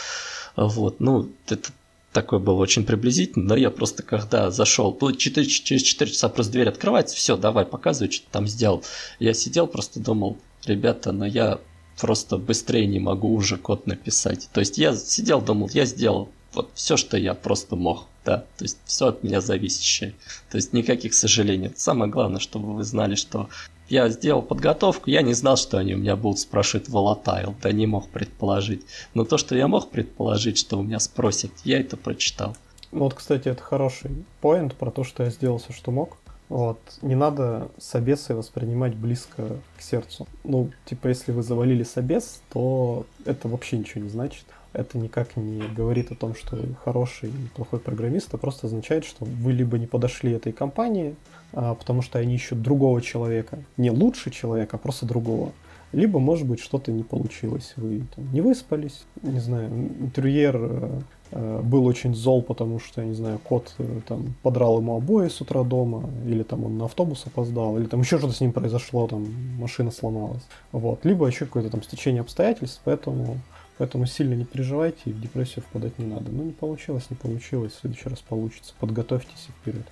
вот, 0.56 1.00
ну, 1.00 1.28
это 1.48 1.70
такой 2.12 2.38
был 2.38 2.58
очень 2.58 2.84
приблизительно, 2.84 3.46
но 3.46 3.56
я 3.56 3.70
просто 3.70 4.02
когда 4.02 4.50
зашел, 4.50 4.96
4, 4.96 5.46
через 5.46 5.82
4 5.82 6.10
часа 6.10 6.28
просто 6.28 6.52
дверь 6.52 6.68
открывается, 6.68 7.16
все, 7.16 7.36
давай, 7.36 7.66
показывай, 7.66 8.10
что 8.10 8.24
ты 8.24 8.32
там 8.32 8.46
сделал. 8.46 8.84
Я 9.18 9.34
сидел, 9.34 9.66
просто 9.66 10.00
думал, 10.00 10.38
ребята, 10.64 11.12
но 11.12 11.26
я 11.26 11.60
просто 12.00 12.38
быстрее 12.38 12.86
не 12.86 13.00
могу 13.00 13.34
уже 13.34 13.56
код 13.56 13.86
написать. 13.86 14.48
То 14.52 14.60
есть 14.60 14.78
я 14.78 14.94
сидел, 14.94 15.40
думал, 15.40 15.70
я 15.72 15.84
сделал 15.84 16.30
вот 16.52 16.70
все, 16.74 16.96
что 16.96 17.16
я 17.16 17.34
просто 17.34 17.76
мог, 17.76 18.06
да, 18.24 18.38
то 18.56 18.64
есть 18.64 18.78
все 18.86 19.08
от 19.08 19.22
меня 19.22 19.40
зависящее. 19.40 20.14
То 20.50 20.56
есть 20.56 20.72
никаких 20.72 21.14
сожалений. 21.14 21.70
Самое 21.76 22.10
главное, 22.10 22.40
чтобы 22.40 22.74
вы 22.74 22.84
знали, 22.84 23.14
что 23.14 23.48
я 23.88 24.08
сделал 24.08 24.42
подготовку, 24.42 25.10
я 25.10 25.22
не 25.22 25.34
знал, 25.34 25.56
что 25.56 25.78
они 25.78 25.94
у 25.94 25.98
меня 25.98 26.16
будут 26.16 26.40
спрашивать 26.40 26.88
волатайл, 26.88 27.54
да 27.62 27.72
не 27.72 27.86
мог 27.86 28.08
предположить. 28.08 28.84
Но 29.14 29.24
то, 29.24 29.38
что 29.38 29.56
я 29.56 29.68
мог 29.68 29.90
предположить, 29.90 30.58
что 30.58 30.78
у 30.78 30.82
меня 30.82 30.98
спросят, 30.98 31.52
я 31.64 31.80
это 31.80 31.96
прочитал. 31.96 32.56
Вот, 32.92 33.14
кстати, 33.14 33.48
это 33.48 33.62
хороший 33.62 34.10
поинт 34.40 34.74
про 34.74 34.90
то, 34.90 35.04
что 35.04 35.22
я 35.24 35.30
сделал 35.30 35.58
все, 35.58 35.72
что 35.72 35.90
мог. 35.90 36.16
Вот. 36.48 36.78
Не 37.02 37.16
надо 37.16 37.68
собесы 37.78 38.34
воспринимать 38.34 38.94
близко 38.94 39.48
к 39.76 39.82
сердцу. 39.82 40.28
Ну, 40.44 40.70
типа, 40.84 41.08
если 41.08 41.32
вы 41.32 41.42
завалили 41.42 41.82
собес, 41.82 42.40
то 42.52 43.04
это 43.24 43.48
вообще 43.48 43.78
ничего 43.78 44.04
не 44.04 44.10
значит. 44.10 44.44
Это 44.72 44.98
никак 44.98 45.36
не 45.36 45.66
говорит 45.68 46.12
о 46.12 46.14
том, 46.14 46.34
что 46.34 46.56
вы 46.56 46.76
хороший 46.84 47.30
или 47.30 47.48
плохой 47.54 47.80
программист, 47.80 48.32
а 48.32 48.38
просто 48.38 48.66
означает, 48.66 49.04
что 49.04 49.24
вы 49.24 49.52
либо 49.52 49.78
не 49.78 49.86
подошли 49.86 50.32
этой 50.32 50.52
компании, 50.52 51.16
потому 51.56 52.02
что 52.02 52.18
они 52.18 52.34
ищут 52.34 52.60
другого 52.60 53.00
человека. 53.00 53.58
Не 53.76 53.90
лучше 53.90 54.30
человека, 54.30 54.76
а 54.76 54.78
просто 54.78 55.06
другого. 55.06 55.52
Либо, 55.92 56.18
может 56.18 56.46
быть, 56.46 56.60
что-то 56.60 56.92
не 56.92 57.02
получилось. 57.02 57.72
Вы 57.76 58.02
там, 58.14 58.30
не 58.32 58.40
выспались, 58.40 59.04
не 59.22 59.40
знаю, 59.40 59.70
интерьер 59.70 60.56
э, 60.60 61.00
э, 61.30 61.60
был 61.62 61.86
очень 61.86 62.14
зол, 62.14 62.42
потому 62.42 62.80
что, 62.80 63.04
не 63.04 63.14
знаю, 63.14 63.38
кот 63.38 63.72
э, 63.78 64.00
там 64.06 64.34
подрал 64.42 64.78
ему 64.78 64.96
обои 64.96 65.28
с 65.28 65.40
утра 65.40 65.62
дома, 65.62 66.10
или 66.26 66.42
там 66.42 66.64
он 66.64 66.76
на 66.76 66.86
автобус 66.86 67.24
опоздал, 67.26 67.78
или 67.78 67.86
там 67.86 68.00
еще 68.00 68.18
что-то 68.18 68.34
с 68.34 68.40
ним 68.40 68.52
произошло, 68.52 69.06
там 69.06 69.26
машина 69.58 69.90
сломалась. 69.90 70.42
Вот. 70.72 71.04
Либо 71.04 71.26
еще 71.26 71.46
какое-то 71.46 71.70
там 71.70 71.82
стечение 71.82 72.20
обстоятельств, 72.20 72.80
поэтому 72.84 73.38
Поэтому 73.78 74.06
сильно 74.06 74.32
не 74.32 74.46
переживайте 74.46 75.02
и 75.04 75.12
в 75.12 75.20
депрессию 75.20 75.62
впадать 75.62 75.98
не 75.98 76.06
надо. 76.06 76.32
Ну, 76.32 76.44
не 76.44 76.52
получилось, 76.52 77.10
не 77.10 77.16
получилось, 77.16 77.72
в 77.72 77.80
следующий 77.80 78.08
раз 78.08 78.20
получится. 78.20 78.72
Подготовьтесь 78.80 79.48
вперед. 79.60 79.84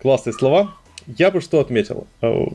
Классные 0.00 0.32
слова. 0.32 0.74
Я 1.06 1.30
бы 1.30 1.40
что 1.40 1.60
отметил. 1.60 2.06
Э, 2.22 2.46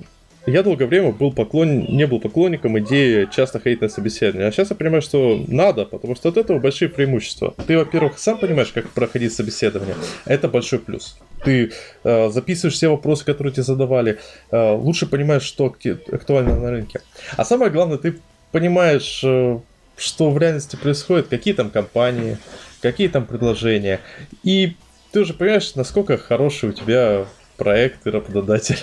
я 0.48 0.64
долгое 0.64 0.88
время 0.88 1.12
был 1.12 1.32
поклон... 1.32 1.86
не 1.86 2.08
был 2.08 2.20
поклонником 2.20 2.80
идеи 2.80 3.28
часто 3.32 3.60
ходить 3.60 3.82
на 3.82 3.90
собеседование. 3.90 4.48
А 4.48 4.52
сейчас 4.52 4.72
я 4.72 4.76
понимаю, 4.76 5.04
что 5.04 5.44
надо, 5.48 5.86
потому 5.86 6.16
что 6.16 6.30
от 6.30 6.38
этого 6.38 6.58
большие 6.58 6.90
преимущества. 6.90 7.54
Ты, 7.68 7.78
во-первых, 7.78 8.18
сам 8.18 8.40
понимаешь, 8.40 8.72
как 8.72 8.90
проходить 8.90 9.34
собеседование. 9.34 9.96
Это 10.26 10.48
большой 10.48 10.80
плюс. 10.80 11.20
ты 11.46 11.72
э, 12.04 12.30
записываешь 12.30 12.76
все 12.76 12.88
вопросы, 12.88 13.24
которые 13.24 13.54
тебе 13.54 13.64
задавали, 13.64 14.20
э, 14.52 14.72
лучше 14.74 15.06
понимаешь, 15.06 15.44
что 15.44 15.66
актуально 16.12 16.60
на 16.60 16.72
рынке. 16.72 17.02
А 17.38 17.46
самое 17.46 17.72
главное, 17.72 17.98
ты 17.98 18.20
понимаешь, 18.52 19.22
э, 19.24 19.60
что 19.96 20.32
в 20.32 20.38
реальности 20.40 20.76
происходит, 20.76 21.28
какие 21.28 21.54
там 21.54 21.70
компании, 21.70 22.38
какие 22.82 23.10
там 23.10 23.26
предложения. 23.26 24.00
И 24.44 24.76
ты 25.12 25.20
уже 25.20 25.34
понимаешь, 25.34 25.76
насколько 25.76 26.18
хороший 26.18 26.70
у 26.70 26.74
тебя 26.74 27.26
проект 27.62 28.08
и 28.08 28.10
работодатель. 28.10 28.80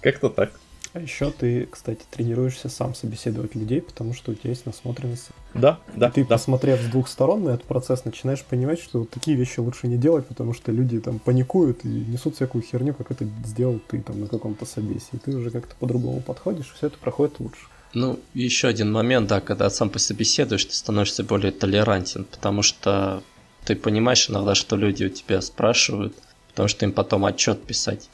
Как-то 0.00 0.30
так. 0.30 0.50
А 0.94 1.00
еще 1.00 1.30
ты, 1.30 1.66
кстати, 1.70 2.00
тренируешься 2.10 2.70
сам 2.70 2.94
собеседовать 2.94 3.54
людей, 3.54 3.82
потому 3.82 4.14
что 4.14 4.32
у 4.32 4.34
тебя 4.34 4.50
есть 4.50 4.64
насмотренность. 4.64 5.28
Да, 5.52 5.78
да. 5.94 6.08
И 6.08 6.12
ты, 6.12 6.22
да. 6.22 6.36
посмотрев 6.36 6.80
с 6.80 6.86
двух 6.86 7.06
сторон 7.08 7.44
на 7.44 7.50
этот 7.50 7.64
процесс, 7.64 8.06
начинаешь 8.06 8.42
понимать, 8.44 8.80
что 8.80 9.00
вот 9.00 9.10
такие 9.10 9.36
вещи 9.36 9.60
лучше 9.60 9.88
не 9.88 9.98
делать, 9.98 10.26
потому 10.26 10.54
что 10.54 10.72
люди 10.72 11.00
там 11.00 11.18
паникуют 11.18 11.84
и 11.84 11.88
несут 11.88 12.36
всякую 12.36 12.62
херню, 12.62 12.94
как 12.94 13.10
это 13.10 13.26
сделал 13.44 13.78
ты 13.88 14.00
там 14.00 14.20
на 14.20 14.26
каком-то 14.26 14.64
собесе. 14.64 15.06
И 15.12 15.18
ты 15.18 15.36
уже 15.36 15.50
как-то 15.50 15.74
по-другому 15.78 16.22
подходишь, 16.22 16.70
и 16.72 16.76
все 16.76 16.86
это 16.86 16.96
проходит 16.96 17.40
лучше. 17.40 17.60
Ну, 17.92 18.18
еще 18.32 18.68
один 18.68 18.90
момент, 18.90 19.28
да, 19.28 19.42
когда 19.42 19.68
сам 19.68 19.90
по 19.90 19.98
себе 19.98 20.24
седуешь, 20.24 20.64
ты 20.64 20.74
становишься 20.74 21.24
более 21.24 21.52
толерантен, 21.52 22.24
потому 22.24 22.62
что 22.62 23.22
ты 23.66 23.76
понимаешь 23.76 24.30
иногда, 24.30 24.54
что 24.54 24.76
люди 24.76 25.04
у 25.04 25.08
тебя 25.10 25.42
спрашивают, 25.42 26.14
потому 26.52 26.68
что 26.68 26.84
им 26.84 26.92
потом 26.92 27.24
отчет 27.24 27.62
писать 27.64 28.08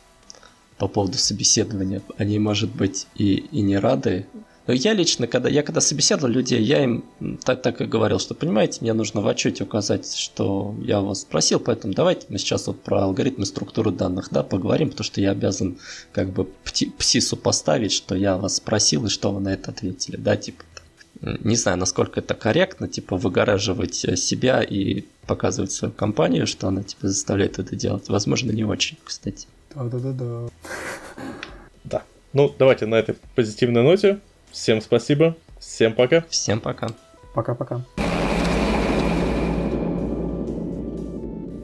по 0.78 0.88
поводу 0.88 1.18
собеседования. 1.18 2.02
Они, 2.16 2.38
может 2.38 2.74
быть, 2.74 3.06
и, 3.16 3.34
и 3.34 3.60
не 3.60 3.78
рады. 3.78 4.26
Но 4.66 4.74
я 4.74 4.92
лично, 4.92 5.26
когда 5.26 5.48
я 5.48 5.62
когда 5.62 5.80
собеседовал 5.80 6.30
людей, 6.30 6.62
я 6.62 6.84
им 6.84 7.04
так, 7.42 7.62
так 7.62 7.80
и 7.80 7.86
говорил, 7.86 8.18
что, 8.18 8.34
понимаете, 8.34 8.78
мне 8.82 8.92
нужно 8.92 9.22
в 9.22 9.26
отчете 9.26 9.64
указать, 9.64 10.14
что 10.14 10.74
я 10.82 11.00
вас 11.00 11.22
спросил, 11.22 11.58
поэтому 11.58 11.94
давайте 11.94 12.26
мы 12.28 12.38
сейчас 12.38 12.66
вот 12.66 12.82
про 12.82 13.04
алгоритмы 13.04 13.46
структуры 13.46 13.90
данных, 13.90 14.28
да, 14.30 14.42
поговорим, 14.42 14.90
потому 14.90 15.04
что 15.04 15.22
я 15.22 15.30
обязан 15.30 15.78
как 16.12 16.30
бы 16.30 16.46
ПСИСу 16.98 17.38
поставить, 17.38 17.92
что 17.92 18.14
я 18.14 18.36
вас 18.36 18.56
спросил 18.56 19.06
и 19.06 19.08
что 19.08 19.32
вы 19.32 19.40
на 19.40 19.54
это 19.54 19.70
ответили, 19.70 20.16
да, 20.16 20.36
типа 20.36 20.64
не 21.20 21.56
знаю, 21.56 21.78
насколько 21.78 22.20
это 22.20 22.34
корректно, 22.34 22.88
типа 22.88 23.16
выгораживать 23.16 23.94
себя 23.94 24.62
и 24.62 25.04
показывать 25.28 25.70
свою 25.70 25.92
компанию, 25.92 26.46
что 26.48 26.66
она 26.66 26.82
тебя 26.82 27.08
заставляет 27.08 27.60
это 27.60 27.76
делать. 27.76 28.08
Возможно, 28.08 28.50
не 28.50 28.64
очень, 28.64 28.96
кстати. 29.04 29.46
Да-да-да-да. 29.74 30.48
Да. 31.84 32.02
Ну, 32.32 32.52
давайте 32.58 32.86
на 32.86 32.96
этой 32.96 33.14
позитивной 33.36 33.82
ноте. 33.82 34.18
Всем 34.50 34.80
спасибо. 34.80 35.36
Всем 35.60 35.92
пока. 35.92 36.24
Всем 36.28 36.60
пока. 36.60 36.88
Пока-пока. 37.34 37.84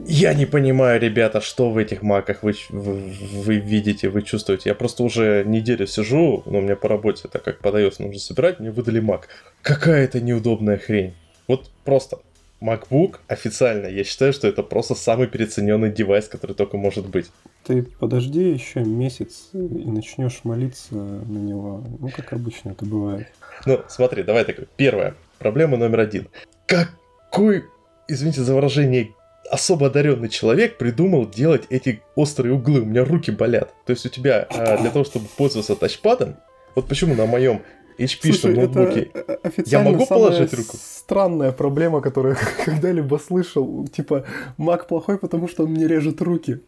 Я 0.07 0.35
не 0.35 0.45
понимаю, 0.45 1.01
ребята, 1.01 1.41
что 1.41 1.71
в 1.71 1.77
этих 1.77 2.03
маках 2.03 2.43
вы, 2.43 2.53
вы, 2.69 3.13
вы 3.33 3.55
видите, 3.55 4.09
вы 4.09 4.21
чувствуете. 4.21 4.69
Я 4.69 4.75
просто 4.75 5.03
уже 5.03 5.43
неделю 5.45 5.87
сижу, 5.87 6.43
но 6.45 6.59
у 6.59 6.61
меня 6.61 6.75
по 6.75 6.87
работе, 6.87 7.27
так 7.27 7.43
как 7.43 7.59
подается, 7.59 8.03
нужно 8.03 8.19
собирать, 8.19 8.59
мне 8.59 8.69
выдали 8.69 8.99
мак. 8.99 9.27
Какая 9.63 10.03
это 10.03 10.21
неудобная 10.21 10.77
хрень. 10.77 11.15
Вот 11.47 11.69
просто 11.83 12.19
MacBook 12.61 13.17
официально, 13.27 13.87
я 13.87 14.03
считаю, 14.03 14.33
что 14.33 14.47
это 14.47 14.63
просто 14.63 14.95
самый 14.95 15.27
переоцененный 15.27 15.91
девайс, 15.91 16.27
который 16.27 16.55
только 16.55 16.77
может 16.77 17.07
быть. 17.07 17.27
Ты 17.65 17.83
подожди 17.83 18.51
еще 18.51 18.81
месяц 18.81 19.49
и 19.53 19.57
начнешь 19.57 20.41
молиться 20.43 20.95
на 20.95 21.37
него. 21.37 21.83
Ну, 21.99 22.09
как 22.09 22.33
обычно 22.33 22.71
это 22.71 22.85
бывает. 22.85 23.27
Ну, 23.65 23.81
смотри, 23.87 24.23
давай 24.23 24.45
так. 24.45 24.67
Первая. 24.77 25.15
Проблема 25.39 25.77
номер 25.77 26.01
один. 26.01 26.27
Какой, 26.65 27.65
извините 28.07 28.41
за 28.41 28.55
выражение, 28.55 29.11
особо 29.49 29.87
одаренный 29.87 30.29
человек 30.29 30.77
придумал 30.77 31.29
делать 31.29 31.63
эти 31.69 32.01
острые 32.15 32.53
углы. 32.53 32.81
У 32.81 32.85
меня 32.85 33.03
руки 33.03 33.31
болят. 33.31 33.73
То 33.85 33.91
есть 33.91 34.05
у 34.05 34.09
тебя 34.09 34.47
а, 34.49 34.77
для 34.77 34.91
того, 34.91 35.05
чтобы 35.05 35.27
пользоваться 35.37 35.75
тачпадом, 35.75 36.37
вот 36.75 36.87
почему 36.87 37.15
на 37.15 37.25
моем 37.25 37.61
HP 37.97 38.33
Слушай, 38.33 38.55
ноутбуке. 38.55 39.11
Это 39.13 39.63
я 39.65 39.81
могу 39.81 40.05
положить 40.05 40.53
руку? 40.53 40.77
Странная 40.77 41.51
проблема, 41.51 42.01
которую 42.01 42.35
я 42.35 42.65
когда-либо 42.65 43.17
слышал. 43.17 43.87
Типа, 43.87 44.25
Mac 44.57 44.87
плохой, 44.87 45.17
потому 45.17 45.47
что 45.47 45.63
он 45.63 45.71
мне 45.71 45.87
режет 45.87 46.21
руки. 46.21 46.61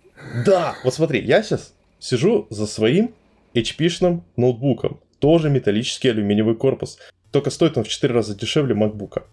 Да, 0.45 0.75
вот 0.83 0.93
смотри, 0.93 1.21
я 1.21 1.43
сейчас 1.43 1.73
сижу 1.99 2.47
за 2.49 2.67
своим 2.67 3.13
HP-шным 3.53 4.21
ноутбуком. 4.35 4.99
Тоже 5.19 5.49
металлический 5.49 6.09
алюминиевый 6.09 6.55
корпус. 6.55 6.99
Только 7.31 7.49
стоит 7.49 7.77
он 7.77 7.83
в 7.83 7.87
4 7.87 8.13
раза 8.13 8.35
дешевле 8.35 8.75
MacBook. 8.75 9.23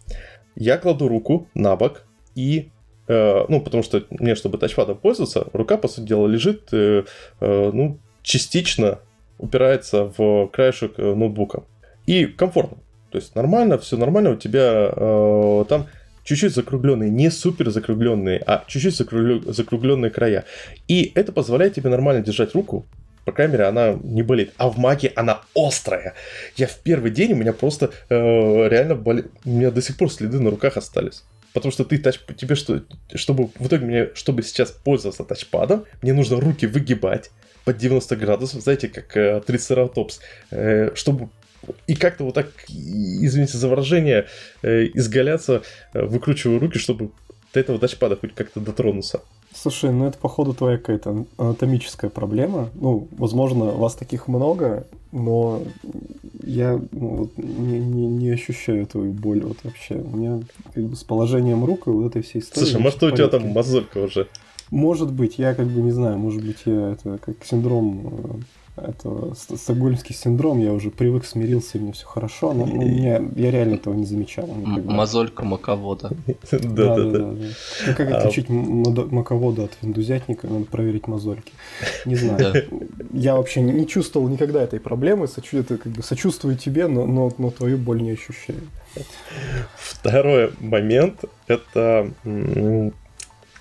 Я 0.55 0.77
кладу 0.77 1.07
руку 1.07 1.47
на 1.53 1.75
бок 1.75 2.03
и 2.35 2.69
э, 3.07 3.45
ну, 3.47 3.61
потому 3.61 3.83
что 3.83 4.03
мне, 4.09 4.35
чтобы 4.35 4.57
тачпадом 4.57 4.97
пользоваться, 4.97 5.47
рука, 5.53 5.77
по 5.77 5.87
сути 5.87 6.07
дела, 6.07 6.27
лежит, 6.27 6.69
э, 6.71 7.03
э, 7.39 7.71
ну, 7.73 7.99
частично 8.21 8.99
упирается 9.37 10.11
в 10.17 10.47
краешек 10.47 10.93
э, 10.97 11.13
ноутбука. 11.13 11.63
И 12.05 12.25
комфортно. 12.25 12.77
То 13.11 13.17
есть 13.17 13.35
нормально, 13.35 13.77
все 13.77 13.97
нормально, 13.97 14.31
у 14.31 14.35
тебя 14.35 14.91
э, 14.91 15.65
там 15.69 15.87
чуть-чуть 16.23 16.53
закругленные, 16.53 17.09
не 17.09 17.29
супер 17.29 17.69
закругленные, 17.69 18.43
а 18.45 18.63
чуть-чуть 18.67 18.95
закругленные 18.95 20.11
края. 20.11 20.45
И 20.87 21.11
это 21.15 21.31
позволяет 21.31 21.75
тебе 21.75 21.89
нормально 21.89 22.21
держать 22.23 22.53
руку, 22.53 22.85
по 23.25 23.31
крайней 23.31 23.53
мере, 23.53 23.65
она 23.65 23.97
не 24.03 24.21
болит. 24.21 24.53
А 24.57 24.69
в 24.69 24.77
маке 24.77 25.11
она 25.15 25.41
острая. 25.55 26.13
Я 26.55 26.67
в 26.67 26.77
первый 26.77 27.09
день 27.09 27.33
у 27.33 27.35
меня 27.35 27.53
просто 27.53 27.89
э, 28.09 28.15
реально 28.15 28.93
болит. 28.95 29.31
У 29.43 29.49
меня 29.49 29.71
до 29.71 29.81
сих 29.81 29.97
пор 29.97 30.11
следы 30.11 30.39
на 30.39 30.51
руках 30.51 30.77
остались. 30.77 31.23
Потому 31.51 31.71
что 31.71 31.85
ты 31.85 31.97
тач... 31.97 32.19
тебе 32.37 32.53
что, 32.53 32.83
чтобы 33.15 33.49
в 33.57 33.67
итоге 33.67 33.85
мне, 33.85 34.09
чтобы 34.13 34.43
сейчас 34.43 34.71
пользоваться 34.71 35.23
тачпадом, 35.23 35.85
мне 36.03 36.13
нужно 36.13 36.39
руки 36.39 36.67
выгибать 36.67 37.31
под 37.63 37.77
90 37.77 38.15
градусов, 38.15 38.61
знаете, 38.61 38.89
как 38.89 39.17
э, 39.17 39.41
трицератопс, 39.41 40.19
э, 40.51 40.91
чтобы 40.93 41.29
и 41.87 41.95
как-то 41.95 42.23
вот 42.23 42.33
так, 42.33 42.47
извините 42.69 43.57
за 43.57 43.67
выражение, 43.67 44.27
э, 44.61 44.85
изгаляться, 44.93 45.63
э, 45.93 46.05
выкручиваю 46.05 46.59
руки, 46.59 46.77
чтобы 46.77 47.11
до 47.53 47.59
этого 47.59 47.79
тачпада 47.79 48.17
хоть 48.17 48.35
как-то 48.35 48.59
дотронуться. 48.59 49.21
Слушай, 49.53 49.91
ну 49.91 50.05
это 50.07 50.17
походу 50.17 50.53
твоя 50.53 50.77
какая-то 50.77 51.25
анатомическая 51.37 52.09
проблема. 52.09 52.69
Ну, 52.73 53.07
возможно, 53.17 53.65
вас 53.65 53.95
таких 53.95 54.27
много, 54.27 54.85
но 55.13 55.63
я 56.43 56.73
ну, 56.91 57.07
вот, 57.07 57.37
не, 57.37 57.79
не, 57.79 58.07
не 58.07 58.29
ощущаю 58.31 58.85
твою 58.85 59.13
боль 59.13 59.41
вот 59.41 59.57
вообще. 59.63 59.95
У 59.95 60.17
меня 60.17 60.41
как 60.73 60.83
бы 60.83 60.95
с 60.97 61.05
положением 61.05 61.63
рук 61.63 61.87
и 61.87 61.89
вот 61.89 62.07
этой 62.07 62.21
всей 62.21 62.39
истории. 62.39 62.65
Слушай, 62.65 62.81
может 62.81 63.01
у 63.03 63.11
тебя 63.11 63.29
там 63.29 63.47
мозолька 63.47 63.99
уже? 63.99 64.27
Может 64.71 65.13
быть, 65.13 65.37
я 65.37 65.55
как 65.55 65.67
бы 65.67 65.81
не 65.81 65.91
знаю, 65.91 66.17
может 66.17 66.43
быть, 66.43 66.57
я 66.65 66.91
это 66.91 67.17
как 67.19 67.45
синдром 67.45 68.07
э, 68.07 68.64
это 68.77 69.33
стокгольмский 69.35 70.13
синдром, 70.13 70.59
я 70.59 70.73
уже 70.73 70.91
привык, 70.91 71.25
смирился, 71.25 71.77
и 71.77 71.81
мне 71.81 71.93
все 71.93 72.05
хорошо, 72.05 72.53
но 72.53 72.65
ну, 72.65 72.75
меня, 72.75 73.21
я 73.35 73.51
реально 73.51 73.75
этого 73.75 73.93
не 73.93 74.05
замечал. 74.05 74.47
Никогда. 74.47 74.91
Мозолька 74.91 75.45
маковода. 75.45 76.11
Да, 76.51 76.95
да, 76.95 76.95
да. 76.95 77.19
Ну 77.19 77.95
как 77.95 78.11
а 78.11 78.17
отличить 78.17 78.49
маковода 78.49 79.63
от 79.65 79.71
виндузятника, 79.81 80.47
надо 80.47 80.65
проверить 80.65 81.07
мозольки. 81.07 81.53
Не 82.05 82.15
знаю. 82.15 82.65
Я 83.13 83.35
вообще 83.35 83.61
не 83.61 83.87
чувствовал 83.87 84.27
никогда 84.27 84.61
этой 84.61 84.79
проблемы, 84.79 85.27
сочувствую 85.27 86.57
тебе, 86.57 86.87
но, 86.87 87.51
твою 87.51 87.77
боль 87.77 88.01
не 88.01 88.11
ощущаю. 88.11 88.61
Второй 89.75 90.51
момент– 90.59 91.23
это 91.47 92.11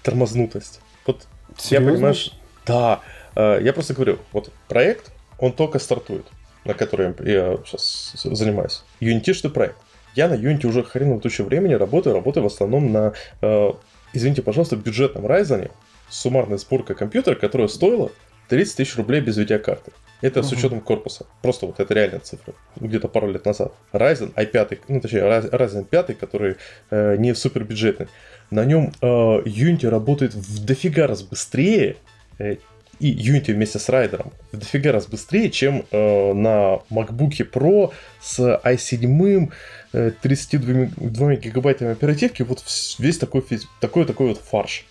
тормознутость. 0.02 0.80
Вот 1.06 1.26
я 1.70 1.80
понимаешь, 1.80 2.32
да, 2.66 3.00
я 3.36 3.72
просто 3.72 3.94
говорю, 3.94 4.18
вот 4.32 4.50
проект, 4.68 5.10
он 5.38 5.52
только 5.52 5.78
стартует, 5.78 6.26
на 6.64 6.74
котором 6.74 7.14
я 7.24 7.58
сейчас 7.64 8.12
занимаюсь. 8.22 8.82
Unity 9.00 9.48
проект. 9.50 9.76
Я 10.14 10.28
на 10.28 10.34
Unity 10.34 10.66
уже 10.66 10.82
хреново 10.84 11.20
тучу 11.20 11.44
времени 11.44 11.74
работаю, 11.74 12.14
работаю 12.14 12.44
в 12.44 12.46
основном 12.46 12.92
на, 12.92 13.12
э, 13.42 13.70
извините, 14.12 14.42
пожалуйста, 14.42 14.76
бюджетном 14.76 15.26
Ryzen, 15.26 15.70
суммарная 16.08 16.58
сборка 16.58 16.94
компьютера, 16.94 17.34
которая 17.34 17.68
стоила 17.68 18.12
30 18.48 18.76
тысяч 18.76 18.96
рублей 18.96 19.20
без 19.20 19.36
видеокарты. 19.36 19.92
Это 20.20 20.40
угу. 20.40 20.48
с 20.48 20.52
учетом 20.52 20.80
корпуса. 20.80 21.26
Просто 21.42 21.66
вот 21.66 21.80
это 21.80 21.92
реальная 21.92 22.20
цифра. 22.20 22.54
Где-то 22.76 23.08
пару 23.08 23.30
лет 23.30 23.44
назад. 23.44 23.74
Ryzen 23.92 24.32
i5, 24.34 24.80
ну 24.88 25.00
точнее 25.00 25.22
Ryzen 25.22 25.84
5, 25.84 26.18
который 26.18 26.56
э, 26.90 27.16
не 27.16 27.34
супер 27.34 27.64
бюджетный. 27.64 28.06
На 28.50 28.64
нем 28.64 28.92
э, 29.00 29.06
Unity 29.06 29.88
работает 29.88 30.34
в 30.34 30.64
дофига 30.64 31.08
раз 31.08 31.22
быстрее, 31.22 31.96
э, 32.38 32.56
и 33.00 33.14
Unity 33.14 33.52
вместе 33.52 33.78
с 33.78 33.88
райдером 33.88 34.32
в 34.52 34.56
дофига 34.58 34.92
раз 34.92 35.06
быстрее, 35.06 35.50
чем 35.50 35.84
э, 35.90 36.32
на 36.32 36.80
MacBook 36.90 37.50
Pro 37.50 37.92
с 38.20 38.38
i7, 38.38 39.52
э, 39.92 40.12
32 40.20 41.34
гигабайтами 41.36 41.92
оперативки, 41.92 42.42
вот 42.42 42.62
весь 42.98 43.18
такой, 43.18 43.44
такой, 43.80 44.04
такой 44.04 44.28
вот 44.28 44.38
фарш. 44.38 44.86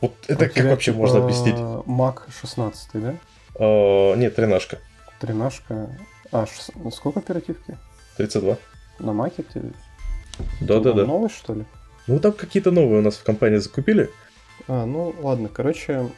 Вот 0.00 0.12
это 0.28 0.48
как 0.48 0.64
вообще 0.66 0.92
типа 0.92 1.02
можно 1.02 1.24
объяснить? 1.24 1.56
Mac 1.56 2.20
16, 2.40 2.88
да? 2.94 3.14
Э, 3.58 4.16
нет, 4.16 4.34
тренашка. 4.34 4.78
Тренашка. 5.20 5.88
А, 6.32 6.46
ш... 6.46 6.72
сколько 6.92 7.20
оперативки? 7.20 7.76
32. 8.16 8.56
На 8.98 9.12
Маке 9.12 9.42
ты? 9.42 9.62
Да, 10.60 10.80
да, 10.80 10.92
да. 10.92 11.04
Новый, 11.04 11.30
что 11.30 11.54
ли? 11.54 11.64
Ну, 12.06 12.18
там 12.18 12.32
какие-то 12.32 12.70
новые 12.70 13.00
у 13.00 13.02
нас 13.02 13.16
в 13.16 13.24
компании 13.24 13.56
закупили. 13.56 14.10
А, 14.68 14.84
ну 14.84 15.14
ладно, 15.20 15.48
короче, 15.48 16.08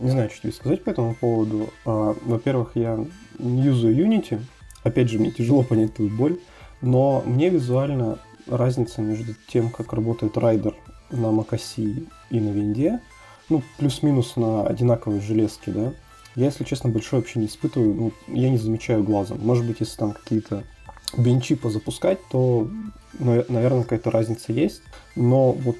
Не 0.00 0.10
знаю, 0.10 0.30
что 0.30 0.42
тебе 0.42 0.52
сказать 0.52 0.84
по 0.84 0.90
этому 0.90 1.14
поводу. 1.14 1.70
А, 1.84 2.14
во-первых, 2.24 2.72
я 2.74 3.04
не 3.38 3.62
юзаю 3.62 3.96
Unity. 3.96 4.40
Опять 4.82 5.10
же, 5.10 5.18
мне 5.18 5.30
тяжело 5.30 5.62
понять 5.62 5.94
твою 5.94 6.10
боль. 6.10 6.38
Но 6.80 7.22
мне 7.26 7.48
визуально 7.48 8.18
разница 8.46 9.02
между 9.02 9.34
тем, 9.48 9.70
как 9.70 9.92
работает 9.92 10.36
райдер 10.38 10.74
на 11.10 11.26
macOS 11.26 12.06
и 12.30 12.40
на 12.40 12.50
винде, 12.50 13.00
ну, 13.48 13.62
плюс-минус 13.78 14.36
на 14.36 14.66
одинаковой 14.66 15.20
железке, 15.20 15.70
да, 15.70 15.92
я, 16.34 16.46
если 16.46 16.64
честно, 16.64 16.90
большой 16.90 17.20
вообще 17.20 17.40
не 17.40 17.46
испытываю, 17.46 17.94
ну, 17.94 18.12
я 18.28 18.48
не 18.50 18.58
замечаю 18.58 19.02
глазом. 19.02 19.40
Может 19.40 19.66
быть, 19.66 19.80
если 19.80 19.96
там 19.96 20.12
какие-то 20.12 20.62
бенчи 21.16 21.54
позапускать, 21.54 22.18
то, 22.30 22.68
наверное, 23.18 23.82
какая-то 23.82 24.10
разница 24.10 24.52
есть. 24.52 24.82
Но 25.16 25.52
вот 25.52 25.76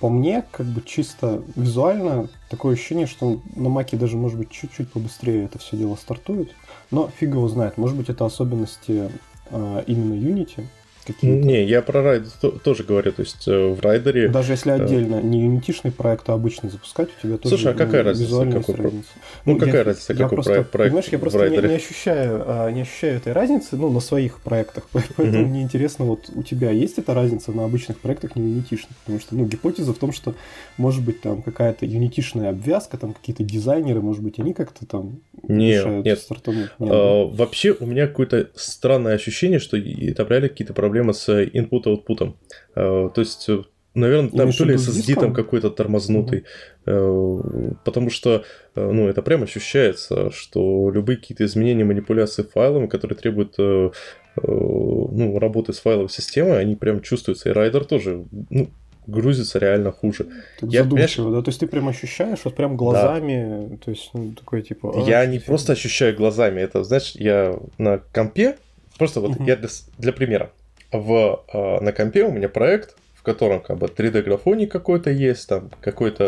по 0.00 0.08
мне, 0.08 0.44
как 0.50 0.66
бы 0.66 0.82
чисто 0.82 1.42
визуально, 1.54 2.28
такое 2.50 2.74
ощущение, 2.74 3.06
что 3.06 3.40
на 3.54 3.68
маке 3.68 3.96
даже, 3.96 4.16
может 4.16 4.38
быть, 4.38 4.50
чуть-чуть 4.50 4.90
побыстрее 4.90 5.44
это 5.44 5.58
все 5.58 5.76
дело 5.76 5.96
стартует. 5.96 6.50
Но 6.90 7.08
фиг 7.08 7.30
его 7.30 7.48
знает. 7.48 7.76
Может 7.78 7.96
быть, 7.96 8.08
это 8.08 8.24
особенности 8.24 9.10
э, 9.50 9.84
именно 9.86 10.14
Unity 10.14 10.66
какие-то? 11.06 11.46
Не, 11.46 11.64
я 11.64 11.82
про 11.82 12.02
райдер 12.02 12.30
тоже 12.62 12.84
говорю, 12.84 13.12
то 13.12 13.20
есть 13.20 13.46
э, 13.46 13.68
в 13.68 13.80
райдере... 13.80 14.28
Даже 14.28 14.52
если 14.52 14.72
э, 14.72 14.74
отдельно, 14.74 15.20
не 15.22 15.42
юнитишный 15.42 15.92
проект, 15.92 16.28
а 16.28 16.34
обычный 16.34 16.70
запускать, 16.70 17.08
у 17.08 17.22
тебя 17.26 17.36
тоже 17.38 17.56
Слушай, 17.56 17.72
а 17.72 17.76
какая 17.76 18.02
разница? 18.02 18.44
Какой 18.50 18.74
разница? 18.74 19.08
Ну, 19.44 19.52
ну, 19.52 19.58
какая 19.58 19.76
я, 19.76 19.84
разница, 19.84 20.12
я 20.12 20.18
какой 20.18 20.36
просто, 20.36 20.52
проект, 20.52 20.70
проект 20.70 20.92
Понимаешь, 20.92 21.12
я 21.12 21.18
просто 21.18 21.48
не, 21.48 21.56
не, 21.56 21.74
ощущаю, 21.74 22.44
а, 22.46 22.70
не 22.70 22.82
ощущаю 22.82 23.16
этой 23.16 23.32
разницы, 23.32 23.76
ну, 23.76 23.90
на 23.90 24.00
своих 24.00 24.40
проектах, 24.40 24.88
поэтому 24.92 25.44
mm-hmm. 25.44 25.46
мне 25.46 25.62
интересно, 25.62 26.04
вот 26.04 26.30
у 26.34 26.42
тебя 26.42 26.70
есть 26.70 26.98
эта 26.98 27.14
разница 27.14 27.52
на 27.52 27.64
обычных 27.64 27.98
проектах, 27.98 28.36
не 28.36 28.50
юнитишных? 28.50 28.96
Потому 28.98 29.20
что, 29.20 29.34
ну, 29.36 29.46
гипотеза 29.46 29.94
в 29.94 29.98
том, 29.98 30.12
что, 30.12 30.34
может 30.76 31.04
быть, 31.04 31.20
там 31.20 31.42
какая-то 31.42 31.86
юнитишная 31.86 32.50
обвязка, 32.50 32.98
там 32.98 33.14
какие-то 33.14 33.44
дизайнеры, 33.44 34.00
может 34.00 34.22
быть, 34.22 34.38
они 34.38 34.52
как-то 34.52 34.86
там 34.86 35.20
нет, 35.48 36.04
нет. 36.04 36.18
стартануть? 36.18 36.70
Нет, 36.78 36.90
а, 36.92 37.28
да? 37.28 37.36
Вообще, 37.36 37.74
у 37.78 37.86
меня 37.86 38.06
какое-то 38.06 38.50
странное 38.54 39.14
ощущение, 39.14 39.58
что 39.58 39.76
там 39.78 40.28
реально 40.28 40.48
какие-то 40.48 40.74
проблемы 40.74 40.95
с 41.12 41.28
input 41.28 41.50
инпут-аутпутом. 41.52 42.36
Э, 42.74 43.10
то 43.14 43.20
есть 43.20 43.48
э, 43.48 43.62
наверное, 43.94 44.30
там 44.30 44.52
то 44.52 44.64
ли 44.64 44.74
SSD 44.74 45.14
там 45.18 45.34
какой-то 45.34 45.70
тормознутый, 45.70 46.44
mm-hmm. 46.84 47.78
потому 47.84 48.10
что, 48.10 48.44
ну, 48.74 49.08
это 49.08 49.22
прям 49.22 49.42
ощущается, 49.42 50.30
что 50.30 50.90
любые 50.90 51.16
какие-то 51.16 51.46
изменения, 51.46 51.84
манипуляции 51.84 52.42
файлами, 52.42 52.88
которые 52.88 53.16
требуют, 53.16 53.56
ну, 53.56 55.38
работы 55.38 55.72
с 55.72 55.78
файловой 55.78 56.10
системой, 56.10 56.60
они 56.60 56.76
прям 56.76 57.00
чувствуются, 57.00 57.48
и 57.48 57.52
райдер 57.52 57.86
тоже, 57.86 58.26
ну, 58.50 58.68
грузится 59.06 59.58
реально 59.58 59.92
хуже. 59.92 60.26
Так 60.60 60.70
я, 60.70 60.82
задумчиво, 60.82 61.30
да? 61.30 61.42
То 61.42 61.48
есть 61.48 61.60
ты 61.60 61.66
прям 61.66 61.88
ощущаешь, 61.88 62.40
вот 62.44 62.54
прям 62.54 62.76
глазами, 62.76 63.68
да. 63.70 63.76
то 63.76 63.90
есть, 63.90 64.10
ну, 64.12 64.32
такой 64.32 64.62
типа... 64.62 64.92
А, 64.94 65.08
я 65.08 65.24
не 65.26 65.38
просто 65.38 65.72
ощущаю 65.72 66.16
глазами, 66.16 66.60
это, 66.60 66.84
знаешь, 66.84 67.12
я 67.14 67.58
на 67.78 67.98
компе, 68.12 68.56
просто 68.98 69.20
вот 69.20 69.32
угу. 69.32 69.44
я 69.44 69.56
для, 69.56 69.68
для 69.98 70.12
примера, 70.12 70.50
в, 70.92 71.44
э, 71.52 71.80
на 71.80 71.92
компе 71.92 72.24
у 72.24 72.32
меня 72.32 72.48
проект, 72.48 72.96
в 73.14 73.22
котором 73.22 73.60
как 73.60 73.78
бы 73.78 73.86
3D-графоний 73.86 74.66
какой-то 74.66 75.10
есть, 75.10 75.48
там 75.48 75.70
какое-то 75.80 76.24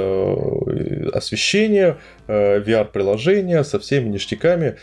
э, 0.66 1.08
освещение, 1.12 1.98
э, 2.26 2.60
VR-приложение 2.60 3.64
со 3.64 3.78
всеми 3.78 4.08
ништяками, 4.08 4.76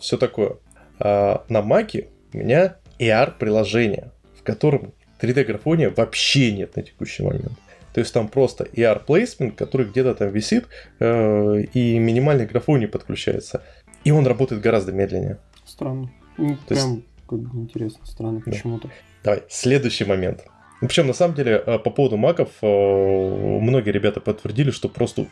все 0.00 0.16
такое. 0.16 0.56
А 0.98 1.44
на 1.48 1.62
Маке 1.62 2.08
у 2.32 2.38
меня 2.38 2.76
AR-приложение, 2.98 4.10
в 4.38 4.42
котором 4.42 4.92
3D-графония 5.20 5.90
вообще 5.94 6.52
нет 6.52 6.76
на 6.76 6.82
текущий 6.82 7.22
момент. 7.22 7.52
То 7.92 8.00
есть 8.00 8.12
там 8.14 8.28
просто 8.28 8.64
AR 8.64 9.04
плейсмент, 9.04 9.56
который 9.56 9.86
где-то 9.86 10.14
там 10.14 10.30
висит, 10.30 10.66
э, 11.00 11.62
и 11.74 11.98
минимальный 11.98 12.46
графоний 12.46 12.86
подключается. 12.86 13.62
И 14.04 14.12
он 14.12 14.26
работает 14.26 14.62
гораздо 14.62 14.92
медленнее. 14.92 15.38
Странно. 15.66 16.10
Ну, 16.38 16.56
То 16.68 16.74
прям 16.74 16.94
есть... 16.94 17.04
как 17.28 17.38
бы 17.40 17.60
интересно, 17.60 18.06
странно 18.06 18.40
почему-то. 18.40 18.90
Давай, 19.22 19.42
следующий 19.48 20.04
момент. 20.04 20.44
Ну, 20.80 20.88
Причем, 20.88 21.06
на 21.06 21.12
самом 21.12 21.34
деле, 21.34 21.62
э, 21.64 21.78
по 21.78 21.90
поводу 21.90 22.16
маков, 22.16 22.48
э, 22.62 22.66
многие 22.66 23.90
ребята 23.90 24.20
подтвердили, 24.20 24.70
что 24.70 24.88
просто... 24.88 25.26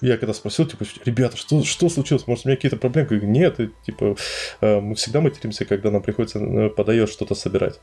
Я 0.00 0.16
когда 0.16 0.32
спросил, 0.32 0.66
типа, 0.66 0.86
ребята, 1.04 1.36
что, 1.36 1.62
что 1.62 1.90
случилось? 1.90 2.26
Может, 2.26 2.46
у 2.46 2.48
меня 2.48 2.56
какие-то 2.56 2.78
проблемы? 2.78 3.08
Я 3.10 3.16
говорю, 3.18 3.32
нет, 3.32 3.60
и, 3.60 3.70
типа, 3.84 4.16
э, 4.62 4.80
мы 4.80 4.94
всегда 4.94 5.20
материмся, 5.20 5.66
когда 5.66 5.90
нам 5.90 6.02
приходится 6.02 6.70
подаешь 6.70 7.10
что-то 7.10 7.34
собирать. 7.34 7.80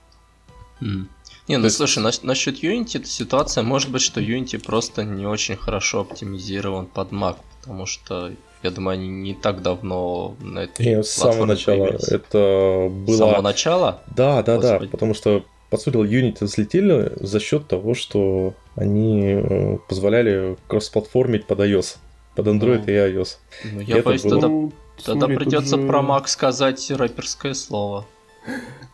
Mm. 0.81 1.05
Не, 1.47 1.57
ну 1.57 1.65
есть... 1.65 1.77
слушай, 1.77 1.99
на, 1.99 2.09
насчет 2.23 2.63
Unity 2.63 3.05
ситуация 3.05 3.63
может 3.63 3.91
быть, 3.91 4.01
что 4.01 4.19
Unity 4.19 4.57
просто 4.57 5.03
не 5.03 5.27
очень 5.27 5.57
хорошо 5.57 6.01
оптимизирован 6.01 6.87
под 6.87 7.11
Mac, 7.11 7.37
потому 7.61 7.85
что 7.85 8.33
я 8.65 8.71
думаю, 8.71 8.95
они 8.95 9.07
не 9.07 9.33
так 9.35 9.61
давно 9.61 10.35
на 10.41 10.59
этой 10.59 10.85
Нет, 10.85 11.05
с 11.05 11.11
самого 11.11 11.45
начала. 11.45 11.85
Появились. 11.85 12.07
Это 12.09 12.87
было... 12.89 13.15
С 13.15 13.17
самого 13.17 13.41
начала? 13.41 14.01
Да, 14.15 14.41
да, 14.41 14.55
Господи. 14.55 14.85
да, 14.85 14.89
потому 14.89 15.13
что, 15.13 15.45
по 15.69 15.77
сути, 15.77 15.97
Unity 15.97 16.45
взлетели 16.45 17.13
за 17.17 17.39
счет 17.39 17.67
того, 17.67 17.93
что 17.93 18.55
они 18.75 19.21
э, 19.23 19.77
позволяли 19.87 20.57
кроссплатформить 20.67 21.45
под 21.45 21.59
iOS, 21.59 21.97
под 22.35 22.47
Android 22.47 22.83
ну, 22.85 22.91
и 22.91 22.95
iOS. 22.95 23.37
Ну, 23.71 23.79
я 23.81 24.01
боюсь, 24.01 24.23
было... 24.23 24.31
тогда, 24.31 24.47
ну, 24.47 24.71
тогда 25.03 25.27
придется 25.27 25.77
же... 25.77 25.87
про 25.87 25.99
Mac 25.99 26.27
сказать 26.27 26.89
рэперское 26.89 27.53
слово. 27.53 28.05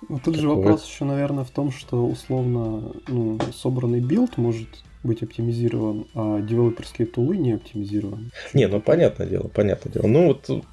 Ну, 0.09 0.19
тут 0.19 0.35
же 0.35 0.49
вопрос 0.49 0.85
еще, 0.85 1.05
наверное, 1.05 1.45
в 1.45 1.51
том, 1.51 1.71
что 1.71 2.05
условно 2.05 2.91
ну, 3.07 3.39
собранный 3.53 4.01
build 4.01 4.37
может 4.37 4.67
быть 5.03 5.23
оптимизирован, 5.23 6.07
а 6.13 6.41
девелоперские 6.41 7.07
tool 7.07 7.31
ы 7.31 7.37
не 7.37 7.53
оптимизированы. 7.53 8.31
Не, 8.53 8.67
ну 8.67 8.81
понятное 8.81 9.27
дело, 9.27 9.47
понятное 9.47 9.91
дело. 9.91 10.07
Ну 10.07 10.27
вот 10.27 10.63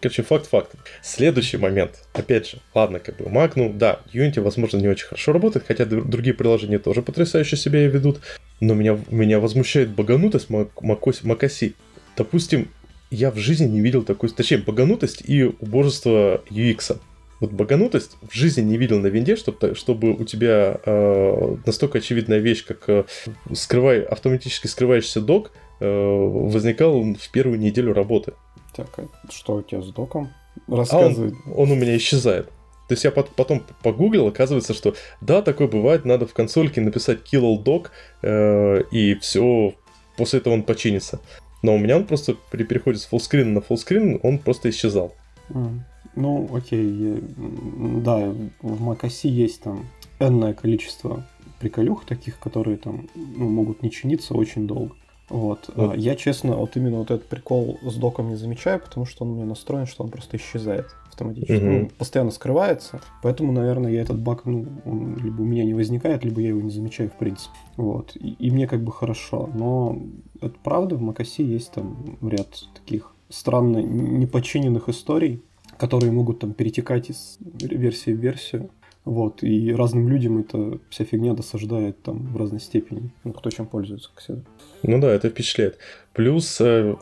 Короче, 0.00 0.22
факт 0.22 0.46
факт. 0.46 0.74
Следующий 1.02 1.56
момент. 1.56 2.04
Опять 2.12 2.48
же, 2.48 2.58
ладно, 2.74 3.00
как 3.00 3.16
бы 3.16 3.24
Mac, 3.24 3.52
ну 3.56 3.72
да, 3.72 4.00
Unity, 4.12 4.40
возможно, 4.40 4.78
не 4.78 4.88
очень 4.88 5.06
хорошо 5.06 5.32
работает, 5.32 5.66
хотя 5.66 5.84
другие 5.84 6.34
приложения 6.34 6.78
тоже 6.78 7.02
потрясающе 7.02 7.56
себя 7.56 7.86
ведут. 7.86 8.20
Но 8.60 8.74
меня, 8.74 8.98
меня 9.10 9.40
возмущает 9.40 9.90
баганутость 9.90 10.50
macOS. 10.50 11.74
Допустим, 12.16 12.68
я 13.10 13.30
в 13.30 13.36
жизни 13.36 13.66
не 13.66 13.80
видел 13.80 14.02
такой, 14.02 14.30
точнее, 14.30 14.58
баганутость 14.58 15.22
и 15.26 15.44
убожество 15.44 16.42
UX. 16.50 16.98
Вот 17.40 17.52
баганутость 17.52 18.16
в 18.26 18.34
жизни 18.34 18.62
не 18.62 18.76
видел 18.76 18.98
на 18.98 19.08
винде, 19.08 19.36
чтобы, 19.36 19.74
чтобы 19.74 20.12
у 20.12 20.24
тебя 20.24 20.80
э, 20.84 21.56
настолько 21.66 21.98
очевидная 21.98 22.38
вещь, 22.38 22.64
как 22.64 22.88
э, 22.88 23.04
скрывай, 23.52 24.02
автоматически 24.02 24.66
скрывающийся 24.66 25.20
док, 25.20 25.52
э, 25.80 25.86
возникал 25.86 27.02
в 27.02 27.30
первую 27.30 27.58
неделю 27.58 27.92
работы. 27.92 28.32
Так, 28.74 28.88
а 28.98 29.06
что 29.30 29.56
у 29.56 29.62
тебя 29.62 29.82
с 29.82 29.88
доком? 29.88 30.32
Рассказывай. 30.66 31.32
А 31.46 31.50
он, 31.50 31.70
он 31.70 31.70
у 31.72 31.74
меня 31.74 31.96
исчезает. 31.96 32.46
То 32.88 32.92
есть 32.92 33.04
я 33.04 33.10
потом 33.10 33.64
погуглил, 33.82 34.28
оказывается, 34.28 34.72
что 34.72 34.94
да, 35.20 35.42
такое 35.42 35.66
бывает, 35.66 36.04
надо 36.04 36.26
в 36.26 36.32
консольке 36.32 36.80
написать 36.80 37.20
kill 37.30 37.42
all 37.42 37.62
doc, 37.62 37.88
э, 38.22 38.84
и 38.92 39.14
все, 39.16 39.74
после 40.16 40.38
этого 40.38 40.54
он 40.54 40.62
починится. 40.62 41.20
Но 41.62 41.74
у 41.74 41.78
меня 41.78 41.96
он 41.96 42.06
просто 42.06 42.36
при 42.50 42.62
переходе 42.62 42.98
с 42.98 43.06
фуллскрина 43.06 43.50
на 43.50 43.60
фуллскрин, 43.60 44.20
он 44.22 44.38
просто 44.38 44.70
исчезал. 44.70 45.14
Mm. 45.48 45.80
Ну, 46.16 46.48
окей, 46.52 47.22
да, 47.36 48.32
в 48.62 48.88
macOS 48.88 49.28
есть 49.28 49.62
там 49.62 49.84
энное 50.18 50.54
количество 50.54 51.24
приколюх 51.60 52.04
таких, 52.04 52.38
которые 52.38 52.76
там 52.76 53.08
ну, 53.14 53.48
могут 53.48 53.82
не 53.82 53.90
чиниться 53.90 54.34
очень 54.34 54.66
долго. 54.66 54.94
Вот. 55.28 55.70
вот. 55.74 55.92
А, 55.92 55.96
я, 55.96 56.14
честно, 56.14 56.56
вот 56.56 56.76
именно 56.76 56.98
вот 56.98 57.10
этот 57.10 57.28
прикол 57.28 57.78
с 57.82 57.94
доком 57.96 58.28
не 58.28 58.36
замечаю, 58.36 58.80
потому 58.80 59.06
что 59.06 59.24
он 59.24 59.32
у 59.32 59.34
меня 59.34 59.44
настроен, 59.44 59.86
что 59.86 60.04
он 60.04 60.10
просто 60.10 60.36
исчезает 60.36 60.86
автоматически. 61.08 61.64
Угу. 61.64 61.76
Он 61.76 61.88
постоянно 61.88 62.30
скрывается. 62.30 63.00
Поэтому, 63.22 63.52
наверное, 63.52 63.90
я 63.90 64.02
этот 64.02 64.18
баг, 64.20 64.44
ну, 64.44 64.66
он 64.84 65.16
либо 65.16 65.42
у 65.42 65.44
меня 65.44 65.64
не 65.64 65.74
возникает, 65.74 66.24
либо 66.24 66.40
я 66.40 66.48
его 66.48 66.60
не 66.60 66.70
замечаю 66.70 67.10
в 67.10 67.14
принципе. 67.14 67.56
Вот. 67.76 68.14
И, 68.16 68.34
и 68.34 68.50
мне 68.50 68.68
как 68.68 68.82
бы 68.82 68.92
хорошо. 68.92 69.50
Но 69.52 70.00
это 70.40 70.54
правда, 70.62 70.96
в 70.96 71.02
macOS 71.02 71.42
есть 71.42 71.72
там 71.72 72.16
ряд 72.22 72.48
таких 72.74 73.12
странно 73.28 73.78
неподчиненных 73.78 74.88
историй, 74.88 75.42
которые 75.78 76.12
могут 76.12 76.40
там 76.40 76.52
перетекать 76.52 77.10
из 77.10 77.38
версии 77.40 78.12
в 78.12 78.18
версию. 78.18 78.70
Вот, 79.04 79.44
и 79.44 79.72
разным 79.72 80.08
людям 80.08 80.38
эта 80.40 80.80
вся 80.90 81.04
фигня 81.04 81.32
досаждает 81.32 82.02
там 82.02 82.26
в 82.32 82.36
разной 82.36 82.58
степени. 82.58 83.12
Ну, 83.22 83.32
кто 83.32 83.50
чем 83.50 83.66
пользуется, 83.66 84.10
как 84.12 84.20
всегда. 84.20 84.42
Ну 84.82 85.00
да, 85.00 85.12
это 85.12 85.30
впечатляет. 85.30 85.78
Плюс 86.12 86.60
э, 86.60 86.96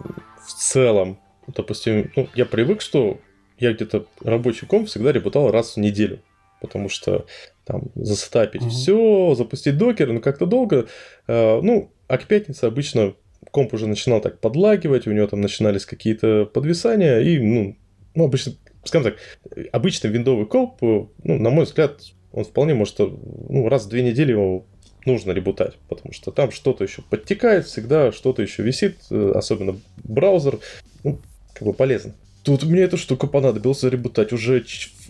в 0.47 0.53
целом, 0.53 1.19
допустим, 1.47 2.11
ну, 2.15 2.29
я 2.35 2.45
привык, 2.45 2.83
что 2.83 3.19
я 3.59 3.73
где-то 3.73 4.07
рабочий 4.23 4.67
комп 4.67 4.89
всегда 4.89 5.13
работал 5.13 5.51
раз 5.51 5.77
в 5.77 5.81
неделю. 5.81 6.21
Потому 6.61 6.91
что 6.91 7.25
там 7.65 7.85
засетапить 7.95 8.63
угу. 8.63 8.71
все, 8.71 9.35
запустить 9.35 9.79
докер, 9.79 10.13
ну 10.13 10.21
как-то 10.21 10.45
долго. 10.45 10.87
Э, 11.27 11.61
ну, 11.63 11.91
а 12.07 12.19
к 12.19 12.27
пятнице 12.27 12.67
обычно 12.67 13.15
комп 13.51 13.73
уже 13.73 13.87
начинал 13.87 14.21
так 14.21 14.41
подлагивать, 14.41 15.07
у 15.07 15.13
него 15.13 15.27
там 15.27 15.41
начинались 15.41 15.87
какие-то 15.87 16.45
подвисания, 16.45 17.21
и, 17.21 17.39
ну, 17.39 17.77
ну, 18.15 18.25
обычно 18.25 18.53
скажем 18.85 19.13
так, 19.13 19.67
обычный 19.73 20.11
виндовый 20.11 20.47
комп, 20.47 20.81
ну, 20.81 21.11
на 21.23 21.51
мой 21.51 21.65
взгляд, 21.65 22.01
он 22.33 22.45
вполне 22.45 22.75
может 22.75 22.99
ну, 22.99 23.69
раз 23.69 23.87
в 23.87 23.89
две 23.89 24.03
недели 24.03 24.33
его 24.33 24.67
нужно 25.07 25.33
ребутать, 25.33 25.77
потому 25.89 26.13
что 26.13 26.31
там 26.31 26.51
что-то 26.51 26.85
еще 26.85 27.03
подтекает, 27.03 27.67
всегда 27.67 28.13
что-то 28.13 28.43
еще 28.43 28.63
висит, 28.63 28.97
э, 29.11 29.33
особенно 29.35 29.79
браузер, 30.03 30.59
ну, 31.03 31.21
как 31.53 31.63
бы 31.63 31.73
полезно. 31.73 32.15
Тут 32.43 32.65
мне 32.65 32.83
эта 32.83 32.97
штука 32.97 33.27
понадобилась 33.27 33.81
заребутать 33.81 34.33
уже, 34.33 34.65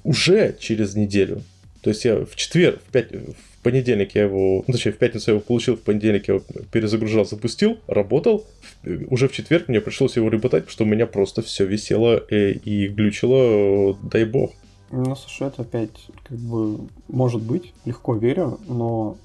уже 0.05 0.57
через 0.59 0.95
неделю. 0.95 1.43
То 1.85 1.91
есть 1.91 2.03
я 2.07 2.25
в 2.25 2.35
четверг, 2.35 2.81
в, 2.81 2.91
пять, 2.91 3.13
в 3.13 3.63
понедельник 3.63 4.15
я 4.15 4.23
его, 4.23 4.65
ну, 4.67 4.73
точнее, 4.73 4.93
в 4.93 4.97
пятницу 4.97 5.31
я 5.31 5.35
его 5.35 5.45
получил, 5.45 5.77
в 5.77 5.83
понедельник 5.83 6.29
я 6.29 6.35
его 6.35 6.45
перезагружал, 6.73 7.27
запустил, 7.27 7.77
работал. 7.87 8.47
Уже 9.11 9.29
в 9.29 9.33
четверг 9.33 9.69
мне 9.69 9.83
пришлось 9.83 10.17
его 10.17 10.31
ребутать, 10.31 10.65
потому 10.65 10.71
что 10.71 10.85
у 10.85 10.87
меня 10.87 11.07
просто 11.07 11.43
все 11.43 11.67
висело 11.67 12.25
э, 12.31 12.53
и 12.53 12.89
глючило, 12.89 13.99
дай 14.03 14.25
бог. 14.25 14.53
Ну, 14.91 15.15
слушай, 15.15 15.49
это 15.49 15.61
опять, 15.61 15.91
как 16.27 16.39
бы, 16.39 16.89
может 17.09 17.43
быть, 17.43 17.75
легко 17.85 18.15
верю, 18.15 18.59
но 18.67 19.19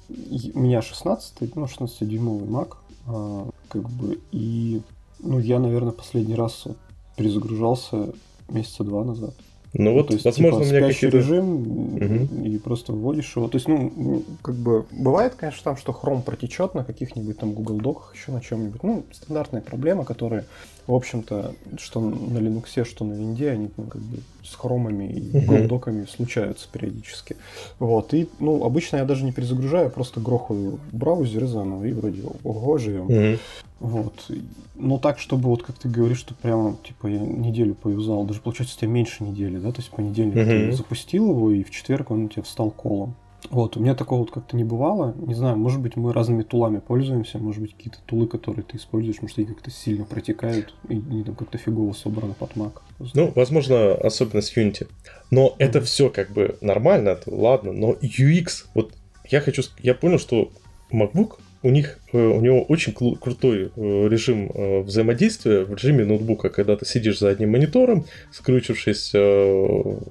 у 0.52 0.60
меня 0.60 0.82
16 0.82 1.56
ну, 1.56 1.64
16-дюймовый 1.64 2.46
Mac, 2.46 2.74
а, 3.06 3.48
как 3.70 3.88
бы, 3.88 4.18
и, 4.32 4.82
ну, 5.20 5.38
я, 5.38 5.60
наверное, 5.60 5.92
последний 5.92 6.34
раз 6.34 6.64
перезагружался 7.16 8.12
месяца 8.50 8.84
два 8.84 9.02
назад. 9.02 9.34
Ну 9.72 9.92
вот, 9.94 10.08
то 10.08 10.14
есть, 10.14 10.24
возможно, 10.24 10.64
типа, 10.64 10.74
у 10.74 10.78
меня 10.78 10.88
какие-то... 10.88 11.16
режим, 11.16 11.94
угу. 11.94 12.44
и 12.44 12.58
просто 12.58 12.92
вводишь 12.92 13.36
его. 13.36 13.46
То 13.46 13.56
есть, 13.56 13.68
ну, 13.68 14.24
как 14.42 14.56
бы, 14.56 14.84
бывает, 14.90 15.34
конечно, 15.36 15.62
там, 15.62 15.76
что 15.76 15.92
Chrome 15.92 16.22
протечет 16.22 16.74
на 16.74 16.84
каких-нибудь 16.84 17.38
там 17.38 17.52
Google 17.52 17.76
Доках, 17.76 18.12
еще 18.14 18.32
на 18.32 18.40
чем-нибудь. 18.40 18.82
Ну, 18.82 19.04
стандартная 19.12 19.60
проблема, 19.60 20.04
которая, 20.04 20.44
в 20.90 20.94
общем-то, 20.94 21.54
что 21.78 22.00
на 22.00 22.38
Linux, 22.38 22.84
что 22.84 23.04
на 23.04 23.12
Винде, 23.12 23.50
они 23.50 23.70
ну, 23.76 23.84
как 23.84 24.02
бы 24.02 24.18
с 24.42 24.54
хромами 24.54 25.04
и 25.04 25.66
Доками 25.68 26.06
случаются 26.06 26.68
периодически. 26.70 27.36
Вот, 27.78 28.12
и, 28.12 28.28
ну, 28.40 28.64
обычно 28.64 28.96
я 28.96 29.04
даже 29.04 29.24
не 29.24 29.32
перезагружаю, 29.32 29.90
просто 29.90 30.20
грохаю 30.20 30.80
браузер 30.90 31.46
заново, 31.46 31.84
и 31.84 31.92
вроде, 31.92 32.22
ого, 32.42 32.78
живем. 32.78 33.04
Угу. 33.04 33.38
Вот. 33.80 34.30
Но 34.74 34.98
так, 34.98 35.18
чтобы 35.18 35.48
вот 35.48 35.62
как 35.62 35.78
ты 35.78 35.88
говоришь, 35.88 36.18
что 36.18 36.34
прямо 36.34 36.76
типа 36.82 37.06
я 37.06 37.20
неделю 37.20 37.74
поюзал, 37.74 38.24
даже 38.24 38.40
получается 38.40 38.76
у 38.76 38.80
тебя 38.80 38.90
меньше 38.90 39.22
недели, 39.22 39.58
да? 39.58 39.72
То 39.72 39.80
есть 39.80 39.90
понедельник 39.90 40.36
uh-huh. 40.36 40.70
ты 40.70 40.72
запустил 40.72 41.30
его, 41.30 41.50
и 41.50 41.62
в 41.62 41.70
четверг 41.70 42.10
он 42.10 42.24
у 42.24 42.28
тебя 42.28 42.42
встал 42.42 42.70
колом. 42.70 43.14
Вот, 43.50 43.76
у 43.76 43.80
меня 43.80 43.94
такого 43.94 44.20
вот 44.20 44.30
как-то 44.30 44.56
не 44.56 44.62
бывало. 44.62 45.14
Не 45.18 45.34
знаю, 45.34 45.56
может 45.56 45.80
быть, 45.80 45.96
мы 45.96 46.12
разными 46.12 46.42
тулами 46.42 46.78
пользуемся, 46.78 47.38
может 47.38 47.60
быть, 47.60 47.74
какие-то 47.76 47.98
тулы, 48.06 48.28
которые 48.28 48.62
ты 48.64 48.76
используешь, 48.76 49.20
может, 49.20 49.38
они 49.38 49.48
как-то 49.48 49.70
сильно 49.70 50.04
протекают, 50.04 50.72
и 50.88 50.94
они 50.94 51.24
там 51.24 51.34
как-то 51.34 51.58
фигово 51.58 51.92
собраны 51.92 52.34
под 52.34 52.52
Mac. 52.52 52.72
Ну, 53.14 53.32
возможно, 53.34 53.94
особенность 53.94 54.56
Unity. 54.56 54.86
Но 55.32 55.48
mm-hmm. 55.48 55.54
это 55.58 55.80
все 55.80 56.10
как 56.10 56.30
бы 56.30 56.56
нормально, 56.60 57.18
ладно, 57.26 57.72
но 57.72 57.92
UX, 57.94 58.66
вот 58.74 58.92
я 59.28 59.40
хочу, 59.40 59.62
я 59.80 59.94
понял, 59.94 60.18
что 60.20 60.50
MacBook 60.92 61.38
у 61.62 61.70
них 61.70 61.98
э, 62.12 62.18
у 62.18 62.40
него 62.40 62.62
очень 62.62 62.92
кру- 62.92 63.18
крутой 63.18 63.70
э, 63.76 64.08
режим 64.08 64.50
э, 64.52 64.80
взаимодействия 64.80 65.64
в 65.64 65.74
режиме 65.74 66.04
ноутбука, 66.04 66.48
когда 66.48 66.76
ты 66.76 66.86
сидишь 66.86 67.18
за 67.18 67.28
одним 67.28 67.50
монитором, 67.50 68.06
скрючившись 68.32 69.12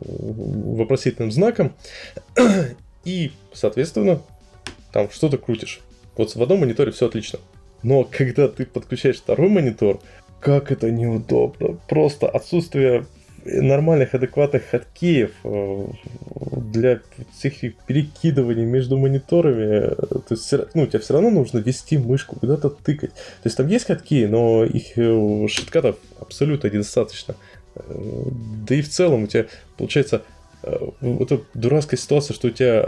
вопросительным 0.02 1.32
знаком, 1.32 1.74
и, 3.04 3.32
соответственно, 3.54 4.22
там 4.92 5.10
что-то 5.12 5.38
крутишь. 5.38 5.82
Вот 6.16 6.36
в 6.36 6.42
одном 6.42 6.60
мониторе 6.60 6.92
все 6.92 7.08
отлично. 7.08 7.40
Но 7.84 8.04
когда 8.04 8.48
ты 8.48 8.66
подключаешь 8.66 9.18
второй 9.18 9.50
монитор, 9.50 10.02
как 10.40 10.72
это 10.72 10.90
неудобно. 10.90 11.78
Просто 11.88 12.28
отсутствие 12.28 13.06
нормальных, 13.46 14.14
адекватных 14.14 14.64
хаткеев 14.70 15.32
э, 15.44 15.86
для 16.52 17.02
всех 17.38 17.54
перекидываний 17.88 18.66
между 18.66 18.98
мониторами. 18.98 19.96
То 19.96 20.24
есть, 20.32 20.54
ну, 20.74 20.88
тебе 20.88 21.00
все 21.00 21.14
равно 21.14 21.30
нужно 21.30 21.60
вести 21.60 21.98
мышку, 21.98 22.38
куда-то 22.40 22.70
тыкать. 22.70 23.12
То 23.14 23.46
есть 23.46 23.58
там 23.58 23.68
есть 23.68 23.86
хаткеи, 23.86 24.26
но 24.26 24.64
их 24.64 24.98
э, 24.98 25.48
шиткатов 25.48 25.98
абсолютно 26.20 26.68
недостаточно. 26.68 27.36
Э, 27.76 27.82
да 28.68 28.76
и 28.76 28.82
в 28.82 28.90
целом 28.90 29.24
у 29.24 29.28
тебя 29.28 29.46
получается 29.78 30.24
эта 30.64 31.42
дурацкая 31.54 32.00
ситуация, 32.00 32.34
что 32.34 32.48
у 32.48 32.52
тебя 32.52 32.84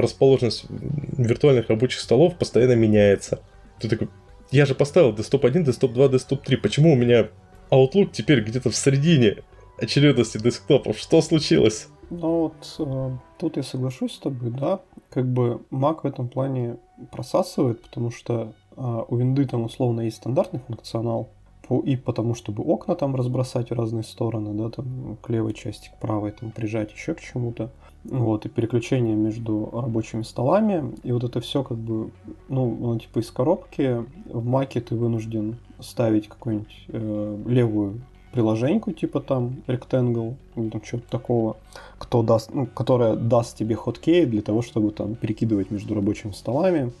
расположенность 0.00 0.66
виртуальных 0.68 1.68
рабочих 1.68 2.00
столов 2.00 2.36
постоянно 2.36 2.74
меняется. 2.74 3.40
Ты 3.80 3.88
такой, 3.88 4.08
я 4.50 4.66
же 4.66 4.74
поставил 4.74 5.14
десктоп 5.14 5.44
1, 5.44 5.64
десктоп 5.64 5.92
2, 5.92 6.08
десктоп 6.08 6.42
3. 6.42 6.56
Почему 6.56 6.92
у 6.92 6.96
меня 6.96 7.28
Outlook 7.70 8.10
теперь 8.12 8.42
где-то 8.42 8.70
в 8.70 8.76
середине? 8.76 9.38
очередности 9.80 10.38
десктопов. 10.38 10.98
Что 10.98 11.20
случилось? 11.20 11.88
Ну 12.10 12.42
вот 12.42 12.76
э, 12.78 13.10
тут 13.38 13.56
я 13.56 13.62
соглашусь 13.62 14.14
с 14.14 14.18
тобой, 14.18 14.50
да. 14.50 14.80
Как 15.10 15.26
бы 15.26 15.62
Mac 15.70 16.00
в 16.02 16.06
этом 16.06 16.28
плане 16.28 16.78
просасывает, 17.12 17.82
потому 17.82 18.10
что 18.10 18.52
э, 18.76 19.02
у 19.08 19.16
винды 19.16 19.46
там 19.46 19.64
условно 19.64 20.02
есть 20.02 20.18
стандартный 20.18 20.60
функционал, 20.60 21.28
и 21.70 21.96
потому, 21.96 22.34
чтобы 22.34 22.62
окна 22.62 22.94
там 22.94 23.14
разбросать 23.14 23.70
в 23.70 23.74
разные 23.74 24.02
стороны, 24.02 24.54
да, 24.54 24.70
там 24.70 25.16
к 25.22 25.28
левой 25.28 25.54
части, 25.54 25.90
к 25.90 26.00
правой, 26.00 26.32
там 26.32 26.50
прижать 26.50 26.92
еще 26.92 27.14
к 27.14 27.20
чему-то. 27.20 27.70
Вот, 28.04 28.46
и 28.46 28.48
переключение 28.48 29.14
между 29.14 29.68
рабочими 29.72 30.22
столами. 30.22 30.94
И 31.02 31.12
вот 31.12 31.24
это 31.24 31.40
все 31.40 31.62
как 31.62 31.76
бы, 31.76 32.10
ну, 32.48 32.76
ну 32.80 32.98
типа 32.98 33.18
из 33.18 33.30
коробки. 33.30 34.04
В 34.26 34.44
маке 34.44 34.80
ты 34.80 34.94
вынужден 34.94 35.56
ставить 35.80 36.28
какую-нибудь 36.28 36.84
э, 36.88 37.42
левую 37.46 38.00
приложеньку, 38.32 38.92
типа 38.92 39.20
там 39.20 39.62
Rectangle, 39.66 40.36
или 40.56 40.70
там 40.70 40.82
что-то 40.82 41.10
такого, 41.10 41.56
кто 41.98 42.22
даст, 42.22 42.50
ну, 42.52 42.66
которая 42.66 43.16
даст 43.16 43.56
тебе 43.56 43.74
хоткей 43.74 44.26
для 44.26 44.42
того, 44.42 44.62
чтобы 44.62 44.90
там 44.90 45.14
перекидывать 45.14 45.70
между 45.70 45.94
рабочими 45.94 46.32
столами, 46.32 46.92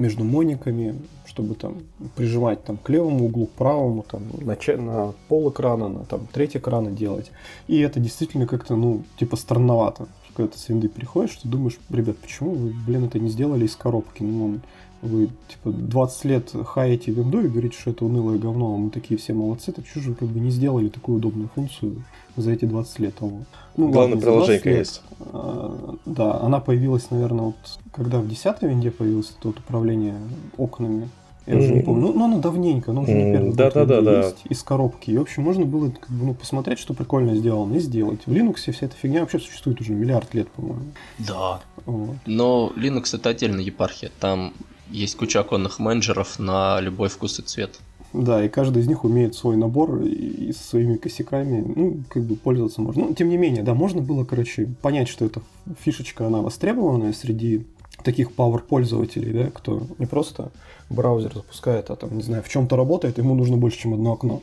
между 0.00 0.24
мониками, 0.24 0.98
чтобы 1.26 1.54
там 1.54 1.76
прижимать 2.16 2.64
там 2.64 2.78
к 2.78 2.88
левому 2.88 3.26
углу, 3.26 3.46
к 3.46 3.50
правому, 3.50 4.04
там 4.10 4.22
на, 4.40 4.56
на 4.76 5.12
пол 5.28 5.50
экрана, 5.50 5.88
на 5.88 6.04
там 6.04 6.26
треть 6.32 6.56
экрана 6.56 6.90
делать. 6.90 7.30
И 7.68 7.78
это 7.78 8.00
действительно 8.00 8.46
как-то, 8.46 8.76
ну, 8.76 9.04
типа 9.18 9.36
странновато. 9.36 10.08
Когда 10.34 10.52
ты 10.52 10.58
с 10.58 10.68
винды 10.68 10.88
переходишь, 10.88 11.36
ты 11.36 11.48
думаешь, 11.48 11.78
ребят, 11.90 12.16
почему 12.16 12.54
вы, 12.54 12.72
блин, 12.86 13.04
это 13.04 13.18
не 13.18 13.28
сделали 13.28 13.66
из 13.66 13.76
коробки? 13.76 14.22
Ну, 14.22 14.60
вы, 15.02 15.28
типа, 15.48 15.70
20 15.70 16.24
лет 16.24 16.52
хаете 16.66 17.12
винду 17.12 17.40
и 17.40 17.48
говорите, 17.48 17.76
что 17.78 17.90
это 17.90 18.04
унылое 18.04 18.38
говно, 18.38 18.74
а 18.74 18.78
мы 18.78 18.90
такие 18.90 19.18
все 19.18 19.34
молодцы, 19.34 19.72
так 19.72 19.84
вы 19.94 20.14
как 20.14 20.28
бы 20.28 20.40
не 20.40 20.50
сделали 20.50 20.88
такую 20.88 21.18
удобную 21.18 21.50
функцию 21.54 22.04
за 22.36 22.52
эти 22.52 22.64
20 22.64 22.98
лет? 22.98 23.14
А 23.20 23.30
ну, 23.76 23.90
Главное, 23.90 24.18
приложение 24.18 24.78
есть. 24.78 25.02
А, 25.20 25.96
да, 26.06 26.40
она 26.40 26.60
появилась, 26.60 27.10
наверное, 27.10 27.46
вот 27.46 27.56
когда 27.92 28.18
в 28.18 28.28
10 28.28 28.62
винде 28.62 28.90
появилось 28.90 29.34
это 29.38 29.48
вот 29.48 29.58
управление 29.58 30.16
окнами. 30.56 31.08
Я 31.46 31.54
mm-hmm. 31.54 31.58
уже 31.58 31.74
не 31.74 31.80
помню. 31.80 32.06
Ну, 32.08 32.12
ну, 32.12 32.24
оно 32.26 32.38
давненько, 32.38 32.90
оно 32.90 33.02
уже 33.02 33.12
не 33.12 33.32
первый 33.32 33.52
да, 33.54 33.70
да, 33.70 33.84
да, 33.84 34.00
да. 34.02 34.18
есть 34.18 34.36
из 34.48 34.62
коробки. 34.62 35.10
И, 35.10 35.16
в 35.16 35.22
общем, 35.22 35.42
можно 35.42 35.64
было 35.64 35.90
как 35.90 36.10
бы, 36.10 36.26
ну, 36.26 36.34
посмотреть, 36.34 36.78
что 36.78 36.94
прикольно 36.94 37.34
сделано, 37.34 37.74
и 37.74 37.80
сделать. 37.80 38.20
В 38.26 38.32
Linux 38.32 38.70
вся 38.72 38.86
эта 38.86 38.94
фигня 38.94 39.20
вообще 39.20 39.38
существует 39.38 39.80
уже 39.80 39.92
миллиард 39.92 40.32
лет, 40.34 40.48
по-моему. 40.50 40.82
Да. 41.18 41.60
Вот. 41.86 42.16
Но 42.26 42.72
Linux 42.76 43.16
это 43.16 43.30
отдельная 43.30 43.64
епархия. 43.64 44.10
Там 44.20 44.52
есть 44.90 45.16
куча 45.16 45.40
оконных 45.40 45.78
менеджеров 45.78 46.38
на 46.38 46.80
любой 46.80 47.08
вкус 47.08 47.38
и 47.38 47.42
цвет. 47.42 47.80
Да, 48.12 48.44
и 48.44 48.48
каждый 48.48 48.82
из 48.82 48.88
них 48.88 49.04
умеет 49.04 49.34
свой 49.34 49.56
набор 49.56 50.02
и 50.02 50.52
со 50.52 50.62
своими 50.64 50.96
косяками, 50.96 51.62
ну, 51.76 52.00
как 52.08 52.24
бы 52.24 52.34
пользоваться 52.34 52.80
можно. 52.80 53.06
Ну, 53.06 53.14
тем 53.14 53.28
не 53.28 53.36
менее, 53.36 53.62
да, 53.62 53.74
можно 53.74 54.02
было, 54.02 54.24
короче, 54.24 54.66
понять, 54.82 55.08
что 55.08 55.24
эта 55.24 55.40
фишечка, 55.78 56.26
она 56.26 56.40
востребованная 56.40 57.12
среди 57.12 57.66
таких 58.02 58.32
power 58.32 58.60
пользователей, 58.60 59.32
да, 59.32 59.50
кто 59.50 59.82
не 59.98 60.06
просто 60.06 60.50
браузер 60.88 61.34
запускает, 61.34 61.90
а 61.90 61.96
там, 61.96 62.16
не 62.16 62.22
знаю, 62.22 62.42
в 62.42 62.48
чем-то 62.48 62.76
работает, 62.76 63.18
ему 63.18 63.34
нужно 63.34 63.56
больше, 63.56 63.78
чем 63.78 63.94
одно 63.94 64.12
окно. 64.12 64.42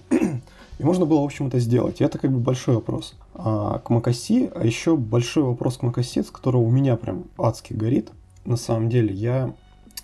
И 0.80 0.84
можно 0.84 1.06
было, 1.06 1.22
в 1.22 1.26
общем, 1.26 1.48
это 1.48 1.60
сделать. 1.60 2.02
И 2.02 2.04
это 2.04 2.20
как 2.20 2.32
бы 2.32 2.38
большой 2.38 2.76
вопрос. 2.76 3.16
А 3.34 3.80
к 3.80 3.90
macOS, 3.90 4.52
а 4.54 4.64
еще 4.64 4.96
большой 4.96 5.44
вопрос 5.44 5.78
к 5.78 5.84
macOS, 5.84 6.26
с 6.26 6.30
которого 6.30 6.62
у 6.62 6.70
меня 6.70 6.96
прям 6.96 7.24
адски 7.38 7.74
горит. 7.74 8.12
На 8.46 8.58
самом 8.58 8.88
деле, 8.88 9.12
я 9.12 9.56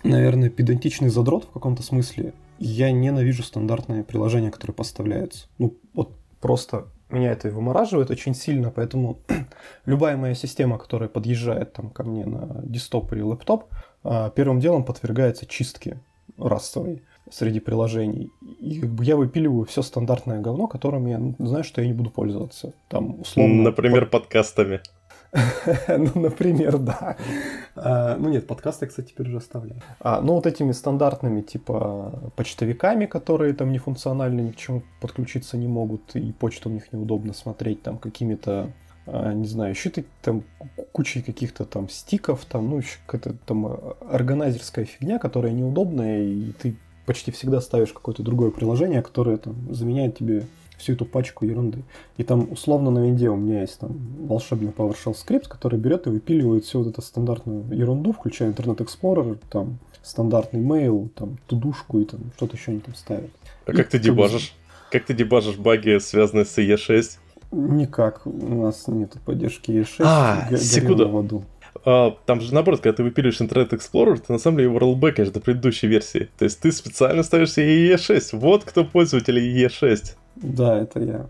наверное, 0.04 0.50
педантичный 0.50 1.08
задрот 1.08 1.44
в 1.44 1.52
каком-то 1.52 1.82
смысле. 1.82 2.34
Я 2.66 2.90
ненавижу 2.92 3.42
стандартные 3.42 4.04
приложения, 4.04 4.50
которые 4.50 4.74
поставляются. 4.74 5.48
Ну, 5.58 5.76
вот 5.92 6.16
просто 6.40 6.86
меня 7.10 7.32
это 7.32 7.50
вымораживает 7.50 8.10
очень 8.10 8.34
сильно, 8.34 8.70
поэтому 8.70 9.18
любая 9.84 10.16
моя 10.16 10.34
система, 10.34 10.78
которая 10.78 11.10
подъезжает 11.10 11.74
там 11.74 11.90
ко 11.90 12.04
мне 12.04 12.24
на 12.24 12.62
десктоп 12.62 13.12
или 13.12 13.20
лэптоп, 13.20 13.64
а, 14.02 14.30
первым 14.30 14.60
делом 14.60 14.84
подвергается 14.84 15.44
чистке 15.44 16.00
расовой 16.38 17.02
среди 17.30 17.60
приложений. 17.60 18.30
И 18.60 18.80
как 18.80 18.90
бы 18.90 19.04
я 19.04 19.16
выпиливаю 19.16 19.66
все 19.66 19.82
стандартное 19.82 20.40
говно, 20.40 20.66
которым 20.66 21.06
я 21.06 21.18
ну, 21.18 21.34
знаю, 21.38 21.64
что 21.64 21.82
я 21.82 21.86
не 21.86 21.92
буду 21.92 22.10
пользоваться. 22.10 22.72
Там 22.88 23.20
условно. 23.20 23.62
Например, 23.62 24.06
под... 24.06 24.22
подкастами. 24.22 24.80
ну, 25.88 26.10
например, 26.14 26.78
да. 26.78 27.16
А, 27.74 28.16
ну 28.16 28.28
нет, 28.28 28.46
подкасты, 28.46 28.86
кстати, 28.86 29.08
теперь 29.08 29.28
уже 29.28 29.38
оставляю. 29.38 29.80
А, 30.00 30.20
ну 30.20 30.34
вот 30.34 30.46
этими 30.46 30.72
стандартными, 30.72 31.40
типа, 31.40 32.32
почтовиками, 32.36 33.06
которые 33.06 33.54
там 33.54 33.72
нефункционально 33.72 34.40
ни 34.40 34.50
к 34.52 34.56
чему 34.56 34.82
подключиться 35.00 35.56
не 35.56 35.66
могут, 35.66 36.14
и 36.14 36.32
почту 36.32 36.70
у 36.70 36.72
них 36.72 36.92
неудобно 36.92 37.32
смотреть, 37.32 37.82
там 37.82 37.98
какими-то 37.98 38.70
а, 39.06 39.32
не 39.32 39.46
знаю, 39.46 39.70
еще 39.70 39.90
ты 39.90 40.04
там 40.22 40.44
кучей 40.92 41.22
каких-то 41.22 41.64
там 41.64 41.88
стиков, 41.88 42.44
там, 42.44 42.70
ну, 42.70 42.82
какая-то 43.06 43.36
там 43.44 43.78
органайзерская 44.08 44.84
фигня, 44.84 45.18
которая 45.18 45.52
неудобная, 45.52 46.22
и 46.22 46.52
ты 46.52 46.76
почти 47.06 47.30
всегда 47.32 47.60
ставишь 47.60 47.92
какое-то 47.92 48.22
другое 48.22 48.50
приложение, 48.50 49.02
которое 49.02 49.36
там 49.36 49.74
заменяет 49.74 50.16
тебе 50.16 50.46
всю 50.76 50.94
эту 50.94 51.04
пачку 51.04 51.44
ерунды. 51.44 51.82
И 52.16 52.24
там 52.24 52.50
условно 52.50 52.90
на 52.90 53.06
винде 53.06 53.28
у 53.30 53.36
меня 53.36 53.62
есть 53.62 53.78
там 53.78 53.96
волшебный 54.26 54.70
PowerShell 54.70 55.14
скрипт, 55.14 55.48
который 55.48 55.78
берет 55.78 56.06
и 56.06 56.10
выпиливает 56.10 56.64
всю 56.64 56.80
вот 56.80 56.88
эту 56.88 57.02
стандартную 57.02 57.64
ерунду, 57.70 58.12
включая 58.12 58.50
Internet 58.50 58.78
Explorer, 58.78 59.38
там 59.50 59.78
стандартный 60.02 60.60
mail, 60.60 61.08
там 61.10 61.38
тудушку 61.46 62.00
и 62.00 62.04
там 62.04 62.20
что-то 62.36 62.56
еще 62.56 62.72
они 62.72 62.80
там 62.80 62.94
ставят. 62.94 63.30
А 63.66 63.72
и 63.72 63.74
как 63.74 63.88
ты 63.88 63.98
дебажишь? 63.98 64.54
Как 64.90 65.04
ты 65.04 65.14
дебажишь 65.14 65.56
баги, 65.56 65.98
связанные 65.98 66.44
с 66.44 66.56
E6? 66.58 67.18
Никак, 67.52 68.26
у 68.26 68.62
нас 68.62 68.86
нет 68.88 69.14
поддержки 69.24 69.70
E6. 69.70 69.96
А, 70.00 70.56
секунду. 70.56 71.08
В 71.08 71.18
аду. 71.18 71.44
А, 71.84 72.16
там 72.26 72.40
же 72.40 72.52
наоборот, 72.54 72.80
когда 72.80 72.96
ты 72.96 73.02
выпиливаешь 73.02 73.40
Internet 73.40 73.70
Explorer, 73.70 74.18
ты 74.18 74.32
на 74.32 74.38
самом 74.38 74.58
деле 74.58 74.68
его 74.68 74.78
роллбэкаешь 74.78 75.30
до 75.30 75.40
предыдущей 75.40 75.86
версии. 75.86 76.28
То 76.38 76.44
есть 76.44 76.60
ты 76.60 76.72
специально 76.72 77.22
ставишь 77.22 77.52
себе 77.52 77.92
E6. 77.94 78.38
Вот 78.38 78.64
кто 78.64 78.84
пользователь 78.84 79.38
E6. 79.38 80.16
Да, 80.36 80.78
это 80.78 81.00
я 81.00 81.26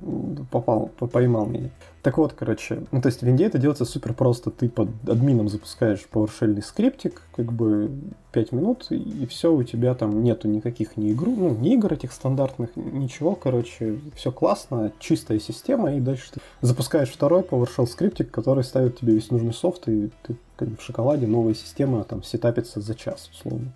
попал, 0.51 0.91
поймал 0.99 1.47
меня. 1.47 1.71
Так 2.03 2.19
вот, 2.19 2.35
короче, 2.35 2.83
ну 2.93 3.01
то 3.01 3.09
есть 3.09 3.21
в 3.21 3.23
винде 3.23 3.47
это 3.47 3.59
делается 3.59 3.85
супер 3.85 4.13
просто. 4.13 4.51
Ты 4.51 4.69
под 4.69 4.89
админом 5.09 5.49
запускаешь 5.49 6.07
PowerShell 6.13 6.61
скриптик, 6.63 7.23
как 7.35 7.53
бы 7.53 7.91
5 8.33 8.53
минут, 8.53 8.87
и 8.91 9.27
все, 9.27 9.53
у 9.53 9.63
тебя 9.63 9.95
там 9.95 10.23
нету 10.23 10.49
никаких 10.49 10.97
ни 10.97 11.13
игру, 11.13 11.35
ну, 11.35 11.55
ни 11.55 11.75
игр 11.75 11.93
этих 11.93 12.13
стандартных, 12.13 12.77
ничего, 12.77 13.35
короче, 13.35 14.01
все 14.17 14.33
классно, 14.33 14.93
чистая 14.99 15.39
система, 15.39 15.95
и 15.95 16.01
дальше 16.01 16.33
ты 16.33 16.41
запускаешь 16.61 17.11
второй 17.11 17.43
PowerShell 17.43 17.87
скриптик, 17.87 18.31
который 18.31 18.65
ставит 18.65 18.99
тебе 18.99 19.15
весь 19.15 19.31
нужный 19.31 19.55
софт, 19.55 19.89
и 19.89 20.11
ты 20.25 20.37
как 20.57 20.69
бы 20.69 20.77
в 20.77 20.83
шоколаде 20.83 21.27
новая 21.27 21.55
система 21.55 22.05
там 22.05 22.23
сетапится 22.23 22.81
за 22.81 22.95
час, 22.95 23.31
условно. 23.33 23.73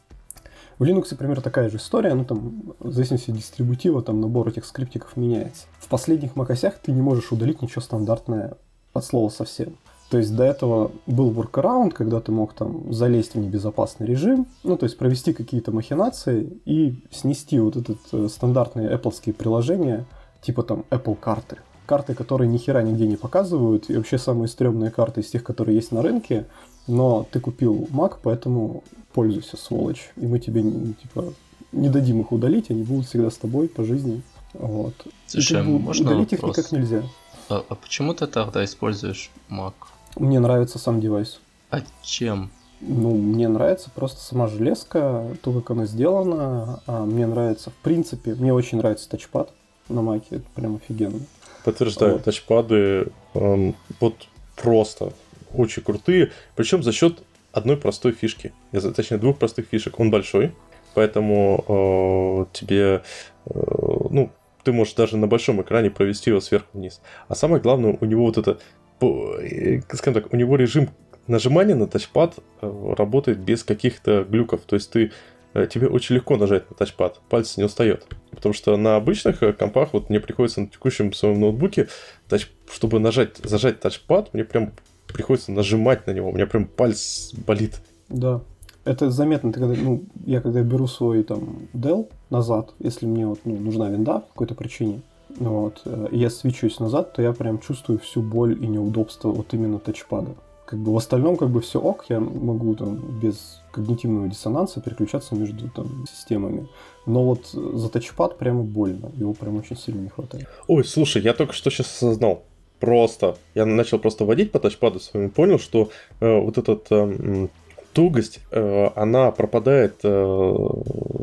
В 0.78 0.84
Linux, 0.84 1.08
например, 1.10 1.40
такая 1.40 1.70
же 1.70 1.78
история, 1.78 2.14
ну 2.14 2.24
там, 2.24 2.74
в 2.78 2.92
зависимости 2.92 3.30
от 3.30 3.36
дистрибутива, 3.36 4.00
там 4.00 4.20
набор 4.20 4.48
этих 4.48 4.64
скриптиков 4.64 5.16
меняется. 5.16 5.66
В 5.80 5.88
последних 5.88 6.36
макосях 6.36 6.74
ты 6.78 6.92
не 6.92 7.02
можешь 7.02 7.32
удалить 7.32 7.62
ничего 7.62 7.82
стандартное 7.82 8.54
от 8.92 9.04
слова 9.04 9.28
совсем. 9.28 9.76
То 10.10 10.18
есть 10.18 10.34
до 10.34 10.44
этого 10.44 10.92
был 11.06 11.30
workaround, 11.32 11.90
когда 11.90 12.20
ты 12.20 12.32
мог 12.32 12.54
там 12.54 12.92
залезть 12.92 13.34
в 13.34 13.38
небезопасный 13.38 14.06
режим, 14.06 14.46
ну 14.62 14.76
то 14.76 14.84
есть 14.84 14.96
провести 14.96 15.32
какие-то 15.34 15.70
махинации 15.70 16.60
и 16.64 16.94
снести 17.10 17.58
вот 17.58 17.76
этот 17.76 17.98
э, 18.12 18.28
стандартные 18.28 18.90
Apple 18.90 19.32
приложения, 19.34 20.06
типа 20.40 20.62
там 20.62 20.84
Apple 20.90 21.16
карты. 21.16 21.58
Карты, 21.84 22.14
которые 22.14 22.48
ни 22.48 22.56
хера 22.56 22.82
нигде 22.82 23.06
не 23.06 23.16
показывают, 23.16 23.90
и 23.90 23.96
вообще 23.96 24.16
самые 24.16 24.48
стрёмные 24.48 24.90
карты 24.90 25.20
из 25.20 25.28
тех, 25.28 25.42
которые 25.42 25.76
есть 25.76 25.92
на 25.92 26.02
рынке, 26.02 26.46
но 26.86 27.26
ты 27.30 27.40
купил 27.40 27.86
Mac, 27.90 28.16
поэтому 28.22 28.82
пользуйся, 29.18 29.56
сволочь. 29.56 30.10
И 30.16 30.26
мы 30.26 30.38
тебе, 30.38 30.62
типа, 30.62 31.34
не 31.72 31.88
дадим 31.88 32.20
их 32.20 32.30
удалить, 32.30 32.70
они 32.70 32.84
будут 32.84 33.06
всегда 33.06 33.32
с 33.32 33.36
тобой 33.36 33.68
по 33.68 33.82
жизни. 33.82 34.22
Вот. 34.52 34.94
Слушай, 35.26 35.60
а 35.60 35.64
можно 35.64 36.12
удалить 36.12 36.30
вопрос? 36.30 36.56
их 36.56 36.64
никак 36.64 36.72
нельзя. 36.72 37.02
А, 37.48 37.64
а 37.68 37.74
почему 37.74 38.14
ты 38.14 38.28
тогда 38.28 38.64
используешь 38.64 39.30
Mac? 39.50 39.74
Мне 40.14 40.38
нравится 40.38 40.78
сам 40.78 41.00
девайс. 41.00 41.40
А 41.72 41.80
чем? 42.04 42.52
Ну, 42.80 43.16
мне 43.16 43.48
нравится 43.48 43.90
просто 43.92 44.20
сама 44.20 44.46
железка, 44.46 45.26
то, 45.42 45.52
как 45.52 45.72
она 45.72 45.86
сделана. 45.86 46.80
А 46.86 47.04
мне 47.04 47.26
нравится, 47.26 47.70
в 47.70 47.74
принципе, 47.82 48.36
мне 48.36 48.54
очень 48.54 48.78
нравится 48.78 49.08
тачпад 49.08 49.50
на 49.88 50.00
Маке, 50.00 50.36
это 50.36 50.46
прям 50.54 50.76
офигенно. 50.76 51.18
Подтверждаю, 51.64 52.12
вот. 52.12 52.22
тачпады 52.22 53.08
эм, 53.34 53.74
вот 53.98 54.14
просто 54.54 55.12
очень 55.52 55.82
крутые, 55.82 56.30
причем 56.54 56.84
за 56.84 56.92
счет 56.92 57.18
одной 57.58 57.76
простой 57.76 58.12
фишки, 58.12 58.52
точнее 58.72 59.18
двух 59.18 59.38
простых 59.38 59.66
фишек. 59.70 60.00
Он 60.00 60.10
большой, 60.10 60.54
поэтому 60.94 61.64
э, 61.68 62.58
тебе, 62.58 63.02
э, 63.46 63.50
ну, 63.54 64.30
ты 64.64 64.72
можешь 64.72 64.94
даже 64.94 65.16
на 65.16 65.26
большом 65.26 65.62
экране 65.62 65.90
провести 65.90 66.30
его 66.30 66.40
сверху 66.40 66.68
вниз. 66.74 67.00
А 67.28 67.34
самое 67.34 67.62
главное, 67.62 67.96
у 68.00 68.04
него 68.04 68.24
вот 68.24 68.38
это, 68.38 68.58
э, 69.00 69.80
скажем 69.92 70.14
так, 70.14 70.32
у 70.32 70.36
него 70.36 70.56
режим 70.56 70.90
нажимания 71.26 71.74
на 71.74 71.86
тачпад 71.86 72.34
э, 72.60 72.94
работает 72.96 73.38
без 73.38 73.64
каких-то 73.64 74.24
глюков. 74.24 74.62
То 74.66 74.76
есть 74.76 74.90
ты 74.90 75.12
э, 75.54 75.66
тебе 75.70 75.88
очень 75.88 76.16
легко 76.16 76.36
нажать 76.36 76.68
на 76.70 76.76
тачпад, 76.76 77.20
палец 77.28 77.56
не 77.56 77.64
устает. 77.64 78.06
Потому 78.30 78.52
что 78.52 78.76
на 78.76 78.96
обычных 78.96 79.38
компах, 79.56 79.90
вот 79.92 80.10
мне 80.10 80.20
приходится 80.20 80.60
на 80.60 80.68
текущем 80.68 81.12
своем 81.12 81.40
ноутбуке, 81.40 81.88
тач, 82.28 82.48
чтобы 82.70 82.98
нажать, 82.98 83.36
зажать 83.38 83.80
тачпад, 83.80 84.34
мне 84.34 84.44
прям 84.44 84.72
приходится 85.12 85.52
нажимать 85.52 86.06
на 86.06 86.12
него, 86.12 86.30
у 86.30 86.32
меня 86.32 86.46
прям 86.46 86.66
палец 86.66 87.32
болит. 87.46 87.80
Да. 88.08 88.40
Это 88.84 89.10
заметно, 89.10 89.52
ты 89.52 89.60
когда, 89.60 89.74
ну, 89.74 90.04
я 90.24 90.40
когда 90.40 90.62
беру 90.62 90.86
свой 90.86 91.22
там 91.22 91.68
Dell 91.74 92.08
назад, 92.30 92.72
если 92.78 93.04
мне 93.06 93.26
вот 93.26 93.40
ну, 93.44 93.56
нужна 93.56 93.90
винда 93.90 94.20
по 94.20 94.28
какой-то 94.28 94.54
причине, 94.54 95.02
вот, 95.36 95.82
э, 95.84 96.08
и 96.10 96.18
я 96.18 96.30
свечусь 96.30 96.80
назад, 96.80 97.12
то 97.12 97.20
я 97.20 97.32
прям 97.32 97.58
чувствую 97.58 97.98
всю 97.98 98.22
боль 98.22 98.52
и 98.52 98.66
неудобство 98.66 99.28
вот 99.28 99.52
именно 99.52 99.78
тачпада. 99.78 100.30
Как 100.64 100.78
бы 100.78 100.92
в 100.92 100.96
остальном 100.96 101.36
как 101.36 101.50
бы 101.50 101.60
все 101.60 101.80
ок, 101.80 102.06
я 102.08 102.20
могу 102.20 102.74
там 102.74 103.20
без 103.20 103.62
когнитивного 103.72 104.28
диссонанса 104.28 104.80
переключаться 104.80 105.34
между 105.34 105.68
там 105.70 106.06
системами. 106.10 106.68
Но 107.06 107.24
вот 107.24 107.46
за 107.46 107.88
тачпад 107.88 108.38
прямо 108.38 108.62
больно, 108.62 109.10
его 109.16 109.32
прям 109.32 109.56
очень 109.56 109.76
сильно 109.76 110.00
не 110.00 110.08
хватает. 110.08 110.46
Ой, 110.66 110.84
слушай, 110.84 111.22
я 111.22 111.32
только 111.32 111.52
что 111.52 111.70
сейчас 111.70 111.86
осознал, 111.86 112.44
просто, 112.80 113.36
я 113.54 113.66
начал 113.66 113.98
просто 113.98 114.24
водить 114.24 114.52
по 114.52 114.58
тачпаду 114.58 115.00
своему, 115.00 115.30
понял, 115.30 115.58
что 115.58 115.90
э, 116.20 116.38
вот 116.38 116.58
этот 116.58 116.86
э, 116.90 117.48
тугость, 117.92 118.40
э, 118.50 118.88
она 118.94 119.30
пропадает 119.30 119.96
э, 120.02 120.68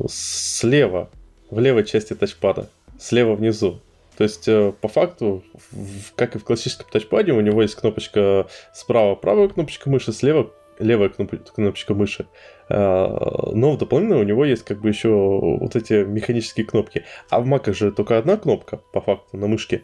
слева, 0.10 1.10
в 1.50 1.60
левой 1.60 1.86
части 1.86 2.14
тачпада, 2.14 2.70
слева 3.00 3.36
внизу. 3.36 3.80
То 4.18 4.24
есть, 4.24 4.48
э, 4.48 4.74
по 4.80 4.88
факту, 4.88 5.44
в, 5.72 6.14
как 6.16 6.36
и 6.36 6.40
в 6.40 6.44
классическом 6.44 6.88
тачпаде, 6.92 7.34
у 7.34 7.42
него 7.42 7.62
есть 7.62 7.76
кнопочка 7.76 8.48
справа 8.74 9.16
правая 9.16 9.48
кнопочка 9.48 9.90
мыши, 9.90 10.14
слева 10.14 10.52
левая 10.80 11.10
кнопочка 11.10 11.94
мыши. 11.94 12.28
Э, 12.70 13.08
но 13.54 13.72
в 13.72 13.78
дополнение 13.78 14.18
у 14.18 14.24
него 14.24 14.46
есть 14.46 14.64
как 14.64 14.82
бы 14.82 14.90
еще 14.90 15.10
вот 15.10 15.76
эти 15.76 16.04
механические 16.04 16.66
кнопки. 16.66 17.04
А 17.30 17.40
в 17.40 17.48
Mac 17.48 17.72
же 17.74 17.92
только 17.92 18.18
одна 18.18 18.38
кнопка, 18.38 18.80
по 18.92 19.02
факту, 19.02 19.38
на 19.38 19.48
мышке. 19.48 19.84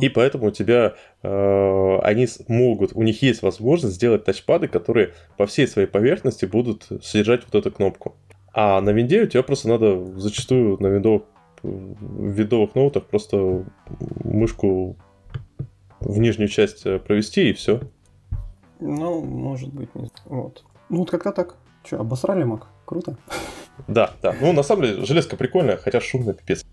И 0.00 0.08
поэтому 0.08 0.48
у 0.48 0.50
тебя 0.50 0.94
э, 1.22 1.98
они 2.02 2.28
могут, 2.48 2.92
у 2.94 3.02
них 3.02 3.22
есть 3.22 3.42
возможность 3.42 3.94
сделать 3.94 4.24
тачпады, 4.24 4.68
которые 4.68 5.14
по 5.38 5.46
всей 5.46 5.66
своей 5.66 5.88
поверхности 5.88 6.44
будут 6.44 6.86
содержать 7.02 7.44
вот 7.44 7.54
эту 7.54 7.74
кнопку. 7.74 8.14
А 8.52 8.80
на 8.80 8.90
винде 8.90 9.22
у 9.22 9.26
тебя 9.26 9.42
просто 9.42 9.68
надо 9.68 10.04
зачастую 10.18 10.76
на 10.80 10.88
виндовых, 10.88 11.22
виндовых 11.62 12.74
ноутах 12.74 13.06
просто 13.06 13.64
мышку 14.22 14.96
в 16.00 16.18
нижнюю 16.18 16.48
часть 16.48 16.84
э, 16.84 16.98
провести 16.98 17.50
и 17.50 17.52
все. 17.54 17.80
Ну, 18.80 19.22
может 19.22 19.72
быть, 19.72 19.94
не 19.94 20.10
Вот. 20.26 20.64
Ну, 20.90 20.98
вот 20.98 21.10
как-то 21.10 21.32
так. 21.32 21.56
Че, 21.84 21.96
обосрали 21.96 22.44
маг? 22.44 22.66
Круто. 22.84 23.16
Да, 23.88 24.12
да. 24.22 24.34
Ну, 24.40 24.52
на 24.52 24.62
самом 24.62 24.82
деле, 24.82 25.04
железка 25.04 25.36
прикольная, 25.36 25.76
хотя 25.76 26.00
шумная 26.00 26.34
пипец. 26.34 26.64